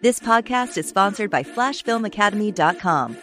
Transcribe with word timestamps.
This 0.00 0.20
podcast 0.20 0.78
is 0.78 0.88
sponsored 0.88 1.28
by 1.28 1.42
FlashFilmAcademy.com. 1.42 3.18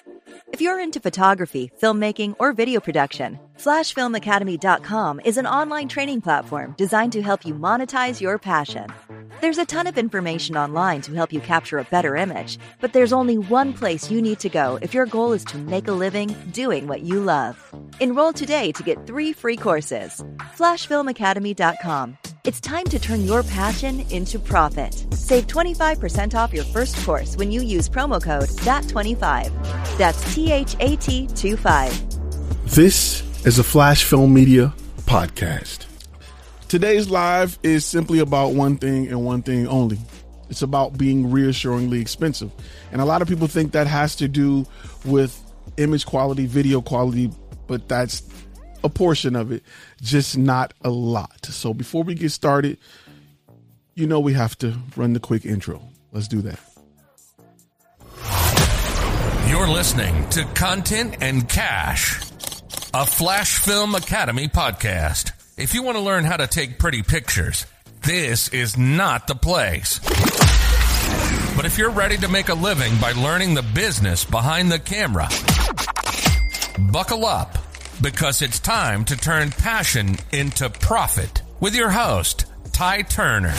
If 0.52 0.60
you're 0.60 0.78
into 0.78 1.00
photography, 1.00 1.72
filmmaking, 1.82 2.36
or 2.38 2.52
video 2.52 2.82
production, 2.82 3.40
FlashFilmAcademy.com 3.58 5.22
is 5.24 5.38
an 5.38 5.48
online 5.48 5.88
training 5.88 6.20
platform 6.22 6.76
designed 6.78 7.14
to 7.14 7.22
help 7.22 7.46
you 7.46 7.54
monetize 7.54 8.20
your 8.20 8.38
passion. 8.38 8.88
There's 9.40 9.58
a 9.58 9.66
ton 9.66 9.88
of 9.88 9.98
information 9.98 10.58
online 10.58 11.02
to 11.02 11.14
help 11.14 11.32
you 11.32 11.40
capture 11.40 11.80
a 11.80 11.86
better 11.86 12.18
image, 12.18 12.60
but 12.82 12.92
there's 12.92 13.14
only 13.14 13.38
one 13.38 13.72
place 13.72 14.12
you 14.12 14.22
need 14.22 14.40
to 14.40 14.50
go 14.50 14.78
if 14.82 14.94
your 14.94 15.06
goal 15.06 15.32
is 15.32 15.46
to 15.46 15.58
make 15.58 15.88
a 15.88 15.94
living 15.94 16.36
doing 16.52 16.88
what 16.88 17.02
you 17.02 17.22
love. 17.22 17.74
Enroll 18.02 18.34
today 18.34 18.74
to 18.74 18.84
get 18.84 19.08
three 19.08 19.32
free 19.32 19.58
courses. 19.58 20.24
FlashFilmAcademy.com. 20.58 22.18
It's 22.44 22.60
time 22.60 22.86
to 22.86 23.00
turn 23.00 23.24
your 23.24 23.42
passion 23.44 24.02
into 24.12 24.38
profit. 24.38 24.94
Save 25.14 25.48
25% 25.48 26.36
off 26.36 26.54
your 26.54 26.66
first 26.66 27.04
course 27.06 27.38
when 27.38 27.52
you 27.52 27.62
use 27.62 27.90
promo 27.90 28.22
code 28.22 28.50
THAT25. 28.50 29.98
That's 29.98 30.36
T 30.36 30.52
H 30.52 30.76
A 30.82 30.98
T 30.98 31.28
25. 31.28 32.16
This 32.66 33.24
is 33.46 33.60
a 33.60 33.64
Flash 33.64 34.04
Film 34.04 34.34
Media 34.34 34.74
podcast. 35.02 35.86
Today's 36.68 37.12
live 37.12 37.60
is 37.62 37.86
simply 37.86 38.18
about 38.18 38.54
one 38.54 38.76
thing 38.76 39.08
and 39.08 39.24
one 39.24 39.44
thing 39.44 39.68
only. 39.68 40.00
It's 40.50 40.64
about 40.64 40.98
being 40.98 41.30
reassuringly 41.30 42.02
expensive. 42.02 42.52
And 42.92 43.02
a 43.02 43.06
lot 43.06 43.22
of 43.22 43.28
people 43.28 43.46
think 43.46 43.74
that 43.74 43.86
has 43.86 44.16
to 44.16 44.28
do 44.28 44.66
with 45.06 45.40
image 45.78 46.08
quality, 46.08 46.48
video 46.48 46.82
quality, 46.82 47.32
but 47.68 47.88
that's 47.88 48.24
a 48.84 48.90
portion 48.90 49.36
of 49.36 49.52
it, 49.52 49.62
just 50.02 50.36
not 50.36 50.74
a 50.84 50.90
lot. 50.90 51.46
So 51.46 51.72
before 51.72 52.04
we 52.04 52.16
get 52.16 52.32
started, 52.32 52.80
you 53.94 54.08
know 54.08 54.20
we 54.20 54.34
have 54.34 54.58
to 54.58 54.76
run 54.96 55.14
the 55.14 55.20
quick 55.20 55.46
intro. 55.46 55.84
Let's 56.12 56.28
do 56.28 56.42
that. 56.42 56.60
You're 59.48 59.68
listening 59.68 60.28
to 60.30 60.44
Content 60.56 61.18
and 61.22 61.48
Cash, 61.48 62.25
a 62.98 63.06
Flash 63.06 63.60
Film 63.60 63.94
Academy 63.94 64.48
podcast. 64.48 65.34
If 65.58 65.74
you 65.74 65.84
want 65.84 65.98
to 65.98 66.02
learn 66.02 66.24
how 66.24 66.38
to 66.38 66.48
take 66.48 66.80
pretty 66.80 67.04
pictures, 67.04 67.66
this 68.04 68.48
is 68.54 68.78
not 68.78 69.28
the 69.28 69.36
place. 69.36 70.00
But 71.58 71.66
if 71.66 71.78
you're 71.78 71.90
ready 71.90 72.16
to 72.16 72.30
make 72.30 72.48
a 72.48 72.54
living 72.54 72.94
by 73.02 73.12
learning 73.12 73.54
the 73.54 73.64
business 73.64 74.24
behind 74.24 74.72
the 74.72 74.80
camera, 74.80 75.28
buckle 76.90 77.26
up 77.26 77.58
because 78.02 78.42
it's 78.42 78.60
time 78.60 79.04
to 79.04 79.18
turn 79.18 79.52
passion 79.52 80.16
into 80.32 80.70
profit 80.70 81.42
with 81.60 81.76
your 81.76 81.90
host, 81.90 82.46
Ty 82.72 83.02
Turner. 83.02 83.54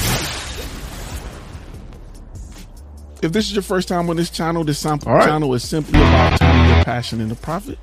If 3.21 3.33
this 3.33 3.49
is 3.49 3.53
your 3.53 3.63
first 3.63 3.89
time 3.89 4.09
on 4.09 4.17
this 4.17 4.31
channel, 4.31 4.65
this 4.65 4.79
sample 4.79 5.13
right. 5.13 5.29
channel 5.29 5.53
is 5.53 5.63
simply 5.63 6.01
about 6.01 6.39
turning 6.39 6.75
your 6.75 6.85
passion 6.85 7.21
into 7.21 7.35
profit. 7.35 7.79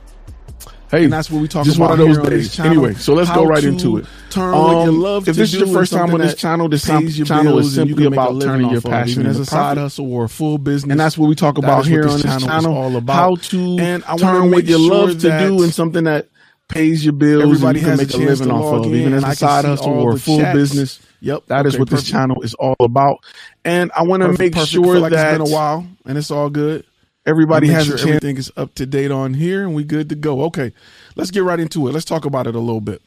Hey, 0.94 1.06
and 1.06 1.14
that's 1.14 1.32
what 1.32 1.42
we 1.42 1.48
talk 1.48 1.66
just 1.66 1.78
about 1.78 1.98
one 1.98 2.02
of 2.02 2.16
those 2.18 2.30
days. 2.30 2.60
Anyway, 2.60 2.94
so 2.94 3.16
let's 3.16 3.32
go 3.32 3.46
right 3.46 3.64
into 3.64 3.98
it. 3.98 4.06
Turn 4.30 4.54
um, 4.54 4.62
what 4.62 4.86
you 4.86 4.92
love 4.92 5.28
if 5.28 5.36
this 5.36 5.52
is 5.52 5.60
your 5.60 5.68
first 5.70 5.92
time 5.92 6.14
on 6.14 6.20
this 6.20 6.36
channel, 6.36 6.70
this 6.70 6.86
channel 6.86 7.58
is 7.58 7.74
simply 7.74 8.06
about 8.06 8.40
turning 8.40 8.70
your 8.70 8.82
passion 8.82 9.26
as 9.26 9.40
a 9.40 9.46
side 9.46 9.80
hustle 9.80 10.14
or 10.14 10.26
a 10.26 10.30
full 10.30 10.60
business, 10.60 10.92
and 10.92 11.00
that's 11.00 11.18
what 11.18 11.30
we 11.30 11.34
talk 11.34 11.58
about 11.58 11.88
here 11.88 12.08
on 12.08 12.22
this 12.22 12.44
channel. 12.44 12.78
All 12.78 12.96
about 12.96 13.16
how 13.16 13.36
to 13.50 13.78
and 13.80 14.04
I 14.04 14.18
turn 14.18 14.52
what 14.52 14.66
you 14.66 14.78
love 14.78 15.20
to 15.22 15.40
do 15.40 15.64
and 15.64 15.74
something 15.74 16.04
that 16.04 16.30
pays 16.68 17.04
your 17.04 17.14
bills. 17.14 17.44
Everybody 17.44 17.80
and 17.80 18.00
you 18.00 18.06
can 18.08 18.20
make 18.20 18.28
a 18.28 18.30
living 18.30 18.52
off 18.52 18.86
of, 18.86 18.94
even 18.94 19.14
as 19.14 19.24
a 19.24 19.36
side 19.36 19.66
hustle 19.66 19.94
or 19.94 20.14
a 20.14 20.20
full 20.20 20.38
chats. 20.38 20.56
business. 20.56 21.00
Yep, 21.22 21.48
that 21.48 21.66
is 21.66 21.80
what 21.80 21.90
perfect. 21.90 22.06
this 22.06 22.12
channel 22.12 22.44
is 22.44 22.54
all 22.54 22.76
about. 22.80 23.18
And 23.66 23.92
I 23.96 24.04
want 24.04 24.22
to 24.22 24.38
make 24.38 24.56
sure 24.58 25.00
like 25.00 25.14
that 25.14 25.42
it's 25.42 25.44
been 25.44 25.52
a 25.52 25.56
while 25.56 25.88
and 26.06 26.20
it's 26.20 26.30
all 26.30 26.52
good. 26.52 26.86
Everybody 27.26 27.68
has 27.68 27.86
sure 27.86 27.96
a 27.96 27.98
chance. 27.98 28.10
Everything 28.10 28.38
is 28.38 28.52
up 28.58 28.76
to 28.76 28.86
date 28.86 29.12
on 29.12 29.34
here, 29.34 29.64
and 29.64 29.74
we 29.74 29.84
good 29.84 30.10
to 30.10 30.16
go. 30.16 30.44
Okay, 30.44 30.74
let's 31.16 31.32
get 31.32 31.44
right 31.44 31.60
into 31.60 31.88
it. 31.88 31.92
Let's 31.92 32.06
talk 32.06 32.26
about 32.26 32.48
it 32.48 32.56
a 32.56 32.60
little 32.60 32.82
bit. 32.82 33.02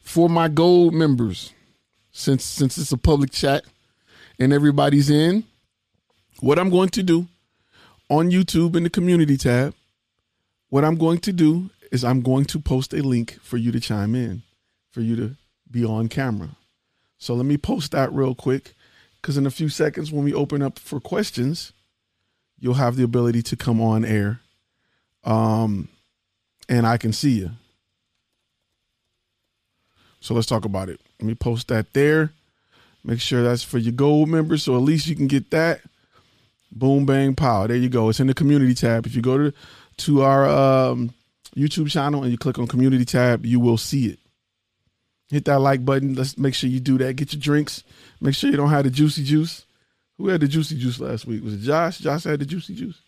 For 0.00 0.28
my 0.28 0.48
gold 0.48 0.94
members, 0.94 1.52
since 2.12 2.44
since 2.44 2.78
it's 2.78 2.92
a 2.92 2.96
public 2.96 3.30
chat 3.30 3.64
and 4.38 4.52
everybody's 4.52 5.10
in, 5.10 5.44
what 6.40 6.58
I'm 6.58 6.70
going 6.70 6.88
to 6.90 7.02
do 7.02 7.28
on 8.08 8.30
YouTube 8.30 8.74
in 8.74 8.84
the 8.84 8.90
community 8.90 9.36
tab, 9.36 9.74
what 10.70 10.84
I'm 10.84 10.96
going 10.96 11.18
to 11.18 11.32
do 11.32 11.70
is 11.92 12.04
I'm 12.04 12.22
going 12.22 12.46
to 12.46 12.58
post 12.58 12.94
a 12.94 13.02
link 13.02 13.38
for 13.42 13.58
you 13.58 13.70
to 13.72 13.80
chime 13.80 14.14
in, 14.14 14.42
for 14.90 15.00
you 15.02 15.16
to 15.16 15.36
be 15.70 15.84
on 15.84 16.08
camera. 16.08 16.50
So 17.18 17.34
let 17.34 17.46
me 17.46 17.58
post 17.58 17.92
that 17.92 18.12
real 18.12 18.34
quick 18.34 18.74
because 19.20 19.36
in 19.36 19.46
a 19.46 19.50
few 19.50 19.68
seconds, 19.68 20.10
when 20.10 20.24
we 20.24 20.32
open 20.32 20.62
up 20.62 20.78
for 20.78 21.00
questions, 21.00 21.72
you'll 22.60 22.74
have 22.74 22.96
the 22.96 23.04
ability 23.04 23.42
to 23.42 23.56
come 23.56 23.80
on 23.80 24.04
air 24.04 24.40
um, 25.24 25.88
and 26.68 26.86
I 26.86 26.96
can 26.96 27.12
see 27.12 27.32
you. 27.32 27.50
So 30.20 30.34
let's 30.34 30.46
talk 30.46 30.64
about 30.64 30.88
it. 30.88 31.00
Let 31.20 31.26
me 31.26 31.34
post 31.34 31.68
that 31.68 31.92
there. 31.92 32.32
Make 33.04 33.20
sure 33.20 33.42
that's 33.42 33.62
for 33.62 33.78
your 33.78 33.92
gold 33.92 34.28
members, 34.28 34.64
so 34.64 34.74
at 34.74 34.82
least 34.82 35.06
you 35.06 35.14
can 35.14 35.28
get 35.28 35.50
that. 35.50 35.80
Boom, 36.72 37.06
bang, 37.06 37.34
pow. 37.34 37.66
There 37.66 37.76
you 37.76 37.88
go. 37.88 38.08
It's 38.08 38.20
in 38.20 38.26
the 38.26 38.34
community 38.34 38.74
tab. 38.74 39.06
If 39.06 39.14
you 39.14 39.22
go 39.22 39.38
to 39.38 39.54
to 39.98 40.22
our 40.22 40.46
um, 40.46 41.14
YouTube 41.56 41.90
channel 41.90 42.22
and 42.22 42.30
you 42.30 42.38
click 42.38 42.58
on 42.58 42.66
community 42.66 43.04
tab, 43.04 43.46
you 43.46 43.60
will 43.60 43.78
see 43.78 44.06
it. 44.06 44.18
Hit 45.30 45.44
that 45.46 45.60
like 45.60 45.84
button. 45.84 46.14
Let's 46.14 46.36
make 46.38 46.54
sure 46.54 46.68
you 46.68 46.80
do 46.80 46.98
that. 46.98 47.14
Get 47.14 47.32
your 47.32 47.40
drinks. 47.40 47.84
Make 48.20 48.34
sure 48.34 48.50
you 48.50 48.56
don't 48.56 48.70
have 48.70 48.84
the 48.84 48.90
juicy 48.90 49.24
juice. 49.24 49.64
Who 50.18 50.28
had 50.28 50.40
the 50.40 50.48
juicy 50.48 50.76
juice 50.76 51.00
last 51.00 51.26
week? 51.26 51.42
Was 51.42 51.54
it 51.54 51.60
Josh? 51.60 51.98
Josh 51.98 52.24
had 52.24 52.40
the 52.40 52.46
juicy 52.46 52.74
juice. 52.74 53.00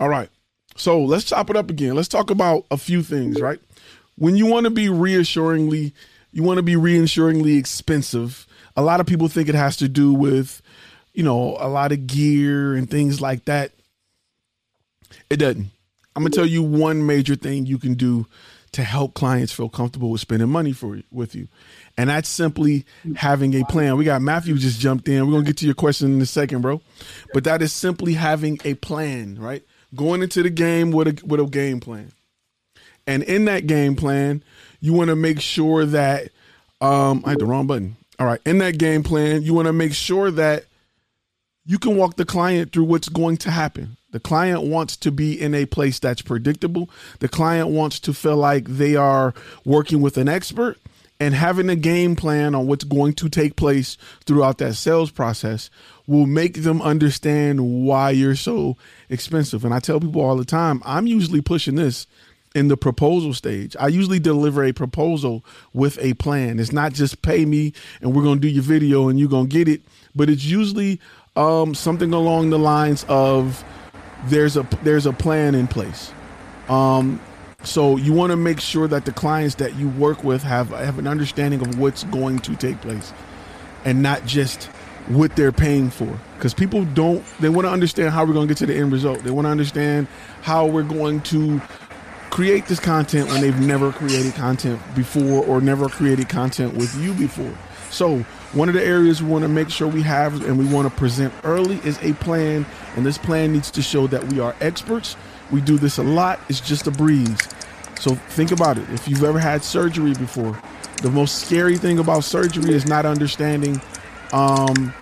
All 0.00 0.08
right. 0.08 0.30
So 0.76 1.02
let's 1.02 1.24
chop 1.24 1.50
it 1.50 1.56
up 1.56 1.70
again. 1.70 1.94
Let's 1.94 2.08
talk 2.08 2.30
about 2.30 2.64
a 2.70 2.76
few 2.76 3.02
things, 3.02 3.40
right? 3.40 3.60
When 4.16 4.36
you 4.36 4.46
want 4.46 4.64
to 4.64 4.70
be 4.70 4.88
reassuringly, 4.88 5.92
you 6.32 6.42
want 6.42 6.58
to 6.58 6.62
be 6.62 6.76
reassuringly 6.76 7.56
expensive. 7.56 8.46
A 8.76 8.82
lot 8.82 9.00
of 9.00 9.06
people 9.06 9.28
think 9.28 9.48
it 9.48 9.54
has 9.54 9.76
to 9.78 9.88
do 9.88 10.12
with, 10.12 10.62
you 11.12 11.22
know, 11.22 11.56
a 11.60 11.68
lot 11.68 11.92
of 11.92 12.06
gear 12.06 12.74
and 12.74 12.88
things 12.88 13.20
like 13.20 13.44
that. 13.46 13.72
It 15.28 15.36
doesn't. 15.36 15.66
I'm 16.16 16.22
gonna 16.22 16.30
tell 16.34 16.46
you 16.46 16.62
one 16.62 17.06
major 17.06 17.34
thing 17.36 17.66
you 17.66 17.78
can 17.78 17.94
do 17.94 18.26
to 18.72 18.82
help 18.82 19.14
clients 19.14 19.52
feel 19.52 19.68
comfortable 19.68 20.10
with 20.10 20.20
spending 20.20 20.48
money 20.48 20.72
for 20.72 21.00
with 21.10 21.34
you, 21.34 21.48
and 21.98 22.08
that's 22.08 22.28
simply 22.28 22.86
having 23.16 23.60
a 23.60 23.64
plan. 23.64 23.96
We 23.96 24.04
got 24.04 24.22
Matthew 24.22 24.56
just 24.56 24.78
jumped 24.78 25.08
in. 25.08 25.26
We're 25.26 25.32
gonna 25.32 25.44
get 25.44 25.56
to 25.58 25.66
your 25.66 25.74
question 25.74 26.14
in 26.14 26.20
a 26.22 26.26
second, 26.26 26.62
bro. 26.62 26.80
But 27.34 27.44
that 27.44 27.60
is 27.60 27.72
simply 27.72 28.14
having 28.14 28.60
a 28.64 28.74
plan, 28.74 29.36
right? 29.38 29.64
Going 29.94 30.22
into 30.22 30.42
the 30.44 30.50
game 30.50 30.92
with 30.92 31.08
a 31.08 31.26
with 31.26 31.40
a 31.40 31.46
game 31.46 31.80
plan, 31.80 32.12
and 33.06 33.24
in 33.24 33.46
that 33.46 33.66
game 33.66 33.96
plan, 33.96 34.44
you 34.80 34.92
want 34.92 35.08
to 35.08 35.16
make 35.16 35.40
sure 35.40 35.84
that 35.86 36.28
um, 36.80 37.22
I 37.26 37.30
had 37.30 37.40
the 37.40 37.46
wrong 37.46 37.66
button. 37.66 37.96
All 38.20 38.26
right, 38.26 38.40
in 38.46 38.58
that 38.58 38.78
game 38.78 39.02
plan, 39.02 39.42
you 39.42 39.52
want 39.52 39.66
to 39.66 39.72
make 39.72 39.92
sure 39.92 40.30
that 40.30 40.66
you 41.66 41.78
can 41.78 41.96
walk 41.96 42.16
the 42.16 42.24
client 42.24 42.72
through 42.72 42.84
what's 42.84 43.08
going 43.08 43.38
to 43.38 43.50
happen. 43.50 43.96
The 44.10 44.20
client 44.20 44.62
wants 44.62 44.96
to 44.98 45.10
be 45.10 45.38
in 45.40 45.54
a 45.54 45.66
place 45.66 45.98
that's 45.98 46.22
predictable. 46.22 46.88
The 47.18 47.28
client 47.28 47.68
wants 47.68 48.00
to 48.00 48.14
feel 48.14 48.36
like 48.36 48.64
they 48.66 48.96
are 48.96 49.34
working 49.64 50.00
with 50.00 50.16
an 50.16 50.28
expert 50.28 50.78
and 51.20 51.34
having 51.34 51.68
a 51.68 51.76
game 51.76 52.14
plan 52.16 52.54
on 52.54 52.66
what's 52.66 52.84
going 52.84 53.12
to 53.14 53.28
take 53.28 53.56
place 53.56 53.96
throughout 54.24 54.58
that 54.58 54.74
sales 54.74 55.10
process 55.10 55.70
will 56.06 56.26
make 56.26 56.62
them 56.62 56.80
understand 56.80 57.84
why 57.84 58.10
you're 58.10 58.36
so 58.36 58.76
expensive. 59.08 59.64
And 59.64 59.74
I 59.74 59.80
tell 59.80 60.00
people 60.00 60.22
all 60.22 60.36
the 60.36 60.44
time, 60.44 60.80
I'm 60.84 61.06
usually 61.06 61.40
pushing 61.40 61.74
this 61.74 62.06
in 62.54 62.68
the 62.68 62.76
proposal 62.76 63.34
stage. 63.34 63.76
I 63.78 63.88
usually 63.88 64.18
deliver 64.18 64.64
a 64.64 64.72
proposal 64.72 65.44
with 65.72 65.98
a 66.00 66.14
plan. 66.14 66.58
It's 66.58 66.72
not 66.72 66.92
just 66.92 67.20
pay 67.22 67.44
me 67.44 67.72
and 68.00 68.14
we're 68.14 68.22
going 68.22 68.40
to 68.40 68.40
do 68.40 68.48
your 68.48 68.62
video 68.62 69.08
and 69.08 69.18
you're 69.18 69.28
going 69.28 69.48
to 69.48 69.52
get 69.52 69.68
it, 69.68 69.82
but 70.14 70.30
it's 70.30 70.44
usually 70.44 71.00
um, 71.36 71.74
something 71.74 72.12
along 72.12 72.50
the 72.50 72.58
lines 72.58 73.04
of 73.08 73.64
there's 74.26 74.56
a 74.56 74.66
there's 74.82 75.06
a 75.06 75.12
plan 75.12 75.54
in 75.54 75.68
place. 75.68 76.12
Um, 76.68 77.20
so 77.68 77.96
you 77.96 78.12
want 78.12 78.30
to 78.30 78.36
make 78.36 78.60
sure 78.60 78.88
that 78.88 79.04
the 79.04 79.12
clients 79.12 79.56
that 79.56 79.76
you 79.76 79.88
work 79.88 80.24
with 80.24 80.42
have 80.42 80.70
have 80.70 80.98
an 80.98 81.06
understanding 81.06 81.60
of 81.60 81.78
what's 81.78 82.04
going 82.04 82.38
to 82.40 82.56
take 82.56 82.80
place, 82.80 83.12
and 83.84 84.02
not 84.02 84.24
just 84.24 84.64
what 85.08 85.36
they're 85.36 85.52
paying 85.52 85.90
for. 85.90 86.18
Because 86.36 86.54
people 86.54 86.84
don't 86.86 87.24
they 87.40 87.48
want 87.48 87.66
to 87.66 87.70
understand 87.70 88.10
how 88.10 88.24
we're 88.24 88.32
going 88.32 88.48
to 88.48 88.54
get 88.54 88.58
to 88.58 88.66
the 88.66 88.76
end 88.76 88.90
result. 88.90 89.22
They 89.22 89.30
want 89.30 89.44
to 89.44 89.50
understand 89.50 90.06
how 90.42 90.66
we're 90.66 90.82
going 90.82 91.20
to 91.22 91.60
create 92.30 92.66
this 92.66 92.80
content 92.80 93.28
when 93.28 93.40
they've 93.40 93.60
never 93.60 93.92
created 93.92 94.34
content 94.34 94.80
before 94.94 95.44
or 95.44 95.60
never 95.60 95.88
created 95.88 96.28
content 96.28 96.74
with 96.74 96.94
you 96.96 97.12
before. 97.14 97.52
So 97.90 98.18
one 98.52 98.68
of 98.68 98.74
the 98.74 98.84
areas 98.84 99.22
we 99.22 99.30
want 99.30 99.42
to 99.42 99.48
make 99.48 99.70
sure 99.70 99.88
we 99.88 100.02
have 100.02 100.44
and 100.44 100.58
we 100.58 100.66
want 100.66 100.88
to 100.88 100.96
present 100.96 101.32
early 101.42 101.76
is 101.84 101.98
a 102.02 102.12
plan 102.14 102.66
and 102.96 103.04
this 103.04 103.18
plan 103.18 103.52
needs 103.52 103.70
to 103.72 103.82
show 103.82 104.06
that 104.08 104.24
we 104.24 104.40
are 104.40 104.54
experts 104.60 105.16
we 105.50 105.60
do 105.60 105.78
this 105.78 105.98
a 105.98 106.02
lot 106.02 106.40
it's 106.48 106.60
just 106.60 106.86
a 106.86 106.90
breeze 106.90 107.48
so 107.98 108.14
think 108.14 108.52
about 108.52 108.78
it 108.78 108.88
if 108.90 109.08
you've 109.08 109.24
ever 109.24 109.38
had 109.38 109.62
surgery 109.62 110.14
before 110.14 110.60
the 111.02 111.10
most 111.10 111.46
scary 111.46 111.76
thing 111.76 111.98
about 111.98 112.24
surgery 112.24 112.74
is 112.74 112.86
not 112.86 113.06
understanding 113.06 113.80
um, 114.32 114.92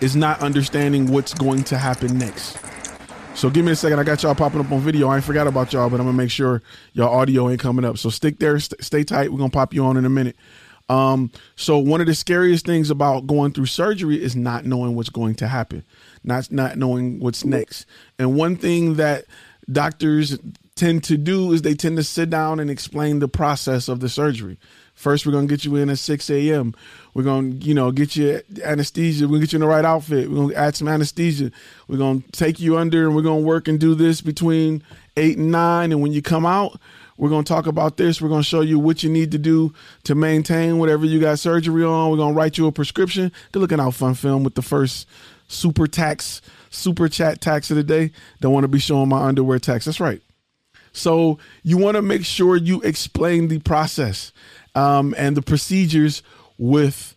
is 0.00 0.14
not 0.14 0.40
understanding 0.40 1.10
what's 1.10 1.34
going 1.34 1.64
to 1.64 1.78
happen 1.78 2.18
next. 2.18 2.58
So 3.34 3.50
give 3.50 3.64
me 3.64 3.72
a 3.72 3.76
second. 3.76 3.98
I 3.98 4.04
got 4.04 4.22
y'all 4.22 4.34
popping 4.34 4.60
up 4.60 4.70
on 4.70 4.80
video. 4.80 5.08
I 5.08 5.16
ain't 5.16 5.24
forgot 5.24 5.46
about 5.46 5.72
y'all, 5.72 5.90
but 5.90 5.98
I'm 5.98 6.06
gonna 6.06 6.16
make 6.16 6.30
sure 6.30 6.62
y'all 6.92 7.12
audio 7.12 7.48
ain't 7.50 7.60
coming 7.60 7.84
up. 7.84 7.98
So 7.98 8.10
stick 8.10 8.38
there, 8.38 8.58
st- 8.60 8.82
stay 8.84 9.02
tight. 9.02 9.32
We're 9.32 9.38
gonna 9.38 9.50
pop 9.50 9.74
you 9.74 9.84
on 9.84 9.96
in 9.96 10.04
a 10.04 10.10
minute. 10.10 10.36
Um, 10.88 11.30
so 11.56 11.78
one 11.78 12.00
of 12.00 12.06
the 12.06 12.14
scariest 12.14 12.66
things 12.66 12.90
about 12.90 13.26
going 13.26 13.52
through 13.52 13.66
surgery 13.66 14.22
is 14.22 14.36
not 14.36 14.66
knowing 14.66 14.94
what's 14.94 15.08
going 15.08 15.34
to 15.36 15.48
happen, 15.48 15.84
not 16.22 16.50
not 16.52 16.76
knowing 16.76 17.20
what's 17.20 17.44
next. 17.44 17.86
And 18.18 18.36
one 18.36 18.56
thing 18.56 18.94
that 18.94 19.24
doctors 19.70 20.38
tend 20.76 21.04
to 21.04 21.16
do 21.16 21.52
is 21.52 21.62
they 21.62 21.74
tend 21.74 21.96
to 21.96 22.02
sit 22.04 22.28
down 22.30 22.60
and 22.60 22.70
explain 22.70 23.20
the 23.20 23.28
process 23.28 23.88
of 23.88 24.00
the 24.00 24.08
surgery. 24.08 24.58
First, 24.94 25.24
we're 25.26 25.32
gonna 25.32 25.46
get 25.46 25.64
you 25.64 25.76
in 25.76 25.88
at 25.90 25.98
6 25.98 26.30
a.m. 26.30 26.74
We're 27.14 27.22
gonna, 27.22 27.48
you 27.48 27.74
know, 27.74 27.90
get 27.90 28.16
you 28.16 28.42
anesthesia. 28.62 29.26
We're 29.26 29.34
gonna 29.34 29.40
get 29.40 29.52
you 29.52 29.56
in 29.56 29.60
the 29.60 29.66
right 29.66 29.84
outfit. 29.84 30.30
We're 30.30 30.36
gonna 30.36 30.54
add 30.54 30.76
some 30.76 30.88
anesthesia. 30.88 31.50
We're 31.88 31.98
gonna 31.98 32.22
take 32.32 32.60
you 32.60 32.76
under 32.76 33.06
and 33.06 33.16
we're 33.16 33.22
gonna 33.22 33.40
work 33.40 33.68
and 33.68 33.78
do 33.78 33.94
this 33.94 34.20
between 34.20 34.82
eight 35.16 35.38
and 35.38 35.50
nine. 35.50 35.92
And 35.92 36.00
when 36.00 36.12
you 36.12 36.22
come 36.22 36.46
out, 36.46 36.78
we're 37.16 37.30
gonna 37.30 37.44
talk 37.44 37.66
about 37.66 37.96
this. 37.96 38.20
We're 38.20 38.28
gonna 38.28 38.42
show 38.42 38.60
you 38.60 38.78
what 38.78 39.02
you 39.02 39.10
need 39.10 39.30
to 39.32 39.38
do 39.38 39.72
to 40.04 40.14
maintain 40.14 40.78
whatever 40.78 41.06
you 41.06 41.20
got 41.20 41.38
surgery 41.38 41.84
on. 41.84 42.10
We're 42.10 42.16
gonna 42.16 42.34
write 42.34 42.58
you 42.58 42.66
a 42.66 42.72
prescription. 42.72 43.32
Good 43.52 43.60
looking 43.60 43.80
out 43.80 43.94
fun 43.94 44.14
film 44.14 44.44
with 44.44 44.54
the 44.54 44.62
first 44.62 45.06
super 45.48 45.86
tax, 45.86 46.42
super 46.70 47.08
chat 47.08 47.40
tax 47.40 47.70
of 47.70 47.76
the 47.76 47.84
day. 47.84 48.10
Don't 48.40 48.52
want 48.52 48.64
to 48.64 48.68
be 48.68 48.78
showing 48.78 49.08
my 49.08 49.22
underwear 49.24 49.58
tax. 49.58 49.84
That's 49.84 50.00
right. 50.00 50.20
So 50.92 51.38
you 51.62 51.76
want 51.76 51.96
to 51.96 52.02
make 52.02 52.24
sure 52.24 52.56
you 52.56 52.80
explain 52.82 53.48
the 53.48 53.58
process 53.58 54.32
um, 54.74 55.14
and 55.18 55.36
the 55.36 55.42
procedures 55.42 56.22
with 56.58 57.16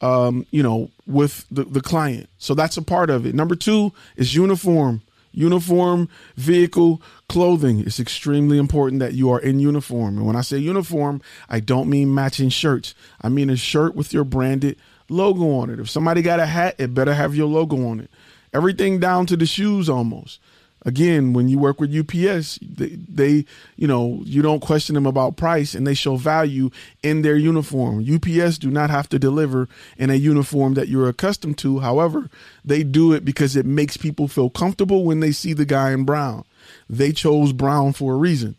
um, 0.00 0.46
you 0.50 0.62
know 0.62 0.90
with 1.06 1.46
the, 1.50 1.64
the 1.64 1.80
client 1.80 2.28
so 2.38 2.54
that's 2.54 2.76
a 2.76 2.82
part 2.82 3.10
of 3.10 3.24
it 3.26 3.34
number 3.34 3.54
two 3.54 3.92
is 4.16 4.34
uniform 4.34 5.00
uniform 5.36 6.08
vehicle 6.36 7.00
clothing. 7.28 7.80
It's 7.80 8.00
extremely 8.00 8.58
important 8.58 9.00
that 9.00 9.12
you 9.12 9.30
are 9.30 9.38
in 9.38 9.60
uniform. 9.60 10.16
And 10.16 10.26
when 10.26 10.34
i 10.34 10.40
say 10.40 10.58
uniform 10.58 11.20
i 11.48 11.60
don't 11.60 11.88
mean 11.88 12.12
matching 12.12 12.48
shirts. 12.48 12.94
I 13.20 13.28
mean 13.28 13.50
a 13.50 13.56
shirt 13.56 13.94
with 13.94 14.12
your 14.12 14.24
branded 14.24 14.76
logo 15.08 15.58
on 15.58 15.70
it. 15.70 15.78
If 15.78 15.88
somebody 15.88 16.22
got 16.22 16.40
a 16.40 16.46
hat 16.46 16.74
it 16.78 16.94
better 16.94 17.14
have 17.14 17.36
your 17.36 17.46
logo 17.46 17.86
on 17.86 18.00
it. 18.00 18.10
Everything 18.52 18.98
down 18.98 19.26
to 19.26 19.36
the 19.36 19.46
shoes 19.46 19.88
almost 19.88 20.40
again, 20.86 21.32
when 21.32 21.48
you 21.48 21.58
work 21.58 21.80
with 21.80 21.94
UPS, 21.94 22.58
they, 22.62 22.90
they, 22.90 23.44
you 23.74 23.86
know, 23.86 24.20
you 24.24 24.40
don't 24.40 24.60
question 24.60 24.94
them 24.94 25.04
about 25.04 25.36
price 25.36 25.74
and 25.74 25.86
they 25.86 25.92
show 25.92 26.16
value 26.16 26.70
in 27.02 27.20
their 27.20 27.36
uniform. 27.36 28.06
UPS 28.08 28.56
do 28.56 28.70
not 28.70 28.88
have 28.88 29.08
to 29.10 29.18
deliver 29.18 29.68
in 29.98 30.08
a 30.08 30.14
uniform 30.14 30.74
that 30.74 30.88
you're 30.88 31.08
accustomed 31.08 31.58
to. 31.58 31.80
However, 31.80 32.30
they 32.64 32.84
do 32.84 33.12
it 33.12 33.24
because 33.24 33.56
it 33.56 33.66
makes 33.66 33.96
people 33.96 34.28
feel 34.28 34.48
comfortable 34.48 35.04
when 35.04 35.20
they 35.20 35.32
see 35.32 35.52
the 35.52 35.66
guy 35.66 35.90
in 35.90 36.04
brown. 36.04 36.44
They 36.88 37.12
chose 37.12 37.52
brown 37.52 37.92
for 37.92 38.14
a 38.14 38.16
reason. 38.16 38.54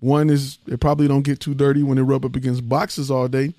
One 0.00 0.30
is 0.30 0.56
they 0.66 0.78
probably 0.78 1.08
don't 1.08 1.22
get 1.22 1.40
too 1.40 1.54
dirty 1.54 1.82
when 1.82 1.96
they 1.96 2.02
rub 2.02 2.24
up 2.24 2.34
against 2.34 2.68
boxes 2.68 3.10
all 3.10 3.28
day. 3.28 3.52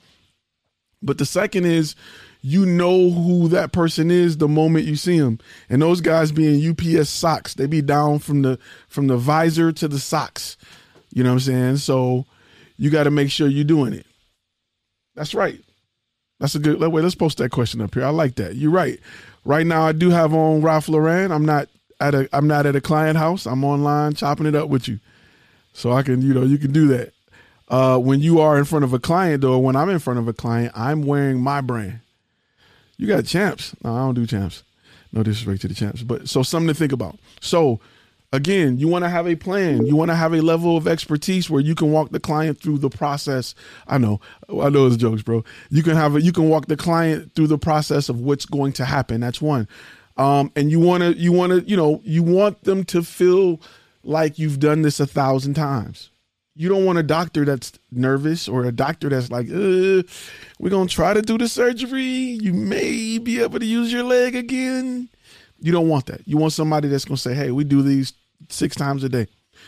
But 1.04 1.20
the 1.20 1.26
second 1.26 1.66
is 1.66 1.96
you 2.42 2.66
know 2.66 3.10
who 3.10 3.48
that 3.50 3.72
person 3.72 4.10
is 4.10 4.38
the 4.38 4.48
moment 4.48 4.86
you 4.86 4.96
see 4.96 5.20
them. 5.20 5.40
And 5.70 5.82
those 5.82 6.02
guys 6.02 6.32
being 6.32 6.70
UPS 6.70 7.10
socks, 7.10 7.54
they 7.54 7.68
be 7.68 7.82
down 7.82 8.20
from 8.20 8.42
the 8.42 8.60
from 8.88 9.08
the 9.08 9.18
visor 9.18 9.72
to 9.72 9.88
the 9.88 10.00
socks. 10.00 10.58
You 11.14 11.24
know 11.24 11.30
what 11.30 11.36
I'm 11.36 11.40
saying? 11.42 11.78
So 11.78 12.26
you 12.78 12.90
got 12.90 13.04
to 13.04 13.12
make 13.12 13.30
sure 13.30 13.48
you're 13.48 13.64
doing 13.64 13.94
it. 13.94 14.06
That's 15.16 15.36
right. 15.36 15.62
That's 16.40 16.56
a 16.56 16.60
good 16.60 16.80
wait. 16.80 17.04
Let's 17.04 17.16
post 17.16 17.38
that 17.38 17.52
question 17.52 17.82
up 17.82 17.94
here. 17.94 18.04
I 18.04 18.10
like 18.10 18.36
that. 18.36 18.56
You're 18.56 18.72
right. 18.72 19.00
Right 19.46 19.66
now, 19.66 19.84
I 19.84 19.92
do 19.92 20.10
have 20.10 20.34
on 20.34 20.62
Ralph 20.62 20.90
Lauren. 20.90 21.32
I'm 21.32 21.46
not 21.46 21.68
at 22.00 22.16
a 22.16 22.28
I'm 22.34 22.48
not 22.48 22.66
at 22.66 22.76
a 22.76 22.82
client 22.82 23.18
house. 23.18 23.46
I'm 23.46 23.64
online 23.64 24.16
chopping 24.16 24.48
it 24.48 24.56
up 24.56 24.68
with 24.68 24.88
you, 24.88 25.00
so 25.74 25.92
I 25.92 26.02
can 26.02 26.24
you 26.24 26.34
know 26.34 26.44
you 26.44 26.58
can 26.58 26.72
do 26.72 26.88
that. 26.88 27.14
Uh, 27.68 27.98
when 27.98 28.20
you 28.20 28.42
are 28.42 28.58
in 28.58 28.66
front 28.66 28.84
of 28.84 28.94
a 28.94 29.00
client, 29.00 29.42
though, 29.42 29.60
when 29.60 29.76
I'm 29.76 29.90
in 29.90 30.00
front 30.00 30.20
of 30.20 30.28
a 30.28 30.34
client, 30.34 30.74
I'm 30.76 31.04
wearing 31.04 31.40
my 31.40 31.62
brand. 31.62 32.00
You 33.02 33.08
got 33.08 33.26
champs. 33.26 33.76
No, 33.84 33.96
I 33.96 33.98
don't 33.98 34.14
do 34.14 34.28
champs. 34.28 34.62
No 35.12 35.24
disrespect 35.24 35.62
to 35.62 35.68
the 35.68 35.74
champs, 35.74 36.04
but 36.04 36.30
so 36.30 36.44
something 36.44 36.68
to 36.68 36.76
think 36.76 36.92
about. 36.92 37.18
So 37.40 37.80
again, 38.32 38.78
you 38.78 38.88
want 38.88 39.06
to 39.06 39.10
have 39.10 39.28
a 39.28 39.36
plan. 39.36 39.88
You 39.88 39.96
want 39.96 40.12
to 40.12 40.16
have 40.16 40.36
a 40.36 40.42
level 40.42 40.78
of 40.78 40.88
expertise 40.88 41.50
where 41.50 41.62
you 41.62 41.74
can 41.74 41.92
walk 41.92 42.12
the 42.12 42.20
client 42.20 42.62
through 42.62 42.78
the 42.78 42.92
process. 42.92 43.56
I 43.88 43.98
know, 43.98 44.22
I 44.50 44.70
know 44.70 44.86
it's 44.86 44.98
jokes, 44.98 45.24
bro. 45.24 45.44
You 45.72 45.82
can 45.82 45.96
have 45.96 46.16
a, 46.16 46.22
you 46.22 46.32
can 46.32 46.48
walk 46.48 46.68
the 46.68 46.78
client 46.78 47.34
through 47.34 47.48
the 47.48 47.58
process 47.58 48.08
of 48.08 48.20
what's 48.20 48.46
going 48.46 48.74
to 48.74 48.86
happen. 48.86 49.20
That's 49.20 49.42
one. 49.42 49.68
Um, 50.18 50.52
and 50.56 50.70
you 50.70 50.80
want 50.80 51.02
to, 51.02 51.18
you 51.18 51.32
want 51.32 51.54
to, 51.54 51.68
you 51.68 51.76
know, 51.76 52.02
you 52.04 52.22
want 52.22 52.66
them 52.66 52.84
to 52.84 53.02
feel 53.02 53.60
like 54.04 54.38
you've 54.38 54.60
done 54.60 54.84
this 54.84 55.00
a 55.00 55.08
thousand 55.08 55.56
times 55.56 56.11
you 56.56 56.70
don't 56.70 56.86
want 56.86 56.98
a 57.00 57.04
doctor 57.04 57.46
that's 57.46 57.74
nervous 57.92 58.48
or 58.48 58.66
a 58.66 58.72
doctor 58.72 59.10
that's 59.10 59.32
like, 59.32 59.48
we're 59.48 60.04
going 60.70 60.88
to 60.88 60.94
try 60.94 61.14
to 61.14 61.22
do 61.22 61.38
the 61.38 61.48
surgery. 61.48 62.04
You 62.04 62.54
may 62.54 63.18
be 63.18 63.42
able 63.42 63.60
to 63.60 63.66
use 63.66 63.92
your 63.92 64.04
leg 64.04 64.36
again. 64.36 65.10
You 65.60 65.72
don't 65.72 65.88
want 65.88 66.08
that. 66.08 66.28
You 66.28 66.38
want 66.38 66.54
somebody 66.54 66.88
that's 66.88 67.06
going 67.06 67.16
to 67.16 67.22
say, 67.22 67.34
hey, 67.34 67.52
we 67.52 67.64
do 67.64 67.82
these 67.82 68.14
six 68.50 68.76
times 68.76 69.04
a 69.04 69.10
day. 69.10 69.28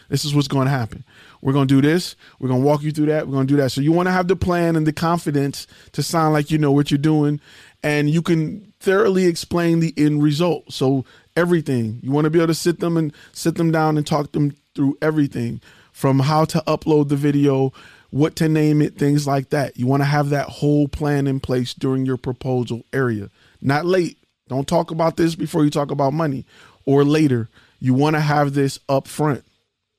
This 0.09 0.25
is 0.25 0.35
what's 0.35 0.47
going 0.47 0.65
to 0.65 0.71
happen. 0.71 1.05
We're 1.41 1.53
going 1.53 1.67
to 1.67 1.73
do 1.73 1.81
this. 1.81 2.15
We're 2.39 2.49
going 2.49 2.61
to 2.61 2.65
walk 2.65 2.83
you 2.83 2.91
through 2.91 3.05
that. 3.07 3.27
We're 3.27 3.33
going 3.33 3.47
to 3.47 3.53
do 3.53 3.61
that. 3.61 3.71
So 3.71 3.79
you 3.79 3.91
want 3.91 4.07
to 4.07 4.11
have 4.11 4.27
the 4.27 4.35
plan 4.35 4.75
and 4.75 4.85
the 4.85 4.93
confidence 4.93 5.67
to 5.93 6.03
sound 6.03 6.33
like 6.33 6.51
you 6.51 6.57
know 6.57 6.71
what 6.71 6.91
you're 6.91 6.97
doing 6.97 7.39
and 7.83 8.09
you 8.09 8.21
can 8.21 8.73
thoroughly 8.79 9.25
explain 9.25 9.79
the 9.79 9.93
end 9.97 10.23
result. 10.23 10.71
So 10.71 11.05
everything, 11.35 11.99
you 12.01 12.11
want 12.11 12.25
to 12.25 12.29
be 12.29 12.39
able 12.39 12.47
to 12.47 12.53
sit 12.53 12.79
them 12.79 12.97
and 12.97 13.13
sit 13.33 13.55
them 13.55 13.71
down 13.71 13.97
and 13.97 14.05
talk 14.05 14.31
them 14.31 14.55
through 14.73 14.97
everything 15.01 15.61
from 15.93 16.19
how 16.19 16.43
to 16.43 16.61
upload 16.67 17.07
the 17.07 17.15
video, 17.15 17.71
what 18.09 18.35
to 18.35 18.49
name 18.49 18.81
it, 18.81 18.97
things 18.97 19.25
like 19.25 19.51
that. 19.51 19.77
You 19.77 19.87
want 19.87 20.01
to 20.01 20.05
have 20.05 20.29
that 20.29 20.49
whole 20.49 20.87
plan 20.89 21.27
in 21.27 21.39
place 21.39 21.73
during 21.73 22.05
your 22.05 22.17
proposal 22.17 22.83
area. 22.91 23.29
Not 23.61 23.85
late. 23.85 24.17
Don't 24.49 24.67
talk 24.67 24.91
about 24.91 25.15
this 25.15 25.35
before 25.35 25.63
you 25.63 25.69
talk 25.69 25.91
about 25.91 26.13
money 26.13 26.45
or 26.85 27.05
later. 27.05 27.47
You 27.79 27.93
want 27.93 28.15
to 28.15 28.19
have 28.19 28.53
this 28.53 28.79
up 28.89 29.07
front, 29.07 29.45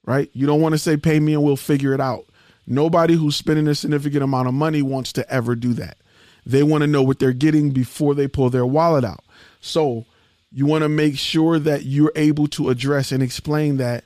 right? 0.05 0.29
You 0.33 0.47
don't 0.47 0.61
want 0.61 0.75
to 0.75 0.79
say, 0.79 0.97
pay 0.97 1.19
me 1.19 1.33
and 1.33 1.43
we'll 1.43 1.57
figure 1.57 1.95
it 1.95 2.01
out. 2.01 2.27
Nobody 2.67 3.15
who's 3.15 3.37
spending 3.37 3.69
a 3.69 3.75
significant 3.75 4.23
amount 4.23 4.49
of 4.49 4.55
money 4.55 4.83
wants 4.83 5.13
to 5.15 5.31
ever 5.33 5.55
do 5.55 5.73
that. 5.75 5.97
They 6.47 6.63
want 6.63 6.83
to 6.83 6.87
know 6.87 7.03
what 7.03 7.19
they're 7.19 7.33
getting 7.33 7.71
before 7.71 8.15
they 8.15 8.29
pull 8.29 8.51
their 8.51 8.67
wallet 8.67 9.05
out. 9.05 9.25
So 9.61 10.05
you 10.53 10.67
want 10.67 10.83
to 10.83 10.89
make 10.89 11.19
sure 11.19 11.59
that 11.59 11.85
you're 11.85 12.13
able 12.17 12.47
to 12.49 12.71
address 12.71 13.13
and 13.13 13.23
explain 13.23 13.79
that 13.79 14.05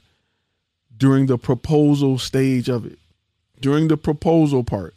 during 0.99 1.27
the 1.27 1.39
proposal 1.39 2.19
stage 2.19 2.69
of 2.69 2.85
it. 2.85 2.99
During 3.61 3.89
the 3.89 3.97
proposal 3.97 4.63
part, 4.65 4.95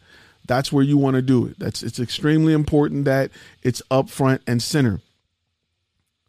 that's 0.48 0.72
where 0.72 0.84
you 0.84 0.98
want 0.98 1.16
to 1.16 1.22
do 1.22 1.46
it. 1.46 1.58
That's 1.60 1.84
it's 1.84 2.00
extremely 2.00 2.54
important 2.54 3.06
that 3.06 3.32
it's 3.64 3.82
up 3.90 4.10
front 4.10 4.42
and 4.46 4.62
center. 4.62 5.00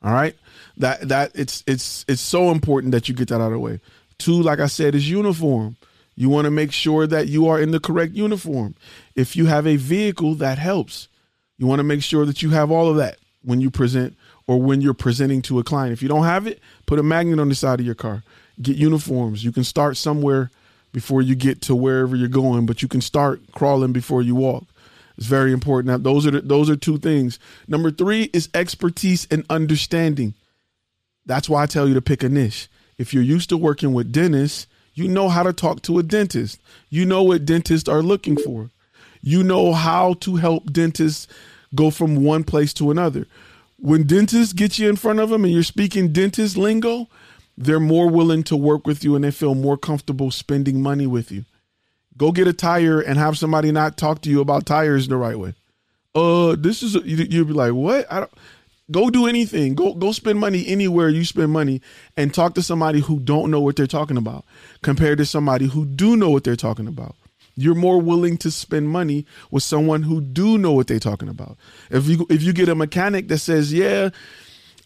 All 0.02 0.12
right? 0.12 0.36
That 0.76 1.08
that 1.08 1.32
it's 1.34 1.64
it's 1.66 2.04
it's 2.08 2.20
so 2.20 2.50
important 2.50 2.92
that 2.92 3.08
you 3.08 3.14
get 3.14 3.28
that 3.28 3.36
out 3.36 3.46
of 3.46 3.52
the 3.52 3.58
way. 3.58 3.80
Two, 4.18 4.40
like 4.42 4.60
I 4.60 4.66
said, 4.66 4.94
is 4.94 5.10
uniform. 5.10 5.76
You 6.14 6.28
want 6.28 6.44
to 6.44 6.50
make 6.50 6.72
sure 6.72 7.06
that 7.06 7.28
you 7.28 7.48
are 7.48 7.60
in 7.60 7.70
the 7.70 7.80
correct 7.80 8.12
uniform. 8.12 8.74
If 9.14 9.34
you 9.34 9.46
have 9.46 9.66
a 9.66 9.76
vehicle 9.76 10.34
that 10.36 10.58
helps, 10.58 11.08
you 11.58 11.66
want 11.66 11.80
to 11.80 11.84
make 11.84 12.02
sure 12.02 12.26
that 12.26 12.42
you 12.42 12.50
have 12.50 12.70
all 12.70 12.88
of 12.88 12.96
that 12.96 13.18
when 13.42 13.60
you 13.60 13.70
present 13.70 14.16
or 14.46 14.60
when 14.60 14.80
you're 14.80 14.94
presenting 14.94 15.42
to 15.42 15.58
a 15.58 15.64
client. 15.64 15.92
If 15.92 16.02
you 16.02 16.08
don't 16.08 16.24
have 16.24 16.46
it, 16.46 16.60
put 16.86 16.98
a 16.98 17.02
magnet 17.02 17.38
on 17.38 17.48
the 17.48 17.54
side 17.54 17.80
of 17.80 17.86
your 17.86 17.94
car 17.94 18.22
get 18.62 18.76
uniforms. 18.76 19.44
You 19.44 19.52
can 19.52 19.64
start 19.64 19.96
somewhere 19.96 20.50
before 20.92 21.22
you 21.22 21.34
get 21.34 21.60
to 21.62 21.74
wherever 21.74 22.14
you're 22.14 22.28
going, 22.28 22.66
but 22.66 22.82
you 22.82 22.88
can 22.88 23.00
start 23.00 23.40
crawling 23.52 23.92
before 23.92 24.22
you 24.22 24.34
walk. 24.34 24.64
It's 25.16 25.26
very 25.26 25.52
important. 25.52 25.88
Now, 25.88 25.98
those 25.98 26.26
are 26.26 26.30
the, 26.30 26.40
those 26.40 26.70
are 26.70 26.76
two 26.76 26.98
things. 26.98 27.38
Number 27.68 27.90
three 27.90 28.30
is 28.32 28.48
expertise 28.54 29.26
and 29.30 29.44
understanding. 29.50 30.34
That's 31.26 31.48
why 31.48 31.62
I 31.62 31.66
tell 31.66 31.86
you 31.86 31.94
to 31.94 32.02
pick 32.02 32.22
a 32.22 32.28
niche. 32.28 32.68
If 32.98 33.14
you're 33.14 33.22
used 33.22 33.48
to 33.50 33.56
working 33.56 33.92
with 33.92 34.12
dentists, 34.12 34.66
you 34.94 35.08
know 35.08 35.28
how 35.28 35.42
to 35.42 35.52
talk 35.52 35.82
to 35.82 35.98
a 35.98 36.02
dentist. 36.02 36.60
You 36.90 37.04
know 37.06 37.22
what 37.22 37.46
dentists 37.46 37.88
are 37.88 38.02
looking 38.02 38.36
for. 38.36 38.70
You 39.22 39.42
know 39.42 39.72
how 39.72 40.14
to 40.14 40.36
help 40.36 40.72
dentists 40.72 41.28
go 41.74 41.90
from 41.90 42.24
one 42.24 42.44
place 42.44 42.74
to 42.74 42.90
another. 42.90 43.26
When 43.78 44.06
dentists 44.06 44.52
get 44.52 44.78
you 44.78 44.88
in 44.88 44.96
front 44.96 45.20
of 45.20 45.30
them 45.30 45.44
and 45.44 45.52
you're 45.52 45.62
speaking 45.62 46.12
dentist 46.12 46.56
lingo, 46.56 47.08
they're 47.56 47.80
more 47.80 48.08
willing 48.08 48.42
to 48.44 48.56
work 48.56 48.86
with 48.86 49.04
you 49.04 49.14
and 49.14 49.24
they 49.24 49.30
feel 49.30 49.54
more 49.54 49.76
comfortable 49.76 50.30
spending 50.30 50.82
money 50.82 51.06
with 51.06 51.30
you. 51.30 51.44
Go 52.16 52.32
get 52.32 52.48
a 52.48 52.52
tire 52.52 53.00
and 53.00 53.18
have 53.18 53.38
somebody 53.38 53.72
not 53.72 53.96
talk 53.96 54.22
to 54.22 54.30
you 54.30 54.40
about 54.40 54.66
tires 54.66 55.08
the 55.08 55.16
right 55.16 55.38
way. 55.38 55.54
Uh, 56.14 56.56
this 56.58 56.82
is 56.82 56.94
a, 56.94 57.00
you, 57.00 57.16
you'll 57.28 57.46
be 57.46 57.52
like, 57.52 57.72
what? 57.72 58.10
I 58.10 58.20
don't. 58.20 58.32
Go 58.90 59.08
do 59.08 59.26
anything. 59.26 59.74
Go 59.74 59.94
go 59.94 60.12
spend 60.12 60.38
money 60.38 60.66
anywhere 60.66 61.08
you 61.08 61.24
spend 61.24 61.50
money, 61.50 61.80
and 62.16 62.34
talk 62.34 62.54
to 62.54 62.62
somebody 62.62 63.00
who 63.00 63.18
don't 63.20 63.50
know 63.50 63.60
what 63.60 63.76
they're 63.76 63.86
talking 63.86 64.18
about, 64.18 64.44
compared 64.82 65.18
to 65.18 65.24
somebody 65.24 65.66
who 65.66 65.86
do 65.86 66.16
know 66.16 66.28
what 66.30 66.44
they're 66.44 66.56
talking 66.56 66.86
about. 66.86 67.14
You're 67.54 67.74
more 67.74 68.00
willing 68.00 68.36
to 68.38 68.50
spend 68.50 68.88
money 68.88 69.24
with 69.50 69.62
someone 69.62 70.02
who 70.02 70.20
do 70.20 70.58
know 70.58 70.72
what 70.72 70.88
they're 70.88 70.98
talking 70.98 71.28
about. 71.28 71.56
If 71.90 72.06
you 72.06 72.26
if 72.28 72.42
you 72.42 72.52
get 72.52 72.68
a 72.68 72.74
mechanic 72.74 73.28
that 73.28 73.38
says, 73.38 73.72
"Yeah, 73.72 74.10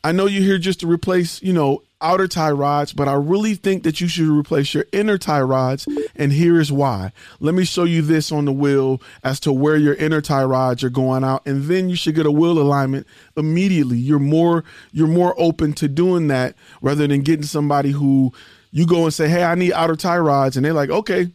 I 0.07 0.13
know 0.13 0.27
you're 0.27 0.45
here 0.45 0.59
just 0.59 0.79
to 0.81 0.87
replace, 0.87 1.43
you 1.43 1.53
know, 1.53 1.83
outer 2.01 2.29
tie 2.29 2.53
rods, 2.53 2.93
but 2.93 3.09
I 3.09 3.15
really 3.15 3.57
think 3.57 3.83
that 3.83 4.01
you 4.01 4.07
should 4.07 4.29
replace 4.29 4.73
your 4.73 4.85
inner 4.93 5.19
tie 5.19 5.41
rods. 5.41 5.89
And 6.15 6.33
here 6.33 6.61
is 6.61 6.71
why. 6.71 7.11
Let 7.41 7.57
me 7.57 7.65
show 7.65 7.83
you 7.83 8.03
this 8.03 8.31
on 8.31 8.45
the 8.45 8.53
wheel 8.53 9.03
as 9.25 9.41
to 9.41 9.53
where 9.53 9.77
your 9.77 9.95
inner 9.95 10.21
tie 10.21 10.45
rods 10.45 10.85
are 10.85 10.91
going 10.91 11.25
out. 11.25 11.45
And 11.45 11.65
then 11.65 11.89
you 11.89 11.97
should 11.97 12.15
get 12.15 12.25
a 12.25 12.31
wheel 12.31 12.57
alignment 12.57 13.09
immediately. 13.37 13.99
You're 13.99 14.21
more, 14.21 14.63
you're 14.93 15.09
more 15.09 15.35
open 15.39 15.73
to 15.73 15.89
doing 15.89 16.29
that 16.29 16.55
rather 16.81 17.09
than 17.09 17.23
getting 17.23 17.43
somebody 17.45 17.91
who 17.91 18.33
you 18.71 18.87
go 18.87 19.07
and 19.07 19.13
say, 19.13 19.29
Hey, 19.29 19.43
I 19.43 19.57
need 19.57 19.73
outer 19.73 19.97
tie 19.97 20.19
rods. 20.19 20.57
And 20.57 20.65
they're 20.65 20.73
like, 20.73 20.91
okay, 20.91 21.33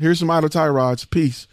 here's 0.00 0.18
some 0.18 0.30
outer 0.30 0.48
tie 0.48 0.68
rods. 0.68 1.04
Peace. 1.04 1.46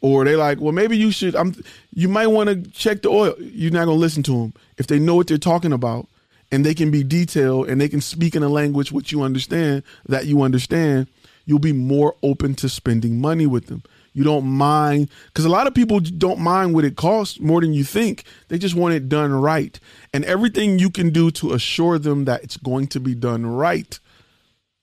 Or 0.00 0.24
they 0.24 0.36
like, 0.36 0.60
well, 0.60 0.72
maybe 0.72 0.96
you 0.96 1.10
should, 1.10 1.34
I'm, 1.34 1.54
you 1.92 2.08
might 2.08 2.28
want 2.28 2.48
to 2.48 2.70
check 2.70 3.02
the 3.02 3.08
oil. 3.08 3.34
You're 3.38 3.72
not 3.72 3.86
to 3.86 3.92
listen 3.92 4.22
to 4.24 4.32
them. 4.32 4.54
If 4.76 4.86
they 4.86 4.98
know 4.98 5.16
what 5.16 5.26
they're 5.26 5.38
talking 5.38 5.72
about, 5.72 6.06
and 6.50 6.64
they 6.64 6.74
can 6.74 6.90
be 6.90 7.02
detailed 7.02 7.68
and 7.68 7.80
they 7.80 7.88
can 7.88 8.00
speak 8.00 8.34
in 8.34 8.42
a 8.42 8.48
language 8.48 8.90
which 8.92 9.12
you 9.12 9.22
understand 9.22 9.82
that 10.06 10.26
you 10.26 10.42
understand, 10.42 11.06
you'll 11.44 11.58
be 11.58 11.72
more 11.72 12.14
open 12.22 12.54
to 12.54 12.68
spending 12.68 13.20
money 13.20 13.46
with 13.46 13.66
them. 13.66 13.82
You 14.14 14.24
don't 14.24 14.46
mind 14.46 15.10
because 15.26 15.44
a 15.44 15.50
lot 15.50 15.66
of 15.66 15.74
people 15.74 16.00
don't 16.00 16.40
mind 16.40 16.74
what 16.74 16.84
it 16.84 16.96
costs 16.96 17.38
more 17.38 17.60
than 17.60 17.72
you 17.72 17.84
think. 17.84 18.24
They 18.48 18.58
just 18.58 18.74
want 18.74 18.94
it 18.94 19.08
done 19.08 19.32
right. 19.32 19.78
And 20.12 20.24
everything 20.24 20.78
you 20.78 20.90
can 20.90 21.10
do 21.10 21.30
to 21.32 21.52
assure 21.52 21.98
them 21.98 22.24
that 22.24 22.42
it's 22.42 22.56
going 22.56 22.88
to 22.88 23.00
be 23.00 23.14
done 23.14 23.46
right, 23.46 23.98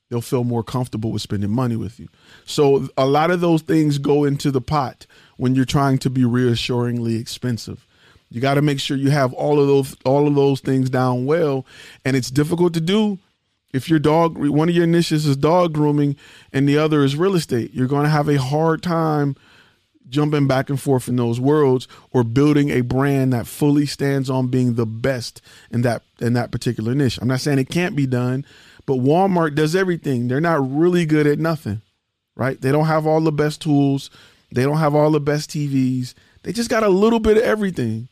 they'll 0.09 0.21
feel 0.21 0.43
more 0.43 0.63
comfortable 0.63 1.11
with 1.11 1.21
spending 1.21 1.51
money 1.51 1.75
with 1.75 1.99
you. 1.99 2.07
So 2.45 2.89
a 2.97 3.05
lot 3.05 3.31
of 3.31 3.41
those 3.41 3.61
things 3.61 3.97
go 3.97 4.23
into 4.23 4.51
the 4.51 4.61
pot 4.61 5.05
when 5.37 5.55
you're 5.55 5.65
trying 5.65 5.97
to 5.99 6.09
be 6.09 6.25
reassuringly 6.25 7.15
expensive. 7.15 7.85
You 8.29 8.41
got 8.41 8.55
to 8.55 8.61
make 8.61 8.79
sure 8.79 8.97
you 8.97 9.11
have 9.11 9.33
all 9.33 9.59
of 9.59 9.67
those 9.67 9.95
all 10.03 10.27
of 10.27 10.35
those 10.35 10.59
things 10.59 10.89
down 10.89 11.25
well, 11.25 11.65
and 12.03 12.15
it's 12.15 12.31
difficult 12.31 12.73
to 12.73 12.81
do 12.81 13.19
if 13.71 13.89
your 13.89 13.99
dog 13.99 14.37
one 14.37 14.69
of 14.69 14.75
your 14.75 14.87
niches 14.87 15.25
is 15.25 15.37
dog 15.37 15.73
grooming 15.73 16.15
and 16.51 16.67
the 16.67 16.77
other 16.77 17.03
is 17.03 17.15
real 17.15 17.35
estate. 17.35 17.73
You're 17.73 17.87
going 17.87 18.03
to 18.03 18.09
have 18.09 18.27
a 18.27 18.39
hard 18.39 18.81
time 18.81 19.35
jumping 20.09 20.47
back 20.47 20.69
and 20.69 20.79
forth 20.79 21.07
in 21.07 21.15
those 21.15 21.39
worlds 21.39 21.87
or 22.11 22.23
building 22.23 22.69
a 22.69 22.81
brand 22.81 23.33
that 23.33 23.47
fully 23.47 23.85
stands 23.85 24.29
on 24.29 24.47
being 24.47 24.75
the 24.75 24.85
best 24.85 25.41
in 25.71 25.81
that 25.81 26.03
in 26.19 26.33
that 26.33 26.51
particular 26.51 26.95
niche. 26.95 27.19
I'm 27.21 27.27
not 27.27 27.41
saying 27.41 27.59
it 27.59 27.69
can't 27.69 27.95
be 27.95 28.07
done, 28.07 28.45
but 28.85 28.97
Walmart 28.97 29.55
does 29.55 29.75
everything. 29.75 30.27
They're 30.27 30.41
not 30.41 30.69
really 30.69 31.05
good 31.05 31.27
at 31.27 31.39
nothing, 31.39 31.81
right? 32.35 32.59
They 32.59 32.71
don't 32.71 32.85
have 32.87 33.05
all 33.07 33.21
the 33.21 33.31
best 33.31 33.61
tools. 33.61 34.09
They 34.51 34.63
don't 34.63 34.77
have 34.77 34.95
all 34.95 35.11
the 35.11 35.19
best 35.19 35.49
TVs. 35.49 36.13
They 36.43 36.53
just 36.53 36.69
got 36.69 36.83
a 36.83 36.89
little 36.89 37.19
bit 37.19 37.37
of 37.37 37.43
everything 37.43 38.09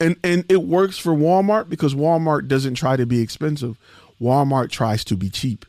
and 0.00 0.16
and 0.22 0.44
it 0.48 0.62
works 0.62 0.98
for 0.98 1.12
Walmart 1.12 1.68
because 1.68 1.94
Walmart 1.94 2.48
doesn't 2.48 2.74
try 2.74 2.96
to 2.96 3.06
be 3.06 3.20
expensive. 3.20 3.78
Walmart 4.20 4.70
tries 4.70 5.04
to 5.04 5.16
be 5.16 5.30
cheap. 5.30 5.64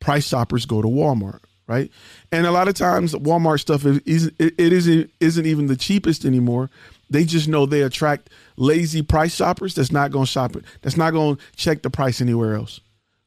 Price 0.00 0.26
shoppers 0.26 0.66
go 0.66 0.80
to 0.82 0.88
Walmart, 0.88 1.40
right? 1.66 1.90
And 2.30 2.46
a 2.46 2.50
lot 2.50 2.68
of 2.68 2.74
times 2.74 3.14
Walmart 3.14 3.60
stuff 3.60 3.84
is 3.84 4.30
it, 4.38 4.58
isn't 4.58 5.10
isn't 5.20 5.46
even 5.46 5.66
the 5.66 5.76
cheapest 5.76 6.24
anymore. 6.24 6.70
They 7.10 7.24
just 7.24 7.48
know 7.48 7.66
they 7.66 7.82
attract 7.82 8.30
lazy 8.56 9.02
price 9.02 9.34
shoppers 9.34 9.74
that's 9.74 9.92
not 9.92 10.10
going 10.10 10.26
to 10.26 10.30
shop 10.30 10.56
it. 10.56 10.64
That's 10.82 10.96
not 10.96 11.12
going 11.12 11.36
to 11.36 11.42
check 11.56 11.82
the 11.82 11.90
price 11.90 12.20
anywhere 12.20 12.54
else, 12.54 12.80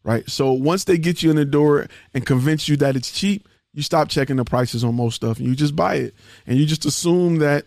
right? 0.03 0.29
So 0.29 0.51
once 0.53 0.85
they 0.85 0.97
get 0.97 1.23
you 1.23 1.29
in 1.29 1.35
the 1.35 1.45
door 1.45 1.87
and 2.13 2.25
convince 2.25 2.67
you 2.67 2.77
that 2.77 2.95
it's 2.95 3.11
cheap, 3.11 3.47
you 3.73 3.83
stop 3.83 4.09
checking 4.09 4.35
the 4.35 4.45
prices 4.45 4.83
on 4.83 4.95
most 4.95 5.15
stuff 5.15 5.37
and 5.37 5.47
you 5.47 5.55
just 5.55 5.75
buy 5.75 5.95
it. 5.95 6.15
And 6.45 6.57
you 6.57 6.65
just 6.65 6.85
assume 6.85 7.37
that 7.37 7.65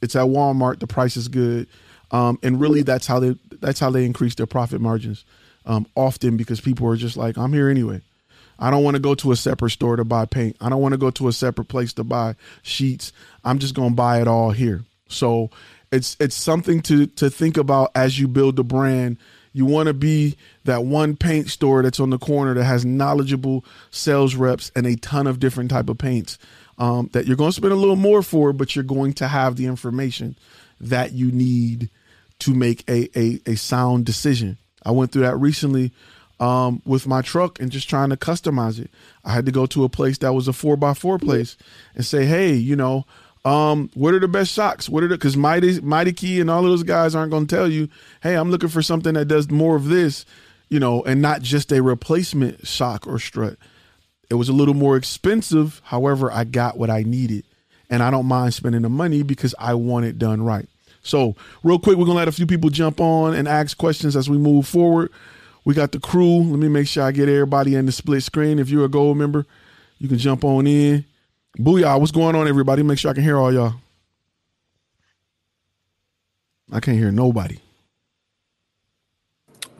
it's 0.00 0.16
at 0.16 0.26
Walmart, 0.26 0.78
the 0.78 0.86
price 0.86 1.16
is 1.16 1.28
good 1.28 1.66
um, 2.10 2.38
and 2.42 2.60
really, 2.60 2.82
that's 2.82 3.06
how 3.06 3.20
they 3.20 3.36
that's 3.60 3.80
how 3.80 3.90
they 3.90 4.04
increase 4.04 4.34
their 4.34 4.46
profit 4.46 4.80
margins. 4.80 5.24
Um, 5.66 5.86
often 5.94 6.36
because 6.36 6.60
people 6.60 6.88
are 6.88 6.96
just 6.96 7.16
like, 7.16 7.36
I'm 7.36 7.52
here 7.52 7.68
anyway. 7.68 8.00
I 8.58 8.70
don't 8.70 8.82
want 8.82 8.96
to 8.96 9.00
go 9.00 9.14
to 9.16 9.32
a 9.32 9.36
separate 9.36 9.70
store 9.70 9.96
to 9.96 10.04
buy 10.04 10.26
paint. 10.26 10.56
I 10.60 10.68
don't 10.68 10.80
want 10.80 10.92
to 10.92 10.98
go 10.98 11.10
to 11.10 11.28
a 11.28 11.32
separate 11.32 11.66
place 11.66 11.92
to 11.94 12.04
buy 12.04 12.34
sheets. 12.62 13.12
I'm 13.44 13.58
just 13.58 13.74
to 13.74 13.90
buy 13.90 14.20
it 14.20 14.28
all 14.28 14.50
here. 14.50 14.84
So 15.08 15.50
it's 15.92 16.16
it's 16.18 16.34
something 16.34 16.80
to 16.82 17.06
to 17.06 17.30
think 17.30 17.56
about 17.56 17.90
as 17.94 18.18
you 18.18 18.26
build 18.26 18.58
a 18.58 18.64
brand. 18.64 19.18
You 19.52 19.66
want 19.66 19.88
to 19.88 19.94
be 19.94 20.36
that 20.64 20.84
one 20.84 21.16
paint 21.16 21.48
store 21.48 21.82
that's 21.82 22.00
on 22.00 22.10
the 22.10 22.18
corner 22.18 22.54
that 22.54 22.64
has 22.64 22.84
knowledgeable 22.84 23.64
sales 23.90 24.34
reps 24.34 24.70
and 24.76 24.86
a 24.86 24.96
ton 24.96 25.26
of 25.26 25.40
different 25.40 25.70
type 25.70 25.88
of 25.88 25.98
paints 25.98 26.38
um, 26.78 27.10
that 27.12 27.26
you're 27.26 27.36
going 27.36 27.50
to 27.50 27.56
spend 27.56 27.72
a 27.72 27.76
little 27.76 27.96
more 27.96 28.22
for, 28.22 28.52
but 28.52 28.74
you're 28.74 28.84
going 28.84 29.12
to 29.14 29.28
have 29.28 29.56
the 29.56 29.66
information 29.66 30.36
that 30.80 31.12
you 31.12 31.30
need 31.30 31.90
to 32.38 32.54
make 32.54 32.88
a, 32.88 33.08
a, 33.18 33.40
a 33.46 33.56
sound 33.56 34.06
decision. 34.06 34.56
I 34.82 34.92
went 34.92 35.12
through 35.12 35.22
that 35.22 35.36
recently 35.36 35.92
um, 36.40 36.80
with 36.86 37.06
my 37.06 37.20
truck 37.20 37.60
and 37.60 37.70
just 37.70 37.88
trying 37.88 38.08
to 38.10 38.16
customize 38.16 38.78
it. 38.78 38.90
I 39.24 39.32
had 39.32 39.44
to 39.46 39.52
go 39.52 39.66
to 39.66 39.84
a 39.84 39.90
place 39.90 40.18
that 40.18 40.32
was 40.32 40.48
a 40.48 40.54
four 40.54 40.76
by 40.76 40.94
four 40.94 41.18
place 41.18 41.58
and 41.94 42.04
say, 42.04 42.24
hey, 42.24 42.54
you 42.54 42.76
know, 42.76 43.04
um, 43.44 43.90
what 43.94 44.12
are 44.12 44.20
the 44.20 44.28
best 44.28 44.52
shocks? 44.52 44.88
What 44.88 45.02
are 45.02 45.08
the 45.08 45.16
because 45.16 45.36
Mighty 45.36 45.80
Mighty 45.80 46.12
Key 46.12 46.40
and 46.40 46.50
all 46.50 46.64
of 46.64 46.70
those 46.70 46.82
guys 46.82 47.14
aren't 47.14 47.30
going 47.30 47.46
to 47.46 47.56
tell 47.56 47.68
you, 47.68 47.88
hey, 48.22 48.34
I'm 48.34 48.50
looking 48.50 48.68
for 48.68 48.82
something 48.82 49.14
that 49.14 49.26
does 49.26 49.50
more 49.50 49.76
of 49.76 49.86
this, 49.86 50.26
you 50.68 50.78
know, 50.78 51.02
and 51.04 51.22
not 51.22 51.40
just 51.40 51.72
a 51.72 51.82
replacement 51.82 52.66
shock 52.66 53.06
or 53.06 53.18
strut. 53.18 53.56
It 54.28 54.34
was 54.34 54.48
a 54.48 54.52
little 54.52 54.74
more 54.74 54.96
expensive. 54.96 55.80
However, 55.84 56.30
I 56.30 56.44
got 56.44 56.76
what 56.76 56.90
I 56.90 57.02
needed, 57.02 57.44
and 57.88 58.02
I 58.02 58.10
don't 58.10 58.26
mind 58.26 58.54
spending 58.54 58.82
the 58.82 58.90
money 58.90 59.22
because 59.22 59.54
I 59.58 59.74
want 59.74 60.04
it 60.04 60.18
done 60.18 60.42
right. 60.42 60.68
So, 61.02 61.34
real 61.62 61.78
quick, 61.78 61.96
we're 61.96 62.04
gonna 62.04 62.18
let 62.18 62.28
a 62.28 62.32
few 62.32 62.46
people 62.46 62.68
jump 62.68 63.00
on 63.00 63.34
and 63.34 63.48
ask 63.48 63.76
questions 63.76 64.16
as 64.16 64.28
we 64.28 64.36
move 64.36 64.68
forward. 64.68 65.10
We 65.64 65.72
got 65.72 65.92
the 65.92 66.00
crew. 66.00 66.42
Let 66.42 66.58
me 66.58 66.68
make 66.68 66.88
sure 66.88 67.04
I 67.04 67.12
get 67.12 67.28
everybody 67.28 67.74
in 67.74 67.86
the 67.86 67.92
split 67.92 68.22
screen. 68.22 68.58
If 68.58 68.68
you're 68.68 68.84
a 68.84 68.88
gold 68.88 69.16
member, 69.16 69.46
you 69.98 70.08
can 70.08 70.18
jump 70.18 70.44
on 70.44 70.66
in. 70.66 71.06
Booyah, 71.58 71.98
what's 71.98 72.12
going 72.12 72.36
on, 72.36 72.48
everybody? 72.48 72.82
Make 72.82 72.98
sure 72.98 73.10
I 73.10 73.14
can 73.14 73.22
hear 73.22 73.36
all 73.36 73.52
y'all. 73.52 73.74
I 76.72 76.80
can't 76.80 76.96
hear 76.96 77.10
nobody. 77.10 77.58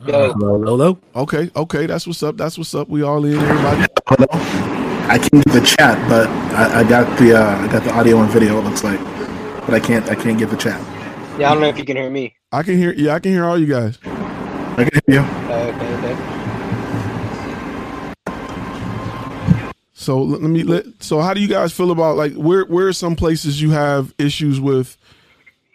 Hello, 0.03 0.59
hello. 0.61 0.97
Okay, 1.15 1.49
okay, 1.55 1.85
that's 1.85 2.05
what's 2.05 2.21
up. 2.23 2.35
That's 2.35 2.57
what's 2.57 2.73
up. 2.75 2.89
We 2.89 3.03
all 3.03 3.23
in, 3.23 3.37
everybody. 3.37 3.87
Hello. 4.07 4.27
I 5.07 5.17
can 5.17 5.41
get 5.41 5.53
the 5.53 5.61
chat, 5.61 6.09
but 6.09 6.27
I, 6.55 6.79
I 6.81 6.83
got 6.83 7.17
the 7.19 7.35
uh, 7.39 7.57
I 7.57 7.71
got 7.71 7.83
the 7.83 7.93
audio 7.93 8.19
and 8.19 8.29
video. 8.31 8.59
It 8.59 8.63
looks 8.63 8.83
like, 8.83 8.99
but 9.65 9.73
I 9.73 9.79
can't 9.79 10.09
I 10.09 10.15
can't 10.15 10.37
get 10.37 10.49
the 10.49 10.57
chat. 10.57 10.79
Yeah, 11.39 11.49
I 11.49 11.53
don't 11.53 11.61
know 11.61 11.69
if 11.69 11.77
you 11.77 11.85
can 11.85 11.97
hear 11.97 12.09
me. 12.09 12.35
I 12.51 12.63
can 12.63 12.77
hear. 12.77 12.93
Yeah, 12.93 13.13
I 13.13 13.19
can 13.19 13.31
hear 13.31 13.45
all 13.45 13.57
you 13.57 13.67
guys. 13.67 13.97
I 14.03 14.89
can 14.89 15.01
hear 15.07 15.15
you. 15.15 15.19
Uh, 15.21 15.73
okay, 15.75 15.95
okay. 15.95 16.40
So 20.01 20.19
let 20.19 20.41
me 20.41 20.63
let. 20.63 21.03
So 21.03 21.19
how 21.19 21.35
do 21.35 21.39
you 21.39 21.47
guys 21.47 21.71
feel 21.71 21.91
about 21.91 22.17
like 22.17 22.33
where 22.33 22.65
where 22.65 22.87
are 22.87 22.93
some 22.93 23.15
places 23.15 23.61
you 23.61 23.69
have 23.69 24.15
issues 24.17 24.59
with 24.59 24.97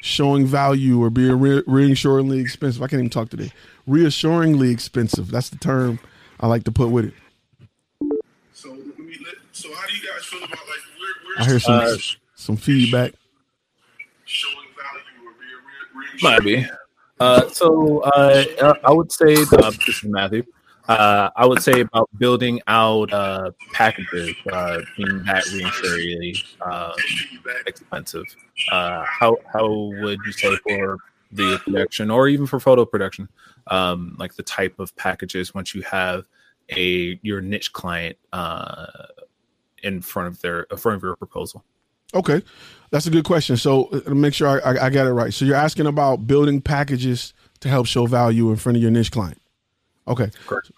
showing 0.00 0.47
value 0.47 1.00
or 1.00 1.11
being 1.11 1.38
re- 1.38 1.62
reassuringly 1.64 2.40
expensive? 2.40 2.83
I 2.83 2.88
can't 2.88 2.99
even 2.99 3.11
talk 3.11 3.28
today. 3.28 3.52
Reassuringly 3.87 4.73
expensive. 4.73 5.30
That's 5.30 5.50
the 5.50 5.59
term 5.59 6.00
I 6.40 6.49
like 6.49 6.64
to 6.64 6.73
put 6.73 6.88
with 6.88 7.04
it. 7.04 7.14
So 8.52 8.73
let 8.73 8.99
me 8.99 9.16
let. 9.25 9.37
So 9.52 9.73
how 9.73 9.87
do 9.87 9.95
you 9.95 10.02
guys 10.04 10.25
feel 10.25 10.42
about 10.42 10.59
like 10.59 10.83
where? 10.99 11.45
I 11.45 11.49
hear 11.49 11.61
some 11.61 11.75
Uh, 11.76 11.97
some 12.35 12.56
feedback. 12.56 13.12
Might 16.21 16.42
be. 16.42 16.66
Uh, 17.21 17.49
so 17.50 18.00
uh, 18.00 18.75
I 18.85 18.92
would 18.92 19.12
say 19.12 19.35
uh, 19.52 19.71
this 19.71 19.88
is 19.88 20.04
Matthew. 20.04 20.42
Uh, 20.88 21.30
I 21.34 21.46
would 21.46 21.62
say 21.62 21.80
about 21.80 22.08
building 22.16 22.60
out 22.68 23.12
uh, 23.12 23.50
packages, 23.72 24.34
uh, 24.52 24.80
being 24.96 25.22
that 25.24 25.44
reinsurance 25.46 26.56
uh, 26.60 26.92
expensive. 27.66 28.24
Uh, 28.70 29.04
how 29.04 29.36
how 29.52 29.68
would 29.68 30.18
you 30.24 30.32
say 30.32 30.56
for 30.68 30.98
the 31.32 31.58
production 31.64 32.10
or 32.10 32.28
even 32.28 32.46
for 32.46 32.60
photo 32.60 32.84
production, 32.84 33.28
um, 33.66 34.16
like 34.18 34.34
the 34.34 34.42
type 34.42 34.78
of 34.78 34.94
packages 34.96 35.54
once 35.54 35.74
you 35.74 35.82
have 35.82 36.24
a 36.70 37.18
your 37.22 37.40
niche 37.40 37.72
client 37.72 38.16
uh, 38.32 38.86
in 39.82 40.00
front 40.00 40.28
of 40.28 40.40
their 40.40 40.62
in 40.70 40.76
front 40.76 40.96
of 40.96 41.02
your 41.02 41.16
proposal? 41.16 41.64
Okay, 42.14 42.42
that's 42.90 43.06
a 43.06 43.10
good 43.10 43.24
question. 43.24 43.56
So 43.56 43.86
uh, 43.86 44.14
make 44.14 44.34
sure 44.34 44.46
I, 44.46 44.58
I, 44.58 44.86
I 44.86 44.90
got 44.90 45.08
it 45.08 45.12
right. 45.12 45.34
So 45.34 45.44
you're 45.44 45.56
asking 45.56 45.86
about 45.86 46.26
building 46.28 46.60
packages 46.60 47.34
to 47.60 47.68
help 47.68 47.86
show 47.86 48.06
value 48.06 48.50
in 48.50 48.56
front 48.56 48.76
of 48.76 48.82
your 48.82 48.92
niche 48.92 49.10
client. 49.10 49.40
Okay. 50.08 50.30
Correct. 50.46 50.70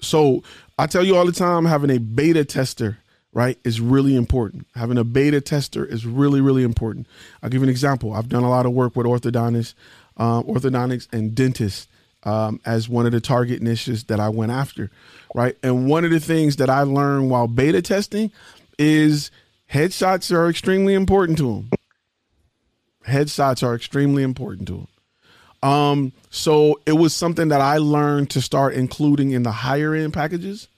So 0.00 0.42
I 0.78 0.86
tell 0.86 1.04
you 1.04 1.16
all 1.16 1.26
the 1.26 1.32
time, 1.32 1.64
having 1.64 1.90
a 1.90 1.98
beta 1.98 2.44
tester, 2.44 2.98
right, 3.32 3.58
is 3.64 3.80
really 3.80 4.16
important. 4.16 4.66
Having 4.74 4.98
a 4.98 5.04
beta 5.04 5.40
tester 5.40 5.84
is 5.84 6.06
really, 6.06 6.40
really 6.40 6.62
important. 6.62 7.06
I'll 7.42 7.50
give 7.50 7.60
you 7.60 7.64
an 7.64 7.70
example. 7.70 8.12
I've 8.12 8.28
done 8.28 8.42
a 8.42 8.50
lot 8.50 8.66
of 8.66 8.72
work 8.72 8.96
with 8.96 9.06
orthodontists, 9.06 9.74
um, 10.16 10.44
orthodontics, 10.44 11.08
and 11.12 11.34
dentists 11.34 11.88
um, 12.24 12.60
as 12.64 12.88
one 12.88 13.06
of 13.06 13.12
the 13.12 13.20
target 13.20 13.62
niches 13.62 14.04
that 14.04 14.20
I 14.20 14.28
went 14.28 14.52
after, 14.52 14.90
right? 15.34 15.56
And 15.62 15.88
one 15.88 16.04
of 16.04 16.10
the 16.10 16.20
things 16.20 16.56
that 16.56 16.70
I 16.70 16.82
learned 16.82 17.30
while 17.30 17.48
beta 17.48 17.82
testing 17.82 18.30
is 18.78 19.30
headshots 19.72 20.34
are 20.34 20.48
extremely 20.48 20.94
important 20.94 21.38
to 21.38 21.54
them. 21.54 21.70
Headshots 23.06 23.62
are 23.62 23.74
extremely 23.74 24.22
important 24.22 24.68
to 24.68 24.72
them. 24.74 24.88
Um, 25.62 26.12
so 26.30 26.80
it 26.86 26.92
was 26.92 27.14
something 27.14 27.48
that 27.48 27.60
I 27.60 27.78
learned 27.78 28.30
to 28.30 28.40
start 28.40 28.74
including 28.74 29.32
in 29.32 29.42
the 29.42 29.52
higher 29.52 29.94
end 29.94 30.14
packages 30.14 30.68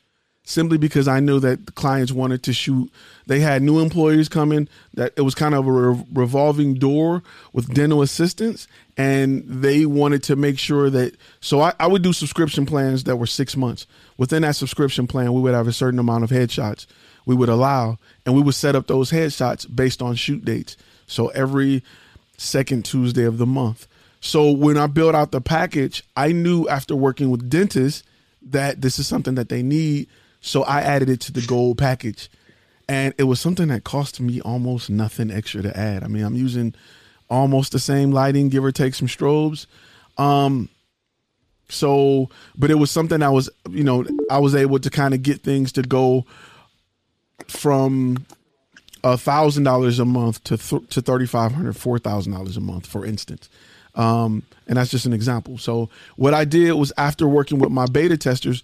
simply 0.44 0.76
because 0.76 1.06
I 1.06 1.20
knew 1.20 1.38
that 1.40 1.74
clients 1.74 2.12
wanted 2.12 2.42
to 2.44 2.52
shoot. 2.52 2.90
They 3.26 3.40
had 3.40 3.62
new 3.62 3.78
employees 3.78 4.28
coming, 4.28 4.68
that 4.94 5.12
it 5.16 5.22
was 5.22 5.34
kind 5.34 5.54
of 5.54 5.66
a 5.66 5.72
re- 5.72 6.04
revolving 6.12 6.74
door 6.74 7.22
with 7.52 7.72
dental 7.72 8.02
assistants, 8.02 8.66
and 8.96 9.44
they 9.46 9.86
wanted 9.86 10.22
to 10.24 10.36
make 10.36 10.58
sure 10.58 10.90
that. 10.90 11.14
So 11.40 11.60
I, 11.60 11.74
I, 11.78 11.86
would 11.86 12.02
do 12.02 12.12
subscription 12.12 12.66
plans 12.66 13.04
that 13.04 13.16
were 13.16 13.26
six 13.26 13.56
months. 13.56 13.86
Within 14.16 14.42
that 14.42 14.56
subscription 14.56 15.06
plan, 15.06 15.32
we 15.32 15.40
would 15.40 15.54
have 15.54 15.68
a 15.68 15.72
certain 15.72 16.00
amount 16.00 16.24
of 16.24 16.30
headshots 16.30 16.86
we 17.24 17.36
would 17.36 17.48
allow, 17.48 17.98
and 18.26 18.34
we 18.34 18.42
would 18.42 18.54
set 18.54 18.74
up 18.74 18.88
those 18.88 19.12
headshots 19.12 19.72
based 19.72 20.02
on 20.02 20.16
shoot 20.16 20.44
dates. 20.44 20.76
So 21.06 21.28
every 21.28 21.84
second 22.36 22.84
Tuesday 22.84 23.24
of 23.24 23.38
the 23.38 23.46
month. 23.46 23.86
So 24.22 24.52
when 24.52 24.78
I 24.78 24.86
built 24.86 25.16
out 25.16 25.32
the 25.32 25.40
package, 25.40 26.04
I 26.16 26.30
knew 26.30 26.68
after 26.68 26.94
working 26.94 27.30
with 27.30 27.50
dentists 27.50 28.04
that 28.40 28.80
this 28.80 29.00
is 29.00 29.06
something 29.08 29.34
that 29.34 29.48
they 29.48 29.62
need. 29.62 30.08
So 30.40 30.62
I 30.62 30.80
added 30.80 31.10
it 31.10 31.20
to 31.22 31.32
the 31.32 31.42
gold 31.42 31.76
package. 31.76 32.30
And 32.88 33.14
it 33.18 33.24
was 33.24 33.40
something 33.40 33.66
that 33.68 33.82
cost 33.82 34.20
me 34.20 34.40
almost 34.40 34.88
nothing 34.88 35.32
extra 35.32 35.62
to 35.62 35.76
add. 35.76 36.04
I 36.04 36.06
mean, 36.06 36.24
I'm 36.24 36.36
using 36.36 36.72
almost 37.28 37.72
the 37.72 37.80
same 37.80 38.12
lighting, 38.12 38.48
give 38.48 38.64
or 38.64 38.70
take 38.70 38.94
some 38.94 39.08
strobes. 39.08 39.66
Um, 40.16 40.68
so, 41.68 42.30
but 42.56 42.70
it 42.70 42.76
was 42.76 42.92
something 42.92 43.22
I 43.22 43.30
was, 43.30 43.50
you 43.70 43.82
know, 43.82 44.06
I 44.30 44.38
was 44.38 44.54
able 44.54 44.78
to 44.78 44.90
kind 44.90 45.14
of 45.14 45.22
get 45.22 45.42
things 45.42 45.72
to 45.72 45.82
go 45.82 46.26
from 47.48 48.24
a 49.02 49.18
thousand 49.18 49.64
dollars 49.64 49.98
a 49.98 50.04
month 50.04 50.44
to 50.44 50.56
th- 50.56 50.88
to 50.90 51.00
thirty 51.00 51.26
five 51.26 51.52
hundred, 51.52 51.76
four 51.76 51.98
thousand 51.98 52.32
dollars 52.32 52.56
a 52.56 52.60
month, 52.60 52.86
for 52.86 53.04
instance. 53.04 53.48
Um, 53.94 54.42
and 54.66 54.78
that's 54.78 54.90
just 54.90 55.06
an 55.06 55.12
example. 55.12 55.58
So 55.58 55.90
what 56.16 56.34
I 56.34 56.44
did 56.44 56.72
was 56.72 56.92
after 56.96 57.28
working 57.28 57.58
with 57.58 57.70
my 57.70 57.86
beta 57.86 58.16
testers, 58.16 58.62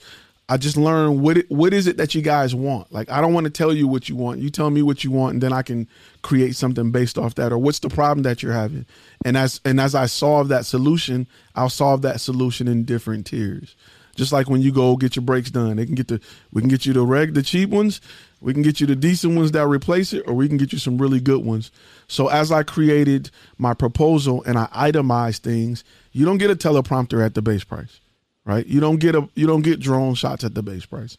I 0.51 0.57
just 0.57 0.79
learned 0.79 1.21
what 1.21 1.37
it, 1.37 1.51
what 1.51 1.75
is 1.75 1.87
it 1.87 1.99
that 1.99 2.15
you 2.15 2.23
guys 2.23 2.55
want. 2.55 2.91
Like 2.91 3.11
I 3.11 3.21
don't 3.21 3.35
want 3.35 3.45
to 3.45 3.51
tell 3.51 3.73
you 3.73 3.87
what 3.87 4.09
you 4.09 4.17
want. 4.17 4.41
You 4.41 4.49
tell 4.49 4.71
me 4.71 4.81
what 4.81 5.05
you 5.05 5.11
want, 5.11 5.35
and 5.35 5.43
then 5.43 5.53
I 5.53 5.61
can 5.61 5.87
create 6.23 6.57
something 6.57 6.91
based 6.91 7.19
off 7.19 7.35
that. 7.35 7.53
Or 7.53 7.59
what's 7.59 7.81
the 7.81 7.91
problem 7.91 8.23
that 8.23 8.43
you're 8.43 8.55
having? 8.55 8.87
And 9.25 9.37
as 9.37 9.61
and 9.67 9.79
as 9.79 9.95
I 9.95 10.07
solve 10.07 10.49
that 10.49 10.65
solution, 10.65 11.27
I'll 11.55 11.69
solve 11.69 12.01
that 12.03 12.21
solution 12.21 12.67
in 12.67 12.85
different 12.85 13.27
tiers. 13.27 13.77
Just 14.17 14.33
like 14.33 14.49
when 14.49 14.63
you 14.63 14.73
go 14.73 14.97
get 14.97 15.17
your 15.17 15.23
brakes 15.23 15.51
done, 15.51 15.77
they 15.77 15.85
can 15.85 15.95
get 15.95 16.09
the 16.09 16.21
we 16.51 16.63
can 16.63 16.71
get 16.71 16.87
you 16.87 16.95
the 16.95 17.03
reg 17.03 17.35
the 17.35 17.43
cheap 17.43 17.69
ones, 17.69 18.01
we 18.41 18.53
can 18.53 18.63
get 18.63 18.81
you 18.81 18.87
the 18.87 18.97
decent 18.97 19.37
ones 19.37 19.53
that 19.53 19.67
replace 19.67 20.13
it, 20.13 20.27
or 20.27 20.35
we 20.35 20.49
can 20.49 20.57
get 20.57 20.73
you 20.73 20.79
some 20.79 20.99
really 20.99 21.21
good 21.21 21.45
ones. 21.45 21.71
So 22.07 22.29
as 22.29 22.53
I 22.53 22.63
created 22.63 23.31
my 23.57 23.75
proposal 23.75 24.43
and 24.45 24.59
I 24.59 24.69
itemized 24.73 25.43
things, 25.43 25.83
you 26.13 26.25
don't 26.25 26.39
get 26.39 26.51
a 26.51 26.57
teleprompter 26.57 27.25
at 27.25 27.35
the 27.35 27.43
base 27.43 27.65
price, 27.65 28.01
right? 28.45 28.67
You 28.67 28.81
don't 28.81 28.99
get 28.99 29.15
a 29.15 29.29
you 29.35 29.47
don't 29.47 29.63
get 29.63 29.81
drone 29.81 30.15
shots 30.15 30.45
at 30.45 30.55
the 30.55 30.63
base 30.63 30.87
price. 30.87 31.19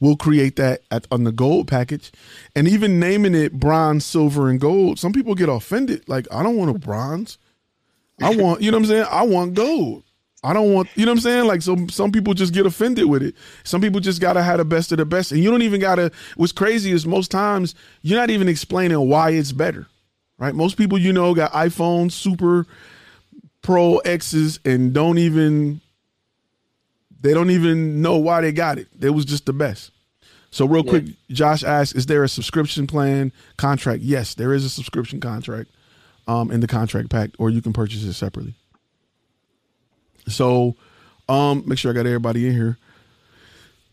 We'll 0.00 0.16
create 0.16 0.56
that 0.56 0.82
at, 0.90 1.06
on 1.10 1.24
the 1.24 1.32
gold 1.32 1.68
package, 1.68 2.12
and 2.56 2.66
even 2.66 2.98
naming 2.98 3.34
it 3.34 3.52
bronze, 3.52 4.04
silver, 4.04 4.48
and 4.48 4.60
gold. 4.60 4.98
Some 4.98 5.12
people 5.12 5.34
get 5.34 5.48
offended. 5.48 6.08
Like 6.08 6.26
I 6.32 6.42
don't 6.42 6.56
want 6.56 6.74
a 6.74 6.78
bronze. 6.78 7.38
I 8.22 8.34
want 8.34 8.62
you 8.62 8.70
know 8.70 8.78
what 8.78 8.84
I'm 8.84 8.88
saying. 8.88 9.06
I 9.10 9.22
want 9.22 9.54
gold. 9.54 10.02
I 10.44 10.52
don't 10.52 10.74
want, 10.74 10.88
you 10.94 11.06
know 11.06 11.12
what 11.12 11.16
I'm 11.16 11.22
saying? 11.22 11.46
Like 11.46 11.62
some 11.62 11.88
some 11.88 12.12
people 12.12 12.34
just 12.34 12.52
get 12.52 12.66
offended 12.66 13.06
with 13.06 13.22
it. 13.22 13.34
Some 13.64 13.80
people 13.80 13.98
just 14.00 14.20
gotta 14.20 14.42
have 14.42 14.58
the 14.58 14.64
best 14.64 14.92
of 14.92 14.98
the 14.98 15.06
best. 15.06 15.32
And 15.32 15.42
you 15.42 15.50
don't 15.50 15.62
even 15.62 15.80
gotta 15.80 16.12
what's 16.36 16.52
crazy 16.52 16.92
is 16.92 17.06
most 17.06 17.30
times 17.30 17.74
you're 18.02 18.18
not 18.18 18.30
even 18.30 18.46
explaining 18.46 19.08
why 19.08 19.30
it's 19.30 19.52
better. 19.52 19.86
Right? 20.38 20.54
Most 20.54 20.76
people 20.76 20.98
you 20.98 21.12
know 21.12 21.34
got 21.34 21.52
iPhone 21.52 22.12
Super 22.12 22.66
Pro 23.62 23.98
X's 23.98 24.60
and 24.66 24.92
don't 24.92 25.16
even 25.16 25.80
they 27.22 27.32
don't 27.32 27.50
even 27.50 28.02
know 28.02 28.18
why 28.18 28.42
they 28.42 28.52
got 28.52 28.78
it. 28.78 28.88
It 29.00 29.10
was 29.10 29.24
just 29.24 29.46
the 29.46 29.54
best. 29.54 29.92
So 30.50 30.66
real 30.66 30.84
yeah. 30.84 30.90
quick, 30.90 31.04
Josh 31.30 31.64
asked, 31.64 31.96
is 31.96 32.06
there 32.06 32.22
a 32.22 32.28
subscription 32.28 32.86
plan 32.86 33.32
contract? 33.56 34.02
Yes, 34.02 34.34
there 34.34 34.52
is 34.52 34.64
a 34.64 34.70
subscription 34.70 35.20
contract 35.20 35.70
um, 36.28 36.50
in 36.50 36.60
the 36.60 36.68
contract 36.68 37.08
pack, 37.08 37.30
or 37.38 37.50
you 37.50 37.62
can 37.62 37.72
purchase 37.72 38.04
it 38.04 38.12
separately. 38.12 38.54
So 40.28 40.76
um 41.28 41.62
make 41.66 41.78
sure 41.78 41.90
I 41.90 41.94
got 41.94 42.06
everybody 42.06 42.46
in 42.46 42.54
here. 42.54 42.78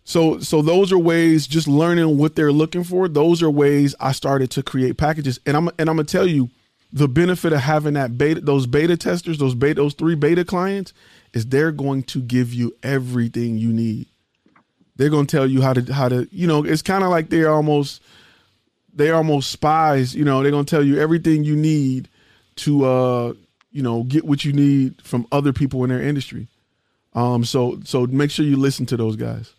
So 0.03 0.39
so 0.39 0.61
those 0.61 0.91
are 0.91 0.97
ways 0.97 1.47
just 1.47 1.67
learning 1.67 2.17
what 2.17 2.35
they're 2.35 2.51
looking 2.51 2.83
for. 2.83 3.07
Those 3.07 3.41
are 3.43 3.49
ways 3.49 3.95
I 3.99 4.11
started 4.11 4.51
to 4.51 4.63
create 4.63 4.97
packages. 4.97 5.39
And 5.45 5.55
I'm 5.55 5.67
and 5.79 5.89
I'm 5.89 5.95
gonna 5.95 6.03
tell 6.03 6.27
you 6.27 6.49
the 6.93 7.07
benefit 7.07 7.53
of 7.53 7.59
having 7.61 7.93
that 7.93 8.17
beta 8.17 8.41
those 8.41 8.67
beta 8.67 8.97
testers, 8.97 9.37
those 9.37 9.55
beta 9.55 9.75
those 9.75 9.93
three 9.93 10.15
beta 10.15 10.43
clients 10.43 10.93
is 11.33 11.45
they're 11.45 11.71
going 11.71 12.03
to 12.03 12.21
give 12.21 12.53
you 12.53 12.75
everything 12.83 13.57
you 13.57 13.71
need. 13.71 14.07
They're 14.97 15.09
going 15.09 15.25
to 15.25 15.37
tell 15.37 15.47
you 15.47 15.61
how 15.61 15.73
to 15.73 15.93
how 15.93 16.09
to, 16.09 16.27
you 16.31 16.47
know, 16.47 16.63
it's 16.63 16.81
kind 16.81 17.03
of 17.03 17.09
like 17.09 17.29
they're 17.29 17.51
almost 17.51 18.01
they're 18.93 19.15
almost 19.15 19.51
spies, 19.51 20.13
you 20.13 20.25
know, 20.25 20.41
they're 20.41 20.51
going 20.51 20.65
to 20.65 20.69
tell 20.69 20.83
you 20.83 20.99
everything 20.99 21.43
you 21.43 21.55
need 21.55 22.09
to 22.57 22.85
uh 22.85 23.33
you 23.71 23.81
know 23.81 24.03
get 24.03 24.25
what 24.25 24.45
you 24.45 24.53
need 24.53 25.01
from 25.01 25.27
other 25.31 25.53
people 25.53 25.84
in 25.84 25.89
their 25.89 26.01
industry. 26.01 26.47
Um, 27.13 27.43
so 27.43 27.79
so 27.84 28.05
make 28.05 28.31
sure 28.31 28.45
you 28.45 28.57
listen 28.57 28.86
to 28.88 28.97
those 28.97 29.15
guys. 29.15 29.53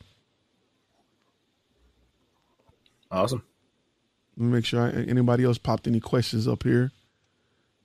Awesome. 3.11 3.43
Let 4.37 4.45
me 4.47 4.53
make 4.53 4.65
sure 4.65 4.83
I, 4.83 4.91
anybody 4.91 5.45
else 5.45 5.59
popped 5.59 5.87
any 5.87 6.01
questions 6.01 6.49
up 6.49 6.63
here. 6.63 6.91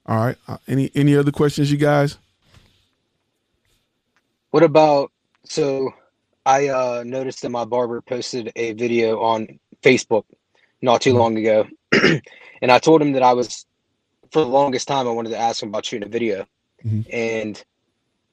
All 0.06 0.18
right. 0.18 0.38
Uh, 0.48 0.58
any 0.68 0.90
any 0.96 1.16
other 1.16 1.32
questions, 1.32 1.72
you 1.72 1.78
guys? 1.78 2.18
What 4.52 4.64
about 4.64 5.12
so? 5.44 5.94
I 6.46 6.70
uh, 6.70 7.04
noticed 7.06 7.42
that 7.42 7.50
my 7.50 7.66
barber 7.66 8.02
posted 8.02 8.54
a 8.56 8.72
video 8.72 9.20
on 9.20 9.60
Facebook 9.84 10.24
not 10.82 11.02
too 11.02 11.10
mm-hmm. 11.10 11.20
long 11.20 11.38
ago, 11.38 11.68
and 12.62 12.72
I 12.72 12.80
told 12.80 13.02
him 13.02 13.12
that 13.12 13.24
I 13.24 13.34
was 13.34 13.67
for 14.32 14.40
the 14.40 14.48
longest 14.48 14.88
time 14.88 15.08
I 15.08 15.12
wanted 15.12 15.30
to 15.30 15.38
ask 15.38 15.62
him 15.62 15.70
about 15.70 15.86
shooting 15.86 16.08
a 16.08 16.12
video, 16.12 16.46
mm-hmm. 16.84 17.02
and 17.12 17.64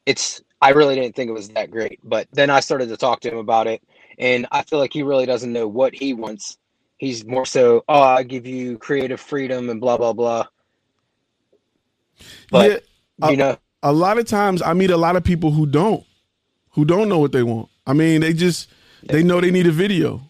it's 0.06 0.42
I 0.60 0.70
really 0.70 0.94
didn't 0.94 1.14
think 1.14 1.28
it 1.28 1.34
was 1.34 1.48
that 1.50 1.70
great. 1.70 2.00
But 2.04 2.28
then 2.32 2.50
I 2.50 2.60
started 2.60 2.88
to 2.88 2.96
talk 2.96 3.20
to 3.20 3.30
him 3.30 3.38
about 3.38 3.66
it, 3.66 3.82
and 4.18 4.46
I 4.52 4.62
feel 4.62 4.78
like 4.78 4.92
he 4.92 5.02
really 5.02 5.26
doesn't 5.26 5.52
know 5.52 5.68
what 5.68 5.94
he 5.94 6.14
wants. 6.14 6.58
He's 6.98 7.24
more 7.24 7.44
so, 7.44 7.84
oh, 7.88 8.00
I 8.02 8.22
give 8.22 8.46
you 8.46 8.78
creative 8.78 9.20
freedom 9.20 9.70
and 9.70 9.80
blah 9.80 9.96
blah 9.96 10.12
blah. 10.12 10.46
But 12.50 12.84
yeah, 13.18 13.30
you 13.30 13.36
know, 13.36 13.58
a 13.82 13.92
lot 13.92 14.18
of 14.18 14.26
times 14.26 14.62
I 14.62 14.72
meet 14.72 14.90
a 14.90 14.96
lot 14.96 15.16
of 15.16 15.24
people 15.24 15.50
who 15.50 15.66
don't, 15.66 16.04
who 16.70 16.84
don't 16.84 17.08
know 17.08 17.18
what 17.18 17.32
they 17.32 17.42
want. 17.42 17.68
I 17.86 17.92
mean, 17.92 18.20
they 18.20 18.32
just 18.32 18.70
they 19.02 19.22
know 19.22 19.40
they 19.40 19.50
need 19.50 19.66
a 19.66 19.72
video. 19.72 20.22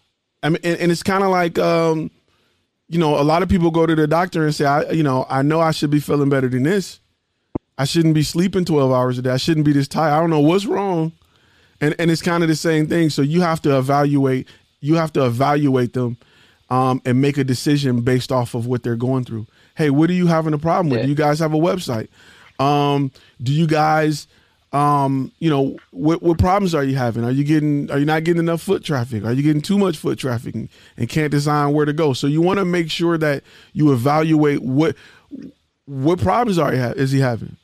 I 0.43 0.51
mean, 0.51 0.61
and, 0.65 0.79
and 0.79 0.93
it's 0.93 1.03
kind 1.03 1.23
of 1.25 1.31
like 1.31 1.59
um, 1.59 2.11
you 2.89 2.99
know, 2.99 3.19
a 3.19 3.23
lot 3.23 3.43
of 3.43 3.49
people 3.49 3.71
go 3.71 3.87
to 3.87 3.95
the 3.95 4.07
doctor 4.07 4.45
and 4.45 4.55
say, 4.55 4.65
I, 4.65 4.91
you 4.91 5.03
know, 5.03 5.27
I 5.29 5.43
know 5.43 5.61
I 5.61 5.71
should 5.71 5.91
be 5.91 6.01
feeling 6.01 6.29
better 6.29 6.49
than 6.49 6.65
this. 6.65 7.01
I 7.77 7.85
shouldn't 7.85 8.15
be 8.15 8.23
sleeping 8.23 8.65
12 8.65 8.93
hours 8.93 9.19
a 9.19 9.23
day. 9.23 9.31
I 9.31 9.37
shouldn't 9.37 9.67
be 9.67 9.73
this 9.73 9.89
tired. 9.89 10.13
I 10.13 10.21
don't 10.21 10.31
know 10.31 10.41
what's 10.41 10.67
wrong. 10.67 11.13
And 11.81 11.95
and 11.99 12.11
it's 12.11 12.23
kind 12.23 12.43
of 12.43 12.49
the 12.49 12.57
same 12.57 12.87
thing. 12.87 13.11
So 13.11 13.21
you 13.23 13.41
have 13.41 13.61
to 13.63 13.77
evaluate, 13.77 14.49
you 14.81 14.95
have 14.95 15.13
to 15.15 15.27
evaluate 15.27 15.93
them 15.93 16.17
um, 16.71 17.03
and 17.05 17.21
make 17.21 17.37
a 17.37 17.45
decision 17.45 18.03
based 18.03 18.31
off 18.31 18.55
of 18.55 18.67
what 18.67 18.83
they're 18.85 18.97
going 18.97 19.25
through. 19.25 19.47
Hey, 19.75 19.91
what 19.91 20.09
are 20.09 20.15
you 20.15 20.29
having 20.29 20.55
a 20.55 20.59
problem 20.59 20.91
with? 20.91 21.01
Yeah. 21.01 21.07
Do 21.07 21.11
you 21.11 21.17
guys 21.17 21.41
have 21.41 21.53
a 21.53 21.59
website? 21.59 22.09
Um, 22.61 23.11
do 23.43 23.53
you 23.53 23.67
guys 23.67 24.29
um, 24.75 25.31
you 25.39 25.49
know, 25.49 25.79
what, 25.93 26.23
what 26.23 26.39
problems 26.39 26.75
are 26.75 26.83
you 26.85 26.97
having? 26.97 27.25
Are 27.25 27.31
you 27.31 27.45
getting, 27.45 27.91
are 27.93 27.99
you 27.99 28.05
not 28.05 28.25
getting 28.25 28.41
enough 28.41 28.61
foot 28.61 28.83
traffic? 28.85 29.25
Are 29.25 29.33
you 29.33 29.43
getting 29.43 29.63
too 29.63 29.79
much 29.79 29.97
foot 29.97 30.19
traffic 30.19 30.55
and, 30.55 30.69
and 30.97 31.09
can't 31.09 31.31
design 31.31 31.73
where 31.73 31.87
to 31.87 31.93
go? 31.93 32.13
So 32.13 32.27
you 32.27 32.43
want 32.43 32.59
to 32.59 32.65
make 32.65 32.91
sure 32.91 33.17
that 33.17 33.45
you 33.73 33.93
evaluate 33.93 34.63
what, 34.63 34.97
what 35.87 36.19
problems 36.19 36.59
are 36.59 36.75
you 36.75 36.81
ha- 36.83 36.95
is 36.97 37.13
he 37.13 37.21
having? 37.21 37.57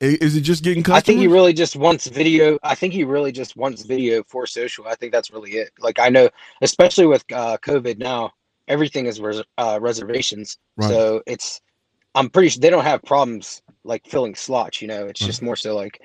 Is 0.00 0.36
it 0.36 0.42
just 0.42 0.62
getting 0.62 0.82
customers? 0.82 0.98
I 0.98 1.06
think 1.06 1.20
he 1.20 1.28
really 1.28 1.54
just 1.54 1.76
wants 1.76 2.06
video. 2.08 2.58
I 2.62 2.74
think 2.74 2.92
he 2.92 3.04
really 3.04 3.32
just 3.32 3.56
wants 3.56 3.82
video 3.82 4.22
for 4.24 4.46
social. 4.46 4.86
I 4.86 4.94
think 4.96 5.12
that's 5.12 5.30
really 5.32 5.52
it. 5.52 5.72
Like 5.78 5.98
I 5.98 6.08
know, 6.10 6.28
especially 6.60 7.06
with 7.06 7.24
uh, 7.32 7.56
COVID 7.62 7.98
now, 7.98 8.32
everything 8.68 9.06
is 9.06 9.18
res- 9.20 9.42
uh, 9.56 9.78
reservations. 9.80 10.58
Right. 10.76 10.90
So 10.90 11.22
it's 11.26 11.62
I'm 12.14 12.28
pretty 12.28 12.50
sure 12.50 12.60
they 12.60 12.70
don't 12.70 12.84
have 12.84 13.02
problems 13.02 13.62
like 13.84 14.06
filling 14.06 14.34
slots. 14.34 14.82
You 14.82 14.88
know, 14.88 15.06
it's 15.06 15.22
Right. 15.22 15.26
just 15.26 15.42
more 15.42 15.56
so 15.56 15.74
like 15.74 16.00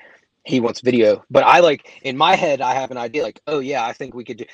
he 0.49 0.59
wants 0.59 0.81
video. 0.81 1.23
But 1.29 1.43
I 1.43 1.59
like 1.59 1.99
in 2.01 2.17
my 2.17 2.35
head, 2.35 2.59
I 2.62 2.73
have 2.73 2.91
an 2.91 2.97
idea 2.97 3.23
like, 3.23 3.39
oh 3.47 3.59
yeah, 3.59 3.85
I 3.85 3.93
think 3.93 4.13
we 4.15 4.23
could 4.23 4.38
do. 4.38 4.45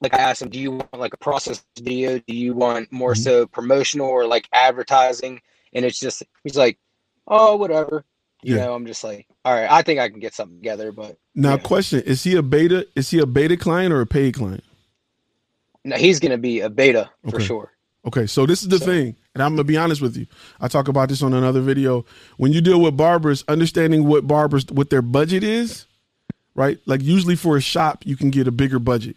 Like 0.00 0.14
I 0.14 0.18
asked 0.18 0.40
him, 0.42 0.48
do 0.50 0.60
you 0.60 0.70
want 0.72 0.94
like 0.94 1.12
a 1.14 1.18
process 1.18 1.64
video? 1.80 2.18
Do 2.20 2.34
you 2.34 2.54
want 2.54 2.92
more 2.92 3.14
Mhm. 3.14 3.24
so 3.24 3.46
promotional 3.46 4.06
or 4.08 4.26
like 4.26 4.48
advertising? 4.52 5.40
And 5.72 5.84
it's 5.84 5.98
just 5.98 6.22
he's 6.44 6.56
like, 6.56 6.78
oh 7.26 7.56
whatever. 7.56 8.04
You 8.42 8.54
Yeah. 8.56 8.66
know, 8.66 8.74
I'm 8.74 8.86
just 8.86 9.02
like, 9.02 9.26
all 9.44 9.52
right, 9.54 9.70
I 9.70 9.82
think 9.82 9.98
I 9.98 10.08
can 10.08 10.20
get 10.20 10.34
something 10.34 10.56
together. 10.58 10.92
But 10.92 11.18
Now, 11.34 11.52
Yeah. 11.52 11.58
question: 11.58 12.00
Is 12.02 12.22
he 12.24 12.36
a 12.36 12.42
beta? 12.42 12.86
Is 12.94 13.10
he 13.10 13.18
a 13.18 13.26
beta 13.26 13.56
client 13.56 13.92
or 13.92 14.00
a 14.00 14.06
paid 14.06 14.34
client? 14.34 14.64
no, 15.84 15.96
he's 15.96 16.20
gonna 16.20 16.38
be 16.38 16.60
a 16.60 16.70
beta 16.70 17.10
for 17.28 17.40
sure. 17.40 17.72
Okay, 18.04 18.26
so 18.26 18.46
this 18.46 18.62
is 18.62 18.68
the 18.68 18.78
So- 18.78 18.86
thing, 18.86 19.14
and 19.34 19.42
I'm 19.42 19.52
gonna 19.52 19.64
be 19.64 19.76
honest 19.76 20.00
with 20.00 20.16
you. 20.16 20.26
I 20.60 20.68
talk 20.68 20.88
about 20.88 21.08
this 21.08 21.22
on 21.22 21.32
another 21.34 21.60
video. 21.60 22.04
When 22.36 22.52
you 22.52 22.60
deal 22.60 22.80
with 22.80 22.96
barbers, 22.96 23.44
understanding 23.48 24.04
what 24.06 24.26
barbers 24.26 24.66
what 24.70 24.90
their 24.90 25.02
budget 25.02 25.44
is, 25.44 25.86
right? 26.54 26.78
Like 26.86 27.00
usually 27.02 27.36
for 27.36 27.56
a 27.56 27.60
shop, 27.60 28.02
you 28.04 28.16
can 28.16 28.30
get 28.30 28.48
a 28.48 28.52
bigger 28.52 28.78
budget. 28.80 29.16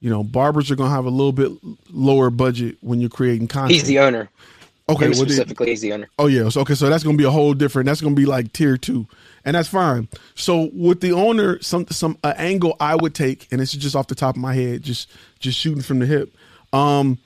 You 0.00 0.10
know, 0.10 0.24
barbers 0.24 0.70
are 0.70 0.76
gonna 0.76 0.90
have 0.90 1.04
a 1.06 1.10
little 1.10 1.32
bit 1.32 1.52
lower 1.92 2.30
budget 2.30 2.76
when 2.80 3.00
you're 3.00 3.10
creating 3.10 3.46
content. 3.48 3.72
He's 3.72 3.84
the 3.84 4.00
owner. 4.00 4.28
okay, 4.88 5.06
well, 5.08 5.14
specifically, 5.14 5.70
he's 5.70 5.80
the 5.80 5.92
owner. 5.92 6.08
Oh 6.18 6.26
yeah. 6.26 6.48
So 6.48 6.62
okay, 6.62 6.74
so 6.74 6.88
that's 6.90 7.04
gonna 7.04 7.16
be 7.16 7.24
a 7.24 7.30
whole 7.30 7.54
different. 7.54 7.86
That's 7.86 8.00
gonna 8.00 8.14
be 8.16 8.26
like 8.26 8.52
tier 8.52 8.76
two, 8.76 9.06
and 9.44 9.54
that's 9.54 9.68
fine. 9.68 10.08
So 10.34 10.68
with 10.72 11.00
the 11.00 11.12
owner, 11.12 11.60
some 11.62 11.86
some 11.90 12.18
uh, 12.24 12.34
angle 12.36 12.76
I 12.80 12.96
would 12.96 13.14
take, 13.14 13.46
and 13.52 13.60
this 13.60 13.72
is 13.72 13.80
just 13.80 13.94
off 13.94 14.08
the 14.08 14.14
top 14.16 14.34
of 14.34 14.42
my 14.42 14.52
head, 14.54 14.82
just 14.82 15.08
just 15.38 15.58
shooting 15.58 15.82
from 15.82 16.00
the 16.00 16.06
hip. 16.06 16.34
Um, 16.72 17.18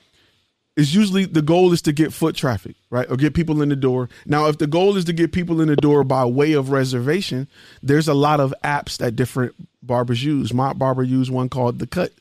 is 0.81 0.95
usually 0.95 1.27
the 1.27 1.43
goal 1.43 1.73
is 1.73 1.83
to 1.83 1.93
get 1.93 2.12
foot 2.12 2.35
traffic, 2.35 2.75
right, 2.90 3.09
or 3.11 3.16
get 3.16 3.35
people 3.35 3.62
in 3.62 3.69
the 3.69 3.77
door. 3.77 4.09
Now, 4.27 4.47
if 4.47 4.59
the 4.59 4.66
goal 4.66 4.97
is 4.97 5.05
to 5.05 5.12
get 5.12 5.33
people 5.33 5.61
in 5.61 5.69
the 5.69 5.77
door 5.77 6.05
by 6.05 6.25
way 6.25 6.53
of 6.53 6.71
reservation, 6.71 7.49
there's 7.83 8.09
a 8.09 8.14
lot 8.14 8.40
of 8.40 8.55
apps 8.64 8.97
that 8.99 9.16
different 9.16 9.55
barbers 9.83 10.25
use. 10.25 10.53
My 10.53 10.73
barber 10.73 11.03
used 11.03 11.31
one 11.31 11.49
called 11.49 11.79
The 11.79 11.87
Cut 11.87 12.12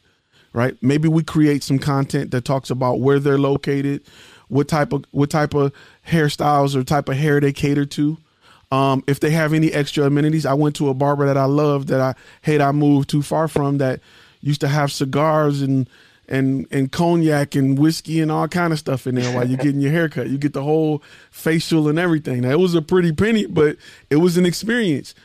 right? 0.53 0.75
Maybe 0.81 1.07
we 1.07 1.23
create 1.23 1.63
some 1.63 1.79
content 1.79 2.31
that 2.31 2.45
talks 2.45 2.69
about 2.69 2.99
where 2.99 3.19
they're 3.19 3.37
located, 3.37 4.03
what 4.47 4.67
type 4.67 4.93
of 4.93 5.05
what 5.11 5.29
type 5.29 5.53
of 5.53 5.71
hairstyles 6.07 6.75
or 6.75 6.83
type 6.83 7.09
of 7.09 7.17
hair 7.17 7.39
they 7.39 7.53
cater 7.53 7.85
to. 7.85 8.17
Um, 8.71 9.03
if 9.07 9.19
they 9.19 9.31
have 9.31 9.53
any 9.53 9.71
extra 9.71 10.05
amenities, 10.05 10.45
I 10.45 10.53
went 10.53 10.75
to 10.77 10.89
a 10.89 10.93
barber 10.93 11.25
that 11.25 11.37
I 11.37 11.45
love 11.45 11.87
that 11.87 11.99
I 12.01 12.15
hate 12.41 12.61
I 12.61 12.71
moved 12.71 13.09
too 13.09 13.21
far 13.21 13.47
from 13.47 13.79
that 13.79 13.99
used 14.41 14.61
to 14.61 14.67
have 14.67 14.91
cigars 14.91 15.61
and 15.61 15.89
and 16.29 16.67
and 16.71 16.91
cognac 16.91 17.55
and 17.55 17.77
whiskey 17.77 18.21
and 18.21 18.31
all 18.31 18.47
kind 18.47 18.71
of 18.71 18.79
stuff 18.79 19.07
in 19.07 19.15
there 19.15 19.35
while 19.35 19.47
you're 19.47 19.57
getting 19.57 19.81
your 19.81 19.91
haircut. 19.91 20.29
You 20.29 20.37
get 20.37 20.53
the 20.53 20.63
whole 20.63 21.03
facial 21.31 21.89
and 21.89 21.99
everything. 21.99 22.41
Now 22.41 22.51
it 22.51 22.59
was 22.59 22.75
a 22.75 22.81
pretty 22.81 23.11
penny, 23.11 23.47
but 23.47 23.77
it 24.09 24.17
was 24.17 24.37
an 24.37 24.45
experience. 24.45 25.15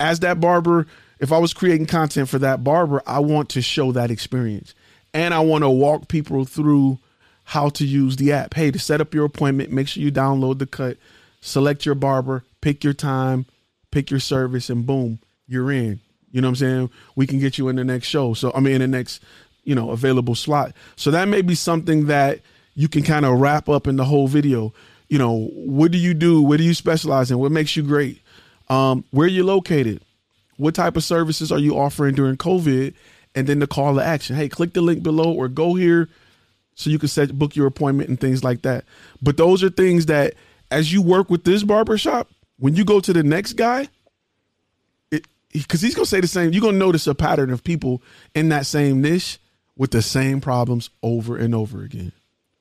As 0.00 0.20
that 0.20 0.40
barber, 0.40 0.86
if 1.18 1.32
I 1.32 1.38
was 1.38 1.52
creating 1.52 1.86
content 1.86 2.28
for 2.28 2.38
that 2.38 2.64
barber, 2.64 3.02
I 3.06 3.18
want 3.18 3.48
to 3.50 3.62
show 3.62 3.92
that 3.92 4.10
experience. 4.10 4.74
And 5.12 5.34
I 5.34 5.40
want 5.40 5.62
to 5.62 5.70
walk 5.70 6.08
people 6.08 6.44
through 6.44 6.98
how 7.44 7.68
to 7.70 7.84
use 7.84 8.16
the 8.16 8.32
app. 8.32 8.54
Hey, 8.54 8.70
to 8.70 8.78
set 8.78 9.00
up 9.00 9.12
your 9.12 9.26
appointment, 9.26 9.72
make 9.72 9.88
sure 9.88 10.02
you 10.02 10.12
download 10.12 10.58
the 10.58 10.66
cut, 10.66 10.96
select 11.40 11.84
your 11.84 11.94
barber, 11.96 12.44
pick 12.60 12.82
your 12.82 12.94
time, 12.94 13.46
pick 13.90 14.10
your 14.10 14.20
service, 14.20 14.70
and 14.70 14.86
boom, 14.86 15.18
you're 15.46 15.70
in. 15.70 16.00
You 16.30 16.40
know 16.40 16.48
what 16.48 16.50
I'm 16.50 16.56
saying? 16.56 16.90
We 17.14 17.26
can 17.26 17.38
get 17.40 17.58
you 17.58 17.68
in 17.68 17.76
the 17.76 17.84
next 17.84 18.06
show. 18.06 18.32
So 18.34 18.52
I 18.54 18.60
mean 18.60 18.76
in 18.76 18.80
the 18.80 18.86
next, 18.88 19.20
you 19.64 19.74
know, 19.74 19.90
available 19.90 20.34
slot. 20.34 20.72
So 20.96 21.10
that 21.10 21.28
may 21.28 21.42
be 21.42 21.54
something 21.54 22.06
that 22.06 22.40
you 22.74 22.88
can 22.88 23.02
kind 23.02 23.24
of 23.24 23.38
wrap 23.40 23.68
up 23.68 23.86
in 23.86 23.96
the 23.96 24.04
whole 24.04 24.28
video. 24.28 24.72
You 25.08 25.18
know, 25.18 25.50
what 25.54 25.92
do 25.92 25.98
you 25.98 26.14
do? 26.14 26.42
What 26.42 26.56
do 26.58 26.64
you 26.64 26.74
specialize 26.74 27.30
in? 27.30 27.38
What 27.38 27.52
makes 27.52 27.76
you 27.76 27.82
great? 27.82 28.20
Um, 28.68 29.04
where 29.10 29.26
you 29.26 29.44
located? 29.44 30.02
What 30.56 30.74
type 30.74 30.96
of 30.96 31.04
services 31.04 31.52
are 31.52 31.58
you 31.58 31.76
offering 31.78 32.14
during 32.14 32.36
COVID? 32.36 32.94
And 33.34 33.46
then 33.46 33.58
the 33.58 33.66
call 33.66 33.94
to 33.94 34.04
action. 34.04 34.36
Hey, 34.36 34.48
click 34.48 34.72
the 34.72 34.80
link 34.80 35.02
below 35.02 35.32
or 35.32 35.48
go 35.48 35.74
here 35.74 36.08
so 36.74 36.90
you 36.90 36.98
can 36.98 37.08
set 37.08 37.38
book 37.38 37.56
your 37.56 37.66
appointment 37.66 38.08
and 38.08 38.20
things 38.20 38.42
like 38.42 38.62
that. 38.62 38.84
But 39.20 39.36
those 39.36 39.62
are 39.62 39.70
things 39.70 40.06
that 40.06 40.34
as 40.70 40.92
you 40.92 41.02
work 41.02 41.30
with 41.30 41.44
this 41.44 41.62
barbershop, 41.62 42.28
when 42.58 42.74
you 42.74 42.84
go 42.84 43.00
to 43.00 43.12
the 43.12 43.22
next 43.22 43.54
guy, 43.54 43.88
because 45.52 45.82
he's 45.82 45.94
gonna 45.94 46.06
say 46.06 46.20
the 46.20 46.26
same, 46.26 46.52
you're 46.52 46.62
gonna 46.62 46.78
notice 46.78 47.06
a 47.06 47.14
pattern 47.14 47.50
of 47.50 47.62
people 47.62 48.02
in 48.34 48.48
that 48.48 48.66
same 48.66 49.02
niche 49.02 49.38
with 49.82 49.90
the 49.90 50.00
same 50.00 50.40
problems 50.40 50.90
over 51.02 51.36
and 51.36 51.56
over 51.56 51.82
again. 51.82 52.12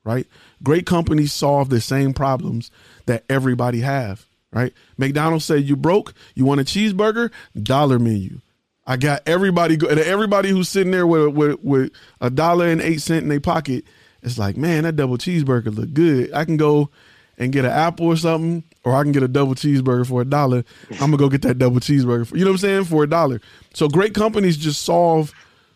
Right? 0.03 0.25
Great 0.63 0.87
companies 0.87 1.31
solve 1.31 1.69
the 1.69 1.79
same 1.79 2.15
problems 2.15 2.71
that 3.05 3.25
everybody 3.29 3.81
have. 3.81 4.25
Right? 4.51 4.73
McDonald's 4.97 5.45
say 5.45 5.59
you 5.59 5.75
broke, 5.75 6.15
you 6.33 6.45
want 6.45 6.61
a 6.61 6.63
cheeseburger, 6.63 7.29
dollar 7.61 7.99
menu. 7.99 8.41
I 8.87 8.97
got 8.97 9.21
everybody 9.27 9.77
go 9.77 9.87
and 9.87 9.99
everybody 9.99 10.49
who's 10.49 10.67
sitting 10.67 10.91
there 10.91 11.05
with 11.05 11.35
with, 11.35 11.59
with 11.63 11.91
a 12.21 12.31
dollar 12.31 12.67
and 12.69 12.81
eight 12.81 13.01
cent 13.01 13.21
in 13.21 13.29
their 13.29 13.39
pocket. 13.39 13.85
It's 14.23 14.39
like, 14.39 14.57
man, 14.57 14.85
that 14.85 14.95
double 14.95 15.19
cheeseburger 15.19 15.75
look 15.75 15.93
good. 15.93 16.33
I 16.33 16.43
can 16.43 16.57
go 16.57 16.89
and 17.37 17.53
get 17.53 17.65
an 17.65 17.71
apple 17.71 18.07
or 18.07 18.17
something, 18.17 18.63
or 18.83 18.95
I 18.95 19.03
can 19.03 19.11
get 19.11 19.21
a 19.21 19.27
double 19.27 19.53
cheeseburger 19.53 20.07
for 20.07 20.21
a 20.21 20.25
dollar. 20.25 20.65
I'm 20.93 21.11
gonna 21.11 21.17
go 21.17 21.29
get 21.29 21.43
that 21.43 21.59
double 21.59 21.81
cheeseburger 21.81 22.25
for 22.25 22.35
you 22.35 22.45
know 22.45 22.49
what 22.49 22.55
I'm 22.63 22.67
saying 22.67 22.85
for 22.85 23.03
a 23.03 23.07
dollar. 23.07 23.41
So 23.75 23.87
great 23.87 24.15
companies 24.15 24.57
just 24.57 24.81
solve 24.81 25.35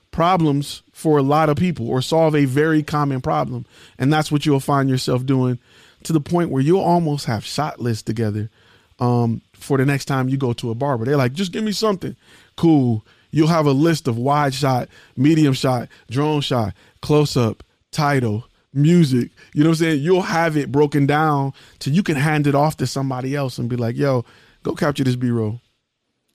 problems 0.09 0.81
for 1.05 1.19
a 1.19 1.21
lot 1.21 1.49
of 1.49 1.55
people 1.55 1.87
or 1.87 2.01
solve 2.01 2.35
a 2.35 2.45
very 2.45 2.81
common 2.81 3.21
problem, 3.21 3.63
and 3.99 4.11
that's 4.11 4.31
what 4.31 4.43
you'll 4.43 4.59
find 4.59 4.89
yourself 4.89 5.23
doing 5.23 5.59
to 6.01 6.11
the 6.11 6.19
point 6.19 6.49
where 6.49 6.63
you'll 6.63 6.81
almost 6.81 7.27
have 7.27 7.45
shot 7.45 7.79
lists 7.79 8.01
together 8.01 8.49
um, 8.97 9.39
for 9.53 9.77
the 9.77 9.85
next 9.85 10.05
time 10.05 10.29
you 10.29 10.35
go 10.35 10.51
to 10.53 10.71
a 10.71 10.73
barber. 10.73 11.05
They're 11.05 11.15
like, 11.15 11.33
just 11.33 11.51
give 11.51 11.63
me 11.63 11.73
something. 11.73 12.15
Cool. 12.55 13.05
You'll 13.29 13.49
have 13.49 13.67
a 13.67 13.71
list 13.71 14.07
of 14.07 14.17
wide 14.17 14.55
shot, 14.55 14.89
medium 15.15 15.53
shot, 15.53 15.89
drone 16.09 16.41
shot, 16.41 16.73
close 17.03 17.37
up, 17.37 17.63
title, 17.91 18.47
music. 18.73 19.29
You 19.53 19.63
know 19.63 19.69
what 19.69 19.79
I'm 19.81 19.85
saying? 19.85 20.01
You'll 20.01 20.23
have 20.23 20.57
it 20.57 20.71
broken 20.71 21.05
down 21.05 21.53
so 21.79 21.91
you 21.91 22.01
can 22.01 22.15
hand 22.15 22.47
it 22.47 22.55
off 22.55 22.77
to 22.77 22.87
somebody 22.87 23.35
else 23.35 23.59
and 23.59 23.69
be 23.69 23.75
like, 23.75 23.95
yo, 23.95 24.25
go 24.63 24.73
capture 24.73 25.03
this 25.03 25.15
B 25.15 25.29
roll. 25.29 25.61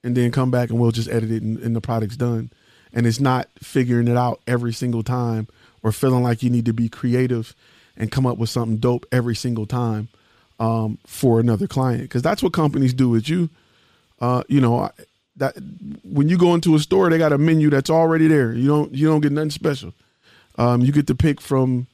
And 0.04 0.16
then 0.16 0.30
come 0.30 0.52
back 0.52 0.70
and 0.70 0.78
we'll 0.78 0.92
just 0.92 1.11
edit 1.11 1.33
it 1.33 1.42
and, 1.42 1.59
and 1.59 1.74
the 1.74 1.80
product's 1.80 2.16
done. 2.16 2.52
And 2.92 3.07
it's 3.07 3.20
not 3.20 3.48
figuring 3.62 4.09
it 4.09 4.16
out 4.16 4.40
every 4.46 4.72
single 4.72 5.03
time 5.03 5.48
or 5.83 5.92
feeling 5.92 6.22
like 6.22 6.42
you 6.42 6.50
need 6.50 6.66
to 6.66 6.72
be 6.72 6.88
creative 6.88 7.55
and 7.96 8.11
come 8.11 8.26
up 8.26 8.38
with 8.38 8.50
something 8.50 8.79
dope 8.79 9.07
every 9.12 9.37
single 9.37 9.66
time 9.66 10.09
um, 10.59 10.98
for 11.07 11.40
another 11.40 11.66
client 11.66 12.03
because 12.03 12.22
that's 12.22 12.42
what 12.42 12.53
companies 12.53 12.94
do 12.94 13.09
with 13.09 13.29
you. 13.29 13.48
Uh, 14.20 14.42
you 14.48 14.61
know 14.61 14.90
that 15.37 15.57
when 16.05 16.29
you 16.29 16.37
go 16.37 16.55
into 16.55 16.74
a 16.74 16.79
store, 16.79 17.09
they 17.09 17.18
got 17.18 17.33
a 17.33 17.38
menu 17.38 17.70
that's 17.70 17.90
already 17.90 18.29
there. 18.29 18.53
You 18.53 18.68
don't 18.68 18.94
you 18.94 19.09
don't 19.09 19.20
get 19.20 19.33
nothing 19.33 19.50
special. 19.50 19.94
Um, 20.59 20.83
you 20.83 20.92
get 20.92 21.07
to 21.07 21.14
pick 21.14 21.40
from 21.40 21.87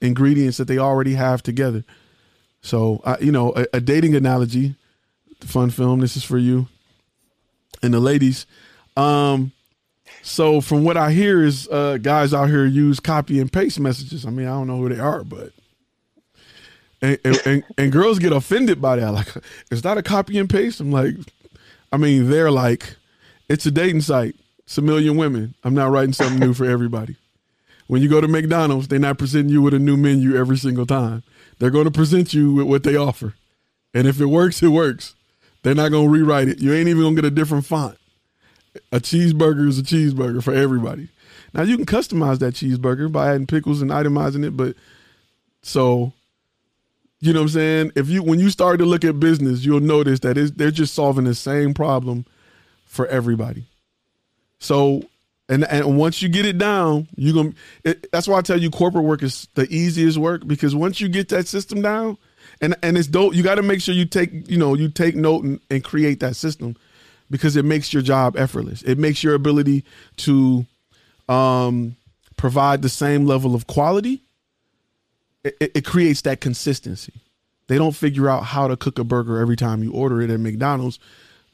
ingredients 0.00 0.58
that 0.58 0.66
they 0.66 0.78
already 0.78 1.14
have 1.14 1.42
together. 1.42 1.84
So 2.60 3.00
uh, 3.04 3.16
you 3.20 3.30
know 3.30 3.52
a, 3.54 3.66
a 3.74 3.80
dating 3.80 4.16
analogy, 4.16 4.74
fun 5.40 5.70
film. 5.70 6.00
This 6.00 6.16
is 6.16 6.24
for 6.24 6.38
you 6.38 6.66
and 7.82 7.94
the 7.94 8.00
ladies. 8.00 8.46
Um, 8.96 9.52
so 10.22 10.60
from 10.60 10.84
what 10.84 10.96
I 10.96 11.12
hear 11.12 11.44
is 11.44 11.68
uh, 11.68 11.98
guys 12.00 12.34
out 12.34 12.48
here 12.48 12.66
use 12.66 13.00
copy 13.00 13.40
and 13.40 13.52
paste 13.52 13.80
messages. 13.80 14.26
I 14.26 14.30
mean 14.30 14.46
I 14.46 14.50
don't 14.50 14.66
know 14.66 14.78
who 14.78 14.88
they 14.88 15.00
are, 15.00 15.24
but 15.24 15.52
and, 17.00 17.18
and, 17.24 17.40
and, 17.46 17.64
and 17.76 17.92
girls 17.92 18.18
get 18.18 18.32
offended 18.32 18.80
by 18.80 18.96
that. 18.96 19.12
Like, 19.12 19.28
is 19.70 19.82
that 19.82 19.98
a 19.98 20.02
copy 20.02 20.38
and 20.38 20.50
paste? 20.50 20.80
I'm 20.80 20.90
like, 20.90 21.14
I 21.92 21.96
mean, 21.96 22.28
they're 22.30 22.50
like, 22.50 22.96
it's 23.48 23.66
a 23.66 23.70
dating 23.70 24.02
site. 24.02 24.34
It's 24.64 24.78
a 24.78 24.82
million 24.82 25.16
women. 25.16 25.54
I'm 25.64 25.74
not 25.74 25.90
writing 25.90 26.12
something 26.12 26.38
new 26.38 26.52
for 26.52 26.64
everybody. 26.64 27.16
When 27.86 28.02
you 28.02 28.08
go 28.08 28.20
to 28.20 28.28
McDonald's, 28.28 28.88
they're 28.88 28.98
not 28.98 29.16
presenting 29.16 29.50
you 29.50 29.62
with 29.62 29.72
a 29.72 29.78
new 29.78 29.96
menu 29.96 30.36
every 30.36 30.58
single 30.58 30.84
time. 30.84 31.22
They're 31.58 31.70
going 31.70 31.86
to 31.86 31.90
present 31.90 32.34
you 32.34 32.52
with 32.52 32.66
what 32.66 32.82
they 32.82 32.96
offer. 32.96 33.34
And 33.94 34.06
if 34.06 34.20
it 34.20 34.26
works, 34.26 34.62
it 34.62 34.68
works. 34.68 35.14
They're 35.62 35.74
not 35.74 35.90
going 35.90 36.06
to 36.06 36.12
rewrite 36.12 36.48
it. 36.48 36.60
You 36.60 36.74
ain't 36.74 36.88
even 36.88 37.02
going 37.02 37.16
to 37.16 37.22
get 37.22 37.32
a 37.32 37.34
different 37.34 37.64
font. 37.64 37.96
A 38.92 39.00
cheeseburger 39.00 39.68
is 39.68 39.78
a 39.78 39.82
cheeseburger 39.82 40.42
for 40.42 40.52
everybody. 40.54 41.08
Now, 41.54 41.62
you 41.62 41.76
can 41.76 41.86
customize 41.86 42.38
that 42.40 42.54
cheeseburger 42.54 43.10
by 43.10 43.30
adding 43.30 43.46
pickles 43.46 43.80
and 43.80 43.90
itemizing 43.90 44.44
it, 44.44 44.56
but 44.56 44.76
so 45.62 46.12
you 47.20 47.32
know 47.32 47.40
what 47.40 47.44
I'm 47.44 47.48
saying? 47.48 47.92
If 47.96 48.08
you 48.08 48.22
when 48.22 48.38
you 48.38 48.48
start 48.50 48.78
to 48.78 48.84
look 48.84 49.04
at 49.04 49.18
business, 49.18 49.64
you'll 49.64 49.80
notice 49.80 50.20
that 50.20 50.52
they're 50.56 50.70
just 50.70 50.94
solving 50.94 51.24
the 51.24 51.34
same 51.34 51.74
problem 51.74 52.26
for 52.84 53.06
everybody. 53.06 53.64
So, 54.60 55.02
and 55.48 55.64
and 55.64 55.98
once 55.98 56.22
you 56.22 56.28
get 56.28 56.46
it 56.46 56.58
down, 56.58 57.08
you 57.16 57.34
gonna. 57.34 57.96
That's 58.12 58.28
why 58.28 58.38
I 58.38 58.42
tell 58.42 58.60
you, 58.60 58.70
corporate 58.70 59.04
work 59.04 59.24
is 59.24 59.48
the 59.54 59.66
easiest 59.68 60.16
work 60.16 60.46
because 60.46 60.76
once 60.76 61.00
you 61.00 61.08
get 61.08 61.28
that 61.30 61.48
system 61.48 61.82
down, 61.82 62.18
and 62.60 62.76
and 62.84 62.96
it's 62.96 63.08
dope. 63.08 63.34
You 63.34 63.42
got 63.42 63.56
to 63.56 63.62
make 63.62 63.80
sure 63.80 63.94
you 63.94 64.06
take 64.06 64.48
you 64.48 64.56
know 64.56 64.74
you 64.74 64.88
take 64.88 65.16
note 65.16 65.42
and, 65.42 65.60
and 65.70 65.82
create 65.82 66.20
that 66.20 66.36
system 66.36 66.76
because 67.30 67.56
it 67.56 67.64
makes 67.64 67.92
your 67.92 68.02
job 68.02 68.36
effortless. 68.36 68.82
It 68.82 68.98
makes 68.98 69.22
your 69.22 69.34
ability 69.34 69.84
to 70.18 70.66
um, 71.28 71.96
provide 72.36 72.82
the 72.82 72.88
same 72.88 73.26
level 73.26 73.54
of 73.54 73.66
quality 73.66 74.22
it, 75.44 75.72
it 75.74 75.84
creates 75.84 76.22
that 76.22 76.40
consistency. 76.40 77.14
They 77.66 77.76
don't 77.76 77.94
figure 77.94 78.28
out 78.28 78.44
how 78.44 78.68
to 78.68 78.76
cook 78.76 78.98
a 78.98 79.04
burger 79.04 79.38
every 79.38 79.56
time 79.56 79.82
you 79.82 79.92
order 79.92 80.22
it 80.22 80.30
at 80.30 80.40
McDonald's. 80.40 80.98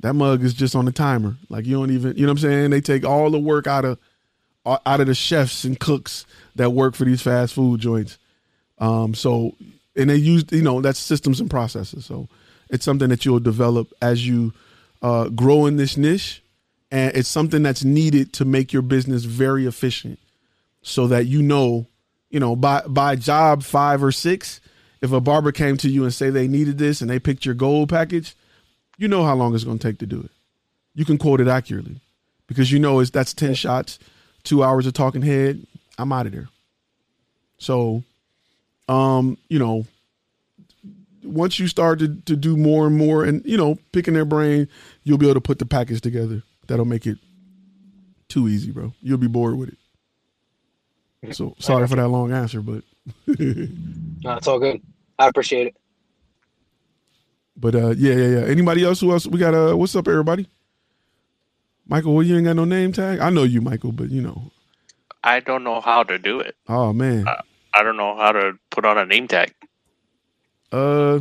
That 0.01 0.15
mug 0.15 0.43
is 0.45 0.55
just 0.55 0.77
on 0.77 0.85
the 0.85 0.93
timer. 0.93 1.37
Like 1.49 1.67
you 1.67 1.77
don't 1.77 1.91
even, 1.91 2.17
you 2.17 2.23
know 2.23 2.33
what 2.33 2.43
I'm 2.45 2.51
saying? 2.51 2.71
They 2.71 2.81
take 2.81 3.05
all 3.05 3.31
the 3.31 3.39
work 3.39 3.67
out 3.67 3.85
of 3.85 3.99
out 4.67 5.01
of 5.01 5.07
the 5.07 5.15
chefs 5.15 5.65
and 5.65 5.79
cooks 5.79 6.25
that 6.57 6.71
work 6.71 6.95
for 6.95 7.05
these 7.05 7.21
fast 7.21 7.53
food 7.53 7.81
joints. 7.81 8.19
Um, 8.79 9.15
so 9.15 9.55
and 9.97 10.09
they 10.09 10.17
use, 10.17 10.45
you 10.51 10.63
know, 10.63 10.81
that's 10.81 10.99
systems 10.99 11.41
and 11.41 11.51
processes. 11.51 12.07
So 12.07 12.29
it's 12.71 12.85
something 12.85 13.09
that 13.11 13.25
you'll 13.25 13.41
develop 13.41 13.93
as 14.01 14.27
you 14.27 14.53
uh, 15.03 15.29
grow 15.29 15.67
in 15.67 15.77
this 15.77 15.97
niche, 15.97 16.43
and 16.91 17.15
it's 17.17 17.29
something 17.29 17.63
that's 17.63 17.85
needed 17.85 18.33
to 18.35 18.45
make 18.45 18.73
your 18.73 18.83
business 18.83 19.25
very 19.25 19.67
efficient, 19.67 20.19
so 20.83 21.07
that 21.07 21.27
you 21.27 21.43
know, 21.43 21.87
you 22.31 22.41
know, 22.41 22.57
by 22.57 22.83
by 22.87 23.17
job 23.17 23.63
five 23.63 24.03
or 24.03 24.13
six, 24.13 24.61
if 25.01 25.13
a 25.13 25.21
barber 25.21 25.53
came 25.53 25.77
to 25.79 25.89
you 25.89 26.05
and 26.05 26.15
say 26.15 26.31
they 26.31 26.49
needed 26.49 26.79
this 26.79 27.01
and 27.01 27.11
they 27.11 27.19
picked 27.19 27.45
your 27.45 27.55
gold 27.55 27.89
package, 27.89 28.35
you 28.97 29.09
know 29.09 29.25
how 29.25 29.35
long 29.35 29.55
it's 29.55 29.65
going 29.65 29.79
to 29.79 29.89
take 29.89 29.99
to 29.99 30.07
do 30.07 30.21
it. 30.21 30.31
You 30.95 31.05
can 31.05 31.19
quote 31.19 31.41
it 31.41 31.49
accurately 31.49 32.01
because 32.47 32.71
you 32.73 32.79
know 32.79 33.01
it's 33.01 33.11
that's 33.11 33.35
ten 33.35 33.55
shots, 33.55 33.99
two 34.43 34.63
hours 34.63 34.87
of 34.87 34.95
talking 34.95 35.23
head. 35.23 35.67
I'm 35.99 36.13
out 36.13 36.27
of 36.27 36.33
there. 36.33 36.49
So, 37.59 38.03
um, 38.89 39.39
you 39.49 39.59
know, 39.59 39.87
once 41.25 41.59
you 41.59 41.67
start 41.67 41.99
to, 41.99 42.15
to 42.23 42.37
do 42.37 42.57
more 42.57 42.87
and 42.87 42.97
more 42.97 43.25
and 43.25 43.45
you 43.45 43.57
know 43.57 43.79
picking 43.93 44.15
their 44.15 44.25
brain 44.25 44.69
you'll 45.03 45.19
be 45.19 45.27
able 45.27 45.35
to 45.35 45.41
put 45.41 45.59
the 45.59 45.67
package 45.67 46.01
together. 46.01 46.43
That'll 46.67 46.85
make 46.85 47.07
it 47.07 47.19
too 48.29 48.49
easy 48.49 48.71
bro. 48.71 48.93
You'll 49.01 49.19
be 49.19 49.27
bored 49.27 49.57
with 49.57 49.71
it. 49.71 51.35
So 51.35 51.55
sorry 51.59 51.87
for 51.87 51.97
that 51.97 52.09
long 52.09 52.33
answer 52.33 52.61
but 52.61 52.85
no 53.27 54.37
it's 54.37 54.47
all 54.47 54.59
good. 54.59 54.81
I 55.19 55.29
appreciate 55.29 55.69
it. 55.69 55.77
But 57.57 57.75
uh 57.75 57.91
yeah 57.91 58.15
yeah 58.15 58.41
yeah. 58.41 58.47
Anybody 58.47 58.85
else 58.85 59.01
who 59.01 59.13
else 59.13 59.27
we 59.27 59.39
got 59.39 59.55
uh 59.55 59.77
what's 59.77 59.97
up 59.97 60.09
everybody? 60.09 60.49
Michael 61.87 62.15
well 62.15 62.23
you 62.23 62.37
ain't 62.37 62.47
got 62.47 62.57
no 62.57 62.65
name 62.65 62.93
tag? 62.93 63.21
I 63.21 63.31
know 63.31 63.45
you 63.45 63.61
michael 63.61 63.93
but 63.93 64.11
you 64.11 64.23
know. 64.23 64.51
I 65.23 65.41
don't 65.41 65.65
know 65.65 65.81
how 65.81 66.03
to 66.03 66.19
do 66.19 66.41
it. 66.41 66.57
Oh 66.69 66.93
man. 66.93 67.27
Uh, 67.27 67.41
i 67.77 67.83
don't 67.83 67.97
know 67.97 68.17
how 68.17 68.31
to 68.31 68.53
put 68.71 68.85
on 68.85 68.97
a 68.99 69.05
name 69.05 69.27
tag 69.27 69.53
uh, 70.75 71.21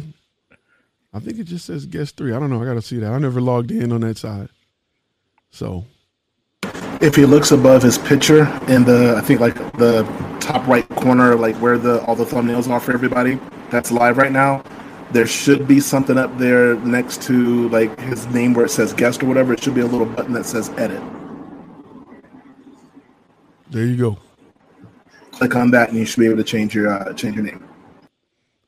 I 1.13 1.19
think 1.19 1.37
it 1.37 1.43
just 1.43 1.65
says 1.65 1.85
guest 1.85 2.17
three. 2.17 2.33
I 2.33 2.39
don't 2.39 2.49
know. 2.49 2.61
I 2.61 2.65
got 2.65 2.73
to 2.73 2.81
see 2.81 2.97
that. 2.97 3.13
I 3.13 3.19
never 3.19 3.39
logged 3.39 3.69
in 3.71 3.91
on 3.91 4.01
that 4.01 4.17
side. 4.17 4.49
So, 5.51 5.85
if 7.01 7.15
he 7.15 7.25
looks 7.25 7.51
above 7.51 7.83
his 7.83 7.99
picture 7.99 8.45
in 8.67 8.83
the, 8.83 9.15
I 9.15 9.21
think 9.21 9.39
like 9.39 9.55
the 9.77 10.03
top 10.39 10.65
right 10.67 10.87
corner, 10.89 11.35
like 11.35 11.55
where 11.57 11.77
the 11.77 12.03
all 12.05 12.15
the 12.15 12.25
thumbnails 12.25 12.67
are 12.67 12.79
for 12.79 12.93
everybody, 12.93 13.39
that's 13.69 13.91
live 13.91 14.17
right 14.17 14.31
now. 14.31 14.63
There 15.11 15.27
should 15.27 15.67
be 15.67 15.79
something 15.79 16.17
up 16.17 16.35
there 16.39 16.75
next 16.77 17.21
to 17.23 17.69
like 17.69 17.99
his 17.99 18.25
name 18.27 18.55
where 18.55 18.65
it 18.65 18.69
says 18.69 18.93
guest 18.93 19.21
or 19.21 19.27
whatever. 19.27 19.53
It 19.53 19.61
should 19.61 19.75
be 19.75 19.81
a 19.81 19.85
little 19.85 20.07
button 20.07 20.33
that 20.33 20.47
says 20.47 20.69
edit. 20.71 21.03
There 23.69 23.85
you 23.85 23.97
go. 23.97 24.17
Click 25.31 25.55
on 25.55 25.69
that, 25.71 25.89
and 25.89 25.99
you 25.99 26.05
should 26.05 26.19
be 26.19 26.25
able 26.25 26.37
to 26.37 26.43
change 26.43 26.73
your 26.73 26.89
uh, 26.89 27.13
change 27.13 27.35
your 27.35 27.43
name. 27.43 27.63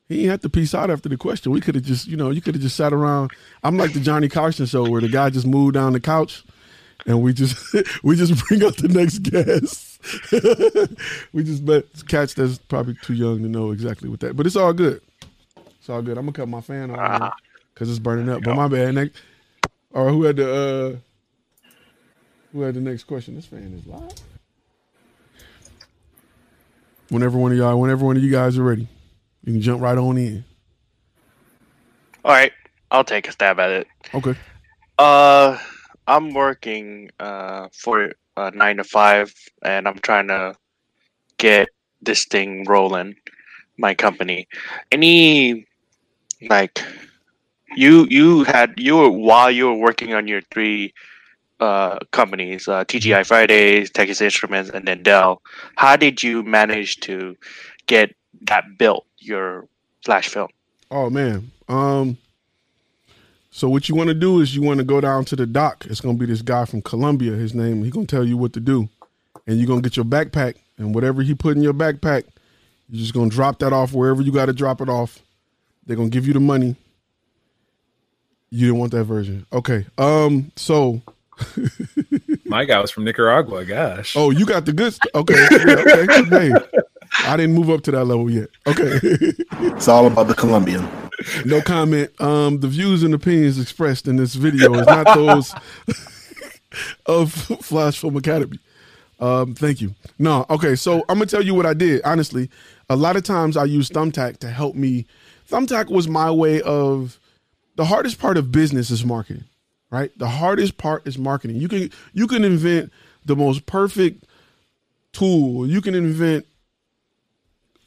He 0.08 0.16
didn't 0.16 0.30
have 0.30 0.40
to 0.42 0.48
piece 0.48 0.74
out 0.74 0.90
after 0.90 1.08
the 1.08 1.16
question. 1.16 1.50
We 1.50 1.60
could 1.60 1.74
have 1.74 1.84
just, 1.84 2.06
you 2.06 2.16
know, 2.16 2.30
you 2.30 2.40
could 2.40 2.54
have 2.54 2.62
just 2.62 2.76
sat 2.76 2.92
around. 2.92 3.32
I'm 3.64 3.76
like 3.76 3.92
the 3.92 4.00
Johnny 4.00 4.28
Carson 4.28 4.66
show 4.66 4.88
where 4.88 5.00
the 5.00 5.08
guy 5.08 5.30
just 5.30 5.46
moved 5.46 5.74
down 5.74 5.92
the 5.92 6.00
couch 6.00 6.44
and 7.06 7.22
we 7.22 7.32
just 7.32 7.74
we 8.02 8.16
just 8.16 8.44
bring 8.46 8.64
up 8.64 8.76
the 8.76 8.88
next 8.88 9.18
guest. 9.18 10.00
we 11.32 11.42
just 11.42 11.64
bet 11.64 11.84
catch 12.06 12.34
that's 12.34 12.58
probably 12.58 12.94
too 13.02 13.14
young 13.14 13.42
to 13.42 13.48
know 13.48 13.70
exactly 13.70 14.08
what 14.08 14.20
that. 14.20 14.36
But 14.36 14.46
it's 14.46 14.56
all 14.56 14.72
good. 14.72 15.00
It's 15.78 15.88
all 15.88 16.02
good. 16.02 16.18
I'm 16.18 16.26
gonna 16.26 16.32
cut 16.32 16.48
my 16.48 16.60
fan 16.60 16.90
off 16.90 16.96
because 17.74 17.88
uh-huh. 17.88 17.90
it's 17.90 17.98
burning 17.98 18.28
up. 18.28 18.42
But 18.42 18.56
my 18.56 18.68
bad. 18.68 18.94
Next, 18.94 19.16
all 19.94 20.06
right, 20.06 20.12
who 20.12 20.22
had 20.24 20.36
the 20.36 20.54
uh 20.54 20.96
who 22.52 22.62
had 22.62 22.74
the 22.74 22.80
next 22.80 23.04
question? 23.04 23.34
This 23.34 23.46
fan 23.46 23.72
is 23.78 23.86
live. 23.86 24.12
Whenever 27.08 27.38
one 27.38 27.52
of 27.52 27.58
y'all, 27.58 27.80
whenever 27.80 28.04
one 28.04 28.16
of 28.16 28.22
you 28.22 28.30
guys 28.30 28.58
are 28.58 28.64
ready. 28.64 28.88
You 29.46 29.52
can 29.52 29.62
jump 29.62 29.80
right 29.80 29.96
on 29.96 30.18
in. 30.18 30.44
All 32.24 32.32
right, 32.32 32.52
I'll 32.90 33.04
take 33.04 33.28
a 33.28 33.32
stab 33.32 33.60
at 33.60 33.70
it. 33.70 33.86
Okay. 34.12 34.34
Uh, 34.98 35.56
I'm 36.08 36.34
working 36.34 37.10
uh 37.20 37.68
for 37.72 38.12
uh, 38.36 38.50
nine 38.54 38.78
to 38.78 38.84
five, 38.84 39.32
and 39.62 39.86
I'm 39.86 39.98
trying 40.00 40.28
to 40.28 40.56
get 41.38 41.68
this 42.02 42.24
thing 42.24 42.64
rolling. 42.64 43.14
My 43.78 43.94
company. 43.94 44.48
Any 44.90 45.66
like 46.50 46.82
you 47.76 48.08
you 48.10 48.42
had 48.42 48.74
you 48.76 48.96
were 48.96 49.10
while 49.10 49.50
you 49.50 49.66
were 49.66 49.78
working 49.78 50.12
on 50.12 50.26
your 50.26 50.40
three 50.50 50.92
uh, 51.60 52.00
companies, 52.10 52.66
uh, 52.66 52.84
TGI 52.84 53.24
Fridays, 53.24 53.90
Texas 53.90 54.20
Instruments, 54.20 54.70
and 54.70 54.88
then 54.88 55.04
Dell. 55.04 55.40
How 55.76 55.94
did 55.94 56.22
you 56.22 56.42
manage 56.42 56.96
to 57.00 57.36
get 57.86 58.12
that 58.48 58.64
built 58.76 59.05
your 59.18 59.66
flash 60.04 60.28
film? 60.28 60.48
Oh 60.90 61.10
man. 61.10 61.50
Um 61.68 62.18
so 63.50 63.70
what 63.70 63.88
you 63.88 63.94
want 63.94 64.08
to 64.08 64.14
do 64.14 64.40
is 64.40 64.54
you 64.54 64.60
want 64.60 64.78
to 64.78 64.84
go 64.84 65.00
down 65.00 65.24
to 65.26 65.36
the 65.36 65.46
dock. 65.46 65.86
It's 65.88 66.00
gonna 66.00 66.18
be 66.18 66.26
this 66.26 66.42
guy 66.42 66.66
from 66.66 66.82
Colombia. 66.82 67.32
His 67.32 67.54
name. 67.54 67.82
He's 67.82 67.92
gonna 67.92 68.06
tell 68.06 68.24
you 68.24 68.36
what 68.36 68.52
to 68.52 68.60
do, 68.60 68.88
and 69.46 69.58
you're 69.58 69.66
gonna 69.66 69.80
get 69.80 69.96
your 69.96 70.04
backpack 70.04 70.56
and 70.78 70.94
whatever 70.94 71.22
he 71.22 71.34
put 71.34 71.56
in 71.56 71.62
your 71.62 71.72
backpack, 71.72 72.24
you're 72.88 73.00
just 73.00 73.14
gonna 73.14 73.30
drop 73.30 73.58
that 73.60 73.72
off 73.72 73.92
wherever 73.92 74.22
you 74.22 74.32
got 74.32 74.46
to 74.46 74.52
drop 74.52 74.80
it 74.80 74.88
off. 74.88 75.20
They're 75.86 75.96
gonna 75.96 76.10
give 76.10 76.26
you 76.26 76.32
the 76.32 76.40
money. 76.40 76.76
You 78.50 78.66
didn't 78.66 78.78
want 78.78 78.92
that 78.92 79.04
version, 79.04 79.46
okay? 79.52 79.86
Um, 79.98 80.52
so 80.56 81.02
my 82.44 82.64
guy 82.64 82.80
was 82.80 82.90
from 82.90 83.04
Nicaragua. 83.04 83.64
Gosh. 83.64 84.16
Oh, 84.16 84.30
you 84.30 84.46
got 84.46 84.66
the 84.66 84.72
good. 84.72 84.92
St- 84.94 85.14
okay, 85.14 85.34
yeah, 85.34 86.02
okay. 86.04 86.50
Hey, 86.50 86.52
I 87.26 87.36
didn't 87.36 87.54
move 87.54 87.70
up 87.70 87.82
to 87.82 87.90
that 87.90 88.04
level 88.04 88.30
yet. 88.30 88.48
Okay. 88.66 88.98
it's 89.02 89.88
all 89.88 90.06
about 90.06 90.28
the 90.28 90.34
Colombian. 90.34 90.88
No 91.44 91.60
comment. 91.60 92.18
Um, 92.20 92.60
the 92.60 92.68
views 92.68 93.02
and 93.02 93.14
opinions 93.14 93.58
expressed 93.58 94.06
in 94.06 94.16
this 94.16 94.34
video 94.34 94.74
is 94.74 94.86
not 94.86 95.14
those 95.14 95.54
of 97.06 97.32
Flash 97.32 97.98
Film 97.98 98.16
Academy. 98.16 98.58
Um, 99.18 99.54
thank 99.54 99.80
you. 99.80 99.94
No, 100.18 100.44
okay. 100.50 100.76
So 100.76 101.00
I'm 101.08 101.18
gonna 101.18 101.26
tell 101.26 101.42
you 101.42 101.54
what 101.54 101.66
I 101.66 101.74
did. 101.74 102.02
Honestly, 102.04 102.50
a 102.88 102.96
lot 102.96 103.16
of 103.16 103.24
times 103.24 103.56
I 103.56 103.64
use 103.64 103.88
Thumbtack 103.88 104.38
to 104.38 104.50
help 104.50 104.74
me. 104.74 105.06
Thumbtack 105.48 105.90
was 105.90 106.08
my 106.08 106.30
way 106.30 106.60
of. 106.62 107.18
The 107.76 107.84
hardest 107.84 108.18
part 108.18 108.38
of 108.38 108.50
business 108.52 108.90
is 108.90 109.04
marketing, 109.04 109.44
right? 109.90 110.10
The 110.18 110.28
hardest 110.28 110.78
part 110.78 111.06
is 111.06 111.18
marketing. 111.18 111.56
You 111.56 111.68
can 111.68 111.90
you 112.12 112.26
can 112.26 112.44
invent 112.44 112.92
the 113.24 113.36
most 113.36 113.66
perfect 113.66 114.24
tool. 115.12 115.66
You 115.66 115.80
can 115.80 115.94
invent 115.94 116.46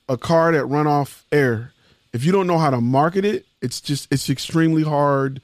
a 0.10 0.18
car 0.18 0.52
that 0.52 0.66
run 0.66 0.88
off 0.88 1.24
air, 1.32 1.72
if 2.12 2.26
you 2.26 2.32
don't 2.32 2.48
know 2.48 2.58
how 2.58 2.72
to 2.72 2.82
market 2.82 3.24
it, 3.24 3.46
it's 3.62 3.80
just 3.80 4.12
it's 4.12 4.30
extremely 4.30 4.84
hard 4.84 5.42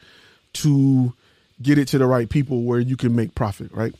to 0.54 1.14
get 1.62 1.78
it 1.78 1.88
to 1.90 1.98
the 1.98 2.06
right 2.06 2.28
people 2.28 2.64
where 2.64 2.80
you 2.80 2.98
can 2.98 3.16
make 3.16 3.36
profit, 3.36 3.72
right? 3.72 3.94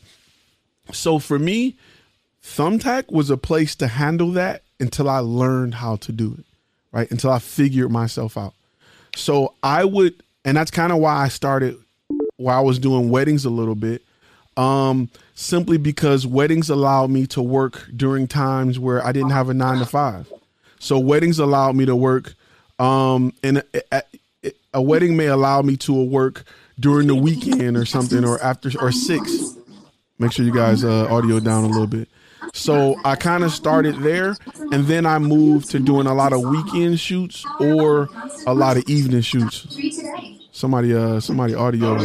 So 0.92 1.18
for 1.18 1.38
me, 1.38 1.76
Thumbtack 2.42 3.10
was 3.10 3.30
a 3.30 3.36
place 3.36 3.74
to 3.76 3.86
handle 3.86 4.32
that 4.32 4.62
until 4.78 5.08
I 5.08 5.18
learned 5.18 5.74
how 5.74 5.96
to 5.96 6.12
do 6.12 6.36
it, 6.38 6.44
right? 6.92 7.10
Until 7.10 7.30
I 7.30 7.38
figured 7.38 7.90
myself 7.90 8.36
out. 8.36 8.54
So 9.14 9.54
I 9.62 9.84
would, 9.84 10.22
and 10.44 10.56
that's 10.56 10.70
kind 10.70 10.92
of 10.92 10.98
why 10.98 11.16
I 11.16 11.28
started 11.28 11.76
while 12.36 12.58
I 12.58 12.62
was 12.62 12.78
doing 12.78 13.10
weddings 13.10 13.44
a 13.44 13.50
little 13.50 13.74
bit. 13.74 14.02
Um, 14.56 15.10
simply 15.34 15.76
because 15.76 16.26
weddings 16.26 16.70
allowed 16.70 17.10
me 17.10 17.26
to 17.26 17.42
work 17.42 17.88
during 17.94 18.26
times 18.26 18.78
where 18.78 19.04
I 19.04 19.12
didn't 19.12 19.30
have 19.30 19.50
a 19.50 19.54
nine 19.54 19.78
to 19.80 19.86
five. 19.86 20.32
So 20.78 20.98
weddings 20.98 21.38
allowed 21.38 21.76
me 21.76 21.86
to 21.86 21.96
work, 21.96 22.34
um, 22.78 23.32
and 23.42 23.62
a, 23.92 24.02
a, 24.44 24.52
a 24.74 24.82
wedding 24.82 25.16
may 25.16 25.26
allow 25.26 25.62
me 25.62 25.76
to 25.78 25.92
work 25.92 26.44
during 26.78 27.06
the 27.06 27.14
weekend 27.14 27.76
or 27.76 27.86
something, 27.86 28.24
or 28.24 28.40
after 28.42 28.70
or 28.80 28.92
six. 28.92 29.56
Make 30.18 30.32
sure 30.32 30.44
you 30.44 30.52
guys 30.52 30.84
uh, 30.84 31.06
audio 31.10 31.40
down 31.40 31.64
a 31.64 31.68
little 31.68 31.86
bit. 31.86 32.08
So 32.52 32.96
I 33.04 33.16
kind 33.16 33.44
of 33.44 33.52
started 33.52 33.96
there, 33.96 34.36
and 34.72 34.86
then 34.86 35.04
I 35.06 35.18
moved 35.18 35.70
to 35.70 35.78
doing 35.78 36.06
a 36.06 36.14
lot 36.14 36.32
of 36.32 36.40
weekend 36.42 37.00
shoots 37.00 37.44
or 37.60 38.08
a 38.46 38.54
lot 38.54 38.76
of 38.76 38.88
evening 38.88 39.22
shoots. 39.22 39.66
Somebody, 40.52 40.94
uh, 40.94 41.20
somebody 41.20 41.54
audio. 41.54 41.98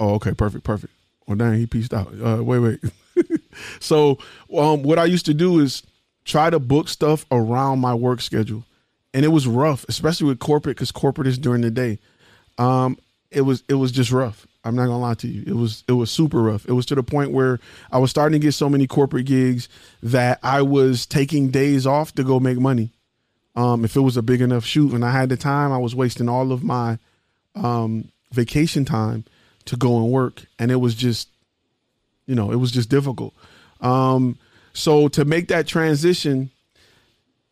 Oh, 0.00 0.14
okay, 0.14 0.34
perfect, 0.34 0.64
perfect. 0.64 0.92
Well, 1.26 1.36
dang, 1.36 1.54
he 1.54 1.66
pieced 1.66 1.94
out. 1.94 2.12
Uh, 2.22 2.42
wait, 2.42 2.58
wait. 2.58 2.80
So 3.80 4.18
um, 4.56 4.82
what 4.82 4.98
I 4.98 5.04
used 5.04 5.26
to 5.26 5.34
do 5.34 5.60
is 5.60 5.82
try 6.24 6.50
to 6.50 6.58
book 6.58 6.88
stuff 6.88 7.26
around 7.30 7.80
my 7.80 7.94
work 7.94 8.20
schedule, 8.20 8.64
and 9.14 9.24
it 9.24 9.28
was 9.28 9.46
rough, 9.46 9.84
especially 9.88 10.28
with 10.28 10.38
corporate 10.38 10.76
because 10.76 10.92
corporate 10.92 11.26
is 11.26 11.38
during 11.38 11.62
the 11.62 11.70
day. 11.70 11.98
Um, 12.58 12.98
it 13.30 13.42
was 13.42 13.62
it 13.68 13.74
was 13.74 13.92
just 13.92 14.10
rough. 14.10 14.46
I'm 14.64 14.74
not 14.74 14.86
gonna 14.86 14.98
lie 14.98 15.14
to 15.14 15.28
you. 15.28 15.44
It 15.46 15.54
was 15.54 15.84
it 15.88 15.92
was 15.92 16.10
super 16.10 16.42
rough. 16.42 16.66
It 16.66 16.72
was 16.72 16.86
to 16.86 16.94
the 16.94 17.02
point 17.02 17.30
where 17.30 17.60
I 17.92 17.98
was 17.98 18.10
starting 18.10 18.38
to 18.38 18.44
get 18.44 18.52
so 18.52 18.68
many 18.68 18.86
corporate 18.86 19.26
gigs 19.26 19.68
that 20.02 20.38
I 20.42 20.62
was 20.62 21.06
taking 21.06 21.50
days 21.50 21.86
off 21.86 22.14
to 22.14 22.24
go 22.24 22.40
make 22.40 22.58
money. 22.58 22.90
Um, 23.54 23.84
if 23.84 23.96
it 23.96 24.00
was 24.00 24.16
a 24.16 24.22
big 24.22 24.40
enough 24.40 24.64
shoot 24.64 24.92
and 24.92 25.04
I 25.04 25.10
had 25.10 25.30
the 25.30 25.36
time, 25.36 25.72
I 25.72 25.78
was 25.78 25.94
wasting 25.94 26.28
all 26.28 26.52
of 26.52 26.62
my 26.62 26.98
um, 27.56 28.12
vacation 28.30 28.84
time 28.84 29.24
to 29.64 29.76
go 29.76 29.98
and 29.98 30.12
work, 30.12 30.44
and 30.58 30.70
it 30.70 30.76
was 30.76 30.94
just, 30.94 31.28
you 32.28 32.36
know, 32.36 32.52
it 32.52 32.56
was 32.56 32.70
just 32.70 32.88
difficult. 32.88 33.34
Um, 33.80 34.38
so 34.72 35.08
to 35.08 35.24
make 35.24 35.48
that 35.48 35.66
transition, 35.66 36.50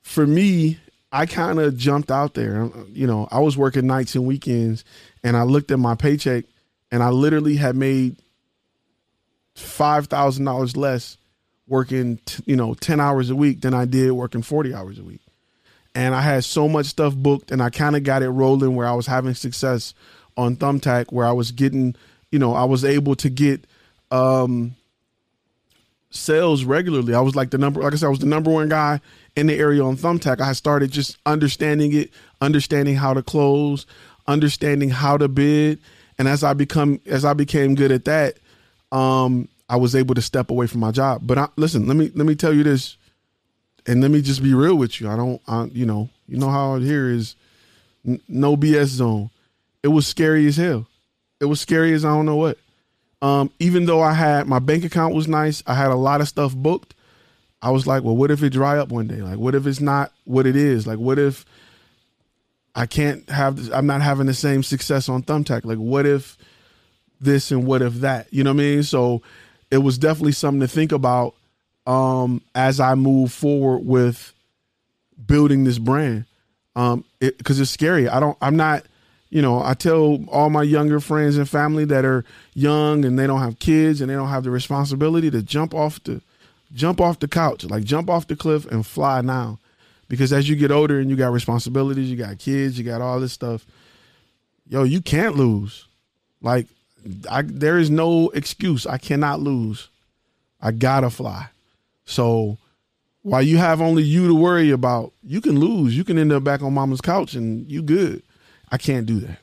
for 0.03 0.25
me, 0.25 0.79
I 1.11 1.27
kind 1.27 1.59
of 1.59 1.77
jumped 1.77 2.13
out 2.13 2.35
there. 2.35 2.71
You 2.93 3.09
know, 3.09 3.27
I 3.33 3.41
was 3.41 3.57
working 3.57 3.89
nights 3.89 4.15
and 4.15 4.25
weekends, 4.25 4.85
and 5.25 5.37
I 5.37 5.43
looked 5.43 5.73
at 5.73 5.81
my 5.81 5.97
paycheck, 5.97 6.45
and 6.93 7.03
I 7.03 7.09
literally 7.09 7.57
had 7.57 7.75
made 7.75 8.17
five 9.57 10.07
thousand 10.07 10.45
dollars 10.45 10.77
less 10.77 11.17
working, 11.67 12.19
t- 12.27 12.45
you 12.47 12.55
know, 12.55 12.75
ten 12.75 13.01
hours 13.01 13.31
a 13.31 13.35
week 13.35 13.63
than 13.63 13.75
I 13.75 13.87
did 13.87 14.13
working 14.13 14.43
forty 14.43 14.73
hours 14.73 15.01
a 15.01 15.03
week 15.03 15.23
and 15.97 16.15
I 16.15 16.21
had 16.21 16.45
so 16.45 16.69
much 16.69 16.87
stuff 16.87 17.17
booked, 17.17 17.51
and 17.51 17.63
I 17.63 17.71
kind 17.71 17.97
of 17.97 18.05
got 18.05 18.23
it 18.23 18.29
rolling 18.29 18.77
where 18.77 18.87
I 18.87 18.93
was 18.93 19.07
having 19.07 19.33
success 19.33 19.95
on 20.37 20.57
Thumbtack, 20.57 21.11
where 21.11 21.25
I 21.25 21.33
was 21.33 21.53
getting, 21.53 21.97
you 22.31 22.39
know, 22.39 22.53
I 22.53 22.65
was 22.65 22.85
able 22.85 23.17
to 23.17 23.31
get 23.31 23.67
um, 24.11 24.75
sales 26.11 26.65
regularly. 26.65 27.15
I 27.15 27.21
was 27.21 27.37
like 27.37 27.51
the 27.51 27.59
number, 27.59 27.81
like 27.83 27.93
I 27.93 27.97
said, 27.97 28.07
I 28.07 28.11
was 28.11 28.19
the 28.19 28.27
number 28.27 28.51
one 28.51 28.69
guy 28.69 29.01
in 29.37 29.47
the 29.47 29.55
area 29.55 29.83
on 29.85 29.97
Thumbtack. 29.97 30.41
I 30.41 30.53
started 30.53 30.91
just 30.91 31.19
understanding 31.27 31.93
it, 31.95 32.11
understanding 32.41 32.97
how 32.97 33.15
to 33.15 33.23
close, 33.23 33.87
understanding 34.27 34.91
how 34.91 35.17
to 35.17 35.29
bid, 35.29 35.79
and 36.19 36.29
as 36.29 36.43
I 36.43 36.55
become, 36.55 37.01
as 37.07 37.25
I 37.25 37.35
became 37.35 37.75
good 37.75 37.93
at 37.93 38.05
that, 38.07 38.37
um, 38.93 39.49
I 39.69 39.77
was 39.77 39.95
able 39.95 40.15
to 40.15 40.23
step 40.23 40.51
away 40.51 40.67
from 40.67 40.81
my 40.81 40.91
job. 40.91 41.23
But 41.25 41.39
I, 41.39 41.49
listen, 41.57 41.87
let 41.87 41.97
me 41.97 42.11
let 42.15 42.27
me 42.27 42.35
tell 42.35 42.53
you 42.53 42.63
this 42.63 42.97
and 43.87 44.01
let 44.01 44.11
me 44.11 44.23
just 44.23 44.43
be 44.43 44.55
real 44.55 44.77
with 44.77 45.01
you. 45.01 45.09
I 45.09 45.17
don't, 45.17 45.41
I, 45.47 45.65
you 45.65 45.87
know, 45.87 46.09
you 46.29 46.39
know 46.39 46.51
how 46.51 46.77
here 46.77 47.09
is 47.09 47.37
n- 48.07 48.21
no 48.29 48.57
BS 48.57 48.87
zone. 48.87 49.31
It 49.83 49.89
was 49.89 50.07
scary 50.07 50.47
as 50.47 50.57
hell. 50.57 50.87
It 51.41 51.45
was 51.45 51.61
scary 51.61 51.93
as 51.93 52.05
I 52.05 52.09
don't 52.09 52.27
know 52.27 52.37
what. 52.37 52.59
Um, 53.23 53.51
even 53.59 53.87
though 53.87 54.03
I 54.03 54.13
had 54.13 54.47
my 54.47 54.59
bank 54.59 54.85
account 54.85 55.15
was 55.15 55.27
nice, 55.27 55.63
I 55.67 55.75
had 55.75 55.91
a 55.91 55.97
lot 55.97 56.21
of 56.21 56.29
stuff 56.29 56.55
booked. 56.55 56.95
I 57.63 57.71
was 57.71 57.87
like, 57.87 58.03
well, 58.03 58.17
what 58.17 58.31
if 58.31 58.43
it 58.43 58.51
dry 58.51 58.79
up 58.79 58.91
one 58.91 59.07
day? 59.07 59.23
Like, 59.23 59.39
what 59.39 59.55
if 59.55 59.67
it's 59.67 59.81
not 59.81 60.13
what 60.25 60.47
it 60.47 60.57
is? 60.57 60.87
Like, 60.87 60.99
what 60.99 61.19
if 61.19 61.45
I 62.75 62.87
can't 62.87 63.29
have 63.31 63.57
this, 63.57 63.71
I'm 63.71 63.87
not 63.87 64.03
having 64.03 64.27
the 64.27 64.35
same 64.35 64.63
success 64.63 65.09
on 65.09 65.23
Thumbtack? 65.23 65.65
Like, 65.65 65.79
what 65.79 66.05
if 66.05 66.37
this 67.21 67.51
and 67.51 67.67
what 67.67 67.83
if 67.83 67.95
that? 67.95 68.33
You 68.33 68.45
know 68.45 68.51
what 68.51 68.61
I 68.61 68.65
mean? 68.65 68.83
So 68.83 69.23
it 69.71 69.79
was 69.79 69.99
definitely 69.99 70.33
something 70.33 70.61
to 70.61 70.69
think 70.69 70.93
about 70.93 71.35
um, 71.87 72.43
as 72.55 72.81
I 72.81 72.95
move 72.95 73.33
forward 73.33 73.79
with 73.79 74.33
building 75.25 75.65
this 75.65 75.79
brand. 75.79 76.27
Um, 76.75 77.05
because 77.21 77.59
it, 77.59 77.63
it's 77.63 77.71
scary. 77.71 78.09
I 78.09 78.21
don't. 78.21 78.37
I'm 78.43 78.57
not. 78.57 78.85
You 79.29 79.43
know, 79.43 79.63
I 79.63 79.75
tell 79.75 80.25
all 80.31 80.51
my 80.51 80.63
younger 80.63 81.01
friends 81.01 81.37
and 81.37 81.49
family 81.49 81.85
that 81.87 82.05
are 82.05 82.25
young 82.55 83.05
and 83.05 83.19
they 83.19 83.27
don't 83.27 83.41
have 83.41 83.59
kids 83.59 84.01
and 84.01 84.09
they 84.09 84.15
don't 84.15 84.29
have 84.29 84.45
the 84.45 84.51
responsibility 84.51 85.31
to 85.31 85.43
jump 85.43 85.75
off 85.75 86.03
the 86.05 86.21
jump 86.75 87.01
off 87.01 87.19
the 87.19 87.29
couch, 87.29 87.65
like 87.65 87.85
jump 87.85 88.11
off 88.11 88.27
the 88.27 88.37
cliff 88.37 88.67
and 88.67 88.87
fly 88.87 89.21
now. 89.21 89.59
Because 90.09 90.33
as 90.33 90.49
you 90.49 90.55
get 90.55 90.71
older 90.71 91.01
and 91.01 91.11
you 91.11 91.17
got 91.17 91.33
responsibilities, 91.33 92.09
you 92.09 92.17
got 92.17 92.39
kids, 92.39 92.79
you 92.79 92.85
got 92.85 93.01
all 93.01 93.19
this 93.19 93.33
stuff. 93.33 93.67
Yo, 94.69 94.85
you 94.85 95.01
can't 95.01 95.37
lose. 95.37 95.87
Like, 96.41 96.67
I, 97.31 97.43
there 97.43 97.79
is 97.79 97.91
no 97.91 98.31
excuse. 98.31 98.87
I 98.87 98.99
cannot 98.99 99.41
lose. 99.41 99.89
I 100.61 100.71
gotta 100.73 101.11
fly. 101.11 101.49
So 102.05 102.59
while 103.23 103.43
you 103.43 103.59
have 103.59 103.81
only 103.81 104.05
you 104.05 104.29
to 104.29 104.35
worry 104.35 104.71
about, 104.71 105.13
you 105.25 105.41
can 105.41 105.59
lose. 105.59 105.97
You 105.97 106.05
can 106.05 106.19
end 106.19 106.33
up 106.33 106.45
back 106.45 106.63
on 106.63 106.75
mama's 106.75 107.01
couch 107.01 107.35
and 107.35 107.69
you 107.69 107.83
good. 107.83 108.23
I 108.71 108.79
can't 108.79 109.07
do 109.07 109.21
that. 109.21 109.39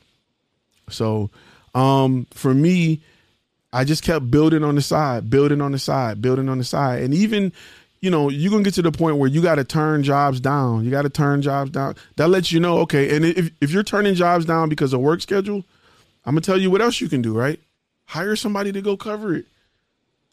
So 0.90 1.30
um, 1.74 2.26
for 2.32 2.54
me, 2.54 3.00
I 3.72 3.84
just 3.84 4.04
kept 4.04 4.30
building 4.30 4.62
on 4.62 4.76
the 4.76 4.82
side, 4.82 5.28
building 5.28 5.60
on 5.60 5.72
the 5.72 5.78
side, 5.78 6.22
building 6.22 6.48
on 6.48 6.58
the 6.58 6.64
side. 6.64 7.02
And 7.02 7.12
even, 7.12 7.52
you 8.00 8.10
know, 8.10 8.28
you're 8.28 8.50
gonna 8.50 8.62
get 8.62 8.74
to 8.74 8.82
the 8.82 8.92
point 8.92 9.16
where 9.16 9.28
you 9.28 9.42
gotta 9.42 9.64
turn 9.64 10.04
jobs 10.04 10.38
down. 10.38 10.84
You 10.84 10.90
gotta 10.90 11.08
turn 11.08 11.42
jobs 11.42 11.70
down. 11.70 11.96
That 12.16 12.28
lets 12.28 12.52
you 12.52 12.60
know, 12.60 12.78
okay, 12.80 13.16
and 13.16 13.24
if, 13.24 13.50
if 13.60 13.72
you're 13.72 13.82
turning 13.82 14.14
jobs 14.14 14.44
down 14.44 14.68
because 14.68 14.92
of 14.92 15.00
work 15.00 15.20
schedule, 15.20 15.64
I'm 16.24 16.34
gonna 16.34 16.42
tell 16.42 16.60
you 16.60 16.70
what 16.70 16.80
else 16.80 17.00
you 17.00 17.08
can 17.08 17.22
do, 17.22 17.36
right? 17.36 17.58
Hire 18.06 18.36
somebody 18.36 18.70
to 18.72 18.80
go 18.80 18.96
cover 18.96 19.34
it. 19.34 19.46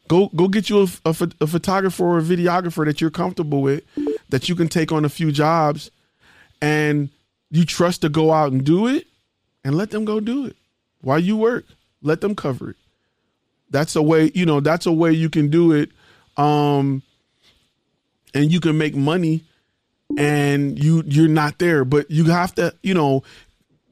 Go 0.08 0.30
go 0.36 0.48
get 0.48 0.70
you 0.70 0.82
a, 0.82 1.10
a, 1.10 1.16
a 1.40 1.48
photographer 1.48 2.04
or 2.04 2.20
a 2.20 2.22
videographer 2.22 2.86
that 2.86 3.02
you're 3.02 3.10
comfortable 3.10 3.62
with, 3.62 3.84
that 4.30 4.50
you 4.50 4.56
can 4.56 4.68
take 4.68 4.92
on 4.92 5.06
a 5.06 5.10
few 5.10 5.32
jobs, 5.32 5.90
and 6.62 7.10
you 7.52 7.66
trust 7.66 8.02
to 8.02 8.10
go 8.10 8.32
out 8.32 8.52
and 8.52 8.64
do 8.64 8.88
it, 8.88 9.08
and 9.64 9.76
let 9.76 9.92
them 9.92 10.06
go 10.06 10.20
do 10.20 10.46
it 10.46 10.56
while 11.02 11.20
you 11.20 11.38
work. 11.38 11.66
Let 12.02 12.22
them 12.22 12.36
cover 12.36 12.72
it. 12.72 12.76
That's 13.70 13.96
a 13.96 14.02
way, 14.02 14.32
you 14.34 14.46
know, 14.46 14.60
that's 14.60 14.86
a 14.86 14.92
way 14.92 15.12
you 15.12 15.30
can 15.30 15.50
do 15.50 15.72
it. 15.72 15.92
Um, 16.36 17.04
and 18.34 18.52
you 18.52 18.60
can 18.60 18.78
make 18.78 18.96
money 18.96 19.44
and 20.18 20.82
you 20.82 21.04
you're 21.06 21.28
not 21.28 21.58
there 21.58 21.86
but 21.86 22.12
you 22.12 22.26
have 22.26 22.54
to 22.54 22.74
you 22.84 22.94
know 22.94 23.24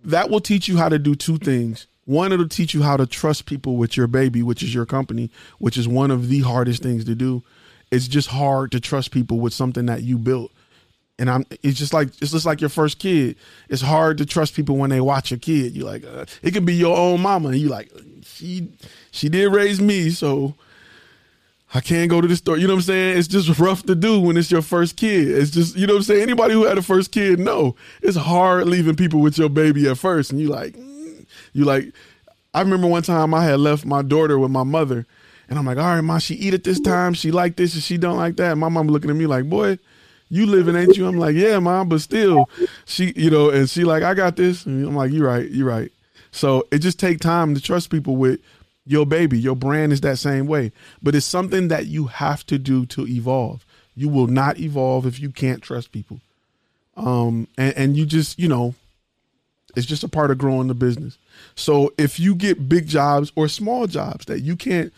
that 0.03 0.29
will 0.29 0.41
teach 0.41 0.67
you 0.67 0.75
how 0.75 0.89
to 0.89 0.99
do 0.99 1.15
two 1.15 1.37
things 1.37 1.87
one, 2.09 2.33
it'll 2.33 2.47
teach 2.47 2.73
you 2.73 2.81
how 2.81 2.97
to 2.97 3.05
trust 3.05 3.45
people 3.45 3.77
with 3.77 3.95
your 3.95 4.07
baby, 4.07 4.41
which 4.41 4.63
is 4.63 4.73
your 4.73 4.87
company, 4.87 5.29
which 5.59 5.77
is 5.77 5.87
one 5.87 6.09
of 6.09 6.27
the 6.27 6.39
hardest 6.39 6.81
things 6.81 7.05
to 7.05 7.13
do. 7.13 7.43
It's 7.91 8.07
just 8.07 8.29
hard 8.29 8.71
to 8.71 8.79
trust 8.79 9.11
people 9.11 9.39
with 9.39 9.53
something 9.53 9.85
that 9.85 10.01
you 10.01 10.17
built. 10.17 10.51
And 11.19 11.29
I'm 11.29 11.45
it's 11.61 11.77
just 11.77 11.93
like 11.93 12.07
it's 12.21 12.31
just 12.31 12.45
like 12.45 12.61
your 12.61 12.69
first 12.69 12.97
kid. 12.97 13.35
It's 13.69 13.81
hard 13.81 14.17
to 14.17 14.25
trust 14.25 14.55
people 14.55 14.77
when 14.77 14.89
they 14.89 15.01
watch 15.01 15.29
your 15.29 15.39
kid. 15.39 15.75
You 15.75 15.83
like 15.83 16.03
uh, 16.05 16.25
it 16.41 16.51
could 16.51 16.65
be 16.65 16.73
your 16.73 16.97
own 16.97 17.21
mama 17.21 17.53
you 17.53 17.69
like 17.69 17.91
she 18.23 18.69
she 19.11 19.29
did 19.29 19.53
raise 19.53 19.81
me, 19.81 20.09
so 20.09 20.55
I 21.73 21.81
can't 21.81 22.09
go 22.09 22.19
to 22.19 22.27
the 22.27 22.35
store. 22.35 22.57
You 22.57 22.67
know 22.67 22.73
what 22.73 22.79
I'm 22.79 22.83
saying? 22.83 23.17
It's 23.17 23.27
just 23.27 23.59
rough 23.59 23.83
to 23.83 23.95
do 23.95 24.19
when 24.19 24.37
it's 24.37 24.49
your 24.49 24.61
first 24.63 24.95
kid. 24.97 25.27
It's 25.29 25.51
just, 25.51 25.75
you 25.75 25.85
know 25.85 25.93
what 25.93 25.99
I'm 25.99 26.03
saying? 26.03 26.21
Anybody 26.23 26.53
who 26.53 26.63
had 26.63 26.77
a 26.79 26.81
first 26.81 27.11
kid 27.11 27.39
no, 27.39 27.75
it's 28.01 28.17
hard 28.17 28.67
leaving 28.67 28.95
people 28.95 29.19
with 29.19 29.37
your 29.37 29.49
baby 29.49 29.87
at 29.87 29.97
first. 29.97 30.31
And 30.31 30.39
you 30.39 30.47
like, 30.47 30.75
you 31.53 31.65
like, 31.65 31.93
I 32.53 32.61
remember 32.61 32.87
one 32.87 33.03
time 33.03 33.33
I 33.35 33.43
had 33.43 33.59
left 33.59 33.85
my 33.85 34.01
daughter 34.01 34.39
with 34.39 34.49
my 34.49 34.63
mother, 34.63 35.05
and 35.47 35.59
I'm 35.59 35.65
like, 35.65 35.77
all 35.77 35.83
right, 35.83 36.01
mom, 36.01 36.19
she 36.19 36.35
eat 36.35 36.55
it 36.55 36.63
this 36.63 36.79
time. 36.79 37.13
She 37.13 37.31
like 37.31 37.55
this 37.55 37.75
and 37.75 37.83
she 37.83 37.97
don't 37.97 38.17
like 38.17 38.35
that. 38.37 38.51
And 38.51 38.59
my 38.59 38.69
mom 38.69 38.87
looking 38.87 39.11
at 39.11 39.15
me 39.15 39.27
like, 39.27 39.47
boy, 39.47 39.77
you 40.29 40.45
living, 40.45 40.75
ain't 40.75 40.95
you? 40.95 41.07
I'm 41.07 41.17
like, 41.17 41.35
yeah, 41.35 41.59
mom, 41.59 41.89
but 41.89 42.01
still, 42.01 42.49
she, 42.85 43.13
you 43.15 43.29
know, 43.29 43.49
and 43.49 43.69
she 43.69 43.83
like, 43.83 44.03
I 44.03 44.13
got 44.13 44.35
this. 44.35 44.65
And 44.65 44.85
I'm 44.85 44.95
like, 44.95 45.11
you're 45.11 45.27
right, 45.27 45.49
you're 45.49 45.67
right. 45.67 45.91
So 46.31 46.67
it 46.71 46.79
just 46.79 46.99
take 46.99 47.19
time 47.19 47.55
to 47.55 47.61
trust 47.61 47.89
people 47.89 48.15
with 48.15 48.39
your 48.85 49.05
baby. 49.05 49.39
Your 49.39 49.55
brand 49.55 49.91
is 49.91 50.01
that 50.01 50.17
same 50.17 50.45
way, 50.47 50.71
but 51.01 51.15
it's 51.15 51.25
something 51.25 51.67
that 51.69 51.87
you 51.87 52.05
have 52.05 52.45
to 52.47 52.57
do 52.57 52.85
to 52.87 53.07
evolve. 53.07 53.65
You 53.95 54.09
will 54.09 54.27
not 54.27 54.59
evolve 54.59 55.05
if 55.05 55.19
you 55.19 55.31
can't 55.31 55.61
trust 55.61 55.91
people. 55.91 56.21
Um, 56.95 57.47
and, 57.57 57.75
and 57.75 57.97
you 57.97 58.05
just, 58.05 58.37
you 58.37 58.47
know, 58.47 58.75
it's 59.75 59.85
just 59.85 60.03
a 60.03 60.07
part 60.07 60.31
of 60.31 60.37
growing 60.37 60.67
the 60.67 60.73
business. 60.73 61.17
So 61.55 61.93
if 61.97 62.19
you 62.19 62.35
get 62.35 62.69
big 62.69 62.87
jobs 62.87 63.31
or 63.35 63.47
small 63.47 63.87
jobs 63.87 64.25
that 64.25 64.41
you 64.41 64.55
can't, 64.55 64.93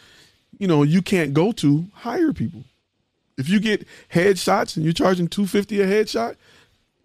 you 0.57 0.67
know, 0.67 0.83
you 0.83 1.01
can't 1.01 1.33
go 1.33 1.51
to, 1.53 1.85
hire 1.93 2.33
people. 2.33 2.63
If 3.37 3.49
you 3.49 3.59
get 3.59 3.87
headshots 4.13 4.75
and 4.75 4.85
you're 4.85 4.93
charging 4.93 5.27
250 5.27 5.81
a 5.81 5.87
headshot, 5.87 6.35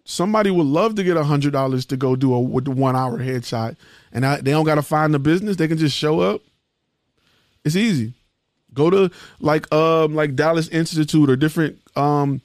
somebody 0.03 0.49
would 0.49 0.65
love 0.65 0.95
to 0.95 1.03
get 1.03 1.17
hundred 1.17 1.51
dollars 1.51 1.85
to 1.87 1.97
go 1.97 2.15
do 2.15 2.33
a 2.33 2.39
one 2.39 2.95
hour 2.95 3.19
headshot, 3.19 3.75
and 4.11 4.25
I, 4.25 4.37
they 4.37 4.51
don't 4.51 4.65
got 4.65 4.75
to 4.75 4.81
find 4.81 5.13
the 5.13 5.19
business. 5.19 5.57
They 5.57 5.67
can 5.67 5.77
just 5.77 5.95
show 5.95 6.19
up. 6.21 6.41
It's 7.63 7.75
easy. 7.75 8.13
Go 8.73 8.89
to 8.89 9.11
like 9.39 9.71
um 9.73 10.15
like 10.15 10.35
Dallas 10.35 10.69
Institute 10.69 11.29
or 11.29 11.35
different 11.35 11.79
um 11.95 12.41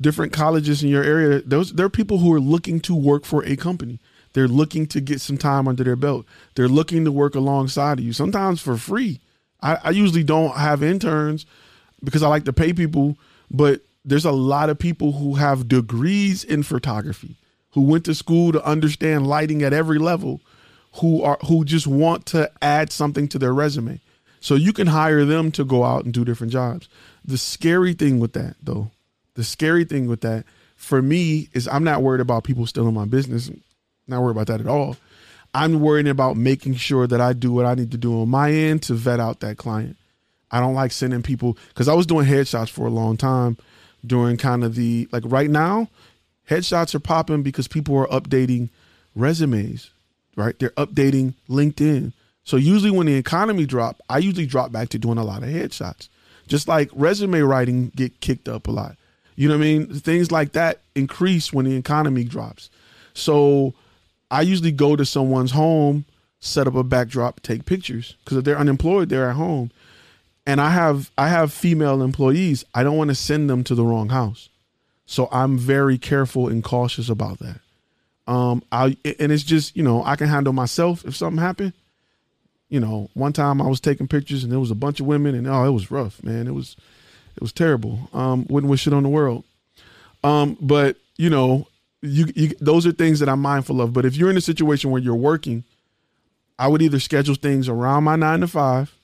different 0.00 0.32
colleges 0.32 0.82
in 0.82 0.88
your 0.88 1.02
area. 1.04 1.42
Those 1.42 1.72
there 1.72 1.86
are 1.86 1.90
people 1.90 2.18
who 2.18 2.32
are 2.32 2.40
looking 2.40 2.80
to 2.80 2.94
work 2.94 3.24
for 3.24 3.44
a 3.44 3.56
company. 3.56 3.98
They're 4.34 4.48
looking 4.48 4.86
to 4.88 5.00
get 5.00 5.20
some 5.20 5.38
time 5.38 5.66
under 5.66 5.82
their 5.82 5.96
belt. 5.96 6.26
They're 6.54 6.68
looking 6.68 7.04
to 7.04 7.12
work 7.12 7.34
alongside 7.34 7.98
of 7.98 8.04
you, 8.04 8.12
sometimes 8.12 8.60
for 8.60 8.76
free. 8.76 9.20
I, 9.60 9.78
I 9.84 9.90
usually 9.90 10.22
don't 10.22 10.54
have 10.56 10.82
interns 10.82 11.46
because 12.02 12.22
I 12.22 12.28
like 12.28 12.44
to 12.44 12.52
pay 12.52 12.72
people, 12.72 13.16
but 13.50 13.80
there's 14.04 14.24
a 14.24 14.32
lot 14.32 14.70
of 14.70 14.78
people 14.78 15.12
who 15.12 15.34
have 15.34 15.68
degrees 15.68 16.44
in 16.44 16.62
photography, 16.62 17.36
who 17.70 17.82
went 17.82 18.04
to 18.06 18.14
school 18.14 18.52
to 18.52 18.64
understand 18.64 19.26
lighting 19.26 19.62
at 19.62 19.72
every 19.72 19.98
level, 19.98 20.40
who 20.94 21.22
are 21.22 21.38
who 21.46 21.64
just 21.64 21.86
want 21.86 22.26
to 22.26 22.50
add 22.62 22.92
something 22.92 23.28
to 23.28 23.38
their 23.38 23.52
resume. 23.52 24.00
So 24.40 24.54
you 24.54 24.72
can 24.72 24.86
hire 24.86 25.24
them 25.24 25.50
to 25.52 25.64
go 25.64 25.84
out 25.84 26.04
and 26.04 26.14
do 26.14 26.24
different 26.24 26.52
jobs. 26.52 26.88
The 27.24 27.38
scary 27.38 27.92
thing 27.92 28.20
with 28.20 28.32
that, 28.34 28.56
though, 28.62 28.90
the 29.34 29.44
scary 29.44 29.84
thing 29.84 30.06
with 30.06 30.20
that 30.22 30.44
for 30.76 31.02
me 31.02 31.48
is 31.52 31.68
I'm 31.68 31.84
not 31.84 32.02
worried 32.02 32.20
about 32.20 32.44
people 32.44 32.66
stealing 32.66 32.94
my 32.94 33.04
business. 33.04 33.50
Not 34.06 34.22
worried 34.22 34.36
about 34.36 34.46
that 34.46 34.60
at 34.60 34.68
all. 34.68 34.96
I'm 35.54 35.80
worrying 35.80 36.08
about 36.08 36.36
making 36.36 36.76
sure 36.76 37.06
that 37.06 37.20
I 37.20 37.32
do 37.32 37.52
what 37.52 37.66
I 37.66 37.74
need 37.74 37.90
to 37.90 37.98
do 37.98 38.20
on 38.20 38.28
my 38.28 38.52
end 38.52 38.82
to 38.84 38.94
vet 38.94 39.20
out 39.20 39.40
that 39.40 39.56
client. 39.56 39.96
I 40.50 40.60
don't 40.60 40.74
like 40.74 40.92
sending 40.92 41.22
people 41.22 41.56
because 41.68 41.88
I 41.88 41.94
was 41.94 42.06
doing 42.06 42.26
headshots 42.26 42.70
for 42.70 42.86
a 42.86 42.90
long 42.90 43.16
time 43.16 43.56
during 44.06 44.36
kind 44.36 44.64
of 44.64 44.74
the 44.74 45.08
like 45.12 45.24
right 45.26 45.50
now, 45.50 45.88
headshots 46.48 46.94
are 46.94 47.00
popping 47.00 47.42
because 47.42 47.68
people 47.68 47.96
are 47.96 48.06
updating 48.06 48.70
resumes, 49.14 49.90
right? 50.36 50.58
They're 50.58 50.70
updating 50.70 51.34
LinkedIn. 51.48 52.12
So 52.44 52.56
usually 52.56 52.90
when 52.90 53.06
the 53.06 53.14
economy 53.14 53.66
drop, 53.66 54.00
I 54.08 54.18
usually 54.18 54.46
drop 54.46 54.72
back 54.72 54.88
to 54.90 54.98
doing 54.98 55.18
a 55.18 55.24
lot 55.24 55.42
of 55.42 55.50
headshots. 55.50 56.08
Just 56.46 56.66
like 56.66 56.88
resume 56.94 57.40
writing 57.40 57.92
get 57.94 58.20
kicked 58.20 58.48
up 58.48 58.68
a 58.68 58.70
lot. 58.70 58.96
You 59.36 59.48
know 59.48 59.54
what 59.54 59.64
I 59.64 59.66
mean? 59.66 59.94
Things 60.00 60.32
like 60.32 60.52
that 60.52 60.80
increase 60.94 61.52
when 61.52 61.66
the 61.66 61.76
economy 61.76 62.24
drops. 62.24 62.70
So 63.12 63.74
I 64.30 64.42
usually 64.42 64.72
go 64.72 64.96
to 64.96 65.04
someone's 65.04 65.52
home, 65.52 66.06
set 66.40 66.66
up 66.66 66.74
a 66.74 66.82
backdrop, 66.82 67.40
take 67.40 67.66
pictures 67.66 68.16
because 68.24 68.38
if 68.38 68.44
they're 68.44 68.58
unemployed, 68.58 69.08
they're 69.08 69.28
at 69.28 69.36
home. 69.36 69.70
And 70.48 70.62
I 70.62 70.70
have 70.70 71.10
I 71.18 71.28
have 71.28 71.52
female 71.52 72.00
employees. 72.00 72.64
I 72.74 72.82
don't 72.82 72.96
want 72.96 73.08
to 73.08 73.14
send 73.14 73.50
them 73.50 73.62
to 73.64 73.74
the 73.74 73.84
wrong 73.84 74.08
house. 74.08 74.48
So 75.04 75.28
I'm 75.30 75.58
very 75.58 75.98
careful 75.98 76.48
and 76.48 76.64
cautious 76.64 77.10
about 77.10 77.38
that. 77.40 77.60
Um 78.26 78.62
I 78.72 78.96
and 79.20 79.30
it's 79.30 79.42
just, 79.44 79.76
you 79.76 79.82
know, 79.82 80.02
I 80.04 80.16
can 80.16 80.26
handle 80.28 80.54
myself 80.54 81.04
if 81.04 81.14
something 81.14 81.42
happened. 81.42 81.74
You 82.70 82.80
know, 82.80 83.10
one 83.12 83.34
time 83.34 83.60
I 83.60 83.68
was 83.68 83.78
taking 83.78 84.08
pictures 84.08 84.42
and 84.42 84.50
there 84.50 84.58
was 84.58 84.70
a 84.70 84.74
bunch 84.74 85.00
of 85.00 85.06
women 85.06 85.34
and 85.34 85.46
oh, 85.46 85.64
it 85.64 85.70
was 85.70 85.90
rough, 85.90 86.22
man. 86.24 86.46
It 86.46 86.54
was 86.54 86.76
it 87.36 87.42
was 87.42 87.52
terrible. 87.52 88.08
Um 88.14 88.46
wouldn't 88.48 88.70
wish 88.70 88.86
it 88.86 88.94
on 88.94 89.02
the 89.02 89.10
world. 89.10 89.44
Um 90.24 90.56
but, 90.62 90.96
you 91.18 91.28
know, 91.28 91.68
you, 92.00 92.32
you 92.34 92.48
those 92.58 92.86
are 92.86 92.92
things 92.92 93.20
that 93.20 93.28
I'm 93.28 93.42
mindful 93.42 93.82
of. 93.82 93.92
But 93.92 94.06
if 94.06 94.16
you're 94.16 94.30
in 94.30 94.38
a 94.38 94.40
situation 94.40 94.90
where 94.90 95.02
you're 95.02 95.14
working, 95.14 95.64
I 96.58 96.68
would 96.68 96.80
either 96.80 97.00
schedule 97.00 97.34
things 97.34 97.68
around 97.68 98.04
my 98.04 98.16
nine 98.16 98.40
to 98.40 98.48
five, 98.48 98.94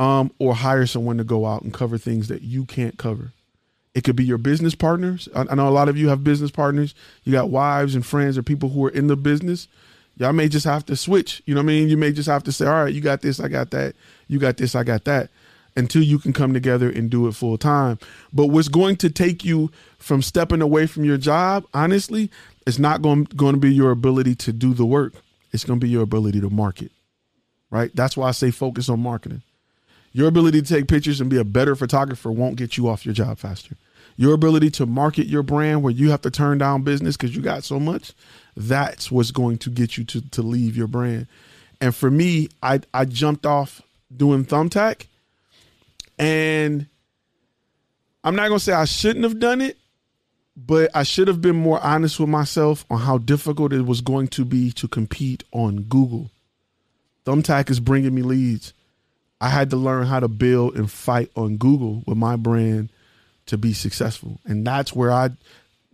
um, 0.00 0.32
or 0.38 0.54
hire 0.54 0.86
someone 0.86 1.18
to 1.18 1.24
go 1.24 1.44
out 1.44 1.60
and 1.60 1.74
cover 1.74 1.98
things 1.98 2.28
that 2.28 2.40
you 2.40 2.64
can't 2.64 2.96
cover. 2.96 3.32
It 3.94 4.02
could 4.02 4.16
be 4.16 4.24
your 4.24 4.38
business 4.38 4.74
partners. 4.74 5.28
I, 5.34 5.44
I 5.50 5.54
know 5.54 5.68
a 5.68 5.70
lot 5.70 5.90
of 5.90 5.98
you 5.98 6.08
have 6.08 6.24
business 6.24 6.50
partners. 6.50 6.94
You 7.24 7.32
got 7.32 7.50
wives 7.50 7.94
and 7.94 8.04
friends 8.04 8.38
or 8.38 8.42
people 8.42 8.70
who 8.70 8.82
are 8.86 8.90
in 8.90 9.08
the 9.08 9.16
business. 9.16 9.68
Y'all 10.16 10.32
may 10.32 10.48
just 10.48 10.64
have 10.64 10.86
to 10.86 10.96
switch. 10.96 11.42
You 11.44 11.54
know 11.54 11.60
what 11.60 11.64
I 11.64 11.66
mean? 11.66 11.88
You 11.90 11.98
may 11.98 12.12
just 12.12 12.30
have 12.30 12.42
to 12.44 12.52
say, 12.52 12.64
all 12.64 12.84
right, 12.84 12.94
you 12.94 13.02
got 13.02 13.20
this, 13.20 13.40
I 13.40 13.48
got 13.48 13.72
that. 13.72 13.94
You 14.26 14.38
got 14.38 14.56
this, 14.56 14.74
I 14.74 14.84
got 14.84 15.04
that 15.04 15.28
until 15.76 16.02
you 16.02 16.18
can 16.18 16.32
come 16.32 16.54
together 16.54 16.88
and 16.88 17.10
do 17.10 17.26
it 17.28 17.32
full 17.32 17.58
time. 17.58 17.98
But 18.32 18.46
what's 18.46 18.68
going 18.68 18.96
to 18.96 19.10
take 19.10 19.44
you 19.44 19.70
from 19.98 20.22
stepping 20.22 20.62
away 20.62 20.86
from 20.86 21.04
your 21.04 21.18
job, 21.18 21.66
honestly, 21.74 22.30
it's 22.66 22.78
not 22.78 23.02
going, 23.02 23.24
going 23.24 23.54
to 23.54 23.60
be 23.60 23.72
your 23.72 23.90
ability 23.90 24.34
to 24.36 24.52
do 24.52 24.72
the 24.72 24.86
work. 24.86 25.12
It's 25.52 25.64
going 25.64 25.78
to 25.78 25.84
be 25.84 25.90
your 25.90 26.02
ability 26.02 26.40
to 26.40 26.48
market, 26.48 26.90
right? 27.70 27.90
That's 27.94 28.16
why 28.16 28.28
I 28.28 28.32
say 28.32 28.50
focus 28.50 28.88
on 28.88 29.00
marketing. 29.00 29.42
Your 30.12 30.28
ability 30.28 30.62
to 30.62 30.74
take 30.74 30.88
pictures 30.88 31.20
and 31.20 31.30
be 31.30 31.38
a 31.38 31.44
better 31.44 31.76
photographer 31.76 32.32
won't 32.32 32.56
get 32.56 32.76
you 32.76 32.88
off 32.88 33.04
your 33.04 33.14
job 33.14 33.38
faster. 33.38 33.76
Your 34.16 34.34
ability 34.34 34.70
to 34.72 34.86
market 34.86 35.26
your 35.26 35.42
brand 35.42 35.82
where 35.82 35.92
you 35.92 36.10
have 36.10 36.22
to 36.22 36.30
turn 36.30 36.58
down 36.58 36.82
business 36.82 37.16
because 37.16 37.34
you 37.34 37.42
got 37.42 37.64
so 37.64 37.78
much, 37.78 38.12
that's 38.56 39.10
what's 39.10 39.30
going 39.30 39.58
to 39.58 39.70
get 39.70 39.96
you 39.96 40.04
to, 40.04 40.20
to 40.30 40.42
leave 40.42 40.76
your 40.76 40.88
brand. 40.88 41.26
And 41.80 41.94
for 41.94 42.10
me, 42.10 42.48
I, 42.62 42.80
I 42.92 43.04
jumped 43.04 43.46
off 43.46 43.80
doing 44.14 44.44
Thumbtack 44.44 45.06
and 46.18 46.86
I'm 48.22 48.36
not 48.36 48.48
going 48.48 48.58
to 48.58 48.64
say 48.64 48.72
I 48.72 48.84
shouldn't 48.84 49.24
have 49.24 49.38
done 49.38 49.62
it, 49.62 49.78
but 50.56 50.90
I 50.94 51.04
should 51.04 51.28
have 51.28 51.40
been 51.40 51.56
more 51.56 51.80
honest 51.80 52.20
with 52.20 52.28
myself 52.28 52.84
on 52.90 52.98
how 53.00 53.16
difficult 53.16 53.72
it 53.72 53.86
was 53.86 54.02
going 54.02 54.28
to 54.28 54.44
be 54.44 54.72
to 54.72 54.88
compete 54.88 55.44
on 55.52 55.82
Google. 55.82 56.30
Thumbtack 57.24 57.70
is 57.70 57.80
bringing 57.80 58.14
me 58.14 58.22
leads. 58.22 58.74
I 59.40 59.48
had 59.48 59.70
to 59.70 59.76
learn 59.76 60.06
how 60.06 60.20
to 60.20 60.28
build 60.28 60.76
and 60.76 60.90
fight 60.90 61.30
on 61.34 61.56
Google 61.56 62.02
with 62.06 62.18
my 62.18 62.36
brand 62.36 62.90
to 63.46 63.56
be 63.56 63.72
successful. 63.72 64.38
And 64.44 64.66
that's 64.66 64.94
where 64.94 65.10
I 65.10 65.30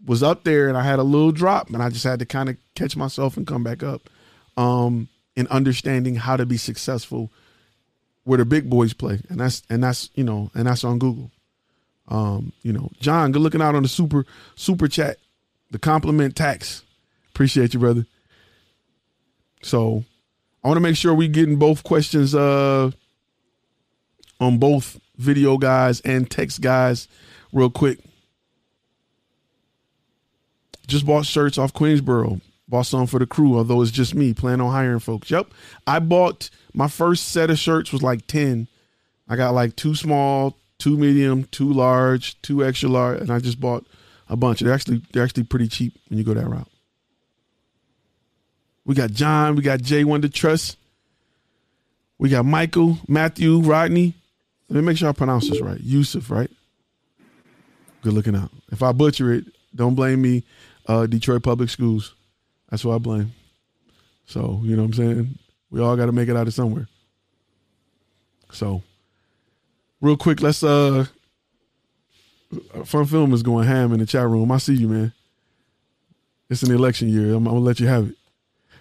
was 0.05 0.23
up 0.23 0.45
there 0.45 0.69
and 0.69 0.77
I 0.77 0.83
had 0.83 0.99
a 0.99 1.05
little 1.05 1.33
drop 1.33 1.69
and 1.71 1.83
I 1.83 1.91
just 1.91 2.05
had 2.05 2.19
to 2.19 2.27
kind 2.27 2.49
of 2.49 2.57
catch 2.75 2.97
myself 2.97 3.37
and 3.37 3.47
come 3.47 3.63
back 3.63 3.83
up 3.83 4.09
um, 4.57 5.09
in 5.37 5.47
understanding 5.49 6.17
how 6.17 6.37
to 6.37 6.45
be 6.45 6.57
successful 6.57 7.31
where 8.25 8.39
the 8.39 8.45
big 8.45 8.69
boys 8.69 8.93
play. 8.93 9.21
And 9.29 9.39
that's, 9.39 9.63
and 9.71 9.83
that's, 9.83 10.11
you 10.15 10.25
know, 10.25 10.51
and 10.55 10.67
that's 10.67 10.85
on 10.85 10.99
Google. 10.99 11.31
Um, 12.09 12.53
you 12.63 12.73
know, 12.73 12.91
John, 13.01 13.33
good 13.33 13.43
looking 13.43 13.63
out 13.63 13.75
on 13.75 13.83
the 13.83 13.89
super 13.89 14.27
super 14.55 14.87
chat, 14.87 15.19
the 15.71 15.79
compliment 15.79 16.37
tax. 16.37 16.83
Appreciate 17.31 17.75
you, 17.75 17.81
brother. 17.81 18.07
So 19.63 20.05
I 20.63 20.69
want 20.69 20.77
to 20.77 20.83
make 20.83 20.97
sure 20.97 21.15
we 21.15 21.27
getting 21.27 21.57
both 21.57 21.83
questions 21.83 22.35
uh 22.35 22.93
on 24.41 24.59
both 24.59 25.01
video 25.17 25.57
guys 25.57 26.01
and 26.01 26.31
text 26.31 26.61
guys 26.61 27.09
real 27.53 27.71
quick. 27.71 27.99
Just 30.87 31.07
bought 31.07 31.27
shirts 31.27 31.59
off 31.59 31.73
Queensboro. 31.73 32.41
Bought 32.69 32.87
some 32.87 33.07
for 33.07 33.19
the 33.19 33.27
crew, 33.27 33.57
although 33.57 33.83
it's 33.83 33.91
just 33.91 34.15
me. 34.15 34.35
Plan 34.35 34.61
on 34.61 34.73
hiring 34.73 34.99
folks. 34.99 35.31
Yep. 35.31 35.49
I 35.87 36.01
bought 36.01 36.51
my 36.75 36.89
first 36.89 37.29
set 37.29 37.51
of 37.51 37.59
shirts 37.59 37.93
was 37.93 38.03
like 38.03 38.27
10. 38.27 38.67
I 39.29 39.37
got 39.37 39.55
like 39.55 39.77
two 39.77 39.95
small, 39.95 40.57
two 40.79 40.97
medium, 40.97 41.45
two 41.45 41.73
large, 41.73 42.41
two 42.43 42.65
extra 42.65 42.89
large, 42.89 43.21
and 43.21 43.31
I 43.31 43.39
just 43.39 43.61
bought 43.61 43.87
a 44.29 44.37
bunch. 44.37 44.61
They're 44.61 44.73
actually 44.73 45.03
they're 45.13 45.23
actually 45.25 45.45
pretty 45.45 45.69
cheap 45.69 45.95
when 46.09 46.19
you 46.19 46.25
go 46.25 46.35
that 46.35 46.49
route. 46.49 46.69
We 48.85 48.95
got 48.95 49.11
John, 49.11 49.57
we 49.57 49.63
got 49.63 49.83
Jay 49.83 50.05
to 50.05 50.29
Trust. 50.29 50.77
We 52.19 52.31
got 52.31 52.45
Michael, 52.47 52.99
Matthew, 53.09 53.61
Rodney. 53.61 54.15
Let 54.69 54.77
me 54.77 54.83
make 54.83 54.97
sure 54.97 55.09
I 55.09 55.13
pronounce 55.13 55.49
this 55.49 55.61
right. 55.61 55.81
Yusuf, 55.81 56.31
right? 56.31 56.51
Good 58.03 58.13
looking 58.13 58.37
out. 58.37 58.51
If 58.73 58.83
I 58.83 58.93
butcher 58.93 59.33
it, 59.33 59.45
don't 59.75 59.95
blame 59.95 60.23
me. 60.23 60.45
Uh, 60.87 61.07
Detroit 61.07 61.43
Public 61.43 61.69
Schools. 61.69 62.15
That's 62.71 62.85
what 62.85 62.95
I 62.95 62.99
blame. 62.99 63.33
So, 64.27 64.61
you 64.65 64.77
know 64.77 64.83
what 64.83 64.89
I'm 64.89 64.95
saying? 64.95 65.39
We 65.71 65.81
all 65.81 65.97
got 65.97 66.07
to 66.07 66.13
make 66.13 66.29
it 66.29 66.37
out 66.37 66.47
of 66.47 66.55
somewhere. 66.55 66.89
So, 68.53 68.83
real 70.01 70.17
quick, 70.17 70.41
let's 70.41 70.63
uh 70.63 71.07
Fun 72.85 73.07
Film 73.07 73.33
is 73.33 73.43
going 73.43 73.67
ham 73.67 73.93
in 73.93 74.01
the 74.01 74.07
chat 74.07 74.27
room. 74.29 74.53
I 74.53 74.59
see 74.59 74.75
you, 74.75 74.89
man. 74.89 75.13
It's 76.49 76.63
an 76.63 76.73
election 76.73 77.09
year. 77.09 77.31
I'm, 77.31 77.47
I'm 77.47 77.55
gonna 77.55 77.59
let 77.61 77.81
you 77.81 77.89
have 77.89 78.09
it. 78.09 78.15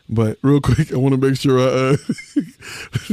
But 0.08 0.38
real 0.44 0.62
quick, 0.62 0.94
I 0.94 0.98
want 0.98 1.16
to 1.16 1.22
make 1.22 1.38
sure 1.40 1.60
I, 1.60 1.94
uh, 1.94 1.98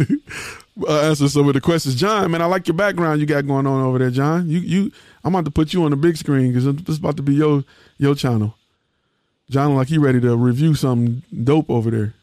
I 0.89 1.07
answer 1.07 1.29
some 1.29 1.49
of 1.49 1.55
the 1.55 1.61
questions. 1.61 1.95
John, 1.95 2.31
man, 2.31 2.41
I 2.41 2.47
like 2.47 2.66
your 2.66 2.77
background 2.77 3.20
you 3.20 3.27
got 3.27 3.47
going 3.47 3.66
on 3.66 3.83
over 3.83 3.99
there, 3.99 4.11
John. 4.11 4.49
You 4.49 4.61
you 4.61 4.93
I'm 5.23 5.35
about 5.35 5.45
to 5.45 5.51
put 5.51 5.73
you 5.73 5.85
on 5.85 5.91
the 5.91 5.97
big 5.97 6.16
screen 6.16 6.53
because 6.53 6.66
it's 6.66 6.99
about 6.99 7.16
to 7.16 7.23
be 7.23 7.35
your 7.35 7.64
your 7.99 8.14
channel. 8.14 8.55
John, 9.51 9.75
like 9.75 9.91
you 9.91 10.01
ready 10.01 10.20
to 10.20 10.37
review 10.37 10.75
something 10.75 11.23
dope 11.45 11.68
over 11.68 11.91
there. 11.91 12.14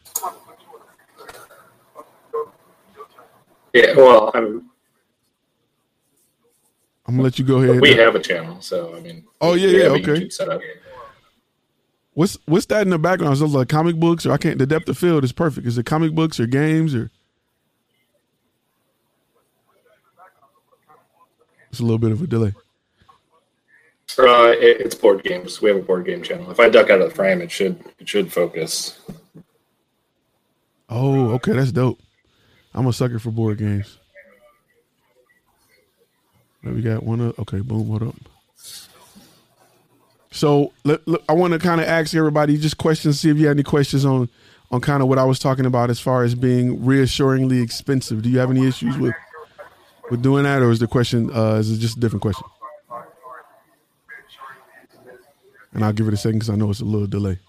Yeah, 3.74 3.94
well, 3.96 4.32
I'm 4.34 4.70
I'm 7.10 7.16
gonna 7.16 7.24
let 7.24 7.40
you 7.40 7.46
go 7.46 7.58
ahead. 7.62 7.82
we 7.82 7.96
have 7.96 8.16
a 8.16 8.20
channel, 8.20 8.62
so 8.62 8.96
I 8.96 9.00
mean. 9.00 9.26
Oh, 9.42 9.54
yeah, 9.54 9.70
yeah, 9.70 9.88
okay. 9.90 10.30
What's 12.14 12.38
what's 12.46 12.66
that 12.68 12.82
in 12.82 12.90
the 12.90 13.00
background? 13.00 13.34
Is 13.34 13.40
those 13.40 13.54
like 13.54 13.70
comic 13.70 13.96
books 13.96 14.26
or 14.26 14.32
I 14.32 14.38
can't 14.38 14.58
the 14.58 14.68
depth 14.68 14.90
of 14.90 14.98
field 14.98 15.24
is 15.24 15.32
perfect. 15.32 15.66
Is 15.66 15.78
it 15.78 15.86
comic 15.86 16.14
books 16.14 16.40
or 16.40 16.46
games 16.46 16.94
or 16.94 17.10
it's 21.70 21.80
a 21.80 21.84
little 21.84 21.98
bit 22.00 22.12
of 22.12 22.22
a 22.22 22.28
delay. 22.28 22.54
Uh, 24.18 24.52
it, 24.58 24.82
it's 24.82 24.96
board 24.96 25.24
games. 25.24 25.62
We 25.62 25.70
have 25.70 25.78
a 25.78 25.82
board 25.84 26.06
game 26.06 26.24
channel. 26.24 26.50
If 26.50 26.60
I 26.60 26.68
duck 26.70 26.90
out 26.90 27.00
of 27.02 27.10
the 27.10 27.16
frame, 27.16 27.42
it 27.42 27.52
should 27.52 27.80
it 28.00 28.10
should 28.10 28.32
focus. 28.34 29.00
Oh, 30.90 31.30
okay, 31.34 31.54
that's 31.54 31.72
dope. 31.72 32.00
I'm 32.74 32.88
a 32.88 32.94
sucker 32.94 33.20
for 33.20 33.30
board 33.32 33.60
games. 33.60 33.98
We 36.64 36.82
got 36.82 37.04
one 37.04 37.22
up. 37.22 37.40
Okay, 37.40 37.60
boom, 37.62 37.88
what 37.88 38.02
up? 38.02 38.16
So 40.32 40.74
let, 40.84 41.08
let- 41.08 41.22
I 41.30 41.34
want 41.34 41.54
to 41.54 41.60
kind 41.60 41.80
of 41.80 41.88
ask 41.88 42.14
everybody 42.16 42.58
just 42.58 42.78
questions, 42.78 43.20
see 43.20 43.30
if 43.30 43.38
you 43.38 43.48
have 43.48 43.56
any 43.56 43.64
questions 43.64 44.06
on 44.06 44.30
on 44.72 44.82
kind 44.82 45.02
of 45.02 45.10
what 45.10 45.18
I 45.18 45.24
was 45.24 45.40
talking 45.40 45.66
about 45.66 45.90
as 45.90 46.00
far 46.00 46.24
as 46.24 46.36
being 46.36 46.86
reassuringly 46.86 47.60
expensive. 47.62 48.22
Do 48.22 48.30
you 48.30 48.38
have 48.40 48.52
any 48.52 48.68
issues 48.68 48.98
with 49.00 49.16
with 50.10 50.22
doing 50.22 50.44
that, 50.44 50.62
or 50.62 50.72
is 50.72 50.80
the 50.80 50.88
question 50.88 51.30
uh, 51.32 51.56
is 51.56 51.72
it 51.72 51.80
just 51.80 51.98
a 51.98 52.00
different 52.00 52.22
question? 52.22 52.46
And 55.74 55.86
I'll 55.86 55.94
give 55.94 56.08
it 56.08 56.14
a 56.14 56.18
second 56.18 56.40
because 56.40 56.50
I 56.50 56.56
know 56.56 56.70
it's 56.70 56.82
a 56.82 56.86
little 56.86 57.08
delay. 57.08 57.40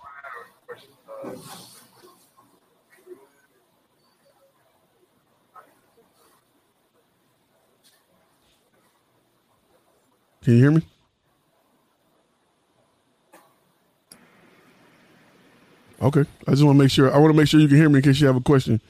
Can 10.43 10.55
you 10.55 10.59
hear 10.59 10.71
me? 10.71 10.83
Okay. 16.03 16.25
I 16.47 16.51
just 16.51 16.65
want 16.65 16.77
to 16.77 16.83
make 16.83 16.91
sure. 16.91 17.15
I 17.15 17.19
want 17.19 17.33
to 17.33 17.37
make 17.37 17.47
sure 17.47 17.61
you 17.61 17.69
can 17.69 17.77
hear 17.77 17.89
me 17.91 17.99
in 17.99 18.03
case 18.03 18.21
you 18.21 18.27
have 18.27 18.37
a 18.37 18.41
question. 18.41 18.81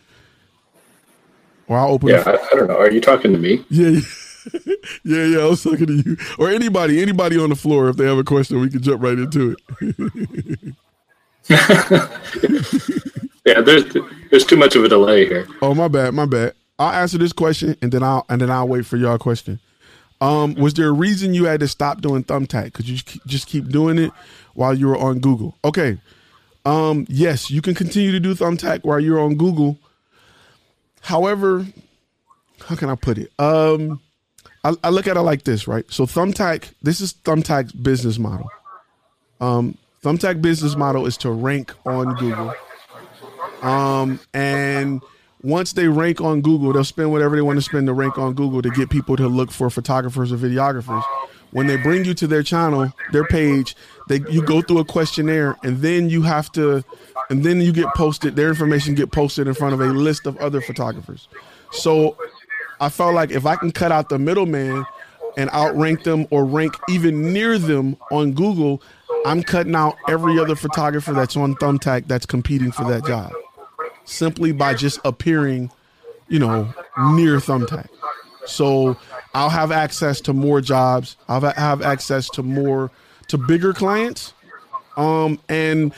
Or 1.71 1.79
I'll 1.79 1.93
open. 1.93 2.09
Yeah, 2.09 2.25
I, 2.27 2.33
I 2.33 2.57
don't 2.57 2.67
know. 2.67 2.77
Are 2.77 2.91
you 2.91 3.01
talking 3.01 3.33
to 3.33 3.39
me? 3.39 3.65
Yeah. 3.71 3.91
Yeah. 3.91 4.01
yeah, 5.05 5.25
yeah, 5.25 5.39
I 5.39 5.45
was 5.47 5.63
talking 5.63 5.87
to 5.87 5.93
you 5.93 6.17
or 6.39 6.49
anybody, 6.49 7.01
anybody 7.01 7.39
on 7.39 7.51
the 7.51 7.55
floor. 7.55 7.91
If 7.91 7.97
they 7.97 8.07
have 8.07 8.19
a 8.19 8.25
question, 8.25 8.61
we 8.61 8.71
can 8.71 8.83
jump 8.83 9.03
right 9.03 9.19
into 9.19 9.55
it. 9.81 10.75
yeah, 13.45 13.61
there's 13.61 13.85
there's 14.31 14.45
too 14.45 14.57
much 14.57 14.75
of 14.75 14.85
a 14.85 14.89
delay 14.89 15.27
here. 15.27 15.47
Oh, 15.63 15.75
my 15.75 15.89
bad, 15.89 16.15
my 16.15 16.27
bad. 16.27 16.55
I'll 16.79 17.03
answer 17.03 17.19
this 17.19 17.33
question 17.33 17.77
and 17.83 17.93
then 17.93 18.03
I'll 18.03 18.25
and 18.29 18.41
then 18.41 18.51
I'll 18.51 18.67
wait 18.67 18.85
for 18.87 18.97
your 18.97 19.17
question. 19.19 19.61
Um, 20.21 20.55
was 20.55 20.75
there 20.75 20.89
a 20.89 20.93
reason 20.93 21.35
you 21.35 21.45
had 21.45 21.61
to 21.61 21.69
stop 21.69 22.01
doing 22.01 22.25
Thumbtack? 22.25 22.73
Could 22.73 22.89
you 22.89 22.97
just 23.27 23.47
keep 23.47 23.69
doing 23.69 23.99
it 23.99 24.11
while 24.55 24.75
you 24.75 24.89
were 24.89 24.99
on 24.99 25.21
Google? 25.21 25.57
Okay. 25.65 25.99
Um, 26.65 27.07
yes, 27.09 27.49
you 27.51 27.63
can 27.63 27.75
continue 27.75 28.11
to 28.11 28.21
do 28.21 28.35
Thumbtack 28.35 28.85
while 28.85 28.99
you're 28.99 29.21
on 29.21 29.37
Google. 29.37 29.79
However, 31.01 31.67
how 32.67 32.77
can 32.77 32.91
I 32.91 32.95
put 32.95 33.19
it? 33.19 33.33
Um, 33.39 34.01
I, 34.65 34.75
I 34.85 34.91
look 34.91 35.07
at 35.07 35.17
it 35.17 35.23
like 35.23 35.45
this, 35.45 35.67
right? 35.67 35.85
So 35.91 36.05
Thumbtack, 36.05 36.73
this 36.83 37.01
is 37.01 37.15
Thumbtack's 37.15 37.73
business 37.73 38.19
model. 38.19 38.51
Um, 39.41 39.77
Thumbtack 40.03 40.41
business 40.43 40.77
model 40.77 41.07
is 41.07 41.17
to 41.19 41.31
rank 41.31 41.75
on 41.87 42.15
Google. 42.17 42.55
Um, 43.63 44.21
and 44.33 45.03
once 45.43 45.73
they 45.73 45.89
rank 45.89 46.21
on 46.21 46.41
Google, 46.41 46.73
they'll 46.73 46.85
spend 46.85 47.11
whatever 47.11 47.37
they 47.37 47.43
want 47.43 47.59
to 47.59 47.63
spend 47.63 47.87
to 47.87 47.93
rank 47.93 48.19
on 48.19 48.35
Google 48.35 48.63
to 48.63 48.71
get 48.71 48.91
people 48.91 49.17
to 49.17 49.29
look 49.29 49.51
for 49.51 49.71
photographers 49.71 50.33
or 50.33 50.37
videographers. 50.37 51.03
When 51.53 51.67
they 51.67 51.77
bring 51.77 52.05
you 52.05 52.15
to 52.15 52.27
their 52.27 52.43
channel, 52.43 52.93
their 53.13 53.25
page, 53.25 53.77
they 54.09 54.21
you 54.29 54.43
go 54.43 54.63
through 54.63 54.79
a 54.79 54.85
questionnaire 54.85 55.57
and 55.63 55.79
then 55.79 56.09
you 56.09 56.23
have 56.23 56.51
to 56.53 56.85
and 57.29 57.45
then 57.45 57.61
you 57.61 57.73
get 57.73 57.93
posted, 57.95 58.37
their 58.37 58.49
information 58.49 58.95
get 58.95 59.13
posted 59.13 59.47
in 59.47 59.55
front 59.55 59.75
of 59.75 59.81
a 59.81 59.87
list 59.87 60.27
of 60.27 60.37
other 60.39 60.61
photographers. 60.61 61.29
So 61.73 62.17
I 62.81 62.89
felt 62.89 63.15
like 63.15 63.31
if 63.31 63.47
I 63.47 63.57
can 63.57 63.71
cut 63.71 63.93
out 63.93 64.09
the 64.09 64.19
middleman 64.19 64.85
and 65.37 65.51
outrank 65.51 66.03
them 66.03 66.27
or 66.31 66.45
rank 66.45 66.77
even 66.89 67.33
near 67.33 67.59
them 67.59 67.97
on 68.11 68.33
Google, 68.33 68.83
I'm 69.27 69.43
cutting 69.43 69.75
out 69.75 69.97
every 70.09 70.39
other 70.39 70.57
photographer 70.57 71.13
that's 71.13 71.37
on 71.37 71.55
Thumbtack 71.57 72.07
that's 72.07 72.27
competing 72.27 72.73
for 72.73 72.85
that 72.85 73.05
job 73.07 73.33
simply 74.05 74.53
by 74.53 74.75
just 74.75 74.99
appearing, 75.05 75.71
you 76.29 76.39
know, 76.39 76.65
near 77.13 77.37
Thumbtack. 77.37 77.89
So 78.47 78.97
I'll 79.35 79.51
have 79.51 79.71
access 79.71 80.21
to 80.23 80.33
more 80.33 80.61
jobs. 80.61 81.17
I'll 81.29 81.41
have 81.41 81.83
access 81.83 82.29
to 82.31 82.43
more 82.43 82.91
to 83.29 83.39
bigger 83.39 83.73
clients. 83.73 84.33
Um, 84.97 85.39
and 85.49 85.93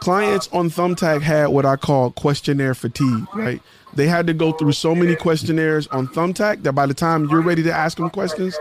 clients 0.00 0.48
on 0.52 0.70
Thumbtack 0.70 1.22
had 1.22 1.48
what 1.48 1.66
I 1.66 1.76
call 1.76 2.10
questionnaire 2.10 2.74
fatigue, 2.74 3.26
right? 3.34 3.60
They 3.94 4.06
had 4.06 4.26
to 4.26 4.34
go 4.34 4.52
through 4.52 4.72
so 4.72 4.94
many 4.94 5.14
questionnaires 5.14 5.86
on 5.88 6.08
Thumbtack 6.08 6.62
that 6.62 6.72
by 6.72 6.86
the 6.86 6.94
time 6.94 7.28
you're 7.28 7.42
ready 7.42 7.62
to 7.64 7.72
ask 7.72 7.98
them 7.98 8.08
questions, 8.08 8.58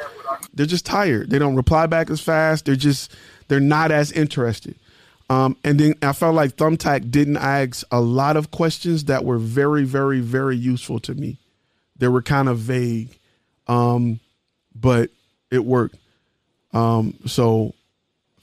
they're 0.54 0.66
just 0.66 0.86
tired. 0.86 1.30
They 1.30 1.40
don't 1.40 1.56
reply 1.56 1.86
back 1.86 2.10
as 2.10 2.20
fast. 2.20 2.66
They're 2.66 2.76
just 2.76 3.12
they're 3.48 3.60
not 3.60 3.92
as 3.92 4.12
interested. 4.12 4.76
Um, 5.30 5.56
and 5.64 5.80
then 5.80 5.96
I 6.02 6.12
felt 6.12 6.36
like 6.36 6.58
Thumbtack 6.58 7.10
didn't 7.10 7.38
ask 7.38 7.86
a 7.90 8.02
lot 8.02 8.36
of 8.36 8.52
questions 8.52 9.06
that 9.06 9.24
were 9.24 9.38
very, 9.38 9.86
very, 9.86 10.20
very 10.20 10.58
useful 10.58 11.00
to 11.00 11.16
me. 11.16 11.38
They 12.02 12.08
were 12.10 12.22
kind 12.22 12.50
of 12.50 12.58
vague, 12.58 13.18
um, 13.68 14.20
but 14.76 15.12
it 15.52 15.64
worked. 15.64 15.96
Um, 16.74 17.14
so 17.28 17.76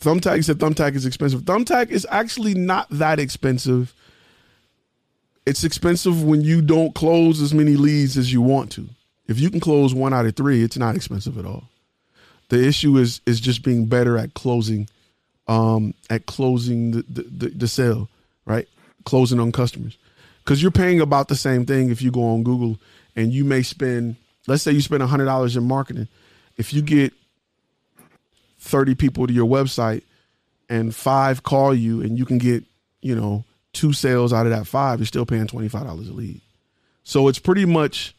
Thumbtack 0.00 0.44
said 0.44 0.58
Thumbtack 0.58 0.94
is 0.94 1.04
expensive. 1.04 1.42
Thumbtack 1.42 1.90
is 1.90 2.06
actually 2.08 2.54
not 2.54 2.86
that 2.90 3.18
expensive 3.18 3.92
it's 5.48 5.64
expensive 5.64 6.22
when 6.22 6.42
you 6.42 6.60
don't 6.60 6.94
close 6.94 7.40
as 7.40 7.54
many 7.54 7.74
leads 7.74 8.18
as 8.18 8.30
you 8.30 8.42
want 8.42 8.70
to. 8.72 8.86
If 9.26 9.40
you 9.40 9.48
can 9.48 9.60
close 9.60 9.94
one 9.94 10.12
out 10.12 10.26
of 10.26 10.36
three, 10.36 10.62
it's 10.62 10.76
not 10.76 10.94
expensive 10.94 11.38
at 11.38 11.46
all. 11.46 11.64
The 12.50 12.62
issue 12.66 12.98
is 12.98 13.22
is 13.24 13.40
just 13.40 13.62
being 13.62 13.86
better 13.86 14.18
at 14.18 14.34
closing, 14.34 14.88
um, 15.46 15.94
at 16.10 16.26
closing 16.26 16.90
the, 16.90 17.02
the, 17.22 17.48
the 17.48 17.68
sale, 17.68 18.10
right? 18.44 18.68
Closing 19.04 19.40
on 19.40 19.50
customers, 19.50 19.96
because 20.44 20.60
you're 20.60 20.70
paying 20.70 21.00
about 21.00 21.28
the 21.28 21.36
same 21.36 21.64
thing 21.64 21.90
if 21.90 22.02
you 22.02 22.10
go 22.10 22.24
on 22.24 22.42
Google 22.42 22.78
and 23.16 23.32
you 23.32 23.44
may 23.44 23.62
spend, 23.62 24.16
let's 24.46 24.62
say 24.62 24.72
you 24.72 24.80
spend 24.80 25.02
hundred 25.02 25.26
dollars 25.26 25.56
in 25.56 25.64
marketing, 25.64 26.08
if 26.56 26.72
you 26.72 26.82
get 26.82 27.12
thirty 28.58 28.94
people 28.94 29.26
to 29.26 29.32
your 29.32 29.46
website 29.46 30.02
and 30.68 30.94
five 30.94 31.42
call 31.42 31.74
you 31.74 32.02
and 32.02 32.18
you 32.18 32.24
can 32.24 32.38
get, 32.38 32.64
you 33.00 33.14
know, 33.14 33.44
two 33.72 33.92
sales 33.92 34.32
out 34.32 34.46
of 34.46 34.52
that 34.52 34.66
five, 34.66 34.98
you're 34.98 35.06
still 35.06 35.26
paying 35.26 35.46
$25 35.46 35.88
a 35.88 36.12
lead. 36.12 36.40
So 37.04 37.28
it's 37.28 37.38
pretty 37.38 37.64
much 37.64 38.14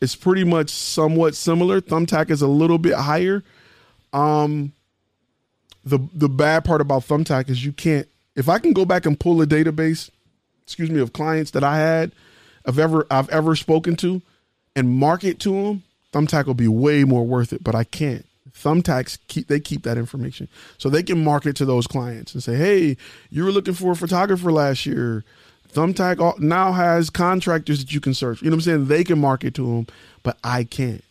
it's 0.00 0.14
pretty 0.14 0.44
much 0.44 0.70
somewhat 0.70 1.34
similar. 1.34 1.80
Thumbtack 1.80 2.30
is 2.30 2.42
a 2.42 2.48
little 2.48 2.78
bit 2.78 2.94
higher. 2.94 3.42
Um 4.12 4.72
the 5.84 5.98
the 6.12 6.28
bad 6.28 6.64
part 6.64 6.80
about 6.80 7.02
Thumbtack 7.02 7.48
is 7.48 7.64
you 7.64 7.72
can't 7.72 8.08
if 8.34 8.48
I 8.48 8.58
can 8.58 8.72
go 8.72 8.84
back 8.84 9.06
and 9.06 9.18
pull 9.18 9.40
a 9.42 9.46
database, 9.46 10.10
excuse 10.62 10.90
me, 10.90 11.00
of 11.00 11.12
clients 11.12 11.52
that 11.52 11.64
I 11.64 11.76
had 11.76 12.12
I've 12.68 12.78
ever 12.78 13.06
I've 13.10 13.30
ever 13.30 13.56
spoken 13.56 13.96
to 13.96 14.22
and 14.76 14.90
market 14.90 15.40
to 15.40 15.50
them, 15.50 15.82
Thumbtack 16.12 16.46
will 16.46 16.54
be 16.54 16.68
way 16.68 17.02
more 17.04 17.26
worth 17.26 17.52
it, 17.52 17.64
but 17.64 17.74
I 17.74 17.84
can't. 17.84 18.26
Thumbtacks 18.52 19.18
keep 19.28 19.48
they 19.48 19.58
keep 19.58 19.82
that 19.84 19.96
information 19.96 20.48
so 20.76 20.88
they 20.88 21.02
can 21.02 21.24
market 21.24 21.56
to 21.56 21.64
those 21.64 21.86
clients 21.86 22.34
and 22.34 22.42
say, 22.42 22.56
"Hey, 22.56 22.96
you 23.30 23.44
were 23.44 23.52
looking 23.52 23.74
for 23.74 23.92
a 23.92 23.96
photographer 23.96 24.52
last 24.52 24.84
year. 24.84 25.24
Thumbtack 25.72 26.38
now 26.40 26.72
has 26.72 27.10
contractors 27.10 27.78
that 27.78 27.92
you 27.92 28.00
can 28.00 28.14
search. 28.14 28.42
You 28.42 28.50
know 28.50 28.56
what 28.56 28.58
I'm 28.58 28.62
saying? 28.62 28.86
They 28.86 29.04
can 29.04 29.18
market 29.18 29.54
to 29.54 29.66
them, 29.66 29.86
but 30.22 30.38
I 30.42 30.64
can't. 30.64 31.04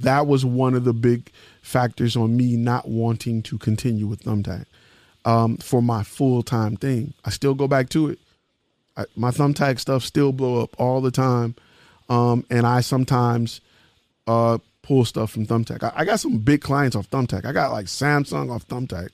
That 0.00 0.26
was 0.26 0.44
one 0.44 0.74
of 0.74 0.84
the 0.84 0.92
big 0.92 1.30
factors 1.62 2.16
on 2.16 2.36
me 2.36 2.56
not 2.56 2.88
wanting 2.88 3.42
to 3.42 3.58
continue 3.58 4.06
with 4.06 4.22
Thumbtack 4.22 4.66
um, 5.24 5.56
for 5.58 5.82
my 5.82 6.02
full 6.02 6.42
time 6.42 6.76
thing. 6.76 7.14
I 7.24 7.30
still 7.30 7.54
go 7.54 7.68
back 7.68 7.88
to 7.90 8.08
it. 8.08 8.18
I, 8.96 9.04
my 9.16 9.30
Thumbtack 9.30 9.78
stuff 9.78 10.02
still 10.02 10.32
blow 10.32 10.62
up 10.62 10.74
all 10.78 11.00
the 11.00 11.10
time, 11.10 11.54
um, 12.08 12.44
and 12.50 12.66
I 12.66 12.80
sometimes 12.80 13.60
uh, 14.26 14.58
pull 14.82 15.04
stuff 15.04 15.30
from 15.30 15.46
Thumbtack. 15.46 15.82
I, 15.82 15.92
I, 15.96 16.04
got 16.04 16.20
some 16.20 16.38
big 16.38 16.60
clients 16.60 16.96
off 16.96 17.10
Thumbtack. 17.10 17.44
I 17.44 17.52
got 17.52 17.72
like 17.72 17.86
Samsung 17.86 18.50
off 18.50 18.66
Thumbtack. 18.66 19.08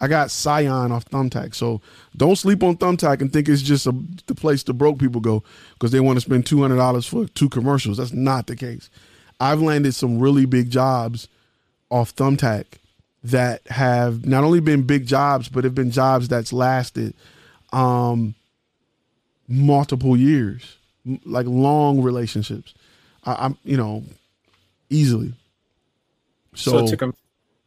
I 0.00 0.08
got 0.08 0.30
Scion 0.30 0.92
off 0.92 1.06
Thumbtack. 1.06 1.54
So 1.54 1.80
don't 2.16 2.36
sleep 2.36 2.62
on 2.62 2.76
Thumbtack 2.76 3.20
and 3.20 3.32
think 3.32 3.48
it's 3.48 3.62
just 3.62 3.86
a, 3.86 3.94
the 4.26 4.34
place 4.34 4.62
the 4.62 4.74
broke 4.74 4.98
people 4.98 5.20
go 5.20 5.42
because 5.74 5.92
they 5.92 6.00
want 6.00 6.16
to 6.16 6.20
spend 6.20 6.46
two 6.46 6.60
hundred 6.60 6.76
dollars 6.76 7.06
for 7.06 7.26
two 7.26 7.48
commercials. 7.48 7.98
That's 7.98 8.12
not 8.12 8.46
the 8.46 8.56
case. 8.56 8.90
I've 9.40 9.60
landed 9.60 9.94
some 9.94 10.18
really 10.18 10.46
big 10.46 10.70
jobs 10.70 11.28
off 11.90 12.14
Thumbtack 12.14 12.64
that 13.22 13.66
have 13.68 14.26
not 14.26 14.44
only 14.44 14.60
been 14.60 14.82
big 14.82 15.06
jobs, 15.06 15.48
but 15.48 15.64
have 15.64 15.74
been 15.74 15.90
jobs 15.90 16.28
that's 16.28 16.52
lasted 16.52 17.14
um, 17.72 18.34
multiple 19.48 20.16
years, 20.16 20.76
like 21.24 21.46
long 21.46 22.02
relationships. 22.02 22.74
I, 23.24 23.46
I'm, 23.46 23.58
you 23.64 23.76
know, 23.76 24.04
easily. 24.90 25.32
So, 26.54 26.78
so 26.78 26.86
to 26.86 26.96
com- 26.96 27.14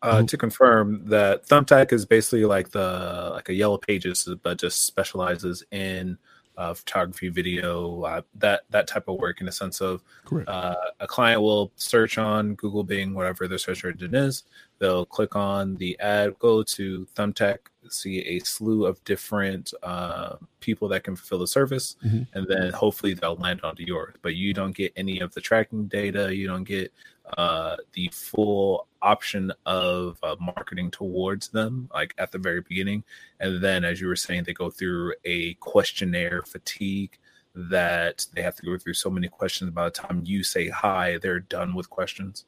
uh, 0.01 0.23
to 0.23 0.37
confirm 0.37 1.01
that 1.09 1.45
Thumbtack 1.47 1.91
is 1.91 2.05
basically 2.05 2.45
like 2.45 2.69
the 2.69 3.31
like 3.33 3.49
a 3.49 3.53
Yellow 3.53 3.77
Pages, 3.77 4.27
but 4.43 4.57
just 4.57 4.85
specializes 4.85 5.63
in 5.71 6.17
uh, 6.57 6.73
photography, 6.73 7.29
video, 7.29 8.01
uh, 8.03 8.21
that 8.35 8.61
that 8.69 8.87
type 8.87 9.07
of 9.07 9.19
work 9.19 9.41
in 9.41 9.47
a 9.47 9.51
sense 9.51 9.81
of 9.81 10.03
uh, 10.47 10.75
a 10.99 11.07
client 11.07 11.41
will 11.41 11.71
search 11.75 12.17
on 12.17 12.55
Google, 12.55 12.83
Bing, 12.83 13.13
whatever 13.13 13.47
their 13.47 13.57
search 13.57 13.85
engine 13.85 14.15
is. 14.15 14.43
They'll 14.79 15.05
click 15.05 15.35
on 15.35 15.75
the 15.75 15.99
ad, 15.99 16.37
go 16.39 16.63
to 16.63 17.07
Thumbtack, 17.15 17.57
see 17.93 18.19
a 18.19 18.39
slew 18.39 18.85
of 18.85 19.03
different 19.03 19.73
uh, 19.83 20.35
people 20.59 20.87
that 20.89 21.03
can 21.03 21.15
fulfill 21.15 21.39
the 21.39 21.47
service, 21.47 21.95
mm-hmm. 22.05 22.23
and 22.33 22.47
then 22.47 22.71
hopefully 22.73 23.13
they'll 23.13 23.35
land 23.35 23.61
onto 23.63 23.83
yours. 23.83 24.15
But 24.21 24.35
you 24.35 24.53
don't 24.53 24.75
get 24.75 24.93
any 24.95 25.19
of 25.19 25.33
the 25.33 25.41
tracking 25.41 25.87
data. 25.87 26.35
You 26.35 26.47
don't 26.47 26.63
get 26.63 26.91
uh, 27.37 27.77
the 27.93 28.09
full 28.13 28.87
option 29.01 29.51
of 29.65 30.17
uh, 30.23 30.35
marketing 30.39 30.91
towards 30.91 31.49
them, 31.49 31.89
like 31.93 32.13
at 32.17 32.31
the 32.31 32.37
very 32.37 32.61
beginning. 32.61 33.03
And 33.39 33.61
then, 33.61 33.83
as 33.83 33.99
you 33.99 34.07
were 34.07 34.15
saying, 34.15 34.43
they 34.43 34.53
go 34.53 34.69
through 34.69 35.13
a 35.25 35.53
questionnaire 35.55 36.41
fatigue 36.43 37.17
that 37.55 38.25
they 38.33 38.41
have 38.41 38.55
to 38.55 38.65
go 38.65 38.77
through 38.77 38.93
so 38.93 39.09
many 39.09 39.27
questions. 39.27 39.71
By 39.71 39.85
the 39.85 39.91
time 39.91 40.21
you 40.25 40.43
say 40.43 40.69
hi, 40.69 41.17
they're 41.21 41.39
done 41.39 41.75
with 41.75 41.89
questions. 41.89 42.45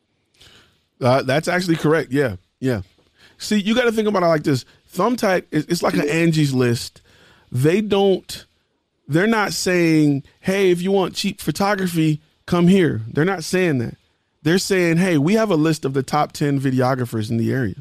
Uh, 1.01 1.23
that's 1.23 1.47
actually 1.47 1.77
correct. 1.77 2.11
Yeah, 2.11 2.35
yeah. 2.59 2.81
See, 3.37 3.59
you 3.59 3.73
got 3.73 3.85
to 3.85 3.91
think 3.91 4.07
about 4.07 4.23
it 4.23 4.27
like 4.27 4.43
this. 4.43 4.65
Thumbtack, 4.91 5.45
it's 5.51 5.83
like 5.83 5.93
an 5.95 6.09
Angie's 6.09 6.53
List. 6.53 7.01
They 7.51 7.81
don't. 7.81 8.45
They're 9.07 9.27
not 9.27 9.53
saying, 9.53 10.23
"Hey, 10.41 10.71
if 10.71 10.81
you 10.81 10.91
want 10.91 11.15
cheap 11.15 11.41
photography, 11.41 12.21
come 12.45 12.67
here." 12.67 13.01
They're 13.11 13.25
not 13.25 13.43
saying 13.43 13.79
that. 13.79 13.95
They're 14.43 14.57
saying, 14.59 14.97
"Hey, 14.97 15.17
we 15.17 15.33
have 15.33 15.51
a 15.51 15.55
list 15.55 15.85
of 15.85 15.93
the 15.93 16.03
top 16.03 16.31
ten 16.31 16.59
videographers 16.59 17.29
in 17.29 17.37
the 17.37 17.51
area. 17.51 17.75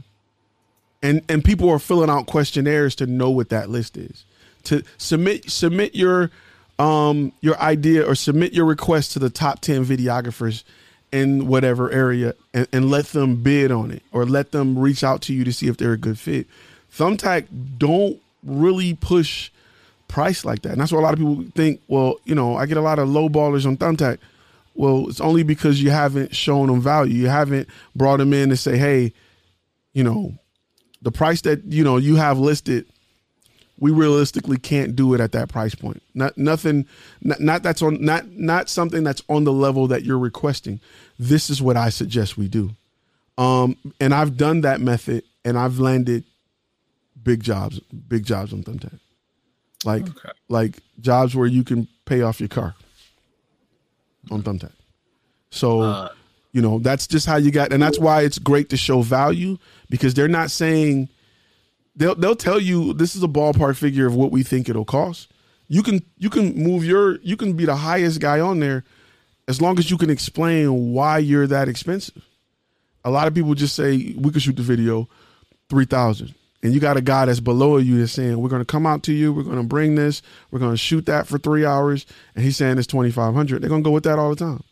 and 1.03 1.23
and 1.29 1.45
people 1.45 1.71
are 1.71 1.79
filling 1.79 2.11
out 2.11 2.27
questionnaires 2.27 2.95
to 2.97 3.07
know 3.07 3.31
what 3.31 3.51
that 3.51 3.71
list 3.71 3.97
is. 3.97 4.25
To 4.65 4.83
submit 4.97 5.49
submit 5.51 5.95
your 5.95 6.31
um 6.79 7.33
your 7.41 7.59
idea 7.61 8.05
or 8.05 8.15
submit 8.17 8.53
your 8.53 8.65
request 8.65 9.13
to 9.13 9.19
the 9.21 9.31
top 9.31 9.61
10 9.61 9.85
videographers 9.85 10.65
in 11.13 11.47
whatever 11.47 11.91
area 11.91 12.35
and, 12.53 12.67
and 12.73 12.91
let 12.91 13.07
them 13.07 13.43
bid 13.43 13.71
on 13.71 13.91
it 13.93 14.03
or 14.13 14.27
let 14.27 14.51
them 14.53 14.79
reach 14.79 15.05
out 15.05 15.23
to 15.23 15.33
you 15.33 15.45
to 15.45 15.53
see 15.53 15.69
if 15.69 15.77
they're 15.77 15.93
a 15.93 15.97
good 15.99 16.19
fit. 16.19 16.47
Thumbtack 16.93 17.47
don't 17.79 18.21
really 18.43 18.95
push 18.95 19.51
price 20.09 20.45
like 20.45 20.63
that. 20.63 20.73
And 20.73 20.81
that's 20.81 20.91
why 20.91 20.99
a 20.99 21.03
lot 21.03 21.13
of 21.13 21.19
people 21.19 21.45
think, 21.55 21.81
well, 21.89 22.17
you 22.25 22.35
know, 22.35 22.57
I 22.57 22.67
get 22.67 22.77
a 22.77 22.83
lot 22.83 22.99
of 22.99 23.09
low 23.09 23.29
ballers 23.29 23.67
on 23.67 23.77
Thumbtack. 23.77 24.19
Well, 24.75 25.09
it's 25.09 25.21
only 25.21 25.43
because 25.43 25.83
you 25.83 25.91
haven't 25.91 26.35
shown 26.35 26.69
them 26.69 26.81
value. 26.81 27.15
You 27.15 27.29
haven't 27.29 27.69
brought 27.95 28.19
them 28.19 28.33
in 28.33 28.49
to 28.51 28.57
say, 28.57 28.79
hey, 28.79 29.13
you 29.93 30.05
know, 30.05 30.35
the 31.03 31.13
price 31.13 31.43
that, 31.43 31.65
you 31.65 31.85
know, 31.85 31.97
you 31.97 32.17
have 32.17 32.39
listed, 32.39 32.87
we 33.79 33.91
realistically 33.91 34.57
can't 34.57 34.97
do 34.97 35.15
it 35.15 35.21
at 35.21 35.33
that 35.33 35.49
price 35.49 35.75
point. 35.75 36.03
Not 36.15 36.37
nothing 36.37 36.87
not, 37.23 37.41
not 37.41 37.63
that's 37.63 37.83
on 37.83 38.03
not 38.05 38.29
not 38.31 38.69
something 38.69 39.05
that's 39.05 39.23
on 39.29 39.45
the 39.45 39.53
level 39.53 39.87
that 39.89 40.05
you're 40.05 40.19
requesting. 40.19 40.81
This 41.19 41.49
is 41.49 41.63
what 41.63 41.77
I 41.77 41.91
suggest 41.91 42.37
we 42.37 42.49
do. 42.49 42.71
Um 43.37 43.77
and 44.01 44.13
I've 44.13 44.37
done 44.37 44.63
that 44.63 44.81
method 44.81 45.23
and 45.45 45.57
I've 45.59 45.79
landed 45.79 46.25
big 47.23 47.43
jobs, 47.43 47.81
big 47.81 48.25
jobs 48.25 48.53
on 48.53 48.63
Thumbtack. 48.63 48.99
Like 49.85 50.03
Okay. 50.09 50.31
like 50.49 50.79
jobs 51.01 51.35
where 51.37 51.47
you 51.47 51.63
can 51.65 51.87
pay 52.05 52.23
off 52.23 52.41
your 52.41 52.49
car 52.49 52.75
on 54.31 54.43
Thumbtack. 54.43 54.73
So 55.51 55.81
Uh, 55.83 56.09
you 56.53 56.63
know 56.63 56.79
that's 56.79 57.07
just 57.07 57.27
how 57.27 57.37
you 57.37 57.51
got, 57.51 57.73
and 57.73 57.83
that's 57.83 57.99
why 57.99 58.23
it's 58.23 58.39
great 58.39 58.71
to 58.71 58.77
show 58.77 59.03
value 59.03 59.59
because 59.91 60.15
they're 60.15 60.29
not 60.29 60.51
saying 60.51 61.09
they'll 61.97 62.15
they'll 62.15 62.35
tell 62.37 62.61
you 62.61 62.93
this 62.95 63.15
is 63.15 63.23
a 63.23 63.29
ballpark 63.29 63.77
figure 63.77 64.07
of 64.07 64.15
what 64.15 64.31
we 64.33 64.43
think 64.43 64.69
it'll 64.69 64.85
cost. 64.85 65.29
You 65.69 65.83
can 65.83 66.03
you 66.19 66.31
can 66.31 66.55
move 66.57 66.85
your 66.85 67.21
you 67.21 67.37
can 67.37 67.53
be 67.53 67.65
the 67.67 67.77
highest 67.77 68.21
guy 68.21 68.41
on 68.41 68.59
there 68.61 68.85
as 69.47 69.61
long 69.63 69.79
as 69.79 69.91
you 69.91 69.97
can 69.99 70.11
explain 70.11 70.93
why 70.93 71.19
you're 71.19 71.47
that 71.47 71.69
expensive. 71.69 72.25
A 73.05 73.11
lot 73.11 73.29
of 73.29 73.35
people 73.35 73.55
just 73.55 73.77
say 73.77 74.15
we 74.19 74.31
could 74.33 74.43
shoot 74.43 74.57
the 74.57 74.63
video 74.63 75.09
three 75.71 75.85
thousand, 75.85 76.35
and 76.63 76.75
you 76.75 76.81
got 76.81 76.97
a 76.97 77.01
guy 77.01 77.25
that's 77.27 77.41
below 77.41 77.77
you 77.77 77.99
that's 77.99 78.13
saying 78.13 78.41
we're 78.41 78.49
to 78.61 78.65
come 78.65 78.87
out 78.87 79.03
to 79.05 79.13
you, 79.13 79.33
we're 79.33 79.45
to 79.57 79.63
bring 79.63 79.95
this, 79.95 80.23
we're 80.51 80.59
to 80.73 80.77
shoot 80.77 81.07
that 81.07 81.27
for 81.27 81.39
three 81.39 81.65
hours, 81.65 82.07
and 82.35 82.45
he's 82.45 82.57
saying 82.57 82.79
it's 82.79 82.87
twenty 82.87 83.11
five 83.11 83.35
hundred. 83.35 83.63
They're 83.63 83.71
to 83.83 83.89
go 83.89 83.93
with 83.93 84.05
that 84.05 84.19
all 84.19 84.31
the 84.31 84.37
time. 84.37 84.63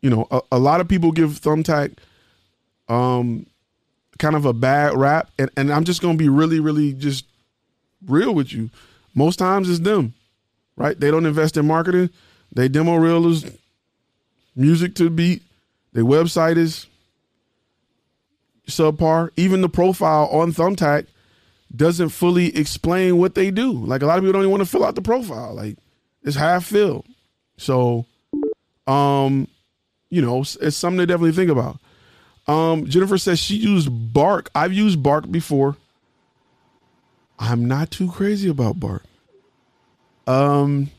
You 0.00 0.10
know, 0.10 0.26
a, 0.30 0.40
a 0.52 0.58
lot 0.58 0.80
of 0.80 0.88
people 0.88 1.12
give 1.12 1.30
Thumbtack 1.30 1.96
um 2.88 3.46
kind 4.18 4.36
of 4.36 4.46
a 4.46 4.52
bad 4.52 4.96
rap, 4.96 5.30
and, 5.38 5.50
and 5.56 5.72
I'm 5.72 5.84
just 5.84 6.00
to 6.16 6.22
be 6.22 6.28
really, 6.28 6.60
really 6.60 6.92
just 6.92 7.26
real 8.06 8.34
with 8.34 8.52
you. 8.52 8.70
Most 9.14 9.38
times 9.38 9.68
it's 9.68 9.80
them, 9.80 10.14
right? 10.76 10.98
They 10.98 11.10
don't 11.10 11.26
invest 11.26 11.56
in 11.56 11.66
marketing. 11.66 12.10
They 12.52 12.68
demo 12.68 12.98
reelers, 12.98 13.54
music 14.54 14.94
to 14.96 15.10
beat. 15.10 15.42
Their 15.92 16.04
website 16.04 16.56
is 16.56 16.86
subpar. 18.66 19.30
Even 19.36 19.60
the 19.60 19.68
profile 19.68 20.26
on 20.26 20.52
Thumbtack 20.52 21.06
doesn't 21.74 22.10
fully 22.10 22.56
explain 22.56 23.18
what 23.18 23.34
they 23.34 23.50
do. 23.50 23.72
Like 23.72 24.02
a 24.02 24.06
lot 24.06 24.18
of 24.18 24.24
people 24.24 24.32
don't 24.32 24.42
even 24.42 24.50
want 24.50 24.62
to 24.62 24.68
fill 24.68 24.84
out 24.84 24.94
the 24.94 25.02
profile. 25.02 25.54
Like 25.54 25.76
it's 26.22 26.36
half 26.36 26.64
filled. 26.64 27.06
So, 27.56 28.06
um, 28.86 29.48
you 30.10 30.22
know, 30.22 30.40
it's, 30.40 30.56
it's 30.56 30.76
something 30.76 30.98
to 30.98 31.06
definitely 31.06 31.32
think 31.32 31.50
about. 31.50 31.78
Um, 32.46 32.86
Jennifer 32.86 33.18
says 33.18 33.38
she 33.38 33.56
used 33.56 33.88
Bark. 34.12 34.50
I've 34.54 34.72
used 34.72 35.02
Bark 35.02 35.30
before. 35.30 35.76
I'm 37.38 37.66
not 37.66 37.90
too 37.90 38.10
crazy 38.10 38.48
about 38.48 38.78
Bark. 38.78 39.02
Um, 40.26 40.90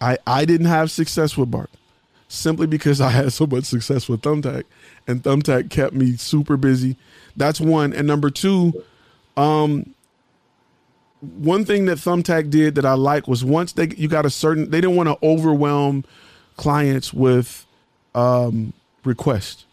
I 0.00 0.18
I 0.26 0.44
didn't 0.44 0.66
have 0.66 0.90
success 0.90 1.36
with 1.36 1.50
Bark 1.50 1.70
simply 2.28 2.66
because 2.66 3.00
I 3.00 3.10
had 3.10 3.32
so 3.32 3.46
much 3.46 3.64
success 3.64 4.08
with 4.08 4.22
Thumbtack, 4.22 4.64
and 5.06 5.22
Thumbtack 5.22 5.70
kept 5.70 5.94
me 5.94 6.16
super 6.16 6.56
busy. 6.56 6.96
That's 7.36 7.60
one, 7.60 7.92
and 7.92 8.06
number 8.06 8.30
two, 8.30 8.84
um, 9.36 9.94
one 11.20 11.64
thing 11.64 11.86
that 11.86 11.98
Thumbtack 11.98 12.50
did 12.50 12.74
that 12.74 12.84
I 12.84 12.94
like 12.94 13.26
was 13.26 13.44
once 13.44 13.72
they 13.72 13.88
you 13.96 14.08
got 14.08 14.26
a 14.26 14.30
certain 14.30 14.70
they 14.70 14.80
didn't 14.80 14.96
want 14.96 15.08
to 15.08 15.18
overwhelm 15.26 16.04
clients 16.56 17.12
with 17.12 17.66
um 18.14 18.72
requests. 19.04 19.64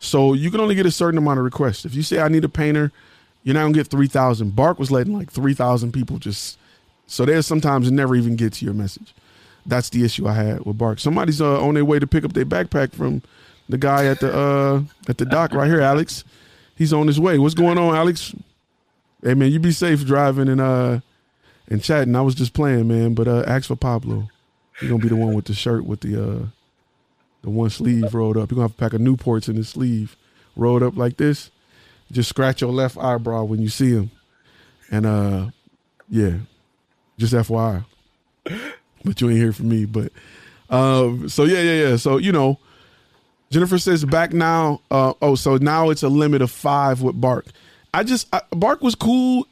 So 0.00 0.32
you 0.32 0.50
can 0.50 0.60
only 0.60 0.74
get 0.74 0.86
a 0.86 0.90
certain 0.90 1.18
amount 1.18 1.38
of 1.38 1.44
requests. 1.44 1.84
If 1.84 1.94
you 1.94 2.02
say 2.02 2.20
I 2.20 2.28
need 2.28 2.44
a 2.44 2.48
painter, 2.48 2.92
you're 3.42 3.54
not 3.54 3.62
gonna 3.62 3.74
get 3.74 3.88
three 3.88 4.08
thousand. 4.08 4.54
Bark 4.56 4.78
was 4.78 4.90
letting 4.90 5.16
like 5.16 5.30
three 5.30 5.54
thousand 5.54 5.92
people 5.92 6.18
just 6.18 6.58
so 7.06 7.24
there's 7.24 7.46
sometimes 7.46 7.88
it 7.88 7.92
never 7.92 8.14
even 8.14 8.36
gets 8.36 8.58
to 8.58 8.64
your 8.64 8.74
message. 8.74 9.14
That's 9.68 9.90
the 9.90 10.02
issue 10.04 10.26
I 10.26 10.32
had 10.32 10.64
with 10.64 10.78
Bark. 10.78 10.98
Somebody's 10.98 11.40
uh, 11.40 11.62
on 11.62 11.74
their 11.74 11.84
way 11.84 11.98
to 11.98 12.06
pick 12.06 12.24
up 12.24 12.32
their 12.32 12.46
backpack 12.46 12.92
from 12.94 13.22
the 13.68 13.78
guy 13.78 14.06
at 14.06 14.20
the 14.20 14.34
uh 14.34 14.82
at 15.08 15.18
the 15.18 15.26
dock 15.26 15.52
right 15.52 15.68
here, 15.68 15.80
Alex. 15.80 16.24
He's 16.74 16.92
on 16.92 17.06
his 17.06 17.20
way. 17.20 17.38
What's 17.38 17.54
going 17.54 17.78
on, 17.78 17.94
Alex? 17.94 18.34
Hey 19.22 19.34
man, 19.34 19.52
you 19.52 19.60
be 19.60 19.72
safe 19.72 20.04
driving 20.06 20.48
and 20.48 20.60
uh 20.60 21.00
and 21.68 21.82
chatting. 21.82 22.16
I 22.16 22.22
was 22.22 22.34
just 22.34 22.54
playing, 22.54 22.88
man. 22.88 23.14
But 23.14 23.28
uh 23.28 23.44
ask 23.46 23.66
for 23.66 23.76
Pablo. 23.76 24.28
He's 24.80 24.88
gonna 24.88 25.02
be 25.02 25.08
the 25.08 25.16
one 25.16 25.34
with 25.34 25.44
the 25.44 25.54
shirt 25.54 25.84
with 25.84 26.00
the 26.00 26.16
uh 26.16 26.46
the 27.42 27.50
one 27.50 27.68
sleeve 27.70 28.14
rolled 28.14 28.38
up. 28.38 28.50
You're 28.50 28.56
gonna 28.56 28.68
have 28.68 28.76
to 28.76 28.78
pack 28.78 28.94
a 28.94 28.98
Newports 28.98 29.48
in 29.48 29.56
his 29.56 29.68
sleeve, 29.68 30.16
rolled 30.56 30.82
up 30.82 30.96
like 30.96 31.18
this. 31.18 31.50
Just 32.10 32.30
scratch 32.30 32.62
your 32.62 32.72
left 32.72 32.96
eyebrow 32.96 33.44
when 33.44 33.60
you 33.60 33.68
see 33.68 33.90
him. 33.90 34.10
And 34.90 35.04
uh 35.04 35.46
yeah. 36.08 36.38
Just 37.18 37.34
FYI. 37.34 37.84
But 39.04 39.20
you 39.20 39.30
ain't 39.30 39.38
hear 39.38 39.52
from 39.52 39.68
me. 39.68 39.84
But 39.84 40.12
um 40.70 41.28
so 41.28 41.44
yeah, 41.44 41.60
yeah, 41.60 41.88
yeah. 41.88 41.96
So 41.96 42.18
you 42.18 42.32
know, 42.32 42.58
Jennifer 43.50 43.78
says 43.78 44.04
back 44.04 44.32
now. 44.32 44.80
Uh, 44.90 45.14
oh, 45.22 45.34
so 45.34 45.56
now 45.56 45.90
it's 45.90 46.02
a 46.02 46.08
limit 46.08 46.42
of 46.42 46.50
five 46.50 47.00
with 47.02 47.20
Bark. 47.20 47.46
I 47.94 48.04
just 48.04 48.28
I, 48.34 48.42
Bark 48.50 48.82
was 48.82 48.94
cool. 48.94 49.46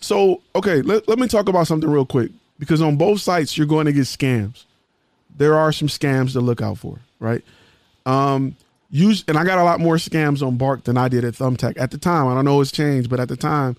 So 0.00 0.42
okay, 0.54 0.82
let, 0.82 1.08
let 1.08 1.18
me 1.18 1.28
talk 1.28 1.48
about 1.48 1.66
something 1.66 1.88
real 1.88 2.06
quick 2.06 2.30
because 2.58 2.80
on 2.80 2.96
both 2.96 3.20
sites 3.20 3.56
you're 3.56 3.66
going 3.66 3.86
to 3.86 3.92
get 3.92 4.02
scams. 4.02 4.64
There 5.36 5.56
are 5.56 5.72
some 5.72 5.88
scams 5.88 6.32
to 6.32 6.40
look 6.40 6.62
out 6.62 6.78
for, 6.78 7.00
right? 7.18 7.42
Um, 8.06 8.56
use 8.90 9.24
and 9.26 9.36
I 9.36 9.44
got 9.44 9.58
a 9.58 9.64
lot 9.64 9.80
more 9.80 9.96
scams 9.96 10.46
on 10.46 10.56
Bark 10.56 10.84
than 10.84 10.96
I 10.96 11.08
did 11.08 11.24
at 11.24 11.34
Thumbtack 11.34 11.78
at 11.78 11.90
the 11.90 11.98
time. 11.98 12.28
I 12.28 12.34
don't 12.34 12.44
know 12.44 12.60
it's 12.60 12.70
changed, 12.70 13.10
but 13.10 13.18
at 13.18 13.28
the 13.28 13.36
time, 13.36 13.76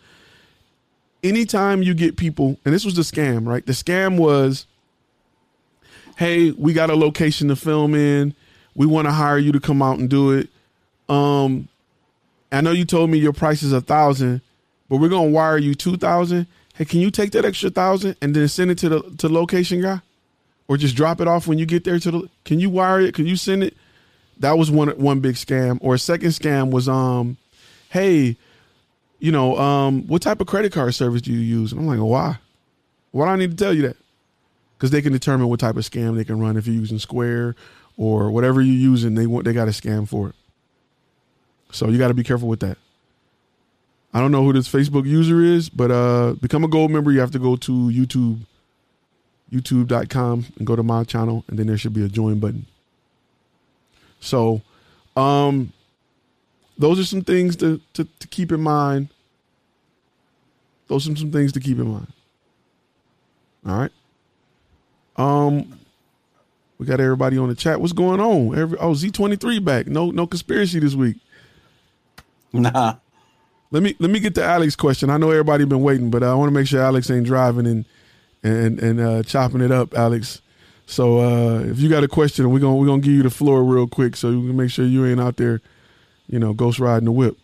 anytime 1.23 1.81
you 1.81 1.93
get 1.93 2.17
people, 2.17 2.57
and 2.65 2.73
this 2.73 2.85
was 2.85 2.95
the 2.95 3.01
scam, 3.01 3.47
right? 3.47 3.65
The 3.65 3.73
scam 3.73 4.17
was, 4.17 4.65
hey, 6.17 6.51
we 6.51 6.73
got 6.73 6.89
a 6.89 6.95
location 6.95 7.49
to 7.49 7.55
film 7.55 7.93
in. 7.93 8.33
We 8.75 8.85
want 8.85 9.07
to 9.07 9.11
hire 9.11 9.37
you 9.37 9.51
to 9.51 9.59
come 9.59 9.81
out 9.81 9.99
and 9.99 10.09
do 10.09 10.31
it. 10.31 10.49
Um, 11.07 11.67
I 12.51 12.61
know 12.61 12.71
you 12.71 12.85
told 12.85 13.09
me 13.09 13.17
your 13.17 13.33
price 13.33 13.63
is 13.63 13.73
a 13.73 13.81
thousand, 13.81 14.41
but 14.89 14.97
we're 14.97 15.09
gonna 15.09 15.29
wire 15.29 15.57
you 15.57 15.75
two 15.75 15.97
thousand. 15.97 16.47
Hey, 16.73 16.85
can 16.85 16.99
you 16.99 17.11
take 17.11 17.31
that 17.31 17.45
extra 17.45 17.69
thousand 17.69 18.15
and 18.21 18.35
then 18.35 18.47
send 18.47 18.71
it 18.71 18.77
to 18.79 18.89
the 18.89 19.01
to 19.01 19.27
the 19.27 19.33
location 19.33 19.81
guy, 19.81 20.01
or 20.67 20.77
just 20.77 20.95
drop 20.95 21.21
it 21.21 21.27
off 21.27 21.47
when 21.47 21.57
you 21.57 21.65
get 21.65 21.83
there 21.83 21.99
to 21.99 22.11
the? 22.11 22.29
Can 22.43 22.59
you 22.59 22.69
wire 22.69 23.01
it? 23.01 23.13
Can 23.13 23.25
you 23.25 23.35
send 23.35 23.63
it? 23.63 23.75
That 24.39 24.57
was 24.57 24.69
one 24.71 24.89
one 24.89 25.19
big 25.19 25.35
scam. 25.35 25.77
Or 25.81 25.95
a 25.95 25.99
second 25.99 26.29
scam 26.29 26.71
was 26.71 26.89
um, 26.89 27.37
hey, 27.89 28.35
you 29.19 29.31
know 29.31 29.57
um, 29.57 30.07
what 30.07 30.21
type 30.21 30.41
of 30.41 30.47
credit 30.47 30.71
card 30.71 30.93
service 30.95 31.21
do 31.21 31.31
you 31.31 31.39
use? 31.39 31.71
And 31.71 31.81
I'm 31.81 31.87
like, 31.87 31.99
why? 31.99 32.39
Why 33.11 33.25
do 33.25 33.31
I 33.31 33.35
need 33.37 33.51
to 33.51 33.63
tell 33.63 33.73
you 33.73 33.83
that? 33.83 33.97
Because 34.77 34.91
they 34.91 35.01
can 35.01 35.13
determine 35.13 35.47
what 35.47 35.59
type 35.59 35.77
of 35.77 35.83
scam 35.83 36.15
they 36.15 36.25
can 36.25 36.39
run 36.39 36.57
if 36.57 36.67
you're 36.67 36.75
using 36.75 36.99
Square 36.99 37.55
or 37.97 38.31
whatever 38.31 38.61
you're 38.61 38.75
using. 38.75 39.15
They 39.15 39.27
want 39.27 39.45
they 39.45 39.53
got 39.53 39.67
a 39.67 39.71
scam 39.71 40.07
for 40.07 40.29
it. 40.29 40.35
So 41.71 41.89
you 41.89 41.97
got 41.97 42.09
to 42.09 42.13
be 42.13 42.23
careful 42.23 42.47
with 42.47 42.59
that. 42.59 42.77
I 44.13 44.19
don't 44.19 44.31
know 44.31 44.43
who 44.43 44.53
this 44.53 44.67
Facebook 44.71 45.05
user 45.05 45.41
is, 45.41 45.69
but 45.69 45.91
uh 45.91 46.33
become 46.41 46.63
a 46.63 46.67
gold 46.67 46.91
member. 46.91 47.11
You 47.11 47.19
have 47.19 47.31
to 47.31 47.39
go 47.39 47.55
to 47.55 47.71
YouTube, 47.71 48.39
youtube.com 49.51 50.45
and 50.57 50.67
go 50.67 50.75
to 50.75 50.83
my 50.83 51.03
channel, 51.03 51.43
and 51.47 51.59
then 51.59 51.67
there 51.67 51.77
should 51.77 51.93
be 51.93 52.03
a 52.03 52.09
join 52.09 52.39
button. 52.39 52.65
So, 54.19 54.61
um, 55.15 55.71
those 56.77 56.99
are 56.99 57.05
some 57.05 57.23
things 57.23 57.55
to, 57.57 57.79
to, 57.93 58.07
to 58.19 58.27
keep 58.27 58.51
in 58.51 58.61
mind. 58.61 59.09
Those 60.87 61.07
are 61.07 61.15
some 61.15 61.31
things 61.31 61.51
to 61.53 61.59
keep 61.59 61.77
in 61.77 61.87
mind. 61.87 62.11
All 63.65 63.77
right. 63.77 63.91
Um, 65.17 65.79
we 66.77 66.85
got 66.85 66.99
everybody 66.99 67.37
on 67.37 67.49
the 67.49 67.55
chat. 67.55 67.79
What's 67.79 67.93
going 67.93 68.19
on? 68.19 68.57
Every 68.57 68.77
oh 68.79 68.93
Z 68.93 69.11
twenty 69.11 69.35
three 69.35 69.59
back. 69.59 69.87
No 69.87 70.11
no 70.11 70.27
conspiracy 70.27 70.79
this 70.79 70.95
week. 70.95 71.17
Nah. 72.53 72.95
Let 73.71 73.83
me 73.83 73.95
let 73.99 74.11
me 74.11 74.19
get 74.19 74.35
to 74.35 74.43
Alex 74.43 74.75
question. 74.75 75.09
I 75.09 75.17
know 75.17 75.31
everybody 75.31 75.65
been 75.65 75.81
waiting, 75.81 76.09
but 76.09 76.23
I 76.23 76.33
want 76.35 76.49
to 76.49 76.53
make 76.53 76.67
sure 76.67 76.81
Alex 76.81 77.09
ain't 77.09 77.25
driving 77.25 77.67
and 77.67 77.85
and 78.43 78.79
and 78.79 78.99
uh, 78.99 79.23
chopping 79.23 79.61
it 79.61 79.71
up, 79.71 79.93
Alex. 79.97 80.41
So 80.85 81.19
uh, 81.19 81.59
if 81.61 81.79
you 81.79 81.89
got 81.89 82.03
a 82.03 82.07
question, 82.07 82.51
we're 82.51 82.59
gonna 82.59 82.75
we're 82.75 82.85
gonna 82.85 83.01
give 83.01 83.13
you 83.13 83.23
the 83.23 83.29
floor 83.29 83.63
real 83.63 83.87
quick, 83.87 84.15
so 84.15 84.29
you 84.29 84.41
can 84.45 84.55
make 84.55 84.69
sure 84.69 84.85
you 84.85 85.05
ain't 85.05 85.19
out 85.19 85.37
there 85.37 85.61
you 86.27 86.39
know, 86.39 86.53
ghost 86.53 86.79
riding 86.79 87.05
the 87.05 87.11
whip. 87.11 87.37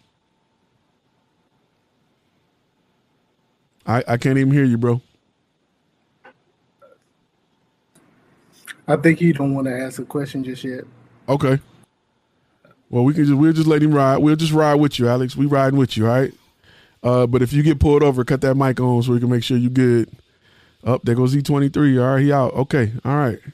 I 3.85 4.03
I 4.07 4.17
can't 4.17 4.37
even 4.37 4.53
hear 4.53 4.63
you, 4.63 4.77
bro. 4.77 5.01
I 8.91 8.97
think 8.97 9.19
he 9.19 9.31
don't 9.31 9.53
want 9.53 9.67
to 9.67 9.79
ask 9.79 9.99
a 9.99 10.05
question 10.05 10.43
just 10.43 10.63
yet. 10.63 10.83
Okay. 11.29 11.59
Well, 12.89 13.05
we 13.05 13.13
can 13.13 13.25
just 13.25 13.37
we'll 13.37 13.53
just 13.53 13.67
let 13.67 13.81
him 13.81 13.93
ride. 13.93 14.17
We'll 14.17 14.35
just 14.35 14.51
ride 14.51 14.75
with 14.75 14.99
you, 14.99 15.07
Alex. 15.07 15.35
We 15.35 15.45
riding 15.45 15.79
with 15.79 15.95
you, 15.95 16.07
all 16.07 16.13
right? 16.13 16.33
Uh, 17.01 17.25
but 17.25 17.41
if 17.41 17.53
you 17.53 17.63
get 17.63 17.79
pulled 17.79 18.03
over, 18.03 18.25
cut 18.25 18.41
that 18.41 18.55
mic 18.55 18.79
on 18.81 19.01
so 19.01 19.13
we 19.13 19.19
can 19.19 19.29
make 19.29 19.43
sure 19.43 19.57
you 19.57 19.69
good. 19.69 20.09
Up 20.83 20.99
oh, 20.99 21.01
there 21.03 21.15
goes 21.15 21.35
E 21.35 21.41
twenty 21.41 21.69
three. 21.69 21.97
All 21.97 22.15
right, 22.15 22.21
he 22.21 22.33
out. 22.33 22.53
Okay, 22.53 22.91
all 23.05 23.15
right. 23.15 23.39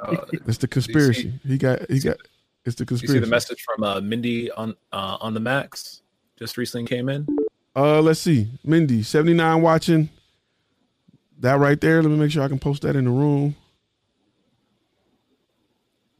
Uh, 0.00 0.16
it's 0.46 0.58
the 0.58 0.66
conspiracy. 0.66 1.32
He 1.46 1.56
got 1.56 1.88
he 1.88 2.00
got. 2.00 2.16
It's 2.64 2.74
the 2.74 2.84
conspiracy. 2.84 3.14
You 3.14 3.20
see 3.20 3.24
the 3.24 3.30
message 3.30 3.62
from 3.62 3.84
uh, 3.84 4.00
Mindy 4.00 4.50
on 4.50 4.74
uh, 4.92 5.18
on 5.20 5.32
the 5.32 5.38
Max 5.38 6.02
just 6.36 6.56
recently 6.56 6.88
came 6.88 7.08
in. 7.08 7.26
Uh, 7.76 8.00
let's 8.00 8.18
see, 8.18 8.48
Mindy 8.64 9.04
seventy 9.04 9.34
nine 9.34 9.62
watching. 9.62 10.08
That 11.38 11.60
right 11.60 11.80
there. 11.80 12.02
Let 12.02 12.10
me 12.10 12.16
make 12.16 12.32
sure 12.32 12.42
I 12.42 12.48
can 12.48 12.58
post 12.58 12.82
that 12.82 12.96
in 12.96 13.04
the 13.04 13.10
room. 13.10 13.54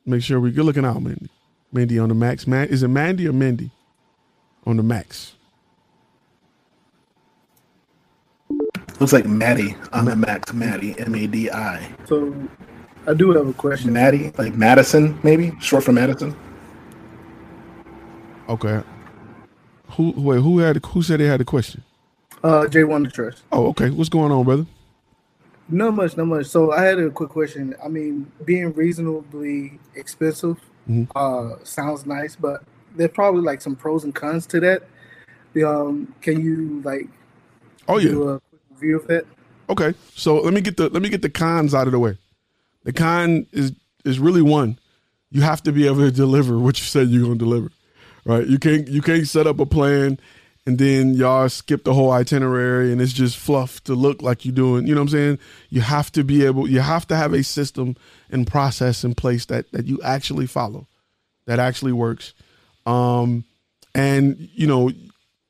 Make 0.05 0.23
sure 0.23 0.41
we're 0.41 0.53
good 0.53 0.65
looking 0.65 0.85
out, 0.85 1.01
Mindy. 1.03 1.29
Mindy 1.73 1.99
on 1.99 2.09
the 2.09 2.15
Max. 2.15 2.47
Man, 2.47 2.69
is 2.69 2.83
it 2.83 2.89
Mandy 2.89 3.29
or 3.29 3.33
Mindy 3.33 3.71
on 4.67 4.77
the 4.77 4.83
Max? 4.83 5.35
Looks 9.01 9.13
like 9.13 9.27
Maddie 9.27 9.75
on 9.93 10.05
the 10.05 10.15
Max. 10.15 10.53
Maddie, 10.53 10.95
M 10.99 11.15
A 11.15 11.27
D 11.27 11.51
I. 11.51 11.89
So, 12.05 12.35
I 13.07 13.15
do 13.15 13.33
have 13.33 13.49
a 13.49 13.53
question. 13.53 13.93
Maddie, 13.93 14.33
like 14.39 14.55
Madison, 14.55 15.19
maybe 15.23 15.53
short 15.61 15.85
for 15.85 15.93
Madison. 15.93 16.37
Okay. 18.49 18.83
Who 19.91 20.13
wait? 20.17 20.41
Who 20.41 20.59
had? 20.59 20.85
Who 20.85 21.03
said 21.03 21.21
they 21.21 21.27
had 21.27 21.41
a 21.41 21.45
question? 21.45 21.83
Uh, 22.45 22.67
J 22.69 22.85
One 22.85 23.11
Trust. 23.11 23.43
Oh, 23.51 23.69
okay. 23.69 23.91
What's 23.91 24.09
going 24.09 24.31
on, 24.31 24.45
brother? 24.45 24.67
Not 25.69 25.95
much, 25.95 26.17
not 26.17 26.27
much. 26.27 26.47
So 26.47 26.73
I 26.73 26.83
had 26.83 26.99
a 26.99 27.11
quick 27.11 27.31
question. 27.31 27.75
I 27.83 27.89
mean, 27.89 28.31
being 28.45 28.73
reasonably 28.73 29.79
expensive 29.95 30.59
mm-hmm. 30.89 31.05
uh, 31.17 31.57
sounds 31.65 32.07
nice, 32.07 32.37
but 32.37 32.65
there's 32.97 33.11
probably 33.11 33.43
like 33.43 33.61
some 33.61 33.77
pros 33.77 34.05
and 34.05 34.15
cons 34.15 34.47
to 34.49 34.61
that. 34.61 34.83
Um, 35.65 36.15
can 36.21 36.41
you 36.41 36.81
like? 36.85 37.09
Oh 37.89 37.99
yeah. 37.99 38.39
review 38.71 38.97
of 38.97 39.07
that. 39.09 39.27
Okay, 39.69 39.95
so 40.15 40.37
let 40.37 40.53
me 40.53 40.61
get 40.61 40.77
the 40.77 40.89
let 40.89 41.03
me 41.03 41.09
get 41.09 41.23
the 41.23 41.31
cons 41.31 41.75
out 41.75 41.87
of 41.87 41.93
the 41.93 41.99
way. 41.99 42.17
The 42.85 42.93
con 42.93 43.47
is 43.53 43.73
is 44.05 44.19
really 44.19 44.43
one. 44.43 44.79
You 45.31 45.43
have 45.43 45.63
to 45.63 45.73
be 45.73 45.87
able 45.87 46.01
to 46.01 46.11
deliver 46.11 46.59
what 46.59 46.79
you 46.79 46.85
said 46.85 47.09
you're 47.09 47.25
going 47.25 47.39
to 47.39 47.45
deliver, 47.45 47.71
right? 48.25 48.47
You 48.47 48.59
can't 48.59 48.89
you 48.89 49.01
can't 49.01 49.27
set 49.27 49.47
up 49.47 49.61
a 49.61 49.67
plan 49.67 50.19
and 50.65 50.79
then 50.79 51.15
y'all 51.15 51.49
skip 51.49 51.85
the 51.85 51.95
whole 51.95 52.13
itinerary 52.13 52.93
and 52.93 53.01
it's 53.01 53.13
just 53.13 53.37
fluff 53.37 53.83
to 53.85 53.95
look 53.95 54.23
like 54.23 54.45
you're 54.45 54.55
doing 54.55 54.87
you 54.87 54.95
know 54.95 55.01
what 55.01 55.13
i'm 55.13 55.19
saying? 55.19 55.39
You 55.71 55.81
have 55.81 56.13
to 56.13 56.23
be 56.23 56.45
able 56.45 56.69
you 56.69 56.81
have 56.81 57.07
to 57.09 57.17
have 57.17 57.33
a 57.33 57.43
system 57.43 57.97
and 58.31 58.47
process 58.47 59.05
in 59.05 59.15
place 59.15 59.47
that 59.47 59.71
that 59.73 59.87
you 59.87 60.01
actually 60.03 60.47
follow 60.47 60.87
that 61.47 61.59
actually 61.59 61.93
works. 61.93 62.35
Um 62.87 63.45
and 63.95 64.49
you 64.55 64.67
know 64.67 64.91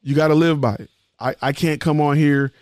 you 0.02 0.14
got 0.14 0.28
to 0.28 0.34
live 0.34 0.60
by 0.60 0.74
it. 0.74 0.90
I 1.20 1.34
i 1.42 1.52
can't 1.52 1.80
come 1.80 2.00
on 2.00 2.16
here 2.16 2.52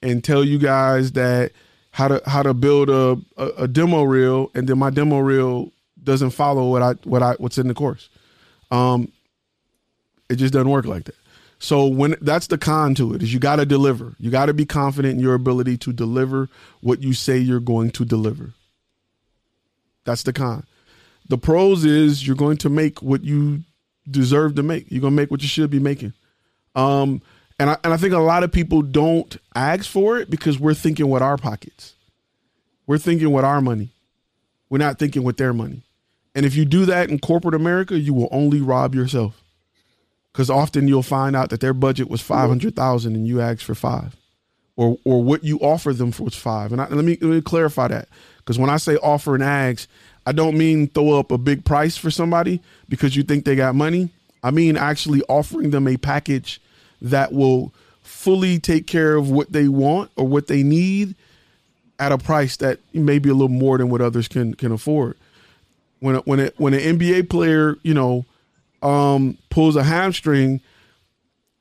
and 0.00 0.22
tell 0.22 0.44
you 0.44 0.58
guys 0.58 1.12
that 1.12 1.52
how 1.90 2.08
to 2.08 2.22
how 2.26 2.42
to 2.42 2.54
build 2.54 2.88
a, 2.88 3.18
a, 3.36 3.64
a 3.64 3.68
demo 3.68 4.04
reel 4.04 4.50
and 4.54 4.68
then 4.68 4.78
my 4.78 4.90
demo 4.90 5.18
reel 5.18 5.72
doesn't 6.02 6.30
follow 6.30 6.70
what 6.70 6.82
i 6.82 6.92
what 7.02 7.22
i 7.22 7.32
what's 7.38 7.58
in 7.58 7.66
the 7.66 7.74
course. 7.74 8.08
Um 8.70 9.10
it 10.28 10.36
just 10.36 10.52
doesn't 10.52 10.70
work 10.70 10.86
like 10.86 11.04
that 11.04 11.14
so 11.58 11.86
when 11.86 12.16
that's 12.20 12.48
the 12.48 12.58
con 12.58 12.94
to 12.96 13.14
it 13.14 13.22
is 13.22 13.32
you 13.32 13.40
got 13.40 13.56
to 13.56 13.66
deliver. 13.66 14.14
You 14.18 14.30
got 14.30 14.46
to 14.46 14.54
be 14.54 14.66
confident 14.66 15.14
in 15.14 15.20
your 15.20 15.34
ability 15.34 15.78
to 15.78 15.92
deliver 15.92 16.48
what 16.80 17.02
you 17.02 17.12
say 17.14 17.38
you're 17.38 17.60
going 17.60 17.90
to 17.92 18.04
deliver. 18.04 18.52
That's 20.04 20.22
the 20.22 20.32
con. 20.32 20.64
The 21.28 21.38
pros 21.38 21.84
is 21.84 22.26
you're 22.26 22.36
going 22.36 22.58
to 22.58 22.68
make 22.68 23.02
what 23.02 23.24
you 23.24 23.62
deserve 24.08 24.54
to 24.56 24.62
make. 24.62 24.90
You're 24.90 25.00
going 25.00 25.14
to 25.14 25.16
make 25.16 25.30
what 25.30 25.42
you 25.42 25.48
should 25.48 25.70
be 25.70 25.80
making. 25.80 26.12
Um 26.74 27.22
and 27.58 27.70
I 27.70 27.78
and 27.82 27.92
I 27.94 27.96
think 27.96 28.12
a 28.12 28.18
lot 28.18 28.42
of 28.42 28.52
people 28.52 28.82
don't 28.82 29.34
ask 29.54 29.90
for 29.90 30.18
it 30.18 30.28
because 30.28 30.58
we're 30.58 30.74
thinking 30.74 31.08
with 31.08 31.22
our 31.22 31.38
pockets. 31.38 31.94
We're 32.86 32.98
thinking 32.98 33.32
with 33.32 33.46
our 33.46 33.62
money. 33.62 33.90
We're 34.68 34.78
not 34.78 34.98
thinking 34.98 35.22
with 35.22 35.38
their 35.38 35.54
money. 35.54 35.82
And 36.34 36.44
if 36.44 36.54
you 36.54 36.66
do 36.66 36.84
that 36.84 37.08
in 37.08 37.18
corporate 37.18 37.54
America, 37.54 37.98
you 37.98 38.12
will 38.12 38.28
only 38.30 38.60
rob 38.60 38.94
yourself 38.94 39.42
because 40.36 40.50
often 40.50 40.86
you'll 40.86 41.02
find 41.02 41.34
out 41.34 41.48
that 41.48 41.60
their 41.60 41.72
budget 41.72 42.10
was 42.10 42.20
five 42.20 42.50
hundred 42.50 42.76
thousand 42.76 43.14
and 43.14 43.26
you 43.26 43.40
asked 43.40 43.64
for 43.64 43.74
five, 43.74 44.14
or 44.76 44.98
or 45.02 45.22
what 45.22 45.42
you 45.42 45.58
offer 45.60 45.94
them 45.94 46.12
for 46.12 46.24
was 46.24 46.34
five. 46.34 46.72
And, 46.72 46.80
I, 46.82 46.88
let 46.88 47.06
me 47.06 47.16
let 47.22 47.30
me 47.30 47.40
clarify 47.40 47.88
that 47.88 48.10
because 48.36 48.58
when 48.58 48.68
I 48.68 48.76
say 48.76 48.96
offer 48.96 49.34
and 49.34 49.42
ask, 49.42 49.88
I 50.26 50.32
don't 50.32 50.58
mean 50.58 50.88
throw 50.88 51.18
up 51.18 51.32
a 51.32 51.38
big 51.38 51.64
price 51.64 51.96
for 51.96 52.10
somebody 52.10 52.60
because 52.86 53.16
you 53.16 53.22
think 53.22 53.46
they 53.46 53.56
got 53.56 53.74
money. 53.74 54.10
I 54.42 54.50
mean 54.50 54.76
actually 54.76 55.22
offering 55.22 55.70
them 55.70 55.88
a 55.88 55.96
package 55.96 56.60
that 57.00 57.32
will 57.32 57.72
fully 58.02 58.58
take 58.58 58.86
care 58.86 59.16
of 59.16 59.30
what 59.30 59.52
they 59.52 59.68
want 59.68 60.10
or 60.16 60.28
what 60.28 60.48
they 60.48 60.62
need 60.62 61.14
at 61.98 62.12
a 62.12 62.18
price 62.18 62.58
that 62.58 62.78
may 62.92 63.18
be 63.18 63.30
a 63.30 63.32
little 63.32 63.48
more 63.48 63.78
than 63.78 63.88
what 63.88 64.02
others 64.02 64.28
can 64.28 64.52
can 64.52 64.70
afford. 64.70 65.16
When 66.00 66.16
when 66.16 66.40
it, 66.40 66.54
when 66.58 66.74
an 66.74 66.98
NBA 66.98 67.30
player, 67.30 67.78
you 67.82 67.94
know 67.94 68.26
um, 68.86 69.36
pulls 69.50 69.74
a 69.74 69.82
hamstring, 69.82 70.60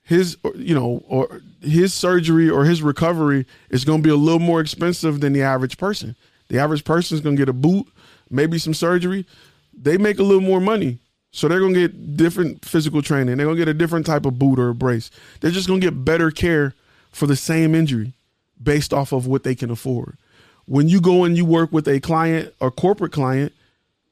his 0.04 0.38
you 0.56 0.76
know 0.76 1.04
or 1.08 1.42
his 1.62 1.94
surgery 1.94 2.50
or 2.50 2.66
his 2.66 2.84
recovery 2.84 3.48
is 3.72 3.84
going 3.84 4.02
to 4.02 4.08
be 4.08 4.14
a 4.14 4.16
little 4.16 4.40
more 4.40 4.62
expensive 4.62 5.20
than 5.20 5.34
the 5.34 5.42
average 5.42 5.78
person. 5.78 6.16
The 6.50 6.60
average 6.60 6.84
person 6.84 7.16
is 7.16 7.22
going 7.22 7.36
to 7.36 7.42
get 7.42 7.50
a 7.50 7.54
boot, 7.54 7.88
maybe 8.30 8.60
some 8.60 8.76
surgery. 8.76 9.26
They 9.74 9.98
make 9.98 10.20
a 10.20 10.24
little 10.24 10.44
more 10.44 10.62
money. 10.62 11.00
So 11.32 11.48
they're 11.48 11.60
going 11.60 11.74
to 11.74 11.88
get 11.88 12.16
different 12.16 12.64
physical 12.64 13.02
training. 13.02 13.36
They're 13.36 13.48
going 13.48 13.58
to 13.58 13.66
get 13.66 13.68
a 13.68 13.74
different 13.74 14.06
type 14.06 14.26
of 14.26 14.40
boot 14.40 14.58
or 14.58 14.74
brace. 14.74 15.12
They're 15.42 15.52
just 15.52 15.68
going 15.68 15.82
to 15.82 15.88
get 15.88 16.06
better 16.06 16.32
care 16.32 16.76
for 17.12 17.26
the 17.28 17.36
same 17.36 17.76
injury 17.76 18.14
based 18.62 18.94
off 18.94 19.12
of 19.12 19.28
what 19.28 19.44
they 19.44 19.56
can 19.56 19.70
afford. 19.70 20.18
When 20.66 20.88
you 20.88 21.02
go 21.02 21.26
and 21.26 21.36
you 21.36 21.44
work 21.44 21.74
with 21.74 21.88
a 21.88 22.00
client 22.00 22.54
or 22.62 22.72
corporate 22.72 23.12
client, 23.12 23.52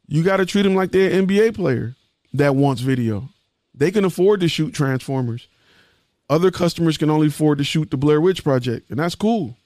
you 0.08 0.22
got 0.22 0.38
to 0.38 0.46
treat 0.46 0.64
them 0.64 0.76
like 0.76 0.92
they're 0.92 1.18
an 1.18 1.28
NBA 1.28 1.56
player 1.56 1.96
that 2.34 2.56
wants 2.56 2.82
video. 2.82 3.30
They 3.74 3.92
can 3.92 4.06
afford 4.06 4.42
to 4.42 4.48
shoot 4.48 4.74
Transformers. 4.74 5.48
Other 6.30 6.52
customers 6.52 6.98
can 6.98 7.10
only 7.10 7.28
afford 7.28 7.58
to 7.60 7.64
shoot 7.64 7.92
the 7.92 7.98
Blair 7.98 8.22
Witch 8.22 8.44
Project, 8.44 8.90
and 8.90 9.00
that's 9.00 9.16
cool. 9.16 9.58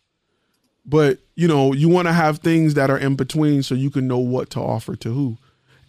But 0.86 1.20
you 1.36 1.48
know, 1.48 1.74
you 1.74 1.90
want 1.90 2.08
to 2.08 2.14
have 2.14 2.40
things 2.40 2.74
that 2.76 2.90
are 2.90 2.98
in 2.98 3.16
between 3.16 3.64
so 3.64 3.76
you 3.76 3.90
can 3.90 4.08
know 4.08 4.18
what 4.18 4.50
to 4.52 4.60
offer 4.60 4.96
to 4.98 5.14
who. 5.14 5.38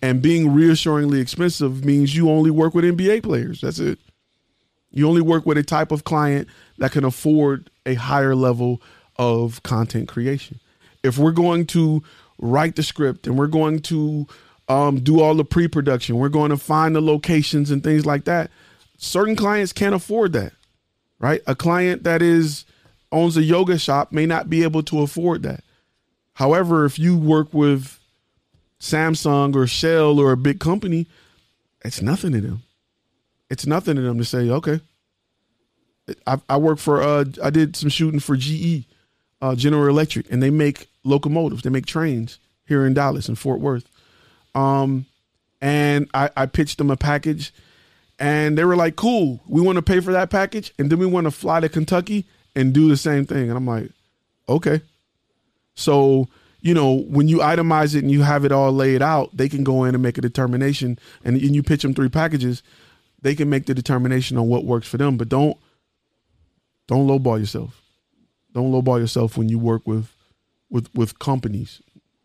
And 0.03 0.23
being 0.23 0.53
reassuringly 0.53 1.21
expensive 1.21 1.85
means 1.85 2.15
you 2.15 2.31
only 2.31 2.51
work 2.51 2.75
with 2.75 2.85
NBA 2.85 3.23
players. 3.23 3.61
That's 3.61 3.79
it. 3.81 3.99
You 4.91 5.09
only 5.09 5.23
work 5.23 5.45
with 5.45 5.59
a 5.59 5.63
type 5.63 5.91
of 5.91 6.05
client 6.05 6.49
that 6.79 6.93
can 6.93 7.05
afford 7.05 7.71
a 7.85 7.95
higher 7.95 8.35
level 8.35 8.81
of 9.17 9.63
content 9.63 10.09
creation. 10.09 10.61
If 11.03 11.19
we're 11.19 11.33
going 11.33 11.67
to 11.69 12.03
write 12.39 12.77
the 12.77 12.83
script 12.83 13.27
and 13.27 13.37
we're 13.37 13.49
going 13.49 13.81
to 13.81 14.27
um, 14.69 15.01
do 15.01 15.21
all 15.21 15.35
the 15.35 15.45
pre-production. 15.45 16.17
We're 16.17 16.29
going 16.29 16.51
to 16.51 16.57
find 16.57 16.95
the 16.95 17.01
locations 17.01 17.71
and 17.71 17.83
things 17.83 18.05
like 18.05 18.25
that. 18.25 18.51
Certain 18.99 19.37
clients 19.37 19.73
can't 19.73 19.95
afford 19.95 20.33
that, 20.35 20.53
right? 21.19 21.41
A 21.47 21.55
client 21.55 22.03
that 22.05 22.21
is 22.21 22.65
owns 23.11 23.37
a 23.37 23.43
yoga 23.43 23.79
shop 23.79 24.13
may 24.13 24.27
not 24.27 24.51
be 24.51 24.63
able 24.63 24.83
to 24.85 25.01
afford 25.01 25.43
that. 25.43 25.65
However, 26.35 26.85
if 26.85 26.99
you 26.99 27.17
work 27.17 27.53
with 27.55 27.99
Samsung 28.81 29.57
or 29.57 29.67
Shell 29.67 30.21
or 30.21 30.33
a 30.33 30.37
big 30.37 30.61
company, 30.61 31.07
it's 31.85 32.03
nothing 32.03 32.33
to 32.33 32.41
them. 32.41 32.63
It's 33.51 33.67
nothing 33.67 33.97
to 33.97 34.03
them 34.03 34.19
to 34.19 34.25
say, 34.25 34.51
okay. 34.51 34.81
I, 36.27 36.41
I 36.49 36.57
work 36.57 36.79
for 36.79 37.03
uh 37.03 37.25
I 37.43 37.51
did 37.51 37.77
some 37.77 37.91
shooting 37.91 38.21
for 38.21 38.37
GE, 38.37 38.85
uh, 39.43 39.55
General 39.55 39.89
Electric, 39.89 40.31
and 40.33 40.43
they 40.43 40.51
make 40.51 40.89
locomotives. 41.05 41.63
They 41.63 41.71
make 41.71 41.87
trains 41.87 42.39
here 42.67 42.87
in 42.87 42.95
Dallas 42.95 43.29
and 43.29 43.39
Fort 43.39 43.61
Worth. 43.61 43.88
Um, 44.59 45.07
and 45.61 46.09
I, 46.15 46.31
I 46.37 46.47
pitched 46.47 46.79
them 46.79 46.91
a 46.91 46.97
package, 46.97 47.53
and 48.19 48.57
they 48.57 48.65
were 48.65 48.77
like, 48.77 48.97
"Cool, 48.97 49.41
we 49.47 49.61
want 49.61 49.77
to 49.77 49.83
pay 49.83 50.01
for 50.01 50.13
that 50.13 50.31
package, 50.31 50.73
and 50.79 50.91
then 50.91 50.99
we 50.99 51.07
want 51.07 51.27
to 51.27 51.31
fly 51.31 51.61
to 51.61 51.69
Kentucky 51.69 52.27
and 52.55 52.73
do 52.73 52.89
the 52.89 52.97
same 52.97 53.27
thing." 53.27 53.49
And 53.49 53.57
I'm 53.57 53.67
like, 53.67 53.91
"Okay." 54.49 54.81
So 55.75 56.29
you 56.61 56.75
know, 56.75 57.03
when 57.03 57.29
you 57.29 57.39
itemize 57.39 57.95
it 57.95 58.03
and 58.03 58.11
you 58.11 58.23
have 58.23 58.45
it 58.45 58.53
all 58.53 58.73
laid 58.73 59.01
out, 59.01 59.37
they 59.37 59.49
can 59.49 59.63
go 59.63 59.85
in 59.85 59.95
and 59.95 60.03
make 60.03 60.19
a 60.19 60.21
determination. 60.21 60.99
And, 61.25 61.37
and 61.37 61.55
you 61.55 61.63
pitch 61.63 61.83
them 61.83 61.95
three 61.95 62.09
packages, 62.09 62.63
they 63.23 63.35
can 63.35 63.49
make 63.49 63.67
the 63.67 63.75
determination 63.75 64.37
on 64.37 64.49
what 64.49 64.65
works 64.65 64.89
for 64.89 64.97
them. 64.97 65.17
But 65.17 65.29
don't 65.29 65.57
don't 66.89 67.07
lowball 67.07 67.39
yourself. 67.39 67.81
Don't 68.53 68.73
lowball 68.73 68.99
yourself 68.99 69.37
when 69.37 69.49
you 69.49 69.59
work 69.59 69.87
with 69.87 70.15
with 70.69 70.93
with 70.95 71.19
companies. 71.19 71.81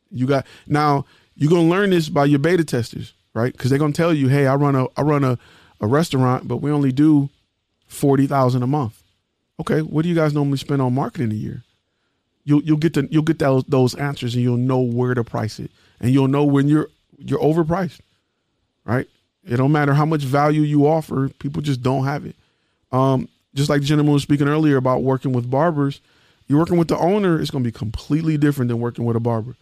You 0.09 0.25
got 0.25 0.47
now 0.67 1.05
you're 1.35 1.49
gonna 1.49 1.69
learn 1.69 1.89
this 1.89 2.09
by 2.09 2.25
your 2.25 2.39
beta 2.39 2.63
testers, 2.63 3.13
right? 3.33 3.51
Because 3.51 3.69
they're 3.69 3.79
gonna 3.79 3.93
tell 3.93 4.13
you, 4.13 4.27
hey, 4.27 4.47
I 4.47 4.55
run 4.55 4.75
a 4.75 4.87
I 4.97 5.01
run 5.01 5.23
a 5.23 5.37
a 5.81 5.87
restaurant, 5.87 6.47
but 6.47 6.57
we 6.57 6.71
only 6.71 6.91
do 6.91 7.29
forty 7.87 8.27
thousand 8.27 8.63
a 8.63 8.67
month. 8.67 9.01
Okay, 9.59 9.81
what 9.81 10.03
do 10.03 10.09
you 10.09 10.15
guys 10.15 10.33
normally 10.33 10.57
spend 10.57 10.81
on 10.81 10.93
marketing 10.93 11.31
a 11.31 11.35
year? 11.35 11.63
You'll 12.43 12.63
you'll 12.63 12.77
get 12.77 12.93
to 12.95 13.07
you'll 13.11 13.23
get 13.23 13.39
those 13.39 13.63
those 13.65 13.95
answers 13.95 14.35
and 14.35 14.43
you'll 14.43 14.57
know 14.57 14.79
where 14.79 15.13
to 15.13 15.23
price 15.23 15.59
it, 15.59 15.71
and 15.99 16.11
you'll 16.11 16.27
know 16.27 16.43
when 16.43 16.67
you're 16.67 16.89
you're 17.17 17.39
overpriced, 17.39 17.99
right? 18.85 19.07
It 19.45 19.57
don't 19.57 19.71
matter 19.71 19.93
how 19.93 20.05
much 20.05 20.23
value 20.23 20.61
you 20.61 20.87
offer, 20.87 21.29
people 21.39 21.61
just 21.61 21.81
don't 21.81 22.05
have 22.05 22.25
it. 22.25 22.35
Um, 22.91 23.27
just 23.55 23.69
like 23.69 23.81
the 23.81 23.87
gentleman 23.87 24.13
was 24.13 24.23
speaking 24.23 24.47
earlier 24.47 24.77
about 24.77 25.03
working 25.03 25.33
with 25.33 25.49
barbers, 25.49 25.99
you're 26.47 26.59
working 26.59 26.77
with 26.77 26.87
the 26.87 26.97
owner, 26.97 27.39
it's 27.39 27.51
going 27.51 27.63
to 27.63 27.67
be 27.67 27.77
completely 27.77 28.37
different 28.37 28.69
than 28.69 28.79
working 28.79 29.05
with 29.05 29.15
a 29.15 29.19
barber. 29.19 29.55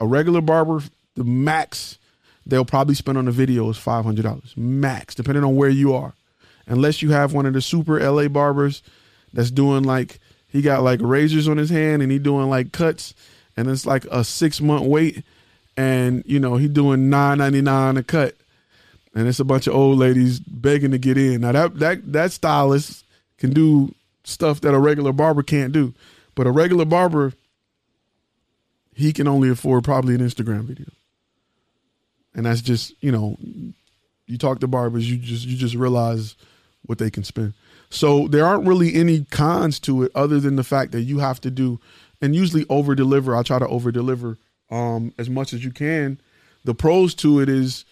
A 0.00 0.06
regular 0.06 0.40
barber, 0.40 0.82
the 1.18 1.24
max 1.24 1.98
they'll 2.46 2.64
probably 2.64 2.94
spend 2.94 3.18
on 3.18 3.28
a 3.28 3.32
video 3.32 3.68
is 3.68 3.76
five 3.76 4.04
hundred 4.04 4.22
dollars 4.22 4.54
max, 4.56 5.14
depending 5.14 5.44
on 5.44 5.56
where 5.56 5.68
you 5.68 5.92
are. 5.94 6.14
Unless 6.66 7.02
you 7.02 7.10
have 7.10 7.32
one 7.32 7.46
of 7.46 7.52
the 7.52 7.60
super 7.60 7.98
LA 8.00 8.28
barbers 8.28 8.82
that's 9.32 9.50
doing 9.50 9.84
like 9.84 10.20
he 10.46 10.62
got 10.62 10.82
like 10.82 11.00
razors 11.02 11.48
on 11.48 11.56
his 11.56 11.70
hand 11.70 12.02
and 12.02 12.10
he 12.10 12.18
doing 12.18 12.48
like 12.48 12.72
cuts, 12.72 13.14
and 13.56 13.68
it's 13.68 13.84
like 13.84 14.04
a 14.06 14.24
six 14.24 14.60
month 14.60 14.86
wait, 14.86 15.24
and 15.76 16.22
you 16.26 16.38
know 16.38 16.56
he 16.56 16.68
doing 16.68 17.10
nine 17.10 17.38
ninety 17.38 17.60
nine 17.60 17.96
a 17.96 18.02
cut, 18.02 18.34
and 19.14 19.28
it's 19.28 19.40
a 19.40 19.44
bunch 19.44 19.66
of 19.66 19.74
old 19.74 19.98
ladies 19.98 20.38
begging 20.38 20.92
to 20.92 20.98
get 20.98 21.18
in. 21.18 21.40
Now 21.40 21.52
that 21.52 21.78
that 21.78 22.12
that 22.12 22.32
stylist 22.32 23.04
can 23.38 23.50
do 23.50 23.94
stuff 24.24 24.60
that 24.60 24.74
a 24.74 24.78
regular 24.78 25.12
barber 25.12 25.42
can't 25.42 25.72
do. 25.72 25.94
But 26.34 26.46
a 26.46 26.52
regular 26.52 26.84
barber, 26.84 27.32
he 28.94 29.12
can 29.12 29.26
only 29.26 29.48
afford 29.48 29.82
probably 29.82 30.14
an 30.14 30.20
Instagram 30.20 30.62
video. 30.62 30.86
And 32.38 32.46
that's 32.46 32.60
just, 32.62 32.94
you 33.00 33.10
know, 33.10 33.36
you 34.28 34.38
talk 34.38 34.60
to 34.60 34.68
barbers, 34.68 35.10
you 35.10 35.16
just 35.16 35.44
you 35.44 35.56
just 35.56 35.74
realize 35.74 36.36
what 36.86 36.98
they 36.98 37.10
can 37.10 37.24
spend. 37.24 37.52
So 37.90 38.28
there 38.28 38.46
aren't 38.46 38.64
really 38.64 38.94
any 38.94 39.24
cons 39.24 39.80
to 39.80 40.04
it 40.04 40.12
other 40.14 40.38
than 40.38 40.54
the 40.54 40.62
fact 40.62 40.92
that 40.92 41.00
you 41.00 41.18
have 41.18 41.40
to 41.40 41.50
do 41.50 41.80
and 42.22 42.36
usually 42.36 42.64
over 42.68 42.94
deliver. 42.94 43.34
I 43.34 43.42
try 43.42 43.58
to 43.58 43.66
over 43.66 43.90
deliver 43.90 44.38
um 44.70 45.12
as 45.18 45.28
much 45.28 45.52
as 45.52 45.64
you 45.64 45.72
can. 45.72 46.20
The 46.64 46.74
pros 46.74 47.12
to 47.16 47.40
it 47.40 47.48
is 47.48 47.84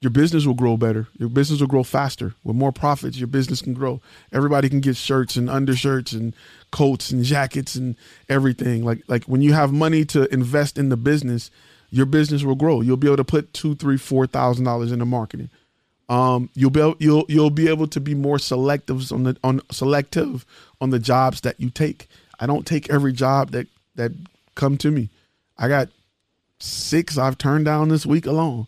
your 0.00 0.10
business 0.10 0.46
will 0.46 0.54
grow 0.54 0.76
better. 0.76 1.08
Your 1.18 1.28
business 1.28 1.58
will 1.58 1.66
grow 1.66 1.82
faster. 1.82 2.34
With 2.44 2.54
more 2.54 2.70
profits, 2.70 3.18
your 3.18 3.26
business 3.26 3.60
can 3.60 3.74
grow. 3.74 4.00
Everybody 4.32 4.68
can 4.68 4.78
get 4.78 4.96
shirts 4.96 5.34
and 5.34 5.50
undershirts 5.50 6.12
and 6.12 6.32
coats 6.70 7.10
and 7.10 7.24
jackets 7.24 7.74
and 7.74 7.96
everything. 8.28 8.84
Like 8.84 9.02
like 9.08 9.24
when 9.24 9.42
you 9.42 9.52
have 9.52 9.72
money 9.72 10.04
to 10.04 10.32
invest 10.32 10.78
in 10.78 10.90
the 10.90 10.96
business, 10.96 11.50
your 11.92 12.06
business 12.06 12.42
will 12.42 12.54
grow. 12.54 12.80
You'll 12.80 12.96
be 12.96 13.06
able 13.06 13.18
to 13.18 13.24
put 13.24 13.52
two, 13.52 13.74
three, 13.76 13.98
four 13.98 14.26
thousand 14.26 14.64
dollars 14.64 14.90
into 14.90 15.04
marketing. 15.04 15.50
Um, 16.08 16.48
you'll 16.54 16.70
be 16.70 16.94
you'll 16.98 17.26
you'll 17.28 17.50
be 17.50 17.68
able 17.68 17.86
to 17.88 18.00
be 18.00 18.14
more 18.14 18.38
selective 18.38 19.12
on 19.12 19.24
the 19.24 19.36
on 19.44 19.60
selective 19.70 20.44
on 20.80 20.90
the 20.90 20.98
jobs 20.98 21.42
that 21.42 21.60
you 21.60 21.70
take. 21.70 22.08
I 22.40 22.46
don't 22.46 22.66
take 22.66 22.90
every 22.90 23.12
job 23.12 23.50
that 23.50 23.68
that 23.94 24.12
come 24.54 24.78
to 24.78 24.90
me. 24.90 25.10
I 25.58 25.68
got 25.68 25.88
six 26.58 27.18
I've 27.18 27.38
turned 27.38 27.66
down 27.66 27.90
this 27.90 28.06
week 28.06 28.24
alone. 28.26 28.66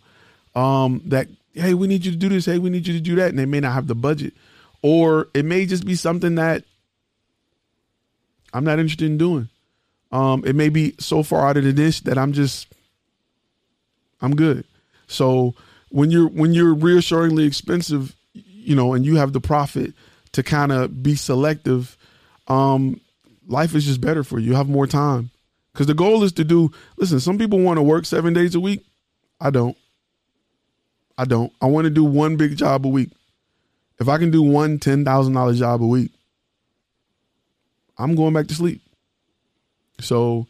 Um, 0.54 1.00
that 1.06 1.28
hey, 1.54 1.72
we 1.72 1.86
need 1.86 2.04
you 2.04 2.12
to 2.12 2.18
do 2.18 2.28
this. 2.28 2.44
Hey, 2.44 2.58
we 2.58 2.68
need 2.68 2.86
you 2.86 2.92
to 2.92 3.00
do 3.00 3.14
that, 3.16 3.30
and 3.30 3.38
they 3.38 3.46
may 3.46 3.60
not 3.60 3.72
have 3.72 3.86
the 3.86 3.94
budget, 3.94 4.34
or 4.82 5.28
it 5.32 5.46
may 5.46 5.64
just 5.64 5.86
be 5.86 5.94
something 5.94 6.34
that 6.34 6.62
I'm 8.52 8.64
not 8.64 8.78
interested 8.78 9.06
in 9.06 9.16
doing. 9.16 9.48
Um, 10.12 10.44
it 10.44 10.54
may 10.54 10.68
be 10.68 10.94
so 11.00 11.22
far 11.22 11.48
out 11.48 11.56
of 11.56 11.64
the 11.64 11.72
dish 11.72 12.00
that 12.02 12.18
I'm 12.18 12.34
just 12.34 12.68
I'm 14.24 14.34
good. 14.34 14.64
So 15.06 15.54
when 15.90 16.10
you're 16.10 16.28
when 16.28 16.54
you're 16.54 16.74
reassuringly 16.74 17.44
expensive, 17.44 18.16
you 18.32 18.74
know, 18.74 18.94
and 18.94 19.04
you 19.04 19.16
have 19.16 19.34
the 19.34 19.40
profit 19.40 19.92
to 20.32 20.42
kind 20.42 20.72
of 20.72 21.02
be 21.02 21.14
selective, 21.14 21.96
um, 22.48 23.00
life 23.46 23.74
is 23.74 23.84
just 23.84 24.00
better 24.00 24.24
for 24.24 24.38
you. 24.38 24.48
You 24.48 24.54
have 24.56 24.68
more 24.68 24.86
time. 24.86 25.30
Because 25.72 25.86
the 25.88 25.94
goal 25.94 26.22
is 26.22 26.32
to 26.32 26.44
do, 26.44 26.70
listen, 26.96 27.20
some 27.20 27.36
people 27.36 27.58
want 27.58 27.78
to 27.78 27.82
work 27.82 28.06
seven 28.06 28.32
days 28.32 28.54
a 28.54 28.60
week. 28.60 28.84
I 29.40 29.50
don't. 29.50 29.76
I 31.18 31.24
don't. 31.24 31.52
I 31.60 31.66
want 31.66 31.84
to 31.84 31.90
do 31.90 32.04
one 32.04 32.36
big 32.36 32.56
job 32.56 32.86
a 32.86 32.88
week. 32.88 33.10
If 34.00 34.08
I 34.08 34.18
can 34.18 34.30
do 34.30 34.42
one 34.42 34.78
$10,000 34.78 35.56
job 35.56 35.82
a 35.82 35.86
week, 35.86 36.12
I'm 37.98 38.14
going 38.14 38.34
back 38.34 38.46
to 38.48 38.54
sleep. 38.54 38.80
So, 40.00 40.46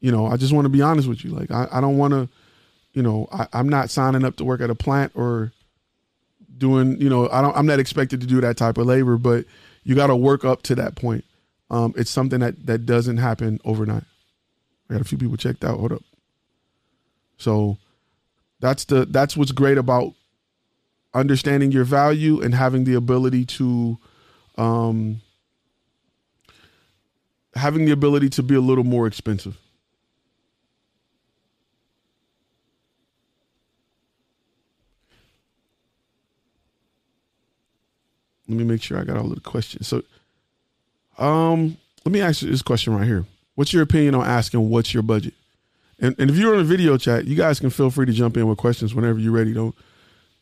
you 0.00 0.12
know, 0.12 0.26
I 0.26 0.36
just 0.36 0.52
want 0.52 0.64
to 0.66 0.70
be 0.70 0.82
honest 0.82 1.08
with 1.08 1.24
you. 1.24 1.30
Like, 1.30 1.50
I, 1.50 1.68
I 1.72 1.80
don't 1.80 1.96
want 1.96 2.12
to, 2.12 2.28
you 2.92 3.02
know, 3.02 3.28
I, 3.32 3.46
I'm 3.52 3.68
not 3.68 3.90
signing 3.90 4.24
up 4.24 4.36
to 4.36 4.44
work 4.44 4.60
at 4.60 4.70
a 4.70 4.74
plant 4.74 5.12
or 5.14 5.52
doing, 6.56 7.00
you 7.00 7.08
know, 7.08 7.28
I 7.30 7.42
don't, 7.42 7.56
I'm 7.56 7.66
not 7.66 7.78
expected 7.78 8.20
to 8.20 8.26
do 8.26 8.40
that 8.40 8.56
type 8.56 8.78
of 8.78 8.86
labor, 8.86 9.16
but 9.16 9.44
you 9.84 9.94
got 9.94 10.08
to 10.08 10.16
work 10.16 10.44
up 10.44 10.62
to 10.62 10.74
that 10.76 10.96
point. 10.96 11.24
Um, 11.70 11.94
it's 11.96 12.10
something 12.10 12.40
that, 12.40 12.66
that 12.66 12.86
doesn't 12.86 13.16
happen 13.16 13.60
overnight. 13.64 14.04
I 14.88 14.94
got 14.94 15.00
a 15.00 15.04
few 15.04 15.18
people 15.18 15.36
checked 15.36 15.64
out. 15.64 15.78
Hold 15.78 15.92
up. 15.92 16.02
So 17.38 17.76
that's 18.60 18.84
the, 18.84 19.04
that's 19.04 19.36
what's 19.36 19.52
great 19.52 19.78
about 19.78 20.12
understanding 21.12 21.72
your 21.72 21.84
value 21.84 22.40
and 22.40 22.54
having 22.54 22.84
the 22.84 22.94
ability 22.94 23.44
to, 23.46 23.98
um, 24.56 25.20
having 27.54 27.84
the 27.86 27.92
ability 27.92 28.28
to 28.30 28.42
be 28.42 28.54
a 28.54 28.60
little 28.60 28.84
more 28.84 29.06
expensive. 29.06 29.58
Let 38.48 38.58
me 38.58 38.64
make 38.64 38.82
sure 38.82 38.98
I 38.98 39.04
got 39.04 39.16
all 39.16 39.28
the 39.28 39.40
questions. 39.40 39.88
So, 39.88 40.02
um, 41.18 41.76
let 42.04 42.12
me 42.12 42.20
ask 42.20 42.42
you 42.42 42.50
this 42.50 42.62
question 42.62 42.94
right 42.94 43.06
here. 43.06 43.24
What's 43.56 43.72
your 43.72 43.82
opinion 43.82 44.14
on 44.14 44.24
asking 44.24 44.68
what's 44.70 44.94
your 44.94 45.02
budget? 45.02 45.34
And 45.98 46.14
and 46.18 46.30
if 46.30 46.36
you're 46.36 46.54
on 46.54 46.60
a 46.60 46.64
video 46.64 46.96
chat, 46.98 47.24
you 47.24 47.34
guys 47.34 47.58
can 47.58 47.70
feel 47.70 47.90
free 47.90 48.06
to 48.06 48.12
jump 48.12 48.36
in 48.36 48.46
with 48.46 48.58
questions 48.58 48.94
whenever 48.94 49.18
you're 49.18 49.32
ready. 49.32 49.52
Don't, 49.52 49.74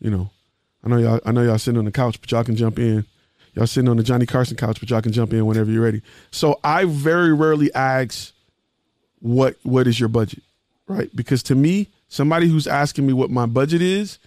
you 0.01 0.11
know, 0.11 0.31
I 0.85 0.89
know 0.89 0.99
y'all 0.99 1.21
I 1.25 1.33
know 1.33 1.43
y'all 1.43 1.59
sitting 1.59 1.79
on 1.79 1.85
the 1.85 1.93
couch, 1.93 2.21
but 2.21 2.31
y'all 2.31 2.45
can 2.45 2.57
jump 2.57 2.79
in. 2.79 3.07
Y'all 3.55 3.67
sitting 3.69 3.89
on 3.89 3.97
the 3.97 4.03
Johnny 4.03 4.27
Carson 4.27 4.57
couch, 4.57 4.81
but 4.81 4.91
y'all 4.91 5.01
can 5.01 5.13
jump 5.13 5.33
in 5.33 5.47
whenever 5.47 5.71
you're 5.71 5.85
ready. 5.85 6.03
So 6.33 6.59
I 6.65 6.87
very 6.87 7.33
rarely 7.33 7.73
ask 7.73 8.33
what 9.21 9.57
what 9.63 9.87
is 9.87 9.99
your 9.99 10.09
budget? 10.09 10.43
Right? 10.89 11.15
Because 11.15 11.43
to 11.45 11.55
me, 11.55 11.89
somebody 12.09 12.49
who's 12.49 12.67
asking 12.67 13.07
me 13.07 13.13
what 13.13 13.31
my 13.31 13.47
budget 13.47 13.81
is 13.81 14.19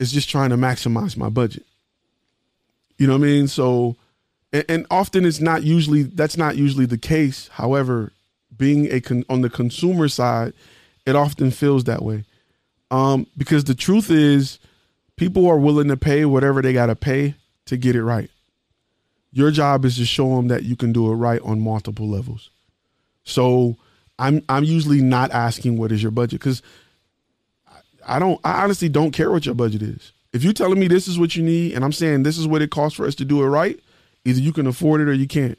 is 0.00 0.10
just 0.12 0.28
trying 0.28 0.50
to 0.50 0.56
maximize 0.56 1.16
my 1.16 1.28
budget. 1.28 1.64
You 2.98 3.06
know 3.06 3.14
what 3.14 3.24
I 3.24 3.26
mean? 3.26 3.48
So 3.48 3.96
and, 4.52 4.64
and 4.68 4.86
often 4.90 5.26
it's 5.26 5.40
not 5.40 5.64
usually 5.64 6.04
that's 6.04 6.36
not 6.36 6.56
usually 6.56 6.86
the 6.86 6.98
case. 6.98 7.48
However, 7.48 8.12
being 8.56 8.90
a 8.90 9.00
con, 9.00 9.24
on 9.28 9.42
the 9.42 9.50
consumer 9.50 10.08
side, 10.08 10.54
it 11.04 11.16
often 11.16 11.50
feels 11.50 11.84
that 11.84 12.02
way. 12.02 12.24
Um, 12.90 13.26
because 13.36 13.64
the 13.64 13.74
truth 13.74 14.10
is 14.10 14.58
people 15.16 15.46
are 15.48 15.58
willing 15.58 15.88
to 15.88 15.96
pay 15.96 16.24
whatever 16.24 16.62
they 16.62 16.72
got 16.72 16.86
to 16.86 16.96
pay 16.96 17.34
to 17.66 17.76
get 17.76 17.96
it 17.96 18.04
right. 18.04 18.30
Your 19.32 19.50
job 19.50 19.84
is 19.84 19.96
to 19.96 20.04
show 20.04 20.36
them 20.36 20.48
that 20.48 20.62
you 20.62 20.76
can 20.76 20.92
do 20.92 21.10
it 21.10 21.16
right 21.16 21.40
on 21.42 21.60
multiple 21.60 22.08
levels. 22.08 22.50
So 23.24 23.76
I'm 24.18 24.42
I'm 24.48 24.64
usually 24.64 25.00
not 25.00 25.32
asking 25.32 25.76
what 25.76 25.90
is 25.90 26.02
your 26.02 26.12
budget 26.12 26.38
because 26.38 26.62
I 28.06 28.20
don't 28.20 28.40
I 28.44 28.62
honestly 28.62 28.88
don't 28.88 29.10
care 29.10 29.32
what 29.32 29.46
your 29.46 29.56
budget 29.56 29.82
is. 29.82 30.12
If 30.34 30.42
you're 30.42 30.52
telling 30.52 30.80
me 30.80 30.88
this 30.88 31.06
is 31.06 31.16
what 31.16 31.36
you 31.36 31.44
need 31.44 31.74
and 31.74 31.84
I'm 31.84 31.92
saying 31.92 32.24
this 32.24 32.36
is 32.36 32.46
what 32.46 32.60
it 32.60 32.72
costs 32.72 32.96
for 32.96 33.06
us 33.06 33.14
to 33.14 33.24
do 33.24 33.42
it 33.42 33.46
right, 33.46 33.78
either 34.24 34.40
you 34.40 34.52
can 34.52 34.66
afford 34.66 35.00
it 35.00 35.08
or 35.08 35.12
you 35.12 35.28
can't. 35.28 35.56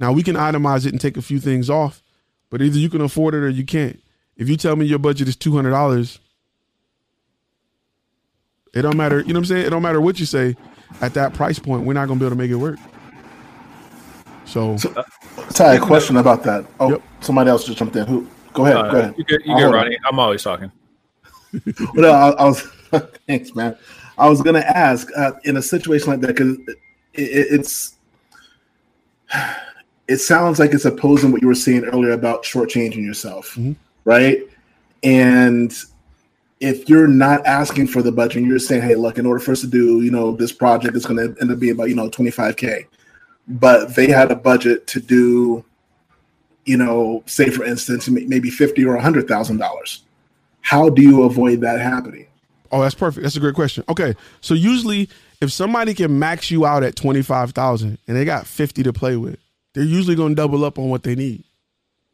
Now 0.00 0.12
we 0.12 0.22
can 0.22 0.34
itemize 0.34 0.86
it 0.86 0.92
and 0.92 1.00
take 1.00 1.18
a 1.18 1.22
few 1.22 1.38
things 1.38 1.68
off, 1.68 2.02
but 2.48 2.62
either 2.62 2.78
you 2.78 2.88
can 2.88 3.02
afford 3.02 3.34
it 3.34 3.38
or 3.38 3.50
you 3.50 3.66
can't. 3.66 4.00
If 4.36 4.48
you 4.48 4.56
tell 4.56 4.76
me 4.76 4.86
your 4.86 4.98
budget 4.98 5.28
is 5.28 5.36
two 5.36 5.54
hundred 5.54 5.72
dollars, 5.72 6.20
it 8.72 8.80
don't 8.80 8.96
matter. 8.96 9.20
You 9.20 9.26
know 9.26 9.34
what 9.34 9.38
I'm 9.40 9.44
saying? 9.44 9.66
It 9.66 9.70
don't 9.70 9.82
matter 9.82 10.00
what 10.00 10.18
you 10.18 10.26
say. 10.26 10.56
At 11.02 11.12
that 11.14 11.34
price 11.34 11.58
point, 11.58 11.84
we're 11.84 11.92
not 11.92 12.08
gonna 12.08 12.18
be 12.18 12.24
able 12.24 12.36
to 12.36 12.42
make 12.42 12.50
it 12.50 12.56
work. 12.56 12.78
So, 14.46 14.78
so 14.78 15.04
Ty, 15.50 15.74
a 15.74 15.80
question 15.80 16.16
about 16.16 16.44
that. 16.44 16.64
Oh, 16.80 16.92
yep. 16.92 17.02
somebody 17.20 17.50
else 17.50 17.64
just 17.64 17.76
jumped 17.76 17.94
in. 17.96 18.06
Who? 18.06 18.26
Go 18.54 18.64
ahead. 18.64 18.76
Uh, 18.76 18.90
go 18.90 18.98
ahead. 19.00 19.14
You 19.18 19.24
get, 19.24 19.44
you 19.44 19.54
get 19.54 19.64
Ronnie. 19.64 19.98
I'm 20.06 20.18
always 20.18 20.42
talking. 20.42 20.72
well, 21.94 22.14
I, 22.14 22.42
I, 22.42 22.44
was. 22.46 22.62
thanks, 23.26 23.54
man. 23.54 23.76
I 24.18 24.28
was 24.28 24.42
gonna 24.42 24.60
ask 24.60 25.08
uh, 25.16 25.32
in 25.44 25.56
a 25.56 25.62
situation 25.62 26.10
like 26.10 26.20
that 26.20 26.28
because 26.28 26.58
it, 26.68 26.78
it, 27.14 27.46
it's. 27.50 27.94
It 30.08 30.22
sounds 30.22 30.58
like 30.58 30.72
it's 30.72 30.86
opposing 30.86 31.32
what 31.32 31.42
you 31.42 31.48
were 31.48 31.54
saying 31.54 31.84
earlier 31.84 32.12
about 32.12 32.42
shortchanging 32.42 33.04
yourself, 33.04 33.50
mm-hmm. 33.50 33.72
right? 34.06 34.40
And 35.02 35.70
if 36.60 36.88
you're 36.88 37.06
not 37.06 37.44
asking 37.46 37.88
for 37.88 38.02
the 38.02 38.10
budget 38.10 38.38
and 38.38 38.46
you're 38.46 38.58
saying, 38.58 38.82
hey, 38.82 38.94
look, 38.94 39.18
in 39.18 39.26
order 39.26 39.38
for 39.38 39.52
us 39.52 39.60
to 39.60 39.66
do, 39.66 40.00
you 40.00 40.10
know, 40.10 40.32
this 40.32 40.52
project 40.52 40.96
is 40.96 41.06
going 41.06 41.18
to 41.18 41.40
end 41.40 41.52
up 41.52 41.58
being 41.58 41.72
about, 41.72 41.88
you 41.90 41.94
know, 41.94 42.08
25K, 42.08 42.86
but 43.46 43.94
they 43.94 44.08
had 44.08 44.30
a 44.32 44.36
budget 44.36 44.86
to 44.88 45.00
do, 45.00 45.64
you 46.64 46.76
know, 46.76 47.22
say 47.26 47.50
for 47.50 47.64
instance, 47.64 48.08
maybe 48.08 48.50
50 48.50 48.84
or 48.84 48.96
$100,000. 48.96 50.00
How 50.60 50.88
do 50.88 51.02
you 51.02 51.24
avoid 51.24 51.60
that 51.60 51.80
happening? 51.80 52.27
Oh, 52.70 52.82
that's 52.82 52.94
perfect. 52.94 53.22
That's 53.22 53.36
a 53.36 53.40
great 53.40 53.54
question. 53.54 53.84
Okay, 53.88 54.14
so 54.40 54.54
usually 54.54 55.08
if 55.40 55.52
somebody 55.52 55.94
can 55.94 56.18
max 56.18 56.50
you 56.50 56.66
out 56.66 56.82
at 56.82 56.96
twenty 56.96 57.22
five 57.22 57.52
thousand 57.52 57.98
and 58.06 58.16
they 58.16 58.24
got 58.24 58.46
fifty 58.46 58.82
to 58.82 58.92
play 58.92 59.16
with, 59.16 59.38
they're 59.74 59.84
usually 59.84 60.16
going 60.16 60.30
to 60.30 60.34
double 60.34 60.64
up 60.64 60.78
on 60.78 60.88
what 60.88 61.02
they 61.02 61.14
need, 61.14 61.44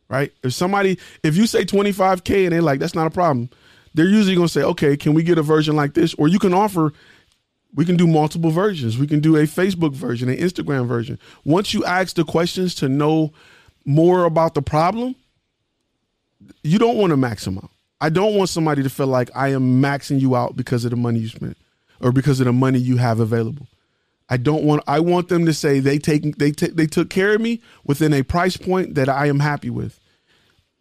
right? 0.09 0.33
If 0.43 0.53
somebody, 0.53 0.99
if 1.23 1.37
you 1.37 1.47
say 1.47 1.65
twenty 1.65 1.93
five 1.93 2.25
k 2.25 2.45
and 2.45 2.53
they're 2.53 2.63
like, 2.63 2.81
that's 2.81 2.95
not 2.95 3.07
a 3.07 3.11
problem, 3.11 3.51
they're 3.95 4.07
usually 4.07 4.35
going 4.35 4.49
to 4.49 4.53
say, 4.53 4.63
okay, 4.63 4.97
can 4.97 5.15
we 5.15 5.23
get 5.23 5.39
a 5.39 5.43
version 5.43 5.77
like 5.77 5.95
this? 5.95 6.15
Or 6.15 6.29
you 6.29 6.39
can 6.39 6.55
offer. 6.55 6.93
We 7.77 7.85
can 7.85 7.97
do 7.97 8.07
multiple 8.07 8.51
versions. 8.51 8.99
We 8.99 9.09
can 9.09 9.19
do 9.19 9.35
a 9.35 9.49
Facebook 9.49 9.95
version, 9.95 10.29
an 10.29 10.37
Instagram 10.37 10.87
version. 10.87 11.19
Once 11.45 11.75
you 11.75 11.85
ask 11.85 12.15
the 12.15 12.25
questions 12.25 12.73
to 12.77 12.89
know 12.89 13.33
more 13.85 14.27
about 14.27 14.55
the 14.55 14.63
problem, 14.63 15.17
you 16.63 16.79
don't 16.79 16.97
want 16.97 17.11
to 17.11 17.17
max 17.17 17.45
them 17.45 17.59
out. 17.59 17.71
I 18.05 18.11
don't 18.11 18.35
want 18.35 18.51
somebody 18.51 18.83
to 18.83 18.91
feel 18.91 19.07
like 19.07 19.31
I 19.35 19.49
am 19.55 19.81
maxing 19.81 20.21
you 20.21 20.37
out 20.37 20.57
because 20.57 20.85
of 20.85 20.91
the 20.91 20.97
money 20.97 21.21
you 21.21 21.29
spent 21.29 21.57
or 22.03 22.13
because 22.13 22.39
of 22.39 22.45
the 22.45 22.53
money 22.53 22.79
you 22.79 22.99
have 22.99 23.19
available. 23.19 23.67
I 24.29 24.37
don't 24.37 24.63
want 24.63 24.83
I 24.87 25.01
want 25.01 25.31
them 25.31 25.47
to 25.47 25.55
say 25.55 25.81
they 25.81 25.97
take 25.99 26.37
they 26.37 26.51
t- 26.51 26.67
they 26.67 26.87
took 26.87 27.09
care 27.09 27.35
of 27.35 27.41
me 27.41 27.63
within 27.83 28.13
a 28.13 28.23
price 28.23 28.59
point 28.59 28.95
that 28.97 29.09
I 29.09 29.29
am 29.29 29.41
happy 29.41 29.71
with. 29.71 29.99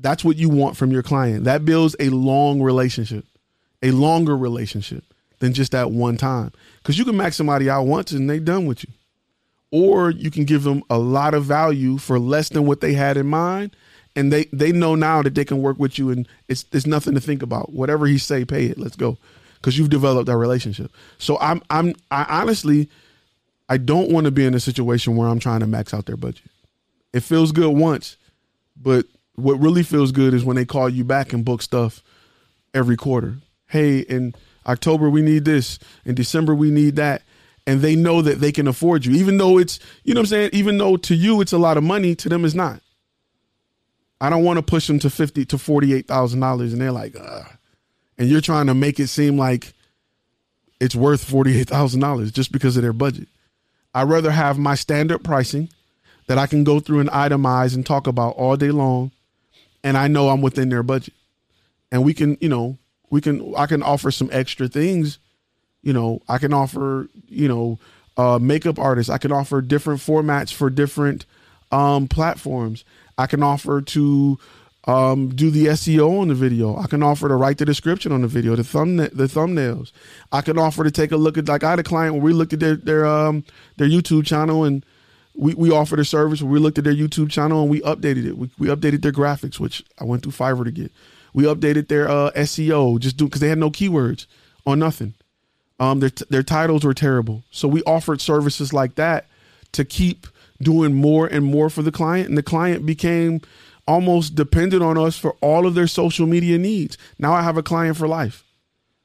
That's 0.02 0.26
what 0.26 0.36
you 0.36 0.50
want 0.50 0.76
from 0.76 0.92
your 0.92 1.02
client. 1.02 1.46
That 1.46 1.64
builds 1.64 1.96
a 1.98 2.10
long 2.10 2.62
relationship, 2.62 3.26
a 3.82 3.92
longer 3.92 4.36
relationship 4.36 5.06
than 5.40 5.54
just 5.54 5.72
that 5.72 5.92
one 5.92 6.18
time. 6.18 6.52
Because 6.80 6.98
you 6.98 7.06
can 7.06 7.16
max 7.16 7.38
somebody 7.38 7.70
out 7.70 7.88
once 7.88 8.12
and 8.12 8.30
they 8.30 8.40
done 8.40 8.66
with 8.66 8.84
you, 8.84 8.94
or 9.72 10.10
you 10.10 10.30
can 10.30 10.44
give 10.44 10.64
them 10.64 10.84
a 10.90 10.98
lot 10.98 11.34
of 11.34 11.46
value 11.46 11.98
for 11.98 12.20
less 12.20 12.50
than 12.50 12.66
what 12.66 12.82
they 12.82 12.92
had 12.92 13.16
in 13.16 13.28
mind, 13.28 13.74
and 14.16 14.32
they 14.32 14.46
they 14.46 14.72
know 14.72 14.96
now 14.96 15.22
that 15.22 15.36
they 15.36 15.46
can 15.46 15.62
work 15.62 15.80
with 15.80 15.98
you, 15.98 16.10
and 16.10 16.28
it's 16.48 16.66
it's 16.72 16.86
nothing 16.86 17.14
to 17.16 17.22
think 17.22 17.42
about. 17.42 17.74
Whatever 17.74 18.06
he 18.06 18.18
say, 18.18 18.46
pay 18.46 18.66
it. 18.66 18.78
Let's 18.78 18.96
go, 18.96 19.18
because 19.56 19.78
you've 19.78 19.90
developed 19.90 20.28
that 20.28 20.38
relationship. 20.38 20.92
So 21.18 21.38
I'm 21.40 21.62
I'm 21.70 21.96
I 22.12 22.26
honestly, 22.42 22.90
I 23.70 23.78
don't 23.78 24.12
want 24.12 24.26
to 24.26 24.32
be 24.32 24.46
in 24.46 24.54
a 24.54 24.60
situation 24.60 25.16
where 25.16 25.28
I'm 25.28 25.40
trying 25.40 25.62
to 25.62 25.68
max 25.68 25.94
out 25.94 26.06
their 26.06 26.18
budget. 26.18 26.50
It 27.12 27.22
feels 27.22 27.52
good 27.52 27.72
once, 27.72 28.18
but 28.76 29.06
what 29.36 29.60
really 29.60 29.84
feels 29.84 30.12
good 30.12 30.34
is 30.34 30.46
when 30.46 30.56
they 30.56 30.66
call 30.66 30.90
you 30.90 31.04
back 31.04 31.34
and 31.34 31.46
book 31.46 31.62
stuff 31.62 32.04
every 32.74 32.98
quarter. 32.98 33.38
Hey, 33.68 34.00
in 34.00 34.36
October 34.66 35.10
we 35.10 35.22
need 35.22 35.46
this, 35.46 35.80
in 36.06 36.16
December 36.16 36.54
we 36.54 36.72
need 36.72 36.96
that. 36.98 37.24
And 37.66 37.82
they 37.82 37.96
know 37.96 38.22
that 38.22 38.42
they 38.42 38.52
can 38.52 38.68
afford 38.68 39.06
you, 39.06 39.14
even 39.16 39.38
though 39.38 39.58
it's, 39.58 39.80
you 40.04 40.14
know 40.14 40.20
what 40.20 40.24
I'm 40.24 40.30
saying? 40.30 40.50
Even 40.52 40.78
though 40.78 40.98
to 40.98 41.16
you 41.16 41.40
it's 41.40 41.54
a 41.54 41.58
lot 41.58 41.78
of 41.78 41.84
money, 41.84 42.14
to 42.16 42.28
them 42.28 42.44
it's 42.44 42.54
not. 42.54 42.82
I 44.24 44.30
don't 44.30 44.46
want 44.46 44.56
to 44.56 44.64
push 44.64 44.88
them 44.88 45.00
to 45.00 45.10
fifty 45.10 45.44
to 45.48 45.58
forty 45.58 45.94
eight 45.94 46.08
thousand 46.08 46.40
dollars, 46.40 46.72
and 46.72 46.82
they're 46.82 46.94
like, 46.94 47.14
Ugh. 47.20 47.46
and 48.18 48.30
you're 48.30 48.40
trying 48.40 48.68
to 48.68 48.74
make 48.74 48.98
it 48.98 49.08
seem 49.08 49.38
like 49.38 49.74
it's 50.80 50.96
worth 50.96 51.22
forty 51.22 51.60
eight 51.60 51.68
thousand 51.68 52.00
dollars 52.00 52.32
just 52.32 52.54
because 52.54 52.78
of 52.78 52.84
their 52.84 52.94
budget. 52.94 53.28
I'd 53.94 54.08
rather 54.08 54.32
have 54.32 54.58
my 54.58 54.76
standard 54.76 55.26
pricing 55.26 55.68
that 56.28 56.38
I 56.38 56.48
can 56.48 56.64
go 56.64 56.80
through 56.80 57.02
and 57.02 57.10
itemize 57.10 57.76
and 57.76 57.86
talk 57.86 58.08
about 58.08 58.38
all 58.38 58.56
day 58.56 58.72
long, 58.72 59.12
and 59.84 59.98
I 59.98 60.08
know 60.08 60.30
I'm 60.30 60.42
within 60.42 60.70
their 60.70 60.84
budget, 60.84 61.14
and 61.92 62.06
we 62.06 62.14
can, 62.14 62.38
you 62.40 62.48
know, 62.48 62.78
we 63.10 63.20
can 63.20 63.54
I 63.58 63.66
can 63.66 63.84
offer 63.84 64.10
some 64.10 64.30
extra 64.32 64.70
things, 64.70 65.20
you 65.82 65.92
know, 65.92 66.22
I 66.30 66.38
can 66.38 66.54
offer, 66.54 67.10
you 67.28 67.50
know, 67.50 67.78
uh, 68.16 68.40
makeup 68.42 68.80
artists. 68.80 69.10
I 69.10 69.18
can 69.18 69.34
offer 69.34 69.60
different 69.62 70.00
formats 70.00 70.54
for 70.54 70.70
different 70.70 71.26
um, 71.74 72.08
platforms. 72.08 72.86
I 73.18 73.28
can 73.28 73.44
offer 73.44 73.82
to 73.82 74.40
um, 74.86 75.30
do 75.30 75.50
the 75.50 75.68
SEO 75.68 76.22
on 76.22 76.28
the 76.28 76.36
video. 76.36 76.78
I 76.78 76.88
can 76.88 77.04
offer 77.04 77.28
to 77.28 77.36
write 77.36 77.58
the 77.58 77.66
description 77.66 78.12
on 78.12 78.22
the 78.22 78.28
video, 78.28 78.56
the 78.56 78.64
thumb 78.64 78.98
the 78.98 79.10
thumbnails. 79.10 79.92
I 80.32 80.42
can 80.42 80.58
offer 80.58 80.84
to 80.84 80.92
take 80.92 81.12
a 81.12 81.18
look 81.18 81.38
at 81.38 81.48
like 81.48 81.64
I 81.64 81.72
had 81.72 81.80
a 81.80 81.84
client 81.84 82.16
when 82.16 82.24
we 82.24 82.34
looked 82.34 82.54
at 82.54 82.60
their 82.60 82.76
their 82.76 83.06
um 83.06 83.46
their 83.78 83.88
YouTube 83.88 84.26
channel 84.26 84.64
and 84.64 84.86
we, 85.36 85.54
we 85.56 85.72
offered 85.72 86.00
a 86.00 86.06
service 86.06 86.42
where 86.42 86.52
we 86.52 86.60
looked 86.60 86.78
at 86.78 86.84
their 86.84 86.94
YouTube 86.94 87.32
channel 87.32 87.62
and 87.62 87.72
we 87.72 87.82
updated 87.82 88.26
it. 88.26 88.38
We, 88.38 88.50
we 88.60 88.68
updated 88.68 89.02
their 89.02 89.12
graphics, 89.12 89.60
which 89.60 89.84
I 90.00 90.04
went 90.04 90.24
through 90.24 90.34
Fiverr 90.34 90.66
to 90.66 90.72
get. 90.72 90.92
We 91.34 91.46
updated 91.46 91.88
their 91.88 92.08
uh, 92.08 92.32
SEO 92.32 93.00
just 93.00 93.18
do 93.18 93.26
because 93.26 93.42
they 93.42 93.50
had 93.50 93.58
no 93.58 93.72
keywords 93.72 94.28
or 94.66 94.76
nothing. 94.76 95.16
Um, 95.80 96.00
their 96.02 96.12
their 96.30 96.44
titles 96.44 96.84
were 96.84 96.94
terrible, 96.94 97.44
so 97.52 97.68
we 97.68 97.82
offered 97.84 98.22
services 98.22 98.74
like 98.74 98.96
that 98.96 99.26
to 99.72 99.84
keep 99.84 100.28
doing 100.62 100.94
more 100.94 101.28
and 101.28 101.46
more 101.46 101.70
for 101.70 101.82
the 101.82 101.92
client, 101.92 102.30
and 102.30 102.38
the 102.38 102.44
client 102.44 102.86
became 102.86 103.42
almost 103.88 104.36
dependent 104.36 104.82
on 104.82 104.98
us 104.98 105.18
for 105.18 105.34
all 105.42 105.68
of 105.68 105.76
their 105.76 105.88
social 105.88 106.26
media 106.26 106.58
needs. 106.58 106.98
Now 107.20 107.34
I 107.34 107.42
have 107.42 107.58
a 107.58 107.64
client 107.64 107.98
for 107.98 108.08
life 108.08 108.44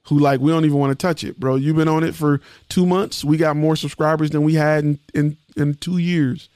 who 0.04 0.18
like 0.18 0.40
we 0.40 0.50
don't 0.50 0.64
even 0.64 0.78
want 0.78 0.90
to 0.90 1.06
touch 1.06 1.24
it, 1.24 1.38
bro. 1.38 1.56
You've 1.56 1.76
been 1.76 1.88
on 1.88 2.04
it 2.04 2.14
for 2.14 2.40
two 2.68 2.86
months. 2.86 3.24
We 3.24 3.36
got 3.36 3.56
more 3.56 3.76
subscribers 3.76 4.30
than 4.30 4.42
we 4.42 4.54
had 4.54 4.84
in 4.84 4.98
in, 5.14 5.36
in 5.56 5.74
two 5.74 5.98
years. 5.98 6.48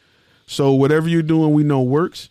So 0.46 0.72
whatever 0.72 1.08
you're 1.08 1.22
doing, 1.22 1.52
we 1.52 1.64
know 1.64 1.82
works. 1.82 2.28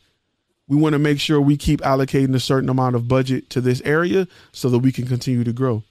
We 0.68 0.78
want 0.78 0.94
to 0.94 1.00
make 1.00 1.20
sure 1.20 1.42
we 1.42 1.58
keep 1.58 1.82
allocating 1.82 2.34
a 2.34 2.40
certain 2.40 2.70
amount 2.70 2.96
of 2.96 3.08
budget 3.08 3.50
to 3.50 3.62
this 3.62 3.82
area 3.82 4.28
so 4.52 4.70
that 4.70 4.80
we 4.80 4.92
can 4.92 5.06
continue 5.06 5.44
to 5.44 5.52
grow. 5.52 5.84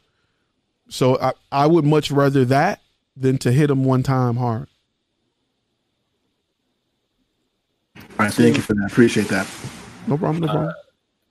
So 0.88 1.20
I, 1.20 1.32
I 1.52 1.66
would 1.66 1.84
much 1.84 2.10
rather 2.10 2.44
that 2.46 2.80
than 3.16 3.36
to 3.38 3.52
hit 3.52 3.66
them 3.66 3.84
one 3.84 4.02
time 4.02 4.36
hard. 4.36 4.68
Right, 8.20 8.32
thank 8.32 8.56
you 8.56 8.62
for 8.62 8.74
that. 8.74 8.90
Appreciate 8.90 9.28
that. 9.28 9.46
No 10.06 10.16
problem. 10.16 10.40
No 10.40 10.46
problem. 10.46 10.68
Uh, 10.68 10.72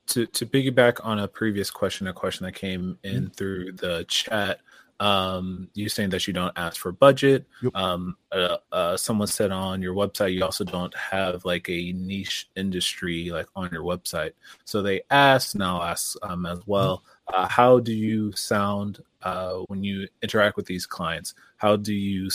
to 0.07 0.25
to 0.25 0.45
piggyback 0.45 0.97
on 1.03 1.19
a 1.19 1.27
previous 1.27 1.71
question, 1.71 2.07
a 2.07 2.13
question 2.13 2.45
that 2.45 2.53
came 2.55 2.97
in 3.03 3.23
mm-hmm. 3.23 3.33
through 3.33 3.73
the 3.73 4.05
chat. 4.07 4.59
Um, 5.01 5.69
you 5.75 5.87
saying 5.87 6.09
that 6.09 6.27
you 6.27 6.33
don't 6.33 6.51
ask 6.57 6.75
for 6.75 6.91
budget. 6.91 7.45
Yep. 7.61 7.73
Um, 7.73 8.17
uh, 8.33 8.57
uh, 8.71 8.97
someone 8.97 9.27
said 9.27 9.49
on 9.49 9.81
your 9.81 9.95
website 9.95 10.33
you 10.33 10.43
also 10.43 10.65
don't 10.65 10.93
have 10.93 11.45
like 11.45 11.69
a 11.69 11.93
niche 11.93 12.49
industry 12.57 13.29
like 13.31 13.47
on 13.55 13.69
your 13.71 13.83
website. 13.83 14.31
So 14.65 14.81
they 14.81 15.03
asked, 15.09 15.55
now 15.55 15.81
ask 15.81 16.17
um, 16.21 16.45
as 16.45 16.59
well. 16.65 17.03
Uh, 17.33 17.47
how 17.47 17.79
do 17.79 17.93
you 17.93 18.33
sound 18.33 19.01
uh, 19.23 19.59
when 19.67 19.85
you 19.85 20.05
interact 20.21 20.57
with 20.57 20.65
these 20.65 20.85
clients? 20.85 21.33
How 21.55 21.77
do 21.77 21.93
you 21.93 22.29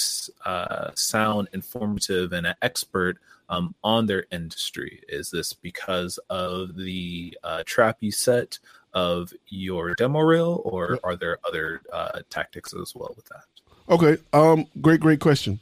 uh, 0.46 0.90
sound 0.94 1.48
informative 1.52 2.32
and 2.32 2.46
an 2.46 2.55
expert 2.62 3.18
um, 3.49 3.74
on 3.82 4.07
their 4.07 4.26
industry? 4.30 5.03
Is 5.09 5.30
this 5.30 5.53
because 5.53 6.18
of 6.30 6.76
the 6.76 7.36
uh, 7.42 7.62
trap 7.66 7.99
you 8.01 8.11
set 8.11 8.59
of 8.92 9.32
your 9.49 9.95
demo 9.95 10.20
reel, 10.20 10.62
or 10.64 10.99
are 11.03 11.16
there 11.16 11.38
other 11.47 11.82
uh, 11.92 12.20
tactics 12.30 12.72
as 12.74 12.95
well 12.95 13.12
with 13.16 13.26
that? 13.26 13.45
Okay, 13.88 14.16
um, 14.32 14.66
great, 14.80 15.01
great 15.01 15.20
question. 15.20 15.61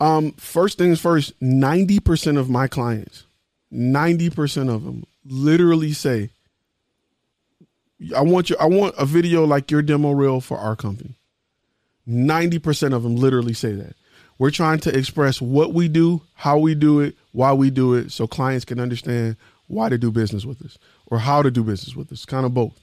Um, 0.00 0.32
first 0.32 0.78
things 0.78 1.00
first, 1.00 1.38
90% 1.40 2.38
of 2.38 2.50
my 2.50 2.66
clients, 2.66 3.24
90% 3.72 4.74
of 4.74 4.84
them 4.84 5.04
literally 5.24 5.92
say, 5.92 6.30
I 8.16 8.22
want 8.22 8.50
you, 8.50 8.56
I 8.58 8.66
want 8.66 8.96
a 8.98 9.06
video 9.06 9.44
like 9.44 9.70
your 9.70 9.82
demo 9.82 10.10
reel 10.10 10.40
for 10.40 10.58
our 10.58 10.74
company. 10.74 11.14
90% 12.08 12.92
of 12.92 13.04
them 13.04 13.14
literally 13.14 13.52
say 13.52 13.72
that. 13.74 13.94
We're 14.42 14.50
trying 14.50 14.80
to 14.80 14.98
express 14.98 15.40
what 15.40 15.72
we 15.72 15.86
do, 15.86 16.20
how 16.34 16.58
we 16.58 16.74
do 16.74 16.98
it, 16.98 17.16
why 17.30 17.52
we 17.52 17.70
do 17.70 17.94
it, 17.94 18.10
so 18.10 18.26
clients 18.26 18.64
can 18.64 18.80
understand 18.80 19.36
why 19.68 19.88
to 19.88 19.96
do 19.96 20.10
business 20.10 20.44
with 20.44 20.60
us 20.62 20.78
or 21.06 21.20
how 21.20 21.42
to 21.42 21.50
do 21.52 21.62
business 21.62 21.94
with 21.94 22.10
us. 22.10 22.24
Kind 22.24 22.44
of 22.44 22.52
both. 22.52 22.76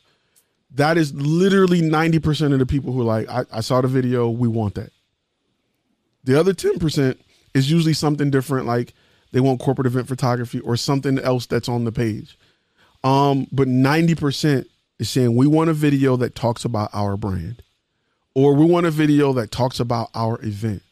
That 0.74 0.97
is 0.97 1.14
literally 1.14 1.82
90% 1.82 2.53
of 2.53 2.60
the 2.60 2.66
people 2.66 2.93
who 2.93 3.01
are 3.01 3.03
like, 3.03 3.28
I, 3.28 3.43
I 3.51 3.60
saw 3.60 3.82
the 3.82 3.89
video, 3.89 4.30
we 4.30 4.47
want 4.47 4.76
that. 4.76 4.93
The 6.24 6.39
other 6.39 6.53
10% 6.53 7.18
is 7.53 7.70
usually 7.70 7.91
something 7.91 8.32
different, 8.32 8.66
like 8.66 8.93
they 9.34 9.41
want 9.41 9.60
corporate 9.60 9.88
event 9.88 10.07
photography 10.07 10.62
or 10.62 10.78
something 10.78 11.20
else 11.20 11.45
that's 11.45 11.68
on 11.68 11.84
the 11.84 11.91
page. 11.91 12.39
Um, 13.03 13.47
but 13.51 13.68
90% 13.68 14.66
is 14.97 15.10
saying 15.10 15.36
we 15.36 15.45
want 15.45 15.70
a 15.70 15.74
video 15.74 16.16
that 16.16 16.36
talks 16.36 16.64
about 16.64 16.89
our 16.93 17.18
brand, 17.18 17.64
or 18.34 18.53
we 18.55 18.64
want 18.64 18.86
a 18.86 18.91
video 18.91 19.34
that 19.34 19.51
talks 19.51 19.82
about 19.82 20.10
our 20.16 20.41
event, 20.41 20.84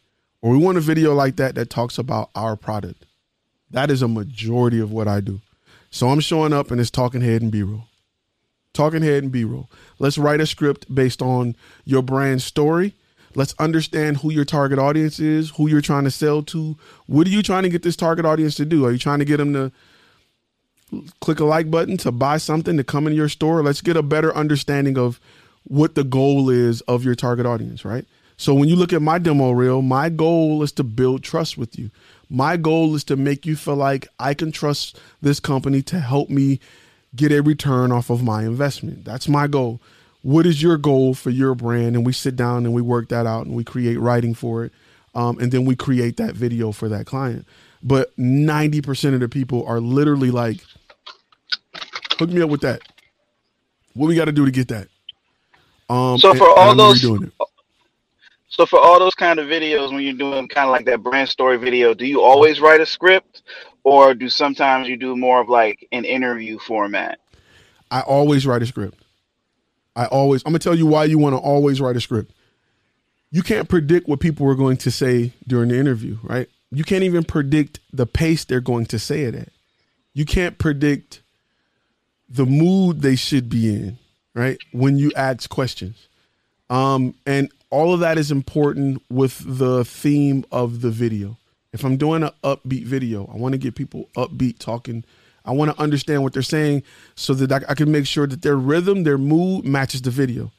or 0.48 0.52
we 0.52 0.58
want 0.58 0.78
a 0.78 0.82
video 0.82 1.14
like 1.14 1.36
that 1.36 1.56
that 1.56 1.70
talks 1.70 1.98
about 1.98 2.30
our 2.34 2.56
product. 2.56 3.06
That 3.70 3.92
is 3.92 4.02
a 4.02 4.08
majority 4.08 4.80
of 4.80 4.94
what 4.94 5.06
I 5.06 5.20
do. 5.20 5.42
So 5.90 6.08
I'm 6.08 6.22
showing 6.22 6.54
up 6.54 6.72
and 6.72 6.80
it's 6.80 6.90
talking 6.90 7.20
head 7.20 7.42
and 7.42 7.52
B 7.52 7.64
roll. 7.64 7.84
Talking 8.72 9.02
head 9.02 9.24
and 9.24 9.32
B 9.32 9.44
roll. 9.44 9.70
Let's 10.00 10.18
write 10.18 10.40
a 10.40 10.48
script 10.48 10.86
based 10.94 11.22
on 11.22 11.58
your 11.84 12.02
brand 12.02 12.42
story. 12.42 12.94
Let's 13.36 13.56
understand 13.60 14.20
who 14.20 14.32
your 14.32 14.46
target 14.46 14.80
audience 14.80 15.20
is, 15.20 15.50
who 15.50 15.68
you're 15.68 15.82
trying 15.82 16.06
to 16.06 16.12
sell 16.12 16.42
to. 16.44 16.78
What 17.08 17.28
are 17.28 17.32
you 17.32 17.44
trying 17.44 17.64
to 17.64 17.70
get 17.70 17.84
this 17.84 17.98
target 17.98 18.26
audience 18.26 18.56
to 18.56 18.64
do? 18.64 18.86
Are 18.86 18.92
you 18.94 19.00
trying 19.00 19.20
to 19.20 19.26
get 19.26 19.38
them 19.38 19.52
to 19.52 19.74
click 21.20 21.42
a 21.42 21.46
like 21.46 21.70
button 21.70 21.98
to 21.98 22.12
buy 22.14 22.38
something 22.38 22.78
to 22.78 22.86
come 22.86 23.06
in 23.06 23.12
your 23.12 23.28
store? 23.28 23.62
Let's 23.62 23.82
get 23.82 23.98
a 23.98 24.02
better 24.02 24.34
understanding 24.34 24.98
of 24.98 25.20
what 25.66 25.96
the 25.96 26.06
goal 26.06 26.50
is 26.50 26.80
of 26.82 27.04
your 27.04 27.16
target 27.16 27.46
audience, 27.46 27.84
right? 27.84 28.06
So 28.38 28.54
when 28.54 28.70
you 28.70 28.76
look 28.76 28.94
at 28.94 29.02
my 29.02 29.18
demo 29.18 29.52
reel, 29.52 29.82
my 29.82 30.10
goal 30.10 30.62
is 30.64 30.72
to 30.74 30.84
build 30.84 31.24
trust 31.24 31.58
with 31.58 31.78
you. 31.80 31.90
My 32.30 32.56
goal 32.58 32.96
is 32.96 33.04
to 33.06 33.16
make 33.16 33.46
you 33.46 33.56
feel 33.56 33.76
like 33.76 34.08
I 34.20 34.34
can 34.36 34.52
trust 34.52 35.00
this 35.22 35.40
company 35.40 35.82
to 35.84 36.00
help 36.00 36.30
me 36.30 36.60
get 37.16 37.32
a 37.32 37.42
return 37.42 37.92
off 37.92 38.10
of 38.12 38.24
my 38.24 38.44
investment. 38.44 39.06
That's 39.06 39.28
my 39.28 39.48
goal. 39.48 39.82
what 40.24 40.46
is 40.46 40.62
your 40.62 40.78
goal 40.78 41.14
for 41.14 41.30
your 41.30 41.56
brand? 41.56 41.96
And 41.96 42.06
we 42.06 42.12
sit 42.14 42.36
down 42.36 42.66
and 42.66 42.74
we 42.74 42.82
work 42.82 43.10
that 43.10 43.26
out 43.26 43.46
and 43.46 43.56
we 43.56 43.64
create 43.64 43.98
writing 44.00 44.34
for 44.34 44.66
it. 44.66 44.74
Um, 45.16 45.40
and 45.40 45.52
then 45.52 45.66
we 45.66 45.76
create 45.76 46.18
that 46.18 46.36
video 46.36 46.72
for 46.72 46.90
that 46.90 47.06
client. 47.06 47.48
But 47.82 48.16
90% 48.18 49.14
of 49.14 49.20
the 49.22 49.30
people 49.30 49.66
are 49.66 49.80
literally 49.80 50.30
like, 50.32 50.60
hook 52.20 52.30
me 52.30 52.42
up 52.42 52.50
with 52.50 52.62
that. 52.62 52.82
What 53.94 54.08
we 54.08 54.16
got 54.16 54.26
to 54.26 54.32
do 54.32 54.46
to 54.46 54.52
get 54.52 54.68
that? 54.68 54.90
Um, 55.90 56.18
So 56.20 56.34
for 56.36 56.50
all 56.60 56.76
those-. 56.76 57.02
So 58.58 58.66
for 58.66 58.80
all 58.80 58.98
those 58.98 59.14
kind 59.14 59.38
of 59.38 59.46
videos, 59.48 59.94
when 59.94 60.02
you're 60.02 60.14
doing 60.14 60.48
kind 60.48 60.68
of 60.68 60.72
like 60.72 60.88
that 60.88 61.04
brand 61.04 61.30
story 61.30 61.58
video, 61.58 61.94
do 61.94 62.08
you 62.08 62.24
always 62.24 62.60
write 62.60 62.82
a 62.82 62.88
script, 62.88 63.44
or 63.84 64.16
do 64.16 64.30
sometimes 64.30 64.88
you 64.88 64.98
do 64.98 65.16
more 65.16 65.40
of 65.40 65.48
like 65.48 65.88
an 65.92 66.06
interview 66.06 66.58
format? 66.58 67.20
I 67.92 68.02
always 68.02 68.48
write 68.48 68.64
a 68.64 68.66
script. 68.66 68.98
I 69.96 70.06
always, 70.06 70.42
I'm 70.44 70.54
gonna 70.54 70.60
tell 70.60 70.74
you 70.74 70.88
why 70.88 71.06
you 71.06 71.20
want 71.20 71.36
to 71.36 71.40
always 71.40 71.80
write 71.80 71.98
a 71.98 72.02
script. 72.02 72.34
You 73.30 73.44
can't 73.44 73.70
predict 73.70 74.08
what 74.08 74.20
people 74.20 74.50
are 74.50 74.56
going 74.56 74.78
to 74.78 74.90
say 74.90 75.34
during 75.48 75.70
the 75.70 75.78
interview, 75.78 76.18
right? 76.24 76.50
You 76.72 76.84
can't 76.84 77.04
even 77.04 77.26
predict 77.26 77.80
the 77.94 78.08
pace 78.08 78.44
they're 78.44 78.60
going 78.60 78.88
to 78.88 78.98
say 78.98 79.22
it 79.22 79.36
at. 79.36 79.50
You 80.16 80.26
can't 80.26 80.58
predict 80.58 81.22
the 82.28 82.48
mood 82.48 83.02
they 83.04 83.16
should 83.16 83.50
be 83.50 83.72
in, 83.72 84.00
right? 84.34 84.58
When 84.72 84.98
you 84.98 85.12
ask 85.16 85.48
questions. 85.48 86.08
Um, 86.70 87.14
and 87.26 87.52
all 87.70 87.94
of 87.94 88.00
that 88.00 88.18
is 88.18 88.32
important 88.32 89.02
with 89.10 89.44
the 89.46 89.84
theme 89.84 90.46
of 90.52 90.82
the 90.82 90.92
video. 90.92 91.38
If 91.74 91.84
I'm 91.84 91.98
doing 91.98 92.24
an 92.24 92.32
upbeat 92.44 92.86
video, 92.86 93.30
I 93.34 93.38
want 93.38 93.54
to 93.54 93.58
get 93.58 93.76
people 93.76 94.10
upbeat 94.16 94.60
talking. 94.60 95.04
I 95.46 95.52
want 95.52 95.72
to 95.72 95.82
understand 95.82 96.24
what 96.24 96.34
they're 96.34 96.42
saying 96.42 96.84
so 97.16 97.34
that 97.36 97.52
I, 97.52 97.72
I 97.72 97.76
can 97.76 97.92
make 97.92 98.06
sure 98.06 98.28
that 98.28 98.42
their 98.42 98.56
rhythm, 98.56 99.04
their 99.04 99.18
mood 99.18 99.66
matches 99.66 100.02
the 100.02 100.12
video. 100.12 100.52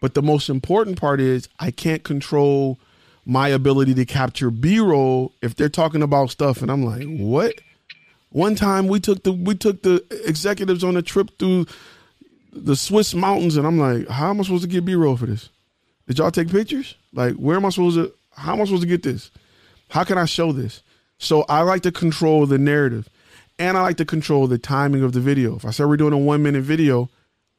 But 0.00 0.14
the 0.14 0.22
most 0.22 0.48
important 0.48 0.98
part 0.98 1.20
is 1.20 1.48
I 1.58 1.70
can't 1.70 2.04
control 2.04 2.78
my 3.24 3.48
ability 3.48 3.94
to 3.94 4.04
capture 4.04 4.50
B-roll 4.50 5.32
if 5.42 5.54
they're 5.54 5.68
talking 5.68 6.02
about 6.02 6.30
stuff 6.30 6.62
and 6.62 6.70
I'm 6.70 6.84
like, 6.84 7.04
"What?" 7.04 7.54
One 8.30 8.54
time 8.54 8.88
we 8.88 9.00
took 9.00 9.22
the 9.22 9.32
we 9.32 9.54
took 9.54 9.82
the 9.82 10.04
executives 10.24 10.84
on 10.84 10.96
a 10.96 11.02
trip 11.02 11.38
through 11.38 11.66
the 12.52 12.76
Swiss 12.76 13.14
mountains 13.14 13.56
and 13.56 13.66
I'm 13.66 13.78
like, 13.78 14.08
"How 14.08 14.30
am 14.30 14.40
I 14.40 14.44
supposed 14.44 14.62
to 14.62 14.68
get 14.68 14.84
B-roll 14.84 15.16
for 15.16 15.26
this?" 15.26 15.50
Did 16.08 16.18
y'all 16.18 16.30
take 16.30 16.50
pictures? 16.50 16.96
Like, 17.12 17.34
where 17.34 17.56
am 17.56 17.66
I 17.66 17.68
supposed 17.68 17.96
to? 17.96 18.12
How 18.32 18.54
am 18.54 18.62
I 18.62 18.64
supposed 18.64 18.82
to 18.82 18.88
get 18.88 19.02
this? 19.02 19.30
How 19.90 20.04
can 20.04 20.18
I 20.18 20.24
show 20.24 20.52
this? 20.52 20.82
So 21.18 21.44
I 21.48 21.62
like 21.62 21.82
to 21.82 21.92
control 21.92 22.46
the 22.46 22.58
narrative, 22.58 23.08
and 23.58 23.76
I 23.76 23.82
like 23.82 23.98
to 23.98 24.04
control 24.04 24.46
the 24.46 24.58
timing 24.58 25.02
of 25.02 25.12
the 25.12 25.20
video. 25.20 25.54
If 25.56 25.66
I 25.66 25.70
say 25.70 25.84
we're 25.84 25.98
doing 25.98 26.14
a 26.14 26.18
one 26.18 26.42
minute 26.42 26.62
video, 26.62 27.10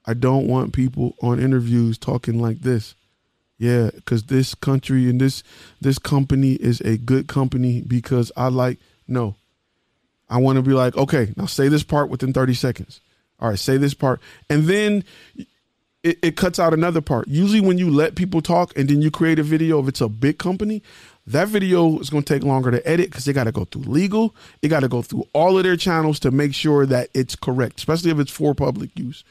I 0.05 0.15
don't 0.15 0.47
want 0.47 0.73
people 0.73 1.15
on 1.21 1.39
interviews 1.39 1.97
talking 1.99 2.41
like 2.41 2.61
this. 2.61 2.95
Yeah, 3.59 3.91
because 3.93 4.23
this 4.23 4.55
country 4.55 5.09
and 5.09 5.21
this 5.21 5.43
this 5.79 5.99
company 5.99 6.53
is 6.53 6.81
a 6.81 6.97
good 6.97 7.27
company 7.27 7.81
because 7.81 8.31
I 8.35 8.47
like 8.47 8.79
no. 9.07 9.35
I 10.27 10.37
want 10.37 10.55
to 10.55 10.63
be 10.63 10.73
like, 10.73 10.97
okay, 10.97 11.33
now 11.35 11.45
say 11.45 11.67
this 11.67 11.83
part 11.83 12.09
within 12.09 12.33
30 12.33 12.53
seconds. 12.53 13.01
All 13.39 13.49
right, 13.49 13.59
say 13.59 13.77
this 13.77 13.93
part. 13.93 14.21
And 14.49 14.65
then 14.65 15.03
it, 16.03 16.17
it 16.21 16.37
cuts 16.37 16.59
out 16.59 16.73
another 16.73 17.01
part. 17.01 17.27
Usually, 17.27 17.59
when 17.59 17.77
you 17.77 17.89
let 17.89 18.15
people 18.15 18.41
talk 18.41 18.77
and 18.77 18.89
then 18.89 19.01
you 19.01 19.11
create 19.11 19.39
a 19.39 19.43
video, 19.43 19.81
if 19.81 19.87
it's 19.87 20.01
a 20.01 20.09
big 20.09 20.37
company, 20.37 20.81
that 21.27 21.47
video 21.47 21.99
is 21.99 22.09
going 22.09 22.23
to 22.23 22.33
take 22.33 22.43
longer 22.43 22.71
to 22.71 22.87
edit 22.87 23.09
because 23.09 23.25
they 23.25 23.33
got 23.33 23.43
to 23.43 23.51
go 23.51 23.65
through 23.65 23.83
legal. 23.83 24.33
They 24.61 24.67
got 24.67 24.79
to 24.79 24.87
go 24.87 25.01
through 25.01 25.27
all 25.33 25.57
of 25.57 25.63
their 25.63 25.77
channels 25.77 26.19
to 26.21 26.31
make 26.31 26.53
sure 26.53 26.85
that 26.85 27.09
it's 27.13 27.35
correct, 27.35 27.79
especially 27.79 28.11
if 28.11 28.19
it's 28.19 28.31
for 28.31 28.55
public 28.55 28.97
use. 28.97 29.23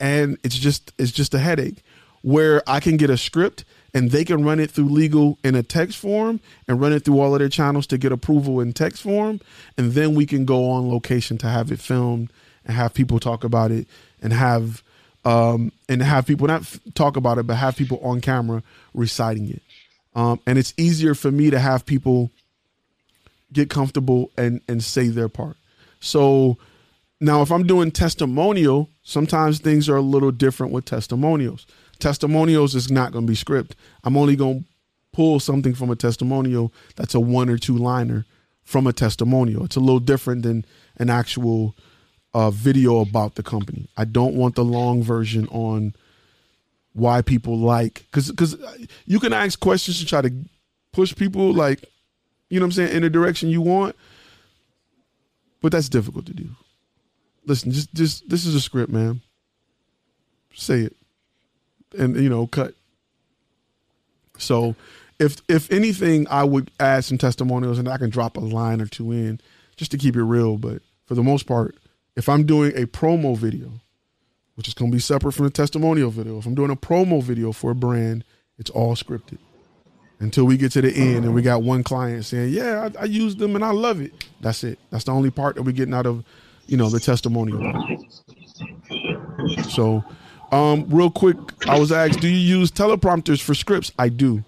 And 0.00 0.38
it's 0.42 0.58
just 0.58 0.92
it's 0.98 1.12
just 1.12 1.34
a 1.34 1.38
headache. 1.38 1.82
Where 2.22 2.62
I 2.66 2.80
can 2.80 2.96
get 2.96 3.10
a 3.10 3.16
script 3.16 3.64
and 3.94 4.10
they 4.10 4.24
can 4.24 4.44
run 4.44 4.58
it 4.58 4.70
through 4.70 4.88
legal 4.88 5.38
in 5.44 5.54
a 5.54 5.62
text 5.62 5.98
form 5.98 6.40
and 6.66 6.80
run 6.80 6.92
it 6.92 7.04
through 7.04 7.20
all 7.20 7.34
of 7.34 7.38
their 7.38 7.48
channels 7.48 7.86
to 7.88 7.98
get 7.98 8.12
approval 8.12 8.60
in 8.60 8.72
text 8.72 9.02
form, 9.02 9.40
and 9.76 9.92
then 9.92 10.14
we 10.14 10.26
can 10.26 10.44
go 10.44 10.70
on 10.70 10.90
location 10.90 11.38
to 11.38 11.48
have 11.48 11.70
it 11.70 11.78
filmed 11.78 12.30
and 12.64 12.76
have 12.76 12.92
people 12.92 13.20
talk 13.20 13.44
about 13.44 13.70
it 13.70 13.86
and 14.20 14.32
have 14.32 14.82
um, 15.28 15.72
and 15.90 16.02
have 16.02 16.26
people 16.26 16.46
not 16.46 16.62
f- 16.62 16.80
talk 16.94 17.16
about 17.16 17.36
it, 17.36 17.46
but 17.46 17.56
have 17.56 17.76
people 17.76 17.98
on 18.02 18.22
camera 18.22 18.62
reciting 18.94 19.50
it. 19.50 19.62
Um, 20.14 20.40
and 20.46 20.58
it's 20.58 20.72
easier 20.78 21.14
for 21.14 21.30
me 21.30 21.50
to 21.50 21.58
have 21.58 21.84
people 21.84 22.30
get 23.52 23.68
comfortable 23.68 24.30
and 24.38 24.62
and 24.68 24.82
say 24.82 25.08
their 25.08 25.28
part. 25.28 25.56
So 26.00 26.56
now, 27.20 27.42
if 27.42 27.52
I'm 27.52 27.66
doing 27.66 27.90
testimonial, 27.90 28.88
sometimes 29.02 29.58
things 29.58 29.86
are 29.88 29.96
a 29.96 30.00
little 30.00 30.30
different 30.30 30.72
with 30.72 30.86
testimonials. 30.86 31.66
Testimonials 31.98 32.74
is 32.74 32.90
not 32.90 33.12
going 33.12 33.26
to 33.26 33.30
be 33.30 33.36
script. 33.36 33.76
I'm 34.04 34.16
only 34.16 34.34
going 34.34 34.60
to 34.60 34.64
pull 35.12 35.40
something 35.40 35.74
from 35.74 35.90
a 35.90 35.96
testimonial 35.96 36.72
that's 36.96 37.14
a 37.14 37.20
one 37.20 37.50
or 37.50 37.58
two 37.58 37.76
liner 37.76 38.24
from 38.64 38.86
a 38.86 38.94
testimonial. 38.94 39.64
It's 39.64 39.76
a 39.76 39.80
little 39.80 40.00
different 40.00 40.42
than 40.42 40.64
an 40.96 41.10
actual 41.10 41.74
uh, 42.34 42.50
video 42.50 43.00
about 43.00 43.34
the 43.34 43.42
company. 43.42 43.88
I 43.96 44.04
don't 44.04 44.34
want 44.34 44.54
the 44.54 44.64
long 44.64 45.02
version 45.02 45.48
on 45.48 45.94
why 46.92 47.22
people 47.22 47.58
like 47.58 48.04
because 48.10 48.30
because 48.30 48.56
you 49.06 49.20
can 49.20 49.32
ask 49.32 49.60
questions 49.60 50.00
to 50.00 50.06
try 50.06 50.20
to 50.20 50.32
push 50.92 51.14
people 51.14 51.52
like 51.52 51.84
you 52.50 52.58
know 52.58 52.64
what 52.64 52.68
I'm 52.68 52.72
saying 52.72 52.92
in 52.92 53.02
the 53.02 53.10
direction 53.10 53.48
you 53.48 53.60
want, 53.60 53.94
but 55.60 55.72
that's 55.72 55.88
difficult 55.88 56.26
to 56.26 56.34
do. 56.34 56.48
Listen, 57.46 57.72
just 57.72 57.92
just 57.94 58.28
this 58.28 58.44
is 58.44 58.54
a 58.54 58.60
script, 58.60 58.92
man. 58.92 59.20
Say 60.54 60.80
it, 60.80 60.96
and 61.96 62.16
you 62.16 62.28
know, 62.28 62.46
cut. 62.46 62.74
So, 64.38 64.74
if 65.18 65.36
if 65.48 65.70
anything, 65.70 66.26
I 66.28 66.44
would 66.44 66.70
add 66.80 67.04
some 67.04 67.18
testimonials, 67.18 67.78
and 67.78 67.88
I 67.88 67.98
can 67.98 68.10
drop 68.10 68.36
a 68.36 68.40
line 68.40 68.80
or 68.80 68.86
two 68.86 69.12
in 69.12 69.40
just 69.76 69.90
to 69.92 69.98
keep 69.98 70.16
it 70.16 70.22
real. 70.22 70.56
But 70.56 70.82
for 71.06 71.14
the 71.14 71.22
most 71.22 71.46
part, 71.46 71.76
if 72.18 72.28
I'm 72.28 72.44
doing 72.44 72.72
a 72.74 72.84
promo 72.84 73.36
video, 73.36 73.70
which 74.56 74.66
is 74.66 74.74
going 74.74 74.90
to 74.90 74.94
be 74.94 75.00
separate 75.00 75.32
from 75.32 75.44
the 75.44 75.52
testimonial 75.52 76.10
video, 76.10 76.38
if 76.38 76.46
I'm 76.46 76.54
doing 76.56 76.70
a 76.70 76.76
promo 76.76 77.22
video 77.22 77.52
for 77.52 77.70
a 77.70 77.76
brand, 77.76 78.24
it's 78.58 78.70
all 78.70 78.96
scripted 78.96 79.38
until 80.18 80.44
we 80.44 80.56
get 80.56 80.72
to 80.72 80.80
the 80.82 80.92
end 80.92 81.24
and 81.24 81.32
we 81.32 81.42
got 81.42 81.62
one 81.62 81.84
client 81.84 82.24
saying, 82.24 82.52
"Yeah, 82.52 82.90
I, 82.98 83.02
I 83.02 83.04
use 83.04 83.36
them 83.36 83.54
and 83.54 83.64
I 83.64 83.70
love 83.70 84.00
it." 84.00 84.12
That's 84.40 84.64
it. 84.64 84.80
That's 84.90 85.04
the 85.04 85.12
only 85.12 85.30
part 85.30 85.54
that 85.54 85.62
we're 85.62 85.70
getting 85.70 85.94
out 85.94 86.06
of, 86.06 86.24
you 86.66 86.76
know, 86.76 86.90
the 86.90 86.98
testimonial. 86.98 87.62
So, 89.68 90.02
um, 90.50 90.86
real 90.88 91.12
quick, 91.12 91.36
I 91.68 91.78
was 91.78 91.92
asked, 91.92 92.18
"Do 92.20 92.26
you 92.26 92.58
use 92.58 92.72
teleprompters 92.72 93.40
for 93.40 93.54
scripts?" 93.54 93.92
I 93.96 94.08
do, 94.08 94.42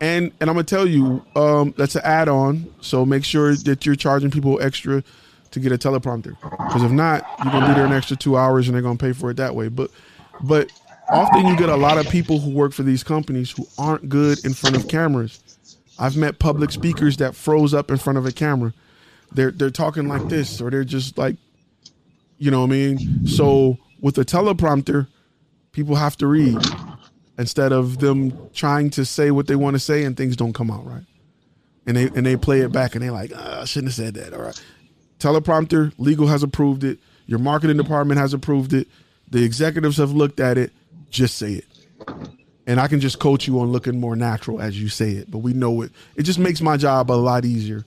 and 0.00 0.32
and 0.40 0.48
I'm 0.48 0.56
gonna 0.56 0.64
tell 0.64 0.86
you, 0.86 1.22
um, 1.36 1.74
that's 1.76 1.94
an 1.94 2.02
add-on. 2.04 2.72
So 2.80 3.04
make 3.04 3.22
sure 3.22 3.54
that 3.54 3.84
you're 3.84 3.96
charging 3.96 4.30
people 4.30 4.58
extra 4.62 5.04
to 5.50 5.60
get 5.60 5.72
a 5.72 5.78
teleprompter, 5.78 6.36
because 6.40 6.82
if 6.82 6.90
not, 6.90 7.26
you're 7.42 7.52
gonna 7.52 7.68
be 7.68 7.74
there 7.74 7.86
an 7.86 7.92
extra 7.92 8.16
two 8.16 8.36
hours 8.36 8.68
and 8.68 8.74
they're 8.74 8.82
gonna 8.82 8.98
pay 8.98 9.12
for 9.12 9.30
it 9.30 9.36
that 9.38 9.54
way. 9.54 9.68
But, 9.68 9.90
but 10.42 10.70
often 11.08 11.46
you 11.46 11.56
get 11.56 11.68
a 11.68 11.76
lot 11.76 11.98
of 11.98 12.08
people 12.08 12.40
who 12.40 12.50
work 12.50 12.72
for 12.72 12.82
these 12.82 13.02
companies 13.02 13.50
who 13.50 13.66
aren't 13.78 14.08
good 14.08 14.44
in 14.44 14.54
front 14.54 14.76
of 14.76 14.88
cameras. 14.88 15.40
I've 15.98 16.16
met 16.16 16.38
public 16.38 16.70
speakers 16.70 17.16
that 17.18 17.34
froze 17.34 17.72
up 17.72 17.90
in 17.90 17.96
front 17.96 18.18
of 18.18 18.26
a 18.26 18.32
camera. 18.32 18.72
They're 19.32 19.50
they're 19.50 19.70
talking 19.70 20.08
like 20.08 20.28
this, 20.28 20.60
or 20.60 20.70
they're 20.70 20.84
just 20.84 21.18
like, 21.18 21.36
you 22.38 22.50
know 22.50 22.60
what 22.60 22.66
I 22.66 22.70
mean. 22.70 23.26
So 23.26 23.78
with 24.00 24.18
a 24.18 24.24
teleprompter, 24.24 25.08
people 25.72 25.96
have 25.96 26.16
to 26.18 26.26
read 26.26 26.58
instead 27.38 27.72
of 27.72 27.98
them 27.98 28.50
trying 28.54 28.90
to 28.90 29.04
say 29.04 29.30
what 29.30 29.46
they 29.46 29.56
want 29.56 29.74
to 29.74 29.80
say 29.80 30.04
and 30.04 30.16
things 30.16 30.36
don't 30.36 30.52
come 30.52 30.70
out 30.70 30.86
right. 30.86 31.04
And 31.86 31.96
they 31.96 32.04
and 32.08 32.26
they 32.26 32.36
play 32.36 32.60
it 32.60 32.72
back 32.72 32.94
and 32.94 33.04
they're 33.04 33.12
like, 33.12 33.32
oh, 33.34 33.60
I 33.62 33.64
shouldn't 33.64 33.92
have 33.92 33.96
said 33.96 34.14
that. 34.14 34.34
All 34.34 34.42
right. 34.42 34.62
Teleprompter, 35.18 35.92
legal 35.98 36.26
has 36.26 36.42
approved 36.42 36.84
it. 36.84 36.98
Your 37.26 37.38
marketing 37.38 37.76
department 37.76 38.20
has 38.20 38.34
approved 38.34 38.72
it. 38.72 38.88
The 39.30 39.42
executives 39.44 39.96
have 39.96 40.12
looked 40.12 40.40
at 40.40 40.58
it. 40.58 40.72
Just 41.10 41.36
say 41.36 41.54
it. 41.54 41.66
And 42.66 42.80
I 42.80 42.88
can 42.88 43.00
just 43.00 43.18
coach 43.18 43.46
you 43.46 43.60
on 43.60 43.72
looking 43.72 44.00
more 44.00 44.16
natural 44.16 44.60
as 44.60 44.80
you 44.80 44.88
say 44.88 45.12
it. 45.12 45.30
But 45.30 45.38
we 45.38 45.52
know 45.52 45.82
it. 45.82 45.92
It 46.16 46.24
just 46.24 46.38
makes 46.38 46.60
my 46.60 46.76
job 46.76 47.10
a 47.10 47.14
lot 47.14 47.44
easier. 47.44 47.84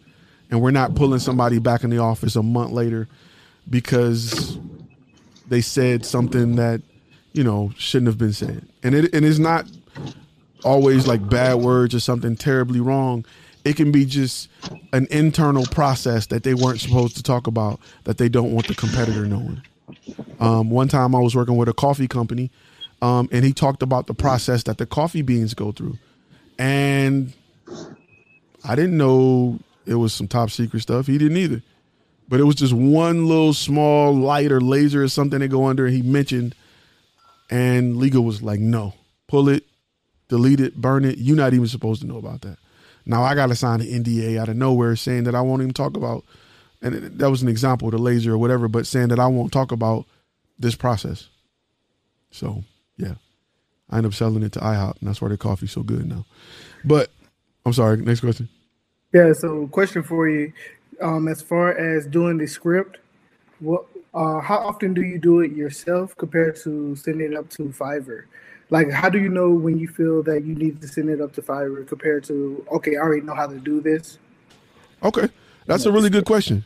And 0.50 0.62
we're 0.62 0.72
not 0.72 0.96
pulling 0.96 1.20
somebody 1.20 1.60
back 1.60 1.84
in 1.84 1.90
the 1.90 2.00
office 2.00 2.36
a 2.36 2.44
month 2.44 2.72
later 2.72 3.08
because 3.70 4.58
they 5.48 5.62
said 5.62 6.06
something 6.06 6.56
that, 6.56 6.82
you 7.34 7.44
know, 7.44 7.72
shouldn't 7.78 8.08
have 8.08 8.18
been 8.18 8.34
said. 8.34 8.68
And 8.82 8.96
it 8.96 9.14
and 9.14 9.26
it's 9.26 9.38
not 9.38 9.66
always 10.64 11.08
like 11.08 11.28
bad 11.30 11.56
words 11.56 11.94
or 11.94 12.00
something 12.00 12.36
terribly 12.36 12.80
wrong. 12.80 13.26
It 13.66 13.76
can 13.76 13.92
be 13.92 14.06
just 14.06 14.50
an 14.94 15.08
internal 15.12 15.66
process 15.66 16.28
that 16.28 16.44
they 16.44 16.54
weren't 16.54 16.80
supposed 16.80 17.18
to 17.18 17.24
talk 17.24 17.48
about 17.48 17.80
that 18.06 18.18
they 18.18 18.30
don't 18.30 18.54
want 18.54 18.68
the 18.68 18.76
competitor 18.76 19.26
knowing. 19.26 19.62
Um, 20.40 20.70
one 20.70 20.88
time 20.88 21.16
I 21.16 21.20
was 21.20 21.36
working 21.36 21.58
with 21.58 21.70
a 21.70 21.74
coffee 21.74 22.08
company, 22.08 22.52
um, 23.02 23.30
and 23.32 23.46
he 23.46 23.54
talked 23.54 23.84
about 23.84 24.08
the 24.08 24.14
process 24.14 24.64
that 24.64 24.78
the 24.78 24.86
coffee 24.86 25.22
beans 25.22 25.54
go 25.54 25.72
through, 25.72 25.98
and 26.58 27.34
I 28.64 28.76
didn't 28.76 28.98
know 28.98 29.60
it 29.86 29.96
was 29.96 30.14
some 30.14 30.28
top 30.28 30.52
secret 30.52 30.82
stuff. 30.82 31.08
He 31.08 31.18
didn't 31.18 31.38
either, 31.38 31.62
but 32.30 32.40
it 32.40 32.44
was 32.44 32.56
just 32.56 32.74
one 32.74 33.28
little 33.28 33.54
small 33.54 34.14
light 34.16 34.52
or 34.52 34.62
laser 34.62 35.04
or 35.04 35.08
something 35.10 35.40
they 35.40 35.48
go 35.48 35.66
under. 35.66 35.86
And 35.86 35.96
he 35.96 36.02
mentioned 36.02 36.56
And 37.50 37.98
legal 37.98 38.24
was 38.24 38.42
like, 38.42 38.60
no, 38.60 38.94
pull 39.28 39.50
it, 39.50 39.66
delete 40.28 40.60
it, 40.60 40.76
burn 40.76 41.06
it. 41.06 41.18
You're 41.18 41.38
not 41.38 41.54
even 41.54 41.68
supposed 41.68 42.02
to 42.02 42.08
know 42.08 42.18
about 42.18 42.42
that. 42.42 42.58
Now 43.06 43.24
I 43.24 43.36
got 43.36 43.48
to 43.48 43.56
sign 43.56 43.82
an 43.82 43.88
NDA 43.88 44.38
out 44.38 44.50
of 44.50 44.56
nowhere 44.56 44.96
saying 44.96 45.24
that 45.24 45.36
I 45.36 45.42
won't 45.42 45.62
even 45.62 45.74
talk 45.74 45.98
about, 45.98 46.24
and 46.82 46.96
that 47.20 47.30
was 47.30 47.42
an 47.42 47.48
example, 47.48 47.90
the 47.92 47.98
laser 47.98 48.34
or 48.34 48.38
whatever, 48.38 48.68
but 48.68 48.88
saying 48.88 49.10
that 49.10 49.20
I 49.20 49.28
won't 49.28 49.52
talk 49.52 49.72
about 49.72 50.06
this 50.58 50.76
process. 50.76 51.30
So 52.32 52.64
yeah, 52.98 53.16
I 53.90 53.98
end 53.98 54.06
up 54.06 54.14
selling 54.14 54.44
it 54.44 54.52
to 54.54 54.60
IHOP, 54.60 55.00
and 55.00 55.10
that's 55.10 55.22
why 55.22 55.30
their 55.30 55.38
coffee's 55.38 55.72
so 55.72 55.84
good 55.84 56.08
now. 56.08 56.26
But 56.84 57.10
I'm 57.66 57.74
sorry. 57.74 57.98
Next 57.98 58.22
question. 58.22 58.50
Yeah. 59.14 59.34
So, 59.34 59.68
question 59.68 60.04
for 60.04 60.30
you: 60.30 60.54
um, 61.02 61.28
as 61.28 61.42
far 61.42 61.78
as 61.78 62.06
doing 62.06 62.38
the 62.38 62.48
script, 62.48 62.98
what, 63.60 63.86
uh, 64.14 64.40
how 64.40 64.58
often 64.58 64.94
do 64.94 65.02
you 65.02 65.18
do 65.18 65.42
it 65.42 65.52
yourself 65.52 66.16
compared 66.18 66.56
to 66.64 66.96
sending 66.96 67.34
it 67.34 67.38
up 67.38 67.50
to 67.52 67.64
Fiverr? 67.70 68.24
Like, 68.70 68.92
how 68.92 69.10
do 69.10 69.20
you 69.20 69.30
know 69.30 69.50
when 69.50 69.80
you 69.80 69.88
feel 69.88 70.22
that 70.24 70.46
you 70.46 70.54
need 70.54 70.82
to 70.82 70.88
send 70.88 71.10
it 71.10 71.22
up 71.22 71.34
to 71.34 71.42
Fiverr 71.42 71.88
compared 71.88 72.24
to 72.26 72.66
okay, 72.72 72.96
I 72.96 73.00
already 73.00 73.22
know 73.22 73.36
how 73.36 73.48
to 73.48 73.58
do 73.58 73.82
this? 73.82 74.18
Okay, 75.04 75.28
that's 75.66 75.86
a 75.86 75.92
really 75.92 76.10
good 76.10 76.26
question. 76.26 76.66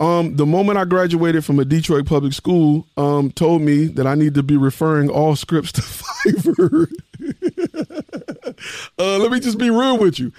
Um, 0.00 0.36
the 0.36 0.46
moment 0.46 0.78
I 0.78 0.84
graduated 0.84 1.44
from 1.44 1.58
a 1.58 1.64
Detroit 1.64 2.06
public 2.06 2.32
school, 2.32 2.86
um, 2.96 3.32
told 3.32 3.62
me 3.62 3.86
that 3.86 4.06
I 4.06 4.14
need 4.14 4.34
to 4.34 4.44
be 4.44 4.56
referring 4.56 5.10
all 5.10 5.34
scripts 5.34 5.72
to 5.72 5.80
Fiverr. 5.82 6.88
uh, 8.98 9.18
let 9.18 9.32
me 9.32 9.40
just 9.40 9.58
be 9.58 9.70
real 9.70 9.98
with 9.98 10.20
you. 10.20 10.32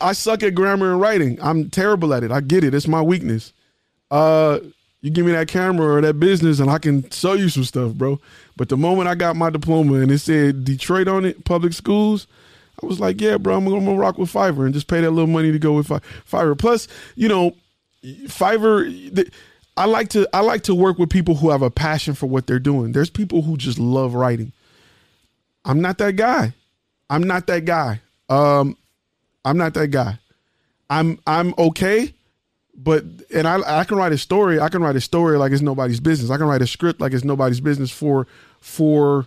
I 0.00 0.14
suck 0.14 0.42
at 0.42 0.54
grammar 0.54 0.92
and 0.92 1.00
writing. 1.00 1.38
I'm 1.42 1.68
terrible 1.68 2.14
at 2.14 2.24
it. 2.24 2.32
I 2.32 2.40
get 2.40 2.64
it. 2.64 2.74
It's 2.74 2.88
my 2.88 3.02
weakness. 3.02 3.52
Uh, 4.10 4.60
you 5.04 5.10
give 5.10 5.26
me 5.26 5.32
that 5.32 5.48
camera 5.48 5.96
or 5.96 6.00
that 6.00 6.14
business, 6.14 6.60
and 6.60 6.70
I 6.70 6.78
can 6.78 7.10
sell 7.10 7.36
you 7.36 7.50
some 7.50 7.64
stuff, 7.64 7.92
bro. 7.92 8.18
But 8.56 8.70
the 8.70 8.78
moment 8.78 9.06
I 9.06 9.14
got 9.14 9.36
my 9.36 9.50
diploma 9.50 9.96
and 9.96 10.10
it 10.10 10.18
said 10.20 10.64
Detroit 10.64 11.08
on 11.08 11.26
it, 11.26 11.44
public 11.44 11.74
schools, 11.74 12.26
I 12.82 12.86
was 12.86 13.00
like, 13.00 13.20
yeah, 13.20 13.36
bro, 13.36 13.58
I'm 13.58 13.66
gonna, 13.66 13.94
rock 13.96 14.16
with 14.16 14.32
Fiverr 14.32 14.64
and 14.64 14.72
just 14.72 14.86
pay 14.86 15.02
that 15.02 15.10
little 15.10 15.26
money 15.26 15.52
to 15.52 15.58
go 15.58 15.74
with 15.74 15.88
Fi- 15.88 16.00
Fiverr. 16.26 16.58
Plus, 16.58 16.88
you 17.16 17.28
know, 17.28 17.54
Fiverr. 18.02 19.30
I 19.76 19.84
like 19.84 20.08
to 20.10 20.26
I 20.32 20.40
like 20.40 20.62
to 20.62 20.74
work 20.74 20.98
with 20.98 21.10
people 21.10 21.34
who 21.34 21.50
have 21.50 21.60
a 21.60 21.70
passion 21.70 22.14
for 22.14 22.26
what 22.26 22.46
they're 22.46 22.58
doing. 22.58 22.92
There's 22.92 23.10
people 23.10 23.42
who 23.42 23.58
just 23.58 23.78
love 23.78 24.14
writing. 24.14 24.52
I'm 25.66 25.82
not 25.82 25.98
that 25.98 26.16
guy. 26.16 26.54
I'm 27.10 27.24
not 27.24 27.46
that 27.48 27.66
guy. 27.66 28.00
Um, 28.30 28.78
I'm 29.44 29.58
not 29.58 29.74
that 29.74 29.88
guy. 29.88 30.18
I'm 30.88 31.18
I'm 31.26 31.52
okay, 31.58 32.13
but 32.76 33.04
and 33.32 33.46
I 33.46 33.80
I 33.80 33.84
can 33.84 33.96
write 33.96 34.12
a 34.12 34.18
story. 34.18 34.60
I 34.60 34.68
can 34.68 34.82
write 34.82 34.96
a 34.96 35.00
story 35.00 35.38
like 35.38 35.52
it's 35.52 35.62
nobody's 35.62 36.00
business. 36.00 36.30
I 36.30 36.36
can 36.36 36.46
write 36.46 36.62
a 36.62 36.66
script 36.66 37.00
like 37.00 37.12
it's 37.12 37.24
nobody's 37.24 37.60
business 37.60 37.90
for 37.90 38.26
for 38.60 39.26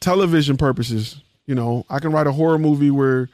television 0.00 0.56
purposes. 0.56 1.20
You 1.46 1.54
know, 1.54 1.86
I 1.88 1.98
can 1.98 2.12
write 2.12 2.26
a 2.26 2.32
horror 2.32 2.58
movie 2.58 2.90
where 2.90 3.28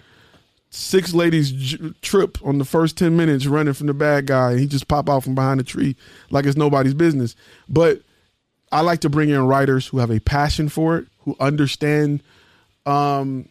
six 0.71 1.13
ladies 1.13 1.53
j- 1.53 1.93
trip 2.01 2.39
on 2.43 2.57
the 2.57 2.65
first 2.65 2.97
10 2.97 3.15
minutes 3.15 3.47
running 3.47 3.75
from 3.75 3.89
the 3.89 3.95
bad 3.95 4.27
guy 4.27 4.53
and 4.53 4.61
he 4.61 4.67
just 4.67 4.89
pop 4.89 5.07
out 5.09 5.23
from 5.23 5.35
behind 5.35 5.61
a 5.61 5.63
tree 5.63 5.95
like 6.31 6.47
it's 6.47 6.57
nobody's 6.57 6.95
business 6.95 7.37
but 7.69 8.01
i 8.73 8.81
like 8.81 8.99
to 9.01 9.11
bring 9.11 9.29
in 9.29 9.47
writers 9.47 9.87
who 9.89 9.99
have 9.99 10.11
a 10.11 10.19
passion 10.19 10.71
for 10.71 10.97
it 10.97 11.07
who 11.19 11.37
understand 11.39 12.23
um 12.87 13.47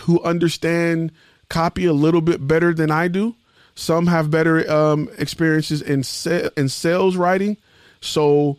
who 0.00 0.20
understand 0.24 1.12
copy 1.48 1.86
a 1.86 1.92
little 1.92 2.20
bit 2.20 2.44
better 2.48 2.74
than 2.74 2.90
i 2.90 3.06
do 3.06 3.36
some 3.74 4.06
have 4.06 4.30
better 4.30 4.70
um 4.70 5.08
experiences 5.18 5.82
in 5.82 6.02
sa- 6.02 6.48
in 6.56 6.68
sales 6.68 7.16
writing 7.16 7.56
so 8.00 8.56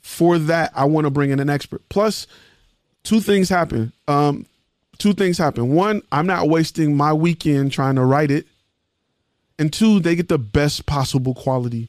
for 0.00 0.38
that 0.38 0.72
i 0.74 0.84
want 0.84 1.04
to 1.04 1.10
bring 1.10 1.30
in 1.30 1.40
an 1.40 1.50
expert 1.50 1.82
plus 1.88 2.26
two 3.04 3.20
things 3.20 3.48
happen. 3.48 3.92
Um, 4.08 4.46
two 4.98 5.12
things 5.12 5.38
happen. 5.38 5.72
One, 5.72 6.02
I'm 6.10 6.26
not 6.26 6.48
wasting 6.48 6.96
my 6.96 7.12
weekend 7.12 7.70
trying 7.70 7.94
to 7.94 8.04
write 8.04 8.32
it, 8.32 8.46
and 9.58 9.72
two, 9.72 10.00
they 10.00 10.16
get 10.16 10.28
the 10.28 10.38
best 10.38 10.86
possible 10.86 11.34
quality 11.34 11.88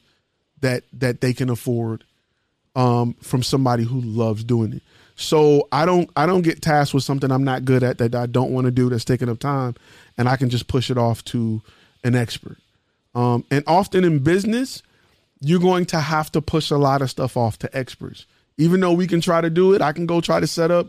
that 0.60 0.84
that 0.92 1.20
they 1.20 1.32
can 1.32 1.50
afford 1.50 2.04
um, 2.76 3.14
from 3.14 3.42
somebody 3.42 3.82
who 3.82 4.00
loves 4.00 4.44
doing 4.44 4.74
it. 4.74 4.82
So 5.16 5.66
I 5.72 5.86
don't 5.86 6.08
I 6.14 6.26
don't 6.26 6.42
get 6.42 6.62
tasked 6.62 6.94
with 6.94 7.02
something 7.02 7.32
I'm 7.32 7.44
not 7.44 7.64
good 7.64 7.82
at 7.82 7.98
that 7.98 8.14
I 8.14 8.26
don't 8.26 8.52
want 8.52 8.66
to 8.66 8.70
do 8.70 8.88
that's 8.88 9.04
taking 9.04 9.28
up 9.28 9.40
time, 9.40 9.74
and 10.16 10.28
I 10.28 10.36
can 10.36 10.50
just 10.50 10.68
push 10.68 10.90
it 10.90 10.98
off 10.98 11.24
to 11.24 11.62
an 12.04 12.14
expert. 12.14 12.58
Um, 13.16 13.46
and 13.50 13.64
often 13.66 14.04
in 14.04 14.18
business, 14.18 14.82
you're 15.40 15.58
going 15.58 15.86
to 15.86 16.00
have 16.00 16.30
to 16.32 16.42
push 16.42 16.70
a 16.70 16.76
lot 16.76 17.00
of 17.00 17.10
stuff 17.10 17.36
off 17.36 17.58
to 17.60 17.76
experts. 17.76 18.26
Even 18.58 18.80
though 18.80 18.92
we 18.92 19.06
can 19.06 19.22
try 19.22 19.40
to 19.40 19.48
do 19.48 19.72
it, 19.72 19.80
I 19.80 19.92
can 19.92 20.06
go 20.06 20.20
try 20.20 20.38
to 20.38 20.46
set 20.46 20.70
up 20.70 20.88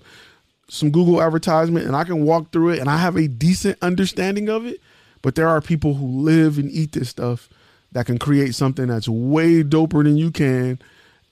some 0.69 0.91
Google 0.91 1.21
advertisement 1.21 1.87
and 1.87 1.95
I 1.95 2.03
can 2.03 2.25
walk 2.25 2.51
through 2.51 2.71
it 2.71 2.79
and 2.79 2.89
I 2.89 2.97
have 2.97 3.15
a 3.15 3.29
decent 3.29 3.77
understanding 3.81 4.49
of 4.49 4.65
it. 4.65 4.81
But 5.21 5.35
there 5.35 5.47
are 5.47 5.61
people 5.61 5.93
who 5.93 6.05
live 6.05 6.57
and 6.57 6.69
eat 6.69 6.91
this 6.91 7.09
stuff 7.09 7.49
that 7.93 8.05
can 8.05 8.19
create 8.19 8.53
something 8.55 8.87
that's 8.87 9.07
way 9.07 9.63
doper 9.63 10.03
than 10.03 10.17
you 10.17 10.29
can 10.29 10.79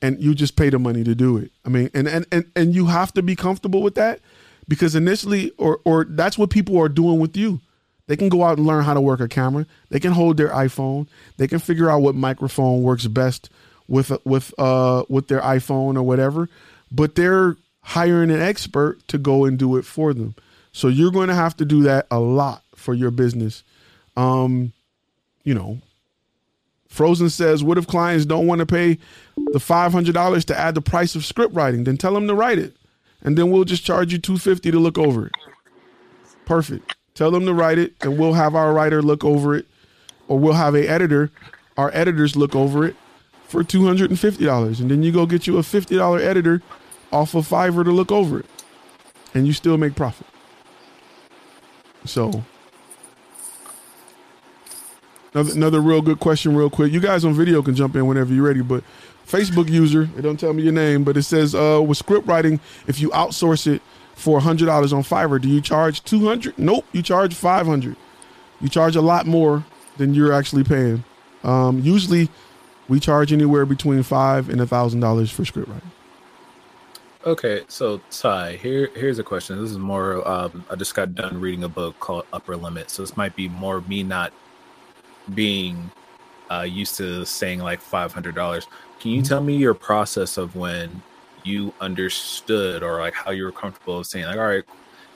and 0.01 0.22
you 0.22 0.34
just 0.34 0.55
pay 0.55 0.69
the 0.69 0.80
money 0.80 1.03
to 1.03 1.13
do 1.13 1.38
it. 1.38 1.51
I 1.65 1.69
mean, 1.69 1.89
and 1.93 2.07
and 2.07 2.26
and, 2.31 2.45
and 2.55 2.73
you 2.73 2.85
have 2.85 3.13
to 3.13 3.22
be 3.22 3.35
comfortable 3.35 3.81
with 3.81 3.95
that 3.95 4.22
because 4.67 4.95
initially 4.95 5.51
or 5.57 5.81
or 5.84 6.05
that's 6.05 6.38
what 6.38 6.49
people 6.49 6.80
are 6.80 6.89
doing 6.89 7.19
with 7.19 7.35
you. 7.35 7.59
They 8.07 8.15
can 8.15 8.30
go 8.30 8.44
out 8.44 8.57
and 8.57 8.68
learn 8.68 8.84
how 8.84 8.94
to 8.94 9.02
work 9.02 9.19
a 9.19 9.27
camera. 9.27 9.65
They 9.90 9.99
can 9.99 10.11
hold 10.11 10.38
their 10.38 10.49
iPhone. 10.49 11.07
They 11.38 11.48
can 11.48 11.60
figure 11.60 11.90
out 11.90 12.02
what 12.02 12.15
microphone 12.15 12.84
works 12.84 13.07
best 13.07 13.49
with 13.88 14.11
with 14.26 14.53
uh 14.57 15.06
with 15.10 15.27
their 15.27 15.41
iPhone 15.41 15.95
or 15.95 16.03
whatever. 16.03 16.49
But 16.91 17.15
they're 17.15 17.57
hiring 17.82 18.32
an 18.32 18.41
expert 18.41 19.07
to 19.07 19.18
go 19.18 19.45
and 19.45 19.57
do 19.57 19.77
it 19.77 19.86
for 19.86 20.14
them. 20.14 20.36
So 20.72 20.88
you're 20.88 21.11
going 21.11 21.30
to 21.30 21.36
have 21.36 21.56
to 21.57 21.65
do 21.65 21.84
that 21.84 22.07
a 22.11 22.19
lot 22.19 22.64
for 22.76 22.94
your 22.94 23.11
business. 23.11 23.64
Um, 24.18 24.73
you 25.44 25.53
know, 25.53 25.80
Frozen 26.90 27.30
says, 27.30 27.64
"What 27.64 27.77
if 27.77 27.88
clients 27.88 28.26
don't 28.26 28.48
want 28.48 28.60
to 28.60 28.65
pay 28.65 28.98
the 29.53 29.60
five 29.60 29.91
hundred 29.91 30.14
dollars 30.14 30.45
to 30.45 30.57
add 30.57 30.76
the 30.76 30.82
price 30.82 31.15
of 31.15 31.26
script 31.26 31.53
writing? 31.53 31.84
Then 31.84 31.98
tell 31.98 32.14
them 32.14 32.27
to 32.27 32.36
write 32.36 32.60
it, 32.60 32.76
and 33.22 33.38
then 33.38 33.52
we'll 33.52 33.64
just 33.64 33.84
charge 33.84 34.11
you 34.11 34.19
two 34.19 34.38
fifty 34.38 34.72
to 34.72 34.80
look 34.80 34.98
over 34.98 35.27
it. 35.27 35.34
Perfect. 36.45 36.95
Tell 37.16 37.32
them 37.32 37.46
to 37.46 37.54
write 37.54 37.78
it, 37.78 37.94
and 38.02 38.20
we'll 38.20 38.34
have 38.34 38.56
our 38.56 38.74
writer 38.74 39.02
look 39.02 39.24
over 39.24 39.56
it, 39.56 39.66
or 40.28 40.38
we'll 40.38 40.54
have 40.54 40.76
a 40.76 40.88
editor, 40.88 41.32
our 41.78 41.90
editors 41.94 42.36
look 42.36 42.56
over 42.56 42.86
it 42.86 42.96
for 43.48 43.64
two 43.64 43.86
hundred 43.86 44.10
and 44.10 44.20
fifty 44.20 44.46
dollars, 44.46 44.82
and 44.82 44.92
then 44.92 45.02
you 45.02 45.12
go 45.12 45.26
get 45.26 45.48
you 45.48 45.58
a 45.58 45.64
fifty 45.64 45.96
dollar 45.96 46.20
editor 46.20 46.62
off 47.12 47.34
of 47.34 47.48
Fiverr 47.48 47.86
to 47.86 47.92
look 47.92 48.12
over 48.12 48.42
it, 48.42 48.46
and 49.34 49.48
you 49.48 49.54
still 49.54 49.78
make 49.78 49.96
profit. 49.96 50.28
So." 52.06 52.44
Another, 55.34 55.52
another 55.52 55.82
real 55.82 56.02
good 56.02 56.22
question, 56.22 56.56
real 56.56 56.70
quick. 56.70 56.94
You 56.94 57.02
guys 57.02 57.26
on 57.26 57.34
video 57.34 57.62
can 57.62 57.76
jump 57.76 57.98
in 57.98 58.08
whenever 58.08 58.34
you're 58.34 58.46
ready, 58.46 58.62
but 58.62 58.86
Facebook 59.28 59.70
user, 59.70 60.10
it 60.18 60.22
don't 60.22 60.40
tell 60.40 60.54
me 60.54 60.64
your 60.64 60.72
name, 60.72 61.04
but 61.04 61.18
it 61.18 61.24
says 61.24 61.54
uh, 61.54 61.84
with 61.86 61.98
script 61.98 62.26
writing, 62.26 62.62
if 62.88 63.02
you 63.02 63.10
outsource 63.10 63.68
it 63.68 63.82
for 64.16 64.40
hundred 64.40 64.66
dollars 64.66 64.92
on 64.94 65.04
Fiverr, 65.04 65.40
do 65.40 65.48
you 65.48 65.62
charge 65.62 66.04
two 66.04 66.26
hundred? 66.26 66.58
Nope, 66.58 66.86
you 66.92 67.02
charge 67.02 67.34
five 67.34 67.68
hundred. 67.68 67.96
You 68.62 68.70
charge 68.70 68.96
a 68.96 69.02
lot 69.02 69.28
more 69.28 69.64
than 69.98 70.14
you're 70.14 70.34
actually 70.34 70.64
paying. 70.64 71.04
Um, 71.44 71.80
usually, 71.80 72.30
we 72.88 73.00
charge 73.00 73.32
anywhere 73.32 73.66
between 73.66 74.02
five 74.04 74.50
and 74.50 74.60
a 74.62 74.66
thousand 74.66 75.02
dollars 75.02 75.30
for 75.30 75.46
script 75.46 75.70
writing. 75.70 75.92
Okay, 77.26 77.64
so 77.68 78.00
Ty, 78.12 78.56
here 78.58 78.90
here's 78.96 79.20
a 79.20 79.24
question. 79.24 79.62
This 79.62 79.72
is 79.72 79.78
more. 79.78 80.28
Um, 80.28 80.64
I 80.70 80.76
just 80.76 80.96
got 80.96 81.14
done 81.16 81.40
reading 81.40 81.64
a 81.64 81.70
book 81.70 82.00
called 82.00 82.26
Upper 82.32 82.56
Limit, 82.56 82.90
so 82.90 83.02
this 83.02 83.18
might 83.18 83.36
be 83.36 83.50
more 83.50 83.82
me 83.82 84.04
not 84.04 84.32
being 85.34 85.90
uh, 86.52 86.62
used 86.62 86.98
to 86.98 87.26
saying 87.26 87.60
like 87.60 87.82
five 87.82 88.14
hundred 88.14 88.36
dollars. 88.36 88.68
Can 89.00 89.12
you 89.12 89.22
tell 89.22 89.42
me 89.42 89.56
your 89.56 89.74
process 89.74 90.38
of 90.38 90.56
when 90.56 91.02
you 91.45 91.73
understood 91.80 92.84
or 92.84 92.99
like 92.99 93.13
how 93.13 93.31
you 93.31 93.43
were 93.43 93.51
comfortable 93.51 93.99
of 93.99 94.07
saying 94.07 94.26
like, 94.26 94.38
all 94.38 94.47
right, 94.47 94.63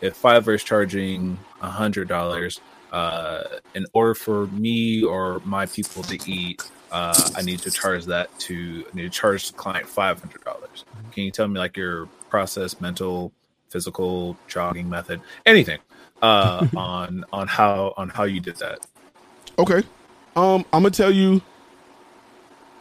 if 0.01 0.21
Fiverr 0.21 0.55
is 0.55 0.63
charging 0.63 1.37
a 1.61 1.69
hundred 1.69 2.07
dollars, 2.07 2.61
uh, 2.91 3.43
in 3.75 3.85
order 3.93 4.15
for 4.15 4.47
me 4.47 5.03
or 5.03 5.41
my 5.45 5.65
people 5.65 6.03
to 6.03 6.19
eat, 6.29 6.63
uh, 6.91 7.29
I 7.35 7.41
need 7.41 7.59
to 7.59 7.71
charge 7.71 8.05
that 8.05 8.37
to 8.39 8.85
I 8.91 8.95
need 8.95 9.03
to 9.03 9.09
charge 9.09 9.47
the 9.47 9.53
client 9.53 9.87
five 9.87 10.19
hundred 10.19 10.43
dollars. 10.43 10.85
Can 11.11 11.23
you 11.23 11.31
tell 11.31 11.47
me 11.47 11.59
like 11.59 11.77
your 11.77 12.07
process, 12.29 12.79
mental, 12.81 13.31
physical, 13.69 14.37
jogging 14.47 14.89
method, 14.89 15.21
anything 15.45 15.79
uh, 16.21 16.65
on 16.75 17.25
on 17.31 17.47
how 17.47 17.93
on 17.97 18.09
how 18.09 18.23
you 18.23 18.39
did 18.39 18.55
that? 18.57 18.79
Okay. 19.57 19.83
Um, 20.35 20.65
I'm 20.73 20.83
gonna 20.83 20.91
tell 20.91 21.11
you. 21.11 21.41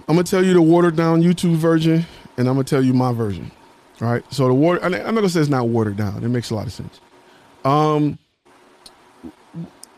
I'm 0.08 0.14
gonna 0.14 0.24
tell 0.24 0.42
you 0.42 0.54
the 0.54 0.62
watered 0.62 0.96
down 0.96 1.22
YouTube 1.22 1.56
version, 1.56 2.06
and 2.38 2.48
I'm 2.48 2.54
gonna 2.54 2.64
tell 2.64 2.82
you 2.82 2.94
my 2.94 3.12
version. 3.12 3.50
All 4.00 4.08
right. 4.08 4.24
So 4.32 4.46
the 4.48 4.54
water. 4.54 4.82
I'm 4.82 4.92
not 4.92 5.04
gonna 5.04 5.28
say 5.28 5.40
it's 5.40 5.50
not 5.50 5.68
watered 5.68 5.96
down. 5.96 6.24
It 6.24 6.28
makes 6.28 6.50
a 6.50 6.54
lot 6.54 6.66
of 6.66 6.72
sense. 6.72 7.00
Um, 7.64 8.18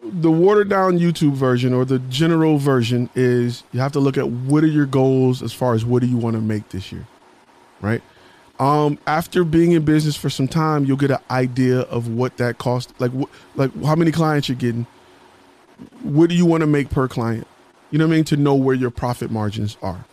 the 0.03 0.31
watered 0.31 0.71
down 0.71 0.99
YouTube 0.99 1.35
version 1.35 1.75
or 1.75 1.85
the 1.85 1.99
general 1.99 2.57
version 2.59 3.11
is 3.15 3.63
you 3.73 3.81
have 3.81 3.93
to 3.93 4.01
look 4.01 4.17
at 4.17 4.29
what 4.29 4.65
are 4.65 4.69
your 4.69 4.87
goals 4.87 5.43
as 5.43 5.53
far 5.53 5.75
as 5.75 5.85
what 5.85 6.01
do 6.01 6.09
you 6.09 6.17
want 6.17 6.35
to 6.35 6.41
make 6.41 6.71
this 6.71 6.91
year, 6.91 7.07
right? 7.83 8.03
Um, 8.59 8.99
after 9.07 9.45
being 9.45 9.73
in 9.73 9.85
business 9.85 10.17
for 10.17 10.31
some 10.31 10.49
time, 10.49 10.85
you'll 10.85 10.97
get 10.97 11.11
an 11.11 11.19
idea 11.31 11.81
of 11.81 12.09
what 12.09 12.39
that 12.39 12.59
cost. 12.59 12.93
Like, 12.99 13.13
wh- 13.13 13.57
like 13.57 13.75
how 13.85 13.95
many 13.95 14.11
clients 14.13 14.49
you're 14.49 14.57
getting. 14.57 14.87
What 16.03 16.29
do 16.29 16.35
you 16.35 16.45
want 16.45 16.63
to 16.63 16.67
make 16.67 16.91
per 16.91 17.09
client? 17.09 17.47
You 17.91 17.99
know 17.99 18.07
what 18.07 18.13
I 18.13 18.17
mean? 18.17 18.25
To 18.25 18.37
know 18.37 18.55
where 18.55 18.75
your 18.75 18.91
profit 18.91 19.31
margins 19.31 19.77
are. 19.83 20.05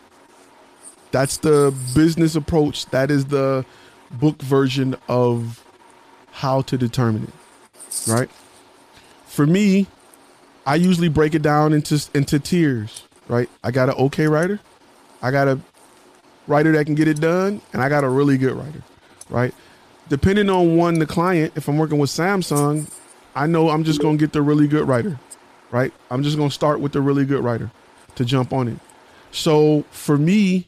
That's 1.10 1.38
the 1.38 1.74
business 1.94 2.36
approach. 2.36 2.86
That 2.86 3.10
is 3.10 3.26
the 3.26 3.64
book 4.10 4.40
version 4.42 4.96
of 5.08 5.64
how 6.32 6.62
to 6.62 6.78
determine 6.78 7.24
it. 7.24 8.04
Right? 8.06 8.30
For 9.26 9.46
me, 9.46 9.86
I 10.66 10.74
usually 10.74 11.08
break 11.08 11.34
it 11.34 11.42
down 11.42 11.72
into 11.72 12.00
into 12.14 12.38
tiers, 12.38 13.04
right? 13.26 13.48
I 13.64 13.70
got 13.70 13.88
an 13.88 13.94
okay 13.96 14.26
writer, 14.26 14.60
I 15.22 15.30
got 15.30 15.48
a 15.48 15.58
writer 16.46 16.72
that 16.72 16.86
can 16.86 16.94
get 16.94 17.08
it 17.08 17.20
done, 17.20 17.60
and 17.72 17.82
I 17.82 17.88
got 17.88 18.04
a 18.04 18.08
really 18.08 18.36
good 18.36 18.54
writer, 18.54 18.82
right? 19.30 19.54
Depending 20.08 20.50
on 20.50 20.76
one 20.76 20.98
the 20.98 21.06
client, 21.06 21.52
if 21.56 21.68
I'm 21.68 21.78
working 21.78 21.98
with 21.98 22.10
Samsung, 22.10 22.90
I 23.34 23.46
know 23.46 23.70
I'm 23.70 23.84
just 23.84 24.00
gonna 24.00 24.16
get 24.16 24.32
the 24.32 24.42
really 24.42 24.66
good 24.66 24.86
writer, 24.86 25.18
right? 25.70 25.92
I'm 26.10 26.22
just 26.22 26.36
gonna 26.36 26.50
start 26.50 26.80
with 26.80 26.92
the 26.92 27.00
really 27.00 27.24
good 27.24 27.42
writer 27.42 27.70
to 28.16 28.24
jump 28.24 28.52
on 28.52 28.68
it. 28.68 28.78
So 29.30 29.84
for 29.90 30.18
me, 30.18 30.66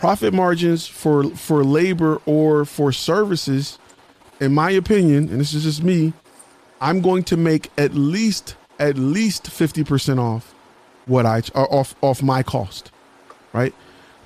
profit 0.00 0.32
margins 0.32 0.86
for 0.86 1.24
for 1.36 1.62
labor 1.62 2.22
or 2.24 2.64
for 2.64 2.90
services, 2.90 3.78
in 4.40 4.54
my 4.54 4.70
opinion, 4.70 5.28
and 5.28 5.38
this 5.38 5.52
is 5.52 5.64
just 5.64 5.82
me, 5.82 6.14
I'm 6.80 7.02
going 7.02 7.22
to 7.24 7.36
make 7.36 7.70
at 7.76 7.92
least 7.92 8.56
at 8.78 8.96
least 8.96 9.50
50% 9.50 10.18
off 10.18 10.54
what 11.04 11.26
I 11.26 11.40
off 11.54 11.94
off 12.00 12.22
my 12.22 12.42
cost, 12.42 12.90
right? 13.52 13.74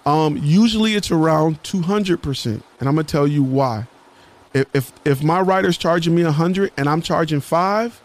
Um, 0.06 0.36
usually 0.36 0.94
it's 0.94 1.10
around 1.10 1.60
200%, 1.64 2.46
and 2.46 2.62
I'm 2.88 2.94
gonna 2.94 3.02
tell 3.02 3.26
you 3.26 3.42
why. 3.42 3.88
If 4.52 4.66
if, 4.74 4.92
if 5.04 5.22
my 5.24 5.40
writer's 5.40 5.76
charging 5.76 6.14
me 6.14 6.22
100 6.22 6.70
and 6.76 6.88
I'm 6.88 7.02
charging 7.02 7.40
five, 7.40 8.00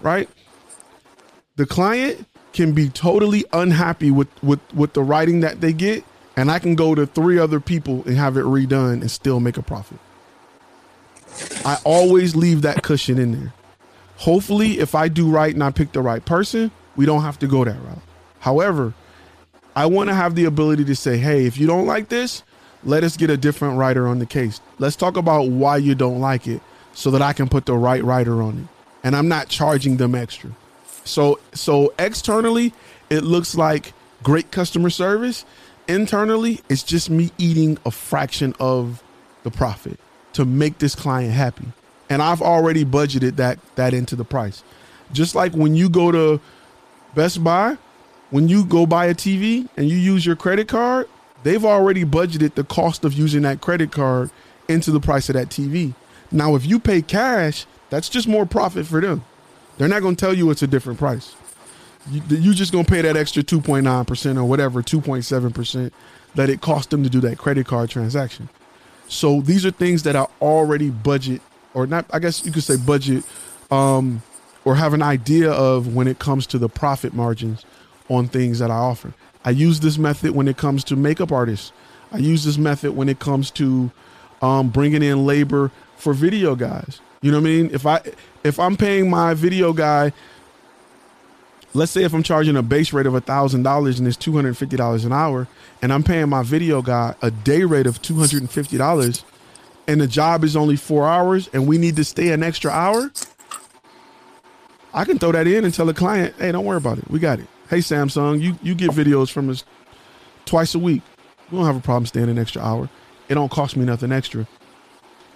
right? 0.00 0.28
The 1.54 1.66
client 1.66 2.26
can 2.52 2.72
be 2.72 2.88
totally 2.88 3.44
unhappy 3.52 4.10
with 4.10 4.28
with 4.42 4.60
with 4.74 4.94
the 4.94 5.04
writing 5.04 5.38
that 5.40 5.60
they 5.60 5.72
get, 5.72 6.02
and 6.36 6.50
I 6.50 6.58
can 6.58 6.74
go 6.74 6.94
to 6.94 7.06
three 7.06 7.38
other 7.38 7.60
people 7.60 8.02
and 8.06 8.16
have 8.16 8.36
it 8.36 8.44
redone 8.44 9.00
and 9.00 9.10
still 9.10 9.40
make 9.40 9.56
a 9.56 9.62
profit. 9.62 9.98
I 11.64 11.78
always 11.84 12.36
leave 12.36 12.62
that 12.62 12.82
cushion 12.82 13.18
in 13.18 13.32
there. 13.32 13.52
Hopefully, 14.16 14.78
if 14.78 14.94
I 14.94 15.08
do 15.08 15.30
right 15.30 15.52
and 15.52 15.64
I 15.64 15.70
pick 15.70 15.92
the 15.92 16.02
right 16.02 16.24
person, 16.24 16.70
we 16.96 17.06
don't 17.06 17.22
have 17.22 17.38
to 17.40 17.46
go 17.46 17.64
that 17.64 17.80
route. 17.82 18.02
However, 18.40 18.94
I 19.74 19.86
want 19.86 20.10
to 20.10 20.14
have 20.14 20.34
the 20.34 20.44
ability 20.44 20.84
to 20.84 20.94
say, 20.94 21.16
hey, 21.16 21.46
if 21.46 21.58
you 21.58 21.66
don't 21.66 21.86
like 21.86 22.08
this, 22.08 22.42
let 22.84 23.04
us 23.04 23.16
get 23.16 23.30
a 23.30 23.36
different 23.36 23.78
writer 23.78 24.06
on 24.06 24.18
the 24.18 24.26
case. 24.26 24.60
Let's 24.78 24.96
talk 24.96 25.16
about 25.16 25.48
why 25.48 25.78
you 25.78 25.94
don't 25.94 26.20
like 26.20 26.46
it 26.46 26.60
so 26.92 27.10
that 27.12 27.22
I 27.22 27.32
can 27.32 27.48
put 27.48 27.66
the 27.66 27.76
right 27.76 28.02
writer 28.02 28.42
on 28.42 28.58
it. 28.58 28.66
And 29.04 29.16
I'm 29.16 29.28
not 29.28 29.48
charging 29.48 29.96
them 29.96 30.14
extra. 30.14 30.50
So 31.04 31.40
so 31.52 31.92
externally, 31.98 32.72
it 33.10 33.24
looks 33.24 33.56
like 33.56 33.92
great 34.22 34.50
customer 34.50 34.90
service. 34.90 35.44
Internally, 35.88 36.60
it's 36.68 36.82
just 36.82 37.10
me 37.10 37.30
eating 37.38 37.78
a 37.84 37.90
fraction 37.90 38.54
of 38.60 39.02
the 39.42 39.50
profit 39.50 39.98
to 40.34 40.44
make 40.44 40.78
this 40.78 40.94
client 40.94 41.32
happy. 41.32 41.66
And 42.08 42.22
I've 42.22 42.42
already 42.42 42.84
budgeted 42.84 43.36
that 43.36 43.58
that 43.74 43.94
into 43.94 44.16
the 44.16 44.24
price. 44.24 44.62
Just 45.12 45.34
like 45.34 45.52
when 45.52 45.74
you 45.74 45.88
go 45.88 46.12
to 46.12 46.40
Best 47.14 47.42
Buy, 47.42 47.76
when 48.30 48.48
you 48.48 48.64
go 48.64 48.86
buy 48.86 49.06
a 49.06 49.14
TV 49.14 49.68
and 49.76 49.88
you 49.88 49.96
use 49.96 50.24
your 50.24 50.36
credit 50.36 50.68
card, 50.68 51.08
they've 51.42 51.64
already 51.64 52.04
budgeted 52.04 52.54
the 52.54 52.64
cost 52.64 53.04
of 53.04 53.12
using 53.12 53.42
that 53.42 53.60
credit 53.60 53.92
card 53.92 54.30
into 54.68 54.90
the 54.90 55.00
price 55.00 55.28
of 55.28 55.34
that 55.34 55.48
TV. 55.48 55.94
Now, 56.30 56.54
if 56.54 56.64
you 56.64 56.78
pay 56.78 57.02
cash, 57.02 57.66
that's 57.90 58.08
just 58.08 58.26
more 58.26 58.46
profit 58.46 58.86
for 58.86 59.00
them. 59.00 59.24
They're 59.76 59.88
not 59.88 60.00
going 60.00 60.16
to 60.16 60.20
tell 60.20 60.32
you 60.34 60.50
it's 60.50 60.62
a 60.62 60.66
different 60.66 60.98
price. 60.98 61.34
You, 62.10 62.22
you 62.28 62.54
just 62.54 62.72
to 62.72 62.84
pay 62.84 63.02
that 63.02 63.16
extra 63.16 63.42
2.9% 63.42 64.36
or 64.36 64.44
whatever, 64.44 64.82
2.7% 64.82 65.92
that 66.34 66.50
it 66.50 66.60
cost 66.60 66.90
them 66.90 67.02
to 67.04 67.10
do 67.10 67.20
that 67.20 67.38
credit 67.38 67.66
card 67.66 67.90
transaction. 67.90 68.48
So 69.08 69.40
these 69.40 69.64
are 69.66 69.70
things 69.70 70.02
that 70.04 70.16
are 70.16 70.28
already 70.40 70.90
budget 70.90 71.42
or 71.74 71.86
not, 71.86 72.06
I 72.12 72.18
guess 72.18 72.44
you 72.44 72.52
could 72.52 72.64
say 72.64 72.76
budget 72.76 73.24
um, 73.70 74.22
or 74.64 74.76
have 74.76 74.94
an 74.94 75.02
idea 75.02 75.50
of 75.50 75.94
when 75.94 76.08
it 76.08 76.18
comes 76.18 76.46
to 76.48 76.58
the 76.58 76.68
profit 76.68 77.14
margins 77.14 77.64
on 78.08 78.28
things 78.28 78.58
that 78.58 78.70
I 78.70 78.76
offer. 78.76 79.14
I 79.44 79.50
use 79.50 79.80
this 79.80 79.98
method 79.98 80.32
when 80.32 80.48
it 80.48 80.56
comes 80.56 80.84
to 80.84 80.96
makeup 80.96 81.32
artists. 81.32 81.72
I 82.12 82.18
use 82.18 82.44
this 82.44 82.58
method 82.58 82.94
when 82.94 83.08
it 83.08 83.18
comes 83.18 83.50
to 83.52 83.90
um, 84.40 84.68
bringing 84.70 85.02
in 85.02 85.26
labor 85.26 85.70
for 85.96 86.12
video 86.12 86.54
guys. 86.54 87.00
You 87.22 87.30
know 87.30 87.38
what 87.38 87.46
I 87.48 87.50
mean? 87.50 87.70
If 87.72 87.86
I 87.86 88.00
if 88.44 88.58
I'm 88.58 88.76
paying 88.76 89.08
my 89.08 89.34
video 89.34 89.72
guy, 89.72 90.12
let's 91.74 91.92
say 91.92 92.04
if 92.04 92.14
I'm 92.14 92.22
charging 92.22 92.56
a 92.56 92.62
base 92.62 92.92
rate 92.92 93.06
of 93.06 93.24
thousand 93.24 93.62
dollars 93.62 93.98
and 93.98 94.08
it's 94.08 94.16
two 94.16 94.32
hundred 94.32 94.56
fifty 94.56 94.76
dollars 94.76 95.04
an 95.04 95.12
hour, 95.12 95.48
and 95.80 95.92
I'm 95.92 96.02
paying 96.02 96.28
my 96.28 96.42
video 96.42 96.82
guy 96.82 97.14
a 97.22 97.30
day 97.30 97.64
rate 97.64 97.86
of 97.86 98.00
two 98.02 98.16
hundred 98.16 98.42
and 98.42 98.50
fifty 98.50 98.76
dollars, 98.76 99.24
and 99.86 100.00
the 100.00 100.06
job 100.06 100.44
is 100.44 100.56
only 100.56 100.76
four 100.76 101.08
hours, 101.08 101.48
and 101.52 101.66
we 101.66 101.78
need 101.78 101.96
to 101.96 102.04
stay 102.04 102.32
an 102.32 102.42
extra 102.42 102.70
hour, 102.70 103.10
I 104.94 105.04
can 105.04 105.18
throw 105.18 105.32
that 105.32 105.46
in 105.46 105.64
and 105.64 105.72
tell 105.72 105.86
the 105.86 105.94
client, 105.94 106.34
"Hey, 106.38 106.52
don't 106.52 106.64
worry 106.64 106.76
about 106.76 106.98
it. 106.98 107.10
We 107.10 107.18
got 107.18 107.38
it." 107.38 107.46
Hey, 107.70 107.78
Samsung, 107.78 108.40
you 108.40 108.56
you 108.62 108.74
get 108.74 108.90
videos 108.90 109.30
from 109.30 109.48
us 109.48 109.64
twice 110.44 110.74
a 110.74 110.78
week. 110.78 111.02
We 111.50 111.58
don't 111.58 111.66
have 111.66 111.76
a 111.76 111.80
problem 111.80 112.06
staying 112.06 112.28
an 112.28 112.38
extra 112.38 112.62
hour. 112.62 112.88
It 113.28 113.34
don't 113.34 113.50
cost 113.50 113.76
me 113.76 113.84
nothing 113.84 114.12
extra. 114.12 114.46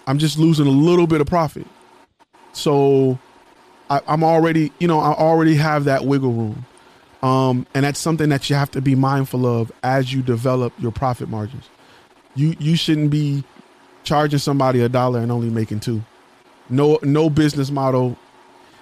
I'm 0.05 0.19
just 0.19 0.37
losing 0.37 0.67
a 0.67 0.71
little 0.71 1.07
bit 1.07 1.21
of 1.21 1.27
profit. 1.27 1.65
So 2.53 3.19
I, 3.89 4.01
am 4.07 4.23
already, 4.23 4.71
you 4.79 4.87
know, 4.87 4.99
I 4.99 5.13
already 5.13 5.55
have 5.55 5.85
that 5.85 6.05
wiggle 6.05 6.33
room. 6.33 6.65
Um, 7.23 7.65
and 7.73 7.83
that's 7.83 7.99
something 7.99 8.29
that 8.29 8.49
you 8.49 8.55
have 8.55 8.71
to 8.71 8.81
be 8.81 8.95
mindful 8.95 9.45
of 9.45 9.71
as 9.83 10.13
you 10.13 10.21
develop 10.21 10.73
your 10.77 10.91
profit 10.91 11.29
margins. 11.29 11.67
You 12.35 12.55
you 12.59 12.75
shouldn't 12.75 13.09
be 13.09 13.43
charging 14.03 14.37
somebody 14.37 14.81
a 14.81 14.89
dollar 14.89 15.19
and 15.19 15.31
only 15.31 15.49
making 15.49 15.79
two. 15.79 16.03
No 16.69 16.99
no 17.01 17.29
business 17.29 17.71
model. 17.71 18.15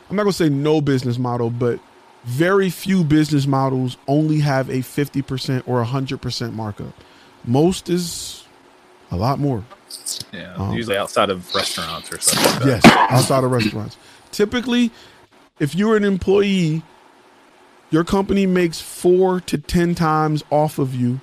I'm 0.10 0.18
not 0.18 0.24
gonna 0.24 0.34
say 0.34 0.50
no 0.50 0.82
business 0.82 1.18
model, 1.18 1.50
but 1.50 1.80
very 2.26 2.70
few 2.70 3.04
business 3.04 3.48
models 3.48 3.98
only 4.08 4.40
have 4.40 4.70
a 4.70 4.80
50% 4.80 5.64
or 5.68 5.84
100% 5.86 6.54
markup. 6.54 6.94
Most 7.46 7.88
is 7.88 8.44
a 9.12 9.16
lot 9.16 9.38
more. 9.38 9.64
Yeah, 10.34 10.54
um, 10.56 10.74
usually 10.74 10.98
outside 10.98 11.30
of 11.30 11.54
restaurants 11.54 12.12
or 12.12 12.20
something. 12.20 12.68
Like 12.68 12.84
yes, 12.84 12.86
outside 13.12 13.44
of 13.44 13.52
restaurants. 13.52 13.98
Typically, 14.36 14.92
if 15.62 15.74
you're 15.74 15.96
an 15.96 16.04
employee, 16.04 16.84
your 17.90 18.04
company 18.04 18.46
makes 18.46 18.82
four 18.82 19.40
to 19.40 19.58
ten 19.58 19.96
times 19.96 20.44
off 20.52 20.78
of 20.78 20.94
you 20.94 21.22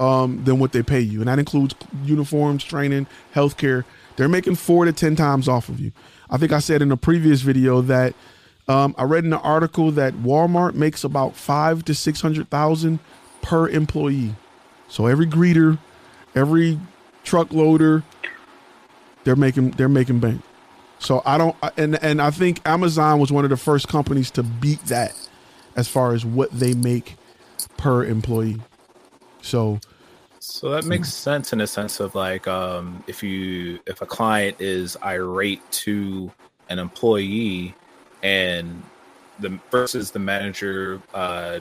um, 0.00 0.42
than 0.42 0.58
what 0.58 0.72
they 0.72 0.82
pay 0.82 0.98
you, 0.98 1.20
and 1.20 1.28
that 1.28 1.38
includes 1.38 1.72
uniforms, 2.02 2.64
training, 2.64 3.06
healthcare. 3.32 3.84
They're 4.16 4.28
making 4.28 4.56
four 4.56 4.86
to 4.86 4.92
ten 4.92 5.14
times 5.14 5.46
off 5.46 5.68
of 5.68 5.78
you. 5.78 5.92
I 6.28 6.36
think 6.36 6.50
I 6.50 6.58
said 6.58 6.82
in 6.82 6.90
a 6.90 6.96
previous 6.96 7.42
video 7.42 7.80
that 7.82 8.14
um, 8.66 8.92
I 8.98 9.04
read 9.04 9.24
in 9.24 9.32
an 9.32 9.38
article 9.38 9.92
that 9.92 10.14
Walmart 10.14 10.74
makes 10.74 11.04
about 11.04 11.36
five 11.36 11.84
to 11.84 11.94
six 11.94 12.20
hundred 12.20 12.50
thousand 12.50 12.98
per 13.40 13.68
employee. 13.68 14.34
So 14.88 15.06
every 15.06 15.26
greeter, 15.26 15.78
every 16.34 16.80
truck 17.22 17.52
loader, 17.52 18.02
they're 19.22 19.36
making 19.36 19.72
they're 19.72 19.88
making 19.88 20.18
bank. 20.18 20.42
So 21.00 21.22
I 21.24 21.38
don't 21.38 21.56
and 21.76 22.02
and 22.02 22.20
I 22.22 22.30
think 22.30 22.60
Amazon 22.66 23.18
was 23.18 23.32
one 23.32 23.44
of 23.44 23.50
the 23.50 23.56
first 23.56 23.88
companies 23.88 24.30
to 24.32 24.42
beat 24.42 24.80
that 24.86 25.14
as 25.74 25.88
far 25.88 26.12
as 26.12 26.24
what 26.24 26.50
they 26.52 26.74
make 26.74 27.16
per 27.78 28.04
employee. 28.04 28.60
So 29.40 29.80
so 30.38 30.70
that 30.70 30.84
makes 30.84 31.12
sense 31.12 31.52
in 31.52 31.60
a 31.62 31.66
sense 31.66 32.00
of 32.00 32.14
like 32.14 32.46
um 32.46 33.02
if 33.06 33.22
you 33.22 33.80
if 33.86 34.02
a 34.02 34.06
client 34.06 34.60
is 34.60 34.96
irate 35.02 35.62
to 35.72 36.30
an 36.68 36.78
employee 36.78 37.74
and 38.22 38.82
the 39.38 39.58
versus 39.70 40.10
the 40.10 40.18
manager 40.18 41.00
uh 41.14 41.60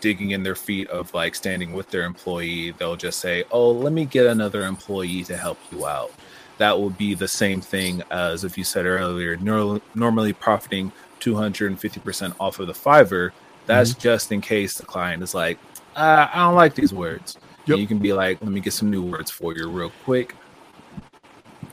digging 0.00 0.30
in 0.30 0.42
their 0.42 0.54
feet 0.54 0.88
of 0.88 1.12
like 1.14 1.34
standing 1.34 1.72
with 1.72 1.90
their 1.90 2.04
employee, 2.04 2.72
they'll 2.72 2.96
just 2.96 3.18
say, 3.18 3.44
"Oh, 3.50 3.70
let 3.70 3.92
me 3.92 4.04
get 4.04 4.26
another 4.26 4.64
employee 4.64 5.24
to 5.24 5.36
help 5.36 5.58
you 5.72 5.86
out." 5.86 6.12
That 6.58 6.78
will 6.78 6.90
be 6.90 7.14
the 7.14 7.28
same 7.28 7.60
thing 7.60 8.02
as 8.10 8.44
if 8.44 8.58
you 8.58 8.64
said 8.64 8.86
earlier, 8.86 9.36
normally 9.36 10.32
profiting 10.32 10.92
250% 11.20 12.34
off 12.40 12.58
of 12.58 12.66
the 12.66 12.72
Fiverr. 12.72 13.30
That's 13.66 13.90
mm-hmm. 13.90 14.00
just 14.00 14.32
in 14.32 14.40
case 14.40 14.76
the 14.76 14.86
client 14.86 15.22
is 15.22 15.34
like, 15.34 15.58
uh, 15.96 16.28
I 16.32 16.44
don't 16.44 16.54
like 16.54 16.74
these 16.74 16.92
words. 16.92 17.38
Yep. 17.66 17.78
you 17.78 17.86
can 17.86 17.98
be 17.98 18.14
like, 18.14 18.40
let 18.40 18.50
me 18.50 18.60
get 18.60 18.72
some 18.72 18.90
new 18.90 19.02
words 19.02 19.30
for 19.30 19.54
you 19.54 19.68
real 19.68 19.92
quick. 20.04 20.34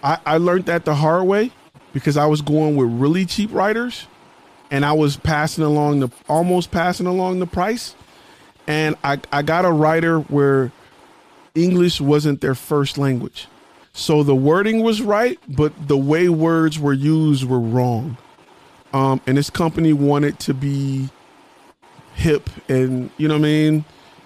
I, 0.04 0.20
I 0.26 0.38
learned 0.38 0.66
that 0.66 0.84
the 0.84 0.96
hard 0.96 1.26
way 1.26 1.52
because 1.94 2.18
I 2.18 2.26
was 2.26 2.42
going 2.42 2.76
with 2.76 2.90
really 2.90 3.26
cheap 3.26 3.52
writers 3.54 4.08
and 4.70 4.84
I 4.84 4.92
was 4.92 5.16
passing 5.16 5.64
along 5.64 6.02
the 6.02 6.10
almost 6.28 6.72
passing 6.72 7.06
along 7.06 7.40
the 7.40 7.48
price 7.48 7.96
and 8.68 8.96
I, 9.04 9.20
I 9.32 9.42
got 9.42 9.64
a 9.64 9.72
writer 9.72 10.20
where 10.20 10.72
English 11.54 12.02
wasn't 12.02 12.42
their 12.42 12.56
first 12.56 12.98
language. 12.98 13.48
So 13.98 14.24
the 14.24 14.36
wording 14.36 14.84
was 14.84 15.02
right, 15.02 15.40
but 15.48 15.88
the 15.88 15.96
way 15.96 16.28
words 16.28 16.78
were 16.78 16.92
used 16.92 17.46
were 17.46 17.62
wrong. 17.62 18.18
Um, 18.94 19.22
and 19.26 19.38
this 19.38 19.50
company 19.50 19.94
wanted 19.94 20.38
to 20.42 20.54
be 20.54 21.10
hip 22.14 22.50
and 22.70 23.10
you 23.18 23.30
know 23.30 23.36
what 23.36 23.40
I 23.40 23.44
mean? 23.44 23.86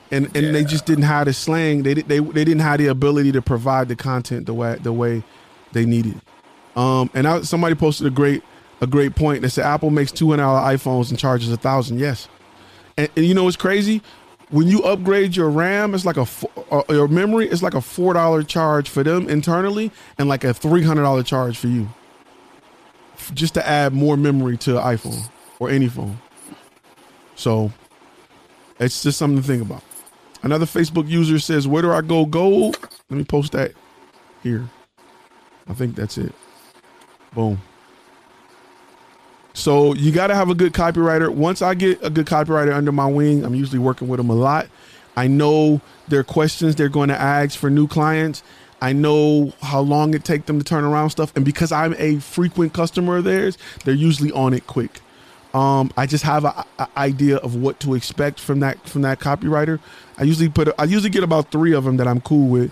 And 0.10 0.26
and 0.36 0.48
yeah. 0.48 0.52
they 0.52 0.64
just 0.64 0.88
didn't 0.88 1.04
have 1.04 1.26
the 1.26 1.34
slang. 1.34 1.84
They 1.84 1.94
they 1.94 2.18
they 2.18 2.46
didn't 2.46 2.62
have 2.62 2.80
the 2.80 2.88
ability 2.88 3.32
to 3.34 3.44
provide 3.44 3.90
the 3.90 3.96
content 3.96 4.48
the 4.48 4.56
way 4.56 4.76
the 4.82 4.92
way 4.92 5.24
they 5.72 5.86
needed. 5.86 6.20
Um, 6.76 7.12
and 7.14 7.28
I, 7.28 7.42
somebody 7.42 7.76
posted 7.76 8.08
a 8.08 8.10
great 8.10 8.42
a 8.82 8.88
great 8.88 9.16
point. 9.16 9.44
They 9.44 9.50
said 9.50 9.66
Apple 9.66 9.92
makes 9.92 10.12
two 10.12 10.32
hundred 10.32 10.44
dollar 10.44 10.62
iPhones 10.62 11.12
and 11.12 11.20
charges 11.20 11.52
a 11.52 11.58
thousand. 11.58 12.00
Yes, 12.00 12.28
and, 12.98 13.08
and, 13.16 13.24
you 13.24 13.36
know 13.36 13.44
what's 13.44 13.56
crazy? 13.56 14.02
When 14.50 14.68
you 14.68 14.82
upgrade 14.84 15.36
your 15.36 15.50
RAM, 15.50 15.94
it's 15.94 16.06
like 16.06 16.18
a 16.18 16.28
uh, 16.72 16.84
your 16.90 17.08
memory. 17.08 17.48
It's 17.48 17.62
like 17.62 17.76
a 17.76 17.82
four 17.82 18.14
dollar 18.14 18.42
charge 18.44 18.90
for 18.90 19.04
them 19.04 19.30
internally, 19.30 19.92
and 20.18 20.28
like 20.28 20.44
a 20.44 20.54
three 20.54 20.84
hundred 20.84 21.04
dollar 21.04 21.24
charge 21.24 21.58
for 21.58 21.68
you, 21.68 21.88
just 23.34 23.54
to 23.56 23.68
add 23.68 23.94
more 23.94 24.18
memory 24.18 24.58
to 24.58 24.72
iPhone 24.72 25.30
or 25.60 25.70
any 25.70 25.88
phone. 25.88 26.18
So, 27.36 27.72
it's 28.80 29.04
just 29.04 29.20
something 29.20 29.42
to 29.42 29.48
think 29.48 29.62
about. 29.62 29.84
Another 30.42 30.66
Facebook 30.66 31.08
user 31.08 31.38
says, 31.38 31.68
"Where 31.68 31.84
do 31.84 31.92
I 31.92 32.02
go 32.02 32.26
gold?" 32.26 32.78
Let 33.10 33.18
me 33.18 33.24
post 33.26 33.52
that 33.52 33.74
here. 34.42 34.68
I 35.68 35.74
think 35.74 35.96
that's 35.96 36.18
it. 36.18 36.34
Boom. 37.36 37.62
So 39.60 39.94
you 39.94 40.14
got 40.14 40.28
to 40.28 40.36
have 40.36 40.50
a 40.50 40.56
good 40.56 40.72
copywriter. 40.72 41.30
Once 41.30 41.62
I 41.62 41.74
get 41.74 42.02
a 42.02 42.10
good 42.10 42.26
copywriter 42.26 42.74
under 42.74 42.94
my 42.94 43.08
wing, 43.08 43.44
I'm 43.44 43.54
usually 43.54 43.78
working 43.78 44.08
with 44.08 44.18
them 44.18 44.30
a 44.30 44.34
lot. 44.34 44.68
I 45.18 45.28
know 45.28 45.82
their 46.08 46.24
questions 46.24 46.76
they're 46.76 46.88
going 46.88 47.10
to 47.10 47.20
ask 47.20 47.60
for 47.60 47.70
new 47.70 47.86
clients. 47.86 48.42
I 48.82 48.94
know 48.94 49.52
how 49.62 49.82
long 49.82 50.14
it 50.14 50.24
take 50.24 50.46
them 50.46 50.60
to 50.60 50.64
turn 50.64 50.86
around 50.86 51.10
stuff, 51.10 51.36
and 51.36 51.44
because 51.44 51.74
I'm 51.74 51.94
a 51.98 52.20
frequent 52.20 52.72
customer 52.72 53.18
of 53.18 53.26
theirs, 53.26 53.58
they're 53.84 53.94
usually 53.94 54.32
on 54.32 54.54
it 54.54 54.66
quick. 54.66 55.02
Um, 55.54 55.92
I 55.98 56.06
just 56.06 56.24
have 56.24 56.46
an 56.46 56.88
idea 56.96 57.36
of 57.38 57.56
what 57.56 57.82
to 57.82 57.96
expect 57.96 58.40
from 58.40 58.62
that 58.62 58.88
from 58.88 59.02
that 59.02 59.20
copywriter. 59.20 59.80
I 60.18 60.24
usually 60.24 60.48
put 60.48 60.70
I 60.80 60.86
usually 60.86 61.10
get 61.10 61.24
about 61.24 61.52
three 61.52 61.74
of 61.74 61.84
them 61.84 61.98
that 61.98 62.08
I'm 62.08 62.22
cool 62.22 62.48
with. 62.48 62.72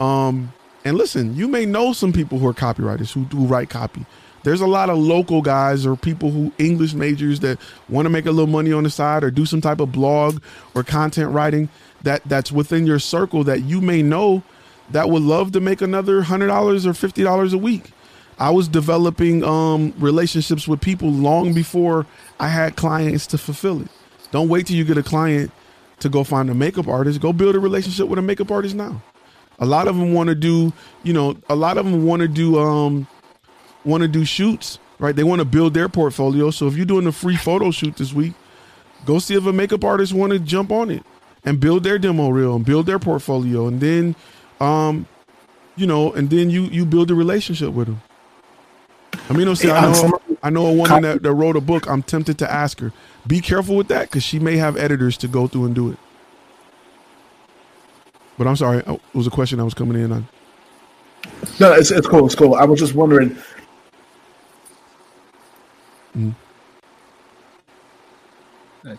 Um, 0.00 0.52
and 0.84 0.98
listen, 0.98 1.34
you 1.34 1.48
may 1.48 1.64
know 1.64 1.94
some 1.94 2.12
people 2.12 2.38
who 2.38 2.46
are 2.46 2.52
copywriters 2.52 3.12
who 3.12 3.24
do 3.24 3.38
write 3.38 3.70
copy 3.70 4.04
there's 4.46 4.60
a 4.60 4.66
lot 4.66 4.88
of 4.88 4.96
local 4.96 5.42
guys 5.42 5.84
or 5.84 5.96
people 5.96 6.30
who 6.30 6.52
English 6.56 6.94
majors 6.94 7.40
that 7.40 7.58
want 7.88 8.06
to 8.06 8.10
make 8.10 8.26
a 8.26 8.30
little 8.30 8.46
money 8.46 8.72
on 8.72 8.84
the 8.84 8.90
side 8.90 9.24
or 9.24 9.30
do 9.32 9.44
some 9.44 9.60
type 9.60 9.80
of 9.80 9.90
blog 9.90 10.40
or 10.72 10.84
content 10.84 11.32
writing 11.32 11.68
that 12.02 12.22
that's 12.26 12.52
within 12.52 12.86
your 12.86 13.00
circle 13.00 13.42
that 13.42 13.64
you 13.64 13.80
may 13.80 14.02
know 14.04 14.44
that 14.90 15.10
would 15.10 15.24
love 15.24 15.50
to 15.50 15.58
make 15.58 15.82
another 15.82 16.22
hundred 16.22 16.46
dollars 16.46 16.86
or 16.86 16.94
fifty 16.94 17.24
dollars 17.24 17.54
a 17.54 17.58
week. 17.58 17.90
I 18.38 18.50
was 18.50 18.68
developing 18.68 19.42
um, 19.42 19.92
relationships 19.98 20.68
with 20.68 20.80
people 20.80 21.10
long 21.10 21.52
before 21.52 22.06
I 22.38 22.46
had 22.46 22.76
clients 22.76 23.26
to 23.28 23.38
fulfill 23.38 23.82
it. 23.82 23.88
Don't 24.30 24.48
wait 24.48 24.68
till 24.68 24.76
you 24.76 24.84
get 24.84 24.96
a 24.96 25.02
client 25.02 25.50
to 25.98 26.08
go 26.08 26.22
find 26.22 26.48
a 26.50 26.54
makeup 26.54 26.86
artist. 26.86 27.20
Go 27.20 27.32
build 27.32 27.56
a 27.56 27.58
relationship 27.58 28.06
with 28.06 28.20
a 28.20 28.22
makeup 28.22 28.52
artist 28.52 28.76
now. 28.76 29.02
A 29.58 29.66
lot 29.66 29.88
of 29.88 29.96
them 29.96 30.12
want 30.12 30.28
to 30.28 30.36
do, 30.36 30.72
you 31.02 31.12
know, 31.12 31.36
a 31.48 31.56
lot 31.56 31.78
of 31.78 31.86
them 31.86 32.04
want 32.04 32.22
to 32.22 32.28
do 32.28 32.60
um, 32.60 33.08
want 33.86 34.02
to 34.02 34.08
do 34.08 34.24
shoots, 34.24 34.78
right? 34.98 35.14
They 35.16 35.24
want 35.24 35.38
to 35.40 35.44
build 35.44 35.74
their 35.74 35.88
portfolio. 35.88 36.50
So 36.50 36.66
if 36.66 36.76
you're 36.76 36.86
doing 36.86 37.06
a 37.06 37.12
free 37.12 37.36
photo 37.36 37.70
shoot 37.70 37.96
this 37.96 38.12
week, 38.12 38.34
go 39.04 39.18
see 39.18 39.34
if 39.34 39.46
a 39.46 39.52
makeup 39.52 39.84
artist 39.84 40.12
want 40.12 40.32
to 40.32 40.38
jump 40.38 40.70
on 40.70 40.90
it 40.90 41.02
and 41.44 41.60
build 41.60 41.84
their 41.84 41.98
demo 41.98 42.28
reel 42.28 42.56
and 42.56 42.64
build 42.64 42.86
their 42.86 42.98
portfolio, 42.98 43.68
and 43.68 43.80
then, 43.80 44.16
um, 44.60 45.06
you 45.76 45.86
know, 45.86 46.12
and 46.12 46.28
then 46.28 46.50
you 46.50 46.62
you 46.64 46.84
build 46.84 47.10
a 47.10 47.14
relationship 47.14 47.72
with 47.72 47.86
them. 47.86 48.02
I 49.30 49.32
mean, 49.32 49.54
say 49.56 49.70
I 49.70 49.92
know 49.92 50.20
I 50.42 50.50
know 50.50 50.66
a 50.66 50.72
woman 50.72 51.02
that, 51.02 51.22
that 51.22 51.32
wrote 51.32 51.56
a 51.56 51.60
book. 51.60 51.88
I'm 51.88 52.02
tempted 52.02 52.38
to 52.38 52.52
ask 52.52 52.80
her, 52.80 52.92
be 53.26 53.40
careful 53.40 53.76
with 53.76 53.88
that 53.88 54.02
because 54.02 54.22
she 54.22 54.38
may 54.38 54.56
have 54.56 54.76
editors 54.76 55.16
to 55.18 55.28
go 55.28 55.46
through 55.46 55.66
and 55.66 55.74
do 55.74 55.90
it. 55.90 55.98
But 58.38 58.46
I'm 58.46 58.56
sorry, 58.56 58.78
it 58.78 59.00
was 59.14 59.26
a 59.26 59.30
question 59.30 59.60
I 59.60 59.62
was 59.62 59.74
coming 59.74 60.02
in 60.02 60.12
on. 60.12 60.28
No, 61.58 61.72
it's 61.72 61.90
it's 61.90 62.06
cool. 62.06 62.26
It's 62.26 62.34
cool. 62.34 62.54
I 62.54 62.64
was 62.64 62.78
just 62.78 62.94
wondering 62.94 63.36
Mm. 66.16 66.34
I 68.84 68.96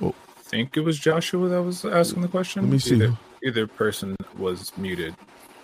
well, 0.00 0.14
think 0.38 0.76
it 0.76 0.80
was 0.80 0.98
Joshua 0.98 1.48
that 1.48 1.62
was 1.62 1.84
asking 1.84 2.22
the 2.22 2.28
question. 2.28 2.62
Let 2.62 2.72
me 2.72 2.78
see. 2.78 2.94
Either, 2.94 3.16
either 3.44 3.66
person 3.66 4.16
was 4.38 4.76
muted. 4.78 5.14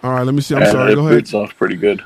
All 0.02 0.12
right, 0.12 0.22
let 0.22 0.34
me 0.34 0.42
see. 0.42 0.54
I'm 0.54 0.66
sorry. 0.66 0.94
Go 0.94 1.06
ahead. 1.06 1.18
It's 1.18 1.32
off 1.32 1.56
pretty 1.56 1.76
good. 1.76 2.04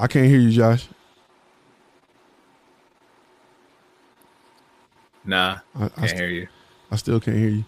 I 0.00 0.06
can't 0.06 0.26
hear 0.26 0.40
you, 0.40 0.50
Josh. 0.50 0.88
Nah, 5.24 5.58
I, 5.76 5.84
I 5.84 5.88
can't 5.88 6.08
st- 6.08 6.20
hear 6.20 6.28
you. 6.28 6.48
I 6.90 6.96
still 6.96 7.20
can't 7.20 7.36
hear 7.36 7.50
you. 7.50 7.64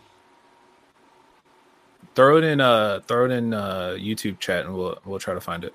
Throw 2.14 2.38
it 2.38 2.44
in 2.44 2.60
uh 2.60 3.00
throw 3.06 3.26
it 3.26 3.30
in 3.30 3.54
uh 3.54 3.96
YouTube 3.98 4.38
chat 4.38 4.66
and 4.66 4.74
we'll 4.74 4.98
we'll 5.04 5.20
try 5.20 5.32
to 5.32 5.40
find 5.40 5.64
it. 5.64 5.74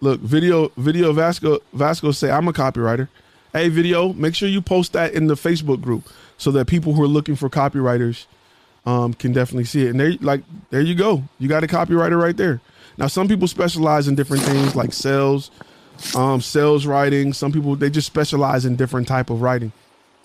Look, 0.00 0.20
video 0.20 0.68
video 0.76 1.12
Vasco 1.12 1.58
Vasco 1.72 2.12
say 2.12 2.30
I'm 2.30 2.48
a 2.48 2.52
copywriter. 2.52 3.08
Hey, 3.52 3.68
video, 3.68 4.12
make 4.12 4.34
sure 4.34 4.48
you 4.48 4.60
post 4.60 4.92
that 4.92 5.14
in 5.14 5.26
the 5.26 5.34
Facebook 5.34 5.80
group 5.80 6.08
so 6.36 6.50
that 6.52 6.66
people 6.66 6.92
who 6.92 7.02
are 7.02 7.08
looking 7.08 7.34
for 7.34 7.48
copywriters 7.48 8.26
um, 8.86 9.14
can 9.14 9.32
definitely 9.32 9.64
see 9.64 9.86
it. 9.86 9.90
And 9.90 9.98
there, 9.98 10.12
like, 10.20 10.42
there 10.70 10.80
you 10.80 10.94
go. 10.94 11.24
You 11.38 11.48
got 11.48 11.64
a 11.64 11.66
copywriter 11.66 12.20
right 12.20 12.36
there. 12.36 12.60
Now, 12.96 13.06
some 13.06 13.26
people 13.26 13.48
specialize 13.48 14.06
in 14.06 14.14
different 14.14 14.42
things 14.44 14.76
like 14.76 14.92
sales, 14.92 15.50
um, 16.14 16.40
sales 16.40 16.86
writing. 16.86 17.32
Some 17.32 17.52
people 17.52 17.74
they 17.74 17.90
just 17.90 18.06
specialize 18.06 18.64
in 18.64 18.76
different 18.76 19.08
type 19.08 19.30
of 19.30 19.42
writing. 19.42 19.72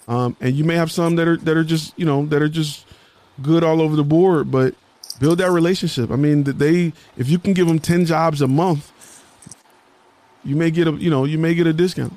Um, 0.07 0.35
and 0.39 0.55
you 0.55 0.63
may 0.63 0.75
have 0.75 0.91
some 0.91 1.15
that 1.15 1.27
are 1.27 1.37
that 1.37 1.57
are 1.57 1.63
just 1.63 1.97
you 1.97 2.05
know 2.05 2.25
that 2.27 2.41
are 2.41 2.49
just 2.49 2.85
good 3.41 3.63
all 3.63 3.81
over 3.81 3.95
the 3.95 4.03
board. 4.03 4.51
But 4.51 4.75
build 5.19 5.39
that 5.39 5.49
relationship. 5.49 6.11
I 6.11 6.15
mean, 6.15 6.43
they 6.43 6.93
if 7.17 7.27
you 7.27 7.39
can 7.39 7.53
give 7.53 7.67
them 7.67 7.79
ten 7.79 8.05
jobs 8.05 8.41
a 8.41 8.47
month 8.47 8.91
you 10.43 10.55
may 10.55 10.71
get 10.71 10.87
a 10.87 10.91
you 10.91 11.09
know 11.09 11.25
you 11.25 11.37
may 11.37 11.53
get 11.53 11.67
a 11.67 11.73
discount. 11.73 12.13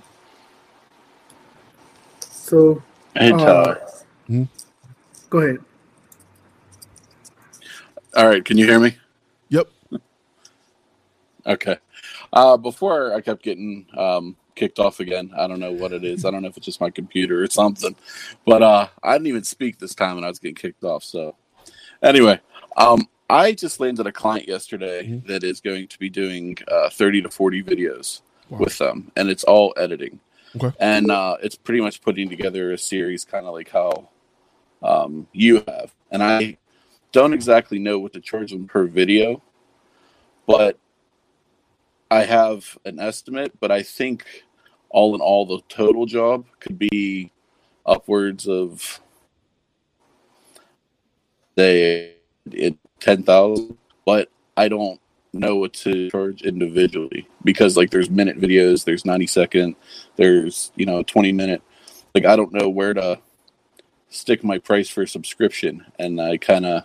So, 2.20 2.82
hey, 3.14 3.32
uh, 3.32 3.74
hmm? 4.26 4.44
go 5.30 5.38
ahead. 5.38 5.58
All 8.14 8.28
right, 8.28 8.44
can 8.44 8.56
you 8.56 8.66
hear 8.66 8.78
me? 8.78 8.96
Yep. 9.48 9.68
okay. 11.46 11.76
Uh, 12.32 12.56
before 12.56 13.14
I 13.14 13.20
kept 13.20 13.42
getting 13.42 13.86
um, 13.96 14.36
kicked 14.56 14.78
off 14.80 14.98
again. 14.98 15.30
I 15.36 15.46
don't 15.46 15.60
know 15.60 15.70
what 15.70 15.92
it 15.92 16.02
is. 16.02 16.24
I 16.24 16.30
don't 16.32 16.42
know 16.42 16.48
if 16.48 16.56
it's 16.56 16.66
just 16.66 16.80
my 16.80 16.90
computer 16.90 17.42
or 17.42 17.46
something. 17.46 17.94
But 18.44 18.62
uh, 18.62 18.88
I 19.02 19.12
didn't 19.12 19.28
even 19.28 19.44
speak 19.44 19.78
this 19.78 19.94
time, 19.94 20.16
and 20.16 20.26
I 20.26 20.28
was 20.28 20.40
getting 20.40 20.56
kicked 20.56 20.82
off. 20.82 21.04
So, 21.04 21.36
anyway, 22.02 22.40
um, 22.76 23.06
I 23.28 23.52
just 23.52 23.80
landed 23.80 24.06
a 24.06 24.12
client 24.12 24.46
yesterday 24.46 25.06
mm-hmm. 25.06 25.26
that 25.28 25.42
is 25.42 25.60
going 25.60 25.88
to 25.88 25.98
be 25.98 26.08
doing 26.08 26.56
uh, 26.68 26.90
30 26.90 27.22
to 27.22 27.30
40 27.30 27.62
videos 27.62 28.20
wow. 28.48 28.58
with 28.58 28.78
them, 28.78 29.10
and 29.16 29.28
it's 29.28 29.44
all 29.44 29.74
editing. 29.76 30.20
Okay. 30.54 30.74
And 30.78 31.10
uh, 31.10 31.36
it's 31.42 31.56
pretty 31.56 31.80
much 31.80 32.02
putting 32.02 32.28
together 32.28 32.72
a 32.72 32.78
series, 32.78 33.24
kind 33.24 33.46
of 33.46 33.52
like 33.52 33.68
how 33.70 34.08
um, 34.82 35.26
you 35.32 35.64
have. 35.66 35.92
And 36.10 36.22
I 36.22 36.56
don't 37.12 37.34
exactly 37.34 37.78
know 37.78 37.98
what 37.98 38.12
to 38.12 38.20
charge 38.20 38.52
them 38.52 38.66
per 38.66 38.86
video, 38.86 39.42
but 40.46 40.78
I 42.10 42.22
have 42.22 42.78
an 42.84 43.00
estimate. 43.00 43.58
But 43.58 43.72
I 43.72 43.82
think 43.82 44.24
all 44.88 45.14
in 45.14 45.20
all, 45.20 45.46
the 45.46 45.60
total 45.68 46.06
job 46.06 46.46
could 46.60 46.78
be 46.78 47.32
upwards 47.84 48.48
of 48.48 49.00
they 51.54 52.14
it 52.50 52.76
ten 53.00 53.22
thousand, 53.22 53.76
but 54.04 54.30
I 54.56 54.68
don't 54.68 55.00
know 55.32 55.56
what 55.56 55.72
to 55.74 56.10
charge 56.10 56.42
individually 56.42 57.28
because 57.44 57.76
like 57.76 57.90
there's 57.90 58.10
minute 58.10 58.40
videos, 58.40 58.84
there's 58.84 59.04
ninety 59.04 59.26
second, 59.26 59.76
there's 60.16 60.72
you 60.76 60.86
know 60.86 61.02
twenty 61.02 61.32
minute. 61.32 61.62
Like 62.14 62.24
I 62.24 62.36
don't 62.36 62.52
know 62.52 62.68
where 62.68 62.94
to 62.94 63.20
stick 64.08 64.42
my 64.42 64.58
price 64.58 64.88
for 64.88 65.02
a 65.02 65.08
subscription, 65.08 65.84
and 65.98 66.20
I 66.20 66.36
kind 66.36 66.66
of 66.66 66.84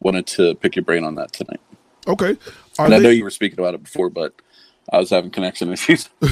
wanted 0.00 0.26
to 0.28 0.54
pick 0.54 0.76
your 0.76 0.84
brain 0.84 1.04
on 1.04 1.14
that 1.16 1.32
tonight. 1.32 1.60
Okay, 2.06 2.36
Are 2.78 2.86
and 2.86 2.92
they... 2.92 2.96
I 2.96 3.00
know 3.00 3.10
you 3.10 3.24
were 3.24 3.30
speaking 3.30 3.58
about 3.58 3.74
it 3.74 3.82
before, 3.82 4.08
but 4.08 4.34
I 4.92 4.98
was 4.98 5.10
having 5.10 5.30
connection 5.30 5.72
issues. 5.72 6.08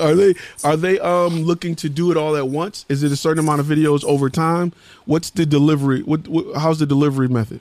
are 0.00 0.14
they 0.14 0.34
are 0.64 0.76
they 0.76 0.98
um 1.00 1.42
looking 1.42 1.74
to 1.76 1.88
do 1.88 2.10
it 2.10 2.16
all 2.16 2.36
at 2.36 2.48
once? 2.48 2.86
Is 2.88 3.02
it 3.02 3.12
a 3.12 3.16
certain 3.16 3.44
amount 3.44 3.60
of 3.60 3.66
videos 3.66 4.04
over 4.04 4.30
time? 4.30 4.72
What's 5.04 5.30
the 5.30 5.46
delivery? 5.46 6.02
What, 6.02 6.26
what 6.28 6.56
how's 6.56 6.78
the 6.78 6.86
delivery 6.86 7.28
method? 7.28 7.60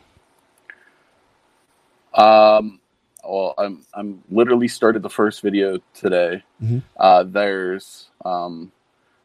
Um, 2.13 2.79
well, 3.23 3.53
I'm 3.57 3.85
I'm 3.93 4.23
literally 4.29 4.67
started 4.67 5.01
the 5.01 5.09
first 5.09 5.41
video 5.41 5.79
today. 5.93 6.43
Mm-hmm. 6.61 6.79
Uh, 6.97 7.23
there's 7.23 8.09
um, 8.25 8.71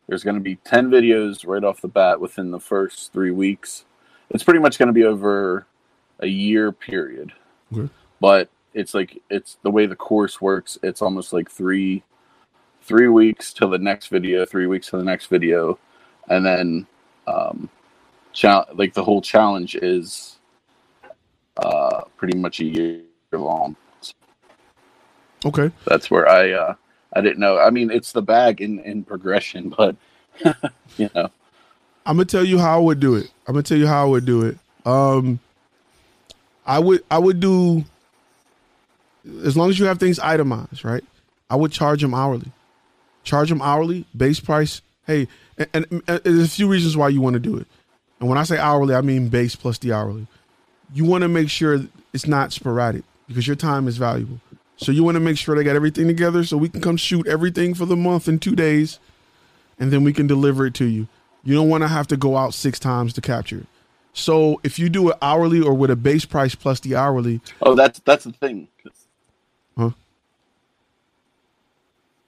there's 0.08 0.24
going 0.24 0.36
to 0.36 0.42
be 0.42 0.56
ten 0.56 0.90
videos 0.90 1.46
right 1.46 1.64
off 1.64 1.80
the 1.80 1.88
bat 1.88 2.20
within 2.20 2.50
the 2.50 2.60
first 2.60 3.12
three 3.12 3.32
weeks, 3.32 3.84
it's 4.30 4.44
pretty 4.44 4.60
much 4.60 4.78
going 4.78 4.88
to 4.88 4.92
be 4.92 5.04
over 5.04 5.66
a 6.20 6.26
year 6.26 6.72
period. 6.72 7.32
Okay. 7.72 7.88
But 8.20 8.50
it's 8.74 8.94
like 8.94 9.20
it's 9.30 9.58
the 9.62 9.70
way 9.70 9.86
the 9.86 9.96
course 9.96 10.40
works. 10.40 10.78
It's 10.82 11.02
almost 11.02 11.32
like 11.32 11.50
three 11.50 12.02
three 12.82 13.08
weeks 13.08 13.52
till 13.52 13.70
the 13.70 13.78
next 13.78 14.08
video, 14.08 14.44
three 14.44 14.66
weeks 14.66 14.88
to 14.88 14.96
the 14.96 15.04
next 15.04 15.26
video, 15.26 15.78
and 16.28 16.44
then 16.44 16.86
um, 17.26 17.68
chal- 18.32 18.68
like 18.74 18.94
the 18.94 19.04
whole 19.04 19.20
challenge 19.20 19.76
is 19.76 20.37
uh, 21.58 22.04
pretty 22.16 22.38
much 22.38 22.60
a 22.60 22.64
year 22.64 23.02
long. 23.32 23.76
Okay. 25.44 25.70
That's 25.86 26.10
where 26.10 26.28
I 26.28 26.50
uh, 26.52 26.74
I 27.12 27.20
didn't 27.20 27.38
know. 27.38 27.58
I 27.58 27.70
mean, 27.70 27.90
it's 27.90 28.12
the 28.12 28.22
bag 28.22 28.60
in 28.60 28.80
in 28.80 29.04
progression, 29.04 29.68
but 29.76 29.96
you 30.96 31.10
know. 31.14 31.30
I'm 32.06 32.16
gonna 32.16 32.24
tell 32.24 32.44
you 32.44 32.58
how 32.58 32.78
I 32.78 32.82
would 32.82 33.00
do 33.00 33.14
it. 33.16 33.30
I'm 33.46 33.54
gonna 33.54 33.62
tell 33.62 33.78
you 33.78 33.86
how 33.86 34.06
I 34.06 34.08
would 34.08 34.24
do 34.24 34.42
it. 34.46 34.58
Um, 34.86 35.40
I 36.66 36.78
would 36.78 37.02
I 37.10 37.18
would 37.18 37.40
do 37.40 37.84
as 39.44 39.56
long 39.56 39.70
as 39.70 39.78
you 39.78 39.86
have 39.86 39.98
things 39.98 40.18
itemized, 40.18 40.84
right? 40.84 41.04
I 41.50 41.56
would 41.56 41.72
charge 41.72 42.02
them 42.02 42.14
hourly. 42.14 42.50
Charge 43.24 43.48
them 43.48 43.62
hourly, 43.62 44.06
base 44.16 44.40
price. 44.40 44.80
Hey, 45.06 45.28
and, 45.56 45.68
and, 45.74 46.02
and 46.06 46.20
there's 46.24 46.44
a 46.44 46.48
few 46.48 46.68
reasons 46.68 46.96
why 46.96 47.08
you 47.08 47.20
want 47.20 47.34
to 47.34 47.40
do 47.40 47.56
it. 47.56 47.66
And 48.20 48.28
when 48.28 48.38
I 48.38 48.42
say 48.42 48.58
hourly, 48.58 48.94
I 48.94 49.00
mean 49.00 49.28
base 49.28 49.54
plus 49.56 49.78
the 49.78 49.92
hourly. 49.92 50.26
You 50.92 51.04
want 51.04 51.22
to 51.22 51.28
make 51.28 51.50
sure 51.50 51.80
it's 52.12 52.26
not 52.26 52.52
sporadic 52.52 53.04
because 53.26 53.46
your 53.46 53.56
time 53.56 53.88
is 53.88 53.98
valuable. 53.98 54.40
So 54.76 54.92
you 54.92 55.02
want 55.04 55.16
to 55.16 55.20
make 55.20 55.36
sure 55.36 55.56
they 55.56 55.64
got 55.64 55.76
everything 55.76 56.06
together 56.06 56.44
so 56.44 56.56
we 56.56 56.68
can 56.68 56.80
come 56.80 56.96
shoot 56.96 57.26
everything 57.26 57.74
for 57.74 57.84
the 57.84 57.96
month 57.96 58.28
in 58.28 58.38
two 58.38 58.54
days, 58.54 58.98
and 59.78 59.92
then 59.92 60.04
we 60.04 60.12
can 60.12 60.26
deliver 60.26 60.66
it 60.66 60.74
to 60.74 60.84
you. 60.84 61.08
You 61.42 61.54
don't 61.54 61.68
want 61.68 61.82
to 61.82 61.88
have 61.88 62.06
to 62.08 62.16
go 62.16 62.36
out 62.36 62.54
six 62.54 62.78
times 62.78 63.12
to 63.14 63.20
capture 63.20 63.58
it. 63.58 63.66
So 64.12 64.60
if 64.64 64.78
you 64.78 64.88
do 64.88 65.10
it 65.10 65.16
hourly 65.20 65.60
or 65.60 65.74
with 65.74 65.90
a 65.90 65.96
base 65.96 66.24
price 66.24 66.54
plus 66.54 66.80
the 66.80 66.96
hourly, 66.96 67.40
Oh, 67.60 67.74
that's 67.74 68.00
that's 68.00 68.24
the 68.24 68.32
thing. 68.32 68.68
Huh? 69.76 69.90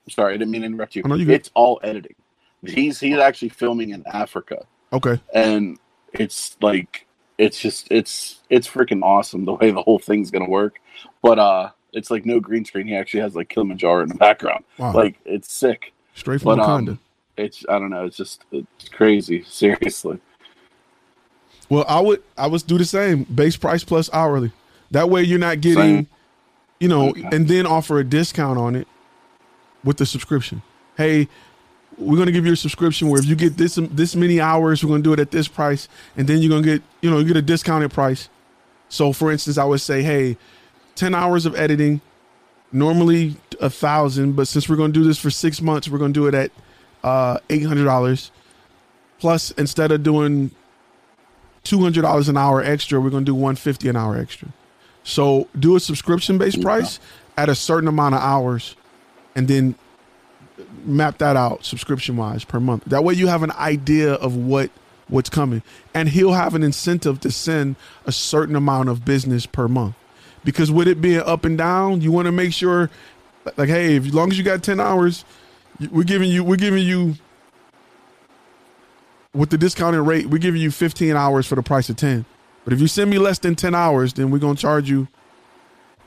Sorry, 0.09 0.33
I 0.33 0.37
didn't 0.37 0.51
mean 0.51 0.61
to 0.61 0.67
interrupt 0.67 0.95
you. 0.95 1.03
Oh, 1.05 1.09
no, 1.09 1.15
you 1.15 1.29
it's 1.29 1.51
all 1.53 1.79
editing. 1.83 2.15
He's 2.65 2.99
he's 2.99 3.17
actually 3.17 3.49
filming 3.49 3.89
in 3.89 4.05
Africa, 4.07 4.65
okay, 4.93 5.19
and 5.33 5.79
it's 6.13 6.57
like 6.61 7.07
it's 7.41 7.59
just 7.59 7.87
it's 7.91 8.39
it's 8.49 8.67
freaking 8.67 9.01
awesome 9.03 9.45
the 9.45 9.53
way 9.53 9.71
the 9.71 9.81
whole 9.81 9.97
thing's 9.99 10.29
gonna 10.31 10.47
work. 10.49 10.79
But 11.23 11.39
uh, 11.39 11.71
it's 11.91 12.11
like 12.11 12.25
no 12.25 12.39
green 12.39 12.63
screen. 12.65 12.87
He 12.87 12.95
actually 12.95 13.21
has 13.21 13.35
like 13.35 13.49
Kilimanjaro 13.49 14.03
in 14.03 14.09
the 14.09 14.15
background. 14.15 14.63
Wow. 14.77 14.93
Like 14.93 15.17
it's 15.25 15.51
sick. 15.51 15.91
straight 16.13 16.41
from 16.41 16.57
But 16.57 16.59
Wakanda. 16.65 16.89
um, 16.89 16.99
it's 17.37 17.65
I 17.67 17.79
don't 17.79 17.89
know. 17.89 18.05
It's 18.05 18.17
just 18.17 18.45
it's 18.51 18.89
crazy. 18.89 19.43
Seriously. 19.47 20.19
Well, 21.69 21.85
I 21.87 21.99
would 21.99 22.21
I 22.37 22.47
would 22.47 22.65
do 22.67 22.77
the 22.77 22.85
same 22.85 23.23
base 23.23 23.57
price 23.57 23.83
plus 23.83 24.09
hourly. 24.13 24.51
That 24.91 25.09
way 25.09 25.23
you're 25.23 25.39
not 25.39 25.61
getting, 25.61 25.77
Same. 25.95 26.07
you 26.81 26.89
know, 26.89 27.09
Okay. 27.09 27.23
and 27.31 27.47
then 27.47 27.65
offer 27.65 27.97
a 27.99 28.03
discount 28.03 28.59
on 28.59 28.75
it 28.75 28.87
with 29.85 29.95
the 29.97 30.05
subscription. 30.05 30.61
Hey, 30.97 31.29
we're 32.01 32.17
gonna 32.17 32.31
give 32.31 32.45
you 32.45 32.53
a 32.53 32.57
subscription 32.57 33.09
where 33.09 33.19
if 33.19 33.27
you 33.27 33.35
get 33.35 33.57
this 33.57 33.75
this 33.75 34.15
many 34.15 34.41
hours, 34.41 34.83
we're 34.83 34.89
gonna 34.89 35.03
do 35.03 35.13
it 35.13 35.19
at 35.19 35.31
this 35.31 35.47
price, 35.47 35.87
and 36.17 36.27
then 36.27 36.39
you're 36.39 36.49
gonna 36.49 36.61
get 36.63 36.81
you 37.01 37.09
know 37.09 37.19
you 37.19 37.25
get 37.25 37.37
a 37.37 37.41
discounted 37.41 37.91
price. 37.91 38.29
So, 38.89 39.13
for 39.13 39.31
instance, 39.31 39.57
I 39.57 39.63
would 39.63 39.79
say, 39.79 40.03
hey, 40.03 40.37
ten 40.95 41.15
hours 41.15 41.45
of 41.45 41.55
editing, 41.55 42.01
normally 42.71 43.37
a 43.61 43.69
thousand, 43.69 44.35
but 44.35 44.47
since 44.47 44.67
we're 44.67 44.75
gonna 44.75 44.93
do 44.93 45.03
this 45.03 45.17
for 45.17 45.29
six 45.29 45.61
months, 45.61 45.87
we're 45.87 45.99
gonna 45.99 46.13
do 46.13 46.27
it 46.27 46.33
at 46.33 46.51
uh, 47.03 47.37
eight 47.49 47.65
hundred 47.65 47.85
dollars. 47.85 48.31
Plus, 49.19 49.51
instead 49.51 49.91
of 49.91 50.03
doing 50.03 50.51
two 51.63 51.79
hundred 51.79 52.01
dollars 52.01 52.27
an 52.27 52.37
hour 52.37 52.61
extra, 52.61 52.99
we're 52.99 53.11
gonna 53.11 53.25
do 53.25 53.35
one 53.35 53.55
fifty 53.55 53.87
an 53.87 53.95
hour 53.95 54.17
extra. 54.17 54.49
So 55.03 55.47
do 55.57 55.75
a 55.75 55.79
subscription 55.79 56.37
based 56.37 56.61
price 56.61 56.99
at 57.37 57.49
a 57.49 57.55
certain 57.55 57.87
amount 57.87 58.15
of 58.15 58.21
hours, 58.21 58.75
and 59.35 59.47
then 59.47 59.75
map 60.85 61.17
that 61.19 61.35
out 61.35 61.65
subscription 61.65 62.17
wise 62.17 62.43
per 62.43 62.59
month. 62.59 62.85
That 62.85 63.03
way 63.03 63.13
you 63.13 63.27
have 63.27 63.43
an 63.43 63.51
idea 63.51 64.13
of 64.13 64.35
what 64.35 64.71
what's 65.07 65.29
coming, 65.29 65.61
and 65.93 66.09
he'll 66.09 66.33
have 66.33 66.55
an 66.55 66.63
incentive 66.63 67.19
to 67.19 67.31
send 67.31 67.75
a 68.05 68.11
certain 68.11 68.55
amount 68.55 68.89
of 68.89 69.03
business 69.03 69.45
per 69.45 69.67
month. 69.67 69.95
Because 70.43 70.71
with 70.71 70.87
it 70.87 71.01
being 71.01 71.19
up 71.19 71.45
and 71.45 71.57
down, 71.57 72.01
you 72.01 72.11
want 72.11 72.25
to 72.25 72.31
make 72.31 72.53
sure, 72.53 72.89
like, 73.57 73.69
hey, 73.69 73.97
as 73.97 74.13
long 74.13 74.31
as 74.31 74.37
you 74.37 74.43
got 74.43 74.63
ten 74.63 74.79
hours, 74.79 75.25
we're 75.91 76.03
giving 76.03 76.29
you 76.29 76.43
we're 76.43 76.55
giving 76.55 76.83
you 76.83 77.15
with 79.33 79.49
the 79.49 79.57
discounted 79.57 80.01
rate, 80.01 80.27
we're 80.27 80.37
giving 80.37 80.61
you 80.61 80.71
15 80.71 81.15
hours 81.15 81.47
for 81.47 81.55
the 81.55 81.63
price 81.63 81.89
of 81.89 81.95
10. 81.95 82.25
But 82.63 82.73
if 82.73 82.81
you 82.81 82.87
send 82.87 83.09
me 83.09 83.17
less 83.17 83.39
than 83.39 83.55
10 83.55 83.73
hours, 83.73 84.13
then 84.13 84.29
we're 84.29 84.39
going 84.39 84.55
to 84.55 84.61
charge 84.61 84.89
you 84.89 85.07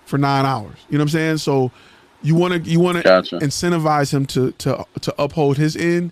for 0.05 0.19
9 0.19 0.45
hours. 0.45 0.77
You 0.89 0.99
know 0.99 1.05
what 1.05 1.05
I'm 1.05 1.09
saying? 1.09 1.39
So 1.39 1.73
you 2.25 2.35
want 2.35 2.65
to 2.65 2.71
you 2.71 2.81
want 2.81 2.97
to 2.99 3.05
Gotcha. 3.05 3.39
incentivize 3.39 4.13
him 4.13 4.27
to 4.27 4.51
to 4.53 4.85
to 5.03 5.15
uphold 5.23 5.57
his 5.59 5.77
end 5.77 6.11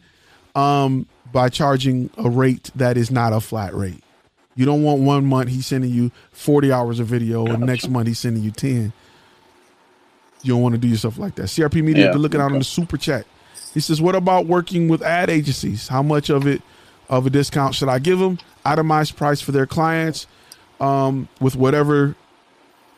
um 0.55 1.07
by 1.33 1.49
charging 1.49 2.11
a 2.19 2.29
rate 2.31 2.71
that 2.77 2.97
is 2.97 3.11
not 3.11 3.33
a 3.33 3.41
flat 3.41 3.75
rate. 3.75 4.05
You 4.55 4.67
don't 4.67 4.83
want 4.83 5.01
one 5.01 5.25
month 5.25 5.49
he's 5.49 5.67
sending 5.67 5.91
you 5.91 6.11
40 6.33 6.71
hours 6.71 7.01
of 7.01 7.07
video 7.07 7.47
and 7.47 7.61
next 7.65 7.89
month 7.89 8.07
he's 8.07 8.19
sending 8.19 8.43
you 8.43 8.51
10. 8.51 8.93
You 10.43 10.53
don't 10.53 10.61
want 10.63 10.75
to 10.75 10.79
do 10.79 10.89
yourself 10.89 11.17
like 11.19 11.37
that. 11.37 11.45
CRP 11.45 11.83
Media, 11.83 12.07
Yeah, 12.13 12.19
looking 12.19 12.41
out 12.41 12.53
on 12.53 12.59
the 12.59 12.65
super 12.65 12.99
chat. 12.99 13.27
He 13.73 13.81
says, 13.81 14.03
"What 14.03 14.15
about 14.15 14.47
working 14.47 14.89
with 14.89 15.01
ad 15.01 15.31
agencies? 15.31 15.89
How 15.89 16.03
much 16.03 16.29
of 16.29 16.47
it 16.47 16.61
of 17.09 17.27
a 17.27 17.31
discount 17.31 17.75
should 17.75 17.89
I 17.89 17.99
give 17.99 18.19
them? 18.19 18.39
Itemized 18.65 19.17
price 19.17 19.41
for 19.41 19.53
their 19.53 19.67
clients, 19.67 20.27
um, 20.81 21.29
with 21.41 21.57
whatever 21.57 22.15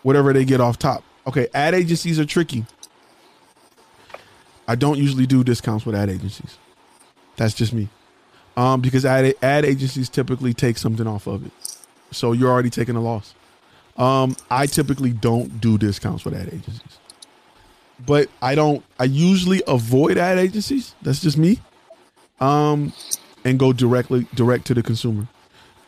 whatever 0.02 0.32
they 0.32 0.44
get 0.44 0.60
off 0.60 0.78
top. 0.78 1.04
Okay, 1.26 1.46
ad 1.54 1.74
agencies 1.74 2.18
are 2.18 2.24
tricky. 2.26 2.66
I 4.66 4.74
don't 4.74 4.98
usually 4.98 5.26
do 5.26 5.44
discounts 5.44 5.84
with 5.84 5.94
ad 5.94 6.08
agencies. 6.08 6.58
That's 7.36 7.54
just 7.54 7.72
me, 7.72 7.88
um, 8.56 8.80
because 8.80 9.04
ad 9.04 9.34
ad 9.42 9.64
agencies 9.64 10.08
typically 10.08 10.54
take 10.54 10.78
something 10.78 11.06
off 11.06 11.26
of 11.26 11.46
it, 11.46 11.52
so 12.10 12.32
you're 12.32 12.50
already 12.50 12.70
taking 12.70 12.96
a 12.96 13.00
loss. 13.00 13.34
Um, 13.96 14.36
I 14.50 14.66
typically 14.66 15.12
don't 15.12 15.60
do 15.60 15.78
discounts 15.78 16.24
with 16.24 16.34
ad 16.34 16.48
agencies 16.48 16.98
but 18.04 18.28
I 18.42 18.54
don't. 18.54 18.84
I 18.98 19.04
usually 19.04 19.62
avoid 19.66 20.18
ad 20.18 20.38
agencies. 20.38 20.94
That's 21.02 21.20
just 21.20 21.38
me. 21.38 21.60
Um, 22.40 22.92
and 23.44 23.58
go 23.58 23.72
directly 23.72 24.26
direct 24.34 24.66
to 24.66 24.74
the 24.74 24.82
consumer, 24.82 25.28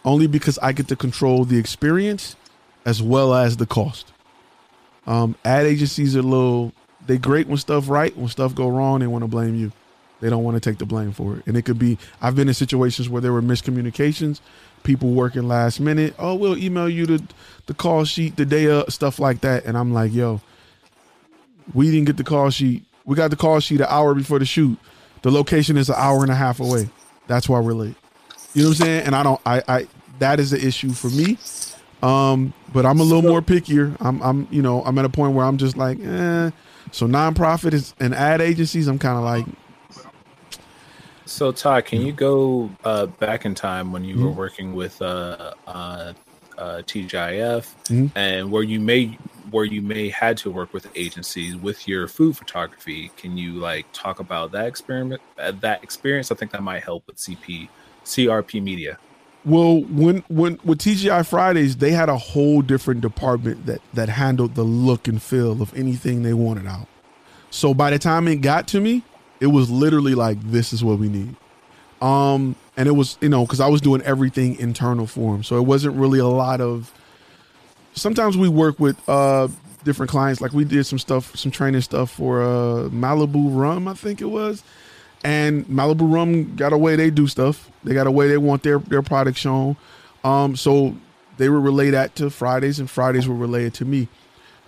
only 0.04 0.26
because 0.26 0.58
I 0.58 0.72
get 0.72 0.88
to 0.88 0.96
control 0.96 1.44
the 1.44 1.58
experience 1.58 2.36
as 2.84 3.02
well 3.02 3.34
as 3.34 3.56
the 3.56 3.66
cost. 3.66 4.12
Um, 5.06 5.36
ad 5.44 5.66
agencies 5.66 6.16
are 6.16 6.20
a 6.20 6.22
little. 6.22 6.72
They 7.06 7.18
great 7.18 7.46
when 7.46 7.58
stuff 7.58 7.88
right. 7.88 8.16
When 8.16 8.28
stuff 8.28 8.54
go 8.54 8.68
wrong, 8.68 9.00
they 9.00 9.06
want 9.06 9.22
to 9.22 9.28
blame 9.28 9.54
you. 9.54 9.72
They 10.20 10.30
don't 10.30 10.44
want 10.44 10.56
to 10.56 10.70
take 10.70 10.78
the 10.78 10.86
blame 10.86 11.12
for 11.12 11.36
it. 11.36 11.46
And 11.46 11.56
it 11.56 11.62
could 11.62 11.78
be. 11.78 11.98
I've 12.22 12.34
been 12.34 12.48
in 12.48 12.54
situations 12.54 13.08
where 13.08 13.20
there 13.20 13.32
were 13.32 13.42
miscommunications, 13.42 14.40
people 14.82 15.10
working 15.10 15.46
last 15.46 15.78
minute. 15.78 16.14
Oh, 16.18 16.34
we'll 16.34 16.56
email 16.56 16.88
you 16.88 17.06
the 17.06 17.22
the 17.66 17.74
call 17.74 18.04
sheet 18.04 18.36
the 18.36 18.46
day 18.46 18.66
of 18.66 18.92
stuff 18.92 19.18
like 19.18 19.42
that. 19.42 19.64
And 19.66 19.76
I'm 19.76 19.92
like, 19.92 20.12
yo, 20.14 20.40
we 21.74 21.90
didn't 21.90 22.06
get 22.06 22.16
the 22.16 22.24
call 22.24 22.50
sheet. 22.50 22.84
We 23.04 23.14
got 23.14 23.30
the 23.30 23.36
call 23.36 23.60
sheet 23.60 23.80
an 23.80 23.86
hour 23.88 24.14
before 24.14 24.38
the 24.38 24.46
shoot. 24.46 24.78
The 25.22 25.30
location 25.30 25.76
is 25.76 25.88
an 25.88 25.96
hour 25.98 26.22
and 26.22 26.30
a 26.30 26.34
half 26.34 26.60
away. 26.60 26.88
That's 27.26 27.48
why 27.48 27.60
we're 27.60 27.74
late. 27.74 27.96
You 28.54 28.62
know 28.62 28.70
what 28.70 28.80
I'm 28.80 28.86
saying? 28.86 29.06
And 29.06 29.14
I 29.14 29.22
don't. 29.22 29.40
I. 29.44 29.62
I 29.68 29.86
that 30.18 30.40
is 30.40 30.50
the 30.50 30.66
issue 30.66 30.92
for 30.92 31.08
me. 31.08 31.36
Um, 32.02 32.54
but 32.72 32.86
I'm 32.86 33.00
a 33.00 33.02
little 33.02 33.22
more 33.22 33.42
pickier. 33.42 33.96
I'm. 34.00 34.22
I'm. 34.22 34.48
You 34.50 34.62
know. 34.62 34.82
I'm 34.82 34.96
at 34.98 35.04
a 35.04 35.10
point 35.10 35.34
where 35.34 35.44
I'm 35.44 35.58
just 35.58 35.76
like, 35.76 35.98
eh. 36.00 36.50
So 36.92 37.06
nonprofit 37.06 37.72
is 37.72 37.94
and 38.00 38.14
ad 38.14 38.40
agencies. 38.40 38.88
I'm 38.88 38.98
kind 38.98 39.18
of 39.18 39.24
like, 39.24 39.46
So 41.26 41.50
Todd, 41.50 41.84
can 41.86 42.00
you 42.02 42.12
go 42.12 42.70
uh, 42.84 43.06
back 43.06 43.44
in 43.44 43.54
time 43.54 43.90
when 43.92 44.04
you 44.04 44.16
were 44.16 44.30
Mhm. 44.30 44.36
working 44.36 44.74
with 44.74 45.00
uh, 45.02 45.52
uh, 45.66 46.12
uh, 46.56 46.82
TGIF 46.86 47.74
Mhm. 47.88 48.12
and 48.14 48.50
where 48.50 48.62
you 48.62 48.80
may 48.80 49.18
where 49.50 49.64
you 49.64 49.80
may 49.80 50.08
had 50.08 50.36
to 50.36 50.50
work 50.50 50.72
with 50.72 50.90
agencies 50.96 51.54
with 51.56 51.86
your 51.86 52.08
food 52.08 52.36
photography? 52.36 53.10
Can 53.16 53.36
you 53.36 53.54
like 53.54 53.86
talk 53.92 54.18
about 54.18 54.50
that 54.52 54.66
experiment? 54.66 55.20
Uh, 55.38 55.52
that 55.60 55.82
experience, 55.84 56.32
I 56.32 56.34
think 56.34 56.50
that 56.52 56.62
might 56.62 56.82
help 56.82 57.06
with 57.06 57.16
CP 57.16 57.68
CRP 58.04 58.60
Media. 58.62 58.98
Well, 59.46 59.82
when 59.82 60.24
when 60.28 60.58
with 60.64 60.80
TGI 60.80 61.24
Fridays, 61.24 61.76
they 61.76 61.92
had 61.92 62.08
a 62.08 62.16
whole 62.16 62.62
different 62.62 63.00
department 63.00 63.66
that 63.66 63.80
that 63.94 64.08
handled 64.08 64.56
the 64.56 64.64
look 64.64 65.06
and 65.06 65.22
feel 65.22 65.62
of 65.62 65.72
anything 65.78 66.24
they 66.24 66.34
wanted 66.34 66.66
out. 66.66 66.88
So 67.50 67.72
by 67.72 67.90
the 67.90 67.98
time 68.00 68.26
it 68.26 68.36
got 68.40 68.66
to 68.68 68.80
me, 68.80 69.04
it 69.38 69.46
was 69.46 69.70
literally 69.70 70.16
like 70.16 70.42
this 70.42 70.72
is 70.72 70.82
what 70.82 70.98
we 70.98 71.08
need. 71.08 71.36
Um 72.02 72.56
and 72.76 72.88
it 72.88 72.92
was, 72.92 73.18
you 73.20 73.28
know, 73.28 73.46
cuz 73.46 73.60
I 73.60 73.68
was 73.68 73.80
doing 73.80 74.02
everything 74.02 74.56
internal 74.58 75.06
for 75.06 75.32
them. 75.32 75.44
So 75.44 75.58
it 75.58 75.62
wasn't 75.62 75.94
really 75.94 76.18
a 76.18 76.26
lot 76.26 76.60
of 76.60 76.92
sometimes 77.94 78.36
we 78.36 78.48
work 78.48 78.80
with 78.80 78.96
uh 79.08 79.46
different 79.84 80.10
clients 80.10 80.40
like 80.40 80.52
we 80.52 80.64
did 80.64 80.84
some 80.84 80.98
stuff 80.98 81.36
some 81.36 81.52
training 81.52 81.82
stuff 81.82 82.10
for 82.10 82.42
uh 82.42 82.88
Malibu 82.88 83.56
Rum, 83.56 83.86
I 83.86 83.94
think 83.94 84.20
it 84.20 84.26
was 84.26 84.64
and 85.26 85.66
Malibu 85.66 86.12
Rum 86.12 86.54
got 86.54 86.72
a 86.72 86.78
way 86.78 86.94
they 86.94 87.10
do 87.10 87.26
stuff. 87.26 87.68
They 87.82 87.94
got 87.94 88.06
a 88.06 88.12
way 88.12 88.28
they 88.28 88.38
want 88.38 88.62
their 88.62 88.78
their 88.78 89.02
product 89.02 89.36
shown. 89.36 89.76
Um, 90.22 90.54
so 90.54 90.94
they 91.36 91.48
were 91.48 91.60
relayed 91.60 91.94
that 91.94 92.14
to 92.16 92.30
Fridays, 92.30 92.78
and 92.78 92.88
Fridays 92.88 93.26
were 93.26 93.34
relayed 93.34 93.74
to 93.74 93.84
me. 93.84 94.06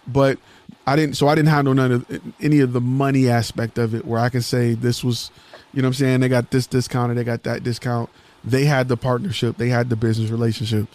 But 0.08 0.38
I 0.84 0.96
didn't, 0.96 1.16
so 1.16 1.28
I 1.28 1.36
didn't 1.36 1.50
handle 1.50 1.74
none 1.74 1.92
of 1.92 2.22
any 2.40 2.58
of 2.58 2.72
the 2.72 2.80
money 2.80 3.28
aspect 3.28 3.78
of 3.78 3.94
it, 3.94 4.04
where 4.04 4.18
I 4.18 4.30
can 4.30 4.42
say 4.42 4.74
this 4.74 5.04
was, 5.04 5.30
you 5.72 5.80
know, 5.80 5.86
what 5.86 5.90
I'm 5.90 5.94
saying 5.94 6.20
they 6.20 6.28
got 6.28 6.50
this 6.50 6.66
discount 6.66 7.10
and 7.10 7.18
they 7.18 7.24
got 7.24 7.44
that 7.44 7.62
discount. 7.62 8.10
They 8.44 8.64
had 8.64 8.88
the 8.88 8.96
partnership, 8.96 9.58
they 9.58 9.68
had 9.68 9.90
the 9.90 9.96
business 9.96 10.30
relationship. 10.30 10.88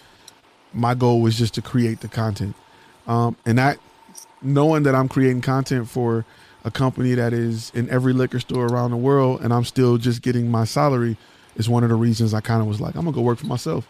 My 0.74 0.94
goal 0.94 1.22
was 1.22 1.38
just 1.38 1.54
to 1.54 1.62
create 1.62 2.02
the 2.02 2.10
content, 2.10 2.56
um, 3.08 3.38
and 3.46 3.58
that 3.60 3.80
knowing 4.42 4.84
that 4.84 4.94
I'm 4.94 5.08
creating 5.08 5.40
content 5.40 5.88
for 5.88 6.26
a 6.64 6.72
company 6.72 7.14
that 7.16 7.34
is 7.34 7.72
in 7.76 7.90
every 7.90 8.14
liquor 8.14 8.40
store 8.40 8.66
around 8.68 8.92
the 8.92 8.98
world, 8.98 9.42
and 9.42 9.54
I'm 9.54 9.66
still 9.66 9.98
just 9.98 10.22
getting 10.22 10.50
my 10.50 10.64
salary, 10.66 11.18
is 11.56 11.70
one 11.70 11.84
of 11.84 11.90
the 11.90 11.96
reasons 11.96 12.34
I 12.34 12.42
kind 12.42 12.62
of 12.62 12.68
was 12.68 12.80
like, 12.80 12.96
I'm 12.96 13.06
gonna 13.06 13.16
go 13.16 13.22
work 13.22 13.40
for 13.40 13.48
myself 13.48 13.88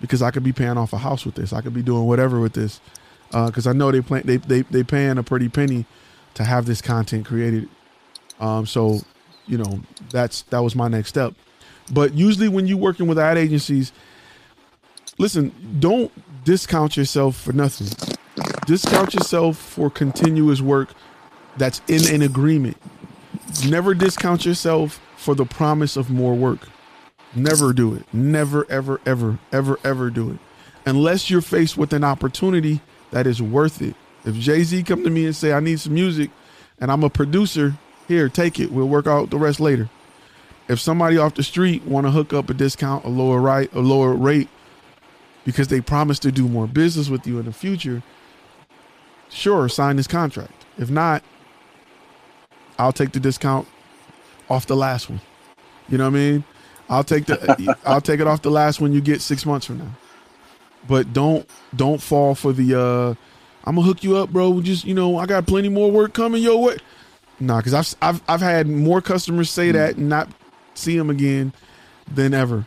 because 0.00 0.22
I 0.22 0.30
could 0.30 0.42
be 0.42 0.52
paying 0.52 0.76
off 0.76 0.92
a 0.92 0.98
house 0.98 1.24
with 1.24 1.34
this. 1.34 1.52
I 1.52 1.60
could 1.60 1.74
be 1.74 1.82
doing 1.82 2.06
whatever 2.06 2.40
with 2.40 2.54
this 2.54 2.80
because 3.28 3.66
uh, 3.66 3.70
I 3.70 3.72
know 3.72 3.90
they 3.90 4.00
play 4.00 4.20
they 4.22 4.38
they 4.38 4.62
they 4.62 4.82
paying 4.82 5.18
a 5.18 5.22
pretty 5.22 5.48
penny 5.48 5.86
to 6.34 6.44
have 6.44 6.66
this 6.66 6.80
content 6.80 7.26
created. 7.26 7.68
Um, 8.40 8.66
so 8.66 9.00
you 9.46 9.58
know 9.58 9.80
that's 10.10 10.42
that 10.42 10.60
was 10.60 10.74
my 10.74 10.88
next 10.88 11.10
step. 11.10 11.34
But 11.92 12.14
usually 12.14 12.48
when 12.48 12.66
you're 12.66 12.78
working 12.78 13.06
with 13.06 13.18
ad 13.18 13.36
agencies, 13.36 13.92
listen, 15.18 15.52
don't 15.78 16.10
discount 16.44 16.96
yourself 16.96 17.36
for 17.36 17.52
nothing. 17.52 17.88
Discount 18.66 19.12
yourself 19.12 19.58
for 19.58 19.90
continuous 19.90 20.60
work 20.60 20.94
that's 21.56 21.80
in 21.88 22.14
an 22.14 22.22
agreement. 22.22 22.76
Never 23.68 23.94
discount 23.94 24.44
yourself 24.44 25.00
for 25.16 25.34
the 25.34 25.44
promise 25.44 25.96
of 25.96 26.10
more 26.10 26.34
work. 26.34 26.68
Never 27.34 27.72
do 27.72 27.94
it. 27.94 28.04
Never, 28.12 28.70
ever, 28.70 29.00
ever, 29.06 29.38
ever, 29.52 29.78
ever 29.84 30.10
do 30.10 30.30
it. 30.30 30.38
Unless 30.86 31.30
you're 31.30 31.40
faced 31.40 31.76
with 31.76 31.92
an 31.92 32.04
opportunity 32.04 32.80
that 33.10 33.26
is 33.26 33.40
worth 33.40 33.80
it. 33.80 33.94
If 34.24 34.34
Jay 34.36 34.62
Z 34.64 34.82
come 34.84 35.04
to 35.04 35.10
me 35.10 35.26
and 35.26 35.36
say, 35.36 35.52
I 35.52 35.60
need 35.60 35.80
some 35.80 35.94
music 35.94 36.30
and 36.80 36.90
I'm 36.90 37.04
a 37.04 37.10
producer, 37.10 37.74
here, 38.08 38.28
take 38.28 38.60
it. 38.60 38.70
We'll 38.70 38.88
work 38.88 39.06
out 39.06 39.30
the 39.30 39.38
rest 39.38 39.60
later. 39.60 39.88
If 40.68 40.80
somebody 40.80 41.18
off 41.18 41.34
the 41.34 41.42
street 41.42 41.84
want 41.84 42.06
to 42.06 42.10
hook 42.10 42.32
up 42.32 42.50
a 42.50 42.54
discount, 42.54 43.04
a 43.04 43.08
lower 43.08 43.40
right, 43.40 43.72
a 43.72 43.80
lower 43.80 44.14
rate, 44.14 44.48
because 45.44 45.68
they 45.68 45.80
promise 45.80 46.18
to 46.20 46.32
do 46.32 46.48
more 46.48 46.66
business 46.66 47.08
with 47.08 47.26
you 47.26 47.38
in 47.38 47.44
the 47.46 47.52
future, 47.52 48.02
sure, 49.28 49.68
sign 49.68 49.96
this 49.96 50.06
contract. 50.06 50.64
If 50.78 50.90
not, 50.90 51.22
I'll 52.78 52.92
take 52.92 53.12
the 53.12 53.20
discount 53.20 53.66
off 54.48 54.66
the 54.66 54.76
last 54.76 55.08
one. 55.08 55.20
You 55.88 55.98
know 55.98 56.04
what 56.04 56.16
I 56.16 56.20
mean? 56.20 56.44
I'll 56.88 57.04
take 57.04 57.26
the 57.26 57.76
I'll 57.86 58.00
take 58.00 58.20
it 58.20 58.26
off 58.26 58.42
the 58.42 58.50
last 58.50 58.80
one 58.80 58.92
you 58.92 59.00
get 59.00 59.20
six 59.20 59.46
months 59.46 59.66
from 59.66 59.78
now. 59.78 59.90
But 60.86 61.12
don't 61.12 61.48
don't 61.74 62.00
fall 62.00 62.34
for 62.34 62.52
the 62.52 62.78
uh 62.78 63.14
I'm 63.66 63.76
gonna 63.76 63.86
hook 63.86 64.04
you 64.04 64.16
up, 64.16 64.30
bro. 64.30 64.60
Just 64.60 64.84
you 64.84 64.94
know, 64.94 65.18
I 65.18 65.26
got 65.26 65.46
plenty 65.46 65.68
more 65.68 65.90
work 65.90 66.12
coming 66.12 66.42
your 66.42 66.62
way. 66.62 66.76
Nah, 67.40 67.58
because 67.58 67.74
I've 67.74 67.94
I've 68.02 68.22
I've 68.28 68.40
had 68.40 68.66
more 68.66 69.00
customers 69.00 69.50
say 69.50 69.72
that 69.72 69.96
and 69.96 70.08
not 70.08 70.28
see 70.74 70.96
them 70.96 71.10
again 71.10 71.52
than 72.12 72.34
ever. 72.34 72.66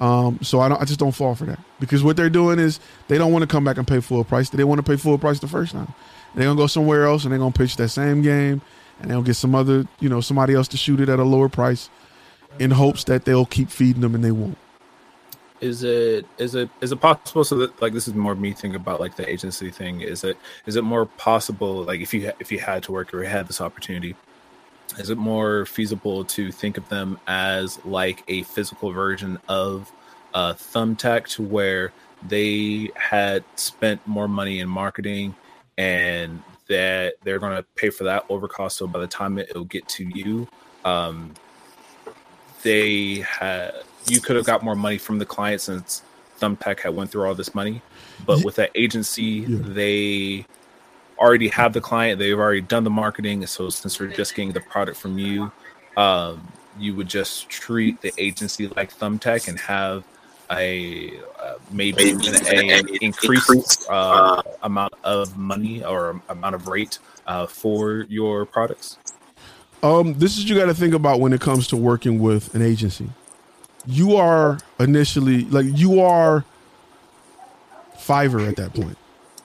Um, 0.00 0.40
so 0.42 0.58
I 0.58 0.68
don't 0.68 0.82
I 0.82 0.84
just 0.84 0.98
don't 0.98 1.12
fall 1.12 1.36
for 1.36 1.44
that 1.44 1.60
because 1.78 2.02
what 2.02 2.16
they're 2.16 2.28
doing 2.28 2.58
is 2.58 2.80
they 3.06 3.18
don't 3.18 3.32
want 3.32 3.44
to 3.44 3.46
come 3.46 3.64
back 3.64 3.76
and 3.76 3.86
pay 3.86 4.00
full 4.00 4.24
price. 4.24 4.50
They 4.50 4.64
want 4.64 4.84
to 4.84 4.90
pay 4.90 4.96
full 4.96 5.16
price 5.16 5.38
the 5.38 5.46
first 5.46 5.72
time. 5.72 5.94
They're 6.34 6.46
gonna 6.46 6.58
go 6.58 6.66
somewhere 6.66 7.04
else 7.04 7.22
and 7.22 7.30
they're 7.30 7.38
gonna 7.38 7.52
pitch 7.52 7.76
that 7.76 7.90
same 7.90 8.22
game 8.22 8.62
and 9.02 9.10
they'll 9.10 9.22
get 9.22 9.34
some 9.34 9.54
other 9.54 9.86
you 10.00 10.08
know 10.08 10.20
somebody 10.20 10.54
else 10.54 10.68
to 10.68 10.76
shoot 10.76 11.00
it 11.00 11.08
at 11.08 11.18
a 11.18 11.24
lower 11.24 11.48
price 11.48 11.90
in 12.58 12.70
hopes 12.70 13.04
that 13.04 13.24
they'll 13.24 13.46
keep 13.46 13.70
feeding 13.70 14.02
them 14.02 14.14
and 14.14 14.24
they 14.24 14.30
won't. 14.30 14.58
Is 15.60 15.84
it 15.84 16.26
is 16.38 16.54
it 16.54 16.70
is 16.80 16.90
it 16.90 17.00
possible 17.00 17.44
so 17.44 17.56
that 17.58 17.80
like 17.80 17.92
this 17.92 18.08
is 18.08 18.14
more 18.14 18.34
me 18.34 18.52
thinking 18.52 18.74
about 18.74 19.00
like 19.00 19.16
the 19.16 19.28
agency 19.28 19.70
thing 19.70 20.00
is 20.00 20.24
it 20.24 20.36
is 20.66 20.74
it 20.74 20.82
more 20.82 21.06
possible 21.06 21.84
like 21.84 22.00
if 22.00 22.12
you 22.12 22.32
if 22.40 22.50
you 22.50 22.58
had 22.58 22.82
to 22.84 22.92
work 22.92 23.14
or 23.14 23.22
had 23.22 23.46
this 23.46 23.60
opportunity 23.60 24.16
is 24.98 25.08
it 25.08 25.18
more 25.18 25.64
feasible 25.64 26.24
to 26.24 26.50
think 26.50 26.76
of 26.78 26.88
them 26.88 27.18
as 27.26 27.82
like 27.84 28.24
a 28.28 28.42
physical 28.42 28.90
version 28.90 29.38
of 29.48 29.90
uh, 30.34 30.54
Thumbtack 30.54 31.28
to 31.28 31.42
where 31.42 31.92
they 32.26 32.90
had 32.96 33.44
spent 33.56 34.06
more 34.06 34.28
money 34.28 34.60
in 34.60 34.68
marketing 34.68 35.34
and 35.78 36.42
that 36.72 37.14
they're 37.22 37.38
going 37.38 37.56
to 37.56 37.62
pay 37.76 37.90
for 37.90 38.04
that 38.04 38.24
over 38.28 38.48
cost 38.48 38.76
so 38.76 38.86
by 38.86 38.98
the 38.98 39.06
time 39.06 39.38
it, 39.38 39.54
will 39.54 39.64
get 39.64 39.86
to 39.88 40.04
you 40.04 40.48
um, 40.84 41.32
they 42.62 43.16
had 43.20 43.72
you 44.08 44.20
could 44.20 44.36
have 44.36 44.44
got 44.44 44.62
more 44.62 44.74
money 44.74 44.98
from 44.98 45.18
the 45.18 45.26
client 45.26 45.60
since 45.60 46.02
Thumbtack 46.40 46.80
had 46.80 46.94
went 46.94 47.10
through 47.10 47.26
all 47.26 47.34
this 47.34 47.54
money. 47.54 47.80
But 48.26 48.44
with 48.44 48.56
that 48.56 48.70
agency, 48.74 49.46
yeah. 49.46 49.58
they 49.62 50.46
already 51.18 51.48
have 51.48 51.72
the 51.72 51.80
client. 51.80 52.18
They've 52.18 52.38
already 52.38 52.60
done 52.60 52.84
the 52.84 52.90
marketing. 52.90 53.46
So 53.46 53.70
since 53.70 53.98
they're 53.98 54.08
just 54.08 54.34
getting 54.34 54.52
the 54.52 54.60
product 54.60 54.98
from 54.98 55.18
you, 55.18 55.52
um, 55.96 56.46
you 56.78 56.94
would 56.96 57.08
just 57.08 57.48
treat 57.48 58.00
the 58.00 58.12
agency 58.18 58.66
like 58.68 58.92
Thumbtack 58.96 59.48
and 59.48 59.58
have 59.60 60.04
a 60.52 61.12
uh, 61.40 61.54
maybe 61.70 62.10
an 62.12 62.88
increased 63.00 63.86
uh, 63.88 64.42
amount 64.62 64.94
of 65.04 65.36
money 65.36 65.84
or 65.84 66.20
amount 66.28 66.54
of 66.54 66.68
rate 66.68 66.98
uh, 67.26 67.46
for 67.46 68.06
your 68.08 68.44
products. 68.44 68.98
Um, 69.82 70.14
this 70.14 70.38
is 70.38 70.48
you 70.48 70.54
got 70.54 70.66
to 70.66 70.74
think 70.74 70.94
about 70.94 71.20
when 71.20 71.32
it 71.32 71.40
comes 71.40 71.66
to 71.68 71.76
working 71.76 72.20
with 72.20 72.54
an 72.54 72.62
agency. 72.62 73.10
You 73.84 74.16
are 74.16 74.58
initially 74.78 75.44
like 75.46 75.66
you 75.68 76.00
are 76.00 76.44
Fiverr 77.96 78.48
at 78.48 78.56
that 78.56 78.74
point, 78.74 78.96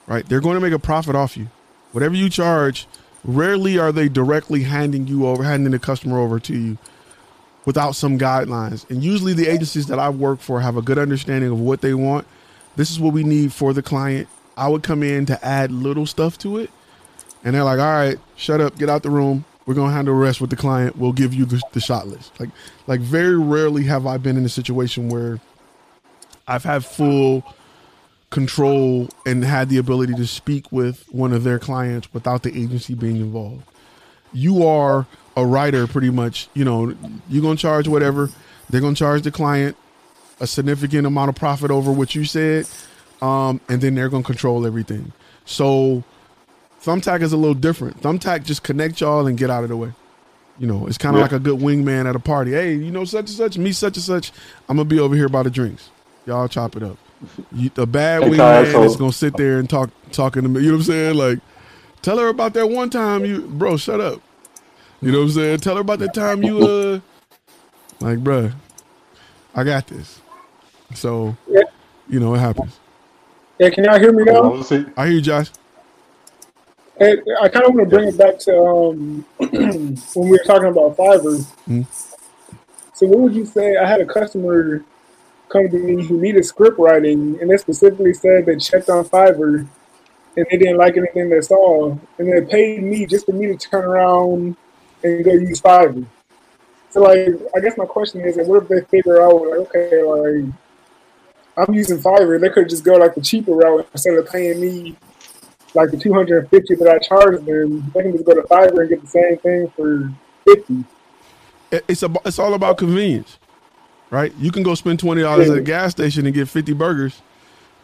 right? 0.06 0.28
They're 0.28 0.40
going 0.40 0.54
to 0.54 0.60
make 0.60 0.72
a 0.72 0.78
profit 0.78 1.16
off 1.16 1.36
you. 1.36 1.48
Whatever 1.92 2.14
you 2.14 2.28
charge, 2.28 2.86
rarely 3.24 3.78
are 3.78 3.90
they 3.90 4.08
directly 4.08 4.62
handing 4.62 5.08
you 5.08 5.26
over, 5.26 5.42
handing 5.42 5.72
the 5.72 5.78
customer 5.78 6.18
over 6.18 6.38
to 6.38 6.56
you 6.56 6.78
without 7.68 7.94
some 7.94 8.18
guidelines. 8.18 8.88
And 8.88 9.04
usually 9.04 9.34
the 9.34 9.46
agencies 9.46 9.88
that 9.88 9.98
I 9.98 10.08
work 10.08 10.40
for 10.40 10.58
have 10.58 10.78
a 10.78 10.80
good 10.80 10.96
understanding 10.96 11.50
of 11.50 11.60
what 11.60 11.82
they 11.82 11.92
want. 11.92 12.26
This 12.76 12.90
is 12.90 12.98
what 12.98 13.12
we 13.12 13.24
need 13.24 13.52
for 13.52 13.74
the 13.74 13.82
client. 13.82 14.26
I 14.56 14.68
would 14.68 14.82
come 14.82 15.02
in 15.02 15.26
to 15.26 15.44
add 15.44 15.70
little 15.70 16.06
stuff 16.06 16.38
to 16.38 16.56
it. 16.56 16.70
And 17.44 17.54
they're 17.54 17.64
like, 17.64 17.78
all 17.78 17.84
right, 17.84 18.18
shut 18.36 18.62
up, 18.62 18.78
get 18.78 18.88
out 18.88 19.02
the 19.02 19.10
room. 19.10 19.44
We're 19.66 19.74
gonna 19.74 19.92
handle 19.92 20.14
the 20.14 20.18
rest 20.18 20.40
with 20.40 20.48
the 20.48 20.56
client. 20.56 20.96
We'll 20.96 21.12
give 21.12 21.34
you 21.34 21.44
the, 21.44 21.60
the 21.72 21.80
shot 21.80 22.08
list. 22.08 22.40
Like, 22.40 22.48
like 22.86 23.00
very 23.00 23.36
rarely 23.36 23.84
have 23.84 24.06
I 24.06 24.16
been 24.16 24.38
in 24.38 24.46
a 24.46 24.48
situation 24.48 25.10
where 25.10 25.38
I've 26.46 26.64
had 26.64 26.86
full 26.86 27.44
control 28.30 29.10
and 29.26 29.44
had 29.44 29.68
the 29.68 29.76
ability 29.76 30.14
to 30.14 30.26
speak 30.26 30.72
with 30.72 31.04
one 31.12 31.34
of 31.34 31.44
their 31.44 31.58
clients 31.58 32.14
without 32.14 32.44
the 32.44 32.58
agency 32.58 32.94
being 32.94 33.16
involved. 33.16 33.64
You 34.32 34.66
are 34.66 35.06
a 35.38 35.46
writer, 35.46 35.86
pretty 35.86 36.10
much. 36.10 36.48
You 36.54 36.64
know, 36.64 36.94
you're 37.28 37.42
gonna 37.42 37.56
charge 37.56 37.88
whatever. 37.88 38.30
They're 38.68 38.80
gonna 38.80 38.94
charge 38.94 39.22
the 39.22 39.30
client 39.30 39.76
a 40.40 40.46
significant 40.46 41.06
amount 41.06 41.28
of 41.30 41.34
profit 41.34 41.70
over 41.70 41.90
what 41.90 42.14
you 42.14 42.24
said, 42.24 42.66
um, 43.22 43.60
and 43.68 43.80
then 43.80 43.94
they're 43.94 44.08
gonna 44.08 44.22
control 44.22 44.66
everything. 44.66 45.12
So 45.44 46.04
Thumbtack 46.82 47.22
is 47.22 47.32
a 47.32 47.36
little 47.36 47.54
different. 47.54 48.00
Thumbtack 48.00 48.44
just 48.44 48.62
connect 48.62 49.00
y'all 49.00 49.26
and 49.26 49.36
get 49.36 49.50
out 49.50 49.62
of 49.62 49.70
the 49.70 49.76
way. 49.76 49.92
You 50.58 50.66
know, 50.66 50.86
it's 50.86 50.98
kind 50.98 51.14
of 51.14 51.20
yeah. 51.20 51.24
like 51.24 51.32
a 51.32 51.38
good 51.38 51.60
wingman 51.60 52.08
at 52.08 52.16
a 52.16 52.20
party. 52.20 52.52
Hey, 52.52 52.74
you 52.74 52.90
know, 52.90 53.04
such 53.04 53.20
and 53.20 53.30
such, 53.30 53.58
me, 53.58 53.72
such 53.72 53.96
and 53.96 54.04
such. 54.04 54.32
I'm 54.68 54.76
gonna 54.76 54.88
be 54.88 54.98
over 54.98 55.14
here 55.14 55.28
by 55.28 55.42
the 55.42 55.50
drinks. 55.50 55.90
Y'all 56.26 56.48
chop 56.48 56.76
it 56.76 56.82
up. 56.82 56.98
You, 57.52 57.70
the 57.74 57.86
bad 57.86 58.22
hey, 58.22 58.30
wingman 58.30 58.84
is 58.84 58.96
gonna 58.96 59.12
sit 59.12 59.36
there 59.36 59.58
and 59.58 59.68
talk, 59.68 59.90
talking 60.12 60.42
to 60.42 60.48
me. 60.48 60.60
You 60.60 60.68
know 60.68 60.72
what 60.74 60.80
I'm 60.80 60.84
saying? 60.84 61.14
Like, 61.16 61.38
tell 62.02 62.18
her 62.18 62.28
about 62.28 62.54
that 62.54 62.68
one 62.68 62.90
time 62.90 63.24
you, 63.24 63.42
bro. 63.42 63.76
Shut 63.76 64.00
up. 64.00 64.20
You 65.00 65.12
know 65.12 65.18
what 65.18 65.24
I'm 65.24 65.30
saying? 65.30 65.60
Tell 65.60 65.76
her 65.76 65.80
about 65.82 66.00
the 66.00 66.08
time 66.08 66.42
you, 66.42 66.58
uh, 66.66 67.00
like, 68.00 68.18
bro, 68.18 68.50
I 69.54 69.62
got 69.62 69.86
this. 69.86 70.20
So, 70.94 71.36
yeah. 71.48 71.62
you 72.08 72.18
know, 72.18 72.34
it 72.34 72.38
happens. 72.38 72.78
Yeah, 73.58 73.70
can 73.70 73.84
y'all 73.84 73.98
hear 73.98 74.12
me 74.12 74.24
now? 74.24 74.60
I 74.96 75.06
hear 75.06 75.14
you, 75.14 75.20
Josh. 75.20 75.50
Hey, 76.98 77.16
I 77.40 77.48
kind 77.48 77.66
of 77.66 77.74
want 77.74 77.88
to 77.88 77.96
bring 77.96 78.08
it 78.08 78.18
back 78.18 78.38
to 78.40 78.58
um, 78.60 79.24
when 79.38 79.98
we 80.16 80.30
were 80.30 80.38
talking 80.44 80.68
about 80.68 80.96
Fiverr. 80.96 81.38
Mm-hmm. 81.68 81.82
So, 82.92 83.06
what 83.06 83.20
would 83.20 83.34
you 83.34 83.46
say? 83.46 83.76
I 83.76 83.86
had 83.86 84.00
a 84.00 84.06
customer 84.06 84.84
come 85.48 85.68
to 85.68 85.78
me 85.78 86.04
who 86.04 86.20
needed 86.20 86.44
script 86.44 86.78
writing, 86.78 87.38
and 87.40 87.48
they 87.48 87.56
specifically 87.56 88.14
said 88.14 88.46
they 88.46 88.56
checked 88.56 88.90
on 88.90 89.04
Fiverr 89.04 89.66
and 90.36 90.46
they 90.50 90.56
didn't 90.56 90.76
like 90.76 90.96
anything 90.96 91.28
they 91.28 91.40
saw, 91.40 91.96
and 92.18 92.32
they 92.32 92.40
paid 92.42 92.82
me 92.82 93.06
just 93.06 93.26
for 93.26 93.32
me 93.32 93.46
to 93.46 93.56
turn 93.56 93.84
around 93.84 94.56
and 95.02 95.24
go 95.24 95.32
use 95.32 95.60
Fiverr. 95.60 96.06
So, 96.90 97.02
like, 97.02 97.28
I 97.54 97.60
guess 97.60 97.76
my 97.76 97.84
question 97.84 98.20
is, 98.22 98.36
what 98.48 98.62
if 98.62 98.68
they 98.68 98.80
figure 98.82 99.22
out, 99.22 99.34
like, 99.34 99.58
okay, 99.68 100.02
like, 100.02 100.54
I'm 101.56 101.74
using 101.74 101.98
Fiverr, 101.98 102.40
they 102.40 102.48
could 102.50 102.68
just 102.68 102.84
go 102.84 102.94
like 102.96 103.14
the 103.14 103.20
cheaper 103.20 103.52
route 103.52 103.88
instead 103.92 104.14
of 104.14 104.28
paying 104.30 104.60
me 104.60 104.96
like 105.74 105.90
the 105.90 105.96
250 105.96 106.74
that 106.76 106.88
I 106.88 106.98
charge 106.98 107.44
them, 107.44 107.90
they 107.94 108.02
can 108.02 108.12
just 108.12 108.24
go 108.24 108.34
to 108.34 108.42
Fiverr 108.42 108.80
and 108.80 108.88
get 108.88 109.02
the 109.02 109.08
same 109.08 109.36
thing 109.38 109.72
for 109.76 110.12
50. 110.44 110.84
It's 111.70 112.02
a, 112.02 112.10
it's 112.24 112.38
all 112.38 112.54
about 112.54 112.78
convenience, 112.78 113.38
right? 114.10 114.32
You 114.38 114.50
can 114.50 114.62
go 114.62 114.74
spend 114.74 114.98
twenty 115.00 115.20
dollars 115.20 115.48
yeah. 115.48 115.54
at 115.54 115.58
a 115.58 115.62
gas 115.62 115.90
station 115.90 116.24
and 116.24 116.34
get 116.34 116.48
50 116.48 116.72
burgers, 116.72 117.20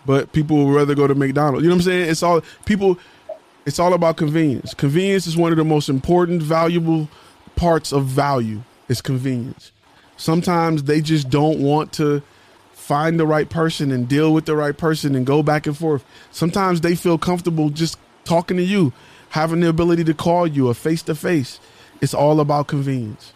but 0.06 0.32
people 0.32 0.64
would 0.64 0.74
rather 0.74 0.94
go 0.94 1.06
to 1.06 1.14
McDonald's. 1.14 1.64
You 1.64 1.68
know 1.68 1.74
what 1.74 1.80
I'm 1.80 1.90
saying? 1.90 2.10
It's 2.10 2.22
all 2.22 2.40
people. 2.64 2.98
It's 3.66 3.78
all 3.78 3.94
about 3.94 4.16
convenience. 4.16 4.74
Convenience 4.74 5.26
is 5.26 5.36
one 5.36 5.52
of 5.52 5.58
the 5.58 5.64
most 5.64 5.88
important, 5.88 6.42
valuable 6.42 7.08
parts 7.56 7.92
of 7.92 8.06
value. 8.06 8.62
Is 8.86 9.00
convenience. 9.00 9.72
Sometimes 10.18 10.82
they 10.82 11.00
just 11.00 11.30
don't 11.30 11.58
want 11.60 11.90
to 11.94 12.22
find 12.72 13.18
the 13.18 13.26
right 13.26 13.48
person 13.48 13.90
and 13.90 14.06
deal 14.06 14.34
with 14.34 14.44
the 14.44 14.54
right 14.54 14.76
person 14.76 15.14
and 15.14 15.24
go 15.24 15.42
back 15.42 15.66
and 15.66 15.74
forth. 15.76 16.04
Sometimes 16.30 16.82
they 16.82 16.94
feel 16.94 17.16
comfortable 17.16 17.70
just 17.70 17.96
talking 18.24 18.58
to 18.58 18.62
you, 18.62 18.92
having 19.30 19.60
the 19.60 19.70
ability 19.70 20.04
to 20.04 20.12
call 20.12 20.46
you 20.46 20.68
a 20.68 20.74
face 20.74 21.00
to 21.04 21.14
face. 21.14 21.60
It's 22.02 22.12
all 22.12 22.40
about 22.40 22.66
convenience. 22.66 23.32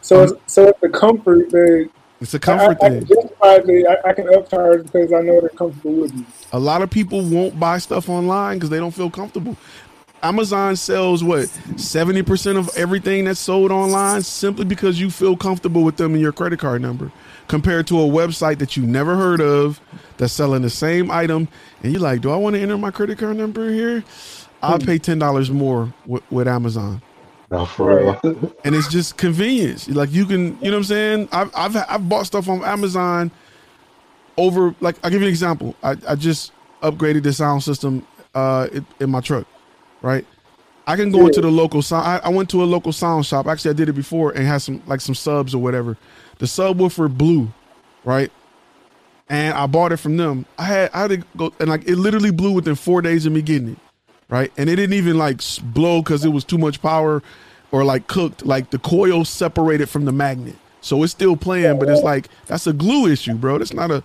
So, 0.00 0.24
um, 0.24 0.24
it's, 0.24 0.52
so 0.52 0.66
it's 0.66 0.80
the 0.80 0.88
comfort 0.88 1.50
that 1.50 1.88
It's 2.20 2.34
a 2.34 2.40
comfort 2.40 2.78
I, 2.82 2.86
I, 2.86 3.00
thing. 3.00 3.27
I, 3.42 3.60
can 3.60 3.86
I, 3.86 4.08
I 4.08 4.12
can 4.12 4.26
upcharge 4.26 4.84
because 4.84 5.12
I 5.12 5.20
know 5.20 5.40
they're 5.40 5.50
comfortable 5.50 5.92
with 5.92 6.14
me. 6.14 6.24
A 6.52 6.58
lot 6.58 6.82
of 6.82 6.90
people 6.90 7.22
won't 7.22 7.58
buy 7.58 7.78
stuff 7.78 8.08
online 8.08 8.56
because 8.56 8.70
they 8.70 8.78
don't 8.78 8.94
feel 8.94 9.10
comfortable. 9.10 9.56
Amazon 10.22 10.74
sells 10.74 11.22
what 11.22 11.44
70% 11.44 12.56
of 12.56 12.68
everything 12.76 13.26
that's 13.26 13.38
sold 13.38 13.70
online 13.70 14.22
simply 14.22 14.64
because 14.64 15.00
you 15.00 15.10
feel 15.10 15.36
comfortable 15.36 15.84
with 15.84 15.96
them 15.96 16.12
and 16.12 16.20
your 16.20 16.32
credit 16.32 16.58
card 16.58 16.82
number 16.82 17.12
compared 17.46 17.86
to 17.86 18.00
a 18.00 18.04
website 18.04 18.58
that 18.58 18.76
you 18.76 18.84
never 18.84 19.14
heard 19.14 19.40
of 19.40 19.80
that's 20.16 20.32
selling 20.32 20.62
the 20.62 20.70
same 20.70 21.10
item 21.10 21.46
and 21.82 21.92
you're 21.92 22.02
like, 22.02 22.20
"Do 22.20 22.32
I 22.32 22.36
want 22.36 22.56
to 22.56 22.60
enter 22.60 22.76
my 22.76 22.90
credit 22.90 23.18
card 23.18 23.36
number 23.36 23.72
here?" 23.72 24.02
I'll 24.60 24.78
hmm. 24.78 24.86
pay 24.86 24.98
$10 24.98 25.50
more 25.50 25.92
with, 26.04 26.28
with 26.32 26.48
Amazon. 26.48 27.00
No, 27.50 27.64
for 27.64 27.96
real. 27.96 28.20
and 28.64 28.74
it's 28.74 28.88
just 28.88 29.16
convenience. 29.16 29.88
Like 29.88 30.12
you 30.12 30.26
can, 30.26 30.58
you 30.60 30.70
know 30.70 30.72
what 30.72 30.76
I'm 30.78 30.84
saying? 30.84 31.28
I've 31.32 31.50
I've 31.54 31.76
I've 31.88 32.08
bought 32.08 32.26
stuff 32.26 32.48
on 32.48 32.62
Amazon 32.62 33.30
over 34.36 34.74
like 34.80 34.96
I'll 35.02 35.10
give 35.10 35.20
you 35.22 35.26
an 35.26 35.30
example. 35.30 35.74
I, 35.82 35.96
I 36.06 36.14
just 36.14 36.52
upgraded 36.82 37.22
the 37.22 37.32
sound 37.32 37.62
system 37.62 38.06
uh 38.34 38.68
in, 38.72 38.86
in 39.00 39.10
my 39.10 39.20
truck, 39.20 39.46
right? 40.02 40.26
I 40.86 40.96
can 40.96 41.10
go 41.10 41.26
into 41.26 41.42
the 41.42 41.50
local 41.50 41.82
sound. 41.82 42.06
I, 42.06 42.18
I 42.24 42.28
went 42.30 42.48
to 42.50 42.62
a 42.62 42.66
local 42.66 42.92
sound 42.92 43.26
shop. 43.26 43.46
Actually, 43.46 43.72
I 43.72 43.74
did 43.74 43.88
it 43.90 43.94
before 43.94 44.32
and 44.32 44.46
had 44.46 44.58
some 44.58 44.82
like 44.86 45.00
some 45.00 45.14
subs 45.14 45.54
or 45.54 45.62
whatever. 45.62 45.96
The 46.38 46.46
subwoofer 46.46 47.16
blew, 47.16 47.52
right? 48.04 48.30
And 49.30 49.54
I 49.54 49.66
bought 49.66 49.92
it 49.92 49.98
from 49.98 50.16
them. 50.16 50.46
I 50.58 50.64
had 50.64 50.90
I 50.92 51.00
had 51.02 51.10
to 51.10 51.24
go 51.36 51.52
and 51.60 51.70
like 51.70 51.86
it 51.88 51.96
literally 51.96 52.30
blew 52.30 52.52
within 52.52 52.74
four 52.74 53.00
days 53.00 53.24
of 53.24 53.32
me 53.32 53.40
getting 53.40 53.70
it 53.70 53.78
right? 54.28 54.52
And 54.56 54.68
it 54.68 54.76
didn't 54.76 54.94
even 54.94 55.18
like 55.18 55.40
blow 55.62 56.02
because 56.02 56.24
it 56.24 56.30
was 56.30 56.44
too 56.44 56.58
much 56.58 56.82
power 56.82 57.22
or 57.70 57.84
like 57.84 58.06
cooked. 58.06 58.44
Like 58.44 58.70
the 58.70 58.78
coil 58.78 59.24
separated 59.24 59.88
from 59.88 60.04
the 60.04 60.12
magnet, 60.12 60.56
so 60.80 61.02
it's 61.02 61.12
still 61.12 61.36
playing, 61.36 61.78
but 61.78 61.88
it's 61.88 62.02
like 62.02 62.28
that's 62.46 62.66
a 62.66 62.72
glue 62.72 63.06
issue, 63.06 63.34
bro. 63.34 63.58
That's 63.58 63.72
not 63.72 63.90
a 63.90 64.02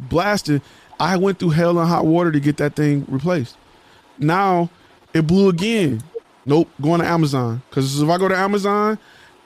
blasting. 0.00 0.62
I 0.98 1.16
went 1.16 1.38
through 1.38 1.50
hell 1.50 1.78
and 1.78 1.88
hot 1.88 2.06
water 2.06 2.32
to 2.32 2.40
get 2.40 2.56
that 2.56 2.74
thing 2.74 3.04
replaced. 3.08 3.56
Now 4.18 4.70
it 5.12 5.26
blew 5.26 5.48
again. 5.48 6.02
Nope, 6.44 6.68
going 6.80 7.00
to 7.00 7.06
Amazon 7.06 7.62
because 7.68 8.00
if 8.00 8.08
I 8.08 8.18
go 8.18 8.28
to 8.28 8.36
Amazon. 8.36 8.98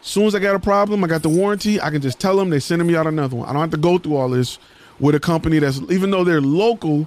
As 0.03 0.07
soon 0.07 0.25
as 0.25 0.35
I 0.35 0.39
got 0.39 0.55
a 0.55 0.59
problem, 0.59 1.05
I 1.05 1.09
got 1.09 1.21
the 1.21 1.29
warranty. 1.29 1.79
I 1.79 1.91
can 1.91 2.01
just 2.01 2.19
tell 2.19 2.35
them 2.35 2.49
they 2.49 2.59
sending 2.59 2.89
me 2.89 2.97
out 2.97 3.07
another 3.07 3.37
one. 3.37 3.47
I 3.47 3.53
don't 3.53 3.61
have 3.61 3.71
to 3.73 3.77
go 3.77 3.99
through 3.99 4.17
all 4.17 4.31
this 4.31 4.59
with 4.99 5.15
a 5.15 5.21
company 5.21 5.59
that's 5.59 5.79
even 5.91 6.11
though 6.11 6.25
they're 6.25 6.41
local, 6.41 7.07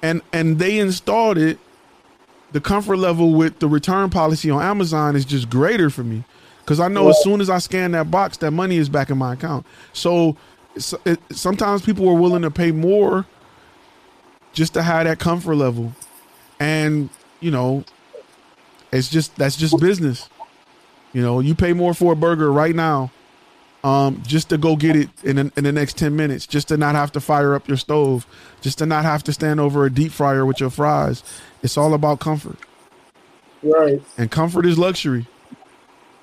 and 0.00 0.22
and 0.32 0.60
they 0.60 0.78
installed 0.78 1.38
it 1.38 1.58
the 2.52 2.60
comfort 2.60 2.96
level 2.96 3.34
with 3.34 3.58
the 3.60 3.68
return 3.68 4.10
policy 4.10 4.50
on 4.50 4.62
Amazon 4.62 5.16
is 5.16 5.24
just 5.24 5.48
greater 5.50 5.90
for 5.90 6.04
me 6.04 6.24
because 6.60 6.80
I 6.80 6.88
know 6.88 7.08
as 7.08 7.22
soon 7.22 7.40
as 7.40 7.50
I 7.50 7.58
scan 7.58 7.92
that 7.92 8.10
box, 8.10 8.36
that 8.38 8.52
money 8.52 8.76
is 8.76 8.88
back 8.88 9.10
in 9.10 9.18
my 9.18 9.34
account. 9.34 9.66
So 9.92 10.36
it's, 10.74 10.94
it, 11.04 11.18
sometimes 11.32 11.82
people 11.82 12.08
are 12.08 12.14
willing 12.14 12.42
to 12.42 12.50
pay 12.50 12.70
more 12.70 13.26
just 14.52 14.74
to 14.74 14.82
have 14.82 15.04
that 15.04 15.18
comfort 15.18 15.56
level, 15.56 15.92
and 16.58 17.08
you 17.40 17.50
know, 17.50 17.84
it's 18.92 19.08
just 19.08 19.34
that's 19.36 19.56
just 19.56 19.78
business. 19.80 20.28
You 21.12 21.22
know, 21.22 21.40
you 21.40 21.54
pay 21.54 21.72
more 21.72 21.94
for 21.94 22.12
a 22.12 22.16
burger 22.16 22.52
right 22.52 22.74
now, 22.74 23.10
um, 23.82 24.22
just 24.26 24.50
to 24.50 24.58
go 24.58 24.76
get 24.76 24.96
it 24.96 25.08
in 25.22 25.36
the, 25.36 25.52
in 25.56 25.64
the 25.64 25.72
next 25.72 25.96
ten 25.96 26.16
minutes, 26.16 26.46
just 26.46 26.68
to 26.68 26.76
not 26.76 26.94
have 26.94 27.12
to 27.12 27.20
fire 27.20 27.54
up 27.54 27.68
your 27.68 27.76
stove, 27.76 28.26
just 28.60 28.78
to 28.78 28.86
not 28.86 29.04
have 29.04 29.22
to 29.24 29.32
stand 29.32 29.60
over 29.60 29.84
a 29.84 29.90
deep 29.90 30.12
fryer 30.12 30.44
with 30.44 30.60
your 30.60 30.70
fries. 30.70 31.22
It's 31.62 31.76
all 31.76 31.94
about 31.94 32.20
comfort. 32.20 32.58
Right. 33.62 34.02
And 34.16 34.30
comfort 34.30 34.66
is 34.66 34.78
luxury. 34.78 35.26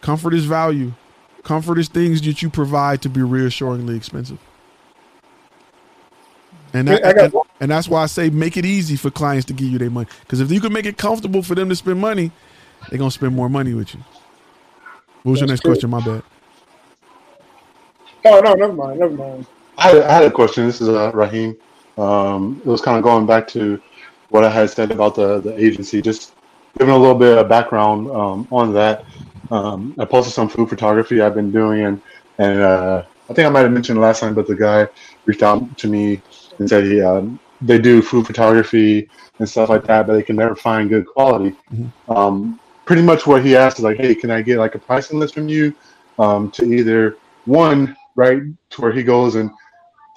Comfort 0.02 0.34
is 0.34 0.46
value. 0.46 0.94
Comfort 1.44 1.80
is 1.80 1.88
things 1.88 2.22
that 2.24 2.42
you 2.42 2.50
provide 2.50 3.02
to 3.04 3.10
be 3.10 3.22
reassuringly 3.22 3.96
expensive. 3.96 4.40
And, 6.74 6.88
that, 6.90 7.18
and, 7.18 7.34
and 7.62 7.72
that's 7.72 7.88
why 7.88 8.04
I 8.04 8.08
say 8.08 8.30
make 8.30 8.58
it 8.58 8.66
easy 8.66 8.98
for 8.98 9.10
clients 9.10 9.46
to 9.46 9.54
give 9.54 9.70
you 9.70 9.78
their 9.78 9.90
money. 9.90 10.08
Because 10.22 10.42
if 10.42 10.52
you 10.52 10.60
can 10.60 10.74
make 10.74 10.86
it 10.86 10.98
comfortable 10.98 11.42
for 11.42 11.56
them 11.56 11.70
to 11.70 11.76
spend 11.76 12.00
money, 12.00 12.32
they're 12.90 13.00
gonna 13.00 13.10
spend 13.10 13.36
more 13.36 13.50
money 13.50 13.74
with 13.74 13.94
you. 13.96 14.02
What 15.24 15.32
was 15.32 15.40
your 15.40 15.48
next 15.48 15.62
true. 15.62 15.72
question? 15.72 15.90
My 15.90 16.06
bad. 16.06 16.24
Oh 18.26 18.40
no, 18.40 18.54
never 18.54 18.74
mind, 18.74 19.00
never 19.00 19.14
mind. 19.14 19.46
I 19.78 19.90
had, 19.90 19.98
I 20.04 20.14
had 20.14 20.24
a 20.26 20.32
question. 20.32 20.66
This 20.66 20.82
is 20.82 20.90
uh, 20.90 21.12
Raheem. 21.14 21.56
Um, 21.98 22.62
it 22.66 22.70
was 22.70 22.82
kind 22.82 22.98
of 22.98 23.04
going 23.04 23.26
back 23.26 23.48
to 23.50 23.82
what 24.30 24.44
I 24.44 24.50
had 24.50 24.70
said 24.70 24.92
about 24.92 25.16
the, 25.16 25.40
the 25.40 25.58
agency, 25.58 26.02
just 26.02 26.34
giving 26.78 26.94
a 26.94 26.98
little 26.98 27.16
bit 27.16 27.38
of 27.38 27.48
background 27.48 28.10
um, 28.12 28.48
on 28.52 28.74
that. 28.74 29.06
Um, 29.50 29.96
I 29.98 30.06
posted 30.06 30.34
some 30.34 30.50
food 30.50 30.70
photography 30.70 31.22
I've 31.22 31.36
been 31.36 31.52
doing, 31.52 31.86
and 31.86 32.02
and 32.38 32.60
uh, 32.60 33.04
I 33.30 33.34
think 33.34 33.46
I 33.48 33.50
might 33.50 33.62
have 33.62 33.72
mentioned 33.72 34.00
last 34.00 34.20
time, 34.20 34.34
but 34.34 34.48
the 34.48 34.56
guy 34.56 34.88
reached 35.26 35.44
out 35.44 35.78
to 35.78 35.88
me 35.88 36.22
and 36.60 36.68
said 36.68 36.84
he 36.84 37.02
um, 37.02 37.40
they 37.62 37.80
do 37.80 38.02
food 38.02 38.28
photography 38.28 39.10
and 39.40 39.48
stuff 39.48 39.70
like 39.70 39.86
that, 39.86 40.08
but 40.08 40.14
they 40.14 40.24
can 40.24 40.36
never 40.36 40.56
find 40.56 40.90
good 40.90 41.06
quality. 41.06 41.56
Um, 42.10 42.60
pretty 42.86 43.02
much 43.02 43.28
what 43.28 43.44
he 43.44 43.56
asked 43.56 43.80
is 43.80 43.84
like, 43.84 43.98
hey, 43.98 44.16
can 44.16 44.32
I 44.32 44.42
get 44.42 44.58
like 44.58 44.76
a 44.76 44.80
pricing 44.80 45.20
list 45.20 45.34
from 45.34 45.50
you 45.50 45.74
um, 46.20 46.52
to 46.52 46.72
either 46.72 47.18
one 47.46 47.96
right 48.18 48.42
to 48.72 48.82
where 48.82 48.92
he 48.92 49.04
goes 49.04 49.36
and 49.36 49.50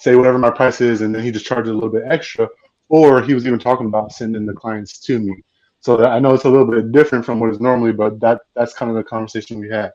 say 0.01 0.17
whatever 0.17 0.39
my 0.39 0.51
price 0.51 0.81
is, 0.81 1.03
and 1.03 1.15
then 1.15 1.23
he 1.23 1.31
just 1.31 1.47
charges 1.47 1.71
a 1.71 1.75
little 1.75 1.91
bit 1.91 2.05
extra. 2.07 2.49
Or 2.89 3.23
he 3.23 3.35
was 3.35 3.47
even 3.47 3.61
talking 3.61 3.87
about 3.87 4.13
sending 4.13 4.47
the 4.47 4.53
clients 4.53 4.99
to 5.01 5.21
me. 5.21 5.35
So 5.81 6.05
I 6.05 6.19
know 6.19 6.35
it's 6.35 6.45
a 6.45 6.51
little 6.51 6.67
bit 6.67 6.91
different 6.91 7.25
from 7.25 7.39
what 7.39 7.51
is 7.51 7.61
normally, 7.61 7.93
but 7.93 8.19
that 8.21 8.41
that's 8.55 8.75
kind 8.75 8.91
of 8.91 8.97
the 8.97 9.05
conversation 9.05 9.61
we 9.61 9.69
had. 9.69 9.93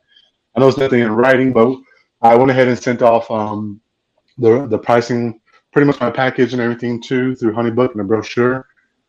I 0.55 0.59
know 0.59 0.67
it's 0.69 0.77
nothing 0.77 1.01
in 1.01 1.11
writing, 1.11 1.51
but 1.51 1.75
I 2.21 2.35
went 2.35 2.51
ahead 2.51 2.67
and 2.67 2.79
sent 2.79 3.01
off 3.01 3.29
um, 3.29 3.81
the 4.37 4.65
the 4.67 4.77
pricing, 4.77 5.41
pretty 5.73 5.85
much 5.85 5.99
my 5.99 6.09
package 6.09 6.53
and 6.53 6.61
everything 6.61 7.01
too 7.01 7.35
through 7.35 7.53
HoneyBook 7.53 7.91
and 7.91 8.01
a 8.01 8.03
brochure. 8.03 8.65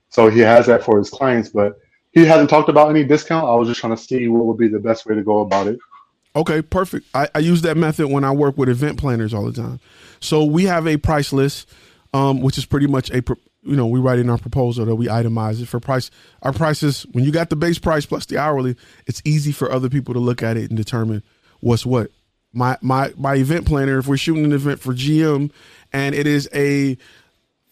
So 0.08 0.28
he 0.28 0.40
has 0.40 0.66
that 0.66 0.82
for 0.82 0.98
his 0.98 1.10
clients, 1.10 1.50
but 1.50 1.78
he 2.12 2.24
hasn't 2.24 2.50
talked 2.50 2.68
about 2.68 2.90
any 2.90 3.04
discount. 3.04 3.46
I 3.46 3.54
was 3.54 3.68
just 3.68 3.80
trying 3.80 3.94
to 3.96 4.02
see 4.02 4.28
what 4.28 4.46
would 4.46 4.58
be 4.58 4.68
the 4.68 4.78
best 4.78 5.06
way 5.06 5.14
to 5.14 5.22
go 5.22 5.40
about 5.40 5.66
it. 5.66 5.78
Okay, 6.36 6.60
perfect. 6.60 7.06
I, 7.14 7.28
I 7.34 7.38
use 7.38 7.62
that 7.62 7.78
method 7.78 8.08
when 8.08 8.22
I 8.22 8.30
work 8.30 8.58
with 8.58 8.68
event 8.68 8.98
planners 8.98 9.32
all 9.32 9.46
the 9.46 9.52
time. 9.52 9.80
So 10.20 10.44
we 10.44 10.64
have 10.64 10.86
a 10.86 10.98
price 10.98 11.32
list, 11.32 11.66
um, 12.12 12.42
which 12.42 12.58
is 12.58 12.66
pretty 12.66 12.86
much 12.86 13.10
a 13.10 13.22
you 13.62 13.74
know 13.74 13.86
we 13.86 13.98
write 13.98 14.18
in 14.18 14.28
our 14.30 14.38
proposal 14.38 14.84
that 14.84 14.94
we 14.94 15.06
itemize 15.06 15.60
it 15.62 15.66
for 15.66 15.80
price. 15.80 16.10
Our 16.42 16.52
prices 16.52 17.06
when 17.12 17.24
you 17.24 17.32
got 17.32 17.48
the 17.48 17.56
base 17.56 17.78
price 17.78 18.04
plus 18.04 18.26
the 18.26 18.36
hourly, 18.36 18.76
it's 19.06 19.22
easy 19.24 19.50
for 19.50 19.72
other 19.72 19.88
people 19.88 20.12
to 20.12 20.20
look 20.20 20.42
at 20.42 20.58
it 20.58 20.68
and 20.70 20.76
determine 20.76 21.22
what's 21.60 21.86
what. 21.86 22.10
My 22.52 22.76
my 22.82 23.12
my 23.16 23.34
event 23.34 23.66
planner, 23.66 23.98
if 23.98 24.06
we're 24.06 24.18
shooting 24.18 24.44
an 24.44 24.52
event 24.52 24.80
for 24.80 24.92
GM, 24.92 25.50
and 25.92 26.14
it 26.14 26.26
is 26.26 26.48
a 26.54 26.98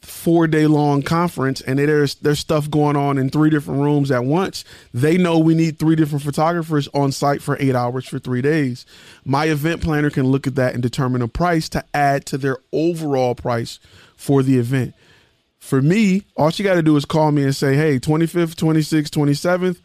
four 0.05 0.47
day 0.47 0.67
long 0.67 1.03
conference 1.03 1.61
and 1.63 1.79
there's 1.79 2.17
there's 2.17 2.39
stuff 2.39 2.71
going 2.71 2.97
on 2.97 3.19
in 3.19 3.31
three 3.31 3.51
different 3.51 3.81
rooms 3.81 4.11
at 4.11 4.25
once. 4.25 4.65
They 4.93 5.17
know 5.17 5.39
we 5.39 5.55
need 5.55 5.79
three 5.79 5.97
different 5.97 6.25
photographers 6.25 6.89
on 6.95 7.13
site 7.13 7.43
for 7.43 7.57
eight 7.59 7.75
hours 7.75 8.07
for 8.07 8.19
three 8.19 8.43
days. 8.43 8.87
My 9.25 9.47
event 9.47 9.83
planner 9.83 10.11
can 10.11 10.27
look 10.27 10.47
at 10.47 10.55
that 10.57 10.75
and 10.75 10.83
determine 10.83 11.23
a 11.23 11.29
price 11.29 11.69
to 11.71 11.85
add 11.95 12.27
to 12.27 12.39
their 12.39 12.59
overall 12.73 13.35
price 13.35 13.79
for 14.17 14.43
the 14.43 14.59
event. 14.59 14.95
For 15.59 15.81
me 15.81 16.23
all 16.37 16.51
she 16.51 16.63
got 16.63 16.75
to 16.75 16.83
do 16.83 16.97
is 16.97 17.05
call 17.05 17.33
me 17.33 17.43
and 17.43 17.57
say 17.57 17.75
hey 17.75 17.99
25th 17.99 18.55
26th 18.55 19.11
27th 19.11 19.81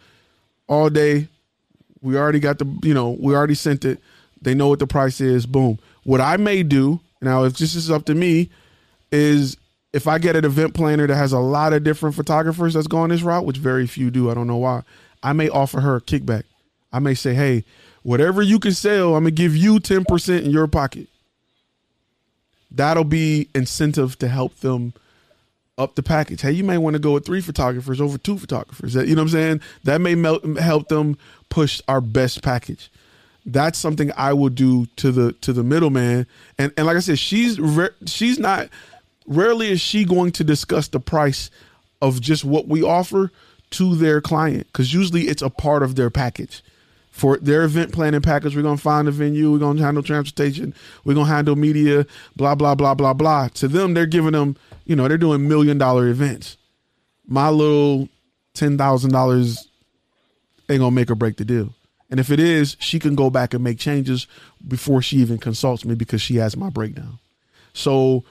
all 0.67 0.89
day. 0.89 1.27
We 2.01 2.17
already 2.17 2.39
got 2.39 2.59
the 2.59 2.79
you 2.83 2.93
know 2.93 3.11
we 3.19 3.33
already 3.33 3.55
sent 3.55 3.85
it. 3.85 3.99
They 4.41 4.53
know 4.53 4.67
what 4.67 4.79
the 4.79 4.87
price 4.87 5.21
is. 5.21 5.45
Boom. 5.45 5.79
What 6.03 6.21
i 6.21 6.37
may 6.37 6.63
do 6.63 6.99
now 7.21 7.43
if 7.43 7.57
this 7.57 7.75
is 7.75 7.89
up 7.89 8.05
to 8.05 8.15
me 8.15 8.49
is 9.11 9.57
if 9.93 10.07
I 10.07 10.19
get 10.19 10.35
an 10.35 10.45
event 10.45 10.73
planner 10.73 11.07
that 11.07 11.15
has 11.15 11.31
a 11.31 11.39
lot 11.39 11.73
of 11.73 11.83
different 11.83 12.15
photographers 12.15 12.73
that's 12.73 12.87
going 12.87 13.09
this 13.09 13.21
route, 13.23 13.45
which 13.45 13.57
very 13.57 13.87
few 13.87 14.11
do, 14.11 14.29
I 14.29 14.33
don't 14.33 14.47
know 14.47 14.57
why, 14.57 14.83
I 15.23 15.33
may 15.33 15.49
offer 15.49 15.81
her 15.81 15.95
a 15.97 16.01
kickback. 16.01 16.43
I 16.91 16.99
may 16.99 17.13
say, 17.13 17.33
hey, 17.33 17.65
whatever 18.03 18.41
you 18.41 18.59
can 18.59 18.71
sell, 18.73 19.15
I'm 19.15 19.23
gonna 19.23 19.31
give 19.31 19.55
you 19.55 19.79
10% 19.79 20.43
in 20.43 20.51
your 20.51 20.67
pocket. 20.67 21.07
That'll 22.71 23.03
be 23.03 23.49
incentive 23.55 24.17
to 24.19 24.27
help 24.27 24.57
them 24.59 24.93
up 25.77 25.95
the 25.95 26.03
package. 26.03 26.41
Hey, 26.41 26.51
you 26.51 26.63
may 26.63 26.77
want 26.77 26.95
to 26.95 26.99
go 26.99 27.13
with 27.13 27.25
three 27.25 27.41
photographers 27.41 27.99
over 28.01 28.17
two 28.17 28.37
photographers. 28.37 28.93
That- 28.93 29.07
You 29.07 29.15
know 29.15 29.21
what 29.23 29.33
I'm 29.33 29.59
saying? 29.59 29.61
That 29.85 30.01
may 30.01 30.15
help 30.61 30.87
them 30.89 31.17
push 31.49 31.81
our 31.87 32.01
best 32.01 32.43
package. 32.43 32.91
That's 33.45 33.79
something 33.79 34.11
I 34.15 34.33
will 34.33 34.49
do 34.49 34.85
to 34.97 35.11
the 35.11 35.31
to 35.33 35.53
the 35.53 35.63
middleman. 35.63 36.27
And 36.59 36.71
and 36.77 36.85
like 36.85 36.97
I 36.97 36.99
said, 36.99 37.17
she's 37.17 37.59
re- 37.59 37.89
she's 38.05 38.37
not 38.37 38.67
rarely 39.29 39.71
is 39.71 39.79
she 39.79 40.03
going 40.03 40.33
to 40.33 40.43
discuss 40.43 40.89
the 40.89 40.99
price 40.99 41.49
of 42.01 42.19
just 42.19 42.43
what 42.43 42.67
we 42.67 42.83
offer 42.83 43.31
to 43.71 43.95
their 43.95 44.19
client 44.19 44.67
because 44.67 44.93
usually 44.93 45.27
it's 45.27 45.41
a 45.41 45.49
part 45.49 45.83
of 45.83 45.95
their 45.95 46.09
package 46.09 46.63
for 47.11 47.37
their 47.37 47.63
event 47.63 47.91
planning 47.91 48.21
package. 48.21 48.55
We're 48.55 48.63
gonna 48.63 48.77
find 48.77 49.07
a 49.07 49.11
venue. 49.11 49.51
We're 49.51 49.59
gonna 49.59 49.81
handle 49.81 50.01
transportation. 50.01 50.73
We're 51.03 51.13
gonna 51.13 51.27
handle 51.27 51.55
media. 51.55 52.05
Blah 52.35 52.55
blah 52.55 52.75
blah 52.75 52.95
blah 52.95 53.13
blah. 53.13 53.49
To 53.49 53.67
them, 53.67 53.93
they're 53.93 54.05
giving 54.05 54.31
them. 54.31 54.57
You 54.85 54.95
know, 54.95 55.07
they're 55.07 55.17
doing 55.17 55.47
million 55.47 55.77
dollar 55.77 56.07
events. 56.07 56.57
My 57.27 57.49
little 57.49 58.09
ten 58.53 58.77
thousand 58.77 59.11
dollars 59.11 59.67
ain't 60.69 60.79
gonna 60.79 60.91
make 60.91 61.11
or 61.11 61.15
break 61.15 61.37
the 61.37 61.45
deal. 61.45 61.73
And 62.09 62.19
if 62.19 62.31
it 62.31 62.39
is, 62.39 62.75
she 62.79 62.97
can 62.97 63.13
go 63.13 63.29
back 63.29 63.53
and 63.53 63.63
make 63.63 63.77
changes 63.77 64.25
before 64.67 65.01
she 65.03 65.17
even 65.17 65.37
consults 65.37 65.85
me 65.85 65.93
because 65.93 66.21
she 66.21 66.37
has 66.37 66.57
my 66.57 66.69
breakdown. 66.69 67.19
So 67.73 68.23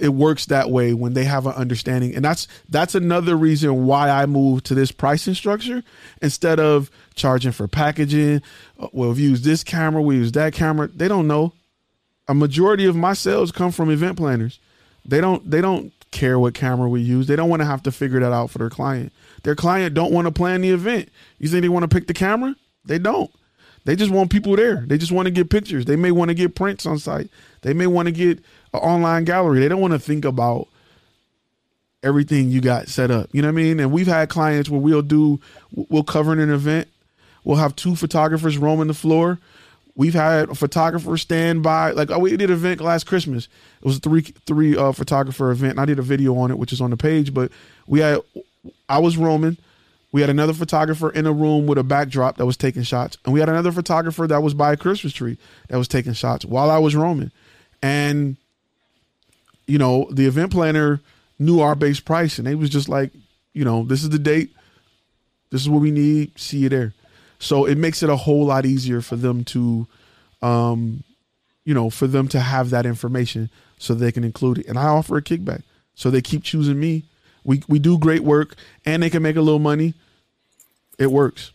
it 0.00 0.10
works 0.10 0.46
that 0.46 0.70
way 0.70 0.94
when 0.94 1.14
they 1.14 1.24
have 1.24 1.46
an 1.46 1.52
understanding. 1.52 2.14
And 2.14 2.24
that's 2.24 2.48
that's 2.68 2.94
another 2.94 3.36
reason 3.36 3.86
why 3.86 4.10
i 4.10 4.26
moved 4.26 4.66
to 4.66 4.74
this 4.74 4.92
pricing 4.92 5.34
structure 5.34 5.82
instead 6.22 6.60
of 6.60 6.90
charging 7.14 7.52
for 7.52 7.68
packaging. 7.68 8.42
Uh, 8.78 8.88
well 8.92 9.12
we 9.12 9.22
use 9.22 9.42
this 9.42 9.64
camera 9.64 10.02
we 10.02 10.16
use 10.16 10.32
that 10.32 10.52
camera. 10.52 10.88
They 10.88 11.08
don't 11.08 11.26
know. 11.26 11.52
A 12.26 12.34
majority 12.34 12.86
of 12.86 12.96
my 12.96 13.12
sales 13.12 13.52
come 13.52 13.70
from 13.70 13.90
event 13.90 14.16
planners. 14.16 14.58
They 15.04 15.20
don't 15.20 15.50
they 15.50 15.60
don't 15.60 15.92
care 16.10 16.38
what 16.38 16.54
camera 16.54 16.88
we 16.88 17.00
use. 17.00 17.26
They 17.26 17.36
don't 17.36 17.50
want 17.50 17.60
to 17.60 17.66
have 17.66 17.82
to 17.82 17.92
figure 17.92 18.20
that 18.20 18.32
out 18.32 18.50
for 18.50 18.58
their 18.58 18.70
client. 18.70 19.12
Their 19.42 19.54
client 19.54 19.94
don't 19.94 20.12
want 20.12 20.26
to 20.26 20.32
plan 20.32 20.62
the 20.62 20.70
event. 20.70 21.10
You 21.38 21.48
think 21.48 21.62
they 21.62 21.68
want 21.68 21.82
to 21.82 21.94
pick 21.94 22.06
the 22.06 22.14
camera? 22.14 22.56
They 22.84 22.98
don't. 22.98 23.30
They 23.84 23.96
just 23.96 24.10
want 24.10 24.30
people 24.30 24.56
there. 24.56 24.84
They 24.86 24.96
just 24.96 25.12
want 25.12 25.26
to 25.26 25.30
get 25.30 25.50
pictures. 25.50 25.84
They 25.84 25.96
may 25.96 26.10
want 26.10 26.30
to 26.30 26.34
get 26.34 26.54
prints 26.54 26.86
on 26.86 26.98
site. 26.98 27.28
They 27.60 27.74
may 27.74 27.86
want 27.86 28.06
to 28.06 28.12
get 28.12 28.42
an 28.74 28.80
online 28.80 29.24
gallery. 29.24 29.60
They 29.60 29.68
don't 29.68 29.80
want 29.80 29.92
to 29.92 29.98
think 29.98 30.24
about 30.24 30.68
everything 32.02 32.50
you 32.50 32.60
got 32.60 32.88
set 32.88 33.10
up. 33.10 33.30
You 33.32 33.42
know 33.42 33.48
what 33.48 33.52
I 33.60 33.62
mean? 33.62 33.80
And 33.80 33.90
we've 33.90 34.06
had 34.06 34.28
clients 34.28 34.68
where 34.68 34.80
we'll 34.80 35.02
do, 35.02 35.40
we'll 35.72 36.04
cover 36.04 36.32
an 36.32 36.50
event. 36.50 36.88
We'll 37.44 37.56
have 37.56 37.76
two 37.76 37.96
photographers 37.96 38.58
roaming 38.58 38.88
the 38.88 38.94
floor. 38.94 39.38
We've 39.96 40.14
had 40.14 40.48
a 40.50 40.54
photographer 40.54 41.16
stand 41.16 41.62
by. 41.62 41.92
Like 41.92 42.10
oh, 42.10 42.18
we 42.18 42.30
did 42.30 42.50
an 42.50 42.52
event 42.52 42.80
last 42.80 43.04
Christmas. 43.04 43.48
It 43.80 43.86
was 43.86 43.98
a 43.98 44.00
three 44.00 44.22
three 44.22 44.76
uh, 44.76 44.92
photographer 44.92 45.50
event. 45.50 45.78
I 45.78 45.84
did 45.84 45.98
a 45.98 46.02
video 46.02 46.36
on 46.36 46.50
it, 46.50 46.58
which 46.58 46.72
is 46.72 46.80
on 46.80 46.90
the 46.90 46.96
page. 46.96 47.32
But 47.32 47.52
we 47.86 48.00
had, 48.00 48.18
I 48.88 48.98
was 48.98 49.16
roaming. 49.16 49.56
We 50.10 50.20
had 50.20 50.30
another 50.30 50.52
photographer 50.52 51.10
in 51.10 51.26
a 51.26 51.32
room 51.32 51.66
with 51.66 51.78
a 51.78 51.84
backdrop 51.84 52.38
that 52.38 52.46
was 52.46 52.56
taking 52.56 52.82
shots, 52.82 53.18
and 53.24 53.34
we 53.34 53.40
had 53.40 53.48
another 53.48 53.72
photographer 53.72 54.26
that 54.26 54.42
was 54.42 54.54
by 54.54 54.72
a 54.72 54.76
Christmas 54.76 55.12
tree 55.12 55.38
that 55.68 55.76
was 55.76 55.86
taking 55.86 56.12
shots 56.12 56.44
while 56.44 56.70
I 56.70 56.78
was 56.78 56.96
roaming. 56.96 57.30
And 57.82 58.36
you 59.66 59.78
know, 59.78 60.08
the 60.10 60.26
event 60.26 60.52
planner 60.52 61.00
knew 61.38 61.60
our 61.60 61.74
base 61.74 62.00
price 62.00 62.38
and 62.38 62.46
they 62.46 62.54
was 62.54 62.70
just 62.70 62.88
like, 62.88 63.12
you 63.52 63.64
know, 63.64 63.84
this 63.84 64.02
is 64.02 64.10
the 64.10 64.18
date. 64.18 64.50
This 65.50 65.60
is 65.60 65.68
what 65.68 65.80
we 65.80 65.90
need. 65.90 66.38
See 66.38 66.58
you 66.58 66.68
there. 66.68 66.94
So 67.38 67.64
it 67.64 67.78
makes 67.78 68.02
it 68.02 68.10
a 68.10 68.16
whole 68.16 68.46
lot 68.46 68.66
easier 68.66 69.00
for 69.00 69.16
them 69.16 69.44
to, 69.44 69.86
um, 70.42 71.04
you 71.64 71.74
know, 71.74 71.90
for 71.90 72.06
them 72.06 72.28
to 72.28 72.40
have 72.40 72.70
that 72.70 72.86
information 72.86 73.50
so 73.78 73.94
they 73.94 74.12
can 74.12 74.24
include 74.24 74.58
it. 74.58 74.66
And 74.66 74.78
I 74.78 74.86
offer 74.86 75.16
a 75.16 75.22
kickback. 75.22 75.62
So 75.94 76.10
they 76.10 76.22
keep 76.22 76.42
choosing 76.42 76.80
me. 76.80 77.04
We 77.44 77.62
we 77.68 77.78
do 77.78 77.98
great 77.98 78.22
work 78.22 78.56
and 78.84 79.02
they 79.02 79.10
can 79.10 79.22
make 79.22 79.36
a 79.36 79.42
little 79.42 79.60
money. 79.60 79.94
It 80.98 81.10
works. 81.10 81.52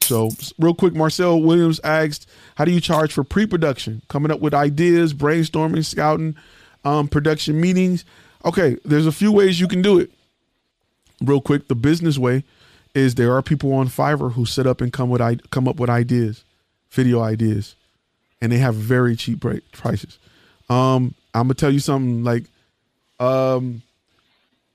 So 0.00 0.30
real 0.58 0.74
quick, 0.74 0.94
Marcel 0.94 1.40
Williams 1.40 1.80
asked, 1.84 2.28
how 2.56 2.64
do 2.64 2.72
you 2.72 2.80
charge 2.80 3.12
for 3.12 3.22
pre-production? 3.22 4.02
Coming 4.08 4.32
up 4.32 4.40
with 4.40 4.52
ideas, 4.52 5.14
brainstorming, 5.14 5.84
scouting, 5.84 6.36
um, 6.84 7.08
production 7.08 7.60
meetings. 7.60 8.04
Okay, 8.44 8.76
there's 8.84 9.06
a 9.06 9.12
few 9.12 9.32
ways 9.32 9.60
you 9.60 9.68
can 9.68 9.82
do 9.82 9.98
it. 9.98 10.10
Real 11.20 11.40
quick, 11.40 11.68
the 11.68 11.74
business 11.74 12.18
way 12.18 12.44
is 12.94 13.14
there 13.14 13.34
are 13.34 13.42
people 13.42 13.72
on 13.72 13.88
Fiverr 13.88 14.32
who 14.32 14.44
sit 14.44 14.66
up 14.66 14.80
and 14.80 14.92
come 14.92 15.08
with 15.08 15.20
I- 15.20 15.36
come 15.50 15.68
up 15.68 15.76
with 15.76 15.88
ideas, 15.88 16.44
video 16.90 17.20
ideas, 17.20 17.74
and 18.40 18.50
they 18.52 18.58
have 18.58 18.74
very 18.74 19.16
cheap 19.16 19.44
prices. 19.72 20.18
Um, 20.68 21.14
I'm 21.34 21.44
gonna 21.44 21.54
tell 21.54 21.70
you 21.70 21.78
something 21.78 22.24
like, 22.24 22.44
um, 23.20 23.82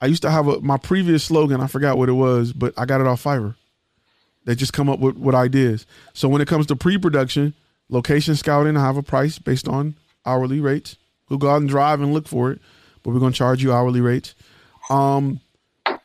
I 0.02 0.06
used 0.06 0.22
to 0.24 0.32
have 0.32 0.48
a 0.48 0.62
my 0.62 0.78
previous 0.78 1.24
slogan. 1.24 1.62
I 1.62 1.68
forgot 1.68 1.98
what 1.98 2.10
it 2.10 2.14
was, 2.14 2.54
but 2.54 2.74
I 2.78 2.86
got 2.86 3.02
it 3.02 3.08
off 3.08 3.24
Fiverr. 3.24 3.56
They 4.46 4.56
just 4.56 4.72
come 4.72 4.90
up 4.90 5.00
with, 5.00 5.18
with 5.18 5.36
ideas. 5.36 5.86
So 6.14 6.30
when 6.30 6.42
it 6.42 6.48
comes 6.48 6.68
to 6.68 6.76
pre-production, 6.78 7.54
location 7.90 8.34
scouting, 8.36 8.78
I 8.78 8.82
have 8.82 8.96
a 8.96 9.04
price 9.04 9.40
based 9.40 9.68
on 9.68 9.96
hourly 10.26 10.62
rates. 10.62 10.96
We'll 11.30 11.40
go 11.40 11.49
out 11.49 11.62
and 11.62 11.70
drive 11.70 12.02
and 12.02 12.14
look 12.14 12.28
for 12.28 12.52
it, 12.52 12.62
but 13.04 13.12
we're 13.12 13.20
going 13.20 13.34
to 13.34 13.38
charge 13.38 13.62
you 13.62 13.74
hourly 13.74 14.02
rates. 14.02 14.36
Um, 14.90 15.41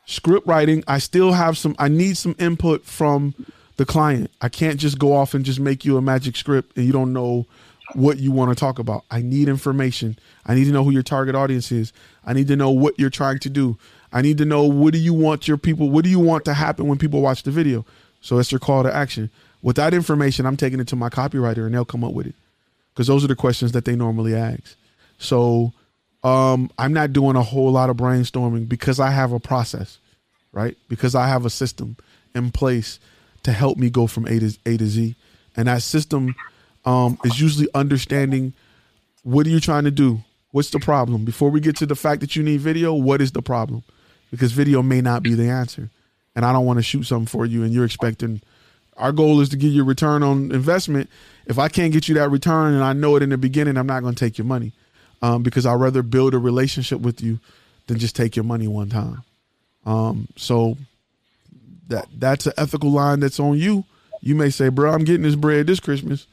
script 0.05 0.47
writing, 0.47 0.83
I 0.87 0.99
still 0.99 1.33
have 1.33 1.57
some, 1.57 1.75
I 1.79 1.87
need 1.87 2.17
some 2.17 2.35
input 2.39 2.85
from 2.85 3.33
the 3.77 3.85
client. 3.85 4.31
I 4.41 4.49
can't 4.49 4.79
just 4.79 4.99
go 4.99 5.15
off 5.15 5.33
and 5.33 5.45
just 5.45 5.59
make 5.59 5.85
you 5.85 5.97
a 5.97 6.01
magic 6.01 6.35
script 6.35 6.77
and 6.77 6.85
you 6.85 6.91
don't 6.91 7.13
know 7.13 7.45
what 7.95 8.17
you 8.17 8.31
want 8.31 8.51
to 8.51 8.55
talk 8.55 8.79
about. 8.79 9.03
I 9.11 9.21
need 9.21 9.49
information. 9.49 10.17
I 10.45 10.55
need 10.55 10.65
to 10.65 10.71
know 10.71 10.83
who 10.83 10.91
your 10.91 11.03
target 11.03 11.35
audience 11.35 11.71
is. 11.71 11.93
I 12.25 12.33
need 12.33 12.47
to 12.47 12.55
know 12.55 12.71
what 12.71 12.99
you're 12.99 13.09
trying 13.09 13.39
to 13.39 13.49
do. 13.49 13.77
I 14.11 14.21
need 14.21 14.37
to 14.37 14.45
know 14.45 14.63
what 14.63 14.93
do 14.93 14.99
you 14.99 15.13
want 15.13 15.47
your 15.47 15.57
people, 15.57 15.89
what 15.89 16.03
do 16.03 16.09
you 16.09 16.19
want 16.19 16.45
to 16.45 16.53
happen 16.53 16.87
when 16.87 16.97
people 16.97 17.21
watch 17.21 17.43
the 17.43 17.51
video? 17.51 17.85
So 18.21 18.37
that's 18.37 18.51
your 18.51 18.59
call 18.59 18.83
to 18.83 18.93
action. 18.93 19.29
With 19.61 19.75
that 19.77 19.93
information, 19.93 20.45
I'm 20.45 20.57
taking 20.57 20.79
it 20.79 20.87
to 20.89 20.95
my 20.95 21.09
copywriter 21.09 21.65
and 21.65 21.73
they'll 21.73 21.85
come 21.85 22.03
up 22.03 22.13
with 22.13 22.27
it. 22.27 22.35
Because 22.93 23.07
those 23.07 23.23
are 23.23 23.27
the 23.27 23.35
questions 23.35 23.71
that 23.71 23.85
they 23.85 23.95
normally 23.95 24.35
ask. 24.35 24.75
So 25.17 25.73
um, 26.23 26.71
I'm 26.77 26.93
not 26.93 27.13
doing 27.13 27.35
a 27.35 27.43
whole 27.43 27.71
lot 27.71 27.89
of 27.89 27.97
brainstorming 27.97 28.69
because 28.69 28.99
I 28.99 29.11
have 29.11 29.33
a 29.33 29.39
process, 29.39 29.99
right? 30.51 30.77
Because 30.87 31.15
I 31.15 31.27
have 31.27 31.45
a 31.45 31.49
system 31.49 31.97
in 32.33 32.51
place 32.51 32.99
to 33.43 33.51
help 33.51 33.77
me 33.77 33.89
go 33.89 34.07
from 34.07 34.25
A 34.25 34.39
to 34.39 34.57
A 34.65 34.77
to 34.77 34.87
Z, 34.87 35.15
and 35.55 35.67
that 35.67 35.81
system 35.81 36.33
um, 36.85 37.17
is 37.25 37.41
usually 37.41 37.67
understanding 37.75 38.53
what 39.23 39.45
are 39.45 39.49
you 39.49 39.59
trying 39.59 39.83
to 39.83 39.91
do. 39.91 40.23
What's 40.51 40.69
the 40.69 40.79
problem? 40.79 41.25
Before 41.25 41.49
we 41.49 41.59
get 41.59 41.75
to 41.77 41.85
the 41.85 41.95
fact 41.95 42.21
that 42.21 42.35
you 42.35 42.43
need 42.43 42.61
video, 42.61 42.93
what 42.93 43.21
is 43.21 43.31
the 43.31 43.41
problem? 43.41 43.83
Because 44.31 44.51
video 44.51 44.81
may 44.81 45.01
not 45.01 45.23
be 45.23 45.33
the 45.33 45.49
answer, 45.49 45.89
and 46.35 46.45
I 46.45 46.53
don't 46.53 46.65
want 46.65 46.77
to 46.77 46.83
shoot 46.83 47.03
something 47.03 47.27
for 47.27 47.45
you, 47.45 47.63
and 47.63 47.73
you're 47.73 47.85
expecting. 47.85 48.41
Our 48.95 49.11
goal 49.11 49.41
is 49.41 49.49
to 49.49 49.57
get 49.57 49.69
you 49.69 49.83
return 49.83 50.21
on 50.21 50.51
investment. 50.51 51.09
If 51.47 51.57
I 51.57 51.67
can't 51.67 51.91
get 51.91 52.07
you 52.07 52.15
that 52.15 52.29
return, 52.29 52.75
and 52.75 52.83
I 52.83 52.93
know 52.93 53.15
it 53.15 53.23
in 53.23 53.29
the 53.29 53.37
beginning, 53.37 53.75
I'm 53.75 53.87
not 53.87 54.03
going 54.03 54.13
to 54.13 54.19
take 54.19 54.37
your 54.37 54.45
money 54.45 54.71
um, 55.23 55.41
because 55.41 55.65
I'd 55.65 55.75
rather 55.75 56.03
build 56.03 56.33
a 56.33 56.37
relationship 56.37 56.99
with 56.99 57.21
you 57.21 57.39
than 57.87 57.97
just 57.97 58.15
take 58.15 58.35
your 58.35 58.43
money 58.43 58.67
one 58.67 58.89
time. 58.89 59.23
Um, 59.85 60.27
so 60.35 60.77
that 61.87 62.07
that's 62.15 62.45
an 62.45 62.53
ethical 62.57 62.91
line 62.91 63.21
that's 63.21 63.39
on 63.39 63.57
you. 63.57 63.85
You 64.19 64.35
may 64.35 64.49
say, 64.49 64.67
"Bro, 64.67 64.93
I'm 64.93 65.05
getting 65.05 65.23
this 65.23 65.35
bread 65.35 65.65
this 65.65 65.79
Christmas. 65.79 66.27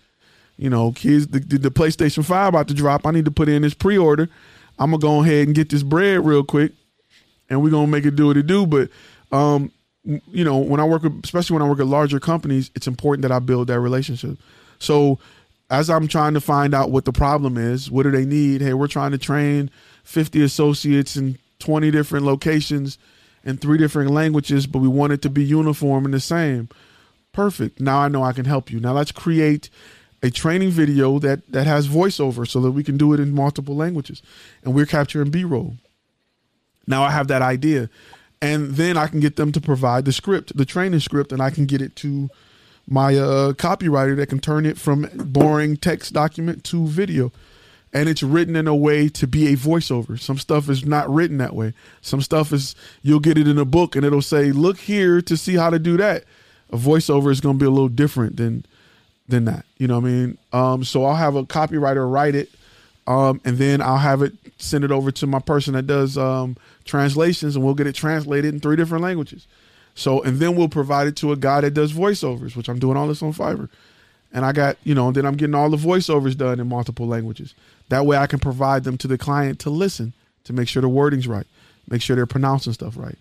You 0.59 0.69
know, 0.71 0.93
kids, 0.93 1.29
the, 1.29 1.39
the 1.39 1.71
PlayStation 1.71 2.25
Five 2.25 2.49
about 2.49 2.69
to 2.69 2.75
drop. 2.75 3.07
I 3.07 3.13
need 3.13 3.25
to 3.25 3.31
put 3.31 3.49
in 3.49 3.63
this 3.63 3.75
pre-order. 3.75 4.29
I'm 4.79 4.91
gonna 4.91 5.01
go 5.01 5.23
ahead 5.23 5.47
and 5.47 5.55
get 5.55 5.71
this 5.71 5.85
bread 5.85 6.25
real 6.27 6.43
quick, 6.45 6.73
and 7.49 7.63
we're 7.63 7.71
gonna 7.71 7.87
make 7.87 8.05
it 8.05 8.17
do 8.17 8.27
what 8.27 8.37
it 8.37 8.49
do." 8.49 8.67
But 8.67 8.91
um, 9.31 9.71
you 10.05 10.45
know, 10.45 10.59
when 10.59 10.81
I 10.81 10.85
work 10.85 11.05
with, 11.05 11.21
especially 11.23 11.55
when 11.55 11.63
I 11.63 11.69
work 11.69 11.81
at 11.81 11.87
larger 11.87 12.19
companies, 12.19 12.73
it's 12.75 12.89
important 12.89 13.23
that 13.23 13.33
I 13.33 13.39
build 13.39 13.69
that 13.69 13.79
relationship. 13.79 14.37
So 14.81 15.21
as 15.71 15.89
I'm 15.89 16.09
trying 16.09 16.35
to 16.35 16.41
find 16.41 16.75
out 16.75 16.91
what 16.91 17.05
the 17.05 17.13
problem 17.13 17.57
is, 17.57 17.91
what 17.91 18.03
do 18.03 18.11
they 18.11 18.25
need? 18.25 18.61
Hey, 18.61 18.75
we're 18.75 18.89
trying 18.89 19.13
to 19.13 19.19
train 19.19 19.71
50 20.03 20.43
associates 20.43 21.17
in 21.17 21.39
20 21.61 21.91
different 21.91 22.27
locations 22.27 22.99
in 23.45 23.57
three 23.57 23.79
different 23.79 24.11
languages, 24.11 24.67
but 24.67 24.81
we 24.81 24.89
want 24.89 25.13
it 25.13 25.23
to 25.23 25.31
be 25.31 25.45
uniform 25.45 26.05
and 26.05 26.13
the 26.13 26.21
same. 26.21 26.69
Perfect. 27.33 27.81
Now 27.81 28.01
I 28.01 28.09
know 28.09 28.23
I 28.23 28.33
can 28.33 28.45
help 28.45 28.71
you. 28.71 28.81
Now 28.81 28.93
let's 28.93 29.13
create 29.13 29.71
a 30.23 30.31
training 30.31 30.71
video 30.71 31.19
that 31.21 31.51
that 31.51 31.67
has 31.67 31.89
voiceover 31.89 32.47
so 32.47 32.61
that 32.61 32.73
we 32.73 32.85
can 32.85 32.97
do 32.97 33.15
it 33.15 33.21
in 33.21 33.33
multiple 33.33 33.77
languages. 33.77 34.21
And 34.65 34.75
we're 34.75 34.87
capturing 34.87 35.31
B-roll. 35.31 35.77
Now 36.87 37.05
I 37.05 37.11
have 37.13 37.29
that 37.29 37.43
idea. 37.43 37.89
And 38.43 38.73
then 38.73 38.97
I 38.97 39.07
can 39.07 39.21
get 39.21 39.37
them 39.37 39.53
to 39.53 39.61
provide 39.61 40.07
the 40.07 40.13
script, 40.13 40.57
the 40.57 40.65
training 40.65 41.01
script, 41.01 41.31
and 41.31 41.41
I 41.41 41.51
can 41.51 41.67
get 41.67 41.81
it 41.81 41.95
to 41.97 42.31
my 42.87 43.17
uh, 43.17 43.53
copywriter 43.53 44.17
that 44.17 44.29
can 44.29 44.41
turn 44.41 44.67
it 44.67 44.79
from 44.79 45.09
boring 45.15 45.77
text 45.77 46.13
document 46.13 46.65
to 46.65 46.87
video. 46.87 47.33
And 47.93 48.09
it's 48.09 48.23
written 48.23 48.55
in 48.55 48.69
a 48.69 48.75
way 48.75 49.09
to 49.09 49.27
be 49.27 49.53
a 49.53 49.57
voiceover. 49.57 50.19
Some 50.19 50.39
stuff 50.39 50.69
is 50.69 50.85
not 50.85 51.13
written 51.13 51.39
that 51.39 51.57
way. 51.57 51.75
Some 52.01 52.21
stuff 52.21 52.53
is 52.53 52.77
you'll 53.03 53.19
get 53.19 53.37
it 53.37 53.49
in 53.49 53.59
a 53.59 53.65
book 53.65 53.97
and 53.97 54.05
it'll 54.05 54.23
say, 54.23 54.53
"Look 54.53 54.79
here 54.79 55.21
to 55.23 55.37
see 55.37 55.57
how 55.57 55.71
to 55.71 55.79
do 55.79 55.97
that." 55.97 56.25
A 56.71 56.77
voiceover 56.77 57.33
is 57.33 57.41
going 57.41 57.59
to 57.59 57.63
be 57.63 57.67
a 57.67 57.71
little 57.71 57.89
different 57.89 58.37
than 58.37 58.65
than 59.27 59.45
that. 59.47 59.65
You 59.77 59.89
know 59.89 59.99
what 59.99 60.07
I 60.07 60.11
mean? 60.11 60.39
Um, 60.53 60.85
so 60.85 61.05
I'll 61.05 61.17
have 61.17 61.35
a 61.35 61.43
copywriter 61.43 62.09
write 62.11 62.37
it, 62.37 62.51
um, 63.09 63.41
and 63.45 63.59
then 63.59 63.83
I'll 63.83 63.99
have 63.99 64.23
it 64.23 64.35
send 64.59 64.85
it 64.85 64.93
over 64.93 65.11
to 65.11 65.27
my 65.27 65.39
person 65.41 65.75
that 65.75 65.87
does 65.87 66.17
um, 66.17 66.57
translations, 66.85 67.57
and 67.57 67.65
we'll 67.65 67.75
get 67.75 67.87
it 67.87 67.95
translated 67.95 68.55
in 68.55 68.61
three 68.61 68.77
different 68.77 69.03
languages. 69.03 69.47
So, 70.01 70.23
and 70.23 70.39
then 70.39 70.57
we'll 70.57 70.71
provide 70.71 71.09
it 71.09 71.17
to 71.17 71.31
a 71.31 71.37
guy 71.37 71.61
that 71.61 71.75
does 71.75 71.93
voiceovers, 71.93 72.57
which 72.57 72.69
I'm 72.71 72.79
doing 72.79 72.97
all 72.97 73.07
this 73.07 73.23
on 73.23 73.35
Fiverr. 73.35 73.69
And 74.33 74.47
I 74.47 74.53
got, 74.53 74.79
you 74.83 74.95
know, 74.95 75.13
then 75.13 75.27
I'm 75.27 75.37
getting 75.37 75.55
all 75.55 75.69
the 75.69 75.77
voiceovers 75.77 76.35
done 76.35 76.59
in 76.59 76.69
multiple 76.69 77.07
languages. 77.07 77.55
That 77.91 78.07
way 78.07 78.17
I 78.17 78.27
can 78.27 78.39
provide 78.39 78.85
them 78.85 78.97
to 78.97 79.09
the 79.09 79.19
client 79.19 79.59
to 79.61 79.71
listen. 79.71 80.15
to 80.45 80.55
make 80.55 80.69
sure 80.69 80.81
the 80.81 80.89
wording's 80.89 81.29
right, 81.29 81.47
make 81.89 82.01
sure 82.01 82.17
they're 82.17 82.25
pronouncing 82.25 82.73
stuff 82.73 82.97
right. 82.97 83.17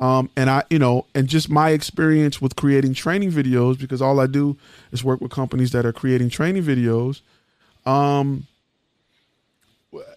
Um, 0.00 0.28
and 0.36 0.50
I, 0.50 0.64
you 0.70 0.80
know, 0.80 1.06
and 1.14 1.28
just 1.28 1.48
my 1.48 1.70
experience 1.70 2.42
with 2.42 2.56
creating 2.56 2.94
training 2.94 3.30
videos 3.30 3.78
because 3.78 4.02
all 4.02 4.18
I 4.18 4.26
do 4.26 4.56
is 4.90 5.04
work 5.04 5.20
with 5.20 5.30
companies 5.30 5.70
that 5.70 5.86
are 5.86 5.92
creating 5.92 6.30
training 6.30 6.64
videos. 6.64 7.20
Um, 7.86 8.48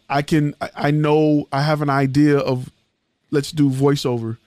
I 0.10 0.23
can, 0.23 0.56
I, 0.60 0.69
I 0.76 0.91
know, 0.91 1.48
I 1.52 1.61
have 1.61 1.84
an 1.84 1.91
idea 1.91 2.39
of 2.39 2.72
let's 3.30 3.52
do 3.52 3.69
voiceover 3.69 4.38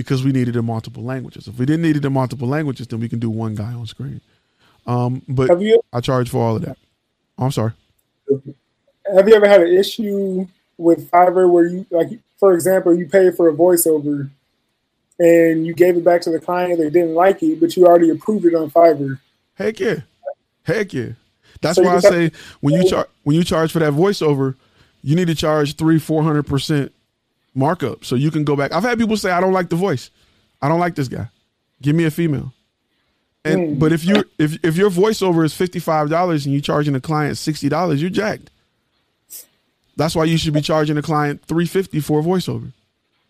because 0.00 0.24
we 0.24 0.32
needed 0.32 0.56
in 0.56 0.64
multiple 0.64 1.02
languages. 1.02 1.46
If 1.46 1.58
we 1.58 1.66
didn't 1.66 1.82
need 1.82 1.94
it 1.96 2.04
in 2.06 2.12
multiple 2.14 2.48
languages, 2.48 2.86
then 2.86 3.00
we 3.00 3.08
can 3.08 3.18
do 3.18 3.28
one 3.28 3.54
guy 3.54 3.74
on 3.74 3.86
screen. 3.86 4.22
Um, 4.86 5.20
but 5.28 5.60
you- 5.60 5.82
I 5.92 6.00
charge 6.00 6.30
for 6.30 6.42
all 6.42 6.56
of 6.56 6.62
that. 6.62 6.78
Oh, 7.38 7.44
I'm 7.44 7.50
sorry. 7.52 7.72
Have 9.14 9.28
you 9.28 9.34
ever 9.34 9.46
had 9.46 9.60
an 9.60 9.76
issue 9.76 10.46
with 10.78 11.10
Fiverr 11.10 11.50
where 11.50 11.66
you 11.66 11.84
like, 11.90 12.08
for 12.38 12.54
example, 12.54 12.94
you 12.96 13.06
paid 13.06 13.36
for 13.36 13.50
a 13.50 13.52
voiceover 13.52 14.30
and 15.18 15.66
you 15.66 15.74
gave 15.74 15.96
it 15.98 16.04
back 16.04 16.22
to 16.22 16.30
the 16.30 16.40
client, 16.40 16.78
they 16.78 16.88
didn't 16.88 17.14
like 17.14 17.42
it, 17.42 17.60
but 17.60 17.76
you 17.76 17.86
already 17.86 18.08
approved 18.08 18.46
it 18.46 18.54
on 18.54 18.70
Fiverr. 18.70 19.20
Heck 19.54 19.80
yeah, 19.80 20.00
heck 20.62 20.94
yeah. 20.94 21.10
That's 21.60 21.76
So 21.76 21.82
why 21.82 21.96
I 21.96 22.00
say 22.00 22.32
when 22.60 22.72
you 22.74 22.88
charge 22.88 23.08
when 23.24 23.36
you 23.36 23.44
charge 23.44 23.70
for 23.70 23.80
that 23.80 23.92
voiceover, 23.92 24.54
you 25.02 25.14
need 25.14 25.26
to 25.26 25.34
charge 25.34 25.76
three 25.76 25.98
four 25.98 26.22
hundred 26.22 26.46
percent 26.46 26.90
markup 27.54 28.04
so 28.04 28.14
you 28.14 28.30
can 28.30 28.44
go 28.44 28.56
back. 28.56 28.72
I've 28.72 28.82
had 28.82 28.98
people 28.98 29.16
say 29.16 29.30
I 29.30 29.40
don't 29.40 29.52
like 29.52 29.68
the 29.70 29.76
voice, 29.76 30.10
I 30.62 30.68
don't 30.68 30.80
like 30.80 30.94
this 30.94 31.08
guy. 31.08 31.28
Give 31.82 31.96
me 31.96 32.04
a 32.04 32.10
female. 32.10 32.52
And 33.44 33.76
Mm. 33.76 33.78
but 33.78 33.92
if 33.92 34.04
you 34.04 34.24
if 34.38 34.62
if 34.62 34.76
your 34.76 34.90
voiceover 34.90 35.44
is 35.44 35.54
fifty 35.54 35.78
five 35.78 36.10
dollars 36.10 36.44
and 36.44 36.52
you're 36.54 36.60
charging 36.60 36.94
a 36.94 37.00
client 37.00 37.38
sixty 37.38 37.68
dollars, 37.70 38.00
you're 38.00 38.10
jacked. 38.10 38.50
That's 39.96 40.14
why 40.14 40.24
you 40.24 40.36
should 40.38 40.54
be 40.54 40.60
charging 40.60 40.96
a 40.98 41.02
client 41.02 41.42
three 41.46 41.66
fifty 41.66 42.00
for 42.00 42.20
a 42.20 42.22
voiceover. 42.22 42.72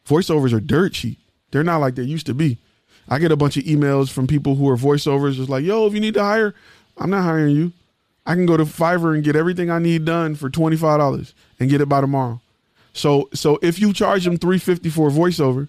Voiceovers 0.08 0.52
are 0.52 0.60
dirt 0.60 0.92
cheap. 0.94 1.18
They're 1.50 1.62
not 1.64 1.78
like 1.80 1.94
they 1.94 2.02
used 2.02 2.26
to 2.26 2.34
be. 2.34 2.58
I 3.08 3.18
get 3.18 3.32
a 3.32 3.36
bunch 3.36 3.56
of 3.56 3.64
emails 3.64 4.10
from 4.10 4.26
people 4.26 4.54
who 4.56 4.68
are 4.68 4.76
voiceovers, 4.76 5.34
just 5.34 5.48
like, 5.48 5.64
"Yo, 5.64 5.86
if 5.86 5.94
you 5.94 6.00
need 6.00 6.14
to 6.14 6.22
hire, 6.22 6.54
I'm 6.98 7.10
not 7.10 7.22
hiring 7.22 7.56
you. 7.56 7.72
I 8.26 8.34
can 8.34 8.46
go 8.46 8.56
to 8.56 8.64
Fiverr 8.64 9.14
and 9.14 9.24
get 9.24 9.34
everything 9.34 9.70
I 9.70 9.78
need 9.78 10.04
done 10.04 10.34
for 10.36 10.50
twenty 10.50 10.76
five 10.76 10.98
dollars 10.98 11.34
and 11.58 11.70
get 11.70 11.80
it 11.80 11.88
by 11.88 12.00
tomorrow." 12.00 12.40
So, 12.92 13.28
so 13.32 13.58
if 13.62 13.78
you 13.78 13.92
charge 13.92 14.24
them 14.24 14.36
three 14.36 14.58
fifty 14.58 14.90
for 14.90 15.08
a 15.08 15.12
voiceover, 15.12 15.68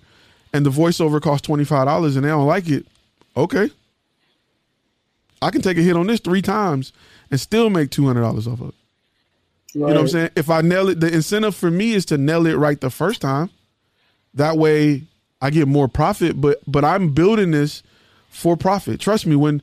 and 0.53 0.65
the 0.65 0.69
voiceover 0.69 1.22
costs 1.22 1.45
twenty 1.45 1.64
five 1.64 1.85
dollars, 1.85 2.15
and 2.15 2.26
they 2.26 2.30
don't 2.30 2.48
like 2.48 2.68
it, 2.68 2.85
okay, 3.38 3.69
I 5.41 5.52
can 5.52 5.61
take 5.61 5.77
a 5.77 5.81
hit 5.81 5.95
on 5.95 6.07
this 6.07 6.19
three 6.19 6.41
times 6.41 6.93
and 7.30 7.39
still 7.39 7.69
make 7.69 7.91
two 7.91 8.06
hundred 8.06 8.22
dollars 8.22 8.48
off 8.48 8.61
of 8.61 8.69
it. 8.69 8.76
You 9.73 9.81
know 9.81 9.88
what 9.88 9.98
I'm 9.98 10.07
saying? 10.07 10.30
If 10.35 10.49
I 10.49 10.61
nail 10.61 10.89
it, 10.89 10.99
the 10.99 11.14
incentive 11.14 11.56
for 11.56 11.72
me 11.72 11.93
is 11.93 12.06
to 12.07 12.18
nail 12.18 12.45
it 12.45 12.57
right 12.57 12.80
the 12.81 12.89
first 12.89 13.22
time. 13.22 13.49
That 14.34 14.57
way 14.57 15.03
I 15.41 15.49
get 15.49 15.68
more 15.68 15.88
profit, 15.88 16.41
but 16.41 16.60
but 16.68 16.84
I'm 16.84 17.14
building 17.14 17.52
this 17.52 17.84
for 18.30 18.57
profit. 18.57 18.99
Trust 18.99 19.26
me, 19.26 19.35
when 19.35 19.61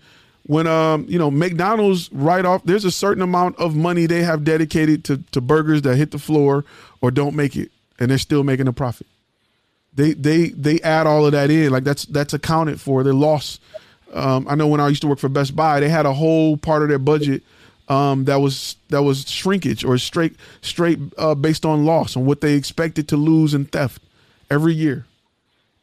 when 0.49 0.67
um 0.67 1.05
you 1.09 1.19
know 1.19 1.31
McDonald's 1.31 2.11
write 2.11 2.45
off, 2.45 2.65
there's 2.65 2.85
a 2.85 2.91
certain 2.91 3.23
amount 3.23 3.57
of 3.59 3.77
money 3.77 4.07
they 4.07 4.23
have 4.23 4.43
dedicated 4.43 5.05
to 5.05 5.19
to 5.31 5.41
burgers 5.41 5.83
that 5.83 5.97
hit 5.97 6.11
the 6.11 6.19
floor 6.19 6.65
or 7.01 7.11
don't 7.11 7.37
make 7.37 7.55
it, 7.55 7.71
and 8.01 8.11
they're 8.11 8.19
still 8.19 8.43
making 8.43 8.67
a 8.67 8.73
profit. 8.73 9.07
They 9.95 10.15
they 10.15 10.49
they 10.49 10.81
add 10.81 11.07
all 11.07 11.27
of 11.27 11.33
that 11.33 11.51
in, 11.51 11.71
like 11.71 11.85
that's 11.85 12.07
that's 12.07 12.33
accounted 12.33 12.81
for. 12.81 13.05
Their 13.05 13.15
loss. 13.15 13.61
Um, 14.13 14.47
I 14.49 14.55
know 14.55 14.67
when 14.67 14.81
I 14.81 14.89
used 14.89 15.03
to 15.03 15.09
work 15.09 15.19
for 15.19 15.29
Best 15.29 15.55
Buy, 15.55 15.81
they 15.81 15.91
had 15.91 16.07
a 16.07 16.15
whole 16.15 16.57
part 16.57 16.83
of 16.83 16.89
their 16.89 16.99
budget 16.99 17.43
um, 17.89 18.25
that 18.25 18.37
was 18.37 18.77
that 18.89 19.03
was 19.03 19.29
shrinkage 19.31 19.85
or 19.85 19.99
straight 19.99 20.35
straight 20.63 20.99
uh, 21.19 21.35
based 21.35 21.67
on 21.67 21.85
loss 21.85 22.17
on 22.17 22.25
what 22.25 22.41
they 22.41 22.55
expected 22.55 23.07
to 23.09 23.19
lose 23.19 23.53
in 23.53 23.67
theft 23.67 24.03
every 24.51 24.73
year. 24.73 25.05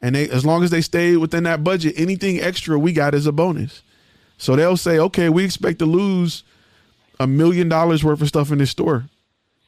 And 0.02 0.16
they 0.16 0.28
as 0.28 0.44
long 0.44 0.64
as 0.64 0.70
they 0.70 0.80
stayed 0.80 1.18
within 1.18 1.44
that 1.44 1.62
budget, 1.62 1.94
anything 1.96 2.40
extra 2.40 2.76
we 2.76 2.92
got 2.92 3.14
is 3.14 3.26
a 3.26 3.32
bonus. 3.32 3.82
So 4.38 4.54
they'll 4.56 4.76
say, 4.76 4.98
okay, 4.98 5.28
we 5.28 5.44
expect 5.44 5.78
to 5.80 5.86
lose 5.86 6.44
a 7.18 7.26
million 7.26 7.68
dollars 7.68 8.04
worth 8.04 8.20
of 8.20 8.28
stuff 8.28 8.50
in 8.52 8.58
this 8.58 8.70
store 8.70 9.06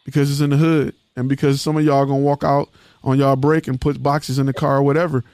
because 0.05 0.31
it's 0.31 0.41
in 0.41 0.51
the 0.51 0.57
hood 0.59 0.95
and 1.17 1.29
because 1.29 1.61
some 1.61 1.77
of 1.77 1.85
y'all 1.85 2.05
gonna 2.07 2.19
walk 2.19 2.45
out 2.45 2.69
on 3.03 3.19
y'all 3.19 3.37
break 3.37 3.67
and 3.69 3.81
put 3.81 4.03
boxes 4.03 4.39
in 4.39 4.47
the 4.47 4.53
car 4.53 4.77
or 4.79 4.83
whatever. 4.83 5.25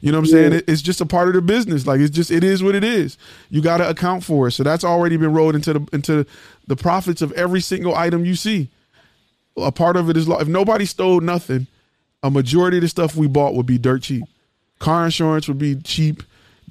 You 0.00 0.10
know 0.12 0.18
what 0.18 0.24
I'm 0.26 0.30
saying? 0.32 0.52
It- 0.54 0.64
It's 0.68 0.82
just 0.82 1.00
a 1.00 1.06
part 1.06 1.28
of 1.28 1.34
the 1.34 1.40
business. 1.42 1.86
Like 1.86 2.00
it's 2.00 2.14
just 2.14 2.30
it 2.30 2.44
is 2.44 2.62
what 2.62 2.74
it 2.74 2.84
is. 2.84 3.16
You 3.50 3.62
got 3.62 3.78
to 3.78 3.88
account 3.88 4.24
for 4.24 4.48
it. 4.48 4.52
So 4.52 4.62
that's 4.62 4.84
already 4.84 5.16
been 5.16 5.32
rolled 5.32 5.54
into 5.54 5.72
the 5.72 5.86
into 5.92 6.26
the 6.66 6.76
profits 6.76 7.22
of 7.22 7.32
every 7.32 7.60
single 7.60 7.94
item 7.94 8.24
you 8.24 8.34
see. 8.34 8.68
A 9.56 9.70
part 9.72 9.96
of 9.96 10.10
it 10.10 10.16
is 10.16 10.28
if 10.28 10.48
nobody 10.48 10.84
stole 10.86 11.20
nothing, 11.20 11.66
a 12.22 12.30
majority 12.30 12.78
of 12.78 12.82
the 12.82 12.88
stuff 12.88 13.16
we 13.16 13.26
bought 13.28 13.54
would 13.54 13.66
be 13.66 13.78
dirt 13.78 14.02
cheap. 14.02 14.24
Car 14.78 15.04
insurance 15.04 15.46
would 15.48 15.58
be 15.58 15.76
cheap. 15.76 16.22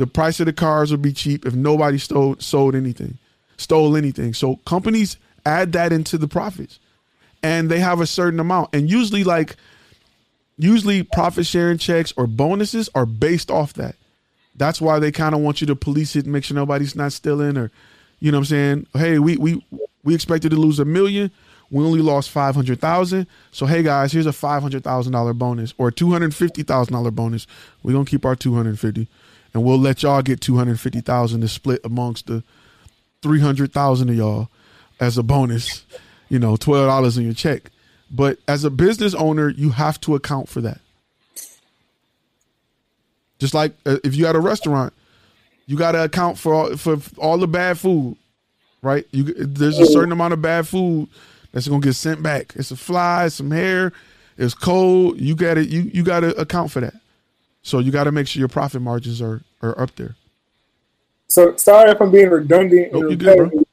The 0.02 0.08
price 0.08 0.40
of 0.40 0.48
the 0.48 0.54
cars 0.54 0.90
would 0.90 1.04
be 1.04 1.14
cheap 1.14 1.46
if 1.46 1.54
nobody 1.54 2.00
stole 2.00 2.36
sold 2.40 2.74
anything, 2.74 3.20
stole 3.58 3.96
anything. 3.96 4.34
So 4.34 4.56
companies 4.66 5.16
add 5.46 5.74
that 5.74 5.94
into 5.94 6.18
the 6.18 6.28
profits, 6.28 6.80
and 7.44 7.70
they 7.70 7.80
have 7.80 8.02
a 8.02 8.08
certain 8.08 8.40
amount. 8.40 8.74
And 8.74 8.90
usually, 8.90 9.24
like 9.24 9.58
usually, 10.58 11.04
profit 11.04 11.46
sharing 11.46 11.78
checks 11.78 12.16
or 12.18 12.26
bonuses 12.26 12.90
are 12.96 13.06
based 13.06 13.52
off 13.52 13.74
that. 13.74 13.94
That's 14.56 14.82
why 14.82 14.98
they 14.98 15.12
kind 15.12 15.36
of 15.36 15.42
want 15.42 15.62
you 15.62 15.68
to 15.68 15.76
police 15.76 16.16
it, 16.16 16.24
and 16.24 16.34
make 16.34 16.46
sure 16.46 16.56
nobody's 16.56 16.96
not 16.96 17.14
stealing, 17.14 17.56
or 17.56 17.70
you 18.20 18.32
know 18.32 18.40
what 18.40 18.50
I'm 18.52 18.86
saying. 18.86 18.88
Hey, 18.96 19.20
we 19.20 19.38
we 19.38 19.64
we 20.04 20.16
expected 20.16 20.50
to 20.50 20.58
lose 20.58 20.80
a 20.80 20.86
million. 20.86 21.30
We 21.70 21.86
only 21.86 22.02
lost 22.02 22.32
five 22.32 22.56
hundred 22.56 22.80
thousand. 22.82 23.28
So 23.52 23.68
hey 23.68 23.84
guys, 23.84 24.14
here's 24.14 24.26
a 24.26 24.34
five 24.34 24.64
hundred 24.64 24.84
thousand 24.84 25.14
dollar 25.14 25.34
bonus 25.34 25.76
or 25.78 25.92
two 25.92 26.10
hundred 26.10 26.34
fifty 26.34 26.64
thousand 26.64 26.94
dollar 26.94 27.12
bonus. 27.12 27.46
We're 27.84 27.94
gonna 27.94 28.06
keep 28.06 28.26
our 28.26 28.36
two 28.36 28.56
hundred 28.56 28.80
fifty, 28.80 29.08
and 29.54 29.64
we'll 29.64 29.80
let 29.80 30.04
y'all 30.04 30.22
get 30.22 30.42
two 30.42 30.58
hundred 30.58 30.80
fifty 30.80 31.02
thousand 31.02 31.42
to 31.42 31.48
split 31.48 31.82
amongst 31.84 32.28
the 32.28 32.44
three 33.22 33.40
hundred 33.40 33.74
thousand 33.74 34.10
of 34.10 34.16
y'all 34.16 34.50
as 35.00 35.18
a 35.18 35.24
bonus. 35.24 35.86
You 36.30 36.40
know, 36.40 36.56
twelve 36.56 36.88
dollars 36.88 37.18
in 37.18 37.26
your 37.26 37.34
check. 37.34 37.72
But 38.10 38.40
as 38.48 38.64
a 38.64 38.70
business 38.70 39.14
owner, 39.14 39.50
you 39.50 39.70
have 39.72 40.00
to 40.02 40.16
account 40.16 40.50
for 40.50 40.62
that. 40.62 40.80
Just 43.40 43.54
like 43.54 43.74
uh, 43.86 43.98
if 44.04 44.16
you 44.16 44.26
had 44.26 44.36
a 44.36 44.40
restaurant, 44.40 44.94
you 45.66 45.78
got 45.78 45.94
to 45.94 46.04
account 46.04 46.38
for 46.38 46.54
all, 46.54 46.78
for 46.78 46.98
all 47.18 47.38
the 47.38 47.48
bad 47.48 47.80
food, 47.80 48.16
right? 48.82 49.06
You 49.12 49.24
there's 49.34 49.80
a 49.80 49.86
certain 49.86 50.12
amount 50.12 50.34
of 50.34 50.42
bad 50.42 50.68
food 50.68 51.10
that's 51.52 51.68
gonna 51.68 51.82
get 51.82 51.94
sent 51.94 52.22
back. 52.22 52.54
It's 52.56 52.72
a 52.72 52.76
fly, 52.78 53.28
some 53.30 53.52
hair, 53.52 53.94
it's 54.38 54.54
cold. 54.54 55.20
You 55.20 55.36
got 55.36 55.56
to 55.56 55.66
you 55.66 55.90
you 55.94 56.04
got 56.04 56.22
to 56.22 56.40
account 56.40 56.72
for 56.72 56.82
that. 56.82 56.94
So 57.64 57.80
you 57.80 57.92
got 57.92 58.06
to 58.06 58.12
make 58.12 58.28
sure 58.28 58.40
your 58.40 58.50
profit 58.50 58.82
margins 58.82 59.22
are 59.22 59.42
are 59.62 59.80
up 59.80 59.96
there. 59.96 60.16
So 61.28 61.56
sorry 61.56 61.92
if 61.92 62.02
I'm 62.02 62.12
being 62.12 62.30
redundant 62.30 62.92
Nope, 62.92 63.18
good, 63.18 63.66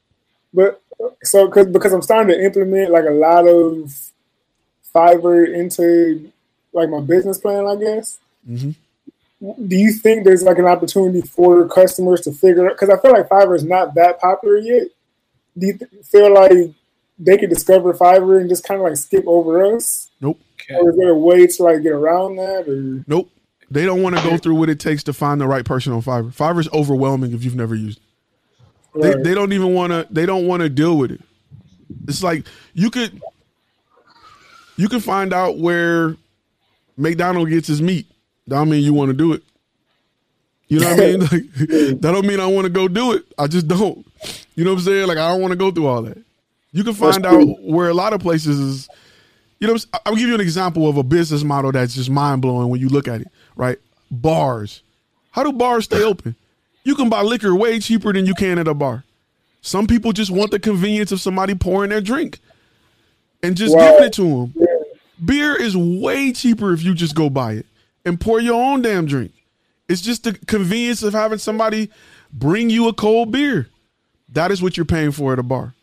but 0.55 0.81
so 1.23 1.49
cause, 1.49 1.67
because 1.67 1.93
I'm 1.93 2.03
starting 2.03 2.29
to 2.29 2.45
implement 2.45 2.91
like 2.91 3.05
a 3.05 3.11
lot 3.11 3.47
of 3.47 3.95
Fiverr 4.95 5.53
into 5.55 6.31
like 6.73 6.89
my 6.89 7.01
business 7.01 7.39
plan, 7.39 7.67
I 7.67 7.77
guess. 7.77 8.19
Mm-hmm. 8.49 8.71
Do 9.69 9.77
you 9.77 9.93
think 9.93 10.25
there's 10.25 10.43
like 10.43 10.59
an 10.59 10.67
opportunity 10.67 11.21
for 11.21 11.69
customers 11.69 12.23
to 12.23 12.33
figure 12.33 12.67
out? 12.67 12.75
Because 12.75 12.91
I 12.91 13.01
feel 13.01 13.13
like 13.13 13.29
Fiverr 13.29 13.57
is 13.57 13.65
not 13.65 13.95
that 13.95 14.21
popular 14.21 14.59
yet. 14.59 14.89
Do 15.57 15.67
you 15.67 15.79
th- 15.79 15.91
feel 16.05 16.33
like 16.33 16.73
they 17.19 17.39
could 17.39 17.51
discover 17.51 17.95
Fiverr 17.95 18.41
and 18.41 18.49
just 18.49 18.65
kind 18.65 18.81
of 18.81 18.87
like 18.87 18.97
skip 18.97 19.25
over 19.27 19.75
us? 19.75 20.09
Nope. 20.21 20.41
Or 20.71 20.91
is 20.91 20.97
there 20.97 21.11
a 21.11 21.19
way 21.19 21.47
to 21.47 21.63
like 21.63 21.83
get 21.83 21.93
around 21.93 22.37
that? 22.37 22.69
Or 22.69 23.05
Nope. 23.07 23.31
They 23.71 23.85
don't 23.85 24.03
want 24.03 24.17
to 24.17 24.23
go 24.23 24.39
through 24.39 24.55
what 24.55 24.71
it 24.71 24.81
takes 24.81 25.03
to 25.05 25.13
find 25.13 25.41
the 25.41 25.47
right 25.47 25.65
person 25.65 25.93
on 25.93 26.01
Fiverr. 26.03 26.35
Fiverr 26.35 26.61
is 26.61 26.69
overwhelming 26.73 27.33
if 27.35 27.45
you've 27.45 27.55
never 27.57 27.75
used 27.75 27.99
it. 27.99 28.05
They, 29.03 29.15
Right. 29.15 29.25
they 29.25 29.35
don't 29.35 29.53
even 29.53 29.75
want 29.75 29.93
to. 29.93 30.07
They 30.11 30.25
don't 30.27 30.47
want 30.47 30.63
to 30.63 30.69
deal 30.71 30.97
with 30.97 31.11
it. 31.13 31.21
It's 32.07 32.23
like 32.23 32.47
you 32.75 32.91
could 32.91 33.21
you 34.77 34.89
can 34.89 35.01
find 35.01 35.33
out 35.33 35.59
where 35.59 36.17
McDonald 36.97 37.49
gets 37.51 37.69
his 37.69 37.83
meat. 37.83 38.07
That 38.47 38.57
don't 38.57 38.71
mean 38.71 38.83
you 38.83 38.95
want 38.95 39.11
to 39.11 39.17
do 39.17 39.33
it. 39.35 39.43
You 40.69 40.81
know 40.81 40.91
what 40.91 41.01
I 41.01 41.07
mean? 41.07 41.21
Like, 41.21 42.01
that 42.01 42.13
don't 42.13 42.27
mean 42.27 42.41
I 42.41 42.47
want 42.47 42.65
to 42.65 42.71
go 42.71 42.89
do 42.89 43.13
it. 43.13 43.25
I 43.39 43.47
just 43.47 43.69
don't. 43.69 44.07
You 44.55 44.65
know 44.65 44.73
what 44.73 44.81
I'm 44.81 44.85
saying? 44.85 45.07
Like 45.09 45.19
I 45.19 45.29
don't 45.31 45.41
want 45.43 45.53
to 45.53 45.57
go 45.59 45.71
through 45.71 45.87
all 45.87 46.03
that. 46.03 46.19
You 46.73 46.85
can 46.85 46.95
find 46.95 47.25
out 47.27 47.43
where 47.61 47.89
a 47.89 47.95
lot 47.95 48.13
of 48.13 48.21
places 48.21 48.59
is. 48.59 48.89
You 49.61 49.67
know, 49.69 49.77
I'll 50.07 50.15
give 50.15 50.29
you 50.29 50.35
an 50.35 50.41
example 50.41 50.89
of 50.89 50.97
a 50.97 51.03
business 51.03 51.43
model 51.43 51.73
that's 51.73 51.95
just 51.95 52.09
mind 52.11 52.43
blowing 52.43 52.69
when 52.69 52.81
you 52.81 52.89
look 52.89 53.09
at 53.09 53.21
it. 53.23 53.29
Right? 53.59 53.79
Bars. 54.11 54.83
How 55.33 55.43
do 55.45 55.53
bars 55.53 55.85
stay 55.85 56.03
open? 56.03 56.35
You 56.85 56.95
can 56.95 57.11
buy 57.11 57.21
liquor 57.21 57.55
way 57.55 57.79
cheaper 57.81 58.13
than 58.15 58.25
you 58.25 58.35
can 58.35 58.59
at 58.59 58.67
a 58.67 58.73
bar. 58.73 59.05
Some 59.61 59.87
people 59.87 60.13
just 60.13 60.31
want 60.31 60.51
the 60.53 60.59
convenience 60.59 61.13
of 61.13 61.21
somebody 61.21 61.55
pouring 61.55 61.91
their 61.91 62.01
drink 62.01 62.39
and 63.43 63.55
just 63.57 63.75
Wow. 63.77 63.91
giving 63.91 64.05
it 64.07 64.13
to 64.15 64.23
them. 64.23 64.55
Beer 65.23 65.55
is 65.61 65.77
way 65.77 66.33
cheaper 66.33 66.73
if 66.73 66.83
you 66.83 66.95
just 66.95 67.15
go 67.15 67.29
buy 67.29 67.53
it 67.55 67.67
and 68.07 68.19
pour 68.19 68.41
your 68.41 68.55
own 68.55 68.81
damn 68.81 69.05
drink. 69.05 69.33
It's 69.89 70.01
just 70.01 70.25
the 70.25 70.33
convenience 70.35 71.03
of 71.03 71.13
having 71.13 71.39
somebody 71.39 71.91
bring 72.33 72.71
you 72.71 72.89
a 72.89 72.93
cold 72.95 73.33
beer. 73.33 73.69
That 74.31 74.51
is 74.51 74.63
what 74.63 74.77
you're 74.77 74.87
paying 74.87 75.11
for 75.11 75.33
at 75.33 75.39
a 75.39 75.43
bar. 75.43 75.75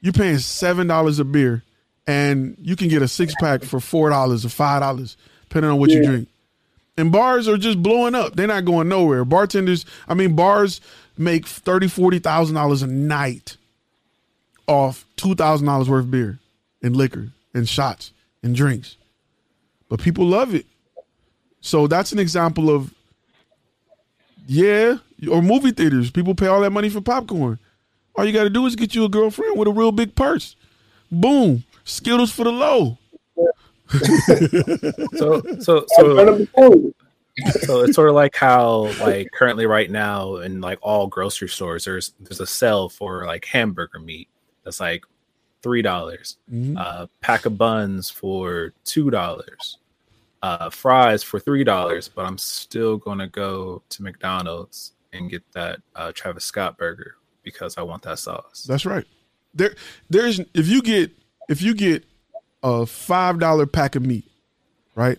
You're 0.00 0.12
paying 0.12 0.38
seven 0.38 0.86
dollars 0.88 1.18
a 1.20 1.24
beer, 1.24 1.62
and 2.06 2.56
you 2.60 2.74
can 2.74 2.88
get 2.88 3.02
a 3.02 3.08
six 3.08 3.34
pack 3.40 3.62
for 3.62 3.78
four 3.78 4.10
dollars 4.10 4.44
or 4.44 4.48
five 4.48 4.80
dollars, 4.80 5.16
depending 5.48 5.70
on 5.70 5.78
what 5.78 5.90
you 5.90 6.02
drink. 6.02 6.28
And 6.96 7.10
bars 7.10 7.48
are 7.48 7.56
just 7.56 7.82
blowing 7.82 8.14
up. 8.14 8.36
They're 8.36 8.46
not 8.46 8.64
going 8.64 8.88
nowhere. 8.88 9.24
Bartenders, 9.24 9.86
I 10.06 10.14
mean, 10.14 10.36
bars 10.36 10.80
make 11.16 11.46
thirty, 11.46 11.88
forty 11.88 12.18
thousand 12.18 12.54
dollars 12.54 12.82
a 12.82 12.86
night 12.86 13.56
off 14.66 15.06
two 15.16 15.34
thousand 15.34 15.66
dollars 15.66 15.88
worth 15.88 16.04
of 16.04 16.10
beer 16.10 16.38
and 16.82 16.94
liquor 16.94 17.28
and 17.54 17.68
shots 17.68 18.12
and 18.42 18.54
drinks. 18.54 18.96
But 19.88 20.00
people 20.00 20.26
love 20.26 20.54
it. 20.54 20.66
So 21.60 21.86
that's 21.86 22.12
an 22.12 22.18
example 22.18 22.68
of 22.74 22.92
yeah, 24.46 24.98
or 25.30 25.40
movie 25.40 25.70
theaters. 25.70 26.10
People 26.10 26.34
pay 26.34 26.46
all 26.46 26.60
that 26.60 26.70
money 26.70 26.90
for 26.90 27.00
popcorn. 27.00 27.58
All 28.14 28.24
you 28.24 28.32
got 28.32 28.44
to 28.44 28.50
do 28.50 28.66
is 28.66 28.76
get 28.76 28.94
you 28.94 29.04
a 29.04 29.08
girlfriend 29.08 29.58
with 29.58 29.68
a 29.68 29.72
real 29.72 29.92
big 29.92 30.14
purse. 30.14 30.56
Boom, 31.10 31.64
Skittles 31.84 32.32
for 32.32 32.44
the 32.44 32.52
low. 32.52 32.98
so 35.14 35.42
so 35.60 35.84
so 35.88 36.46
so 37.62 37.80
it's 37.82 37.94
sort 37.94 38.08
of 38.08 38.14
like 38.14 38.34
how 38.36 38.90
like 39.00 39.28
currently 39.32 39.66
right 39.66 39.90
now 39.90 40.36
in 40.36 40.60
like 40.60 40.78
all 40.82 41.06
grocery 41.06 41.48
stores 41.48 41.84
there's 41.84 42.12
there's 42.20 42.40
a 42.40 42.46
sale 42.46 42.88
for 42.88 43.26
like 43.26 43.44
hamburger 43.44 43.98
meat 43.98 44.28
that's 44.64 44.80
like 44.80 45.04
three 45.62 45.82
dollars 45.82 46.36
Mhm. 46.50 46.76
uh 46.78 47.06
pack 47.20 47.46
of 47.46 47.56
buns 47.56 48.10
for 48.10 48.72
two 48.84 49.10
dollars 49.10 49.78
uh 50.42 50.70
fries 50.70 51.22
for 51.22 51.38
three 51.40 51.64
dollars 51.64 52.08
but 52.08 52.24
i'm 52.26 52.38
still 52.38 52.96
gonna 52.96 53.28
go 53.28 53.82
to 53.88 54.02
mcdonald's 54.02 54.92
and 55.12 55.30
get 55.30 55.42
that 55.52 55.80
uh 55.94 56.10
travis 56.12 56.44
scott 56.44 56.76
burger 56.78 57.14
because 57.42 57.78
i 57.78 57.82
want 57.82 58.02
that 58.02 58.18
sauce 58.18 58.64
That's 58.68 58.86
right. 58.86 59.04
There, 59.54 59.74
there's 60.08 60.40
if 60.54 60.66
you 60.68 60.80
get 60.80 61.10
if 61.50 61.60
you 61.60 61.74
get 61.74 62.04
a 62.62 62.86
five 62.86 63.38
dollar 63.38 63.66
pack 63.66 63.96
of 63.96 64.04
meat, 64.04 64.24
right, 64.94 65.18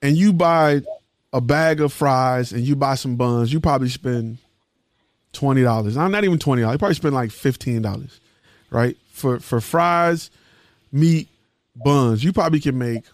and 0.00 0.16
you 0.16 0.32
buy 0.32 0.82
a 1.32 1.40
bag 1.40 1.80
of 1.80 1.92
fries 1.92 2.52
and 2.52 2.62
you 2.62 2.76
buy 2.76 2.94
some 2.94 3.16
buns, 3.16 3.52
you 3.52 3.60
probably 3.60 3.88
spend 3.88 4.38
twenty 5.32 5.62
dollars. 5.62 5.96
I'm 5.96 6.10
not 6.10 6.24
even 6.24 6.38
twenty 6.38 6.62
dollars. 6.62 6.74
You 6.74 6.78
probably 6.78 6.94
spend 6.94 7.14
like 7.14 7.30
fifteen 7.30 7.82
dollars, 7.82 8.20
right, 8.70 8.96
for 9.10 9.40
for 9.40 9.60
fries, 9.60 10.30
meat, 10.90 11.28
buns. 11.76 12.22
You 12.22 12.32
probably 12.32 12.60
can 12.60 12.78
make 12.78 13.04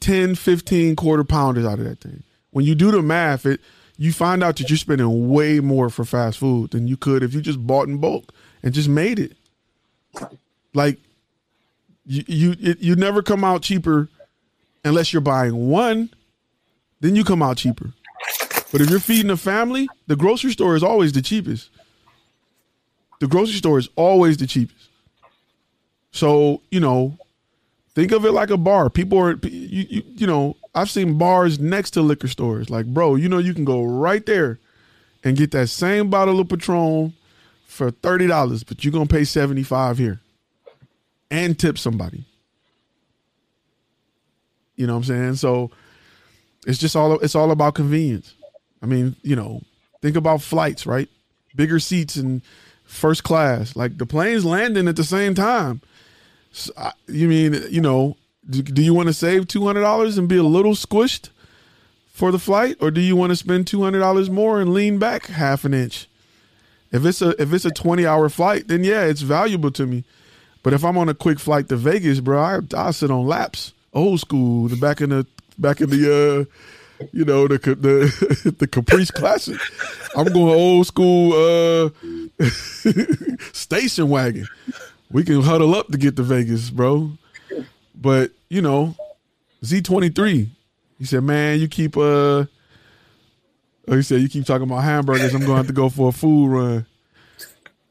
10, 0.00 0.34
15 0.34 0.96
quarter 0.96 1.24
pounders 1.24 1.64
out 1.64 1.78
of 1.78 1.84
that 1.84 2.00
thing. 2.00 2.22
When 2.50 2.64
you 2.64 2.74
do 2.74 2.90
the 2.90 3.02
math, 3.02 3.46
it 3.46 3.60
you 3.98 4.12
find 4.12 4.42
out 4.42 4.56
that 4.56 4.68
you're 4.68 4.76
spending 4.76 5.28
way 5.28 5.60
more 5.60 5.88
for 5.90 6.04
fast 6.04 6.38
food 6.38 6.70
than 6.70 6.88
you 6.88 6.96
could 6.96 7.22
if 7.22 7.34
you 7.34 7.40
just 7.40 7.64
bought 7.64 7.88
in 7.88 7.98
bulk 7.98 8.32
and 8.62 8.74
just 8.74 8.88
made 8.88 9.18
it. 9.18 9.36
Like 10.74 10.98
you 12.06 12.24
you 12.26 12.76
you 12.78 12.96
never 12.96 13.22
come 13.22 13.44
out 13.44 13.62
cheaper 13.62 14.08
unless 14.84 15.12
you're 15.12 15.22
buying 15.22 15.68
one, 15.68 16.10
then 17.00 17.14
you 17.16 17.24
come 17.24 17.42
out 17.42 17.56
cheaper. 17.56 17.92
But 18.70 18.80
if 18.80 18.90
you're 18.90 19.00
feeding 19.00 19.30
a 19.30 19.36
family, 19.36 19.88
the 20.06 20.16
grocery 20.16 20.52
store 20.52 20.74
is 20.74 20.82
always 20.82 21.12
the 21.12 21.22
cheapest. 21.22 21.68
The 23.20 23.28
grocery 23.28 23.56
store 23.56 23.78
is 23.78 23.88
always 23.96 24.38
the 24.38 24.46
cheapest. 24.46 24.88
So, 26.10 26.62
you 26.70 26.80
know, 26.80 27.16
think 27.94 28.12
of 28.12 28.24
it 28.24 28.32
like 28.32 28.50
a 28.50 28.56
bar. 28.56 28.88
People 28.88 29.18
are 29.18 29.34
you 29.42 29.86
you, 29.88 30.02
you 30.16 30.26
know, 30.26 30.56
I've 30.74 30.90
seen 30.90 31.18
bars 31.18 31.60
next 31.60 31.90
to 31.92 32.02
liquor 32.02 32.28
stores. 32.28 32.70
Like, 32.70 32.86
bro, 32.86 33.14
you 33.14 33.28
know 33.28 33.38
you 33.38 33.54
can 33.54 33.64
go 33.64 33.82
right 33.82 34.24
there 34.24 34.58
and 35.22 35.36
get 35.36 35.50
that 35.52 35.68
same 35.68 36.08
bottle 36.10 36.40
of 36.40 36.48
Patron 36.48 37.12
for 37.66 37.90
$30, 37.90 38.66
but 38.66 38.84
you're 38.84 38.92
to 38.92 39.06
pay 39.06 39.24
75 39.24 39.98
here 39.98 40.21
and 41.32 41.58
tip 41.58 41.78
somebody. 41.78 42.24
You 44.76 44.86
know 44.86 44.92
what 44.92 44.98
I'm 44.98 45.04
saying? 45.04 45.34
So 45.36 45.70
it's 46.66 46.78
just 46.78 46.94
all 46.94 47.18
it's 47.18 47.34
all 47.34 47.50
about 47.50 47.74
convenience. 47.74 48.34
I 48.82 48.86
mean, 48.86 49.16
you 49.22 49.34
know, 49.34 49.62
think 50.00 50.14
about 50.14 50.42
flights, 50.42 50.86
right? 50.86 51.08
Bigger 51.56 51.80
seats 51.80 52.16
and 52.16 52.42
first 52.84 53.24
class. 53.24 53.74
Like 53.74 53.98
the 53.98 54.06
plane's 54.06 54.44
landing 54.44 54.88
at 54.88 54.96
the 54.96 55.04
same 55.04 55.34
time. 55.34 55.80
So, 56.52 56.72
you 57.06 57.28
mean, 57.28 57.54
you 57.70 57.80
know, 57.80 58.16
do, 58.48 58.62
do 58.62 58.82
you 58.82 58.92
want 58.92 59.06
to 59.06 59.14
save 59.14 59.46
$200 59.46 60.18
and 60.18 60.28
be 60.28 60.36
a 60.36 60.42
little 60.42 60.72
squished 60.72 61.30
for 62.08 62.30
the 62.30 62.38
flight 62.38 62.76
or 62.80 62.90
do 62.90 63.00
you 63.00 63.16
want 63.16 63.30
to 63.30 63.36
spend 63.36 63.66
$200 63.66 64.28
more 64.28 64.60
and 64.60 64.74
lean 64.74 64.98
back 64.98 65.26
half 65.26 65.64
an 65.64 65.72
inch? 65.72 66.08
If 66.90 67.06
it's 67.06 67.22
a 67.22 67.30
if 67.40 67.54
it's 67.54 67.64
a 67.64 67.70
20-hour 67.70 68.28
flight, 68.28 68.68
then 68.68 68.84
yeah, 68.84 69.04
it's 69.04 69.22
valuable 69.22 69.70
to 69.70 69.86
me. 69.86 70.04
But 70.62 70.72
if 70.72 70.84
I'm 70.84 70.96
on 70.96 71.08
a 71.08 71.14
quick 71.14 71.38
flight 71.38 71.68
to 71.68 71.76
Vegas, 71.76 72.20
bro, 72.20 72.40
I 72.40 72.60
I 72.76 72.90
sit 72.92 73.10
on 73.10 73.26
laps, 73.26 73.72
old 73.92 74.20
school, 74.20 74.68
the 74.68 74.76
back 74.76 75.00
in 75.00 75.10
the 75.10 75.26
back 75.58 75.80
in 75.80 75.90
the 75.90 76.48
uh, 76.48 77.06
you 77.12 77.24
know, 77.24 77.48
the 77.48 77.58
the 77.58 78.54
the 78.58 78.66
Caprice 78.66 79.10
Classic. 79.10 79.58
I'm 80.16 80.26
going 80.26 80.54
old 80.54 80.86
school 80.86 81.32
uh 81.32 81.90
station 83.52 84.08
wagon. 84.08 84.46
We 85.10 85.24
can 85.24 85.42
huddle 85.42 85.74
up 85.74 85.88
to 85.88 85.98
get 85.98 86.16
to 86.16 86.22
Vegas, 86.22 86.70
bro. 86.70 87.12
But 87.94 88.30
you 88.48 88.62
know, 88.62 88.94
Z23. 89.64 90.48
He 90.98 91.04
said, 91.04 91.24
"Man, 91.24 91.58
you 91.58 91.68
keep 91.68 91.96
uh." 91.96 92.44
Oh, 93.88 93.96
he 93.96 94.02
said, 94.02 94.20
"You 94.20 94.28
keep 94.28 94.46
talking 94.46 94.62
about 94.62 94.84
hamburgers. 94.84 95.34
I'm 95.34 95.40
going 95.40 95.52
to 95.52 95.56
have 95.56 95.66
to 95.66 95.72
go 95.72 95.88
for 95.88 96.10
a 96.10 96.12
food 96.12 96.48
run." 96.48 96.86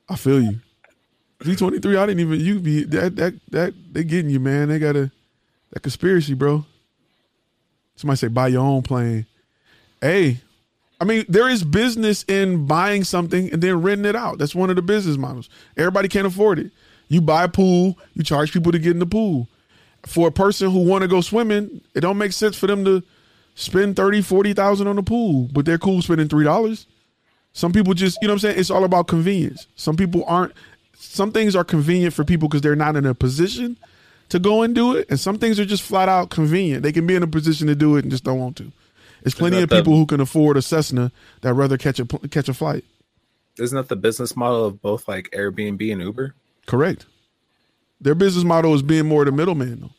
I 0.07 0.15
feel 0.15 0.41
you. 0.41 0.59
Z23. 1.41 1.97
I 1.97 2.05
didn't 2.05 2.19
even 2.19 2.39
you 2.39 2.59
be 2.59 2.83
that 2.85 3.15
that 3.15 3.33
that 3.49 3.73
they 3.91 4.03
getting 4.03 4.31
you, 4.31 4.39
man. 4.39 4.69
They 4.69 4.79
got 4.79 4.95
a 4.95 5.11
that 5.71 5.81
conspiracy, 5.81 6.33
bro. 6.33 6.65
Somebody 7.95 8.17
say 8.17 8.27
buy 8.27 8.47
your 8.49 8.65
own 8.65 8.81
plane. 8.81 9.25
Hey, 9.99 10.39
I 10.99 11.03
mean, 11.03 11.25
there 11.27 11.49
is 11.49 11.63
business 11.63 12.23
in 12.27 12.67
buying 12.67 13.03
something 13.03 13.51
and 13.51 13.61
then 13.61 13.81
renting 13.81 14.05
it 14.05 14.15
out. 14.15 14.37
That's 14.37 14.55
one 14.55 14.69
of 14.69 14.75
the 14.75 14.81
business 14.81 15.17
models. 15.17 15.49
Everybody 15.75 16.07
can't 16.07 16.27
afford 16.27 16.59
it. 16.59 16.71
You 17.07 17.21
buy 17.21 17.43
a 17.43 17.49
pool, 17.49 17.97
you 18.13 18.23
charge 18.23 18.53
people 18.53 18.71
to 18.71 18.79
get 18.79 18.91
in 18.91 18.99
the 18.99 19.05
pool. 19.05 19.47
For 20.05 20.27
a 20.27 20.31
person 20.31 20.71
who 20.71 20.79
want 20.79 21.01
to 21.01 21.07
go 21.07 21.21
swimming, 21.21 21.81
it 21.93 22.01
don't 22.01 22.17
make 22.17 22.33
sense 22.33 22.55
for 22.55 22.67
them 22.67 22.85
to 22.85 23.03
spend 23.55 23.95
30, 23.95 24.21
40,000 24.21 24.87
on 24.87 24.95
the 24.95 25.03
pool, 25.03 25.49
but 25.51 25.65
they're 25.65 25.77
cool 25.77 26.01
spending 26.01 26.27
$3. 26.27 26.85
Some 27.53 27.73
people 27.73 27.93
just, 27.93 28.19
you 28.21 28.27
know 28.27 28.33
what 28.33 28.43
I'm 28.43 28.49
saying? 28.49 28.59
It's 28.59 28.71
all 28.71 28.83
about 28.83 29.07
convenience. 29.07 29.67
Some 29.75 29.97
people 29.97 30.23
aren't 30.25 30.53
some 31.01 31.31
things 31.31 31.55
are 31.55 31.63
convenient 31.63 32.13
for 32.13 32.23
people 32.23 32.47
because 32.47 32.61
they're 32.61 32.75
not 32.75 32.95
in 32.95 33.05
a 33.05 33.13
position 33.13 33.77
to 34.29 34.39
go 34.39 34.61
and 34.61 34.73
do 34.73 34.95
it, 34.95 35.07
and 35.09 35.19
some 35.19 35.37
things 35.37 35.59
are 35.59 35.65
just 35.65 35.83
flat 35.83 36.07
out 36.07 36.29
convenient. 36.29 36.83
They 36.83 36.91
can 36.93 37.05
be 37.05 37.15
in 37.15 37.23
a 37.23 37.27
position 37.27 37.67
to 37.67 37.75
do 37.75 37.97
it 37.97 38.03
and 38.03 38.11
just 38.11 38.23
don't 38.23 38.39
want 38.39 38.55
to. 38.57 38.71
There's 39.23 39.35
plenty 39.35 39.61
of 39.61 39.69
the- 39.69 39.77
people 39.77 39.95
who 39.95 40.05
can 40.05 40.19
afford 40.21 40.57
a 40.57 40.61
Cessna 40.61 41.11
that 41.41 41.53
rather 41.53 41.77
catch 41.77 41.99
a 41.99 42.05
catch 42.05 42.47
a 42.49 42.53
flight. 42.53 42.83
isn't 43.59 43.75
that 43.75 43.89
the 43.89 43.95
business 43.95 44.35
model 44.35 44.65
of 44.65 44.81
both 44.81 45.07
like 45.07 45.29
airbnb 45.31 45.91
and 45.91 46.01
uber 46.01 46.33
Correct. 46.67 47.05
Their 47.99 48.15
business 48.15 48.45
model 48.45 48.73
is 48.73 48.81
being 48.81 49.07
more 49.07 49.25
the 49.25 49.31
middleman 49.31 49.81
though. 49.81 49.89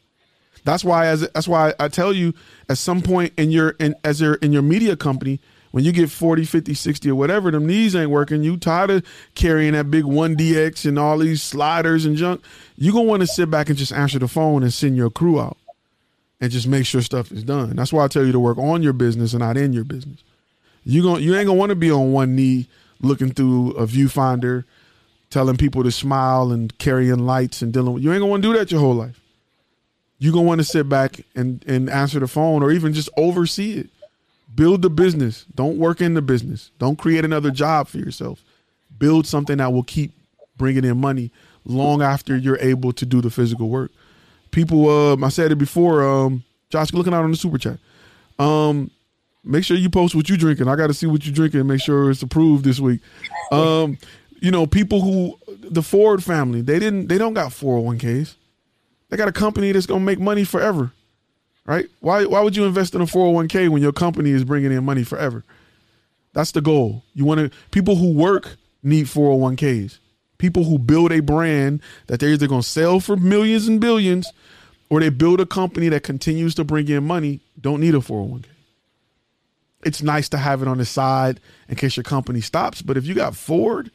That's 0.64 0.84
why 0.84 1.06
as 1.06 1.28
that's 1.34 1.46
why 1.48 1.74
I 1.78 1.88
tell 1.88 2.12
you 2.12 2.32
at 2.68 2.78
some 2.78 3.02
point 3.02 3.32
in 3.36 3.50
your 3.50 3.70
in 3.78 3.94
as 4.04 4.20
your 4.20 4.34
in 4.34 4.52
your 4.52 4.62
media 4.62 4.96
company 4.96 5.40
when 5.72 5.84
you 5.84 5.92
get 5.92 6.10
40, 6.10 6.44
50, 6.44 6.74
60 6.74 7.10
or 7.10 7.14
whatever, 7.14 7.50
them 7.50 7.66
knees 7.66 7.96
ain't 7.96 8.10
working, 8.10 8.42
you 8.42 8.56
tired 8.56 8.90
of 8.90 9.06
carrying 9.34 9.72
that 9.72 9.90
big 9.90 10.04
1DX 10.04 10.86
and 10.86 10.98
all 10.98 11.18
these 11.18 11.42
sliders 11.42 12.04
and 12.04 12.16
junk, 12.16 12.42
you 12.76 12.92
going 12.92 13.06
to 13.06 13.10
want 13.10 13.20
to 13.22 13.26
sit 13.26 13.50
back 13.50 13.68
and 13.68 13.76
just 13.76 13.92
answer 13.92 14.18
the 14.18 14.28
phone 14.28 14.62
and 14.62 14.72
send 14.72 14.96
your 14.96 15.10
crew 15.10 15.40
out 15.40 15.56
and 16.40 16.52
just 16.52 16.68
make 16.68 16.86
sure 16.86 17.00
stuff 17.00 17.32
is 17.32 17.42
done. 17.42 17.74
That's 17.74 17.92
why 17.92 18.04
I 18.04 18.08
tell 18.08 18.24
you 18.24 18.32
to 18.32 18.40
work 18.40 18.58
on 18.58 18.82
your 18.82 18.92
business 18.92 19.32
and 19.32 19.40
not 19.40 19.56
in 19.56 19.72
your 19.72 19.84
business. 19.84 20.22
You 20.84 21.02
going 21.02 21.22
you 21.22 21.34
ain't 21.36 21.46
going 21.46 21.56
to 21.56 21.60
want 21.60 21.70
to 21.70 21.76
be 21.76 21.90
on 21.90 22.12
one 22.12 22.36
knee 22.36 22.66
looking 23.00 23.32
through 23.32 23.72
a 23.72 23.86
viewfinder 23.86 24.64
telling 25.30 25.56
people 25.56 25.82
to 25.82 25.90
smile 25.90 26.52
and 26.52 26.76
carrying 26.78 27.20
lights 27.20 27.62
and 27.62 27.72
dealing 27.72 27.94
with 27.94 28.02
you 28.02 28.12
ain't 28.12 28.20
gonna 28.20 28.30
want 28.30 28.42
to 28.42 28.52
do 28.52 28.58
that 28.58 28.70
your 28.70 28.80
whole 28.80 28.94
life. 28.94 29.18
You're 30.18 30.32
gonna 30.32 30.46
want 30.46 30.60
to 30.60 30.64
sit 30.64 30.88
back 30.88 31.24
and, 31.34 31.64
and 31.66 31.88
answer 31.88 32.20
the 32.20 32.28
phone 32.28 32.62
or 32.62 32.70
even 32.70 32.92
just 32.92 33.08
oversee 33.16 33.78
it. 33.78 33.90
Build 34.54 34.82
the 34.82 34.90
business. 34.90 35.46
Don't 35.54 35.78
work 35.78 36.00
in 36.00 36.14
the 36.14 36.22
business. 36.22 36.70
Don't 36.78 36.96
create 36.98 37.24
another 37.24 37.50
job 37.50 37.88
for 37.88 37.98
yourself. 37.98 38.42
Build 38.98 39.26
something 39.26 39.58
that 39.58 39.72
will 39.72 39.82
keep 39.82 40.12
bringing 40.56 40.84
in 40.84 41.00
money 41.00 41.30
long 41.64 42.02
after 42.02 42.36
you're 42.36 42.58
able 42.58 42.92
to 42.92 43.06
do 43.06 43.20
the 43.20 43.30
physical 43.30 43.68
work. 43.68 43.90
People, 44.50 44.88
um, 44.88 45.24
I 45.24 45.28
said 45.28 45.52
it 45.52 45.56
before. 45.56 46.06
Um, 46.06 46.44
Josh, 46.68 46.92
looking 46.92 47.14
out 47.14 47.24
on 47.24 47.30
the 47.30 47.36
super 47.36 47.58
chat. 47.58 47.78
Um, 48.38 48.90
make 49.44 49.64
sure 49.64 49.76
you 49.76 49.88
post 49.88 50.14
what 50.14 50.28
you're 50.28 50.38
drinking. 50.38 50.68
I 50.68 50.76
got 50.76 50.88
to 50.88 50.94
see 50.94 51.06
what 51.06 51.24
you're 51.24 51.34
drinking. 51.34 51.60
and 51.60 51.68
Make 51.68 51.80
sure 51.80 52.10
it's 52.10 52.22
approved 52.22 52.64
this 52.64 52.80
week. 52.80 53.00
Um, 53.50 53.98
you 54.40 54.50
know, 54.50 54.66
people 54.66 55.00
who 55.00 55.38
the 55.60 55.82
Ford 55.82 56.22
family, 56.22 56.60
they 56.62 56.78
didn't, 56.78 57.06
they 57.06 57.18
don't 57.18 57.34
got 57.34 57.52
401ks. 57.52 58.34
They 59.08 59.16
got 59.16 59.28
a 59.28 59.32
company 59.32 59.72
that's 59.72 59.86
gonna 59.86 60.00
make 60.04 60.18
money 60.18 60.42
forever, 60.44 60.90
right? 61.66 61.86
Why, 62.00 62.24
why 62.24 62.40
would 62.40 62.56
you 62.56 62.64
invest 62.64 62.94
in 62.94 63.00
a 63.00 63.06
401k 63.06 63.68
when 63.68 63.82
your 63.82 63.92
company 63.92 64.30
is 64.30 64.44
bringing 64.44 64.72
in 64.72 64.84
money 64.84 65.04
forever? 65.04 65.44
That's 66.32 66.52
the 66.52 66.60
goal. 66.60 67.04
You 67.14 67.24
want 67.24 67.40
to. 67.40 67.58
People 67.70 67.96
who 67.96 68.12
work 68.12 68.56
need 68.82 69.06
401ks. 69.06 69.98
People 70.38 70.64
who 70.64 70.78
build 70.78 71.12
a 71.12 71.20
brand 71.20 71.82
that 72.06 72.18
they're 72.18 72.30
either 72.30 72.48
going 72.48 72.62
to 72.62 72.68
sell 72.68 73.00
for 73.00 73.16
millions 73.16 73.68
and 73.68 73.80
billions 73.80 74.32
or 74.90 75.00
they 75.00 75.08
build 75.08 75.40
a 75.40 75.46
company 75.46 75.88
that 75.88 76.02
continues 76.02 76.54
to 76.54 76.64
bring 76.64 76.88
in 76.88 77.04
money 77.04 77.40
don't 77.60 77.80
need 77.80 77.94
a 77.94 77.98
401k. 77.98 78.46
It's 79.84 80.02
nice 80.02 80.28
to 80.30 80.38
have 80.38 80.62
it 80.62 80.68
on 80.68 80.78
the 80.78 80.84
side 80.84 81.40
in 81.68 81.76
case 81.76 81.96
your 81.96 82.04
company 82.04 82.40
stops, 82.40 82.82
but 82.82 82.96
if 82.96 83.04
you 83.04 83.14
got 83.14 83.34
Ford, 83.34 83.90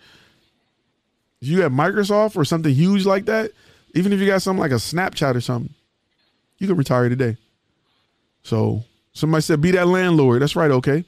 if 1.41 1.47
you 1.47 1.59
got 1.59 1.71
Microsoft 1.71 2.35
or 2.35 2.43
something 2.45 2.73
huge 2.73 3.05
like 3.05 3.25
that, 3.25 3.51
even 3.93 4.11
if 4.11 4.19
you 4.19 4.27
got 4.27 4.41
something 4.41 4.59
like 4.59 4.71
a 4.71 4.75
Snapchat 4.75 5.35
or 5.35 5.41
something, 5.41 5.73
you 6.57 6.67
can 6.67 6.75
retire 6.75 7.09
today. 7.09 7.37
So 8.47 8.85
somebody 9.11 9.41
said, 9.41 9.59
be 9.59 9.71
that 9.71 9.87
landlord. 9.87 10.41
That's 10.41 10.55
right, 10.55 10.71
okay. 10.71 11.03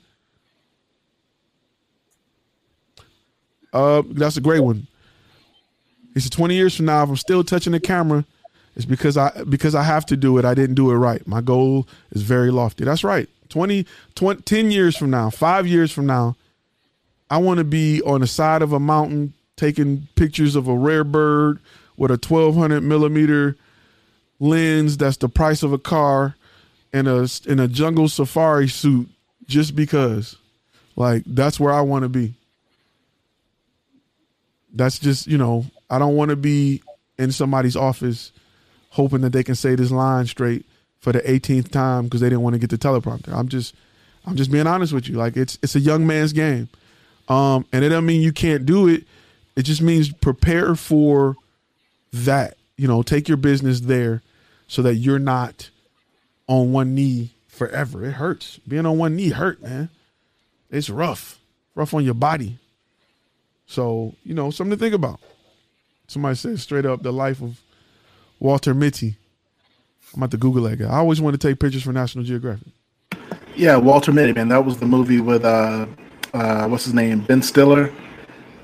Uh, 3.71 4.03
that's 4.09 4.35
a 4.35 4.41
great 4.41 4.59
one. 4.59 4.87
He 6.13 6.19
said, 6.19 6.33
20 6.33 6.53
years 6.53 6.75
from 6.75 6.87
now, 6.87 7.01
if 7.03 7.09
I'm 7.09 7.15
still 7.15 7.45
touching 7.45 7.71
the 7.71 7.79
camera, 7.79 8.25
it's 8.75 8.83
because 8.83 9.15
I 9.15 9.43
because 9.45 9.73
I 9.73 9.83
have 9.83 10.05
to 10.07 10.17
do 10.17 10.37
it. 10.37 10.43
I 10.43 10.53
didn't 10.53 10.75
do 10.75 10.91
it 10.91 10.95
right. 10.95 11.25
My 11.25 11.39
goal 11.39 11.87
is 12.11 12.23
very 12.23 12.51
lofty. 12.51 12.83
That's 12.83 13.05
right. 13.05 13.29
20, 13.47 13.85
20 14.15 14.41
10 14.41 14.71
years 14.71 14.97
from 14.97 15.09
now, 15.09 15.29
five 15.29 15.65
years 15.65 15.93
from 15.93 16.05
now, 16.05 16.35
I 17.29 17.37
want 17.37 17.59
to 17.59 17.63
be 17.63 18.01
on 18.01 18.19
the 18.19 18.27
side 18.27 18.61
of 18.61 18.73
a 18.73 18.79
mountain 18.79 19.33
taking 19.55 20.09
pictures 20.15 20.57
of 20.57 20.67
a 20.67 20.75
rare 20.75 21.05
bird 21.05 21.59
with 21.95 22.11
a 22.11 22.19
1200 22.19 22.81
millimeter 22.81 23.55
lens 24.39 24.97
that's 24.97 25.17
the 25.17 25.29
price 25.29 25.63
of 25.63 25.71
a 25.71 25.77
car 25.77 26.35
in 26.93 27.07
a 27.07 27.27
in 27.45 27.59
a 27.59 27.67
jungle 27.67 28.07
safari 28.07 28.67
suit 28.67 29.09
just 29.47 29.75
because 29.75 30.37
like 30.95 31.23
that's 31.25 31.59
where 31.59 31.73
I 31.73 31.81
want 31.81 32.03
to 32.03 32.09
be 32.09 32.35
that's 34.73 34.99
just 34.99 35.27
you 35.27 35.37
know 35.37 35.65
I 35.89 35.99
don't 35.99 36.15
want 36.15 36.29
to 36.29 36.35
be 36.35 36.81
in 37.17 37.31
somebody's 37.31 37.75
office 37.75 38.31
hoping 38.91 39.21
that 39.21 39.33
they 39.33 39.43
can 39.43 39.55
say 39.55 39.75
this 39.75 39.91
line 39.91 40.25
straight 40.25 40.65
for 40.99 41.11
the 41.11 41.19
18th 41.19 41.71
time 41.71 42.05
because 42.05 42.21
they 42.21 42.29
didn't 42.29 42.41
want 42.41 42.53
to 42.53 42.59
get 42.59 42.69
the 42.69 42.77
teleprompter. 42.77 43.33
I'm 43.33 43.47
just 43.47 43.75
I'm 44.25 44.35
just 44.35 44.51
being 44.51 44.67
honest 44.67 44.93
with 44.93 45.07
you. 45.07 45.15
Like 45.15 45.37
it's 45.37 45.57
it's 45.63 45.75
a 45.75 45.79
young 45.79 46.05
man's 46.05 46.33
game. 46.33 46.69
Um 47.27 47.65
and 47.71 47.83
it 47.83 47.89
doesn't 47.89 48.05
mean 48.05 48.21
you 48.21 48.33
can't 48.33 48.65
do 48.65 48.87
it. 48.87 49.03
It 49.55 49.63
just 49.63 49.81
means 49.81 50.11
prepare 50.11 50.75
for 50.75 51.35
that. 52.13 52.57
You 52.77 52.87
know, 52.87 53.01
take 53.01 53.27
your 53.27 53.37
business 53.37 53.81
there 53.81 54.21
so 54.67 54.81
that 54.83 54.95
you're 54.95 55.19
not 55.19 55.69
on 56.49 56.73
one 56.73 56.95
knee 56.95 57.29
forever. 57.47 58.03
It 58.03 58.13
hurts. 58.13 58.59
Being 58.67 58.85
on 58.85 58.97
one 58.97 59.15
knee 59.15 59.29
hurt, 59.29 59.61
man. 59.61 59.89
It's 60.69 60.89
rough. 60.89 61.39
Rough 61.75 61.93
on 61.93 62.03
your 62.03 62.15
body. 62.15 62.57
So, 63.67 64.15
you 64.25 64.33
know, 64.33 64.49
something 64.49 64.75
to 64.75 64.83
think 64.83 64.95
about. 64.95 65.19
Somebody 66.07 66.35
said 66.35 66.59
straight 66.59 66.87
up 66.87 67.03
the 67.03 67.13
life 67.13 67.41
of 67.41 67.61
Walter 68.39 68.73
Mitty. 68.73 69.15
I'm 70.13 70.23
about 70.23 70.31
to 70.31 70.37
Google 70.37 70.63
that 70.63 70.77
guy. 70.77 70.87
I 70.87 70.97
always 70.97 71.21
want 71.21 71.39
to 71.39 71.47
take 71.47 71.59
pictures 71.59 71.83
for 71.83 71.93
National 71.93 72.23
Geographic. 72.23 72.67
Yeah, 73.55 73.75
Walter 73.75 74.11
Mitty, 74.11 74.33
man. 74.33 74.47
That 74.47 74.65
was 74.65 74.79
the 74.79 74.87
movie 74.87 75.21
with 75.21 75.45
uh 75.45 75.85
uh 76.33 76.67
what's 76.67 76.85
his 76.85 76.95
name? 76.95 77.21
Ben 77.21 77.43
Stiller. 77.43 77.93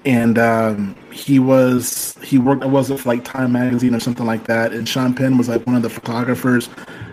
And 0.06 0.40
um 0.40 0.96
he 1.12 1.38
was 1.38 2.18
he 2.24 2.40
worked 2.40 2.64
I 2.64 2.68
was 2.68 2.90
it 2.90 3.06
like 3.06 3.24
Time 3.24 3.52
magazine 3.52 3.94
or 3.94 4.00
something 4.00 4.26
like 4.26 4.46
that. 4.46 4.74
And 4.74 4.90
Sean 4.90 5.14
Penn 5.14 5.38
was 5.38 5.48
like 5.48 5.68
one 5.68 5.76
of 5.76 5.84
the 5.84 5.90
photographers 5.90 6.68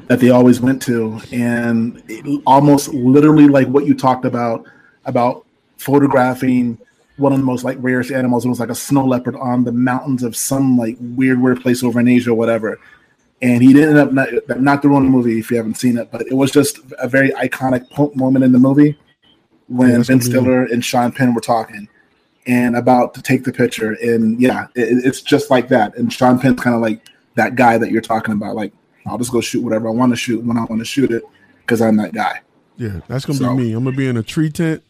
that 0.09 0.21
they 0.21 0.31
always 0.31 0.61
went 0.61 0.83
to. 0.83 1.21
And 1.33 2.03
it, 2.09 2.43
almost 2.47 2.93
literally 2.95 3.49
like 3.49 3.69
what 3.69 3.87
you 3.87 3.95
talked 3.95 4.25
about 4.25 4.67
about 5.05 5.47
photographing 5.79 6.79
one 7.17 7.33
of 7.33 7.39
the 7.39 7.45
most 7.45 7.65
like 7.65 7.77
rarest 7.81 8.11
animals. 8.11 8.45
It 8.45 8.49
was 8.49 8.61
like 8.61 8.71
a 8.71 8.75
snow 8.75 9.05
leopard 9.05 9.37
on 9.37 9.65
the 9.65 9.73
mountains 9.73 10.23
of 10.23 10.37
some 10.37 10.77
like 10.77 10.97
weird, 11.01 11.41
weird 11.41 11.61
place 11.61 11.83
over 11.83 12.01
in 12.01 12.09
Asia 12.09 12.31
or 12.31 12.35
whatever. 12.35 12.81
And 13.41 13.63
he 13.63 13.71
ended 13.71 13.97
up 13.97 14.13
not, 14.13 14.29
not 14.61 14.83
doing 14.83 15.05
the 15.05 15.11
movie 15.11 15.39
if 15.39 15.51
you 15.51 15.57
haven't 15.57 15.75
seen 15.75 15.99
it, 15.99 16.11
but 16.11 16.23
it 16.23 16.35
was 16.35 16.51
just 16.51 16.79
a 16.99 17.09
very 17.09 17.31
iconic 17.31 18.17
moment 18.17 18.45
in 18.45 18.53
the 18.53 18.59
movie 18.59 18.97
when 19.67 19.91
Yeah, 19.91 20.05
Ben 20.07 20.21
Stiller 20.21 20.65
and 20.65 20.85
Sean 20.85 21.11
Penn 21.11 21.35
were 21.35 21.41
talking 21.41 21.89
and 22.47 22.77
about 22.77 23.15
to 23.15 23.23
take 23.23 23.45
the 23.45 23.53
picture. 23.53 23.93
And 23.95 24.41
yeah, 24.41 24.67
it, 24.75 25.05
it's 25.05 25.23
just 25.23 25.51
like 25.51 25.69
that. 25.69 25.97
And 25.97 26.13
Sean 26.13 26.39
Penn's 26.39 26.61
kind 26.61 26.77
of 26.77 26.83
like 26.83 27.05
that 27.35 27.57
guy 27.57 27.79
that 27.79 27.91
you're 27.91 28.01
talking 28.01 28.35
about. 28.35 28.55
Like, 28.55 28.73
I'll 29.07 29.19
just 29.19 29.33
go 29.33 29.41
shoot 29.41 29.63
whatever 29.63 29.89
I 29.89 29.93
want 29.93 30.13
to 30.13 30.17
shoot 30.17 30.45
when 30.45 30.57
I 30.57 30.65
want 30.65 30.81
to 30.81 30.85
shoot 30.85 31.11
it 31.11 31.23
because 31.61 31.81
I'm 31.83 31.97
that 31.97 32.13
guy. 32.13 32.41
Yeah, 32.77 33.01
that's 33.09 33.25
gonna 33.25 33.39
So- 33.39 33.57
be 33.57 33.63
me. 33.65 33.73
I'm 33.73 33.85
gonna 33.85 33.97
be 33.97 34.07
in 34.09 34.17
a 34.17 34.23
tree 34.23 34.51
tent 34.51 34.83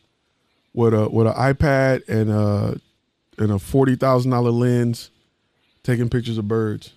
with 0.75 0.95
a 0.95 1.09
with 1.09 1.27
an 1.27 1.35
iPad 1.35 2.09
and 2.09 2.31
a 2.31 2.81
and 3.39 3.51
a 3.53 3.59
forty 3.59 3.97
thousand 3.97 4.31
dollar 4.31 4.51
lens, 4.51 5.11
taking 5.83 6.09
pictures 6.09 6.39
of 6.39 6.47
birds. 6.49 6.93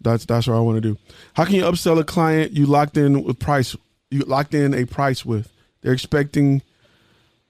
That's 0.00 0.24
that's 0.24 0.46
what 0.46 0.56
I 0.56 0.60
want 0.60 0.76
to 0.76 0.80
do. 0.80 0.96
How 1.34 1.44
can 1.44 1.56
you 1.56 1.62
upsell 1.64 1.98
a 2.00 2.04
client 2.04 2.52
you 2.52 2.66
locked 2.66 2.96
in 2.96 3.22
with 3.22 3.38
price? 3.38 3.76
You 4.10 4.20
locked 4.20 4.54
in 4.54 4.72
a 4.74 4.84
price 4.86 5.24
with. 5.24 5.48
They're 5.82 5.92
expecting. 5.92 6.62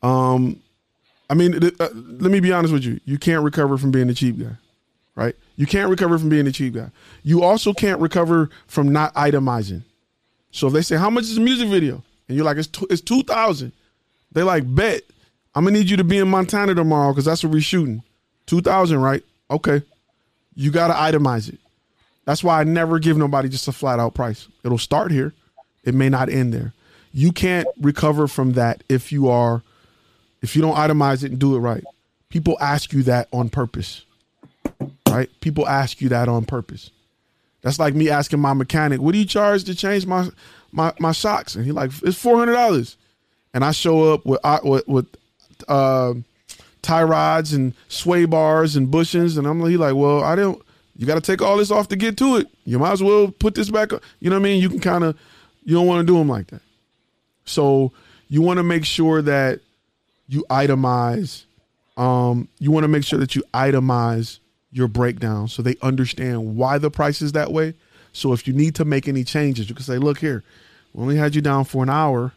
Um, 0.02 0.60
I 1.28 1.34
mean, 1.34 1.60
th- 1.60 1.74
uh, 1.78 1.88
let 1.94 2.30
me 2.32 2.40
be 2.40 2.52
honest 2.52 2.72
with 2.72 2.84
you. 2.84 3.00
You 3.04 3.18
can't 3.18 3.44
recover 3.44 3.78
from 3.78 3.90
being 3.92 4.08
a 4.10 4.14
cheap 4.14 4.38
guy, 4.38 4.56
right? 5.20 5.36
You 5.56 5.66
can't 5.66 5.90
recover 5.90 6.18
from 6.18 6.28
being 6.28 6.46
a 6.46 6.52
cheap 6.52 6.74
guy. 6.74 6.90
You 7.22 7.42
also 7.42 7.72
can't 7.72 8.00
recover 8.00 8.50
from 8.66 8.92
not 8.92 9.14
itemizing. 9.14 9.82
So 10.50 10.66
if 10.66 10.72
they 10.72 10.82
say, 10.82 10.96
"How 10.96 11.10
much 11.10 11.24
is 11.24 11.36
the 11.36 11.40
music 11.40 11.68
video?" 11.68 12.02
and 12.26 12.36
you're 12.36 12.44
like, 12.44 12.56
"It's 12.56 12.68
t- 12.68 12.86
it's 12.90 13.00
two 13.00 13.22
thousand. 13.22 13.72
They 14.32 14.42
like, 14.42 14.64
"Bet 14.74 15.02
I'm 15.54 15.64
gonna 15.64 15.76
need 15.76 15.90
you 15.90 15.96
to 15.96 16.04
be 16.04 16.18
in 16.18 16.28
Montana 16.28 16.74
tomorrow 16.74 17.12
because 17.12 17.24
that's 17.24 17.42
what 17.42 17.52
we're 17.52 17.60
shooting. 17.60 18.02
Two 18.46 18.60
thousand, 18.60 19.00
right? 19.00 19.22
Okay. 19.50 19.82
You 20.54 20.70
gotta 20.70 20.94
itemize 20.94 21.48
it. 21.48 21.58
That's 22.24 22.44
why 22.44 22.60
I 22.60 22.64
never 22.64 22.98
give 22.98 23.16
nobody 23.16 23.48
just 23.48 23.66
a 23.66 23.72
flat 23.72 23.98
out 23.98 24.14
price. 24.14 24.46
It'll 24.64 24.78
start 24.78 25.10
here. 25.10 25.32
It 25.84 25.94
may 25.94 26.08
not 26.08 26.28
end 26.28 26.52
there. 26.52 26.72
You 27.12 27.32
can't 27.32 27.66
recover 27.80 28.28
from 28.28 28.52
that 28.52 28.84
if 28.88 29.10
you 29.10 29.28
are 29.28 29.62
if 30.42 30.54
you 30.54 30.62
don't 30.62 30.76
itemize 30.76 31.24
it 31.24 31.32
and 31.32 31.40
do 31.40 31.56
it 31.56 31.60
right. 31.60 31.84
People 32.28 32.56
ask 32.60 32.92
you 32.92 33.02
that 33.04 33.28
on 33.32 33.48
purpose. 33.48 34.04
Right? 35.10 35.30
People 35.40 35.68
ask 35.68 36.00
you 36.00 36.08
that 36.10 36.28
on 36.28 36.44
purpose. 36.44 36.90
That's 37.62 37.78
like 37.78 37.94
me 37.94 38.08
asking 38.08 38.40
my 38.40 38.52
mechanic, 38.52 39.00
"What 39.00 39.12
do 39.12 39.18
you 39.18 39.24
charge 39.26 39.64
to 39.64 39.74
change 39.74 40.06
my 40.06 40.28
my 40.72 40.92
my 40.98 41.12
shocks?" 41.12 41.54
And 41.54 41.64
he 41.64 41.72
like, 41.72 41.90
"It's 42.02 42.18
four 42.18 42.38
hundred 42.38 42.54
dollars." 42.54 42.96
And 43.52 43.64
I 43.64 43.72
show 43.72 44.12
up 44.14 44.24
with 44.24 44.40
with, 44.62 44.88
with 44.88 45.06
uh, 45.68 46.14
tie 46.82 47.02
rods 47.02 47.52
and 47.52 47.74
sway 47.88 48.24
bars 48.24 48.76
and 48.76 48.88
bushings, 48.88 49.36
and 49.36 49.46
I'm 49.46 49.60
like, 49.60 49.70
he 49.70 49.76
like, 49.76 49.94
"Well, 49.94 50.22
I 50.22 50.36
don't. 50.36 50.62
You 50.96 51.06
got 51.06 51.14
to 51.14 51.22
take 51.22 51.40
all 51.40 51.56
this 51.56 51.70
off 51.70 51.88
to 51.88 51.96
get 51.96 52.18
to 52.18 52.36
it. 52.36 52.48
You 52.66 52.78
might 52.78 52.92
as 52.92 53.02
well 53.02 53.30
put 53.30 53.54
this 53.54 53.70
back. 53.70 53.94
up. 53.94 54.02
You 54.20 54.28
know 54.28 54.36
what 54.36 54.40
I 54.40 54.44
mean? 54.44 54.60
You 54.60 54.68
can 54.68 54.80
kind 54.80 55.02
of, 55.02 55.18
you 55.64 55.74
don't 55.74 55.86
want 55.86 56.06
to 56.06 56.12
do 56.12 56.18
them 56.18 56.28
like 56.28 56.48
that. 56.48 56.60
So 57.46 57.92
you 58.28 58.42
want 58.42 58.58
to 58.58 58.62
make 58.62 58.84
sure 58.84 59.22
that 59.22 59.60
you 60.28 60.44
itemize. 60.50 61.44
Um, 61.96 62.48
you 62.58 62.70
want 62.70 62.84
to 62.84 62.88
make 62.88 63.04
sure 63.04 63.18
that 63.18 63.34
you 63.34 63.42
itemize 63.54 64.40
your 64.72 64.88
breakdown 64.88 65.48
so 65.48 65.62
they 65.62 65.76
understand 65.82 66.56
why 66.56 66.78
the 66.78 66.90
price 66.90 67.22
is 67.22 67.32
that 67.32 67.52
way. 67.52 67.74
So 68.12 68.32
if 68.32 68.46
you 68.46 68.52
need 68.52 68.74
to 68.76 68.84
make 68.84 69.08
any 69.08 69.24
changes, 69.24 69.68
you 69.68 69.74
can 69.74 69.84
say, 69.84 69.98
look 69.98 70.18
here, 70.18 70.42
we 70.92 71.02
only 71.02 71.16
had 71.16 71.34
you 71.34 71.40
down 71.40 71.64
for 71.64 71.82
an 71.82 71.90
hour, 71.90 72.32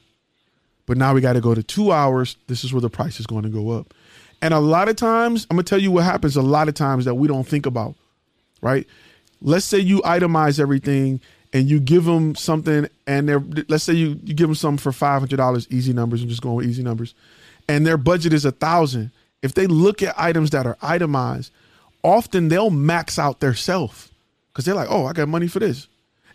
but 0.85 0.97
now 0.97 1.13
we 1.13 1.21
got 1.21 1.33
to 1.33 1.41
go 1.41 1.55
to 1.55 1.63
two 1.63 1.91
hours. 1.91 2.37
This 2.47 2.63
is 2.63 2.73
where 2.73 2.81
the 2.81 2.89
price 2.89 3.19
is 3.19 3.25
going 3.25 3.43
to 3.43 3.49
go 3.49 3.71
up. 3.71 3.93
And 4.43 4.53
a 4.53 4.59
lot 4.59 4.89
of 4.89 4.97
times, 4.97 5.47
I'm 5.49 5.55
gonna 5.55 5.63
tell 5.63 5.79
you 5.79 5.89
what 5.89 6.03
happens 6.03 6.35
a 6.35 6.41
lot 6.41 6.67
of 6.67 6.73
times 6.73 7.05
that 7.05 7.15
we 7.15 7.29
don't 7.29 7.47
think 7.47 7.65
about, 7.65 7.95
right? 8.61 8.85
Let's 9.41 9.63
say 9.63 9.79
you 9.79 10.01
itemize 10.01 10.59
everything 10.59 11.21
and 11.53 11.69
you 11.69 11.79
give 11.79 12.03
them 12.03 12.35
something, 12.35 12.89
and 13.07 13.29
they're 13.29 13.41
let's 13.69 13.85
say 13.85 13.93
you, 13.93 14.19
you 14.21 14.33
give 14.33 14.49
them 14.49 14.55
something 14.55 14.79
for 14.79 14.91
five 14.91 15.21
hundred 15.21 15.37
dollars, 15.37 15.65
easy 15.69 15.93
numbers, 15.93 16.21
I'm 16.21 16.27
just 16.27 16.41
going 16.41 16.57
with 16.57 16.65
easy 16.65 16.83
numbers, 16.83 17.15
and 17.69 17.87
their 17.87 17.95
budget 17.95 18.33
is 18.33 18.43
a 18.43 18.51
thousand. 18.51 19.11
If 19.41 19.53
they 19.53 19.65
look 19.65 20.03
at 20.03 20.13
items 20.19 20.49
that 20.49 20.67
are 20.67 20.77
itemized, 20.81 21.49
often 22.03 22.49
they'll 22.49 22.69
max 22.69 23.17
out 23.17 23.39
their 23.39 23.53
self 23.53 24.11
because 24.51 24.65
they're 24.65 24.75
like, 24.75 24.89
oh, 24.89 25.05
I 25.05 25.13
got 25.13 25.27
money 25.27 25.47
for 25.47 25.59
this. 25.59 25.87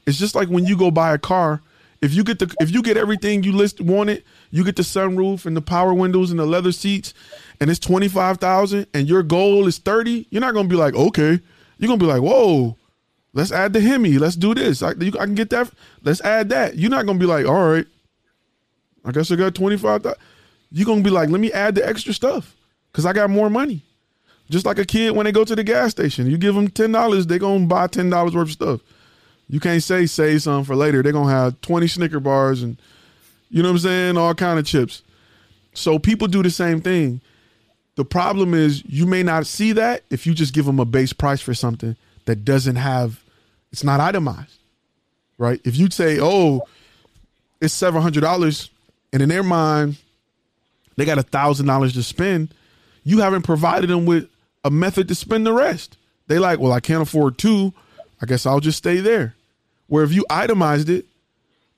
It's 0.06 0.18
just 0.18 0.34
like 0.34 0.48
when 0.48 0.66
you 0.66 0.76
go 0.76 0.90
buy 0.90 1.12
a 1.12 1.18
car. 1.18 1.62
If 2.00 2.14
you 2.14 2.22
get 2.22 2.38
the 2.38 2.54
if 2.60 2.70
you 2.70 2.80
get 2.80 2.96
everything 2.96 3.42
you 3.42 3.52
list 3.52 3.80
wanted, 3.80 4.22
you 4.50 4.62
get 4.62 4.76
the 4.76 4.82
sunroof 4.82 5.46
and 5.46 5.56
the 5.56 5.60
power 5.60 5.92
windows 5.92 6.30
and 6.30 6.38
the 6.38 6.46
leather 6.46 6.70
seats, 6.70 7.12
and 7.60 7.68
it's 7.68 7.80
twenty 7.80 8.06
five 8.06 8.38
thousand, 8.38 8.86
and 8.94 9.08
your 9.08 9.24
goal 9.24 9.66
is 9.66 9.78
thirty. 9.78 10.26
You're 10.30 10.40
not 10.40 10.54
gonna 10.54 10.68
be 10.68 10.76
like, 10.76 10.94
okay. 10.94 11.40
You're 11.78 11.88
gonna 11.88 11.98
be 11.98 12.06
like, 12.06 12.22
whoa, 12.22 12.76
let's 13.32 13.50
add 13.50 13.72
the 13.72 13.80
Hemi. 13.80 14.16
Let's 14.18 14.36
do 14.36 14.54
this. 14.54 14.80
I, 14.80 14.92
you, 14.92 15.12
I 15.18 15.24
can 15.24 15.34
get 15.34 15.50
that. 15.50 15.72
Let's 16.02 16.20
add 16.20 16.48
that. 16.50 16.76
You're 16.76 16.90
not 16.90 17.04
gonna 17.04 17.18
be 17.18 17.26
like, 17.26 17.46
all 17.46 17.68
right. 17.68 17.86
I 19.04 19.10
guess 19.10 19.32
I 19.32 19.36
got 19.36 19.56
twenty 19.56 19.76
five. 19.76 20.06
You're 20.70 20.86
gonna 20.86 21.02
be 21.02 21.10
like, 21.10 21.30
let 21.30 21.40
me 21.40 21.52
add 21.52 21.74
the 21.74 21.86
extra 21.86 22.12
stuff 22.12 22.54
because 22.92 23.06
I 23.06 23.12
got 23.12 23.28
more 23.28 23.50
money. 23.50 23.82
Just 24.50 24.64
like 24.64 24.78
a 24.78 24.84
kid 24.84 25.14
when 25.14 25.24
they 25.24 25.32
go 25.32 25.44
to 25.44 25.54
the 25.54 25.64
gas 25.64 25.90
station, 25.90 26.30
you 26.30 26.38
give 26.38 26.54
them 26.54 26.68
ten 26.68 26.92
dollars, 26.92 27.26
they 27.26 27.38
gonna 27.38 27.66
buy 27.66 27.86
ten 27.86 28.08
dollars 28.08 28.34
worth 28.34 28.48
of 28.48 28.52
stuff. 28.52 28.80
You 29.48 29.60
can't 29.60 29.82
say 29.82 30.06
save 30.06 30.42
some 30.42 30.64
for 30.64 30.74
later. 30.74 31.02
They're 31.02 31.12
gonna 31.12 31.30
have 31.30 31.60
twenty 31.60 31.86
Snicker 31.86 32.20
bars 32.20 32.62
and 32.62 32.78
you 33.50 33.62
know 33.62 33.70
what 33.70 33.76
I'm 33.76 33.78
saying, 33.80 34.16
all 34.16 34.34
kind 34.34 34.58
of 34.58 34.66
chips. 34.66 35.02
So 35.74 35.98
people 35.98 36.28
do 36.28 36.42
the 36.42 36.50
same 36.50 36.80
thing. 36.80 37.20
The 37.96 38.04
problem 38.04 38.54
is 38.54 38.84
you 38.86 39.06
may 39.06 39.22
not 39.22 39.46
see 39.46 39.72
that 39.72 40.02
if 40.10 40.26
you 40.26 40.34
just 40.34 40.54
give 40.54 40.66
them 40.66 40.78
a 40.78 40.84
base 40.84 41.12
price 41.12 41.40
for 41.40 41.54
something 41.54 41.96
that 42.26 42.44
doesn't 42.44 42.76
have, 42.76 43.20
it's 43.72 43.84
not 43.84 44.00
itemized, 44.00 44.58
right? 45.36 45.60
If 45.64 45.76
you 45.76 45.90
say, 45.90 46.18
oh, 46.20 46.62
it's 47.60 47.74
seven 47.74 48.02
hundred 48.02 48.20
dollars, 48.20 48.70
and 49.12 49.22
in 49.22 49.28
their 49.28 49.42
mind, 49.42 49.96
they 50.96 51.04
got 51.04 51.18
a 51.18 51.22
thousand 51.22 51.66
dollars 51.66 51.94
to 51.94 52.02
spend, 52.02 52.54
you 53.04 53.18
haven't 53.18 53.42
provided 53.42 53.88
them 53.88 54.06
with 54.06 54.28
a 54.68 54.70
method 54.70 55.08
to 55.08 55.14
spend 55.14 55.46
the 55.46 55.52
rest. 55.54 55.96
They 56.26 56.38
like, 56.38 56.60
well, 56.60 56.72
I 56.72 56.80
can't 56.80 57.02
afford 57.02 57.38
two. 57.38 57.72
I 58.20 58.26
guess 58.26 58.44
I'll 58.44 58.60
just 58.60 58.76
stay 58.76 59.00
there. 59.00 59.34
Where 59.86 60.04
if 60.04 60.12
you 60.12 60.26
itemized 60.28 60.90
it 60.90 61.06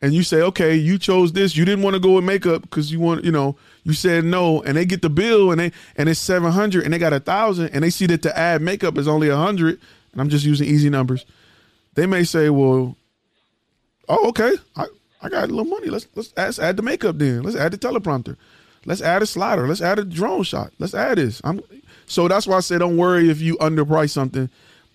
and 0.02 0.12
you 0.12 0.24
say, 0.24 0.42
okay, 0.42 0.74
you 0.74 0.98
chose 0.98 1.32
this, 1.32 1.56
you 1.56 1.64
didn't 1.64 1.84
want 1.84 1.94
to 1.94 2.00
go 2.00 2.14
with 2.14 2.24
makeup 2.24 2.62
because 2.62 2.90
you 2.90 2.98
want, 2.98 3.24
you 3.24 3.30
know, 3.30 3.56
you 3.84 3.92
said 3.92 4.24
no, 4.24 4.60
and 4.62 4.76
they 4.76 4.84
get 4.84 5.02
the 5.02 5.08
bill 5.08 5.52
and 5.52 5.60
they 5.60 5.70
and 5.96 6.08
it's 6.08 6.18
seven 6.18 6.50
hundred 6.50 6.82
and 6.82 6.92
they 6.92 6.98
got 6.98 7.12
a 7.12 7.20
thousand 7.20 7.68
and 7.68 7.84
they 7.84 7.90
see 7.90 8.06
that 8.06 8.22
to 8.22 8.36
add 8.36 8.60
makeup 8.60 8.98
is 8.98 9.06
only 9.06 9.28
a 9.28 9.36
hundred, 9.36 9.78
and 10.10 10.20
I'm 10.20 10.28
just 10.28 10.44
using 10.44 10.66
easy 10.66 10.90
numbers. 10.90 11.24
They 11.94 12.06
may 12.06 12.24
say, 12.24 12.50
well, 12.50 12.96
oh, 14.08 14.28
okay, 14.30 14.52
I, 14.74 14.86
I 15.22 15.28
got 15.28 15.44
a 15.44 15.52
little 15.52 15.64
money. 15.70 15.90
Let's 15.90 16.08
let's 16.16 16.32
add, 16.36 16.58
add 16.58 16.76
the 16.76 16.82
makeup 16.82 17.18
then. 17.18 17.44
Let's 17.44 17.56
add 17.56 17.72
the 17.72 17.78
teleprompter. 17.78 18.36
Let's 18.86 19.02
add 19.02 19.22
a 19.22 19.26
slider. 19.26 19.68
Let's 19.68 19.82
add 19.82 19.98
a 20.00 20.04
drone 20.04 20.42
shot. 20.42 20.72
Let's 20.78 20.94
add 20.94 21.18
this. 21.18 21.40
I'm 21.44 21.60
so 22.10 22.26
that's 22.26 22.44
why 22.44 22.56
I 22.56 22.60
say 22.60 22.76
don't 22.76 22.96
worry 22.96 23.30
if 23.30 23.40
you 23.40 23.56
underprice 23.58 24.10
something 24.10 24.50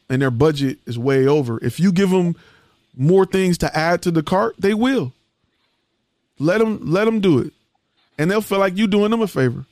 and 0.10 0.22
their 0.22 0.30
budget 0.30 0.80
is 0.86 1.00
way 1.00 1.26
over. 1.26 1.64
If 1.64 1.80
you 1.80 1.94
give 1.94 2.10
them 2.10 2.36
more 2.98 3.26
things 3.26 3.58
to 3.60 3.74
add 3.74 4.02
to 4.02 4.12
the 4.12 4.22
cart, 4.22 4.56
they 4.60 4.74
will. 4.74 5.14
Let 6.40 6.58
them 6.58 6.82
let 6.84 7.06
them 7.06 7.22
do 7.22 7.40
it, 7.40 7.54
and 8.18 8.30
they'll 8.30 8.42
feel 8.42 8.60
like 8.60 8.78
you're 8.78 8.90
doing 8.90 9.12
them 9.12 9.22
a 9.22 9.28
favor. 9.28 9.66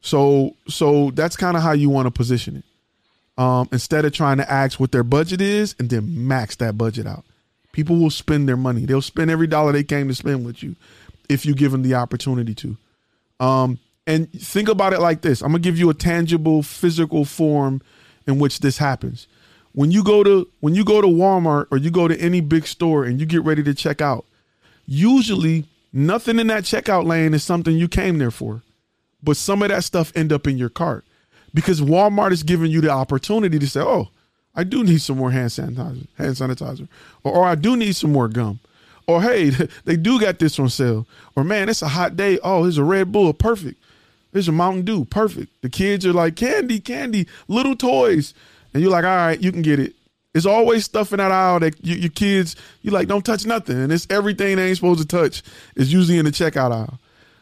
So 0.00 0.56
so 0.66 1.12
that's 1.12 1.36
kind 1.36 1.56
of 1.56 1.62
how 1.62 1.72
you 1.72 1.88
want 1.88 2.06
to 2.06 2.10
position 2.10 2.56
it. 2.56 2.64
Um, 3.40 3.68
instead 3.70 4.04
of 4.04 4.12
trying 4.12 4.38
to 4.38 4.50
ask 4.50 4.80
what 4.80 4.90
their 4.90 5.04
budget 5.04 5.40
is 5.40 5.76
and 5.78 5.88
then 5.88 6.26
max 6.26 6.56
that 6.56 6.76
budget 6.76 7.06
out. 7.06 7.24
People 7.70 7.96
will 7.96 8.10
spend 8.10 8.48
their 8.48 8.56
money. 8.56 8.84
They'll 8.84 9.00
spend 9.00 9.30
every 9.30 9.46
dollar 9.46 9.70
they 9.70 9.84
came 9.84 10.08
to 10.08 10.14
spend 10.14 10.44
with 10.44 10.60
you 10.60 10.74
if 11.28 11.46
you 11.46 11.54
give 11.54 11.70
them 11.70 11.82
the 11.82 11.94
opportunity 11.94 12.54
to. 12.56 12.76
Um, 13.38 13.78
and 14.06 14.30
think 14.32 14.68
about 14.68 14.92
it 14.92 15.00
like 15.00 15.22
this. 15.22 15.42
I'm 15.42 15.48
gonna 15.48 15.60
give 15.60 15.78
you 15.78 15.90
a 15.90 15.94
tangible, 15.94 16.62
physical 16.62 17.24
form 17.24 17.82
in 18.26 18.38
which 18.38 18.60
this 18.60 18.78
happens. 18.78 19.26
When 19.72 19.90
you 19.90 20.02
go 20.04 20.22
to 20.22 20.48
when 20.60 20.74
you 20.74 20.84
go 20.84 21.00
to 21.00 21.06
Walmart 21.06 21.66
or 21.70 21.78
you 21.78 21.90
go 21.90 22.08
to 22.08 22.20
any 22.20 22.40
big 22.40 22.66
store 22.66 23.04
and 23.04 23.20
you 23.20 23.26
get 23.26 23.44
ready 23.44 23.62
to 23.62 23.74
check 23.74 24.00
out, 24.00 24.24
usually 24.86 25.66
nothing 25.92 26.38
in 26.38 26.48
that 26.48 26.64
checkout 26.64 27.06
lane 27.06 27.34
is 27.34 27.44
something 27.44 27.76
you 27.76 27.88
came 27.88 28.18
there 28.18 28.30
for. 28.30 28.62
But 29.22 29.36
some 29.36 29.62
of 29.62 29.68
that 29.68 29.84
stuff 29.84 30.12
end 30.16 30.32
up 30.32 30.46
in 30.46 30.58
your 30.58 30.68
cart 30.68 31.04
because 31.54 31.80
Walmart 31.80 32.32
is 32.32 32.42
giving 32.42 32.70
you 32.70 32.80
the 32.80 32.90
opportunity 32.90 33.58
to 33.58 33.68
say, 33.68 33.80
"Oh, 33.80 34.08
I 34.54 34.64
do 34.64 34.84
need 34.84 35.00
some 35.00 35.18
more 35.18 35.30
hand 35.30 35.50
sanitizer, 35.50 36.06
hand 36.16 36.34
sanitizer, 36.34 36.88
or, 37.24 37.32
or 37.32 37.44
I 37.44 37.54
do 37.54 37.76
need 37.76 37.94
some 37.96 38.12
more 38.12 38.28
gum, 38.28 38.60
or 39.06 39.22
hey, 39.22 39.50
they 39.84 39.96
do 39.96 40.20
got 40.20 40.38
this 40.38 40.58
on 40.58 40.68
sale, 40.68 41.06
or 41.36 41.44
man, 41.44 41.68
it's 41.68 41.82
a 41.82 41.88
hot 41.88 42.16
day. 42.16 42.38
Oh, 42.42 42.64
here's 42.64 42.78
a 42.78 42.84
Red 42.84 43.12
Bull, 43.12 43.32
perfect. 43.32 43.81
There's 44.32 44.48
a 44.48 44.52
Mountain 44.52 44.84
Dew, 44.84 45.04
perfect. 45.04 45.62
The 45.62 45.68
kids 45.68 46.06
are 46.06 46.12
like 46.12 46.36
candy, 46.36 46.80
candy, 46.80 47.28
little 47.48 47.76
toys, 47.76 48.34
and 48.72 48.82
you're 48.82 48.90
like, 48.90 49.04
all 49.04 49.16
right, 49.16 49.40
you 49.40 49.52
can 49.52 49.62
get 49.62 49.78
it. 49.78 49.94
It's 50.34 50.46
always 50.46 50.84
stuff 50.84 51.12
in 51.12 51.18
that 51.18 51.30
aisle 51.30 51.60
that 51.60 51.84
you, 51.84 51.96
your 51.96 52.10
kids, 52.10 52.56
you 52.80 52.90
like, 52.90 53.08
don't 53.08 53.24
touch 53.24 53.44
nothing, 53.44 53.76
and 53.76 53.92
it's 53.92 54.06
everything 54.08 54.56
they 54.56 54.68
ain't 54.68 54.76
supposed 54.76 55.00
to 55.00 55.06
touch 55.06 55.42
is 55.76 55.92
usually 55.92 56.18
in 56.18 56.24
the 56.24 56.30
checkout 56.30 56.72
aisle, 56.72 56.98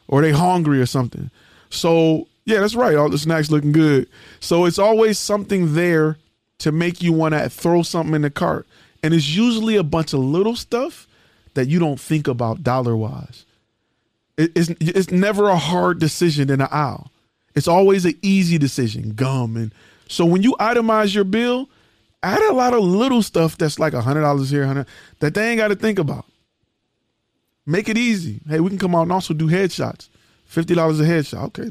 or 0.09 0.21
they 0.23 0.33
hungry 0.33 0.81
or 0.81 0.87
something. 0.87 1.31
So 1.71 2.27
yeah, 2.45 2.61
that's 2.61 2.75
right. 2.75 2.97
All 2.97 3.09
the 3.09 3.19
snacks 3.19 3.51
looking 3.51 3.73
good. 3.73 4.09
So 4.41 4.65
it's 4.65 4.79
always 4.79 5.19
something 5.19 5.75
there 5.75 6.19
to 6.59 6.73
make 6.73 7.01
you 7.01 7.13
want 7.13 7.35
to 7.35 7.49
throw 7.49 7.83
something 7.83 8.15
in 8.15 8.23
the 8.23 8.31
cart. 8.31 8.67
And 9.03 9.15
it's 9.15 9.29
usually 9.29 9.77
a 9.77 9.83
bunch 9.85 10.13
of 10.13 10.21
little 10.21 10.57
stuff 10.57 11.07
that 11.55 11.69
you 11.69 11.79
don't 11.79 12.01
think 12.01 12.29
about 12.29 12.63
dollar 12.63 12.97
wise. 12.97 13.45
It's, 14.55 14.71
it's 14.81 15.11
never 15.11 15.49
a 15.49 15.57
hard 15.57 15.99
decision 15.99 16.51
in 16.51 16.61
the 16.61 16.73
aisle. 16.73 17.11
It's 17.55 17.69
always 17.69 18.05
an 18.05 18.15
easy 18.23 18.59
decision, 18.59 19.15
gum. 19.15 19.57
And 19.57 19.75
so 20.09 20.25
when 20.25 20.43
you 20.43 20.55
itemize 20.61 21.15
your 21.15 21.25
bill, 21.25 21.69
add 22.23 22.43
a 22.43 22.53
lot 22.53 22.75
of 22.75 22.83
little 22.85 23.23
stuff 23.23 23.59
that's 23.59 23.79
like 23.79 23.93
a 23.93 24.01
hundred 24.01 24.23
dollars 24.23 24.51
here, 24.51 24.67
hundred 24.67 24.87
that 25.19 25.35
they 25.35 25.49
ain't 25.49 25.59
got 25.59 25.69
to 25.69 25.77
think 25.77 25.99
about. 25.99 26.27
Make 27.67 27.89
it 27.89 27.99
easy. 27.99 28.41
Hey, 28.49 28.61
we 28.61 28.69
can 28.69 28.79
come 28.79 28.95
out 28.95 29.03
and 29.03 29.13
also 29.13 29.35
do 29.35 29.49
headshots. 29.49 30.09
Fifty 30.45 30.75
dollars 30.75 31.01
a 31.01 31.05
headshot. 31.05 31.45
Okay. 31.47 31.71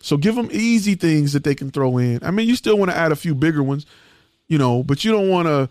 So 0.00 0.16
give 0.16 0.36
them 0.36 0.48
easy 0.52 0.94
things 0.94 1.32
that 1.32 1.44
they 1.44 1.54
can 1.54 1.70
throw 1.70 1.98
in. 1.98 2.20
I 2.22 2.30
mean, 2.30 2.48
you 2.48 2.56
still 2.56 2.78
want 2.78 2.90
to 2.90 2.96
add 2.96 3.12
a 3.12 3.16
few 3.16 3.34
bigger 3.34 3.62
ones, 3.62 3.86
you 4.46 4.58
know, 4.58 4.82
but 4.82 5.04
you 5.04 5.10
don't 5.10 5.28
want 5.28 5.48
to 5.48 5.68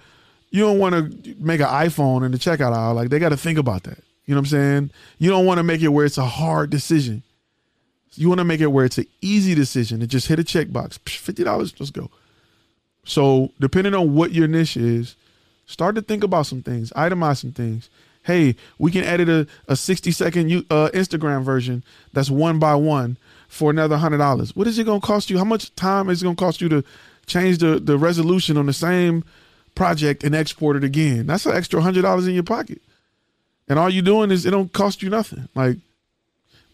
you 0.50 0.62
don't 0.62 0.80
want 0.80 0.96
to 0.96 1.36
make 1.40 1.60
an 1.60 1.68
iPhone 1.68 2.26
in 2.26 2.32
the 2.32 2.38
checkout 2.38 2.74
aisle. 2.74 2.94
Like 2.94 3.10
they 3.10 3.20
got 3.20 3.30
to 3.30 3.38
think 3.38 3.58
about 3.58 3.84
that. 3.84 4.00
You 4.28 4.36
know 4.36 4.42
what 4.42 4.48
I'm 4.48 4.52
saying? 4.52 4.92
You 5.18 5.30
don't 5.30 5.46
want 5.46 5.58
to 5.58 5.64
make 5.64 5.82
it 5.82 5.88
where 5.88 6.06
it's 6.06 6.18
a 6.18 6.26
hard 6.26 6.70
decision. 6.70 7.24
You 8.14 8.28
want 8.28 8.40
to 8.40 8.46
make 8.46 8.62
it 8.62 8.68
where 8.68 8.86
it's 8.86 8.98
an 8.98 9.08
easy 9.22 9.56
decision 9.56 10.02
to 10.02 10.08
just 10.08 10.28
hit 10.28 10.40
a 10.40 10.44
checkbox. 10.44 11.00
Fifty 11.08 11.44
dollars, 11.44 11.74
let's 11.80 11.92
go. 11.92 12.12
So 13.06 13.52
depending 13.60 13.94
on 13.94 14.14
what 14.14 14.34
your 14.34 14.48
niche 14.48 14.76
is, 14.78 15.16
start 15.66 15.96
to 15.96 16.02
think 16.02 16.24
about 16.24 16.46
some 16.46 16.62
things, 16.62 16.92
itemize 16.92 17.38
some 17.38 17.54
things. 17.54 17.90
Hey, 18.24 18.58
we 18.78 18.92
can 18.92 19.06
edit 19.06 19.30
a, 19.30 19.48
a 19.70 19.78
60 19.78 20.12
second 20.12 20.52
uh, 20.70 20.90
Instagram 20.94 21.44
version 21.44 21.82
that's 22.12 22.30
one 22.30 22.60
by 22.60 22.76
one 22.76 23.18
for 23.48 23.70
another 23.72 23.96
hundred 23.96 24.18
dollars. 24.18 24.54
What 24.54 24.68
is 24.68 24.78
it 24.78 24.84
going 24.84 25.00
to 25.00 25.08
cost 25.08 25.30
you? 25.30 25.38
How 25.38 25.46
much 25.46 25.74
time 25.76 26.10
is 26.10 26.22
it 26.22 26.26
going 26.26 26.36
to 26.36 26.44
cost 26.44 26.60
you 26.60 26.68
to 26.68 26.84
change 27.26 27.60
the 27.60 27.80
the 27.80 27.98
resolution 27.98 28.58
on 28.58 28.66
the 28.66 28.74
same 28.74 29.24
project 29.76 30.26
and 30.26 30.36
export 30.36 30.76
it 30.76 30.84
again? 30.84 31.28
That's 31.28 31.46
an 31.46 31.56
extra 31.56 31.82
hundred 31.82 32.02
dollars 32.02 32.28
in 32.28 32.34
your 32.34 32.44
pocket, 32.44 32.82
and 33.68 33.78
all 33.80 33.90
you're 33.90 34.04
doing 34.04 34.32
is 34.32 34.46
it 34.46 34.52
don't 34.52 34.72
cost 34.74 35.02
you 35.02 35.10
nothing. 35.10 35.48
Like 35.56 35.78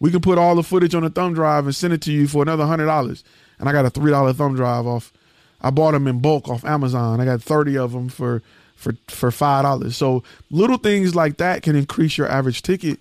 we 0.00 0.10
can 0.10 0.20
put 0.20 0.38
all 0.38 0.54
the 0.54 0.62
footage 0.62 0.94
on 0.94 1.04
a 1.04 1.10
thumb 1.10 1.34
drive 1.34 1.66
and 1.66 1.74
send 1.74 1.92
it 1.92 2.02
to 2.02 2.12
you 2.12 2.26
for 2.26 2.42
another 2.42 2.66
hundred 2.66 2.86
dollars. 2.86 3.24
And 3.58 3.68
I 3.68 3.72
got 3.72 3.86
a 3.86 3.90
three 3.90 4.10
dollar 4.10 4.32
thumb 4.32 4.56
drive 4.56 4.86
off. 4.86 5.12
I 5.60 5.70
bought 5.70 5.92
them 5.92 6.06
in 6.06 6.20
bulk 6.20 6.48
off 6.48 6.64
Amazon. 6.64 7.20
I 7.20 7.24
got 7.24 7.42
thirty 7.42 7.76
of 7.76 7.92
them 7.92 8.08
for 8.08 8.42
for 8.76 8.94
for 9.08 9.30
five 9.30 9.64
dollars. 9.64 9.96
So 9.96 10.22
little 10.50 10.78
things 10.78 11.14
like 11.14 11.38
that 11.38 11.62
can 11.62 11.76
increase 11.76 12.18
your 12.18 12.28
average 12.28 12.62
ticket 12.62 12.98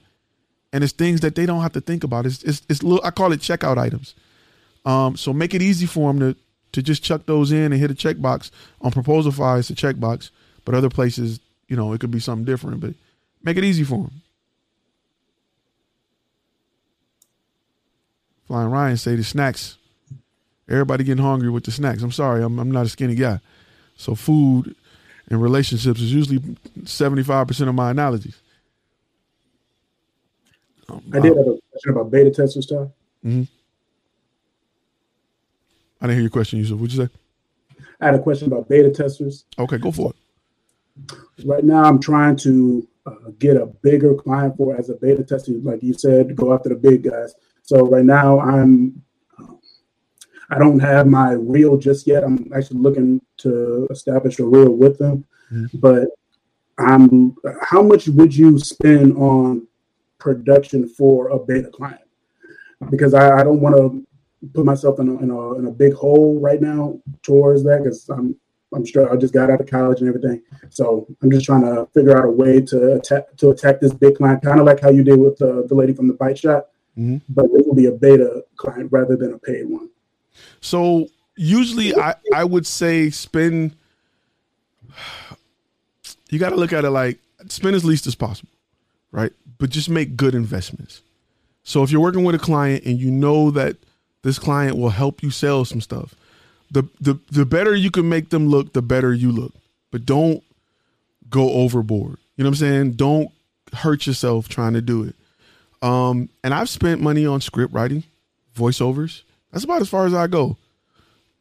and 0.74 0.84
it's 0.84 0.92
things 0.92 1.22
that 1.22 1.36
they 1.36 1.46
don't 1.46 1.62
have 1.62 1.74
to 1.74 1.82
think 1.82 2.04
about. 2.04 2.26
It's 2.26 2.44
it's, 2.44 2.64
it's 2.68 2.84
little, 2.84 3.06
I 3.06 3.12
call 3.12 3.32
it 3.32 3.40
checkout 3.40 3.78
items. 3.78 4.16
Um, 4.86 5.16
so 5.16 5.32
make 5.32 5.54
it 5.54 5.62
easy 5.62 5.86
for 5.86 6.12
them 6.12 6.20
to 6.20 6.40
to 6.74 6.82
just 6.82 7.04
chuck 7.04 7.26
those 7.28 7.52
in 7.52 7.72
and 7.72 7.76
hit 7.76 7.92
a 7.92 7.94
checkbox. 7.94 8.50
On 8.82 8.92
Proposalify, 8.92 9.60
it's 9.60 9.70
a 9.70 9.76
checkbox, 9.76 10.32
but 10.66 10.74
other 10.74 10.90
places, 10.90 11.40
you 11.68 11.76
know, 11.78 11.94
it 11.94 12.02
could 12.02 12.12
be 12.12 12.20
something 12.20 12.46
different. 12.46 12.82
But 12.82 12.96
make 13.44 13.58
it 13.58 13.64
easy 13.64 13.84
for 13.84 14.04
them. 14.04 14.22
Flying 18.48 18.70
Ryan 18.70 18.98
say 18.98 19.16
the 19.16 19.24
snacks. 19.24 19.78
Everybody 20.70 21.04
getting 21.04 21.24
hungry 21.24 21.50
with 21.50 21.66
the 21.66 21.72
snacks. 21.72 22.04
I'm 22.04 22.12
sorry, 22.12 22.44
I'm 22.44 22.60
I'm 22.60 22.72
not 22.72 22.86
a 22.86 22.90
skinny 22.90 23.16
guy, 23.16 23.40
so 23.98 24.16
food 24.16 24.76
and 25.30 25.42
relationships 25.42 26.00
is 26.02 26.14
usually 26.14 26.40
75% 26.40 27.68
of 27.68 27.76
my 27.76 27.92
analogies. 27.92 28.36
I 30.90 31.20
did 31.20 31.36
have 31.36 31.48
a 31.48 31.60
question 31.72 31.92
about 31.92 32.12
beta 32.12 32.30
tester 32.30 32.62
stuff. 32.62 32.90
Mm-hmm. 33.26 33.44
I 36.02 36.06
didn't 36.06 36.16
hear 36.16 36.22
your 36.24 36.30
question, 36.30 36.60
Yusuf. 36.60 36.78
What'd 36.78 36.94
you 36.96 37.06
say? 37.06 37.12
I 38.02 38.08
had 38.08 38.16
a 38.16 38.20
question 38.20 38.48
about 38.48 38.68
beta 38.68 38.90
testers. 38.90 39.46
Okay, 39.58 39.78
go 39.78 39.92
for 39.92 40.12
it. 40.12 41.46
Right 41.46 41.64
now, 41.64 41.86
I'm 41.86 42.00
trying 42.00 42.36
to 42.38 42.86
uh, 43.06 43.32
get 43.40 43.58
a 43.58 43.66
bigger 43.66 44.16
client 44.16 44.56
for 44.58 44.76
as 44.78 44.90
a 44.90 44.96
beta 44.96 45.24
tester, 45.24 45.54
like 45.62 45.84
you 45.84 45.94
said, 45.94 46.36
go 46.36 46.54
after 46.54 46.70
the 46.70 46.76
big 46.76 47.04
guys. 47.04 47.36
So 47.62 47.88
right 47.88 48.06
now, 48.06 48.40
I'm 48.40 49.02
I 50.50 50.60
don't 50.60 50.80
have 50.80 51.08
my 51.08 51.32
reel 51.32 51.78
just 51.78 52.06
yet. 52.06 52.24
I'm 52.24 52.52
actually 52.56 52.80
looking 52.80 53.22
to 53.38 53.88
establish 53.90 54.40
a 54.40 54.46
reel 54.46 54.72
with 54.72 54.98
them, 54.98 55.26
mm-hmm. 55.52 55.78
but 55.80 56.10
I'm. 56.78 57.36
How 57.62 57.82
much 57.82 58.08
would 58.08 58.36
you 58.36 58.60
spend 58.60 59.18
on 59.18 59.68
production 60.20 60.88
for 60.88 61.30
a 61.30 61.40
beta 61.40 61.70
client 61.70 62.02
because 62.90 63.14
I, 63.14 63.40
I 63.40 63.44
don't 63.44 63.60
want 63.60 63.76
to 63.76 64.08
put 64.54 64.66
myself 64.66 65.00
in 65.00 65.10
a, 65.10 65.18
in 65.20 65.30
a, 65.30 65.54
in 65.56 65.68
a 65.68 65.72
big 65.72 65.94
hole 65.94 66.40
right 66.40 66.62
now 66.62 67.00
towards 67.22 67.64
that 67.64 67.84
because 67.84 68.08
I'm 68.10 68.36
I'm 68.74 68.86
sure 68.86 69.12
I 69.12 69.16
just 69.16 69.34
got 69.34 69.50
out 69.50 69.62
of 69.62 69.68
college 69.68 70.00
and 70.00 70.08
everything. 70.08 70.42
So 70.70 71.08
I'm 71.22 71.32
just 71.32 71.46
trying 71.46 71.62
to 71.62 71.88
figure 71.94 72.18
out 72.18 72.26
a 72.26 72.32
way 72.32 72.62
to 72.62 72.94
attack 72.94 73.36
to 73.38 73.50
attack 73.50 73.80
this 73.80 73.94
big 73.94 74.18
client, 74.18 74.44
kind 74.44 74.60
of 74.60 74.66
like 74.66 74.80
how 74.80 74.90
you 74.90 75.04
did 75.04 75.20
with 75.20 75.38
the, 75.38 75.66
the 75.68 75.76
lady 75.76 75.94
from 75.94 76.08
the 76.08 76.14
bike 76.14 76.38
shop. 76.38 76.72
Mm-hmm. 76.98 77.18
But 77.30 77.46
it 77.46 77.66
will 77.66 77.76
be 77.76 77.88
a 77.88 77.92
beta 77.92 78.44
client 78.56 78.92
rather 78.92 79.16
than 79.16 79.34
a 79.34 79.40
paid 79.40 79.68
one. 79.68 79.90
So 80.62 81.08
usually 81.36 81.96
I, 81.96 82.16
I 82.34 82.44
would 82.44 82.68
say 82.68 83.10
spend 83.10 83.76
you 86.30 86.40
got 86.40 86.50
to 86.50 86.56
look 86.56 86.74
at 86.74 86.86
it 86.86 86.90
like 86.90 87.20
spend 87.48 87.76
as 87.76 87.84
least 87.84 88.08
as 88.08 88.16
possible, 88.16 88.52
right? 89.12 89.32
but 89.64 89.70
just 89.70 89.90
make 89.90 90.18
good 90.18 90.36
investments. 90.36 91.02
So 91.64 91.84
if 91.84 91.90
you're 91.90 92.02
working 92.02 92.26
with 92.26 92.36
a 92.36 92.40
client 92.40 92.84
and 92.84 93.00
you 93.00 93.10
know 93.10 93.50
that 93.52 93.78
this 94.22 94.38
client 94.38 94.76
will 94.76 94.90
help 94.90 95.24
you 95.24 95.32
sell 95.32 95.64
some 95.64 95.80
stuff. 95.80 96.16
The 96.74 96.84
the 97.00 97.20
the 97.32 97.46
better 97.46 97.76
you 97.76 97.92
can 97.92 98.10
make 98.10 98.30
them 98.30 98.48
look, 98.48 98.74
the 98.74 98.82
better 98.82 99.14
you 99.14 99.32
look. 99.32 99.54
But 99.92 100.06
don't 100.06 100.44
go 101.30 101.52
overboard. 101.52 102.18
You 102.36 102.44
know 102.44 102.50
what 102.50 102.56
I'm 102.56 102.68
saying? 102.68 102.92
Don't 102.94 103.32
hurt 103.74 104.08
yourself 104.08 104.50
trying 104.50 104.74
to 104.74 104.82
do 104.82 105.04
it. 105.04 105.16
Um, 105.82 106.30
and 106.44 106.54
I've 106.54 106.70
spent 106.70 107.00
money 107.02 107.26
on 107.26 107.42
script 107.42 107.74
writing, 107.74 108.04
voiceovers. 108.56 109.22
That's 109.52 109.64
about 109.66 109.82
as 109.82 109.90
far 109.90 110.06
as 110.06 110.14
I 110.14 110.28
go. 110.28 110.58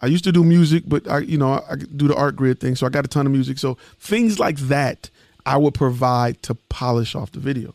I 0.02 0.06
used 0.06 0.24
to 0.24 0.32
do 0.32 0.44
music, 0.44 0.82
but 0.86 1.08
I, 1.08 1.20
you 1.20 1.38
know, 1.38 1.64
I 1.70 1.76
do 1.76 2.08
the 2.08 2.14
Artgrid 2.14 2.58
thing, 2.58 2.74
so 2.74 2.86
I 2.86 2.90
got 2.90 3.04
a 3.04 3.08
ton 3.08 3.24
of 3.24 3.32
music. 3.32 3.58
So 3.58 3.78
things 3.98 4.38
like 4.38 4.58
that, 4.58 5.08
I 5.46 5.56
would 5.56 5.74
provide 5.74 6.42
to 6.42 6.54
polish 6.54 7.14
off 7.14 7.32
the 7.32 7.40
video, 7.40 7.74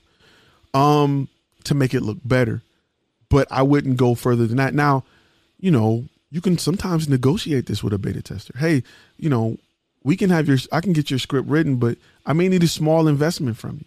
um, 0.73 1.29
to 1.63 1.73
make 1.73 1.93
it 1.93 2.01
look 2.01 2.17
better. 2.23 2.61
But 3.29 3.47
I 3.49 3.63
wouldn't 3.63 3.97
go 3.97 4.13
further 4.13 4.45
than 4.45 4.57
that. 4.57 4.73
Now, 4.73 5.05
you 5.59 5.71
know, 5.71 6.05
you 6.29 6.41
can 6.41 6.57
sometimes 6.57 7.07
negotiate 7.07 7.65
this 7.67 7.83
with 7.83 7.93
a 7.93 7.97
beta 7.97 8.21
tester. 8.21 8.53
Hey, 8.57 8.83
you 9.17 9.29
know, 9.29 9.57
we 10.03 10.15
can 10.17 10.29
have 10.29 10.47
your, 10.47 10.57
I 10.71 10.81
can 10.81 10.93
get 10.93 11.09
your 11.09 11.19
script 11.19 11.47
written, 11.47 11.77
but 11.77 11.97
I 12.25 12.33
may 12.33 12.47
need 12.47 12.63
a 12.63 12.67
small 12.67 13.07
investment 13.07 13.57
from 13.57 13.77
you. 13.77 13.85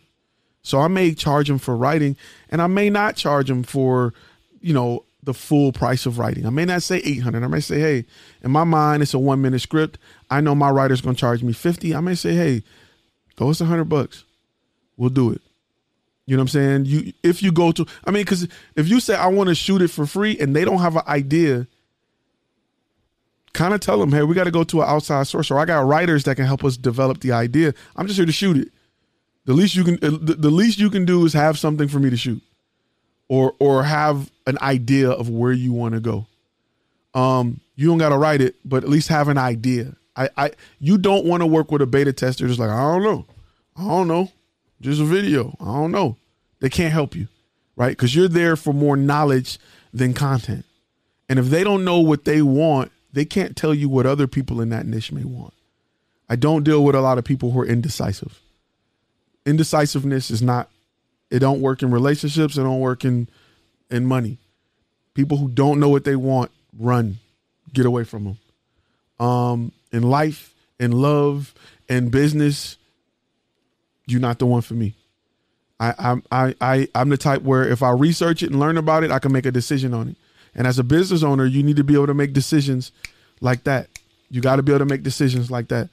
So 0.62 0.80
I 0.80 0.88
may 0.88 1.14
charge 1.14 1.48
them 1.48 1.58
for 1.58 1.76
writing, 1.76 2.16
and 2.50 2.60
I 2.60 2.66
may 2.66 2.90
not 2.90 3.16
charge 3.16 3.48
them 3.48 3.62
for, 3.62 4.12
you 4.60 4.74
know, 4.74 5.04
the 5.22 5.34
full 5.34 5.72
price 5.72 6.06
of 6.06 6.18
writing. 6.18 6.46
I 6.46 6.50
may 6.50 6.64
not 6.64 6.82
say 6.82 6.98
800. 6.98 7.42
I 7.42 7.46
may 7.46 7.60
say, 7.60 7.78
hey, 7.78 8.04
in 8.42 8.50
my 8.50 8.64
mind, 8.64 9.02
it's 9.02 9.14
a 9.14 9.18
one 9.18 9.42
minute 9.42 9.60
script. 9.60 9.98
I 10.30 10.40
know 10.40 10.54
my 10.54 10.70
writer's 10.70 11.00
going 11.00 11.14
to 11.14 11.20
charge 11.20 11.42
me 11.42 11.52
50. 11.52 11.94
I 11.94 12.00
may 12.00 12.14
say, 12.14 12.34
hey, 12.34 12.62
throw 13.36 13.50
us 13.50 13.60
a 13.60 13.66
hundred 13.66 13.86
bucks. 13.86 14.24
We'll 14.96 15.10
do 15.10 15.30
it. 15.30 15.40
You 16.26 16.36
know 16.36 16.42
what 16.42 16.54
I'm 16.54 16.84
saying? 16.84 16.84
You 16.86 17.12
if 17.22 17.42
you 17.42 17.52
go 17.52 17.72
to, 17.72 17.86
I 18.04 18.10
mean, 18.10 18.22
because 18.22 18.46
if 18.76 18.88
you 18.88 19.00
say 19.00 19.14
I 19.14 19.26
want 19.26 19.48
to 19.48 19.54
shoot 19.54 19.82
it 19.82 19.88
for 19.88 20.06
free 20.06 20.38
and 20.38 20.54
they 20.54 20.64
don't 20.64 20.78
have 20.78 20.96
an 20.96 21.02
idea, 21.06 21.66
kind 23.60 23.74
of 23.74 23.80
tell 23.80 24.00
them, 24.00 24.10
hey, 24.10 24.22
we 24.22 24.34
got 24.34 24.44
to 24.44 24.50
go 24.50 24.64
to 24.64 24.80
an 24.80 24.88
outside 24.88 25.26
source, 25.26 25.50
or 25.50 25.58
I 25.58 25.66
got 25.66 25.80
writers 25.86 26.24
that 26.24 26.36
can 26.36 26.46
help 26.46 26.64
us 26.64 26.78
develop 26.78 27.20
the 27.20 27.32
idea. 27.32 27.74
I'm 27.94 28.06
just 28.06 28.16
here 28.16 28.24
to 28.24 28.32
shoot 28.32 28.56
it. 28.56 28.68
The 29.44 29.52
least 29.52 29.76
you 29.76 29.84
can, 29.84 29.96
the, 30.00 30.34
the 30.34 30.50
least 30.50 30.78
you 30.78 30.88
can 30.88 31.04
do 31.04 31.26
is 31.26 31.34
have 31.34 31.58
something 31.58 31.86
for 31.86 31.98
me 31.98 32.08
to 32.08 32.16
shoot 32.16 32.42
or 33.28 33.54
or 33.58 33.84
have 33.84 34.30
an 34.46 34.58
idea 34.62 35.10
of 35.10 35.28
where 35.28 35.52
you 35.52 35.72
want 35.72 35.94
to 35.94 36.00
go. 36.00 36.26
Um, 37.14 37.60
you 37.76 37.88
don't 37.88 37.98
got 37.98 38.10
to 38.10 38.18
write 38.18 38.40
it, 38.40 38.56
but 38.64 38.82
at 38.82 38.88
least 38.88 39.08
have 39.08 39.28
an 39.28 39.38
idea. 39.38 39.94
I, 40.16 40.30
I 40.36 40.50
you 40.78 40.96
don't 40.96 41.26
want 41.26 41.42
to 41.42 41.46
work 41.46 41.70
with 41.70 41.82
a 41.82 41.86
beta 41.86 42.12
tester 42.14 42.46
just 42.46 42.60
like 42.60 42.70
I 42.70 42.80
don't 42.80 43.02
know, 43.02 43.26
I 43.76 43.82
don't 43.82 44.08
know, 44.08 44.32
just 44.80 45.00
a 45.02 45.04
video. 45.04 45.54
I 45.60 45.66
don't 45.66 45.92
know. 45.92 46.16
They 46.60 46.70
can't 46.70 46.92
help 46.92 47.14
you, 47.14 47.28
right? 47.76 47.90
Because 47.90 48.14
you're 48.14 48.28
there 48.28 48.56
for 48.56 48.72
more 48.72 48.96
knowledge 48.96 49.58
than 49.92 50.14
content. 50.14 50.64
And 51.28 51.38
if 51.38 51.46
they 51.46 51.62
don't 51.62 51.84
know 51.84 52.00
what 52.00 52.24
they 52.24 52.42
want, 52.42 52.90
they 53.12 53.24
can't 53.24 53.56
tell 53.56 53.74
you 53.74 53.88
what 53.88 54.06
other 54.06 54.26
people 54.26 54.60
in 54.60 54.70
that 54.70 54.86
niche 54.86 55.12
may 55.12 55.24
want. 55.24 55.54
I 56.28 56.36
don't 56.36 56.62
deal 56.62 56.84
with 56.84 56.94
a 56.94 57.00
lot 57.00 57.18
of 57.18 57.24
people 57.24 57.50
who 57.50 57.60
are 57.60 57.66
indecisive. 57.66 58.40
Indecisiveness 59.44 60.30
is 60.30 60.42
not 60.42 60.68
it 61.30 61.38
don't 61.38 61.60
work 61.60 61.82
in 61.82 61.90
relationships. 61.90 62.56
It 62.56 62.62
don't 62.62 62.80
work 62.80 63.04
in 63.04 63.28
in 63.90 64.04
money. 64.04 64.38
People 65.14 65.38
who 65.38 65.48
don't 65.48 65.80
know 65.80 65.88
what 65.88 66.04
they 66.04 66.16
want, 66.16 66.50
run, 66.78 67.18
get 67.72 67.86
away 67.86 68.04
from 68.04 68.24
them. 68.24 69.26
Um, 69.26 69.72
in 69.92 70.02
life, 70.02 70.54
in 70.78 70.92
love, 70.92 71.54
in 71.88 72.08
business, 72.10 72.76
you're 74.06 74.20
not 74.20 74.38
the 74.38 74.46
one 74.46 74.62
for 74.62 74.74
me. 74.74 74.94
I, 75.78 75.94
I'm 75.98 76.22
I, 76.30 76.54
I 76.60 76.88
I'm 76.94 77.08
the 77.08 77.16
type 77.16 77.42
where 77.42 77.66
if 77.66 77.82
I 77.82 77.90
research 77.90 78.42
it 78.42 78.50
and 78.50 78.60
learn 78.60 78.76
about 78.76 79.04
it, 79.04 79.10
I 79.10 79.18
can 79.18 79.32
make 79.32 79.46
a 79.46 79.52
decision 79.52 79.94
on 79.94 80.08
it. 80.08 80.16
And 80.54 80.66
as 80.66 80.78
a 80.78 80.84
business 80.84 81.22
owner, 81.22 81.44
you 81.44 81.62
need 81.62 81.76
to 81.76 81.84
be 81.84 81.94
able 81.94 82.08
to 82.08 82.14
make 82.14 82.32
decisions 82.32 82.92
like 83.40 83.64
that. 83.64 83.88
You 84.30 84.40
got 84.40 84.56
to 84.56 84.62
be 84.62 84.72
able 84.72 84.80
to 84.80 84.92
make 84.92 85.02
decisions 85.02 85.50
like 85.50 85.68
that. 85.68 85.88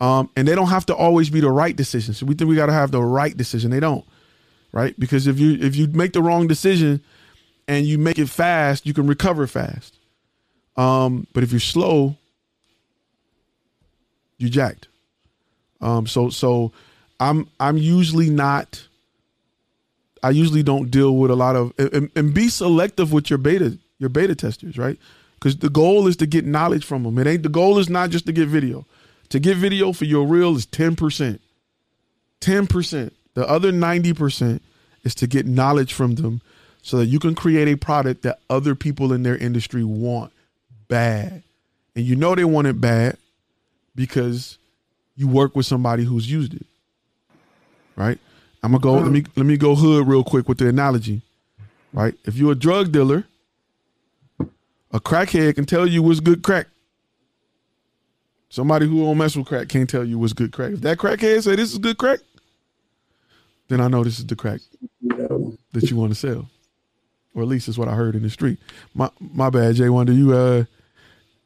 Um, 0.00 0.30
and 0.36 0.48
they 0.48 0.54
don't 0.54 0.68
have 0.68 0.86
to 0.86 0.94
always 0.94 1.30
be 1.30 1.40
the 1.40 1.50
right 1.50 1.76
decisions. 1.76 2.22
We 2.22 2.34
think 2.34 2.48
we 2.48 2.56
got 2.56 2.66
to 2.66 2.72
have 2.72 2.90
the 2.90 3.02
right 3.02 3.36
decision. 3.36 3.70
They 3.70 3.80
don't 3.80 4.04
right? 4.72 4.98
Because 4.98 5.26
if 5.26 5.38
you 5.38 5.58
if 5.60 5.76
you 5.76 5.86
make 5.88 6.12
the 6.12 6.22
wrong 6.22 6.46
decision 6.46 7.02
and 7.68 7.86
you 7.86 7.98
make 7.98 8.18
it 8.18 8.28
fast, 8.28 8.86
you 8.86 8.94
can 8.94 9.06
recover 9.06 9.46
fast. 9.46 9.98
Um, 10.76 11.26
but 11.32 11.42
if 11.42 11.52
you're 11.52 11.60
slow, 11.60 12.16
you 14.38 14.48
jacked. 14.48 14.88
Um, 15.80 16.06
so 16.06 16.30
so 16.30 16.72
I'm 17.20 17.48
I'm 17.60 17.76
usually 17.76 18.30
not. 18.30 18.88
I 20.22 20.30
usually 20.30 20.62
don't 20.62 20.90
deal 20.90 21.16
with 21.16 21.30
a 21.30 21.36
lot 21.36 21.56
of 21.56 21.72
and, 21.78 22.10
and 22.14 22.32
be 22.32 22.48
selective 22.48 23.12
with 23.12 23.30
your 23.30 23.38
beta 23.38 23.78
your 23.98 24.10
beta 24.10 24.34
testers, 24.34 24.78
right? 24.78 24.98
Because 25.34 25.56
the 25.56 25.70
goal 25.70 26.06
is 26.06 26.16
to 26.16 26.26
get 26.26 26.44
knowledge 26.44 26.84
from 26.84 27.02
them. 27.02 27.18
It 27.18 27.26
ain't 27.26 27.42
the 27.42 27.48
goal 27.48 27.78
is 27.78 27.88
not 27.88 28.10
just 28.10 28.26
to 28.26 28.32
get 28.32 28.48
video. 28.48 28.86
To 29.30 29.40
get 29.40 29.56
video 29.56 29.92
for 29.92 30.04
your 30.04 30.26
reel 30.26 30.54
is 30.56 30.66
ten 30.66 30.94
percent. 30.94 31.40
Ten 32.40 32.66
percent. 32.66 33.14
The 33.34 33.48
other 33.48 33.72
90% 33.72 34.60
is 35.04 35.14
to 35.16 35.26
get 35.26 35.46
knowledge 35.46 35.94
from 35.94 36.16
them 36.16 36.42
so 36.82 36.98
that 36.98 37.06
you 37.06 37.18
can 37.18 37.34
create 37.34 37.68
a 37.68 37.76
product 37.76 38.22
that 38.22 38.40
other 38.50 38.74
people 38.74 39.12
in 39.12 39.22
their 39.22 39.36
industry 39.36 39.84
want 39.84 40.32
bad. 40.88 41.42
And 41.96 42.04
you 42.04 42.16
know 42.16 42.34
they 42.34 42.44
want 42.44 42.66
it 42.66 42.80
bad 42.80 43.16
because 43.94 44.58
you 45.16 45.28
work 45.28 45.56
with 45.56 45.66
somebody 45.66 46.04
who's 46.04 46.30
used 46.30 46.54
it. 46.54 46.66
Right? 47.96 48.18
I'm 48.62 48.72
gonna 48.72 48.82
go 48.82 48.94
let 48.94 49.10
me 49.10 49.24
let 49.36 49.46
me 49.46 49.56
go 49.56 49.74
hood 49.74 50.06
real 50.06 50.24
quick 50.24 50.48
with 50.48 50.58
the 50.58 50.68
analogy. 50.68 51.22
Right? 51.92 52.14
If 52.24 52.36
you're 52.36 52.52
a 52.52 52.56
drug 52.56 52.92
dealer, 52.92 53.24
a 54.92 55.00
crackhead 55.00 55.56
can 55.56 55.66
tell 55.66 55.86
you 55.86 56.02
what's 56.02 56.20
good 56.20 56.42
crack. 56.42 56.68
Somebody 58.48 58.86
who 58.86 59.02
don't 59.02 59.18
mess 59.18 59.34
with 59.34 59.46
crack 59.46 59.68
can't 59.68 59.88
tell 59.88 60.04
you 60.04 60.18
what's 60.18 60.32
good 60.32 60.52
crack. 60.52 60.72
If 60.72 60.80
that 60.82 60.98
crackhead 60.98 61.42
say 61.42 61.56
this 61.56 61.72
is 61.72 61.78
good 61.78 61.98
crack, 61.98 62.20
then 63.68 63.80
I 63.80 63.88
know 63.88 64.04
this 64.04 64.18
is 64.18 64.26
the 64.26 64.36
crack 64.36 64.60
that 65.72 65.90
you 65.90 65.96
want 65.96 66.12
to 66.12 66.18
sell. 66.18 66.48
Or 67.34 67.42
at 67.42 67.48
least 67.48 67.66
it's 67.68 67.78
what 67.78 67.88
I 67.88 67.94
heard 67.94 68.14
in 68.14 68.22
the 68.22 68.30
street. 68.30 68.58
My 68.94 69.10
my 69.18 69.48
bad, 69.48 69.74
Jay 69.74 69.88
Wonder. 69.88 70.12
You 70.12 70.34
uh 70.34 70.64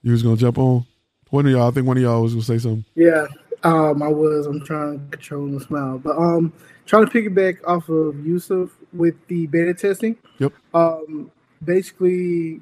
you 0.02 0.12
was 0.12 0.22
gonna 0.22 0.36
jump 0.36 0.59
on. 0.59 0.84
One 1.30 1.47
of 1.47 1.52
y'all, 1.52 1.68
I 1.68 1.70
think 1.70 1.86
one 1.86 1.97
of 1.97 2.02
y'all 2.02 2.22
was 2.22 2.34
gonna 2.34 2.44
say 2.44 2.59
something. 2.59 2.84
Yeah, 2.94 3.26
um, 3.62 4.02
I 4.02 4.09
was. 4.09 4.47
I'm 4.47 4.64
trying 4.64 4.98
to 4.98 5.16
control 5.16 5.47
the 5.48 5.60
smile, 5.60 5.98
but 5.98 6.16
um, 6.16 6.52
trying 6.86 7.06
to 7.06 7.10
piggyback 7.10 7.58
off 7.66 7.88
of 7.88 8.24
Yusuf 8.24 8.70
with 8.92 9.14
the 9.26 9.46
beta 9.48 9.74
testing. 9.74 10.16
Yep. 10.38 10.52
Um, 10.72 11.30
basically, 11.62 12.60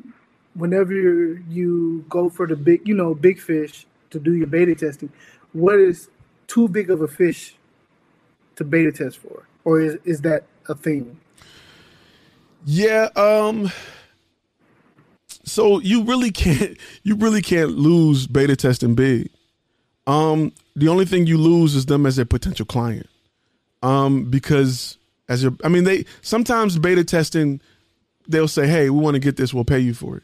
whenever 0.55 0.92
you 0.94 2.05
go 2.09 2.28
for 2.28 2.46
the 2.46 2.56
big, 2.56 2.88
you 2.88 2.94
know, 2.94 3.14
big 3.14 3.40
fish 3.40 3.86
to 4.10 4.18
do 4.18 4.32
your 4.32 4.46
beta 4.46 4.74
testing, 4.74 5.12
what 5.52 5.78
is 5.78 6.09
too 6.46 6.68
big 6.68 6.90
of 6.90 7.02
a 7.02 7.09
fish 7.09 7.55
to 8.56 8.64
beta 8.64 8.90
test 8.90 9.18
for, 9.18 9.46
or 9.64 9.80
is 9.80 9.98
is 10.05 10.20
that 10.22 10.44
a 10.68 10.74
thing? 10.74 11.20
Yeah. 12.64 13.09
Um. 13.16 13.70
So 15.46 15.78
you 15.80 16.02
really 16.05 16.30
can't 16.30 16.78
you 17.02 17.16
really 17.16 17.42
can't 17.42 17.72
lose 17.72 18.26
beta 18.26 18.56
testing 18.56 18.94
big. 18.94 19.30
Um. 20.06 20.52
The 20.76 20.88
only 20.88 21.05
thing 21.05 21.26
you 21.28 21.38
lose 21.38 21.76
is 21.76 21.86
them 21.86 22.05
as 22.05 22.18
a 22.18 22.26
potential 22.26 22.66
client. 22.66 23.09
Um. 23.85 24.24
Because 24.31 24.98
as 25.28 25.43
your, 25.43 25.52
I 25.62 25.69
mean, 25.69 25.85
they 25.85 26.05
sometimes 26.23 26.78
beta 26.78 27.05
testing, 27.05 27.61
they'll 28.28 28.48
say, 28.48 28.66
"Hey, 28.66 28.90
we 28.90 28.98
want 29.01 29.15
to 29.15 29.20
get 29.20 29.36
this. 29.36 29.52
We'll 29.55 29.65
pay 29.65 29.81
you 29.81 29.94
for 29.94 30.16
it." 30.16 30.23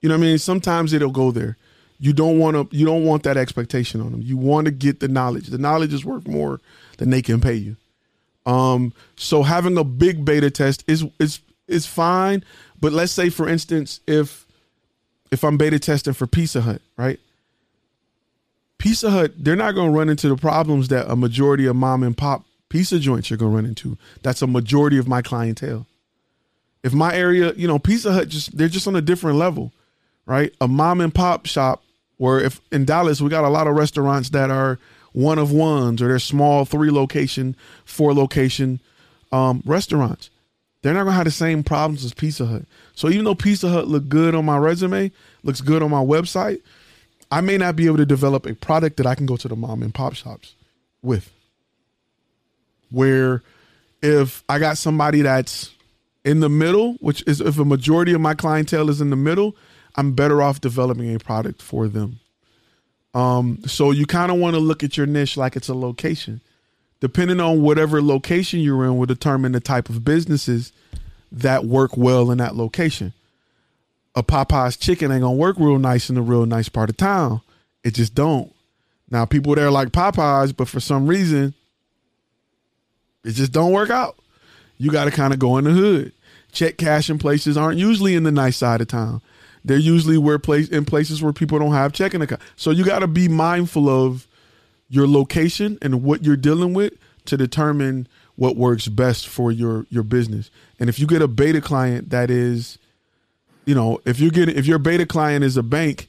You 0.00 0.08
know 0.08 0.16
what 0.16 0.24
I 0.24 0.28
mean? 0.28 0.38
Sometimes 0.38 0.92
it'll 0.92 1.10
go 1.10 1.30
there. 1.30 1.56
You 1.98 2.12
don't 2.12 2.38
want 2.38 2.70
to. 2.70 2.76
You 2.76 2.86
don't 2.86 3.04
want 3.04 3.24
that 3.24 3.36
expectation 3.36 4.00
on 4.00 4.12
them. 4.12 4.22
You 4.22 4.36
want 4.36 4.66
to 4.66 4.70
get 4.70 5.00
the 5.00 5.08
knowledge. 5.08 5.48
The 5.48 5.58
knowledge 5.58 5.92
is 5.92 6.04
worth 6.04 6.26
more 6.28 6.60
than 6.98 7.10
they 7.10 7.22
can 7.22 7.40
pay 7.40 7.54
you. 7.54 7.76
Um, 8.46 8.92
so 9.16 9.42
having 9.42 9.76
a 9.76 9.84
big 9.84 10.24
beta 10.24 10.50
test 10.50 10.84
is 10.86 11.04
is 11.18 11.40
is 11.66 11.86
fine. 11.86 12.44
But 12.80 12.92
let's 12.92 13.12
say, 13.12 13.30
for 13.30 13.48
instance, 13.48 14.00
if 14.06 14.46
if 15.30 15.44
I'm 15.44 15.58
beta 15.58 15.78
testing 15.78 16.14
for 16.14 16.26
Pizza 16.26 16.60
Hut, 16.60 16.80
right? 16.96 17.18
Pizza 18.78 19.10
Hut, 19.10 19.32
they're 19.36 19.56
not 19.56 19.74
going 19.74 19.92
to 19.92 19.98
run 19.98 20.08
into 20.08 20.28
the 20.28 20.36
problems 20.36 20.88
that 20.88 21.10
a 21.10 21.16
majority 21.16 21.66
of 21.66 21.74
mom 21.74 22.04
and 22.04 22.16
pop 22.16 22.44
pizza 22.68 22.98
joints 22.98 23.30
you're 23.30 23.38
to 23.38 23.46
run 23.46 23.66
into. 23.66 23.96
That's 24.22 24.42
a 24.42 24.46
majority 24.46 24.98
of 24.98 25.08
my 25.08 25.22
clientele. 25.22 25.86
If 26.82 26.92
my 26.92 27.14
area, 27.14 27.52
you 27.54 27.66
know, 27.66 27.78
Pizza 27.78 28.12
Hut 28.12 28.28
just 28.28 28.56
they're 28.56 28.68
just 28.68 28.86
on 28.86 28.96
a 28.96 29.00
different 29.00 29.38
level, 29.38 29.72
right? 30.26 30.52
A 30.60 30.68
mom 30.68 31.00
and 31.00 31.14
pop 31.14 31.46
shop 31.46 31.82
where 32.18 32.38
if 32.38 32.60
in 32.70 32.84
Dallas 32.84 33.20
we 33.20 33.30
got 33.30 33.44
a 33.44 33.48
lot 33.48 33.66
of 33.66 33.76
restaurants 33.76 34.30
that 34.30 34.50
are 34.50 34.78
one 35.12 35.38
of 35.38 35.50
ones 35.50 36.00
or 36.00 36.08
they're 36.08 36.18
small 36.18 36.64
three 36.64 36.90
location, 36.90 37.56
four 37.84 38.14
location 38.14 38.80
um, 39.32 39.62
restaurants. 39.66 40.30
They're 40.82 40.94
not 40.94 41.04
gonna 41.04 41.16
have 41.16 41.24
the 41.24 41.32
same 41.32 41.64
problems 41.64 42.04
as 42.04 42.14
Pizza 42.14 42.46
Hut. 42.46 42.62
So 42.94 43.08
even 43.08 43.24
though 43.24 43.34
Pizza 43.34 43.68
Hut 43.68 43.88
look 43.88 44.08
good 44.08 44.34
on 44.34 44.44
my 44.44 44.58
resume, 44.58 45.10
looks 45.42 45.60
good 45.60 45.82
on 45.82 45.90
my 45.90 46.02
website, 46.04 46.60
I 47.30 47.40
may 47.40 47.58
not 47.58 47.76
be 47.76 47.86
able 47.86 47.96
to 47.98 48.06
develop 48.06 48.46
a 48.46 48.54
product 48.54 48.96
that 48.98 49.06
I 49.06 49.14
can 49.14 49.26
go 49.26 49.36
to 49.36 49.48
the 49.48 49.56
mom 49.56 49.82
and 49.82 49.92
pop 49.92 50.14
shops 50.14 50.54
with. 51.02 51.32
Where 52.90 53.42
if 54.02 54.44
I 54.48 54.58
got 54.58 54.78
somebody 54.78 55.22
that's 55.22 55.70
in 56.24 56.40
the 56.40 56.48
middle, 56.48 56.94
which 57.00 57.22
is 57.26 57.40
if 57.40 57.58
a 57.58 57.64
majority 57.64 58.12
of 58.12 58.20
my 58.20 58.34
clientele 58.34 58.90
is 58.90 59.00
in 59.00 59.10
the 59.10 59.16
middle, 59.16 59.56
I'm 59.96 60.12
better 60.12 60.42
off 60.42 60.60
developing 60.60 61.14
a 61.14 61.18
product 61.18 61.62
for 61.62 61.88
them. 61.88 62.20
Um, 63.14 63.60
so 63.66 63.90
you 63.90 64.06
kind 64.06 64.30
of 64.30 64.38
want 64.38 64.54
to 64.54 64.60
look 64.60 64.84
at 64.84 64.96
your 64.96 65.06
niche 65.06 65.36
like 65.36 65.56
it's 65.56 65.68
a 65.68 65.74
location. 65.74 66.40
Depending 67.00 67.40
on 67.40 67.62
whatever 67.62 68.02
location 68.02 68.60
you're 68.60 68.84
in 68.84 68.96
will 68.96 69.06
determine 69.06 69.52
the 69.52 69.60
type 69.60 69.88
of 69.88 70.04
businesses 70.04 70.72
that 71.30 71.64
work 71.64 71.96
well 71.96 72.30
in 72.30 72.38
that 72.38 72.56
location. 72.56 73.12
A 74.14 74.22
Popeye's 74.22 74.76
chicken 74.76 75.12
ain't 75.12 75.22
gonna 75.22 75.36
work 75.36 75.56
real 75.58 75.78
nice 75.78 76.10
in 76.10 76.16
a 76.16 76.22
real 76.22 76.46
nice 76.46 76.68
part 76.68 76.90
of 76.90 76.96
town. 76.96 77.40
It 77.84 77.94
just 77.94 78.14
don't. 78.14 78.52
Now 79.10 79.24
people 79.24 79.54
there 79.54 79.70
like 79.70 79.88
Popeyes, 79.88 80.56
but 80.56 80.68
for 80.68 80.80
some 80.80 81.06
reason, 81.06 81.54
it 83.24 83.32
just 83.32 83.52
don't 83.52 83.72
work 83.72 83.90
out. 83.90 84.16
You 84.78 84.90
got 84.90 85.06
to 85.06 85.10
kind 85.10 85.32
of 85.32 85.38
go 85.38 85.58
in 85.58 85.64
the 85.64 85.70
hood. 85.70 86.12
Check 86.52 86.78
cashing 86.78 87.18
places 87.18 87.56
aren't 87.56 87.78
usually 87.78 88.14
in 88.14 88.22
the 88.22 88.32
nice 88.32 88.56
side 88.56 88.80
of 88.80 88.88
town. 88.88 89.20
They're 89.64 89.76
usually 89.76 90.18
where 90.18 90.38
place 90.38 90.68
in 90.68 90.84
places 90.84 91.22
where 91.22 91.32
people 91.32 91.58
don't 91.58 91.72
have 91.72 91.92
checking 91.92 92.22
account. 92.22 92.40
So 92.56 92.70
you 92.70 92.84
got 92.84 93.00
to 93.00 93.06
be 93.06 93.28
mindful 93.28 93.88
of 93.88 94.26
your 94.88 95.06
location 95.06 95.78
and 95.82 96.02
what 96.02 96.24
you're 96.24 96.36
dealing 96.36 96.74
with 96.74 96.94
to 97.26 97.36
determine 97.36 98.08
what 98.36 98.56
works 98.56 98.88
best 98.88 99.28
for 99.28 99.52
your 99.52 99.84
your 99.90 100.04
business. 100.04 100.50
And 100.78 100.88
if 100.88 100.98
you 100.98 101.06
get 101.06 101.20
a 101.20 101.28
beta 101.28 101.60
client 101.60 102.10
that 102.10 102.30
is, 102.30 102.78
you 103.66 103.74
know, 103.74 104.00
if 104.06 104.20
you're 104.20 104.30
getting 104.30 104.56
if 104.56 104.66
your 104.66 104.78
beta 104.78 105.04
client 105.04 105.44
is 105.44 105.56
a 105.56 105.62
bank 105.62 106.08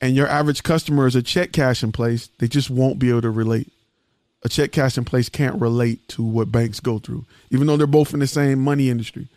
and 0.00 0.16
your 0.16 0.26
average 0.26 0.62
customer 0.62 1.06
is 1.06 1.14
a 1.14 1.22
check 1.22 1.52
cashing 1.52 1.92
place, 1.92 2.28
they 2.38 2.48
just 2.48 2.70
won't 2.70 2.98
be 2.98 3.10
able 3.10 3.22
to 3.22 3.30
relate. 3.30 3.72
A 4.42 4.48
check 4.48 4.70
cashing 4.70 5.04
place 5.04 5.28
can't 5.28 5.60
relate 5.60 6.06
to 6.08 6.22
what 6.22 6.52
banks 6.52 6.78
go 6.78 6.98
through, 6.98 7.24
even 7.50 7.66
though 7.66 7.76
they're 7.76 7.86
both 7.86 8.14
in 8.14 8.20
the 8.20 8.26
same 8.26 8.62
money 8.62 8.90
industry. 8.90 9.28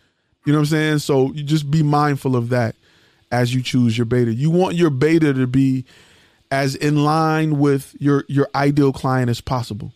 You 0.44 0.52
know 0.52 0.60
what 0.60 0.68
I'm 0.68 0.70
saying? 0.70 0.98
So 1.00 1.32
you 1.32 1.42
just 1.42 1.70
be 1.70 1.82
mindful 1.82 2.36
of 2.36 2.50
that 2.50 2.76
as 3.30 3.54
you 3.54 3.62
choose 3.62 3.96
your 3.96 4.04
beta. 4.04 4.32
You 4.32 4.50
want 4.50 4.76
your 4.76 4.90
beta 4.90 5.32
to 5.34 5.46
be 5.46 5.84
as 6.50 6.74
in 6.74 7.04
line 7.04 7.58
with 7.58 7.94
your 7.98 8.24
your 8.28 8.48
ideal 8.54 8.92
client 8.92 9.30
as 9.30 9.40
possible. 9.40 9.92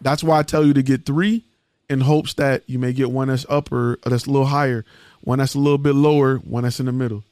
That's 0.00 0.22
why 0.22 0.38
I 0.38 0.42
tell 0.42 0.64
you 0.64 0.74
to 0.74 0.82
get 0.82 1.06
three 1.06 1.44
in 1.88 2.00
hopes 2.00 2.34
that 2.34 2.62
you 2.66 2.78
may 2.78 2.92
get 2.92 3.10
one 3.10 3.28
that's 3.28 3.46
upper 3.48 3.94
or 3.94 4.10
that's 4.10 4.26
a 4.26 4.30
little 4.30 4.46
higher, 4.46 4.84
one 5.20 5.38
that's 5.38 5.54
a 5.54 5.58
little 5.58 5.78
bit 5.78 5.94
lower, 5.94 6.36
one 6.38 6.64
that's 6.64 6.80
in 6.80 6.86
the 6.86 6.92
middle. 6.92 7.24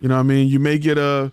You 0.00 0.08
know 0.08 0.14
what 0.14 0.20
I 0.20 0.24
mean? 0.24 0.48
You 0.48 0.58
may 0.58 0.78
get 0.78 0.98
a 0.98 1.32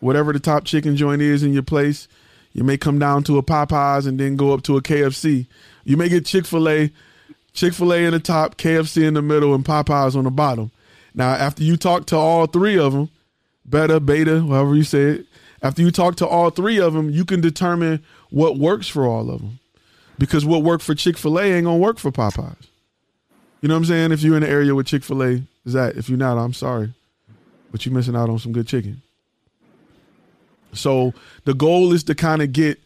whatever 0.00 0.32
the 0.32 0.40
top 0.40 0.64
chicken 0.64 0.96
joint 0.96 1.22
is 1.22 1.42
in 1.42 1.52
your 1.52 1.62
place. 1.62 2.08
You 2.52 2.64
may 2.64 2.76
come 2.76 2.98
down 2.98 3.24
to 3.24 3.38
a 3.38 3.42
Popeyes 3.42 4.06
and 4.06 4.18
then 4.18 4.36
go 4.36 4.52
up 4.52 4.62
to 4.62 4.76
a 4.76 4.82
KFC. 4.82 5.46
You 5.84 5.96
may 5.96 6.08
get 6.08 6.26
Chick 6.26 6.46
fil 6.46 6.68
A, 6.68 6.90
Chick 7.52 7.72
fil 7.74 7.92
A 7.92 8.04
in 8.04 8.12
the 8.12 8.20
top, 8.20 8.56
KFC 8.56 9.04
in 9.04 9.14
the 9.14 9.22
middle, 9.22 9.54
and 9.54 9.64
Popeyes 9.64 10.16
on 10.16 10.24
the 10.24 10.30
bottom. 10.30 10.70
Now, 11.14 11.30
after 11.32 11.62
you 11.62 11.76
talk 11.76 12.06
to 12.06 12.16
all 12.16 12.46
three 12.46 12.78
of 12.78 12.92
them, 12.92 13.10
beta, 13.68 14.00
beta, 14.00 14.40
however 14.40 14.74
you 14.74 14.84
say 14.84 15.02
it, 15.02 15.26
after 15.62 15.82
you 15.82 15.90
talk 15.90 16.16
to 16.16 16.26
all 16.26 16.50
three 16.50 16.80
of 16.80 16.94
them, 16.94 17.10
you 17.10 17.24
can 17.24 17.40
determine 17.40 18.02
what 18.30 18.58
works 18.58 18.88
for 18.88 19.06
all 19.06 19.30
of 19.30 19.40
them. 19.40 19.58
Because 20.18 20.44
what 20.44 20.62
worked 20.62 20.84
for 20.84 20.94
Chick 20.94 21.16
fil 21.16 21.38
A 21.38 21.44
ain't 21.44 21.64
going 21.64 21.78
to 21.78 21.82
work 21.82 21.98
for 21.98 22.10
Popeyes. 22.10 22.66
You 23.60 23.68
know 23.68 23.74
what 23.74 23.78
I'm 23.78 23.84
saying? 23.86 24.12
If 24.12 24.22
you're 24.22 24.36
in 24.36 24.42
the 24.42 24.48
area 24.48 24.74
with 24.74 24.86
Chick 24.86 25.04
fil 25.04 25.22
A, 25.22 25.42
is 25.64 25.72
that, 25.72 25.96
if 25.96 26.08
you're 26.08 26.18
not, 26.18 26.36
I'm 26.36 26.52
sorry. 26.52 26.92
But 27.70 27.86
you're 27.86 27.94
missing 27.94 28.16
out 28.16 28.28
on 28.28 28.38
some 28.38 28.52
good 28.52 28.66
chicken. 28.66 29.02
So 30.74 31.14
the 31.44 31.54
goal 31.54 31.92
is 31.92 32.04
to 32.04 32.14
kind 32.14 32.42
of 32.42 32.52
get 32.52 32.78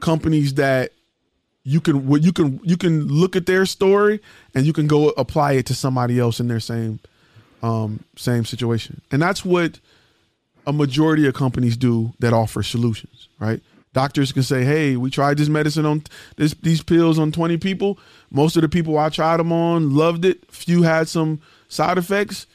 companies 0.00 0.54
that 0.54 0.92
you 1.64 1.80
can 1.80 2.10
you 2.22 2.32
can 2.32 2.60
you 2.62 2.76
can 2.76 3.08
look 3.08 3.34
at 3.36 3.46
their 3.46 3.64
story 3.64 4.20
and 4.54 4.66
you 4.66 4.72
can 4.72 4.86
go 4.86 5.08
apply 5.10 5.52
it 5.52 5.66
to 5.66 5.74
somebody 5.74 6.20
else 6.20 6.38
in 6.38 6.48
their 6.48 6.60
same 6.60 7.00
um, 7.62 8.04
same 8.16 8.44
situation. 8.44 9.00
And 9.10 9.22
that's 9.22 9.44
what 9.44 9.80
a 10.66 10.72
majority 10.72 11.26
of 11.26 11.34
companies 11.34 11.76
do 11.76 12.12
that 12.18 12.32
offer 12.32 12.62
solutions, 12.62 13.28
right? 13.38 13.60
Doctors 13.94 14.32
can 14.32 14.42
say, 14.42 14.64
"Hey, 14.64 14.96
we 14.96 15.08
tried 15.08 15.38
this 15.38 15.48
medicine 15.48 15.86
on 15.86 16.02
this 16.36 16.54
these 16.54 16.82
pills 16.82 17.18
on 17.18 17.32
20 17.32 17.56
people. 17.56 17.98
Most 18.30 18.56
of 18.56 18.62
the 18.62 18.68
people 18.68 18.98
I 18.98 19.08
tried 19.08 19.38
them 19.38 19.52
on 19.52 19.94
loved 19.94 20.24
it. 20.24 20.50
Few 20.50 20.82
had 20.82 21.08
some 21.08 21.40
side 21.68 21.96
effects. 21.96 22.46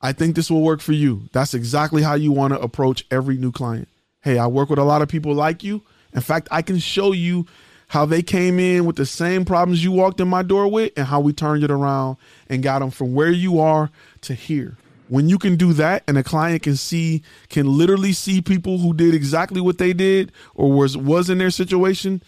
I 0.00 0.12
think 0.12 0.36
this 0.36 0.50
will 0.50 0.62
work 0.62 0.80
for 0.80 0.92
you." 0.92 1.28
That's 1.32 1.54
exactly 1.54 2.02
how 2.02 2.14
you 2.14 2.32
want 2.32 2.52
to 2.54 2.60
approach 2.60 3.06
every 3.10 3.36
new 3.36 3.52
client. 3.52 3.88
Hey, 4.20 4.38
I 4.38 4.46
work 4.46 4.70
with 4.70 4.78
a 4.78 4.84
lot 4.84 5.02
of 5.02 5.08
people 5.08 5.34
like 5.34 5.62
you. 5.62 5.82
In 6.12 6.20
fact, 6.20 6.48
I 6.50 6.62
can 6.62 6.78
show 6.78 7.12
you 7.12 7.46
how 7.88 8.04
they 8.04 8.22
came 8.22 8.58
in 8.58 8.84
with 8.84 8.96
the 8.96 9.06
same 9.06 9.44
problems 9.44 9.84
you 9.84 9.92
walked 9.92 10.20
in 10.20 10.28
my 10.28 10.42
door 10.42 10.68
with 10.68 10.92
and 10.96 11.06
how 11.06 11.20
we 11.20 11.32
turned 11.32 11.62
it 11.62 11.70
around 11.70 12.16
and 12.48 12.62
got 12.62 12.80
them 12.80 12.90
from 12.90 13.14
where 13.14 13.30
you 13.30 13.60
are 13.60 13.90
to 14.22 14.34
here. 14.34 14.76
When 15.08 15.28
you 15.28 15.38
can 15.38 15.54
do 15.56 15.72
that 15.74 16.02
and 16.08 16.18
a 16.18 16.24
client 16.24 16.62
can 16.62 16.76
see 16.76 17.22
can 17.48 17.78
literally 17.78 18.12
see 18.12 18.42
people 18.42 18.78
who 18.78 18.92
did 18.92 19.14
exactly 19.14 19.60
what 19.60 19.78
they 19.78 19.92
did 19.92 20.32
or 20.54 20.72
was 20.72 20.96
was 20.96 21.30
in 21.30 21.38
their 21.38 21.50
situation 21.50 22.22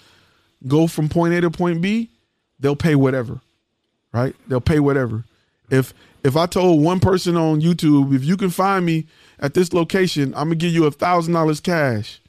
go 0.66 0.86
from 0.86 1.08
point 1.08 1.34
A 1.34 1.40
to 1.40 1.50
point 1.50 1.80
B, 1.80 2.10
they'll 2.60 2.76
pay 2.76 2.94
whatever. 2.94 3.40
Right? 4.12 4.34
They'll 4.46 4.60
pay 4.60 4.78
whatever. 4.78 5.24
If 5.70 5.92
if 6.28 6.36
I 6.36 6.44
told 6.44 6.82
one 6.82 7.00
person 7.00 7.36
on 7.36 7.62
YouTube, 7.62 8.14
if 8.14 8.22
you 8.22 8.36
can 8.36 8.50
find 8.50 8.84
me 8.84 9.06
at 9.40 9.54
this 9.54 9.72
location, 9.72 10.34
I'm 10.34 10.48
gonna 10.48 10.56
give 10.56 10.72
you 10.72 10.84
a 10.84 10.90
thousand 10.90 11.32
dollars 11.32 11.58
cash. 11.58 12.20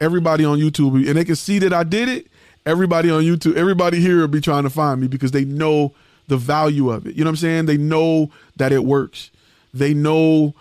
Everybody 0.00 0.44
on 0.44 0.58
YouTube, 0.58 1.06
and 1.06 1.16
they 1.16 1.24
can 1.24 1.34
see 1.34 1.58
that 1.58 1.72
I 1.72 1.82
did 1.82 2.08
it. 2.08 2.28
Everybody 2.64 3.10
on 3.10 3.24
YouTube, 3.24 3.56
everybody 3.56 4.00
here 4.00 4.18
will 4.18 4.28
be 4.28 4.40
trying 4.40 4.62
to 4.62 4.70
find 4.70 5.00
me 5.00 5.08
because 5.08 5.32
they 5.32 5.44
know 5.44 5.92
the 6.28 6.36
value 6.36 6.90
of 6.90 7.06
it. 7.06 7.16
You 7.16 7.24
know 7.24 7.28
what 7.28 7.32
I'm 7.32 7.36
saying? 7.36 7.66
They 7.66 7.76
know 7.76 8.30
that 8.56 8.70
it 8.70 8.84
works. 8.84 9.30
They 9.74 9.94
know 9.94 10.54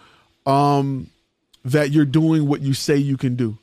um, 0.48 1.12
that 1.64 1.92
you're 1.92 2.06
doing 2.06 2.48
what 2.48 2.62
you 2.62 2.74
say 2.74 2.98
you 2.98 3.18
can 3.18 3.36
do, 3.36 3.56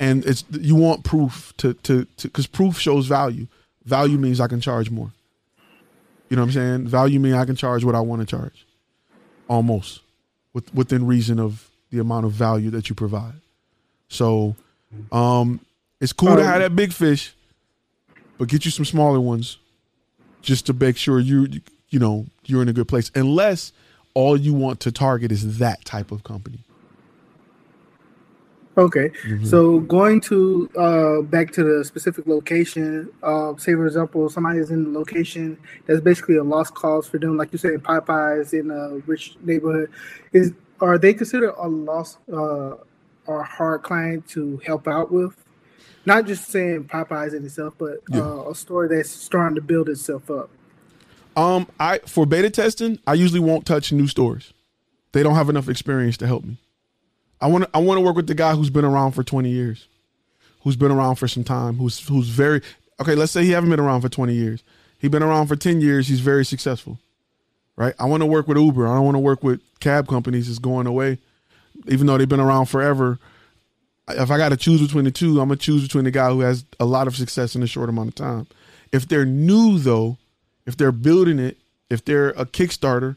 and 0.00 0.24
it's 0.24 0.44
you 0.50 0.76
want 0.76 1.04
proof 1.04 1.52
to 1.58 1.74
to 1.74 2.06
because 2.22 2.46
proof 2.46 2.78
shows 2.78 3.06
value. 3.06 3.48
Value 3.84 4.16
means 4.16 4.40
I 4.40 4.48
can 4.48 4.62
charge 4.62 4.90
more. 4.90 5.12
You 6.32 6.36
know 6.36 6.44
what 6.44 6.46
I'm 6.46 6.52
saying? 6.52 6.86
Value 6.86 7.20
means 7.20 7.34
I 7.34 7.44
can 7.44 7.56
charge 7.56 7.84
what 7.84 7.94
I 7.94 8.00
want 8.00 8.22
to 8.22 8.26
charge, 8.26 8.64
almost, 9.48 10.00
with, 10.54 10.74
within 10.74 11.06
reason 11.06 11.38
of 11.38 11.68
the 11.90 11.98
amount 11.98 12.24
of 12.24 12.32
value 12.32 12.70
that 12.70 12.88
you 12.88 12.94
provide. 12.94 13.34
So, 14.08 14.56
um, 15.12 15.60
it's 16.00 16.14
cool 16.14 16.34
to 16.34 16.42
have 16.42 16.60
that 16.60 16.74
big 16.74 16.94
fish, 16.94 17.34
but 18.38 18.48
get 18.48 18.64
you 18.64 18.70
some 18.70 18.86
smaller 18.86 19.20
ones, 19.20 19.58
just 20.40 20.64
to 20.68 20.72
make 20.72 20.96
sure 20.96 21.20
you 21.20 21.48
you 21.90 21.98
know 21.98 22.24
you're 22.46 22.62
in 22.62 22.68
a 22.70 22.72
good 22.72 22.88
place. 22.88 23.10
Unless 23.14 23.72
all 24.14 24.34
you 24.34 24.54
want 24.54 24.80
to 24.80 24.90
target 24.90 25.32
is 25.32 25.58
that 25.58 25.84
type 25.84 26.10
of 26.10 26.24
company. 26.24 26.60
Okay, 28.78 29.10
so 29.44 29.80
going 29.80 30.18
to 30.22 30.70
uh, 30.78 31.20
back 31.22 31.52
to 31.52 31.62
the 31.62 31.84
specific 31.84 32.26
location. 32.26 33.10
Uh, 33.22 33.54
say, 33.58 33.72
for 33.72 33.86
example, 33.86 34.30
somebody 34.30 34.60
is 34.60 34.70
in 34.70 34.84
the 34.84 34.98
location 34.98 35.58
that's 35.84 36.00
basically 36.00 36.36
a 36.36 36.42
lost 36.42 36.74
cause 36.74 37.06
for 37.06 37.18
them, 37.18 37.36
like 37.36 37.52
you 37.52 37.58
said, 37.58 37.82
Popeyes 37.82 38.58
in 38.58 38.70
a 38.70 38.96
rich 39.06 39.36
neighborhood. 39.42 39.90
Is 40.32 40.52
are 40.80 40.96
they 40.96 41.12
considered 41.12 41.54
a 41.58 41.68
lost 41.68 42.16
uh, 42.32 42.76
or 43.26 43.42
hard 43.42 43.82
client 43.82 44.26
to 44.28 44.56
help 44.64 44.88
out 44.88 45.12
with? 45.12 45.36
Not 46.06 46.26
just 46.26 46.48
saying 46.48 46.84
Popeyes 46.84 47.34
in 47.34 47.44
itself, 47.44 47.74
but 47.76 47.98
uh, 48.14 48.48
a 48.48 48.54
store 48.54 48.88
that's 48.88 49.10
starting 49.10 49.54
to 49.54 49.60
build 49.60 49.90
itself 49.90 50.30
up. 50.30 50.48
Um, 51.36 51.68
I 51.78 51.98
for 52.06 52.24
beta 52.24 52.48
testing, 52.48 52.98
I 53.06 53.14
usually 53.14 53.40
won't 53.40 53.66
touch 53.66 53.92
new 53.92 54.06
stores. 54.06 54.54
They 55.12 55.22
don't 55.22 55.34
have 55.34 55.50
enough 55.50 55.68
experience 55.68 56.16
to 56.18 56.26
help 56.26 56.44
me. 56.44 56.58
I 57.42 57.48
want 57.48 57.64
to 57.64 57.70
I 57.74 57.78
want 57.78 57.98
to 57.98 58.02
work 58.02 58.14
with 58.14 58.28
the 58.28 58.34
guy 58.34 58.54
who's 58.54 58.70
been 58.70 58.84
around 58.84 59.12
for 59.12 59.24
20 59.24 59.50
years, 59.50 59.88
who's 60.62 60.76
been 60.76 60.92
around 60.92 61.16
for 61.16 61.26
some 61.26 61.42
time, 61.42 61.76
who's 61.76 62.06
who's 62.06 62.28
very 62.28 62.62
okay. 63.00 63.16
Let's 63.16 63.32
say 63.32 63.44
he 63.44 63.50
haven't 63.50 63.70
been 63.70 63.80
around 63.80 64.02
for 64.02 64.08
20 64.08 64.32
years. 64.32 64.62
He's 65.00 65.10
been 65.10 65.24
around 65.24 65.48
for 65.48 65.56
10 65.56 65.80
years. 65.80 66.06
He's 66.06 66.20
very 66.20 66.44
successful, 66.44 67.00
right? 67.74 67.94
I 67.98 68.04
want 68.04 68.22
to 68.22 68.26
work 68.26 68.46
with 68.46 68.58
Uber. 68.58 68.86
I 68.86 68.94
don't 68.94 69.04
want 69.04 69.16
to 69.16 69.20
work 69.20 69.42
with 69.42 69.60
cab 69.80 70.06
companies 70.06 70.46
that's 70.46 70.60
going 70.60 70.86
away, 70.86 71.18
even 71.88 72.06
though 72.06 72.16
they've 72.16 72.28
been 72.28 72.38
around 72.38 72.66
forever. 72.66 73.18
If 74.08 74.30
I 74.30 74.38
got 74.38 74.50
to 74.50 74.56
choose 74.56 74.80
between 74.80 75.04
the 75.04 75.10
two, 75.10 75.40
I'm 75.40 75.48
gonna 75.48 75.56
choose 75.56 75.82
between 75.82 76.04
the 76.04 76.12
guy 76.12 76.30
who 76.30 76.40
has 76.40 76.64
a 76.78 76.84
lot 76.84 77.08
of 77.08 77.16
success 77.16 77.56
in 77.56 77.62
a 77.64 77.66
short 77.66 77.88
amount 77.88 78.10
of 78.10 78.14
time. 78.14 78.46
If 78.92 79.08
they're 79.08 79.26
new 79.26 79.80
though, 79.80 80.16
if 80.64 80.76
they're 80.76 80.92
building 80.92 81.40
it, 81.40 81.56
if 81.90 82.04
they're 82.04 82.30
a 82.30 82.46
Kickstarter, 82.46 83.16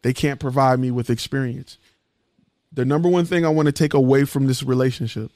they 0.00 0.14
can't 0.14 0.40
provide 0.40 0.80
me 0.80 0.90
with 0.90 1.10
experience. 1.10 1.76
The 2.72 2.84
number 2.84 3.08
one 3.08 3.24
thing 3.24 3.44
I 3.44 3.48
want 3.48 3.66
to 3.66 3.72
take 3.72 3.94
away 3.94 4.24
from 4.24 4.46
this 4.46 4.62
relationship 4.62 5.32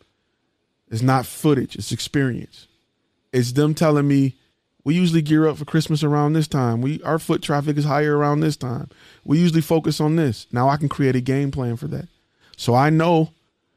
is 0.89 1.03
not 1.03 1.27
footage, 1.27 1.77
it's 1.77 1.93
experience. 1.93 2.69
It's 3.33 3.53
them 3.53 3.75
telling 3.75 4.07
me 4.07 4.37
we 4.85 4.95
usually 4.95 5.23
gear 5.23 5.49
up 5.49 5.57
for 5.57 5.65
Christmas 5.65 6.05
around 6.05 6.35
this 6.35 6.47
time. 6.47 6.81
We 6.83 7.03
our 7.03 7.19
foot 7.19 7.43
traffic 7.43 7.77
is 7.77 7.85
higher 7.85 8.17
around 8.17 8.41
this 8.41 8.57
time. 8.57 8.91
We 9.25 9.39
usually 9.39 9.63
focus 9.63 10.01
on 10.01 10.17
this. 10.17 10.47
Now 10.53 10.69
I 10.69 10.77
can 10.77 10.89
create 10.89 11.17
a 11.17 11.21
game 11.21 11.51
plan 11.51 11.77
for 11.77 11.89
that. 11.89 12.07
So 12.57 12.75
I 12.75 12.91
know 12.91 13.31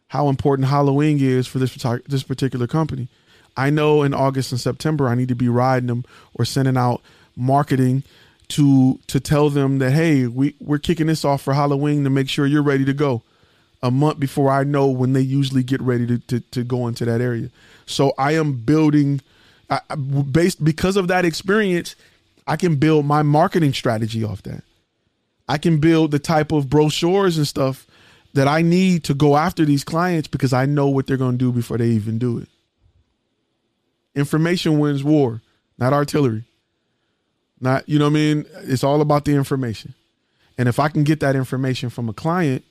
how 0.10 0.30
important 0.30 0.68
Halloween 0.68 1.20
is 1.20 1.48
for 1.48 1.60
this 1.60 1.74
this 2.08 2.24
particular 2.24 2.68
company. 2.68 3.08
I 3.56 3.70
know 3.72 4.04
in 4.04 4.14
August 4.14 4.52
and 4.52 4.62
September 4.62 5.08
I 5.08 5.16
need 5.16 5.30
to 5.30 5.36
be 5.36 5.50
riding 5.50 5.88
them 5.88 6.06
or 6.34 6.46
sending 6.46 6.78
out 6.78 7.02
marketing 7.36 8.04
to 8.50 9.00
to 9.08 9.20
tell 9.20 9.50
them 9.50 9.80
that 9.80 9.92
hey, 9.92 10.28
we 10.28 10.56
we're 10.60 10.78
kicking 10.78 11.08
this 11.08 11.26
off 11.26 11.42
for 11.42 11.54
Halloween 11.54 12.04
to 12.04 12.10
make 12.10 12.30
sure 12.30 12.46
you're 12.46 12.62
ready 12.62 12.86
to 12.86 12.94
go 12.94 13.24
a 13.84 13.92
month 13.92 14.20
before 14.20 14.50
I 14.50 14.64
know 14.64 14.88
when 14.88 15.14
they 15.14 15.22
usually 15.22 15.64
get 15.64 15.82
ready 15.82 16.08
to 16.08 16.20
to, 16.20 16.40
to 16.40 16.64
go 16.64 16.88
into 16.88 17.06
that 17.06 17.22
area. 17.22 17.50
So 17.86 18.14
I 18.18 18.34
am 18.34 18.54
building 18.54 19.22
I, 19.70 19.80
based 19.96 20.64
because 20.64 20.98
of 20.98 21.08
that 21.10 21.26
experience, 21.26 21.96
I 22.46 22.56
can 22.56 22.76
build 22.76 23.06
my 23.06 23.24
marketing 23.24 23.74
strategy 23.74 24.24
off 24.24 24.44
that. 24.44 24.64
I 25.48 25.58
can 25.58 25.80
build 25.80 26.12
the 26.12 26.20
type 26.20 26.52
of 26.52 26.70
brochures 26.70 27.38
and 27.38 27.48
stuff 27.48 27.86
that 28.34 28.48
I 28.48 28.62
need 28.62 29.04
to 29.06 29.14
go 29.14 29.38
after 29.38 29.66
these 29.66 29.84
clients 29.84 30.28
because 30.28 30.54
I 30.54 30.66
know 30.66 30.88
what 30.88 31.08
they're 31.08 31.18
going 31.18 31.34
to 31.34 31.38
do 31.38 31.52
before 31.52 31.78
they 31.78 31.88
even 31.88 32.18
do 32.18 32.38
it. 32.38 32.50
Information 34.16 34.80
wins 34.80 35.04
war, 35.04 35.42
not 35.78 35.94
artillery. 35.94 36.44
Not, 37.60 37.88
you 37.90 37.98
know 37.98 38.06
what 38.06 38.12
I 38.12 38.14
mean? 38.14 38.46
It's 38.64 38.84
all 38.84 39.02
about 39.02 39.26
the 39.26 39.34
information. 39.34 39.96
And 40.58 40.70
if 40.70 40.80
I 40.80 40.90
can 40.90 41.04
get 41.04 41.20
that 41.22 41.36
information 41.36 41.90
from 41.90 42.10
a 42.10 42.14
client 42.14 42.64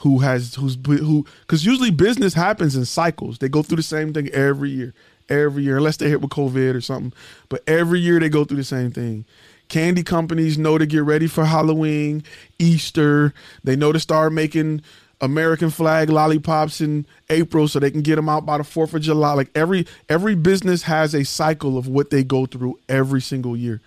who 0.00 0.18
has 0.18 0.54
who's 0.54 0.76
who 0.86 1.26
cuz 1.46 1.64
usually 1.64 1.90
business 1.90 2.34
happens 2.34 2.76
in 2.76 2.84
cycles. 2.84 3.38
They 3.38 3.48
go 3.48 3.62
through 3.62 3.76
the 3.76 3.82
same 3.82 4.12
thing 4.12 4.28
every 4.28 4.70
year. 4.70 4.94
Every 5.28 5.62
year 5.62 5.76
unless 5.76 5.96
they're 5.96 6.08
hit 6.08 6.20
with 6.20 6.30
COVID 6.30 6.74
or 6.74 6.80
something. 6.80 7.12
But 7.48 7.62
every 7.66 8.00
year 8.00 8.18
they 8.18 8.28
go 8.28 8.44
through 8.44 8.56
the 8.56 8.64
same 8.64 8.90
thing. 8.90 9.24
Candy 9.68 10.02
companies 10.02 10.58
know 10.58 10.78
to 10.78 10.84
get 10.84 11.04
ready 11.04 11.28
for 11.28 11.44
Halloween, 11.44 12.24
Easter. 12.58 13.32
They 13.62 13.76
know 13.76 13.92
to 13.92 14.00
start 14.00 14.32
making 14.32 14.82
American 15.20 15.70
flag 15.70 16.08
lollipops 16.08 16.80
in 16.80 17.06
April 17.28 17.68
so 17.68 17.78
they 17.78 17.90
can 17.90 18.02
get 18.02 18.16
them 18.16 18.28
out 18.28 18.46
by 18.46 18.58
the 18.58 18.64
4th 18.64 18.94
of 18.94 19.02
July. 19.02 19.34
Like 19.34 19.50
every 19.54 19.86
every 20.08 20.34
business 20.34 20.82
has 20.82 21.14
a 21.14 21.24
cycle 21.24 21.76
of 21.78 21.86
what 21.86 22.10
they 22.10 22.24
go 22.24 22.46
through 22.46 22.78
every 22.88 23.20
single 23.20 23.56
year. 23.56 23.80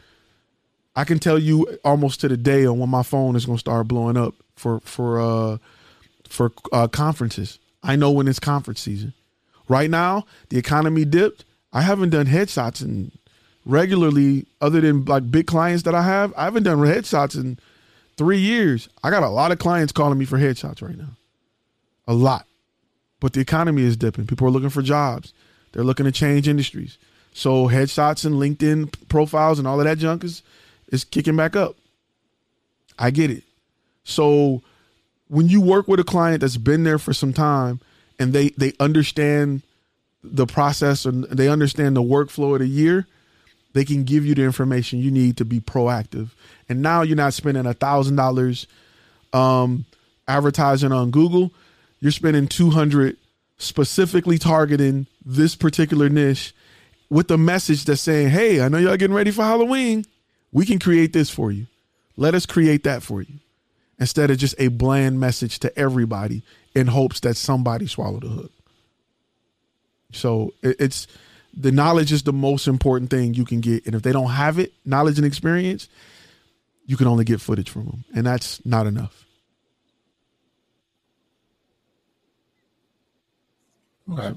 I 0.95 1.05
can 1.05 1.19
tell 1.19 1.39
you 1.39 1.79
almost 1.83 2.21
to 2.21 2.27
the 2.27 2.37
day 2.37 2.65
on 2.65 2.77
when 2.79 2.89
my 2.89 3.03
phone 3.03 3.35
is 3.35 3.45
going 3.45 3.57
to 3.57 3.61
start 3.61 3.87
blowing 3.87 4.17
up 4.17 4.35
for 4.55 4.79
for 4.81 5.19
uh 5.19 5.57
for 6.33 6.51
uh 6.71 6.87
conferences. 6.87 7.59
I 7.83 7.95
know 7.95 8.11
when 8.11 8.27
it's 8.27 8.39
conference 8.39 8.81
season. 8.81 9.13
Right 9.69 9.89
now, 9.89 10.25
the 10.49 10.57
economy 10.57 11.05
dipped. 11.05 11.45
I 11.71 11.81
haven't 11.81 12.09
done 12.09 12.25
headshots 12.25 12.81
in 12.83 13.11
regularly 13.65 14.45
other 14.59 14.81
than 14.81 15.05
like 15.05 15.29
big 15.29 15.47
clients 15.47 15.83
that 15.83 15.95
I 15.95 16.01
have. 16.03 16.33
I 16.35 16.45
haven't 16.45 16.63
done 16.63 16.79
headshots 16.79 17.35
in 17.35 17.59
three 18.17 18.39
years. 18.39 18.89
I 19.03 19.09
got 19.09 19.23
a 19.23 19.29
lot 19.29 19.51
of 19.51 19.59
clients 19.59 19.93
calling 19.93 20.17
me 20.17 20.25
for 20.25 20.37
headshots 20.37 20.81
right 20.81 20.97
now. 20.97 21.15
A 22.07 22.13
lot. 22.13 22.45
But 23.19 23.33
the 23.33 23.39
economy 23.39 23.83
is 23.83 23.95
dipping. 23.95 24.27
People 24.27 24.47
are 24.47 24.51
looking 24.51 24.69
for 24.69 24.81
jobs. 24.81 25.33
They're 25.71 25.83
looking 25.83 26.05
to 26.05 26.11
change 26.11 26.47
industries. 26.47 26.97
So 27.33 27.67
headshots 27.67 28.25
and 28.25 28.35
LinkedIn 28.35 29.07
profiles 29.07 29.59
and 29.59 29.67
all 29.67 29.79
of 29.79 29.85
that 29.85 29.97
junk 29.97 30.23
is 30.23 30.41
is 30.91 31.03
kicking 31.03 31.35
back 31.35 31.55
up. 31.55 31.75
I 32.99 33.11
get 33.11 33.31
it. 33.31 33.43
So 34.03 34.61
when 35.33 35.49
you 35.49 35.59
work 35.61 35.87
with 35.87 35.99
a 35.99 36.03
client 36.03 36.41
that's 36.41 36.57
been 36.57 36.83
there 36.83 36.99
for 36.99 37.11
some 37.11 37.33
time 37.33 37.81
and 38.19 38.33
they 38.33 38.49
they 38.49 38.73
understand 38.79 39.63
the 40.23 40.45
process 40.45 41.05
and 41.05 41.23
they 41.23 41.49
understand 41.49 41.95
the 41.95 42.03
workflow 42.03 42.53
of 42.53 42.59
the 42.59 42.67
year, 42.67 43.07
they 43.73 43.83
can 43.83 44.03
give 44.03 44.25
you 44.25 44.35
the 44.35 44.43
information 44.43 44.99
you 44.99 45.09
need 45.09 45.35
to 45.37 45.43
be 45.43 45.59
proactive. 45.59 46.29
And 46.69 46.83
now 46.83 47.01
you're 47.01 47.17
not 47.17 47.33
spending 47.33 47.65
a 47.65 47.73
thousand 47.73 48.15
dollars 48.15 48.67
um 49.33 49.85
advertising 50.27 50.91
on 50.91 51.09
Google. 51.09 51.51
You're 51.99 52.11
spending 52.11 52.47
two 52.47 52.69
hundred 52.69 53.17
specifically 53.57 54.37
targeting 54.37 55.07
this 55.25 55.55
particular 55.55 56.09
niche 56.09 56.53
with 57.09 57.27
the 57.27 57.39
message 57.39 57.85
that's 57.85 58.01
saying, 58.01 58.29
Hey, 58.29 58.61
I 58.61 58.67
know 58.69 58.77
y'all 58.77 58.97
getting 58.97 59.15
ready 59.15 59.31
for 59.31 59.41
Halloween. 59.41 60.05
We 60.51 60.67
can 60.67 60.77
create 60.77 61.11
this 61.11 61.31
for 61.31 61.51
you. 61.51 61.65
Let 62.17 62.35
us 62.35 62.45
create 62.45 62.83
that 62.83 63.01
for 63.01 63.23
you. 63.23 63.39
Instead 63.99 64.31
of 64.31 64.37
just 64.37 64.55
a 64.57 64.67
bland 64.69 65.19
message 65.19 65.59
to 65.59 65.77
everybody 65.79 66.41
in 66.75 66.87
hopes 66.87 67.19
that 67.21 67.37
somebody 67.37 67.87
swallowed 67.87 68.23
the 68.23 68.27
hook. 68.27 68.51
So 70.11 70.53
it's 70.61 71.07
the 71.55 71.71
knowledge 71.71 72.11
is 72.11 72.23
the 72.23 72.33
most 72.33 72.67
important 72.67 73.09
thing 73.11 73.33
you 73.33 73.45
can 73.45 73.61
get. 73.61 73.85
And 73.85 73.95
if 73.95 74.01
they 74.01 74.11
don't 74.11 74.31
have 74.31 74.59
it, 74.59 74.73
knowledge 74.85 75.17
and 75.17 75.25
experience, 75.25 75.87
you 76.85 76.97
can 76.97 77.07
only 77.07 77.23
get 77.23 77.39
footage 77.39 77.69
from 77.69 77.85
them. 77.85 78.03
And 78.15 78.25
that's 78.25 78.63
not 78.65 78.87
enough. 78.87 79.25
Okay. 84.11 84.33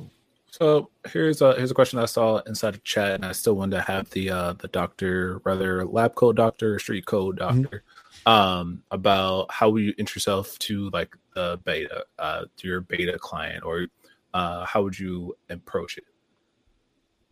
So 0.50 0.88
here's 1.08 1.42
a 1.42 1.54
here's 1.54 1.70
a 1.70 1.74
question 1.74 1.98
I 1.98 2.06
saw 2.06 2.38
inside 2.46 2.74
of 2.74 2.84
chat, 2.84 3.16
and 3.16 3.26
I 3.26 3.32
still 3.32 3.54
wanted 3.54 3.76
to 3.76 3.82
have 3.82 4.08
the 4.10 4.30
uh 4.30 4.52
the 4.54 4.68
doctor, 4.68 5.40
rather 5.44 5.84
lab 5.84 6.14
code 6.14 6.36
doctor 6.36 6.74
or 6.74 6.78
street 6.78 7.04
code 7.04 7.38
doctor, 7.38 7.60
mm-hmm. 7.60 7.95
Um, 8.26 8.82
about 8.90 9.50
how 9.50 9.70
would 9.70 9.82
you 9.82 9.90
introduce 9.90 10.16
yourself 10.16 10.58
to 10.58 10.90
like 10.90 11.16
the 11.34 11.60
beta, 11.64 12.04
uh, 12.18 12.44
to 12.56 12.68
your 12.68 12.80
beta 12.80 13.18
client, 13.18 13.64
or 13.64 13.86
uh, 14.34 14.66
how 14.66 14.82
would 14.82 14.98
you 14.98 15.36
approach 15.48 15.96
it? 15.96 16.04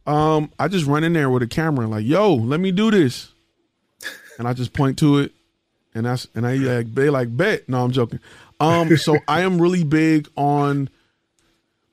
Um, 0.06 0.52
I 0.58 0.68
just 0.68 0.86
run 0.86 1.02
in 1.02 1.12
there 1.12 1.30
with 1.30 1.42
a 1.42 1.46
camera, 1.46 1.86
like, 1.88 2.06
"Yo, 2.06 2.34
let 2.34 2.60
me 2.60 2.70
do 2.70 2.90
this," 2.90 3.32
and 4.38 4.46
I 4.46 4.52
just 4.52 4.72
point 4.72 4.98
to 5.00 5.18
it, 5.18 5.32
and 5.94 6.06
that's 6.06 6.28
and 6.34 6.46
I 6.46 6.54
like 6.54 6.94
they 6.94 7.10
like 7.10 7.36
bet. 7.36 7.68
No, 7.68 7.84
I'm 7.84 7.90
joking. 7.90 8.20
Um, 8.60 8.96
so 8.96 9.18
I 9.28 9.40
am 9.40 9.60
really 9.60 9.82
big 9.82 10.28
on 10.36 10.88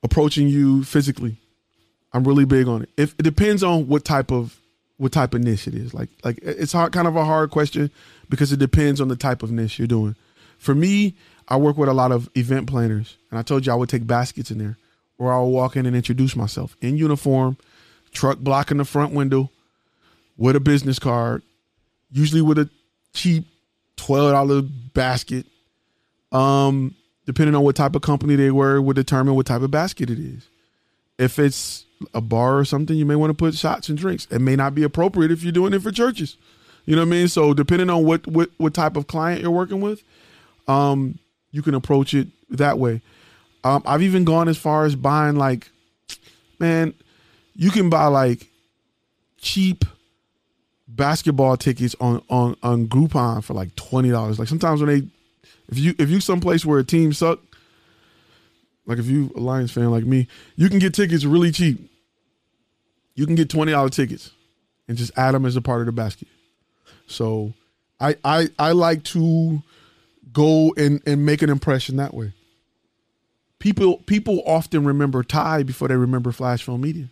approaching 0.04 0.48
you 0.48 0.84
physically. 0.84 1.38
I'm 2.12 2.24
really 2.24 2.44
big 2.44 2.68
on 2.68 2.82
it. 2.82 2.90
If 2.96 3.14
it 3.18 3.22
depends 3.22 3.64
on 3.64 3.88
what 3.88 4.04
type 4.04 4.30
of 4.30 4.60
what 5.02 5.10
type 5.10 5.34
of 5.34 5.40
niche 5.40 5.66
it 5.66 5.74
is. 5.74 5.92
Like 5.92 6.10
like 6.22 6.38
it's 6.42 6.72
hard, 6.72 6.92
kind 6.92 7.08
of 7.08 7.16
a 7.16 7.24
hard 7.24 7.50
question 7.50 7.90
because 8.32 8.50
it 8.50 8.58
depends 8.58 8.98
on 8.98 9.08
the 9.08 9.14
type 9.14 9.42
of 9.42 9.52
niche 9.52 9.78
you're 9.78 9.86
doing. 9.86 10.16
For 10.56 10.74
me, 10.74 11.14
I 11.48 11.58
work 11.58 11.76
with 11.76 11.90
a 11.90 11.92
lot 11.92 12.12
of 12.12 12.30
event 12.34 12.66
planners, 12.66 13.18
and 13.30 13.38
I 13.38 13.42
told 13.42 13.66
you 13.66 13.72
I 13.72 13.74
would 13.74 13.90
take 13.90 14.06
baskets 14.06 14.50
in 14.50 14.56
there, 14.56 14.78
or 15.18 15.30
I'll 15.30 15.50
walk 15.50 15.76
in 15.76 15.84
and 15.84 15.94
introduce 15.94 16.34
myself 16.34 16.74
in 16.80 16.96
uniform, 16.96 17.58
truck 18.10 18.38
blocking 18.38 18.78
the 18.78 18.86
front 18.86 19.12
window, 19.12 19.50
with 20.38 20.56
a 20.56 20.60
business 20.60 20.98
card, 20.98 21.42
usually 22.10 22.40
with 22.40 22.56
a 22.56 22.70
cheap 23.12 23.48
twelve 23.96 24.32
dollar 24.32 24.62
basket. 24.62 25.44
Um, 26.32 26.94
depending 27.26 27.54
on 27.54 27.64
what 27.64 27.76
type 27.76 27.94
of 27.94 28.00
company 28.00 28.34
they 28.34 28.50
were, 28.50 28.80
would 28.80 28.96
determine 28.96 29.34
what 29.34 29.44
type 29.44 29.60
of 29.60 29.70
basket 29.70 30.08
it 30.08 30.18
is. 30.18 30.48
If 31.18 31.38
it's 31.38 31.84
a 32.14 32.22
bar 32.22 32.56
or 32.56 32.64
something, 32.64 32.96
you 32.96 33.04
may 33.04 33.14
want 33.14 33.28
to 33.28 33.34
put 33.34 33.54
shots 33.54 33.90
and 33.90 33.98
drinks. 33.98 34.26
It 34.30 34.38
may 34.38 34.56
not 34.56 34.74
be 34.74 34.84
appropriate 34.84 35.30
if 35.30 35.42
you're 35.42 35.52
doing 35.52 35.74
it 35.74 35.82
for 35.82 35.92
churches. 35.92 36.38
You 36.84 36.96
know 36.96 37.02
what 37.02 37.08
I 37.08 37.10
mean? 37.10 37.28
So 37.28 37.54
depending 37.54 37.90
on 37.90 38.04
what 38.04 38.26
what 38.26 38.50
what 38.56 38.74
type 38.74 38.96
of 38.96 39.06
client 39.06 39.40
you're 39.40 39.50
working 39.50 39.80
with, 39.80 40.02
um, 40.66 41.18
you 41.50 41.62
can 41.62 41.74
approach 41.74 42.14
it 42.14 42.28
that 42.50 42.78
way. 42.78 43.00
Um, 43.64 43.82
I've 43.86 44.02
even 44.02 44.24
gone 44.24 44.48
as 44.48 44.58
far 44.58 44.84
as 44.84 44.96
buying 44.96 45.36
like, 45.36 45.70
man, 46.58 46.94
you 47.54 47.70
can 47.70 47.88
buy 47.88 48.06
like 48.06 48.48
cheap 49.38 49.84
basketball 50.88 51.56
tickets 51.56 51.94
on 52.00 52.22
on 52.28 52.56
on 52.62 52.88
Groupon 52.88 53.44
for 53.44 53.54
like 53.54 53.74
twenty 53.76 54.10
dollars. 54.10 54.38
Like 54.38 54.48
sometimes 54.48 54.80
when 54.80 54.88
they 54.88 55.06
if 55.68 55.78
you 55.78 55.94
if 55.98 56.10
you 56.10 56.20
someplace 56.20 56.66
where 56.66 56.80
a 56.80 56.84
team 56.84 57.12
suck, 57.12 57.38
like 58.86 58.98
if 58.98 59.06
you 59.06 59.32
a 59.36 59.40
Lions 59.40 59.70
fan 59.70 59.90
like 59.90 60.04
me, 60.04 60.26
you 60.56 60.68
can 60.68 60.80
get 60.80 60.94
tickets 60.94 61.24
really 61.24 61.52
cheap. 61.52 61.88
You 63.14 63.26
can 63.26 63.36
get 63.36 63.48
twenty 63.48 63.72
dollar 63.72 63.88
tickets, 63.88 64.32
and 64.88 64.96
just 64.96 65.16
add 65.16 65.32
them 65.32 65.46
as 65.46 65.54
a 65.54 65.62
part 65.62 65.80
of 65.80 65.86
the 65.86 65.92
basket. 65.92 66.26
So, 67.06 67.52
I 68.00 68.16
I 68.24 68.48
I 68.58 68.72
like 68.72 69.04
to 69.04 69.62
go 70.32 70.74
and 70.76 71.00
and 71.06 71.24
make 71.24 71.42
an 71.42 71.50
impression 71.50 71.96
that 71.96 72.14
way. 72.14 72.32
People 73.58 73.98
people 73.98 74.42
often 74.46 74.84
remember 74.84 75.22
Ty 75.22 75.62
before 75.62 75.88
they 75.88 75.96
remember 75.96 76.32
Flash 76.32 76.62
Film 76.64 76.80
Media, 76.80 77.08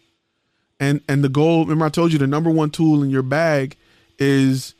and 0.80 1.00
and 1.08 1.22
the 1.22 1.28
goal. 1.28 1.60
Remember, 1.64 1.84
I 1.84 1.90
told 1.90 2.12
you 2.12 2.18
the 2.18 2.26
number 2.26 2.50
one 2.50 2.70
tool 2.70 3.02
in 3.02 3.10
your 3.10 3.22
bag 3.22 3.76
is 4.18 4.74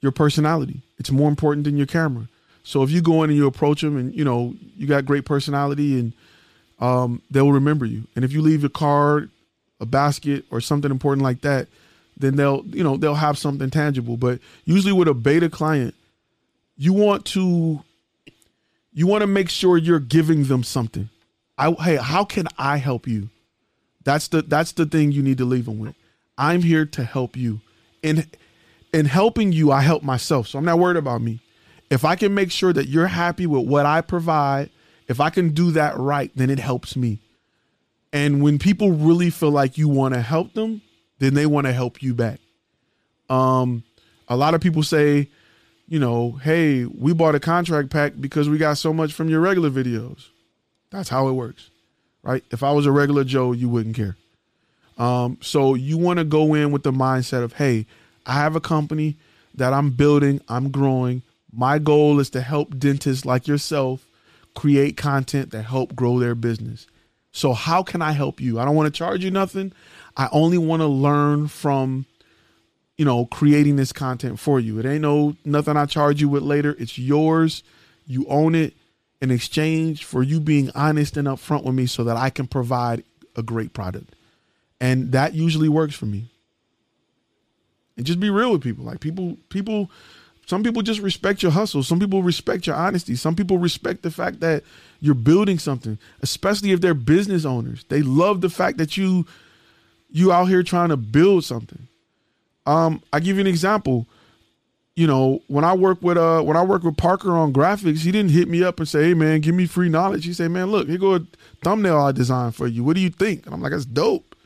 your 0.00 0.12
personality. 0.12 0.82
It's 0.98 1.10
more 1.10 1.28
important 1.28 1.64
than 1.64 1.76
your 1.76 1.86
camera. 1.86 2.28
So 2.62 2.82
if 2.82 2.90
you 2.90 3.02
go 3.02 3.22
in 3.22 3.30
and 3.30 3.36
you 3.36 3.46
approach 3.46 3.82
them 3.82 3.96
and 3.96 4.14
you 4.14 4.24
know 4.24 4.54
you 4.76 4.86
got 4.86 5.04
great 5.04 5.26
personality 5.26 5.98
and 5.98 6.12
um, 6.80 7.22
they'll 7.30 7.52
remember 7.52 7.84
you. 7.84 8.08
And 8.16 8.24
if 8.24 8.32
you 8.32 8.40
leave 8.40 8.64
a 8.64 8.68
card, 8.68 9.30
a 9.80 9.86
basket, 9.86 10.44
or 10.50 10.60
something 10.60 10.90
important 10.90 11.22
like 11.22 11.42
that, 11.42 11.68
then 12.16 12.36
they'll 12.36 12.64
you 12.66 12.82
know 12.82 12.96
they'll 12.96 13.14
have 13.14 13.38
something 13.38 13.70
tangible. 13.70 14.16
But 14.16 14.40
usually 14.64 14.92
with 14.92 15.08
a 15.08 15.14
beta 15.14 15.48
client, 15.48 15.94
you 16.76 16.92
want 16.92 17.24
to 17.26 17.82
you 18.92 19.06
want 19.06 19.22
to 19.22 19.26
make 19.26 19.48
sure 19.48 19.76
you're 19.76 20.00
giving 20.00 20.44
them 20.44 20.62
something. 20.62 21.08
I 21.58 21.72
hey, 21.72 21.96
how 21.96 22.24
can 22.24 22.46
I 22.58 22.78
help 22.78 23.06
you? 23.06 23.30
That's 24.04 24.28
the 24.28 24.42
that's 24.42 24.72
the 24.72 24.86
thing 24.86 25.12
you 25.12 25.22
need 25.22 25.38
to 25.38 25.44
leave 25.44 25.66
them 25.66 25.78
with. 25.78 25.94
I'm 26.36 26.62
here 26.62 26.84
to 26.86 27.04
help 27.04 27.36
you. 27.36 27.60
And 28.02 28.26
in 28.92 29.06
helping 29.06 29.52
you, 29.52 29.72
I 29.72 29.80
help 29.80 30.02
myself. 30.02 30.48
So 30.48 30.58
I'm 30.58 30.64
not 30.64 30.78
worried 30.78 30.96
about 30.96 31.22
me 31.22 31.40
if 31.90 32.04
I 32.04 32.16
can 32.16 32.34
make 32.34 32.50
sure 32.50 32.72
that 32.72 32.88
you're 32.88 33.06
happy 33.06 33.46
with 33.46 33.66
what 33.66 33.86
I 33.86 34.00
provide, 34.00 34.70
if 35.06 35.20
I 35.20 35.30
can 35.30 35.50
do 35.50 35.70
that 35.72 35.96
right, 35.96 36.30
then 36.34 36.50
it 36.50 36.58
helps 36.58 36.96
me. 36.96 37.20
And 38.12 38.42
when 38.42 38.58
people 38.58 38.92
really 38.92 39.30
feel 39.30 39.50
like 39.50 39.76
you 39.76 39.88
want 39.88 40.14
to 40.14 40.20
help 40.20 40.54
them, 40.54 40.82
then 41.18 41.34
they 41.34 41.46
want 41.46 41.66
to 41.66 41.72
help 41.72 42.02
you 42.02 42.14
back. 42.14 42.40
Um, 43.28 43.84
A 44.28 44.36
lot 44.36 44.54
of 44.54 44.60
people 44.60 44.82
say, 44.82 45.28
you 45.86 45.98
know, 45.98 46.32
hey, 46.42 46.86
we 46.86 47.12
bought 47.12 47.34
a 47.34 47.40
contract 47.40 47.90
pack 47.90 48.14
because 48.18 48.48
we 48.48 48.58
got 48.58 48.78
so 48.78 48.92
much 48.92 49.12
from 49.12 49.28
your 49.28 49.40
regular 49.40 49.70
videos. 49.70 50.28
That's 50.90 51.08
how 51.08 51.28
it 51.28 51.32
works, 51.32 51.70
right? 52.22 52.42
If 52.50 52.62
I 52.62 52.72
was 52.72 52.86
a 52.86 52.92
regular 52.92 53.24
Joe, 53.24 53.52
you 53.52 53.68
wouldn't 53.68 53.96
care. 53.96 54.16
Um, 54.96 55.38
so 55.40 55.74
you 55.74 55.98
want 55.98 56.18
to 56.18 56.24
go 56.24 56.54
in 56.54 56.70
with 56.72 56.84
the 56.84 56.92
mindset 56.92 57.42
of, 57.42 57.54
hey, 57.54 57.86
I 58.24 58.34
have 58.34 58.56
a 58.56 58.60
company 58.60 59.16
that 59.54 59.72
I'm 59.72 59.90
building, 59.90 60.40
I'm 60.48 60.70
growing. 60.70 61.22
My 61.52 61.78
goal 61.78 62.18
is 62.20 62.30
to 62.30 62.40
help 62.40 62.78
dentists 62.78 63.24
like 63.24 63.46
yourself 63.46 64.06
create 64.54 64.96
content 64.96 65.50
that 65.50 65.64
help 65.64 65.94
grow 65.94 66.18
their 66.18 66.34
business. 66.34 66.86
So 67.32 67.52
how 67.52 67.82
can 67.82 68.00
I 68.00 68.12
help 68.12 68.40
you? 68.40 68.58
I 68.58 68.64
don't 68.64 68.76
want 68.76 68.86
to 68.86 68.98
charge 68.98 69.24
you 69.24 69.30
nothing. 69.30 69.72
I 70.16 70.28
only 70.32 70.58
want 70.58 70.80
to 70.80 70.86
learn 70.86 71.48
from 71.48 72.06
you 72.96 73.04
know 73.04 73.26
creating 73.26 73.76
this 73.76 73.92
content 73.92 74.38
for 74.38 74.60
you. 74.60 74.78
It 74.78 74.86
ain't 74.86 75.02
no 75.02 75.36
nothing 75.44 75.76
I 75.76 75.86
charge 75.86 76.20
you 76.20 76.28
with 76.28 76.42
later. 76.42 76.76
It's 76.78 76.98
yours. 76.98 77.62
You 78.06 78.26
own 78.28 78.54
it 78.54 78.74
in 79.20 79.30
exchange 79.30 80.04
for 80.04 80.22
you 80.22 80.40
being 80.40 80.70
honest 80.74 81.16
and 81.16 81.26
upfront 81.26 81.64
with 81.64 81.74
me 81.74 81.86
so 81.86 82.04
that 82.04 82.16
I 82.16 82.30
can 82.30 82.46
provide 82.46 83.04
a 83.36 83.42
great 83.42 83.72
product. 83.72 84.14
And 84.80 85.12
that 85.12 85.34
usually 85.34 85.68
works 85.68 85.94
for 85.94 86.06
me. 86.06 86.26
And 87.96 88.04
just 88.04 88.20
be 88.20 88.28
real 88.28 88.52
with 88.52 88.62
people. 88.62 88.84
Like 88.84 89.00
people 89.00 89.38
people 89.48 89.90
some 90.46 90.62
people 90.62 90.82
just 90.82 91.00
respect 91.00 91.42
your 91.42 91.52
hustle. 91.52 91.82
Some 91.82 91.98
people 91.98 92.22
respect 92.22 92.66
your 92.66 92.76
honesty. 92.76 93.14
Some 93.14 93.34
people 93.34 93.58
respect 93.58 94.02
the 94.02 94.10
fact 94.10 94.40
that 94.40 94.62
you're 95.00 95.14
building 95.14 95.58
something, 95.58 95.98
especially 96.20 96.72
if 96.72 96.80
they're 96.80 96.94
business 96.94 97.44
owners. 97.44 97.84
They 97.88 98.02
love 98.02 98.40
the 98.40 98.50
fact 98.50 98.78
that 98.78 98.96
you 98.96 99.26
you 100.14 100.32
out 100.32 100.44
here 100.44 100.62
trying 100.62 100.90
to 100.90 100.96
build 100.96 101.44
something. 101.44 101.88
Um, 102.66 103.02
I 103.12 103.18
give 103.18 103.36
you 103.36 103.40
an 103.40 103.48
example. 103.48 104.06
You 104.94 105.08
know, 105.08 105.42
when 105.48 105.64
I 105.64 105.74
work 105.74 106.00
with 106.02 106.16
uh 106.16 106.40
when 106.40 106.56
I 106.56 106.62
work 106.62 106.84
with 106.84 106.96
Parker 106.96 107.32
on 107.32 107.52
graphics, 107.52 107.98
he 107.98 108.12
didn't 108.12 108.30
hit 108.30 108.48
me 108.48 108.62
up 108.62 108.78
and 108.78 108.88
say, 108.88 109.08
"Hey 109.08 109.14
man, 109.14 109.40
give 109.40 109.56
me 109.56 109.66
free 109.66 109.88
knowledge." 109.88 110.24
He 110.24 110.32
said, 110.32 110.52
"Man, 110.52 110.70
look, 110.70 110.88
here 110.88 110.98
go 110.98 111.16
a 111.16 111.20
thumbnail 111.64 111.98
I 111.98 112.12
designed 112.12 112.54
for 112.54 112.68
you. 112.68 112.84
What 112.84 112.94
do 112.94 113.02
you 113.02 113.10
think?" 113.10 113.44
And 113.44 113.54
I'm 113.54 113.60
like, 113.60 113.72
"That's 113.72 113.84
dope." 113.84 114.36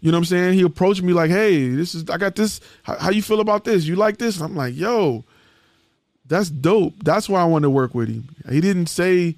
You 0.00 0.10
know 0.10 0.16
what 0.16 0.22
I'm 0.22 0.24
saying? 0.24 0.54
He 0.54 0.62
approached 0.62 1.02
me 1.02 1.12
like, 1.12 1.30
"Hey, 1.30 1.68
this 1.68 1.94
is 1.94 2.08
I 2.08 2.16
got 2.16 2.34
this. 2.34 2.62
How, 2.82 2.96
how 2.96 3.10
you 3.10 3.20
feel 3.20 3.40
about 3.40 3.64
this? 3.64 3.84
You 3.84 3.94
like 3.94 4.16
this?" 4.16 4.36
And 4.36 4.46
I'm 4.46 4.56
like, 4.56 4.74
"Yo, 4.74 5.22
that's 6.26 6.48
dope. 6.48 6.94
That's 7.04 7.28
why 7.28 7.42
I 7.42 7.44
wanted 7.44 7.66
to 7.66 7.70
work 7.70 7.94
with 7.94 8.08
him." 8.08 8.26
He 8.50 8.62
didn't 8.62 8.86
say, 8.86 9.36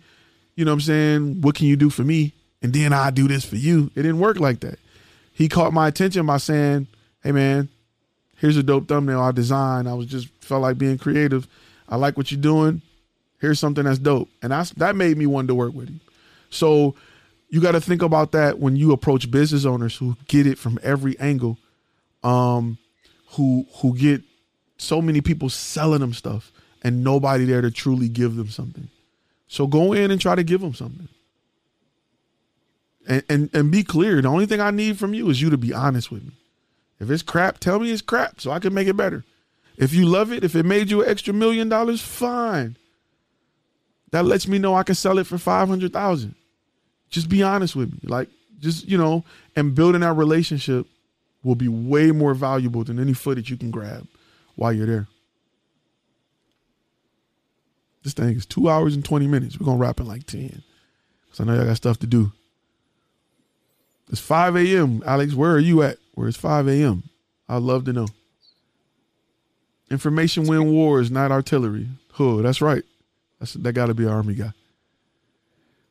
you 0.54 0.64
know 0.64 0.70
what 0.70 0.74
I'm 0.74 0.80
saying, 0.82 1.40
"What 1.40 1.56
can 1.56 1.66
you 1.66 1.74
do 1.74 1.90
for 1.90 2.04
me?" 2.04 2.34
And 2.62 2.72
then 2.72 2.92
I 2.92 3.10
do 3.10 3.26
this 3.26 3.44
for 3.44 3.56
you. 3.56 3.90
It 3.96 4.02
didn't 4.02 4.20
work 4.20 4.38
like 4.38 4.60
that. 4.60 4.78
He 5.40 5.48
caught 5.48 5.72
my 5.72 5.88
attention 5.88 6.26
by 6.26 6.36
saying, 6.36 6.86
"Hey 7.22 7.32
man, 7.32 7.70
here's 8.36 8.58
a 8.58 8.62
dope 8.62 8.86
thumbnail 8.86 9.22
I 9.22 9.32
designed. 9.32 9.88
I 9.88 9.94
was 9.94 10.04
just 10.04 10.28
felt 10.42 10.60
like 10.60 10.76
being 10.76 10.98
creative. 10.98 11.48
I 11.88 11.96
like 11.96 12.18
what 12.18 12.30
you're 12.30 12.38
doing. 12.38 12.82
Here's 13.38 13.58
something 13.58 13.84
that's 13.84 13.98
dope." 13.98 14.28
And 14.42 14.52
that's 14.52 14.72
that 14.72 14.96
made 14.96 15.16
me 15.16 15.24
want 15.24 15.48
to 15.48 15.54
work 15.54 15.72
with 15.72 15.88
him. 15.88 16.02
So 16.50 16.94
you 17.48 17.62
got 17.62 17.72
to 17.72 17.80
think 17.80 18.02
about 18.02 18.32
that 18.32 18.58
when 18.58 18.76
you 18.76 18.92
approach 18.92 19.30
business 19.30 19.64
owners 19.64 19.96
who 19.96 20.14
get 20.28 20.46
it 20.46 20.58
from 20.58 20.78
every 20.82 21.18
angle, 21.18 21.56
um, 22.22 22.76
who 23.30 23.64
who 23.76 23.96
get 23.96 24.20
so 24.76 25.00
many 25.00 25.22
people 25.22 25.48
selling 25.48 26.00
them 26.00 26.12
stuff 26.12 26.52
and 26.82 27.02
nobody 27.02 27.46
there 27.46 27.62
to 27.62 27.70
truly 27.70 28.10
give 28.10 28.36
them 28.36 28.50
something. 28.50 28.90
So 29.48 29.66
go 29.66 29.94
in 29.94 30.10
and 30.10 30.20
try 30.20 30.34
to 30.34 30.44
give 30.44 30.60
them 30.60 30.74
something. 30.74 31.08
And, 33.10 33.24
and 33.28 33.50
and 33.52 33.70
be 33.72 33.82
clear. 33.82 34.22
The 34.22 34.28
only 34.28 34.46
thing 34.46 34.60
I 34.60 34.70
need 34.70 34.96
from 34.96 35.14
you 35.14 35.28
is 35.30 35.42
you 35.42 35.50
to 35.50 35.58
be 35.58 35.74
honest 35.74 36.12
with 36.12 36.24
me. 36.24 36.32
If 37.00 37.10
it's 37.10 37.24
crap, 37.24 37.58
tell 37.58 37.80
me 37.80 37.90
it's 37.90 38.02
crap 38.02 38.40
so 38.40 38.52
I 38.52 38.60
can 38.60 38.72
make 38.72 38.86
it 38.86 38.96
better. 38.96 39.24
If 39.76 39.92
you 39.92 40.06
love 40.06 40.30
it, 40.30 40.44
if 40.44 40.54
it 40.54 40.64
made 40.64 40.90
you 40.90 41.02
an 41.02 41.08
extra 41.08 41.34
million 41.34 41.68
dollars, 41.68 42.00
fine. 42.00 42.76
That 44.12 44.26
lets 44.26 44.46
me 44.46 44.58
know 44.58 44.76
I 44.76 44.84
can 44.84 44.94
sell 44.94 45.18
it 45.18 45.26
for 45.26 45.38
five 45.38 45.68
hundred 45.68 45.92
thousand. 45.92 46.36
Just 47.08 47.28
be 47.28 47.42
honest 47.42 47.74
with 47.74 47.92
me. 47.92 47.98
Like, 48.04 48.28
just, 48.60 48.86
you 48.86 48.96
know, 48.96 49.24
and 49.56 49.74
building 49.74 50.02
that 50.02 50.12
relationship 50.12 50.86
will 51.42 51.56
be 51.56 51.66
way 51.66 52.12
more 52.12 52.34
valuable 52.34 52.84
than 52.84 53.00
any 53.00 53.14
footage 53.14 53.50
you 53.50 53.56
can 53.56 53.72
grab 53.72 54.06
while 54.54 54.72
you're 54.72 54.86
there. 54.86 55.08
This 58.04 58.12
thing 58.12 58.36
is 58.36 58.46
two 58.46 58.68
hours 58.68 58.94
and 58.94 59.04
20 59.04 59.26
minutes. 59.26 59.58
We're 59.58 59.66
to 59.66 59.76
wrap 59.76 59.98
in 59.98 60.06
like 60.06 60.26
10. 60.26 60.62
Because 61.24 61.40
I 61.40 61.44
know 61.44 61.54
y'all 61.54 61.66
got 61.66 61.76
stuff 61.76 61.98
to 61.98 62.06
do. 62.06 62.32
It's 64.10 64.20
5 64.20 64.56
a.m. 64.56 65.02
Alex, 65.06 65.34
where 65.34 65.52
are 65.52 65.60
you 65.60 65.82
at? 65.82 65.98
Where 66.14 66.28
it's 66.28 66.36
5 66.36 66.68
a.m.? 66.68 67.04
I'd 67.48 67.62
love 67.62 67.84
to 67.84 67.92
know. 67.92 68.08
Information 69.90 70.46
win 70.46 70.72
wars, 70.72 71.10
not 71.10 71.32
artillery. 71.32 71.88
Huh, 72.12 72.36
that's 72.36 72.60
right. 72.60 72.84
That's, 73.38 73.54
that 73.54 73.72
got 73.72 73.86
to 73.86 73.94
be 73.94 74.04
an 74.04 74.10
Army 74.10 74.34
guy. 74.34 74.52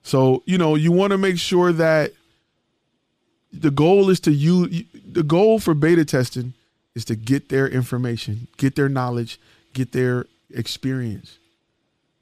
So, 0.03 0.43
you 0.45 0.57
know, 0.57 0.75
you 0.75 0.91
want 0.91 1.11
to 1.11 1.17
make 1.17 1.37
sure 1.37 1.71
that 1.73 2.13
the 3.51 3.71
goal 3.71 4.09
is 4.09 4.19
to 4.21 4.31
use 4.31 4.83
the 5.05 5.23
goal 5.23 5.59
for 5.59 5.73
beta 5.73 6.05
testing 6.05 6.53
is 6.95 7.05
to 7.05 7.15
get 7.15 7.49
their 7.49 7.67
information, 7.67 8.47
get 8.57 8.75
their 8.75 8.89
knowledge, 8.89 9.39
get 9.73 9.91
their 9.91 10.25
experience. 10.53 11.37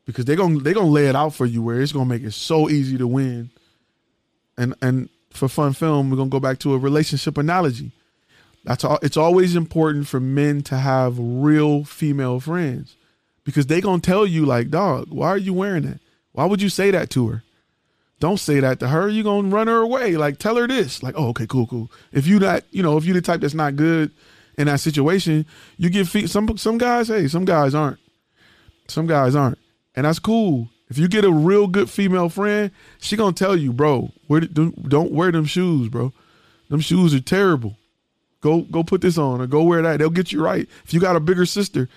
Because 0.05 0.25
they're 0.25 0.37
to 0.37 0.59
they're 0.59 0.73
to 0.73 0.81
lay 0.81 1.07
it 1.07 1.15
out 1.15 1.33
for 1.33 1.45
you 1.45 1.61
where 1.61 1.81
it's 1.81 1.91
to 1.91 2.05
make 2.05 2.23
it 2.23 2.31
so 2.31 2.69
easy 2.69 2.97
to 2.97 3.07
win. 3.07 3.49
And 4.57 4.73
and 4.81 5.09
for 5.29 5.47
fun 5.47 5.73
film, 5.73 6.09
we're 6.09 6.17
to 6.29 6.33
go 6.33 6.39
back 6.39 6.59
to 6.59 6.73
a 6.73 6.77
relationship 6.77 7.37
analogy. 7.37 7.91
That's 8.63 8.83
all 8.83 8.99
it's 9.01 9.17
always 9.17 9.55
important 9.55 10.07
for 10.07 10.19
men 10.19 10.61
to 10.63 10.77
have 10.77 11.17
real 11.17 11.85
female 11.85 12.39
friends 12.39 12.95
because 13.43 13.67
they 13.67 13.79
to 13.79 14.01
tell 14.01 14.25
you 14.25 14.45
like, 14.45 14.69
"Dog, 14.69 15.07
why 15.09 15.29
are 15.29 15.37
you 15.37 15.53
wearing 15.53 15.83
that? 15.83 15.99
Why 16.33 16.45
would 16.45 16.61
you 16.61 16.69
say 16.69 16.91
that 16.91 17.09
to 17.11 17.27
her?" 17.29 17.43
Don't 18.19 18.39
say 18.39 18.59
that 18.59 18.79
to 18.79 18.87
her. 18.87 19.07
You're 19.07 19.23
gonna 19.23 19.47
run 19.49 19.67
her 19.67 19.77
away. 19.77 20.17
Like 20.17 20.39
tell 20.39 20.55
her 20.55 20.67
this. 20.67 21.03
Like, 21.03 21.13
oh, 21.17 21.29
okay, 21.29 21.45
cool, 21.47 21.67
cool. 21.67 21.91
If 22.11 22.25
you 22.25 22.39
not, 22.39 22.63
you 22.71 22.81
know, 22.81 22.97
if 22.97 23.05
you 23.05 23.13
the 23.13 23.21
type 23.21 23.41
that's 23.41 23.53
not 23.53 23.75
good 23.75 24.11
in 24.57 24.65
that 24.67 24.79
situation, 24.79 25.45
you 25.77 25.89
get 25.89 26.07
feet. 26.07 26.29
Some 26.29 26.57
some 26.57 26.77
guys, 26.77 27.09
hey, 27.09 27.27
some 27.27 27.45
guys 27.45 27.75
aren't. 27.75 27.99
Some 28.87 29.05
guys 29.05 29.35
aren't, 29.35 29.59
and 29.95 30.05
that's 30.05 30.19
cool. 30.19 30.69
If 30.89 30.97
you 30.97 31.07
get 31.07 31.25
a 31.25 31.31
real 31.31 31.67
good 31.67 31.89
female 31.89 32.29
friend, 32.29 32.71
she 32.99 33.17
gonna 33.17 33.33
tell 33.33 33.55
you, 33.55 33.73
bro, 33.73 34.11
wear, 34.27 34.41
don't 34.41 35.11
wear 35.11 35.31
them 35.31 35.45
shoes, 35.45 35.89
bro. 35.89 36.13
Them 36.69 36.79
shoes 36.79 37.13
are 37.13 37.19
terrible. 37.19 37.77
Go 38.41 38.61
go 38.61 38.83
put 38.83 39.01
this 39.01 39.17
on 39.17 39.41
or 39.41 39.47
go 39.47 39.63
wear 39.63 39.81
that. 39.81 39.99
They'll 39.99 40.09
get 40.09 40.31
you 40.31 40.43
right. 40.43 40.67
If 40.85 40.93
you 40.93 40.99
got 40.99 41.15
a 41.15 41.19
bigger 41.19 41.45
sister, 41.45 41.89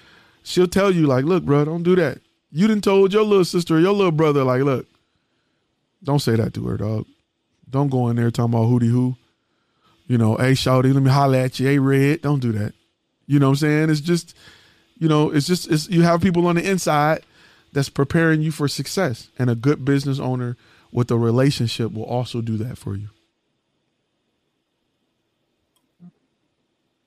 she'll 0.42 0.66
tell 0.66 0.90
you 0.90 1.06
like, 1.06 1.24
look, 1.24 1.44
bro, 1.44 1.64
don't 1.64 1.82
do 1.82 1.94
that. 1.96 2.20
You 2.50 2.66
didn't 2.66 2.84
told 2.84 3.12
your 3.12 3.22
little 3.22 3.44
sister 3.44 3.76
or 3.76 3.80
your 3.80 3.92
little 3.92 4.12
brother 4.12 4.42
like, 4.42 4.62
look, 4.62 4.86
don't 6.02 6.18
say 6.18 6.34
that 6.36 6.54
to 6.54 6.66
her, 6.66 6.76
dog. 6.76 7.06
Don't 7.68 7.88
go 7.88 8.08
in 8.08 8.16
there 8.16 8.30
talking 8.30 8.54
about 8.54 8.66
hootie 8.66 8.90
who. 8.90 9.16
You 10.08 10.18
know, 10.18 10.34
hey, 10.34 10.52
shouty, 10.52 10.92
let 10.92 11.04
me 11.04 11.10
holler 11.10 11.38
at 11.38 11.60
you. 11.60 11.68
Hey, 11.68 11.78
red. 11.78 12.22
Don't 12.22 12.40
do 12.40 12.50
that. 12.50 12.74
You 13.28 13.38
know 13.38 13.46
what 13.46 13.52
I'm 13.52 13.56
saying? 13.58 13.90
It's 13.90 14.00
just, 14.00 14.36
you 14.98 15.06
know, 15.06 15.30
it's 15.30 15.46
just, 15.46 15.70
it's, 15.70 15.88
you 15.88 16.02
have 16.02 16.20
people 16.20 16.48
on 16.48 16.56
the 16.56 16.68
inside 16.68 17.22
that's 17.72 17.88
preparing 17.88 18.42
you 18.42 18.50
for 18.50 18.68
success. 18.68 19.28
And 19.38 19.50
a 19.50 19.54
good 19.54 19.84
business 19.84 20.18
owner 20.18 20.56
with 20.92 21.10
a 21.10 21.16
relationship 21.16 21.92
will 21.92 22.04
also 22.04 22.40
do 22.40 22.56
that 22.58 22.78
for 22.78 22.96
you. 22.96 23.08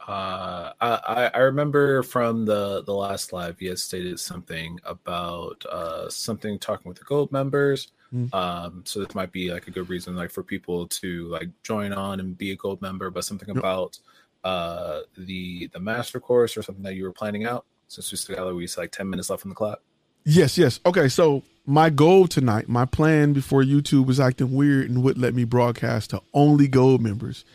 Uh, 0.06 0.74
I, 0.82 1.32
I 1.34 1.40
remember 1.40 2.04
from 2.04 2.44
the, 2.44 2.84
the 2.84 2.94
last 2.94 3.32
live, 3.32 3.62
you 3.62 3.70
had 3.70 3.80
stated 3.80 4.20
something 4.20 4.80
about 4.84 5.66
uh, 5.66 6.10
something 6.10 6.60
talking 6.60 6.90
with 6.90 6.98
the 6.98 7.06
gold 7.06 7.32
members. 7.32 7.94
Mm. 8.14 8.34
Um, 8.34 8.84
so 8.86 9.00
this 9.00 9.16
might 9.16 9.32
be 9.32 9.52
like 9.52 9.68
a 9.68 9.72
good 9.72 9.90
reason, 9.90 10.16
like 10.16 10.30
for 10.30 10.44
people 10.44 10.88
to 10.88 11.28
like 11.30 11.50
join 11.64 11.94
on 11.94 12.20
and 12.20 12.38
be 12.38 12.52
a 12.52 12.56
gold 12.56 12.82
member, 12.82 13.10
but 13.10 13.24
something 13.24 13.50
about 13.58 13.98
uh, 14.44 15.00
the 15.18 15.68
the 15.74 15.80
master 15.80 16.20
course 16.20 16.58
or 16.58 16.64
something 16.64 16.84
that 16.84 16.96
you 16.96 17.06
were 17.06 17.14
planning 17.14 17.46
out. 17.46 17.66
Since 17.88 18.12
we 18.12 18.18
still 18.18 18.36
got 18.36 18.56
we 18.56 18.68
like 18.78 18.92
ten 18.92 19.10
minutes 19.10 19.30
left 19.30 19.46
on 19.46 19.50
the 19.50 19.56
clock. 19.56 19.82
Yes, 20.26 20.58
yes. 20.58 20.80
Okay, 20.86 21.08
so 21.10 21.44
my 21.66 21.90
goal 21.90 22.28
tonight, 22.28 22.68
my 22.68 22.86
plan 22.86 23.34
before 23.34 23.64
YouTube 23.64 24.06
was 24.06 24.20
acting 24.20 24.54
weird 24.54 24.90
and 24.90 25.04
wouldn't 25.04 25.22
let 25.22 25.34
me 25.34 25.44
broadcast 25.44 26.12
to 26.12 26.22
only 26.34 26.68
gold 26.68 27.02
members, 27.02 27.46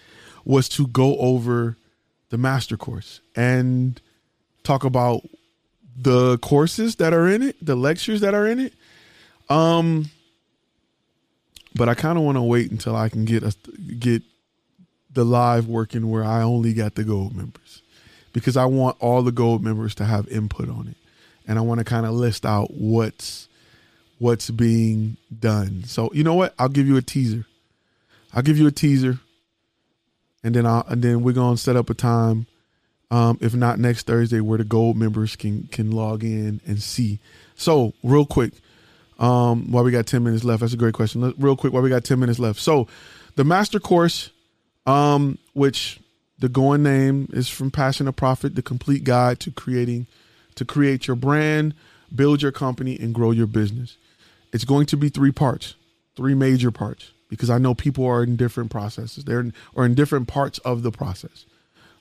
was 0.44 0.68
to 0.70 0.86
go 0.86 1.16
over 1.18 1.76
the 2.30 2.38
master 2.38 2.76
course 2.76 3.20
and 3.36 4.00
talk 4.62 4.84
about 4.84 5.22
the 5.96 6.38
courses 6.38 6.96
that 6.96 7.12
are 7.12 7.26
in 7.28 7.42
it, 7.42 7.56
the 7.64 7.74
lectures 7.74 8.20
that 8.20 8.34
are 8.34 8.46
in 8.46 8.60
it. 8.60 8.74
Um, 9.48 10.10
but 11.74 11.88
I 11.88 11.94
kind 11.94 12.18
of 12.18 12.24
want 12.24 12.36
to 12.36 12.42
wait 12.42 12.70
until 12.70 12.94
I 12.94 13.08
can 13.08 13.24
get 13.24 13.42
a, 13.42 13.54
get 13.98 14.22
the 15.12 15.24
live 15.24 15.66
working 15.66 16.10
where 16.10 16.24
I 16.24 16.42
only 16.42 16.74
got 16.74 16.94
the 16.94 17.04
gold 17.04 17.34
members 17.34 17.82
because 18.32 18.56
I 18.56 18.66
want 18.66 18.96
all 19.00 19.22
the 19.22 19.32
gold 19.32 19.64
members 19.64 19.94
to 19.96 20.04
have 20.04 20.28
input 20.28 20.68
on 20.68 20.88
it, 20.88 20.96
and 21.48 21.58
I 21.58 21.62
want 21.62 21.78
to 21.78 21.84
kind 21.84 22.06
of 22.06 22.12
list 22.12 22.46
out 22.46 22.70
what's 22.72 23.48
what's 24.20 24.50
being 24.50 25.16
done. 25.36 25.82
So 25.84 26.12
you 26.12 26.22
know 26.22 26.34
what? 26.34 26.54
I'll 26.58 26.68
give 26.68 26.86
you 26.86 26.96
a 26.96 27.02
teaser. 27.02 27.46
I'll 28.32 28.42
give 28.42 28.58
you 28.58 28.68
a 28.68 28.70
teaser, 28.70 29.18
and 30.44 30.54
then 30.54 30.66
I 30.66 30.84
and 30.86 31.02
then 31.02 31.24
we're 31.24 31.32
gonna 31.32 31.56
set 31.56 31.74
up 31.74 31.90
a 31.90 31.94
time 31.94 32.46
Um, 33.10 33.38
if 33.40 33.54
not 33.54 33.78
next 33.78 34.06
Thursday, 34.06 34.40
where 34.40 34.58
the 34.58 34.64
gold 34.64 34.96
members 34.98 35.34
can 35.34 35.66
can 35.72 35.90
log 35.90 36.22
in 36.22 36.60
and 36.66 36.82
see. 36.82 37.20
So 37.56 37.94
real 38.02 38.26
quick, 38.26 38.52
um, 39.18 39.72
while 39.72 39.82
we 39.82 39.90
got 39.90 40.06
ten 40.06 40.22
minutes 40.22 40.44
left, 40.44 40.60
that's 40.60 40.74
a 40.74 40.76
great 40.76 40.92
question. 40.92 41.32
Real 41.38 41.56
quick, 41.56 41.72
while 41.72 41.82
we 41.82 41.88
got 41.88 42.04
ten 42.04 42.20
minutes 42.20 42.38
left, 42.38 42.60
so 42.60 42.86
the 43.36 43.44
master 43.44 43.80
course, 43.80 44.30
um, 44.84 45.38
which 45.54 46.00
the 46.38 46.50
going 46.50 46.82
name 46.82 47.28
is 47.32 47.48
from 47.48 47.70
Passion 47.70 48.06
to 48.06 48.12
Profit, 48.12 48.54
the 48.54 48.62
complete 48.62 49.04
guide 49.04 49.40
to 49.40 49.50
creating, 49.50 50.06
to 50.58 50.64
create 50.64 51.06
your 51.06 51.16
brand, 51.16 51.72
build 52.14 52.42
your 52.42 52.52
company, 52.52 52.98
and 52.98 53.14
grow 53.14 53.30
your 53.30 53.46
business. 53.46 53.96
It's 54.52 54.64
going 54.64 54.86
to 54.86 54.96
be 54.96 55.08
three 55.08 55.30
parts, 55.30 55.74
three 56.16 56.34
major 56.34 56.72
parts, 56.72 57.12
because 57.28 57.48
I 57.48 57.58
know 57.58 57.74
people 57.74 58.04
are 58.06 58.24
in 58.24 58.36
different 58.36 58.70
processes. 58.70 59.24
They're 59.24 59.40
in, 59.40 59.54
or 59.74 59.86
in 59.86 59.94
different 59.94 60.26
parts 60.26 60.58
of 60.60 60.82
the 60.82 60.90
process. 60.90 61.46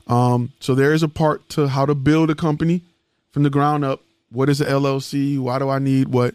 Um, 0.08 0.54
so 0.60 0.74
there 0.74 0.92
is 0.92 1.04
a 1.04 1.08
part 1.08 1.48
to 1.50 1.68
how 1.68 1.86
to 1.86 1.94
build 1.94 2.32
a 2.32 2.36
company 2.36 2.82
from 3.32 3.44
the 3.44 3.50
ground 3.50 3.86
up. 3.86 4.02
What 4.32 4.50
is 4.50 4.60
an 4.60 4.68
LLC? 4.68 5.38
Why 5.38 5.60
do 5.60 5.70
I 5.70 5.78
need 5.80 6.08
what? 6.08 6.34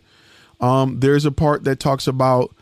Um, 0.60 1.00
there's 1.00 1.24
a 1.24 1.32
part 1.32 1.64
that 1.64 1.80
talks 1.80 2.06
about 2.06 2.54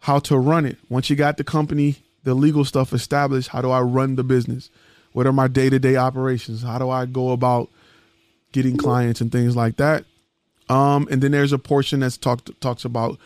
how 0.00 0.18
to 0.20 0.38
run 0.38 0.64
it. 0.64 0.78
Once 0.88 1.10
you 1.10 1.16
got 1.16 1.36
the 1.36 1.44
company, 1.44 1.96
the 2.22 2.32
legal 2.32 2.64
stuff 2.64 2.94
established, 2.94 3.48
how 3.48 3.60
do 3.60 3.70
I 3.70 3.82
run 3.82 4.16
the 4.16 4.24
business? 4.24 4.70
What 5.12 5.26
are 5.26 5.32
my 5.32 5.48
day 5.48 5.68
to 5.68 5.78
day 5.78 5.96
operations? 5.96 6.62
How 6.62 6.78
do 6.78 6.88
I 6.88 7.04
go 7.04 7.32
about 7.32 7.68
getting 8.54 8.78
clients 8.78 9.20
and 9.20 9.30
things 9.30 9.54
like 9.54 9.76
that? 9.76 10.06
Um, 10.70 11.06
and 11.10 11.22
then 11.22 11.32
there's 11.32 11.52
a 11.52 11.58
portion 11.58 12.00
that's 12.00 12.16
talked 12.16 12.58
talks 12.62 12.86
about 12.86 13.18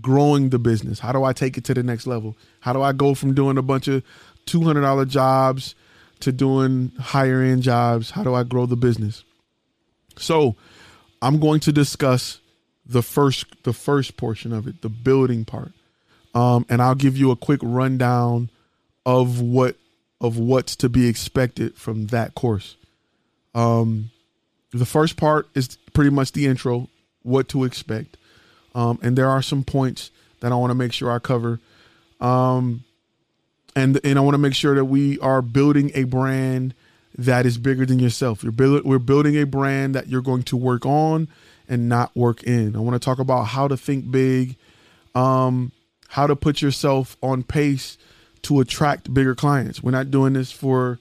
growing 0.00 0.50
the 0.50 0.60
business. 0.60 1.00
How 1.00 1.10
do 1.10 1.24
I 1.24 1.32
take 1.32 1.58
it 1.58 1.64
to 1.64 1.74
the 1.74 1.82
next 1.82 2.06
level? 2.06 2.36
How 2.60 2.72
do 2.72 2.82
I 2.82 2.92
go 2.92 3.14
from 3.14 3.34
doing 3.34 3.58
a 3.58 3.62
bunch 3.62 3.88
of 3.88 4.04
two 4.46 4.62
hundred 4.62 4.82
dollar 4.82 5.04
jobs 5.04 5.74
to 6.20 6.30
doing 6.30 6.92
higher 7.00 7.42
end 7.42 7.62
jobs? 7.62 8.12
How 8.12 8.22
do 8.22 8.32
I 8.34 8.44
grow 8.44 8.66
the 8.66 8.76
business? 8.76 9.24
So 10.16 10.54
I'm 11.20 11.40
going 11.40 11.58
to 11.60 11.72
discuss 11.72 12.38
the 12.86 13.02
first 13.02 13.46
the 13.64 13.72
first 13.72 14.16
portion 14.16 14.52
of 14.52 14.68
it, 14.68 14.82
the 14.82 14.88
building 14.88 15.44
part. 15.44 15.72
Um, 16.34 16.66
and 16.68 16.82
I'll 16.82 16.94
give 16.94 17.16
you 17.16 17.30
a 17.30 17.36
quick 17.36 17.60
rundown 17.62 18.50
of 19.06 19.40
what 19.40 19.76
of 20.20 20.38
what's 20.38 20.76
to 20.76 20.88
be 20.88 21.08
expected 21.08 21.74
from 21.76 22.06
that 22.06 22.34
course. 22.34 22.76
Um, 23.54 24.10
the 24.78 24.86
first 24.86 25.16
part 25.16 25.48
is 25.54 25.76
pretty 25.92 26.10
much 26.10 26.32
the 26.32 26.46
intro, 26.46 26.88
what 27.22 27.48
to 27.50 27.64
expect, 27.64 28.16
um, 28.74 28.98
and 29.02 29.16
there 29.16 29.28
are 29.28 29.42
some 29.42 29.64
points 29.64 30.10
that 30.40 30.52
I 30.52 30.56
want 30.56 30.70
to 30.70 30.74
make 30.74 30.92
sure 30.92 31.10
I 31.10 31.18
cover, 31.18 31.60
um, 32.20 32.84
and 33.76 33.98
and 34.04 34.18
I 34.18 34.22
want 34.22 34.34
to 34.34 34.38
make 34.38 34.54
sure 34.54 34.74
that 34.74 34.84
we 34.84 35.18
are 35.20 35.42
building 35.42 35.90
a 35.94 36.04
brand 36.04 36.74
that 37.16 37.46
is 37.46 37.58
bigger 37.58 37.86
than 37.86 37.98
yourself. 37.98 38.42
You're 38.42 38.52
build, 38.52 38.84
we're 38.84 38.98
building 38.98 39.36
a 39.36 39.46
brand 39.46 39.94
that 39.94 40.08
you're 40.08 40.22
going 40.22 40.42
to 40.44 40.56
work 40.56 40.84
on 40.84 41.28
and 41.68 41.88
not 41.88 42.14
work 42.16 42.42
in. 42.42 42.74
I 42.74 42.80
want 42.80 43.00
to 43.00 43.04
talk 43.04 43.18
about 43.18 43.44
how 43.44 43.68
to 43.68 43.76
think 43.76 44.10
big, 44.10 44.56
um, 45.14 45.72
how 46.08 46.26
to 46.26 46.34
put 46.34 46.60
yourself 46.60 47.16
on 47.22 47.42
pace 47.44 47.96
to 48.42 48.60
attract 48.60 49.14
bigger 49.14 49.34
clients. 49.34 49.82
We're 49.82 49.92
not 49.92 50.10
doing 50.10 50.32
this 50.32 50.50
for 50.50 50.98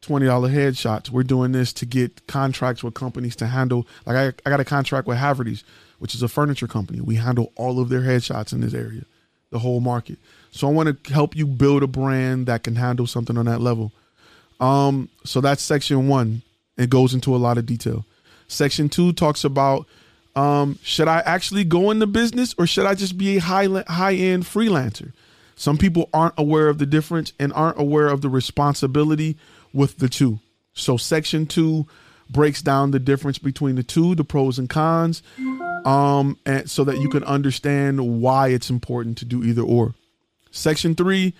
twenty 0.00 0.26
dollar 0.26 0.48
headshots. 0.48 1.10
We're 1.10 1.22
doing 1.22 1.52
this 1.52 1.72
to 1.74 1.86
get 1.86 2.26
contracts 2.26 2.82
with 2.82 2.94
companies 2.94 3.36
to 3.36 3.46
handle. 3.46 3.86
Like 4.06 4.16
I, 4.16 4.48
I 4.48 4.50
got 4.50 4.60
a 4.60 4.64
contract 4.64 5.06
with 5.06 5.18
Haverty's, 5.18 5.64
which 5.98 6.14
is 6.14 6.22
a 6.22 6.28
furniture 6.28 6.68
company. 6.68 7.00
We 7.00 7.16
handle 7.16 7.52
all 7.56 7.80
of 7.80 7.88
their 7.88 8.00
headshots 8.00 8.52
in 8.52 8.60
this 8.60 8.74
area, 8.74 9.02
the 9.50 9.58
whole 9.58 9.80
market. 9.80 10.18
So 10.50 10.68
I 10.68 10.72
want 10.72 11.04
to 11.04 11.12
help 11.12 11.36
you 11.36 11.46
build 11.46 11.82
a 11.82 11.86
brand 11.86 12.46
that 12.46 12.64
can 12.64 12.76
handle 12.76 13.06
something 13.06 13.36
on 13.36 13.46
that 13.46 13.60
level. 13.60 13.92
Um, 14.58 15.08
so 15.24 15.40
that's 15.40 15.62
section 15.62 16.08
one. 16.08 16.42
It 16.76 16.90
goes 16.90 17.14
into 17.14 17.34
a 17.34 17.38
lot 17.38 17.58
of 17.58 17.66
detail. 17.66 18.04
Section 18.48 18.88
two 18.88 19.12
talks 19.12 19.44
about 19.44 19.86
um, 20.36 20.78
should 20.82 21.08
I 21.08 21.20
actually 21.20 21.64
go 21.64 21.90
into 21.90 22.06
business 22.06 22.54
or 22.56 22.66
should 22.66 22.86
I 22.86 22.94
just 22.94 23.18
be 23.18 23.36
a 23.36 23.40
high 23.40 23.66
high 23.86 24.14
end 24.14 24.44
freelancer? 24.44 25.12
Some 25.56 25.76
people 25.76 26.08
aren't 26.14 26.34
aware 26.38 26.68
of 26.68 26.78
the 26.78 26.86
difference 26.86 27.32
and 27.38 27.52
aren't 27.52 27.78
aware 27.78 28.08
of 28.08 28.22
the 28.22 28.30
responsibility 28.30 29.36
with 29.72 29.98
the 29.98 30.08
two. 30.08 30.40
So 30.74 30.96
section 30.96 31.46
two 31.46 31.86
breaks 32.28 32.62
down 32.62 32.92
the 32.92 32.98
difference 32.98 33.38
between 33.38 33.74
the 33.74 33.82
two, 33.82 34.14
the 34.14 34.24
pros 34.24 34.58
and 34.58 34.68
cons, 34.68 35.22
um, 35.84 36.38
and 36.46 36.70
so 36.70 36.84
that 36.84 36.98
you 36.98 37.08
can 37.08 37.24
understand 37.24 38.20
why 38.20 38.48
it's 38.48 38.70
important 38.70 39.18
to 39.18 39.24
do 39.24 39.42
either 39.42 39.62
or. 39.62 39.94
Section 40.50 40.94
three 40.94 41.34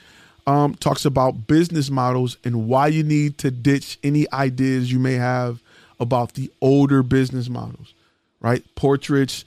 um, 0.46 0.74
talks 0.74 1.04
about 1.04 1.46
business 1.46 1.90
models 1.90 2.36
and 2.44 2.66
why 2.68 2.88
you 2.88 3.02
need 3.02 3.38
to 3.38 3.50
ditch 3.50 3.98
any 4.02 4.30
ideas 4.32 4.90
you 4.90 4.98
may 4.98 5.14
have 5.14 5.62
about 5.98 6.34
the 6.34 6.50
older 6.60 7.02
business 7.02 7.48
models, 7.48 7.94
right? 8.40 8.64
Portraits, 8.74 9.44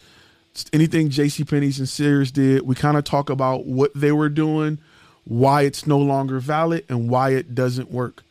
anything 0.72 1.10
J.C. 1.10 1.44
Penney's 1.44 1.80
and 1.80 1.90
Sears 1.90 2.32
did. 2.32 2.62
We 2.62 2.76
kind 2.76 2.98
of 2.98 3.04
talk 3.04 3.30
about 3.30 3.66
what 3.66 3.92
they 3.96 4.12
were 4.12 4.30
doing, 4.30 4.78
why 5.26 5.64
it's 5.64 5.88
no 5.88 5.98
longer 5.98 6.40
valid, 6.40 6.86
and 6.90 7.10
why 7.10 7.32
it 7.32 7.56
doesn't 7.56 7.92
work. 7.92 8.24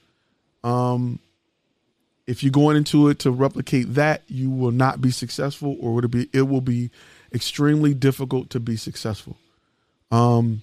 Um, 0.65 1.19
if 2.27 2.43
you're 2.43 2.53
going 2.53 2.77
into 2.77 3.09
it 3.09 3.19
to 3.21 3.31
replicate 3.31 3.95
that, 3.95 4.23
you 4.29 4.51
will 4.51 4.71
not 4.71 5.01
be 5.01 5.11
successful, 5.11 5.77
or 5.81 5.95
would 5.95 6.05
it 6.05 6.11
be? 6.11 6.29
It 6.33 6.43
will 6.43 6.61
be 6.61 6.91
extremely 7.35 7.95
difficult 7.95 8.51
to 8.51 8.61
be 8.61 8.77
successful. 8.77 9.37
Um, 10.11 10.63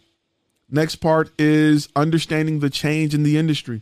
next 0.70 0.98
part 0.98 1.32
is 1.38 1.90
understanding 1.96 2.60
the 2.60 2.70
change 2.70 3.14
in 3.14 3.24
the 3.24 3.38
industry, 3.38 3.82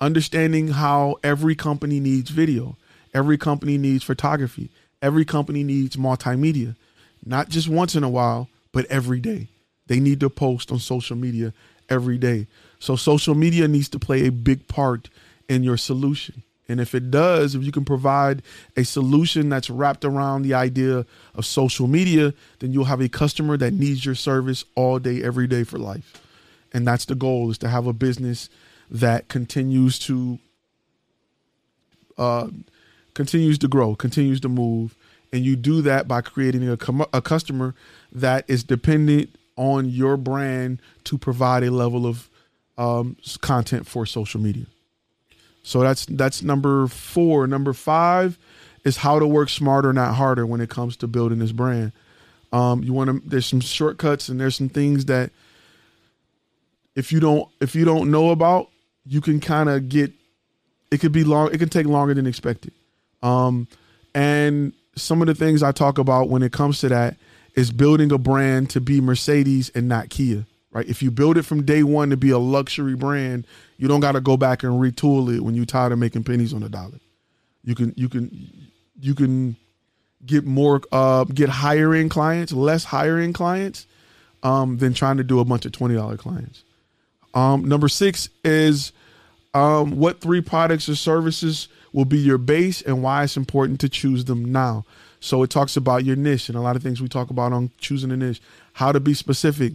understanding 0.00 0.68
how 0.68 1.16
every 1.22 1.54
company 1.54 2.00
needs 2.00 2.30
video, 2.30 2.76
every 3.12 3.36
company 3.36 3.76
needs 3.76 4.04
photography, 4.04 4.70
every 5.02 5.24
company 5.24 5.64
needs 5.64 5.96
multimedia, 5.96 6.76
not 7.24 7.48
just 7.48 7.68
once 7.68 7.94
in 7.94 8.04
a 8.04 8.08
while, 8.08 8.48
but 8.72 8.86
every 8.86 9.20
day. 9.20 9.48
They 9.86 10.00
need 10.00 10.20
to 10.20 10.30
post 10.30 10.70
on 10.70 10.78
social 10.78 11.16
media 11.16 11.52
every 11.88 12.18
day. 12.18 12.46
So 12.78 12.96
social 12.96 13.34
media 13.34 13.66
needs 13.66 13.88
to 13.90 13.98
play 13.98 14.26
a 14.26 14.32
big 14.32 14.68
part 14.68 15.08
in 15.48 15.62
your 15.62 15.76
solution. 15.76 16.42
And 16.68 16.80
if 16.80 16.94
it 16.94 17.10
does, 17.10 17.54
if 17.54 17.62
you 17.62 17.72
can 17.72 17.86
provide 17.86 18.42
a 18.76 18.84
solution 18.84 19.48
that's 19.48 19.70
wrapped 19.70 20.04
around 20.04 20.42
the 20.42 20.52
idea 20.52 21.06
of 21.34 21.46
social 21.46 21.86
media, 21.86 22.34
then 22.58 22.72
you'll 22.72 22.84
have 22.84 23.00
a 23.00 23.08
customer 23.08 23.56
that 23.56 23.72
needs 23.72 24.04
your 24.04 24.14
service 24.14 24.64
all 24.74 24.98
day, 24.98 25.22
every 25.22 25.46
day 25.46 25.64
for 25.64 25.78
life. 25.78 26.22
And 26.72 26.86
that's 26.86 27.06
the 27.06 27.14
goal 27.14 27.50
is 27.50 27.56
to 27.58 27.68
have 27.68 27.86
a 27.86 27.94
business 27.94 28.50
that 28.90 29.28
continues 29.28 29.98
to 30.00 30.38
uh, 32.18 32.48
continues 33.14 33.58
to 33.58 33.68
grow, 33.68 33.94
continues 33.94 34.40
to 34.40 34.48
move, 34.48 34.96
and 35.32 35.44
you 35.44 35.56
do 35.56 35.82
that 35.82 36.08
by 36.08 36.20
creating 36.20 36.68
a, 36.68 36.76
com- 36.76 37.06
a 37.12 37.22
customer 37.22 37.74
that 38.12 38.44
is 38.48 38.64
dependent 38.64 39.30
on 39.56 39.88
your 39.88 40.16
brand 40.16 40.80
to 41.04 41.16
provide 41.16 41.62
a 41.62 41.70
level 41.70 42.06
of 42.06 42.28
um, 42.76 43.16
content 43.40 43.86
for 43.86 44.04
social 44.04 44.40
media. 44.40 44.66
So 45.68 45.80
that's 45.80 46.06
that's 46.06 46.42
number 46.42 46.88
four. 46.88 47.46
Number 47.46 47.74
five 47.74 48.38
is 48.84 48.96
how 48.96 49.18
to 49.18 49.26
work 49.26 49.50
smarter, 49.50 49.92
not 49.92 50.14
harder, 50.14 50.46
when 50.46 50.62
it 50.62 50.70
comes 50.70 50.96
to 50.96 51.06
building 51.06 51.40
this 51.40 51.52
brand. 51.52 51.92
Um, 52.54 52.82
you 52.82 52.94
want 52.94 53.10
to. 53.10 53.28
There's 53.28 53.44
some 53.44 53.60
shortcuts 53.60 54.30
and 54.30 54.40
there's 54.40 54.56
some 54.56 54.70
things 54.70 55.04
that 55.04 55.30
if 56.96 57.12
you 57.12 57.20
don't 57.20 57.50
if 57.60 57.74
you 57.74 57.84
don't 57.84 58.10
know 58.10 58.30
about, 58.30 58.70
you 59.04 59.20
can 59.20 59.40
kind 59.40 59.68
of 59.68 59.90
get. 59.90 60.10
It 60.90 61.00
could 61.02 61.12
be 61.12 61.22
long. 61.22 61.52
It 61.52 61.58
can 61.58 61.68
take 61.68 61.84
longer 61.84 62.14
than 62.14 62.26
expected. 62.26 62.72
Um, 63.22 63.68
and 64.14 64.72
some 64.96 65.20
of 65.20 65.26
the 65.26 65.34
things 65.34 65.62
I 65.62 65.72
talk 65.72 65.98
about 65.98 66.30
when 66.30 66.42
it 66.42 66.50
comes 66.50 66.80
to 66.80 66.88
that 66.88 67.16
is 67.54 67.72
building 67.72 68.10
a 68.10 68.16
brand 68.16 68.70
to 68.70 68.80
be 68.80 69.02
Mercedes 69.02 69.70
and 69.74 69.86
not 69.86 70.08
Kia 70.08 70.46
right? 70.78 70.88
If 70.88 71.02
you 71.02 71.10
build 71.10 71.36
it 71.36 71.42
from 71.42 71.64
day 71.64 71.82
one 71.82 72.10
to 72.10 72.16
be 72.16 72.30
a 72.30 72.38
luxury 72.38 72.94
brand, 72.94 73.46
you 73.76 73.88
don't 73.88 74.00
got 74.00 74.12
to 74.12 74.20
go 74.20 74.36
back 74.36 74.62
and 74.62 74.72
retool 74.74 75.34
it 75.34 75.40
when 75.40 75.54
you're 75.54 75.64
tired 75.64 75.92
of 75.92 75.98
making 75.98 76.24
pennies 76.24 76.54
on 76.54 76.60
the 76.60 76.68
dollar. 76.68 77.00
You 77.64 77.74
can 77.74 77.92
you 77.96 78.08
can 78.08 78.70
you 79.00 79.14
can 79.14 79.56
get 80.24 80.44
more 80.44 80.80
uh 80.92 81.24
get 81.24 81.48
higher 81.48 81.94
end 81.94 82.10
clients, 82.10 82.52
less 82.52 82.84
higher 82.84 83.18
end 83.18 83.34
clients, 83.34 83.86
um, 84.42 84.78
than 84.78 84.94
trying 84.94 85.16
to 85.16 85.24
do 85.24 85.40
a 85.40 85.44
bunch 85.44 85.66
of 85.66 85.72
twenty 85.72 85.96
dollar 85.96 86.16
clients. 86.16 86.62
Um, 87.34 87.64
number 87.64 87.88
six 87.88 88.28
is 88.44 88.92
um, 89.52 89.98
what 89.98 90.20
three 90.20 90.40
products 90.40 90.88
or 90.88 90.94
services 90.94 91.68
will 91.92 92.04
be 92.04 92.18
your 92.18 92.38
base 92.38 92.82
and 92.82 93.02
why 93.02 93.24
it's 93.24 93.36
important 93.36 93.80
to 93.80 93.88
choose 93.88 94.24
them 94.24 94.44
now. 94.52 94.84
So 95.20 95.42
it 95.42 95.50
talks 95.50 95.76
about 95.76 96.04
your 96.04 96.16
niche 96.16 96.48
and 96.48 96.56
a 96.56 96.60
lot 96.60 96.76
of 96.76 96.82
things 96.82 97.02
we 97.02 97.08
talk 97.08 97.30
about 97.30 97.52
on 97.52 97.70
choosing 97.78 98.12
a 98.12 98.16
niche, 98.16 98.40
how 98.74 98.92
to 98.92 99.00
be 99.00 99.14
specific, 99.14 99.74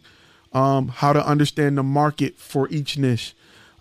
um, 0.53 0.87
how 0.87 1.13
to 1.13 1.25
understand 1.25 1.77
the 1.77 1.83
market 1.83 2.37
for 2.37 2.69
each 2.69 2.97
niche, 2.97 3.35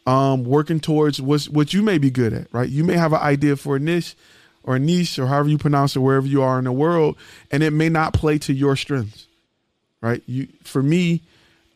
um, 0.07 0.45
working 0.45 0.81
towards 0.81 1.21
what's, 1.21 1.49
what 1.49 1.73
you 1.73 1.83
may 1.83 1.99
be 1.99 2.11
good 2.11 2.33
at, 2.33 2.53
right? 2.53 2.69
You 2.69 2.83
may 2.83 2.97
have 2.97 3.13
an 3.13 3.21
idea 3.21 3.57
for 3.57 3.77
a 3.77 3.79
niche 3.79 4.17
or 4.65 4.77
a 4.77 4.79
niche 4.79 5.19
or 5.19 5.27
however 5.27 5.49
you 5.49 5.59
pronounce 5.59 5.95
it, 5.97 6.01
wherever 6.01 6.27
you 6.27 6.43
are 6.43 6.59
in 6.59 6.65
the 6.65 6.73
world, 6.73 7.17
and 7.51 7.63
it 7.63 7.73
may 7.73 7.89
not 7.89 8.15
play 8.15 8.39
to 8.39 8.53
your 8.53 8.77
strengths, 8.77 9.27
right? 10.01 10.23
You, 10.27 10.49
for 10.63 10.83
me, 10.83 11.23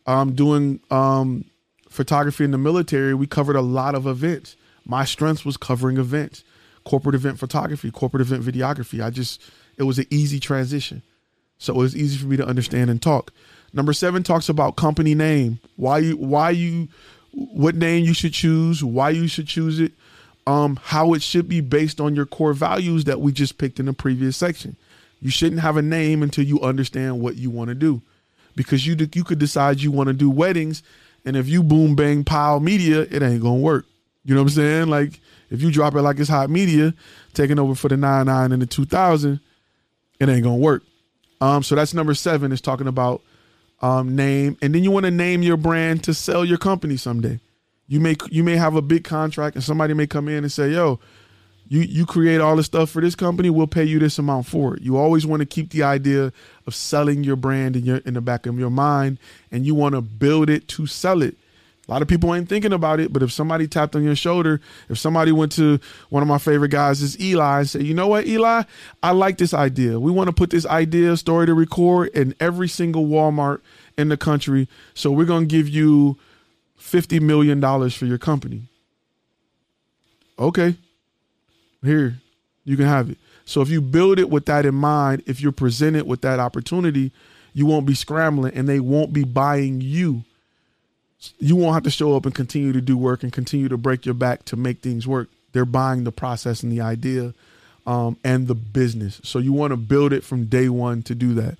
um, 0.07 0.33
doing 0.33 0.79
um, 0.89 1.45
photography 1.89 2.43
in 2.43 2.51
the 2.51 2.57
military, 2.57 3.13
we 3.13 3.27
covered 3.27 3.55
a 3.55 3.61
lot 3.61 3.93
of 3.93 4.07
events. 4.07 4.55
My 4.85 5.05
strengths 5.05 5.45
was 5.45 5.57
covering 5.57 5.97
events, 5.97 6.43
corporate 6.85 7.15
event 7.15 7.39
photography, 7.39 7.91
corporate 7.91 8.21
event 8.21 8.43
videography. 8.43 9.03
I 9.03 9.09
just 9.09 9.41
it 9.77 9.83
was 9.83 9.99
an 9.99 10.05
easy 10.09 10.39
transition. 10.39 11.03
So 11.57 11.73
it 11.73 11.77
was 11.77 11.95
easy 11.95 12.17
for 12.17 12.27
me 12.27 12.37
to 12.37 12.45
understand 12.45 12.89
and 12.89 13.01
talk. 13.01 13.33
Number 13.77 13.93
seven 13.93 14.23
talks 14.23 14.49
about 14.49 14.75
company 14.75 15.13
name. 15.13 15.59
Why 15.75 15.99
you 15.99 16.17
why 16.17 16.49
you 16.49 16.87
what 17.31 17.75
name 17.75 18.03
you 18.03 18.15
should 18.15 18.33
choose, 18.33 18.83
why 18.83 19.11
you 19.11 19.27
should 19.27 19.45
choose 19.45 19.79
it, 19.79 19.91
um, 20.47 20.79
how 20.81 21.13
it 21.13 21.21
should 21.21 21.47
be 21.47 21.61
based 21.61 22.01
on 22.01 22.15
your 22.15 22.25
core 22.25 22.53
values 22.53 23.03
that 23.03 23.21
we 23.21 23.31
just 23.31 23.59
picked 23.59 23.79
in 23.79 23.85
the 23.85 23.93
previous 23.93 24.35
section. 24.35 24.75
You 25.21 25.29
shouldn't 25.29 25.61
have 25.61 25.77
a 25.77 25.83
name 25.83 26.23
until 26.23 26.43
you 26.43 26.59
understand 26.61 27.21
what 27.21 27.35
you 27.35 27.51
want 27.51 27.67
to 27.67 27.75
do, 27.75 28.01
because 28.55 28.87
you 28.87 28.97
you 29.13 29.23
could 29.23 29.37
decide 29.37 29.79
you 29.79 29.91
want 29.91 30.07
to 30.07 30.13
do 30.13 30.27
weddings, 30.27 30.81
and 31.23 31.37
if 31.37 31.47
you 31.47 31.61
boom 31.61 31.95
bang 31.95 32.23
pile 32.23 32.59
media, 32.59 33.01
it 33.01 33.21
ain't 33.21 33.43
gonna 33.43 33.57
work. 33.57 33.85
You 34.25 34.33
know 34.33 34.41
what 34.41 34.49
I'm 34.49 34.55
saying? 34.55 34.87
Like 34.87 35.19
if 35.51 35.61
you 35.61 35.69
drop 35.69 35.93
it 35.93 36.01
like 36.01 36.17
it's 36.17 36.31
hot 36.31 36.49
media, 36.49 36.95
taking 37.35 37.59
over 37.59 37.75
for 37.75 37.89
the 37.89 37.97
nine 37.97 38.25
nine 38.25 38.51
and 38.51 38.59
the 38.59 38.65
two 38.65 38.85
thousand, 38.85 39.39
it 40.19 40.27
ain't 40.29 40.43
gonna 40.43 40.57
work. 40.57 40.81
Um, 41.41 41.61
so 41.61 41.75
that's 41.75 41.93
number 41.93 42.15
seven 42.15 42.51
is 42.51 42.59
talking 42.59 42.87
about 42.87 43.21
um, 43.81 44.15
name, 44.15 44.57
and 44.61 44.73
then 44.73 44.83
you 44.83 44.91
want 44.91 45.05
to 45.05 45.11
name 45.11 45.43
your 45.43 45.57
brand 45.57 46.03
to 46.05 46.13
sell 46.13 46.43
your 46.43 46.57
company 46.57 46.97
someday. 46.97 47.39
You 47.87 47.99
may 47.99 48.15
you 48.29 48.43
may 48.43 48.57
have 48.57 48.75
a 48.75 48.81
big 48.81 49.03
contract, 49.03 49.55
and 49.55 49.63
somebody 49.63 49.93
may 49.93 50.07
come 50.07 50.27
in 50.27 50.43
and 50.43 50.51
say, 50.51 50.71
"Yo, 50.71 50.99
you 51.67 51.81
you 51.81 52.05
create 52.05 52.41
all 52.41 52.55
the 52.55 52.63
stuff 52.63 52.89
for 52.89 53.01
this 53.01 53.15
company. 53.15 53.49
We'll 53.49 53.67
pay 53.67 53.83
you 53.83 53.99
this 53.99 54.19
amount 54.19 54.47
for 54.47 54.75
it." 54.75 54.81
You 54.81 54.97
always 54.97 55.25
want 55.25 55.41
to 55.41 55.45
keep 55.45 55.71
the 55.71 55.83
idea 55.83 56.33
of 56.65 56.75
selling 56.75 57.23
your 57.23 57.35
brand 57.35 57.75
in 57.75 57.85
your 57.85 57.97
in 57.97 58.15
the 58.15 58.21
back 58.21 58.45
of 58.45 58.59
your 58.59 58.71
mind, 58.71 59.19
and 59.51 59.65
you 59.65 59.75
want 59.75 59.95
to 59.95 60.01
build 60.01 60.49
it 60.49 60.67
to 60.69 60.85
sell 60.85 61.21
it. 61.21 61.37
A 61.87 61.91
lot 61.91 62.01
of 62.01 62.07
people 62.09 62.35
ain't 62.35 62.49
thinking 62.49 62.73
about 62.73 62.99
it, 62.99 63.13
but 63.13 63.23
if 63.23 63.31
somebody 63.31 63.65
tapped 63.65 63.95
on 63.95 64.03
your 64.03 64.15
shoulder, 64.15 64.59
if 64.89 64.97
somebody 64.97 65.31
went 65.31 65.53
to 65.53 65.79
one 66.09 66.21
of 66.21 66.27
my 66.27 66.37
favorite 66.37 66.71
guys 66.71 67.01
is 67.01 67.17
Eli 67.19 67.59
and 67.59 67.69
said, 67.69 67.83
"You 67.83 67.93
know 67.93 68.07
what, 68.09 68.27
Eli, 68.27 68.63
I 69.01 69.11
like 69.11 69.37
this 69.37 69.53
idea. 69.53 69.97
We 69.99 70.11
want 70.11 70.27
to 70.27 70.33
put 70.33 70.49
this 70.49 70.65
idea 70.65 71.15
story 71.15 71.45
to 71.45 71.53
record 71.53 72.09
in 72.09 72.35
every 72.41 72.67
single 72.67 73.05
Walmart 73.05 73.61
in 73.97 74.09
the 74.09 74.17
country. 74.17 74.67
So 74.93 75.11
we're 75.11 75.25
going 75.25 75.47
to 75.47 75.55
give 75.55 75.67
you 75.67 76.17
$50 76.79 77.21
million 77.21 77.61
for 77.89 78.05
your 78.05 78.17
company. 78.17 78.63
Okay. 80.39 80.75
Here, 81.83 82.17
you 82.63 82.77
can 82.77 82.85
have 82.85 83.09
it. 83.09 83.17
So 83.45 83.61
if 83.61 83.69
you 83.69 83.81
build 83.81 84.19
it 84.19 84.29
with 84.29 84.45
that 84.45 84.65
in 84.65 84.75
mind, 84.75 85.23
if 85.25 85.41
you're 85.41 85.51
presented 85.51 86.05
with 86.05 86.21
that 86.21 86.39
opportunity, 86.39 87.11
you 87.53 87.65
won't 87.65 87.85
be 87.85 87.95
scrambling 87.95 88.53
and 88.53 88.67
they 88.67 88.79
won't 88.79 89.13
be 89.13 89.23
buying 89.23 89.81
you. 89.81 90.23
You 91.39 91.55
won't 91.55 91.73
have 91.73 91.83
to 91.83 91.89
show 91.89 92.15
up 92.15 92.25
and 92.25 92.35
continue 92.35 92.73
to 92.73 92.81
do 92.81 92.97
work 92.97 93.23
and 93.23 93.33
continue 93.33 93.67
to 93.69 93.77
break 93.77 94.05
your 94.05 94.13
back 94.13 94.45
to 94.45 94.55
make 94.55 94.81
things 94.81 95.07
work. 95.07 95.29
They're 95.53 95.65
buying 95.65 96.03
the 96.03 96.11
process 96.11 96.61
and 96.61 96.71
the 96.71 96.81
idea 96.81 97.33
um, 97.85 98.17
and 98.23 98.47
the 98.47 98.55
business. 98.55 99.19
So 99.23 99.39
you 99.39 99.53
want 99.53 99.71
to 99.71 99.77
build 99.77 100.13
it 100.13 100.23
from 100.23 100.45
day 100.45 100.69
one 100.69 101.01
to 101.03 101.15
do 101.15 101.33
that. 101.35 101.57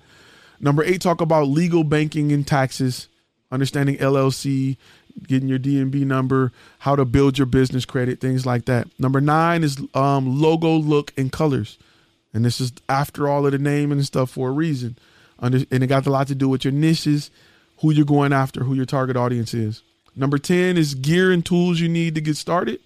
Number 0.60 0.84
eight, 0.84 1.00
talk 1.00 1.20
about 1.20 1.48
legal 1.48 1.84
banking 1.84 2.32
and 2.32 2.46
taxes, 2.46 3.08
understanding 3.50 3.96
LLC, 3.96 4.76
getting 5.26 5.48
your 5.48 5.58
DNB 5.58 6.04
number, 6.04 6.52
how 6.80 6.96
to 6.96 7.04
build 7.04 7.38
your 7.38 7.46
business 7.46 7.84
credit, 7.84 8.20
things 8.20 8.44
like 8.44 8.66
that. 8.66 8.88
Number 8.98 9.20
nine 9.20 9.64
is 9.64 9.78
um, 9.94 10.40
logo, 10.40 10.76
look, 10.76 11.12
and 11.16 11.32
colors. 11.32 11.78
And 12.32 12.44
this 12.44 12.60
is 12.60 12.72
after 12.88 13.28
all 13.28 13.46
of 13.46 13.52
the 13.52 13.58
name 13.58 13.90
and 13.90 14.04
stuff 14.04 14.30
for 14.30 14.48
a 14.48 14.52
reason. 14.52 14.98
And 15.40 15.54
it 15.54 15.86
got 15.86 16.06
a 16.06 16.10
lot 16.10 16.26
to 16.28 16.34
do 16.34 16.48
with 16.48 16.64
your 16.64 16.72
niches, 16.72 17.30
who 17.80 17.92
you're 17.92 18.04
going 18.04 18.32
after, 18.32 18.64
who 18.64 18.74
your 18.74 18.84
target 18.84 19.16
audience 19.16 19.54
is. 19.54 19.82
Number 20.16 20.38
10 20.38 20.76
is 20.76 20.94
gear 20.94 21.30
and 21.30 21.44
tools 21.44 21.80
you 21.80 21.88
need 21.88 22.14
to 22.16 22.20
get 22.20 22.36
started. 22.36 22.80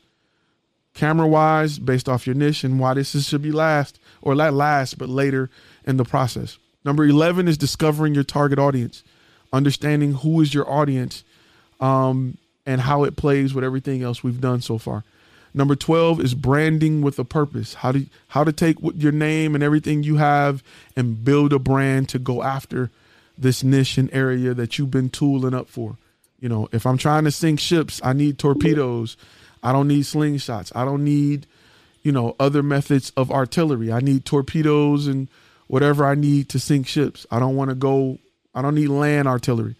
Camera 0.94 1.26
wise, 1.26 1.78
based 1.78 2.08
off 2.08 2.26
your 2.26 2.34
niche 2.34 2.64
and 2.64 2.78
why 2.78 2.94
this 2.94 3.14
is, 3.14 3.26
should 3.26 3.42
be 3.42 3.52
last, 3.52 3.98
or 4.20 4.34
not 4.34 4.52
last, 4.52 4.98
but 4.98 5.08
later 5.08 5.48
in 5.86 5.96
the 5.96 6.04
process. 6.04 6.58
Number 6.84 7.04
11 7.04 7.48
is 7.48 7.56
discovering 7.56 8.14
your 8.14 8.24
target 8.24 8.58
audience, 8.58 9.02
understanding 9.52 10.14
who 10.14 10.40
is 10.42 10.52
your 10.52 10.70
audience 10.70 11.24
um, 11.80 12.36
and 12.66 12.82
how 12.82 13.04
it 13.04 13.16
plays 13.16 13.54
with 13.54 13.64
everything 13.64 14.02
else 14.02 14.22
we've 14.22 14.40
done 14.40 14.60
so 14.60 14.76
far. 14.76 15.04
Number 15.54 15.74
12 15.74 16.20
is 16.20 16.34
branding 16.34 17.02
with 17.02 17.18
a 17.18 17.24
purpose. 17.24 17.74
How 17.74 17.92
to 17.92 18.06
how 18.28 18.42
to 18.42 18.52
take 18.52 18.78
your 18.96 19.12
name 19.12 19.54
and 19.54 19.62
everything 19.62 20.02
you 20.02 20.16
have 20.16 20.62
and 20.96 21.22
build 21.22 21.52
a 21.52 21.58
brand 21.58 22.08
to 22.10 22.18
go 22.18 22.42
after 22.42 22.90
this 23.36 23.62
niche 23.62 23.98
and 23.98 24.12
area 24.12 24.54
that 24.54 24.78
you've 24.78 24.90
been 24.90 25.10
tooling 25.10 25.54
up 25.54 25.68
for. 25.68 25.96
You 26.38 26.48
know, 26.48 26.68
if 26.72 26.86
I'm 26.86 26.98
trying 26.98 27.24
to 27.24 27.30
sink 27.30 27.60
ships, 27.60 28.00
I 28.02 28.12
need 28.12 28.38
torpedoes. 28.38 29.16
I 29.62 29.72
don't 29.72 29.88
need 29.88 30.04
slingshots. 30.04 30.72
I 30.74 30.84
don't 30.84 31.04
need, 31.04 31.46
you 32.02 32.10
know, 32.10 32.34
other 32.40 32.62
methods 32.62 33.12
of 33.16 33.30
artillery. 33.30 33.92
I 33.92 34.00
need 34.00 34.24
torpedoes 34.24 35.06
and 35.06 35.28
whatever 35.68 36.04
I 36.04 36.16
need 36.16 36.48
to 36.50 36.58
sink 36.58 36.88
ships. 36.88 37.26
I 37.30 37.38
don't 37.38 37.54
want 37.54 37.70
to 37.70 37.76
go. 37.76 38.18
I 38.54 38.60
don't 38.60 38.74
need 38.74 38.88
land 38.88 39.28
artillery. 39.28 39.76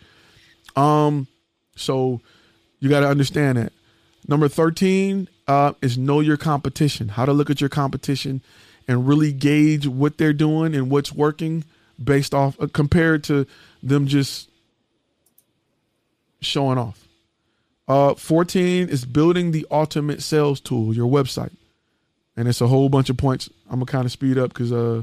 Um, 0.77 1.27
so 1.75 2.21
you 2.79 2.89
got 2.89 3.01
to 3.01 3.09
understand 3.09 3.59
that. 3.59 3.73
Number 4.29 4.49
thirteen 4.49 5.29
uh, 5.49 5.73
is 5.83 5.99
know 5.99 6.21
your 6.21 6.37
competition. 6.37 7.09
How 7.09 7.27
to 7.27 7.33
look 7.33 7.51
at 7.51 7.61
your 7.61 7.71
competition 7.71 8.41
and 8.87 9.07
really 9.07 9.33
gauge 9.33 9.87
what 9.87 10.17
they're 10.17 10.33
doing 10.33 10.75
and 10.75 10.91
what's 10.91 11.13
working 11.13 11.65
based 12.05 12.35
off 12.35 12.61
uh, 12.61 12.67
compared 12.73 13.25
to 13.25 13.47
them 13.83 14.07
just 14.07 14.51
showing 16.41 16.79
off. 16.79 17.07
Uh, 17.89 18.15
14 18.15 18.89
is 18.89 19.05
building 19.05 19.51
the 19.51 19.67
ultimate 19.71 20.23
sales 20.23 20.61
tool, 20.61 20.95
your 20.95 21.11
website. 21.11 21.53
And 22.37 22.49
it's 22.49 22.61
a 22.61 22.67
whole 22.67 22.89
bunch 22.89 23.11
of 23.11 23.17
points. 23.17 23.51
I'm 23.67 23.81
gonna 23.81 23.87
kind 23.87 24.07
of 24.07 24.13
speed 24.13 24.39
up 24.39 24.49
because 24.53 24.73
uh 24.73 25.03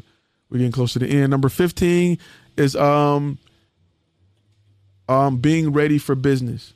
we're 0.50 0.58
getting 0.58 0.72
close 0.72 0.94
to 0.94 1.00
the 1.00 1.08
end. 1.08 1.30
Number 1.30 1.50
15 1.50 2.18
is 2.58 2.76
um 2.76 3.38
um 5.08 5.38
being 5.38 5.72
ready 5.72 6.00
for 6.00 6.16
business, 6.16 6.74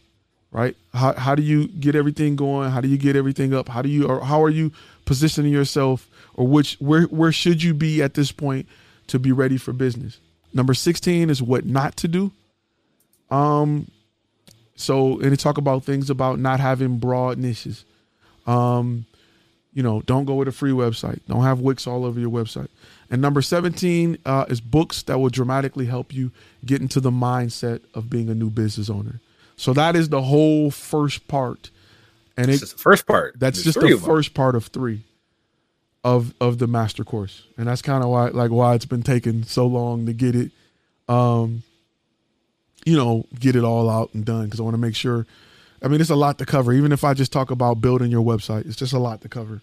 right? 0.51 0.75
How 0.93 1.13
how 1.13 1.33
do 1.33 1.41
you 1.41 1.67
get 1.67 1.95
everything 1.95 2.35
going? 2.35 2.69
How 2.69 2.81
do 2.81 2.87
you 2.87 2.97
get 2.97 3.15
everything 3.15 3.53
up? 3.53 3.67
How 3.67 3.81
do 3.81 3.89
you 3.89 4.07
or 4.07 4.23
how 4.23 4.43
are 4.43 4.49
you 4.49 4.71
positioning 5.05 5.51
yourself 5.51 6.07
or 6.35 6.45
which 6.45 6.75
where 6.75 7.03
where 7.03 7.31
should 7.31 7.63
you 7.63 7.73
be 7.73 8.03
at 8.03 8.13
this 8.13 8.31
point 8.31 8.67
to 9.07 9.19
be 9.19 9.31
ready 9.31 9.57
for 9.57 9.73
business? 9.73 10.19
Number 10.53 10.73
16 10.73 11.29
is 11.29 11.41
what 11.41 11.65
not 11.65 11.95
to 11.97 12.07
do. 12.07 12.31
Um 13.29 13.89
so 14.75 15.19
and 15.19 15.31
they 15.31 15.35
talk 15.35 15.57
about 15.57 15.83
things 15.83 16.09
about 16.09 16.39
not 16.39 16.59
having 16.59 16.97
broad 16.97 17.37
niches. 17.37 17.85
Um 18.45 19.05
you 19.73 19.81
know, 19.81 20.01
don't 20.01 20.25
go 20.25 20.35
with 20.35 20.47
a 20.47 20.51
free 20.51 20.71
website. 20.71 21.19
Don't 21.27 21.43
have 21.43 21.59
Wix 21.59 21.87
all 21.87 22.05
over 22.05 22.19
your 22.19 22.29
website. 22.29 22.67
And 23.09 23.21
number 23.21 23.41
17 23.41 24.19
uh, 24.25 24.45
is 24.47 24.61
books 24.61 25.01
that 25.03 25.19
will 25.19 25.29
dramatically 25.29 25.87
help 25.87 26.13
you 26.13 26.31
get 26.63 26.79
into 26.81 26.99
the 26.99 27.09
mindset 27.09 27.81
of 27.93 28.09
being 28.09 28.29
a 28.29 28.35
new 28.35 28.49
business 28.49 28.89
owner. 28.89 29.19
So 29.55 29.73
that 29.73 29.95
is 29.95 30.09
the 30.09 30.21
whole 30.21 30.71
first 30.71 31.27
part. 31.27 31.71
And 32.37 32.49
it's 32.49 32.71
the 32.71 32.77
first 32.77 33.05
part. 33.05 33.39
That's 33.39 33.63
There's 33.63 33.75
just 33.75 33.79
the 33.79 33.97
first 33.97 34.33
part 34.33 34.55
of 34.55 34.67
three 34.67 35.03
of 36.03 36.33
of 36.39 36.59
the 36.59 36.67
master 36.67 37.03
course. 37.03 37.43
And 37.57 37.67
that's 37.67 37.81
kind 37.81 38.03
of 38.03 38.09
why 38.09 38.27
like 38.29 38.51
why 38.51 38.75
it's 38.75 38.85
been 38.85 39.03
taking 39.03 39.43
so 39.43 39.65
long 39.67 40.05
to 40.05 40.13
get 40.13 40.35
it 40.35 40.51
um 41.07 41.63
you 42.85 42.97
know, 42.97 43.25
get 43.39 43.55
it 43.55 43.63
all 43.63 43.89
out 43.89 44.13
and 44.13 44.25
done 44.25 44.45
because 44.45 44.59
I 44.59 44.63
want 44.63 44.73
to 44.73 44.81
make 44.81 44.95
sure 44.95 45.25
I 45.81 45.89
mean, 45.89 45.99
it's 45.99 46.09
a 46.09 46.15
lot 46.15 46.37
to 46.37 46.45
cover. 46.45 46.71
Even 46.71 46.93
if 46.93 47.03
I 47.03 47.13
just 47.13 47.33
talk 47.33 47.51
about 47.51 47.81
building 47.81 48.09
your 48.09 48.23
website, 48.23 48.65
it's 48.65 48.77
just 48.77 48.93
a 48.93 48.99
lot 48.99 49.21
to 49.21 49.29
cover. 49.29 49.61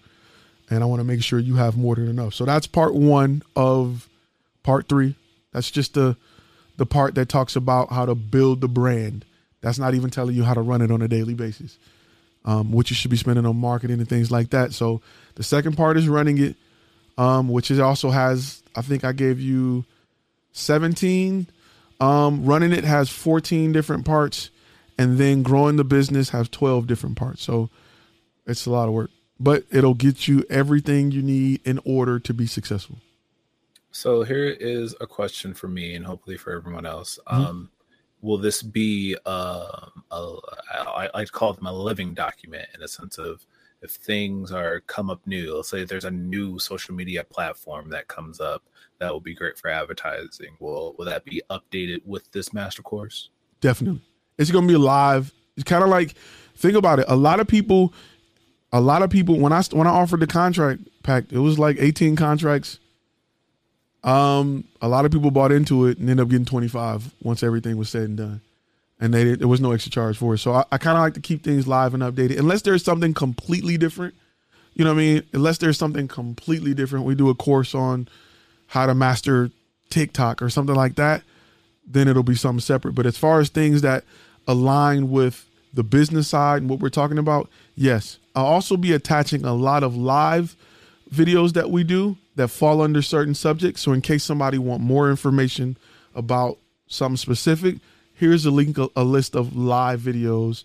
And 0.68 0.82
I 0.82 0.86
want 0.86 1.00
to 1.00 1.04
make 1.04 1.22
sure 1.22 1.38
you 1.38 1.56
have 1.56 1.76
more 1.76 1.94
than 1.94 2.08
enough. 2.08 2.34
So 2.34 2.44
that's 2.44 2.66
part 2.66 2.94
one 2.94 3.42
of 3.56 4.08
part 4.62 4.88
three. 4.88 5.16
That's 5.52 5.70
just 5.70 5.94
the 5.94 6.16
the 6.76 6.86
part 6.86 7.14
that 7.14 7.28
talks 7.28 7.56
about 7.56 7.90
how 7.90 8.06
to 8.06 8.14
build 8.14 8.60
the 8.60 8.68
brand. 8.68 9.24
That's 9.60 9.78
not 9.78 9.94
even 9.94 10.10
telling 10.10 10.34
you 10.34 10.44
how 10.44 10.54
to 10.54 10.62
run 10.62 10.80
it 10.80 10.90
on 10.90 11.02
a 11.02 11.08
daily 11.08 11.34
basis. 11.34 11.78
Um, 12.44 12.72
what 12.72 12.88
you 12.88 12.96
should 12.96 13.10
be 13.10 13.18
spending 13.18 13.44
on 13.44 13.56
marketing 13.56 13.98
and 13.98 14.08
things 14.08 14.30
like 14.30 14.50
that. 14.50 14.72
So 14.72 15.02
the 15.40 15.44
second 15.44 15.74
part 15.74 15.96
is 15.96 16.06
running 16.06 16.36
it, 16.36 16.54
um, 17.16 17.48
which 17.48 17.70
is 17.70 17.78
also 17.78 18.10
has, 18.10 18.62
I 18.76 18.82
think 18.82 19.04
I 19.04 19.12
gave 19.12 19.40
you 19.40 19.86
17. 20.52 21.46
Um, 21.98 22.44
running 22.44 22.72
it 22.72 22.84
has 22.84 23.08
14 23.08 23.72
different 23.72 24.04
parts 24.04 24.50
and 24.98 25.16
then 25.16 25.42
growing 25.42 25.76
the 25.76 25.84
business 25.84 26.28
has 26.28 26.50
12 26.50 26.86
different 26.86 27.16
parts. 27.16 27.42
So 27.42 27.70
it's 28.46 28.66
a 28.66 28.70
lot 28.70 28.86
of 28.86 28.92
work, 28.92 29.10
but 29.38 29.64
it'll 29.70 29.94
get 29.94 30.28
you 30.28 30.44
everything 30.50 31.10
you 31.10 31.22
need 31.22 31.62
in 31.64 31.80
order 31.86 32.18
to 32.18 32.34
be 32.34 32.46
successful. 32.46 32.98
So 33.92 34.24
here 34.24 34.44
is 34.44 34.94
a 35.00 35.06
question 35.06 35.54
for 35.54 35.68
me, 35.68 35.94
and 35.94 36.04
hopefully 36.04 36.36
for 36.36 36.52
everyone 36.52 36.84
else. 36.84 37.18
Mhm. 37.26 37.32
Um, 37.32 37.70
will 38.20 38.36
this 38.36 38.62
be 38.62 39.16
um, 39.24 40.04
a, 40.10 40.36
I, 40.70 41.08
I 41.14 41.24
call 41.24 41.54
them 41.54 41.64
a 41.64 41.72
living 41.72 42.12
document 42.12 42.68
in 42.74 42.82
a 42.82 42.88
sense 42.88 43.16
of 43.16 43.46
if 43.82 43.92
things 43.92 44.52
are 44.52 44.80
come 44.80 45.10
up 45.10 45.26
new. 45.26 45.56
Let's 45.56 45.68
say 45.68 45.84
there's 45.84 46.04
a 46.04 46.10
new 46.10 46.58
social 46.58 46.94
media 46.94 47.24
platform 47.24 47.90
that 47.90 48.08
comes 48.08 48.40
up 48.40 48.62
that 48.98 49.12
will 49.12 49.20
be 49.20 49.34
great 49.34 49.58
for 49.58 49.68
advertising. 49.68 50.56
Will 50.58 50.94
will 50.98 51.06
that 51.06 51.24
be 51.24 51.42
updated 51.50 52.04
with 52.06 52.30
this 52.32 52.52
master 52.52 52.82
course? 52.82 53.30
Definitely. 53.60 54.02
It's 54.38 54.50
going 54.50 54.66
to 54.66 54.72
be 54.72 54.78
live. 54.78 55.32
It's 55.56 55.64
kind 55.64 55.82
of 55.82 55.90
like, 55.90 56.14
think 56.56 56.74
about 56.74 56.98
it. 56.98 57.04
A 57.08 57.16
lot 57.16 57.40
of 57.40 57.46
people, 57.46 57.92
a 58.72 58.80
lot 58.80 59.02
of 59.02 59.10
people 59.10 59.38
when 59.38 59.52
I 59.52 59.62
when 59.72 59.86
I 59.86 59.90
offered 59.90 60.20
the 60.20 60.26
contract 60.26 60.82
pack, 61.02 61.24
it 61.30 61.38
was 61.38 61.58
like 61.58 61.76
18 61.78 62.16
contracts. 62.16 62.78
Um, 64.02 64.64
a 64.80 64.88
lot 64.88 65.04
of 65.04 65.12
people 65.12 65.30
bought 65.30 65.52
into 65.52 65.86
it 65.86 65.98
and 65.98 66.08
ended 66.08 66.24
up 66.24 66.30
getting 66.30 66.46
25 66.46 67.14
once 67.22 67.42
everything 67.42 67.76
was 67.76 67.90
said 67.90 68.04
and 68.04 68.16
done, 68.16 68.40
and 69.00 69.14
they 69.14 69.34
there 69.34 69.48
was 69.48 69.60
no 69.60 69.72
extra 69.72 69.90
charge 69.90 70.16
for 70.16 70.34
it. 70.34 70.38
So 70.38 70.52
I, 70.52 70.64
I 70.70 70.78
kind 70.78 70.96
of 70.96 71.02
like 71.02 71.14
to 71.14 71.20
keep 71.20 71.42
things 71.42 71.66
live 71.66 71.94
and 71.94 72.02
updated, 72.02 72.38
unless 72.38 72.62
there's 72.62 72.84
something 72.84 73.14
completely 73.14 73.76
different. 73.76 74.14
You 74.74 74.84
know 74.84 74.94
what 74.94 75.00
I 75.00 75.04
mean? 75.04 75.22
Unless 75.32 75.58
there's 75.58 75.78
something 75.78 76.06
completely 76.06 76.74
different, 76.74 77.04
we 77.04 77.14
do 77.14 77.28
a 77.28 77.34
course 77.34 77.74
on 77.74 78.08
how 78.68 78.86
to 78.86 78.94
master 78.94 79.50
TikTok 79.88 80.40
or 80.40 80.48
something 80.48 80.76
like 80.76 80.94
that. 80.94 81.22
Then 81.86 82.06
it'll 82.06 82.22
be 82.22 82.36
something 82.36 82.60
separate. 82.60 82.94
But 82.94 83.06
as 83.06 83.18
far 83.18 83.40
as 83.40 83.48
things 83.48 83.82
that 83.82 84.04
align 84.46 85.10
with 85.10 85.46
the 85.74 85.82
business 85.82 86.28
side 86.28 86.62
and 86.62 86.70
what 86.70 86.78
we're 86.78 86.88
talking 86.88 87.18
about, 87.18 87.50
yes. 87.74 88.18
I'll 88.34 88.46
also 88.46 88.76
be 88.76 88.92
attaching 88.92 89.44
a 89.44 89.54
lot 89.54 89.82
of 89.82 89.96
live 89.96 90.56
videos 91.12 91.52
that 91.54 91.70
we 91.70 91.82
do 91.82 92.16
that 92.36 92.48
fall 92.48 92.80
under 92.80 93.02
certain 93.02 93.34
subjects. 93.34 93.82
So 93.82 93.92
in 93.92 94.00
case 94.00 94.22
somebody 94.22 94.56
want 94.56 94.82
more 94.82 95.10
information 95.10 95.76
about 96.14 96.58
something 96.86 97.16
specific, 97.16 97.78
here's 98.20 98.44
a 98.44 98.50
link 98.50 98.76
a, 98.78 99.02
list 99.02 99.34
of 99.34 99.56
live 99.56 100.00
videos 100.00 100.64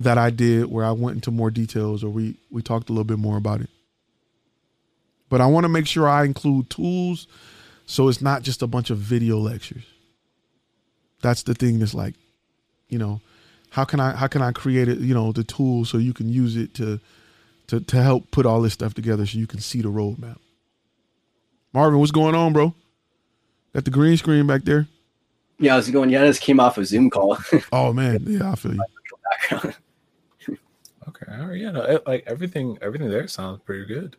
that 0.00 0.16
I 0.16 0.30
did 0.30 0.66
where 0.66 0.84
I 0.84 0.92
went 0.92 1.16
into 1.16 1.30
more 1.30 1.50
details 1.50 2.02
or 2.02 2.08
we 2.08 2.36
we 2.50 2.62
talked 2.62 2.88
a 2.88 2.92
little 2.92 3.04
bit 3.04 3.18
more 3.18 3.36
about 3.36 3.60
it. 3.60 3.68
But 5.28 5.42
I 5.42 5.46
want 5.46 5.64
to 5.64 5.68
make 5.68 5.86
sure 5.86 6.08
I 6.08 6.24
include 6.24 6.70
tools 6.70 7.26
so 7.84 8.08
it's 8.08 8.22
not 8.22 8.42
just 8.42 8.62
a 8.62 8.66
bunch 8.66 8.88
of 8.88 8.98
video 8.98 9.38
lectures. 9.38 9.84
That's 11.20 11.42
the 11.42 11.54
thing 11.54 11.78
that's 11.78 11.94
like, 11.94 12.14
you 12.88 12.98
know, 12.98 13.20
how 13.70 13.84
can 13.84 14.00
I 14.00 14.16
how 14.16 14.26
can 14.26 14.40
I 14.40 14.52
create 14.52 14.88
it, 14.88 14.98
you 14.98 15.12
know, 15.12 15.32
the 15.32 15.44
tool 15.44 15.84
so 15.84 15.98
you 15.98 16.14
can 16.14 16.30
use 16.30 16.56
it 16.56 16.72
to 16.74 16.98
to 17.66 17.80
to 17.80 18.02
help 18.02 18.30
put 18.30 18.46
all 18.46 18.62
this 18.62 18.72
stuff 18.72 18.94
together 18.94 19.26
so 19.26 19.38
you 19.38 19.46
can 19.46 19.60
see 19.60 19.82
the 19.82 19.88
roadmap. 19.88 20.38
Marvin, 21.74 22.00
what's 22.00 22.10
going 22.10 22.34
on, 22.34 22.54
bro? 22.54 22.74
Got 23.74 23.84
the 23.84 23.90
green 23.90 24.16
screen 24.16 24.46
back 24.46 24.62
there. 24.64 24.88
Yeah, 25.58 25.74
I 25.74 25.76
was 25.76 25.90
going. 25.90 26.10
Yeah, 26.10 26.22
I 26.22 26.26
just 26.26 26.42
came 26.42 26.60
off 26.60 26.78
a 26.78 26.84
Zoom 26.84 27.10
call. 27.10 27.38
oh 27.72 27.92
man, 27.92 28.24
yeah, 28.26 28.52
I 28.52 28.54
feel 28.56 28.74
you. 28.74 28.84
okay, 31.08 31.26
all 31.30 31.46
right, 31.46 31.58
yeah, 31.58 31.70
no, 31.70 31.82
it, 31.82 32.06
like 32.06 32.24
everything, 32.26 32.78
everything 32.82 33.08
there 33.08 33.26
sounds 33.26 33.60
pretty 33.64 33.86
good. 33.86 34.16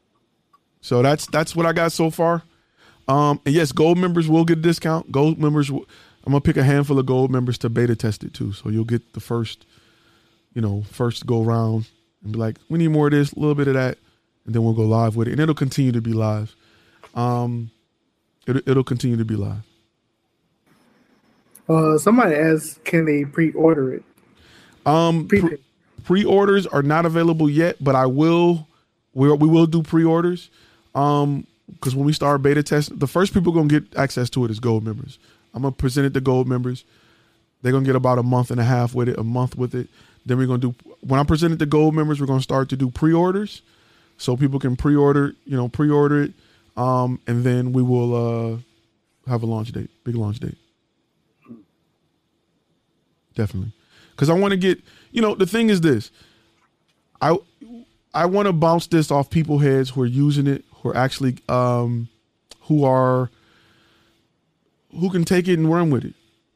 So 0.82 1.02
that's 1.02 1.28
that's 1.28 1.56
what 1.56 1.66
I 1.66 1.74
got 1.74 1.92
so 1.92 2.10
far. 2.10 2.44
Um, 3.08 3.40
and 3.46 3.54
yes, 3.54 3.72
gold 3.72 3.98
members 3.98 4.28
will 4.28 4.46
get 4.46 4.60
a 4.60 4.62
discount. 4.62 5.12
Gold 5.12 5.40
members, 5.40 5.72
will, 5.72 5.86
I'm 6.26 6.32
gonna 6.32 6.42
pick 6.42 6.58
a 6.58 6.64
handful 6.64 7.00
of 7.00 7.06
gold 7.06 7.32
members 7.32 7.58
to 7.60 7.70
beta 7.70 7.96
test 7.96 8.24
it 8.24 8.34
too. 8.34 8.52
So 8.52 8.70
you'll 8.70 8.84
get 8.84 9.14
the 9.14 9.20
first, 9.20 9.66
you 10.54 10.62
know, 10.62 10.84
first 10.90 11.26
go 11.26 11.44
round 11.44 11.88
and 12.24 12.34
be 12.34 12.40
like, 12.40 12.58
we 12.68 12.80
need 12.80 12.90
more 12.90 13.08
of 13.08 13.12
this, 13.12 13.32
a 13.32 13.40
little 13.40 13.56
bit 13.56 13.68
of 13.68 13.76
that, 13.76 13.98
and 14.46 14.56
then 14.56 14.64
we'll 14.64 14.74
go 14.74 14.84
live 14.84 15.16
with 15.16 15.28
it, 15.28 15.32
and 15.32 15.40
it'll 15.40 15.56
continue 15.56 15.92
to 15.92 16.02
be 16.02 16.14
live. 16.14 16.56
Um, 17.16 17.72
it, 18.48 18.68
it'll 18.68 18.84
continue 18.84 19.18
to 19.18 19.26
be 19.26 19.36
live. 19.36 19.64
Uh, 21.70 21.98
somebody 21.98 22.36
asked, 22.36 22.84
can 22.86 23.06
they 23.06 23.26
pre-order 23.26 23.94
it? 23.94 24.04
Um, 24.86 25.28
pre- 25.28 25.58
pre-orders 26.06 26.66
are 26.66 26.82
not 26.82 27.06
available 27.06 27.50
yet, 27.50 27.76
but 27.82 27.96
I 27.96 28.06
will. 28.06 28.68
We 29.14 29.32
we 29.34 29.48
will 29.48 29.66
do 29.66 29.84
pre-orders. 29.84 30.50
Um, 30.96 31.46
because 31.74 31.96
when 31.96 32.06
we 32.06 32.14
start 32.14 32.42
beta 32.42 32.64
test, 32.64 32.98
the 32.98 33.08
first 33.08 33.34
people 33.34 33.52
gonna 33.52 33.68
get 33.68 33.84
access 33.98 34.30
to 34.32 34.46
it 34.46 34.52
is 34.52 34.60
gold 34.60 34.86
members. 34.86 35.20
I'm 35.54 35.64
gonna 35.64 35.74
present 35.74 36.06
it 36.06 36.14
to 36.14 36.22
gold 36.22 36.48
members. 36.48 36.86
They're 37.62 37.72
gonna 37.72 37.86
get 37.86 37.96
about 37.96 38.20
a 38.20 38.24
month 38.24 38.52
and 38.52 38.60
a 38.60 38.64
half 38.64 38.96
with 38.96 39.10
it, 39.10 39.18
a 39.18 39.24
month 39.24 39.58
with 39.58 39.76
it. 39.76 39.90
Then 40.26 40.38
we're 40.38 40.48
gonna 40.48 40.60
do 40.60 40.76
when 41.02 41.20
I 41.20 41.24
present 41.24 41.54
it 41.54 41.60
to 41.60 41.66
gold 41.66 41.94
members, 41.94 42.22
we're 42.22 42.28
gonna 42.28 42.42
start 42.42 42.70
to 42.70 42.78
do 42.78 42.90
pre-orders, 42.90 43.62
so 44.18 44.38
people 44.38 44.60
can 44.60 44.76
pre-order, 44.76 45.34
you 45.46 45.58
know, 45.58 45.68
pre-order 45.68 46.24
it, 46.24 46.34
um, 46.78 47.20
and 47.28 47.44
then 47.44 47.74
we 47.74 47.82
will 47.82 48.16
uh, 48.16 48.58
have 49.30 49.44
a 49.44 49.46
launch 49.46 49.72
date, 49.72 49.90
big 50.04 50.16
launch 50.16 50.40
date. 50.40 50.58
Definitely, 53.38 53.72
because 54.12 54.32
I 54.32 54.34
want 54.34 54.52
to 54.52 54.58
get, 54.58 54.82
you 55.12 55.22
know, 55.22 55.36
the 55.36 55.46
thing 55.46 55.70
is 55.70 55.82
this, 55.82 56.10
I 57.22 57.38
I 58.12 58.26
want 58.26 58.48
to 58.48 58.54
bounce 58.54 58.88
this 58.88 59.12
off 59.12 59.30
people 59.30 59.60
heads 59.60 59.92
who 59.92 60.02
are 60.02 60.08
using 60.08 60.48
it, 60.48 60.66
who 60.78 60.90
are 60.90 60.98
actually, 60.98 61.38
um, 61.48 62.10
who 62.62 62.84
are 62.84 63.30
who 65.00 65.12
can 65.12 65.24
take 65.24 65.48
it 65.48 65.60
and 65.60 65.72
run 65.72 65.92
with 65.92 66.04
it, 66.04 66.16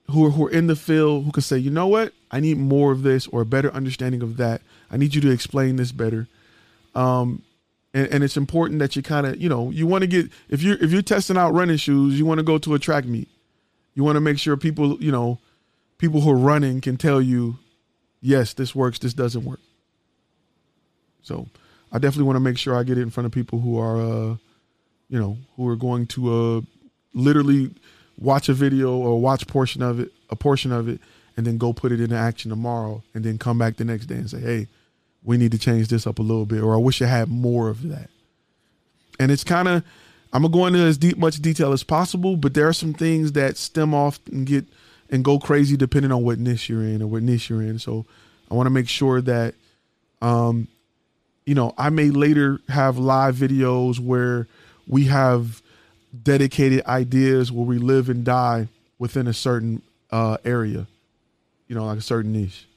who 0.09 0.25
are, 0.25 0.31
who 0.31 0.47
are 0.47 0.49
in 0.49 0.65
the 0.65 0.75
field, 0.75 1.25
who 1.25 1.31
can 1.31 1.43
say, 1.43 1.59
you 1.59 1.69
know 1.69 1.85
what, 1.85 2.13
I 2.31 2.39
need 2.39 2.57
more 2.57 2.91
of 2.91 3.03
this 3.03 3.27
or 3.27 3.41
a 3.41 3.45
better 3.45 3.71
understanding 3.73 4.23
of 4.23 4.37
that. 4.37 4.61
I 4.89 4.97
need 4.97 5.13
you 5.13 5.21
to 5.21 5.29
explain 5.29 5.75
this 5.75 5.91
better. 5.91 6.27
Um, 6.95 7.43
and, 7.93 8.07
and 8.07 8.23
it's 8.23 8.37
important 8.37 8.79
that 8.79 8.95
you 8.95 9.03
kind 9.03 9.27
of, 9.27 9.39
you 9.39 9.49
know, 9.49 9.69
you 9.69 9.85
want 9.85 10.01
to 10.01 10.07
get 10.07 10.31
if 10.49 10.63
you're 10.63 10.77
if 10.81 10.91
you're 10.91 11.03
testing 11.03 11.37
out 11.37 11.53
running 11.53 11.77
shoes, 11.77 12.17
you 12.17 12.25
want 12.25 12.39
to 12.39 12.43
go 12.43 12.57
to 12.57 12.73
a 12.73 12.79
track 12.79 13.05
meet. 13.05 13.29
You 13.93 14.03
want 14.03 14.15
to 14.15 14.21
make 14.21 14.39
sure 14.39 14.57
people, 14.57 14.97
you 14.99 15.11
know, 15.11 15.37
people 16.01 16.19
who 16.19 16.31
are 16.31 16.35
running 16.35 16.81
can 16.81 16.97
tell 16.97 17.21
you, 17.21 17.59
yes, 18.21 18.53
this 18.53 18.73
works, 18.73 18.97
this 18.97 19.13
doesn't 19.13 19.45
work. 19.45 19.59
So 21.21 21.47
I 21.91 21.99
definitely 21.99 22.23
want 22.23 22.37
to 22.37 22.41
make 22.41 22.57
sure 22.57 22.75
I 22.75 22.81
get 22.81 22.97
it 22.97 23.03
in 23.03 23.11
front 23.11 23.27
of 23.27 23.31
people 23.31 23.59
who 23.59 23.77
are, 23.77 24.01
uh, 24.01 24.35
you 25.09 25.19
know, 25.19 25.37
who 25.55 25.67
are 25.67 25.75
going 25.75 26.07
to 26.07 26.33
uh, 26.33 26.61
literally 27.13 27.75
watch 28.17 28.49
a 28.49 28.53
video 28.53 28.97
or 28.97 29.21
watch 29.21 29.45
portion 29.45 29.83
of 29.83 29.99
it, 29.99 30.11
a 30.31 30.35
portion 30.35 30.71
of 30.71 30.89
it, 30.89 30.99
and 31.37 31.45
then 31.45 31.59
go 31.59 31.71
put 31.71 31.91
it 31.91 32.01
into 32.01 32.15
action 32.15 32.49
tomorrow, 32.49 33.03
and 33.13 33.23
then 33.23 33.37
come 33.37 33.59
back 33.59 33.77
the 33.77 33.85
next 33.85 34.07
day 34.07 34.15
and 34.15 34.29
say, 34.29 34.39
"Hey, 34.39 34.67
we 35.23 35.37
need 35.37 35.51
to 35.51 35.59
change 35.59 35.89
this 35.89 36.07
up 36.07 36.17
a 36.17 36.23
little 36.23 36.47
bit," 36.47 36.63
or 36.63 36.73
"I 36.73 36.77
wish 36.77 36.99
I 37.03 37.05
had 37.05 37.29
more 37.29 37.69
of 37.69 37.87
that." 37.89 38.09
And 39.19 39.31
it's 39.31 39.43
kind 39.43 39.67
of, 39.67 39.83
I'm 40.33 40.41
gonna 40.41 40.51
go 40.51 40.65
into 40.65 40.79
as 40.79 40.97
deep 40.97 41.17
much 41.17 41.35
detail 41.41 41.71
as 41.73 41.83
possible, 41.83 42.37
but 42.37 42.55
there 42.55 42.67
are 42.67 42.73
some 42.73 42.93
things 42.93 43.33
that 43.33 43.55
stem 43.55 43.93
off 43.93 44.19
and 44.31 44.47
get 44.47 44.65
and 45.11 45.23
go 45.23 45.37
crazy 45.37 45.77
depending 45.77 46.11
on 46.11 46.23
what 46.23 46.39
niche 46.39 46.69
you're 46.69 46.83
in 46.83 47.01
or 47.01 47.07
what 47.07 47.21
niche 47.21 47.49
you're 47.49 47.61
in. 47.61 47.77
So 47.77 48.05
I 48.49 48.55
want 48.55 48.67
to 48.67 48.71
make 48.71 48.87
sure 48.87 49.21
that, 49.21 49.53
um, 50.21 50.67
you 51.45 51.53
know, 51.53 51.73
I 51.77 51.89
may 51.89 52.09
later 52.09 52.59
have 52.69 52.97
live 52.97 53.35
videos 53.35 53.99
where 53.99 54.47
we 54.87 55.05
have 55.05 55.61
dedicated 56.23 56.85
ideas 56.85 57.51
where 57.51 57.65
we 57.65 57.77
live 57.77 58.09
and 58.09 58.23
die 58.23 58.67
within 58.99 59.27
a 59.27 59.33
certain 59.33 59.81
uh, 60.11 60.37
area, 60.43 60.87
you 61.67 61.75
know, 61.75 61.85
like 61.85 61.97
a 61.97 62.01
certain 62.01 62.31
niche. 62.31 62.67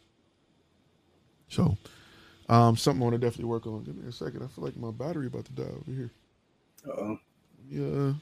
So, 1.48 1.76
um, 2.48 2.76
something 2.76 3.02
I 3.02 3.04
want 3.04 3.14
to 3.14 3.18
definitely 3.18 3.46
work 3.46 3.66
on. 3.66 3.84
Give 3.84 3.96
me 3.96 4.08
a 4.08 4.12
second. 4.12 4.42
I 4.42 4.46
feel 4.48 4.64
like 4.64 4.76
my 4.76 4.90
battery 4.90 5.26
about 5.26 5.44
to 5.46 5.52
die 5.52 5.62
over 5.62 5.90
here. 5.90 6.10
Uh 6.86 6.90
oh. 6.90 7.18
Yeah. 7.70 8.12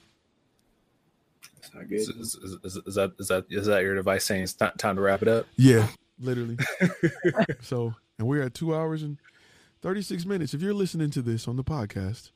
That's 1.62 1.74
not 1.74 1.89
good. 1.89 2.00
Is, 2.00 2.08
is, 2.08 2.34
is, 2.34 2.57
is, 2.65 2.76
is 2.86 2.94
that 2.97 3.12
is 3.18 3.28
that 3.28 3.47
is 3.49 3.66
that 3.66 3.82
your 3.82 3.94
device 3.94 4.24
saying 4.24 4.42
it's 4.42 4.58
not 4.58 4.78
time 4.78 4.97
to 4.97 5.02
wrap 5.02 5.23
it 5.23 5.28
up? 5.28 5.47
Yeah, 5.57 5.89
literally. 6.18 6.58
so, 7.60 7.94
and 8.18 8.26
we're 8.26 8.42
at 8.42 8.55
two 8.55 8.74
hours 8.74 9.02
and 9.02 9.18
36 9.82 10.26
minutes. 10.26 10.55
If 10.55 10.60
you're 10.60 10.74
listening 10.74 11.10
to 11.10 11.23
this 11.23 11.47
on 11.47 11.57
the 11.57 11.65
podcast, 11.65 12.32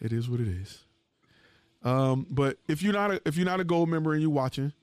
it 0.00 0.12
is 0.12 0.28
what 0.28 0.40
it 0.40 0.48
is. 0.48 0.84
Um, 1.82 2.26
but 2.28 2.58
if 2.68 2.82
you're 2.82 2.92
not 2.92 3.10
a 3.10 3.22
if 3.24 3.36
you're 3.36 3.46
not 3.46 3.60
a 3.60 3.64
gold 3.64 3.88
member 3.88 4.12
and 4.12 4.20
you're 4.20 4.30
watching, 4.30 4.74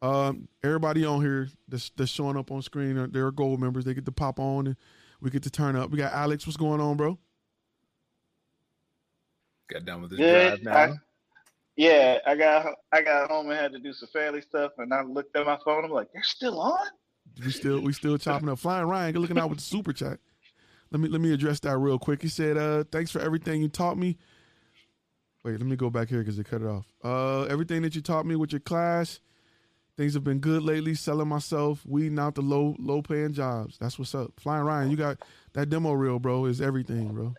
um, 0.00 0.48
everybody 0.64 1.04
on 1.04 1.20
here 1.20 1.48
that's 1.68 1.90
that's 1.96 2.10
showing 2.10 2.38
up 2.38 2.50
on 2.50 2.62
screen, 2.62 2.96
are, 2.96 3.06
they're 3.06 3.30
gold 3.30 3.60
members. 3.60 3.84
They 3.84 3.92
get 3.92 4.06
to 4.06 4.12
pop 4.12 4.40
on 4.40 4.68
and 4.68 4.76
we 5.20 5.28
get 5.28 5.42
to 5.42 5.50
turn 5.50 5.76
up. 5.76 5.90
We 5.90 5.98
got 5.98 6.14
Alex. 6.14 6.46
What's 6.46 6.56
going 6.56 6.80
on, 6.80 6.96
bro? 6.96 7.18
Got 9.68 9.84
done 9.84 10.00
with 10.00 10.12
this 10.12 10.20
Yeah, 10.20 10.56
drive 10.56 10.62
now. 10.62 10.94
I, 11.78 11.82
yeah, 11.82 12.18
I 12.26 12.34
got 12.34 12.74
I 12.92 13.02
got 13.02 13.30
home 13.30 13.50
and 13.50 13.58
had 13.58 13.72
to 13.72 13.78
do 13.78 13.92
some 13.92 14.08
family 14.08 14.40
stuff, 14.40 14.72
and 14.78 14.92
I 14.92 15.02
looked 15.02 15.36
at 15.36 15.46
my 15.46 15.58
phone. 15.64 15.84
I'm 15.84 15.90
like, 15.90 16.08
they're 16.12 16.22
still 16.22 16.60
on. 16.60 16.88
We 17.44 17.50
still 17.50 17.80
we 17.80 17.92
still 17.92 18.18
chopping 18.18 18.48
up. 18.48 18.58
Flying 18.58 18.86
Ryan, 18.86 19.12
good 19.12 19.20
looking 19.20 19.38
out 19.38 19.48
with 19.48 19.58
the 19.58 19.64
super 19.64 19.92
chat. 19.92 20.18
Let 20.90 21.00
me 21.00 21.08
let 21.08 21.20
me 21.20 21.32
address 21.32 21.60
that 21.60 21.76
real 21.78 21.98
quick. 21.98 22.22
He 22.22 22.28
said, 22.28 22.56
uh, 22.56 22.84
thanks 22.90 23.10
for 23.10 23.20
everything 23.20 23.62
you 23.62 23.68
taught 23.68 23.98
me. 23.98 24.16
Wait, 25.44 25.52
let 25.52 25.66
me 25.66 25.76
go 25.76 25.88
back 25.88 26.08
here 26.08 26.18
because 26.18 26.36
they 26.36 26.42
cut 26.42 26.62
it 26.62 26.66
off. 26.66 26.86
Uh, 27.04 27.42
everything 27.44 27.82
that 27.82 27.94
you 27.94 28.00
taught 28.00 28.26
me 28.26 28.34
with 28.34 28.52
your 28.52 28.60
class, 28.60 29.20
things 29.96 30.14
have 30.14 30.24
been 30.24 30.40
good 30.40 30.62
lately. 30.62 30.94
Selling 30.94 31.28
myself, 31.28 31.86
weeding 31.86 32.18
out 32.18 32.34
the 32.34 32.42
low 32.42 32.74
low 32.78 33.02
paying 33.02 33.32
jobs. 33.32 33.78
That's 33.78 33.98
what's 33.98 34.14
up. 34.14 34.32
Flying 34.40 34.64
Ryan, 34.64 34.90
you 34.90 34.96
got 34.96 35.18
that 35.52 35.70
demo 35.70 35.92
reel, 35.92 36.18
bro. 36.18 36.46
Is 36.46 36.60
everything, 36.60 37.14
bro. 37.14 37.34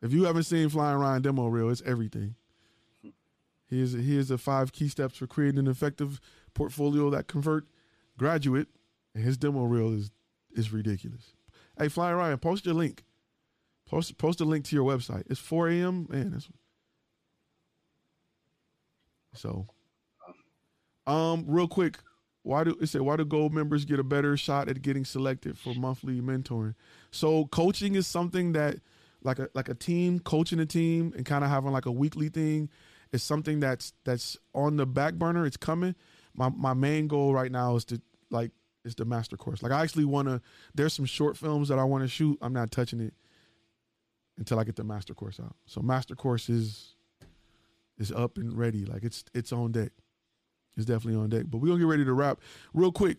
If 0.00 0.12
you 0.12 0.24
haven't 0.24 0.44
seen 0.44 0.68
Flying 0.68 0.98
Ryan 0.98 1.22
demo 1.22 1.48
reel, 1.48 1.70
it's 1.70 1.82
everything. 1.84 2.36
Here's 3.68 3.92
here's 3.92 4.28
the 4.28 4.38
five 4.38 4.72
key 4.72 4.88
steps 4.88 5.16
for 5.16 5.26
creating 5.26 5.58
an 5.58 5.66
effective 5.66 6.20
portfolio 6.54 7.10
that 7.10 7.28
convert 7.28 7.66
graduate. 8.16 8.68
And 9.14 9.24
his 9.24 9.36
demo 9.36 9.64
reel 9.64 9.92
is 9.92 10.10
is 10.54 10.72
ridiculous. 10.72 11.32
Hey, 11.78 11.88
Flying 11.88 12.16
Ryan, 12.16 12.38
post 12.38 12.66
your 12.66 12.74
link. 12.74 13.04
Post 13.86 14.18
post 14.18 14.40
a 14.40 14.44
link 14.44 14.64
to 14.66 14.76
your 14.76 14.84
website. 14.84 15.24
It's 15.28 15.40
4 15.40 15.68
a.m. 15.68 16.06
Man, 16.08 16.40
so. 19.34 19.66
Um, 21.06 21.44
real 21.46 21.68
quick, 21.68 21.98
why 22.42 22.64
do 22.64 22.76
it 22.80 22.88
say 22.88 23.00
why 23.00 23.16
do 23.16 23.24
gold 23.24 23.54
members 23.54 23.84
get 23.84 23.98
a 23.98 24.04
better 24.04 24.36
shot 24.36 24.68
at 24.68 24.82
getting 24.82 25.04
selected 25.04 25.58
for 25.58 25.74
monthly 25.74 26.20
mentoring? 26.20 26.74
So 27.10 27.46
coaching 27.46 27.94
is 27.94 28.06
something 28.06 28.52
that 28.52 28.76
like 29.22 29.38
a 29.38 29.48
like 29.54 29.68
a 29.68 29.74
team 29.74 30.20
coaching 30.20 30.60
a 30.60 30.66
team 30.66 31.12
and 31.16 31.24
kind 31.24 31.44
of 31.44 31.50
having 31.50 31.72
like 31.72 31.86
a 31.86 31.92
weekly 31.92 32.28
thing 32.28 32.68
is 33.12 33.22
something 33.22 33.60
that's 33.60 33.92
that's 34.04 34.36
on 34.54 34.76
the 34.76 34.86
back 34.86 35.14
burner. 35.14 35.46
It's 35.46 35.56
coming. 35.56 35.94
My 36.34 36.48
my 36.48 36.74
main 36.74 37.06
goal 37.08 37.32
right 37.34 37.50
now 37.50 37.76
is 37.76 37.84
to 37.86 38.00
like 38.30 38.52
is 38.84 38.94
the 38.94 39.04
master 39.04 39.36
course. 39.36 39.62
Like 39.62 39.72
I 39.72 39.82
actually 39.82 40.04
want 40.04 40.28
to. 40.28 40.40
There's 40.74 40.92
some 40.92 41.04
short 41.04 41.36
films 41.36 41.68
that 41.68 41.78
I 41.78 41.84
want 41.84 42.04
to 42.04 42.08
shoot. 42.08 42.38
I'm 42.40 42.52
not 42.52 42.70
touching 42.70 43.00
it 43.00 43.14
until 44.36 44.58
I 44.58 44.64
get 44.64 44.76
the 44.76 44.84
master 44.84 45.14
course 45.14 45.40
out. 45.40 45.56
So 45.66 45.80
master 45.80 46.14
course 46.14 46.48
is 46.48 46.94
is 47.98 48.12
up 48.12 48.36
and 48.36 48.56
ready. 48.56 48.84
Like 48.84 49.04
it's 49.04 49.24
it's 49.34 49.52
on 49.52 49.72
deck. 49.72 49.90
It's 50.76 50.86
definitely 50.86 51.20
on 51.20 51.28
deck. 51.30 51.44
But 51.48 51.58
we're 51.58 51.68
gonna 51.68 51.80
get 51.80 51.86
ready 51.86 52.04
to 52.04 52.12
wrap 52.12 52.40
real 52.72 52.92
quick 52.92 53.18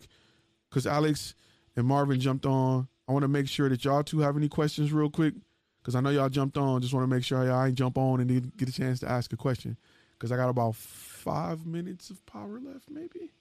because 0.68 0.86
Alex 0.86 1.34
and 1.76 1.86
Marvin 1.86 2.20
jumped 2.20 2.46
on. 2.46 2.88
I 3.08 3.12
want 3.12 3.22
to 3.22 3.28
make 3.28 3.48
sure 3.48 3.68
that 3.68 3.84
y'all 3.84 4.04
two 4.04 4.20
have 4.20 4.36
any 4.36 4.48
questions 4.48 4.92
real 4.92 5.10
quick 5.10 5.34
because 5.80 5.94
I 5.94 6.00
know 6.00 6.10
y'all 6.10 6.28
jumped 6.28 6.56
on. 6.56 6.80
Just 6.80 6.94
want 6.94 7.04
to 7.04 7.14
make 7.14 7.24
sure 7.24 7.44
y'all 7.44 7.64
ain't 7.64 7.76
jump 7.76 7.98
on 7.98 8.20
and 8.20 8.56
get 8.56 8.68
a 8.68 8.72
chance 8.72 9.00
to 9.00 9.10
ask 9.10 9.32
a 9.32 9.36
question 9.36 9.76
because 10.18 10.32
I 10.32 10.36
got 10.36 10.48
about 10.48 10.76
five 10.76 11.66
minutes 11.66 12.10
of 12.10 12.24
power 12.26 12.60
left, 12.60 12.90
maybe. 12.90 13.32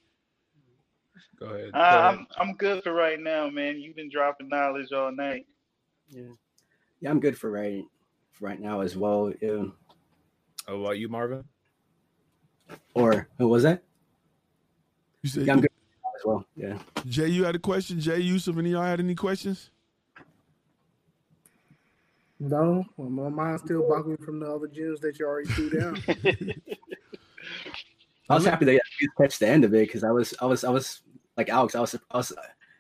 Go 1.38 1.48
ahead. 1.48 1.72
Uh, 1.74 1.78
I'm 1.78 2.28
I'm 2.38 2.54
good 2.54 2.84
for 2.84 2.94
right 2.94 3.20
now, 3.20 3.50
man. 3.50 3.80
You've 3.80 3.96
been 3.96 4.10
dropping 4.10 4.50
knowledge 4.50 4.92
all 4.92 5.12
night. 5.12 5.46
Yeah, 6.10 6.24
yeah, 7.02 7.10
I'm 7.10 7.20
good 7.20 7.38
for 7.38 7.52
right 7.52 7.84
for 8.32 8.46
right 8.46 8.60
now 8.60 8.82
as 8.82 8.96
well. 8.96 9.32
Yeah. 9.42 9.66
How 10.68 10.76
about 10.76 10.98
you, 10.98 11.10
Marvin? 11.10 11.44
Or 12.94 13.28
who 13.38 13.48
was 13.48 13.64
that? 13.64 13.84
You 15.24 15.30
said 15.30 15.46
Yeah, 15.46 15.54
I'm 15.54 15.62
good 15.62 15.72
as 16.16 16.26
well. 16.26 16.46
Yeah. 16.56 16.78
Jay, 17.08 17.28
you 17.28 17.44
had 17.44 17.56
a 17.56 17.60
question. 17.60 18.00
Jay, 18.00 18.20
Yusuf, 18.20 18.58
any 18.58 18.70
of 18.70 18.74
y'all 18.74 18.84
had 18.84 19.00
any 19.00 19.16
questions? 19.16 19.72
No, 22.40 22.86
well, 22.96 23.10
my 23.10 23.30
mind's 23.30 23.64
still 23.64 23.88
boggling 23.88 24.18
from 24.18 24.40
the 24.40 24.50
other 24.50 24.68
gems 24.68 25.02
that 25.02 25.20
you 25.20 25.26
already 25.26 25.50
threw 25.50 25.70
down. 25.70 26.02
I 28.30 28.36
was 28.36 28.46
happy 28.46 28.66
that 28.66 28.80
you 29.02 29.10
catch 29.20 29.40
the 29.40 29.48
end 29.48 29.66
of 29.66 29.74
it 29.74 29.88
because 29.88 30.04
I 30.04 30.12
was, 30.12 30.34
I 30.42 30.46
was, 30.46 30.64
I 30.64 30.70
was 30.70 31.02
like 31.36 31.50
Alex. 31.50 31.76
I 31.76 31.82
was, 31.82 31.96
I 32.12 32.18
was, 32.18 32.32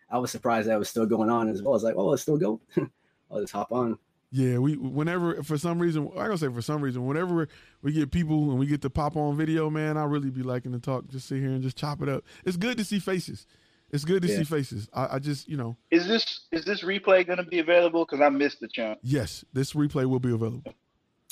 I 0.09 0.17
was 0.17 0.31
surprised 0.31 0.69
that 0.69 0.79
was 0.79 0.89
still 0.89 1.05
going 1.05 1.29
on 1.29 1.49
as 1.49 1.61
well. 1.61 1.73
I 1.73 1.75
was 1.75 1.83
like, 1.83 1.95
oh, 1.97 2.13
it's 2.13 2.21
still 2.21 2.37
go. 2.37 2.61
I'll 3.31 3.41
just 3.41 3.53
hop 3.53 3.71
on. 3.71 3.97
Yeah, 4.31 4.59
we 4.59 4.77
whenever 4.77 5.41
for 5.41 5.57
some 5.57 5.79
reason 5.79 6.07
I 6.13 6.27
gotta 6.27 6.37
say 6.37 6.49
for 6.49 6.61
some 6.61 6.83
reason 6.83 7.05
whenever 7.07 7.47
we 7.81 7.91
get 7.91 8.11
people 8.11 8.51
and 8.51 8.59
we 8.59 8.67
get 8.67 8.81
to 8.83 8.89
pop 8.89 9.15
on 9.17 9.35
video, 9.35 9.71
man, 9.71 9.97
I 9.97 10.03
really 10.03 10.29
be 10.29 10.43
liking 10.43 10.71
to 10.73 10.79
talk, 10.79 11.07
just 11.07 11.27
sit 11.27 11.39
here 11.39 11.49
and 11.49 11.63
just 11.63 11.77
chop 11.77 12.03
it 12.03 12.09
up. 12.09 12.23
It's 12.45 12.55
good 12.55 12.77
to 12.77 12.85
see 12.85 12.99
faces. 12.99 13.47
It's 13.91 14.05
good 14.05 14.21
to 14.21 14.27
Yeah. 14.27 14.37
see 14.37 14.43
faces. 14.43 14.87
I, 14.93 15.15
I 15.15 15.19
just 15.19 15.47
you 15.47 15.57
know 15.57 15.77
Is 15.91 16.07
this 16.07 16.41
is 16.51 16.65
this 16.65 16.83
replay 16.83 17.25
going 17.25 17.37
to 17.37 17.43
be 17.45 17.59
available? 17.59 18.05
Because 18.05 18.21
I 18.21 18.29
missed 18.29 18.59
the 18.59 18.67
chunk. 18.67 18.99
yes, 19.01 19.43
this 19.53 19.73
replay 19.73 20.05
will 20.05 20.19
be 20.19 20.31
available 20.33 20.73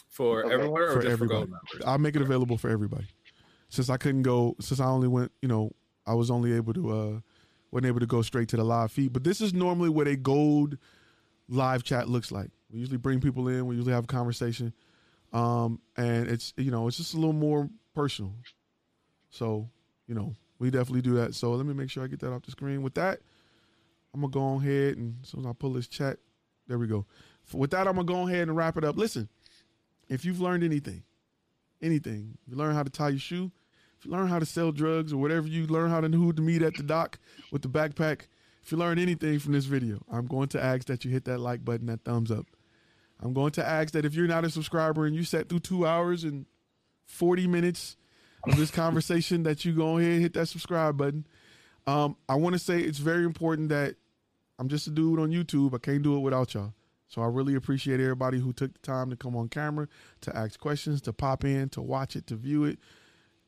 For 0.09 0.43
Okay. 0.45 0.53
everyone 0.53 0.81
or 0.81 0.87
for 0.93 1.01
just 1.01 1.13
everybody. 1.13 1.51
for? 1.51 1.87
I'll 1.87 1.97
make 1.99 2.15
it 2.15 2.21
available 2.21 2.57
for 2.57 2.69
everybody. 2.69 3.07
Since 3.69 3.89
I 3.89 3.97
couldn't 3.97 4.23
go, 4.23 4.55
since 4.59 4.79
I 4.79 4.85
only 4.85 5.07
went, 5.07 5.31
you 5.41 5.47
know, 5.47 5.71
I 6.05 6.13
was 6.13 6.31
only 6.31 6.53
able 6.53 6.73
to 6.73 6.91
uh 6.91 7.19
wasn't 7.71 7.87
able 7.87 7.99
to 7.99 8.05
go 8.07 8.21
straight 8.21 8.47
to 8.49 8.57
the 8.57 8.63
live 8.63 8.91
feed. 8.91 9.11
But 9.13 9.23
this 9.25 9.41
is 9.41 9.53
normally 9.53 9.89
what 9.89 10.07
a 10.07 10.15
gold 10.15 10.77
live 11.49 11.83
chat 11.83 12.07
looks 12.09 12.31
like. 12.31 12.49
We 12.71 12.79
usually 12.79 12.97
bring 12.97 13.19
people 13.19 13.47
in. 13.49 13.65
We 13.67 13.75
usually 13.75 13.93
have 13.93 14.05
a 14.05 14.07
conversation, 14.07 14.73
um, 15.33 15.81
and 15.97 16.27
it's 16.27 16.53
you 16.57 16.71
know 16.71 16.87
it's 16.87 16.97
just 16.97 17.13
a 17.13 17.17
little 17.17 17.33
more 17.33 17.69
personal. 17.93 18.33
So 19.29 19.69
you 20.07 20.15
know 20.15 20.33
we 20.59 20.69
definitely 20.69 21.01
do 21.01 21.15
that. 21.15 21.35
So 21.35 21.51
let 21.51 21.65
me 21.65 21.73
make 21.73 21.89
sure 21.89 22.03
I 22.03 22.07
get 22.07 22.19
that 22.19 22.33
off 22.33 22.43
the 22.43 22.51
screen. 22.51 22.81
With 22.81 22.95
that, 22.95 23.19
I'm 24.13 24.21
gonna 24.21 24.31
go 24.31 24.55
ahead 24.59 24.97
and 24.97 25.15
as 25.23 25.29
soon 25.29 25.41
as 25.41 25.45
I 25.45 25.53
pull 25.53 25.73
this 25.73 25.87
chat, 25.87 26.17
there 26.67 26.77
we 26.77 26.87
go. 26.87 27.05
With 27.53 27.71
that, 27.71 27.87
I'm 27.87 27.95
gonna 27.95 28.05
go 28.05 28.27
ahead 28.27 28.47
and 28.47 28.55
wrap 28.55 28.77
it 28.77 28.83
up. 28.83 28.97
Listen, 28.97 29.29
if 30.09 30.25
you've 30.25 30.41
learned 30.41 30.63
anything, 30.63 31.03
anything, 31.81 32.37
you 32.47 32.55
learn 32.55 32.75
how 32.75 32.83
to 32.83 32.89
tie 32.89 33.09
your 33.09 33.19
shoe, 33.19 33.51
if 33.97 34.05
you 34.05 34.11
learn 34.11 34.27
how 34.27 34.39
to 34.39 34.45
sell 34.45 34.71
drugs 34.71 35.11
or 35.11 35.17
whatever 35.17 35.47
you 35.47 35.65
learn 35.67 35.89
how 35.89 36.01
to 36.01 36.07
who 36.07 36.31
to 36.33 36.41
meet 36.41 36.61
at 36.61 36.75
the 36.75 36.83
dock 36.83 37.19
with 37.51 37.61
the 37.61 37.69
backpack, 37.69 38.27
if 38.63 38.71
you 38.71 38.77
learn 38.77 38.99
anything 38.99 39.39
from 39.39 39.53
this 39.53 39.65
video, 39.65 40.03
I'm 40.11 40.27
going 40.27 40.49
to 40.49 40.63
ask 40.63 40.85
that 40.87 41.05
you 41.05 41.11
hit 41.11 41.25
that 41.25 41.39
like 41.39 41.63
button, 41.65 41.87
that 41.87 42.03
thumbs 42.03 42.31
up. 42.31 42.45
I'm 43.19 43.33
going 43.33 43.51
to 43.51 43.67
ask 43.67 43.93
that 43.93 44.05
if 44.05 44.13
you're 44.13 44.27
not 44.27 44.45
a 44.45 44.49
subscriber 44.49 45.05
and 45.05 45.15
you 45.15 45.23
sat 45.23 45.49
through 45.49 45.61
two 45.61 45.87
hours 45.87 46.23
and 46.23 46.45
40 47.07 47.47
minutes 47.47 47.95
of 48.47 48.57
this 48.57 48.71
conversation, 48.71 49.43
that 49.43 49.65
you 49.65 49.73
go 49.73 49.97
ahead 49.97 50.11
and 50.13 50.21
hit 50.21 50.33
that 50.33 50.47
subscribe 50.47 50.97
button. 50.97 51.25
Um, 51.85 52.17
I 52.27 52.35
want 52.35 52.53
to 52.53 52.59
say 52.59 52.79
it's 52.79 52.99
very 52.99 53.23
important 53.23 53.69
that 53.69 53.95
I'm 54.59 54.67
just 54.67 54.87
a 54.87 54.89
dude 54.89 55.19
on 55.19 55.31
YouTube. 55.31 55.73
I 55.73 55.77
can't 55.77 56.03
do 56.03 56.15
it 56.17 56.19
without 56.19 56.53
y'all. 56.53 56.73
So 57.07 57.21
I 57.21 57.27
really 57.27 57.55
appreciate 57.55 57.99
everybody 57.99 58.39
who 58.39 58.51
took 58.51 58.73
the 58.73 58.79
time 58.79 59.09
to 59.09 59.15
come 59.15 59.35
on 59.35 59.47
camera, 59.47 59.87
to 60.21 60.35
ask 60.35 60.59
questions, 60.59 61.01
to 61.03 61.13
pop 61.13 61.45
in, 61.45 61.69
to 61.69 61.81
watch 61.81 62.15
it, 62.15 62.27
to 62.27 62.35
view 62.35 62.65
it. 62.65 62.79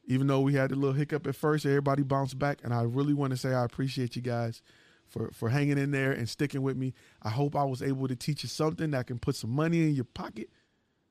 Even 0.05 0.27
though 0.27 0.39
we 0.39 0.53
had 0.53 0.71
a 0.71 0.75
little 0.75 0.93
hiccup 0.93 1.27
at 1.27 1.35
first, 1.35 1.65
everybody 1.65 2.01
bounced 2.01 2.39
back, 2.39 2.59
and 2.63 2.73
I 2.73 2.83
really 2.83 3.13
want 3.13 3.31
to 3.31 3.37
say 3.37 3.53
I 3.53 3.63
appreciate 3.63 4.15
you 4.15 4.21
guys 4.21 4.61
for 5.07 5.29
for 5.31 5.49
hanging 5.49 5.77
in 5.77 5.91
there 5.91 6.11
and 6.11 6.27
sticking 6.27 6.61
with 6.61 6.77
me. 6.77 6.93
I 7.21 7.29
hope 7.29 7.55
I 7.55 7.63
was 7.63 7.83
able 7.83 8.07
to 8.07 8.15
teach 8.15 8.43
you 8.43 8.49
something 8.49 8.91
that 8.91 9.07
can 9.07 9.19
put 9.19 9.35
some 9.35 9.51
money 9.51 9.83
in 9.83 9.93
your 9.93 10.05
pocket, 10.05 10.49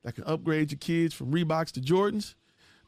that 0.03 0.15
can 0.15 0.23
upgrade 0.25 0.71
your 0.71 0.79
kids 0.79 1.13
from 1.13 1.31
Reeboks 1.31 1.71
to 1.73 1.81
Jordans, 1.81 2.33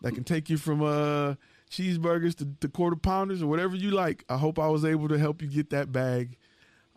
that 0.02 0.14
can 0.14 0.24
take 0.24 0.50
you 0.50 0.58
from 0.58 0.82
uh 0.82 1.36
cheeseburgers 1.72 2.36
to, 2.36 2.48
to 2.60 2.68
quarter 2.68 2.98
pounders 2.98 3.42
or 3.42 3.48
whatever 3.48 3.76
you 3.76 3.92
like. 3.92 4.26
I 4.30 4.38
hope 4.38 4.60
I 4.60 4.68
was 4.68 4.84
able 4.84 5.08
to 5.08 5.18
help 5.18 5.42
you 5.42 5.48
get 5.48 5.70
that 5.70 5.92
bag 5.92 6.38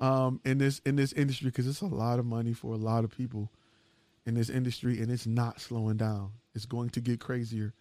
um, 0.01 0.41
in 0.45 0.59
this 0.59 0.81
in 0.85 0.97
this 0.97 1.13
industry 1.13 1.51
because 1.51 1.67
it's 1.69 1.81
a 1.81 1.87
lot 1.87 2.19
of 2.19 2.27
money 2.27 2.53
for 2.53 2.75
a 2.75 2.79
lot 2.79 3.05
of 3.05 3.17
people 3.17 3.51
in 4.27 4.35
this 4.35 4.51
industry, 4.51 5.01
and 5.01 5.11
it's 5.11 5.27
not 5.27 5.61
slowing 5.61 5.97
down. 5.97 6.33
It's 6.55 6.67
going 6.67 6.91
to 6.91 7.01
get 7.01 7.21
crazier. 7.21 7.73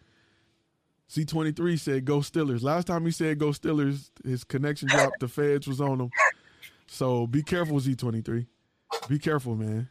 C23 1.10 1.80
said 1.80 2.06
go 2.06 2.20
Steelers. 2.20 2.64
Last 2.64 2.88
time 2.88 3.06
he 3.06 3.12
said 3.12 3.40
go 3.40 3.48
Steelers, 3.48 4.10
his 4.24 4.44
connection 4.44 4.88
dropped. 4.88 5.20
The 5.20 5.28
feds 5.28 5.68
was 5.68 5.82
on 5.82 6.00
him. 6.00 6.12
So 6.88 7.28
be 7.28 7.44
careful, 7.44 7.80
Z23. 7.80 8.46
Be 9.10 9.20
careful, 9.20 9.56
man. 9.56 9.90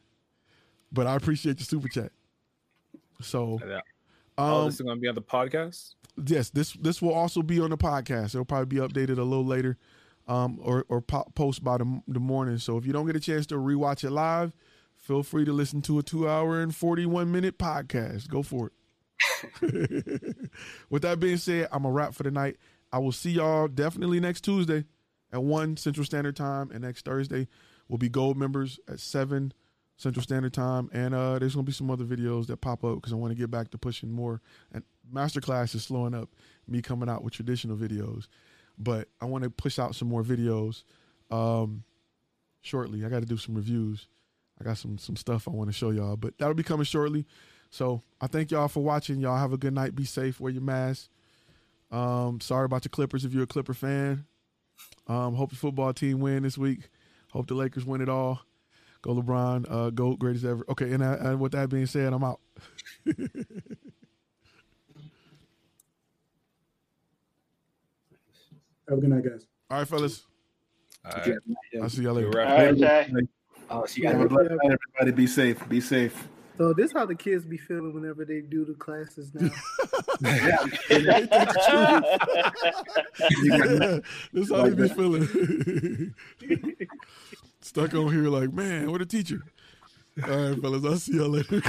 But 0.92 1.06
I 1.06 1.16
appreciate 1.16 1.58
your 1.58 1.66
super 1.66 1.88
chat. 1.88 2.12
So 3.20 3.60
Yeah. 3.66 3.80
Um, 4.38 4.66
this 4.66 4.74
is 4.74 4.80
going 4.80 4.96
to 4.96 5.00
be 5.00 5.08
on 5.08 5.14
the 5.14 5.22
podcast. 5.22 5.94
yes, 6.26 6.50
this 6.50 6.72
this 6.74 7.00
will 7.02 7.12
also 7.14 7.42
be 7.42 7.60
on 7.60 7.70
the 7.70 7.78
podcast. 7.78 8.34
It'll 8.34 8.44
probably 8.44 8.66
be 8.66 8.76
updated 8.86 9.18
a 9.18 9.22
little 9.22 9.44
later, 9.44 9.76
um, 10.28 10.58
or 10.62 10.84
or 10.88 11.00
po- 11.00 11.30
post 11.34 11.62
by 11.62 11.78
the, 11.78 12.02
the 12.08 12.20
morning. 12.20 12.58
So 12.58 12.76
if 12.78 12.86
you 12.86 12.92
don't 12.92 13.06
get 13.06 13.16
a 13.16 13.20
chance 13.20 13.46
to 13.46 13.56
rewatch 13.56 14.04
it 14.04 14.10
live, 14.10 14.52
feel 14.96 15.22
free 15.22 15.44
to 15.44 15.52
listen 15.52 15.82
to 15.82 15.98
a 15.98 16.02
two 16.02 16.28
hour 16.28 16.60
and 16.60 16.74
forty 16.74 17.06
one 17.06 17.30
minute 17.30 17.58
podcast. 17.58 18.28
Go 18.28 18.42
for 18.42 18.68
it. 18.68 18.72
With 20.90 21.02
that 21.02 21.20
being 21.20 21.36
said, 21.36 21.68
I'm 21.72 21.84
a 21.84 21.90
wrap 21.90 22.14
for 22.14 22.22
the 22.22 22.30
night. 22.30 22.56
I 22.92 22.98
will 22.98 23.12
see 23.12 23.30
y'all 23.32 23.68
definitely 23.68 24.20
next 24.20 24.42
Tuesday 24.42 24.84
at 25.32 25.42
one 25.42 25.76
Central 25.76 26.04
Standard 26.04 26.36
Time, 26.36 26.70
and 26.70 26.82
next 26.82 27.04
Thursday 27.04 27.48
will 27.88 27.98
be 27.98 28.08
gold 28.08 28.36
members 28.36 28.78
at 28.88 29.00
seven 29.00 29.52
Central 30.02 30.22
Standard 30.22 30.52
Time. 30.52 30.90
And 30.92 31.14
uh, 31.14 31.38
there's 31.38 31.54
gonna 31.54 31.64
be 31.64 31.72
some 31.72 31.90
other 31.90 32.04
videos 32.04 32.46
that 32.48 32.58
pop 32.58 32.84
up 32.84 32.96
because 32.96 33.12
I 33.12 33.16
want 33.16 33.32
to 33.32 33.38
get 33.38 33.50
back 33.50 33.70
to 33.70 33.78
pushing 33.78 34.10
more. 34.10 34.40
And 34.72 34.82
Masterclass 35.12 35.74
is 35.74 35.84
slowing 35.84 36.14
up 36.14 36.28
me 36.66 36.82
coming 36.82 37.08
out 37.08 37.22
with 37.22 37.32
traditional 37.32 37.76
videos, 37.76 38.26
but 38.78 39.08
I 39.20 39.26
want 39.26 39.44
to 39.44 39.50
push 39.50 39.78
out 39.78 39.94
some 39.94 40.08
more 40.08 40.22
videos 40.22 40.82
um, 41.30 41.84
shortly. 42.60 43.04
I 43.04 43.08
got 43.08 43.20
to 43.20 43.26
do 43.26 43.36
some 43.36 43.54
reviews. 43.54 44.08
I 44.60 44.64
got 44.64 44.78
some 44.78 44.98
some 44.98 45.16
stuff 45.16 45.48
I 45.48 45.52
want 45.52 45.70
to 45.70 45.76
show 45.76 45.90
y'all, 45.90 46.16
but 46.16 46.36
that'll 46.38 46.54
be 46.54 46.62
coming 46.62 46.84
shortly. 46.84 47.26
So 47.70 48.02
I 48.20 48.26
thank 48.26 48.50
y'all 48.50 48.68
for 48.68 48.82
watching. 48.82 49.20
Y'all 49.20 49.38
have 49.38 49.52
a 49.52 49.58
good 49.58 49.72
night. 49.72 49.94
Be 49.94 50.04
safe. 50.04 50.40
Wear 50.40 50.52
your 50.52 50.62
mask. 50.62 51.08
Um, 51.90 52.40
sorry 52.40 52.64
about 52.64 52.84
your 52.84 52.90
Clippers 52.90 53.24
if 53.24 53.32
you're 53.32 53.44
a 53.44 53.46
Clipper 53.46 53.74
fan. 53.74 54.26
Um, 55.06 55.34
hope 55.34 55.50
the 55.50 55.56
football 55.56 55.92
team 55.92 56.20
win 56.20 56.42
this 56.42 56.58
week. 56.58 56.90
Hope 57.32 57.46
the 57.46 57.54
Lakers 57.54 57.84
win 57.84 58.00
it 58.00 58.08
all. 58.08 58.42
Go 59.02 59.14
LeBron. 59.14 59.66
Uh, 59.68 59.90
go 59.90 60.16
greatest 60.16 60.44
ever. 60.44 60.64
Okay, 60.68 60.92
and, 60.92 61.02
uh, 61.02 61.16
and 61.20 61.40
with 61.40 61.52
that 61.52 61.68
being 61.68 61.86
said, 61.86 62.12
I'm 62.12 62.24
out. 62.24 62.40
Have 68.88 68.98
a 68.98 69.00
good 69.00 69.10
night, 69.10 69.24
guys. 69.24 69.46
All 69.70 69.78
right, 69.78 69.88
fellas. 69.88 70.24
All 71.04 71.12
right. 71.12 71.34
I'll 71.80 71.88
see 71.88 72.02
y'all 72.02 72.14
later. 72.14 72.30
Good. 72.30 72.46
All 72.46 72.56
right, 72.56 72.76
Jay. 72.76 73.10
Oh, 73.70 73.86
see 73.86 74.04
Have 74.04 74.20
a 74.20 74.28
blessed 74.28 74.50
night, 74.50 74.78
everybody. 74.98 75.12
Be 75.12 75.26
safe. 75.26 75.68
Be 75.68 75.80
safe. 75.80 76.28
So 76.58 76.74
this 76.74 76.92
how 76.92 77.06
the 77.06 77.14
kids 77.14 77.46
be 77.46 77.56
feeling 77.56 77.94
whenever 77.94 78.24
they 78.24 78.42
do 78.42 78.64
the 78.64 78.74
classes 78.74 79.32
now. 79.34 79.48
That's 84.32 84.50
how 84.50 84.68
they 84.68 84.74
be 84.74 84.88
feeling. 84.88 86.14
Stuck 87.62 87.94
on 87.94 88.12
here 88.12 88.28
like, 88.28 88.52
man, 88.52 88.90
what 88.90 89.00
a 89.00 89.06
teacher. 89.06 89.42
All 90.22 90.28
right, 90.28 90.60
fellas, 90.60 90.84
I'll 90.84 90.96
see 90.96 91.16
y'all 91.16 91.28
later. 91.28 91.56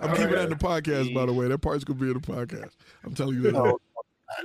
I'm 0.00 0.14
keeping 0.14 0.32
that 0.32 0.44
in 0.44 0.50
the 0.50 0.56
podcast, 0.56 1.12
by 1.12 1.26
the 1.26 1.32
way. 1.32 1.48
That 1.48 1.58
part's 1.58 1.82
gonna 1.82 1.98
be 1.98 2.06
in 2.06 2.14
the 2.14 2.20
podcast. 2.20 2.70
I'm 3.02 3.14
telling 3.14 3.34
you 3.34 3.42
that. 3.42 3.56
Oh, 3.56 3.80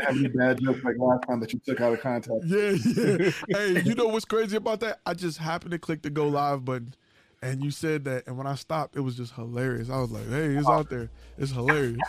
have 0.00 0.34
bad 0.34 0.62
like 0.62 0.96
last 0.98 1.22
time 1.26 1.40
that 1.40 1.52
you 1.52 1.60
took 1.64 1.80
out 1.80 1.92
of 1.92 2.00
context. 2.00 2.46
Yeah, 2.46 2.70
yeah. 2.70 3.30
hey, 3.48 3.82
you 3.82 3.94
know 3.94 4.06
what's 4.06 4.24
crazy 4.24 4.56
about 4.56 4.80
that? 4.80 5.00
I 5.04 5.14
just 5.14 5.38
happened 5.38 5.72
to 5.72 5.78
click 5.78 6.02
the 6.02 6.10
go 6.10 6.28
live 6.28 6.64
button, 6.64 6.94
and 7.42 7.62
you 7.62 7.70
said 7.70 8.04
that, 8.04 8.26
and 8.26 8.38
when 8.38 8.46
I 8.46 8.54
stopped, 8.54 8.96
it 8.96 9.00
was 9.00 9.16
just 9.16 9.34
hilarious. 9.34 9.90
I 9.90 9.98
was 9.98 10.10
like, 10.10 10.28
"Hey, 10.28 10.54
it's 10.54 10.68
out 10.68 10.88
there. 10.88 11.10
It's 11.36 11.52
hilarious." 11.52 12.00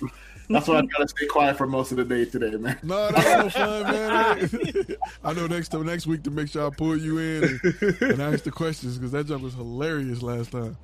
That's 0.48 0.68
why 0.68 0.78
I 0.78 0.82
gotta 0.82 1.08
stay 1.08 1.26
quiet 1.26 1.56
for 1.56 1.66
most 1.66 1.92
of 1.92 1.98
the 1.98 2.04
day 2.04 2.24
today, 2.24 2.56
man. 2.56 2.78
No, 2.82 3.10
that's 3.10 3.56
no 3.56 3.82
fun, 3.82 3.82
man. 3.92 4.86
I 5.24 5.32
know 5.32 5.46
next 5.46 5.68
time, 5.68 5.86
next 5.86 6.06
week 6.06 6.22
to 6.24 6.30
make 6.30 6.48
sure 6.48 6.66
I 6.66 6.70
pull 6.70 6.96
you 6.96 7.18
in 7.18 7.44
and, 7.44 8.02
and 8.02 8.22
ask 8.22 8.44
the 8.44 8.50
questions 8.50 8.98
because 8.98 9.12
that 9.12 9.26
jump 9.26 9.42
was 9.42 9.54
hilarious 9.54 10.22
last 10.22 10.52
time. 10.52 10.76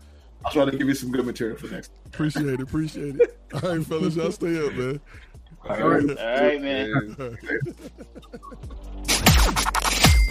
I'll 0.44 0.52
try 0.52 0.64
to 0.64 0.76
give 0.76 0.86
you 0.86 0.94
some 0.94 1.10
good 1.10 1.26
material 1.26 1.58
for 1.58 1.66
next. 1.66 1.90
Appreciate 2.06 2.46
it, 2.46 2.60
appreciate 2.60 3.16
it. 3.16 3.38
All 3.54 3.60
right, 3.60 3.84
fellas, 3.84 4.16
y'all 4.16 4.32
stay 4.32 4.64
up, 4.64 4.72
man. 4.74 5.00
All 5.68 5.88
right, 5.88 6.18
all 6.18 6.40
right 6.40 6.62
man. 6.62 7.16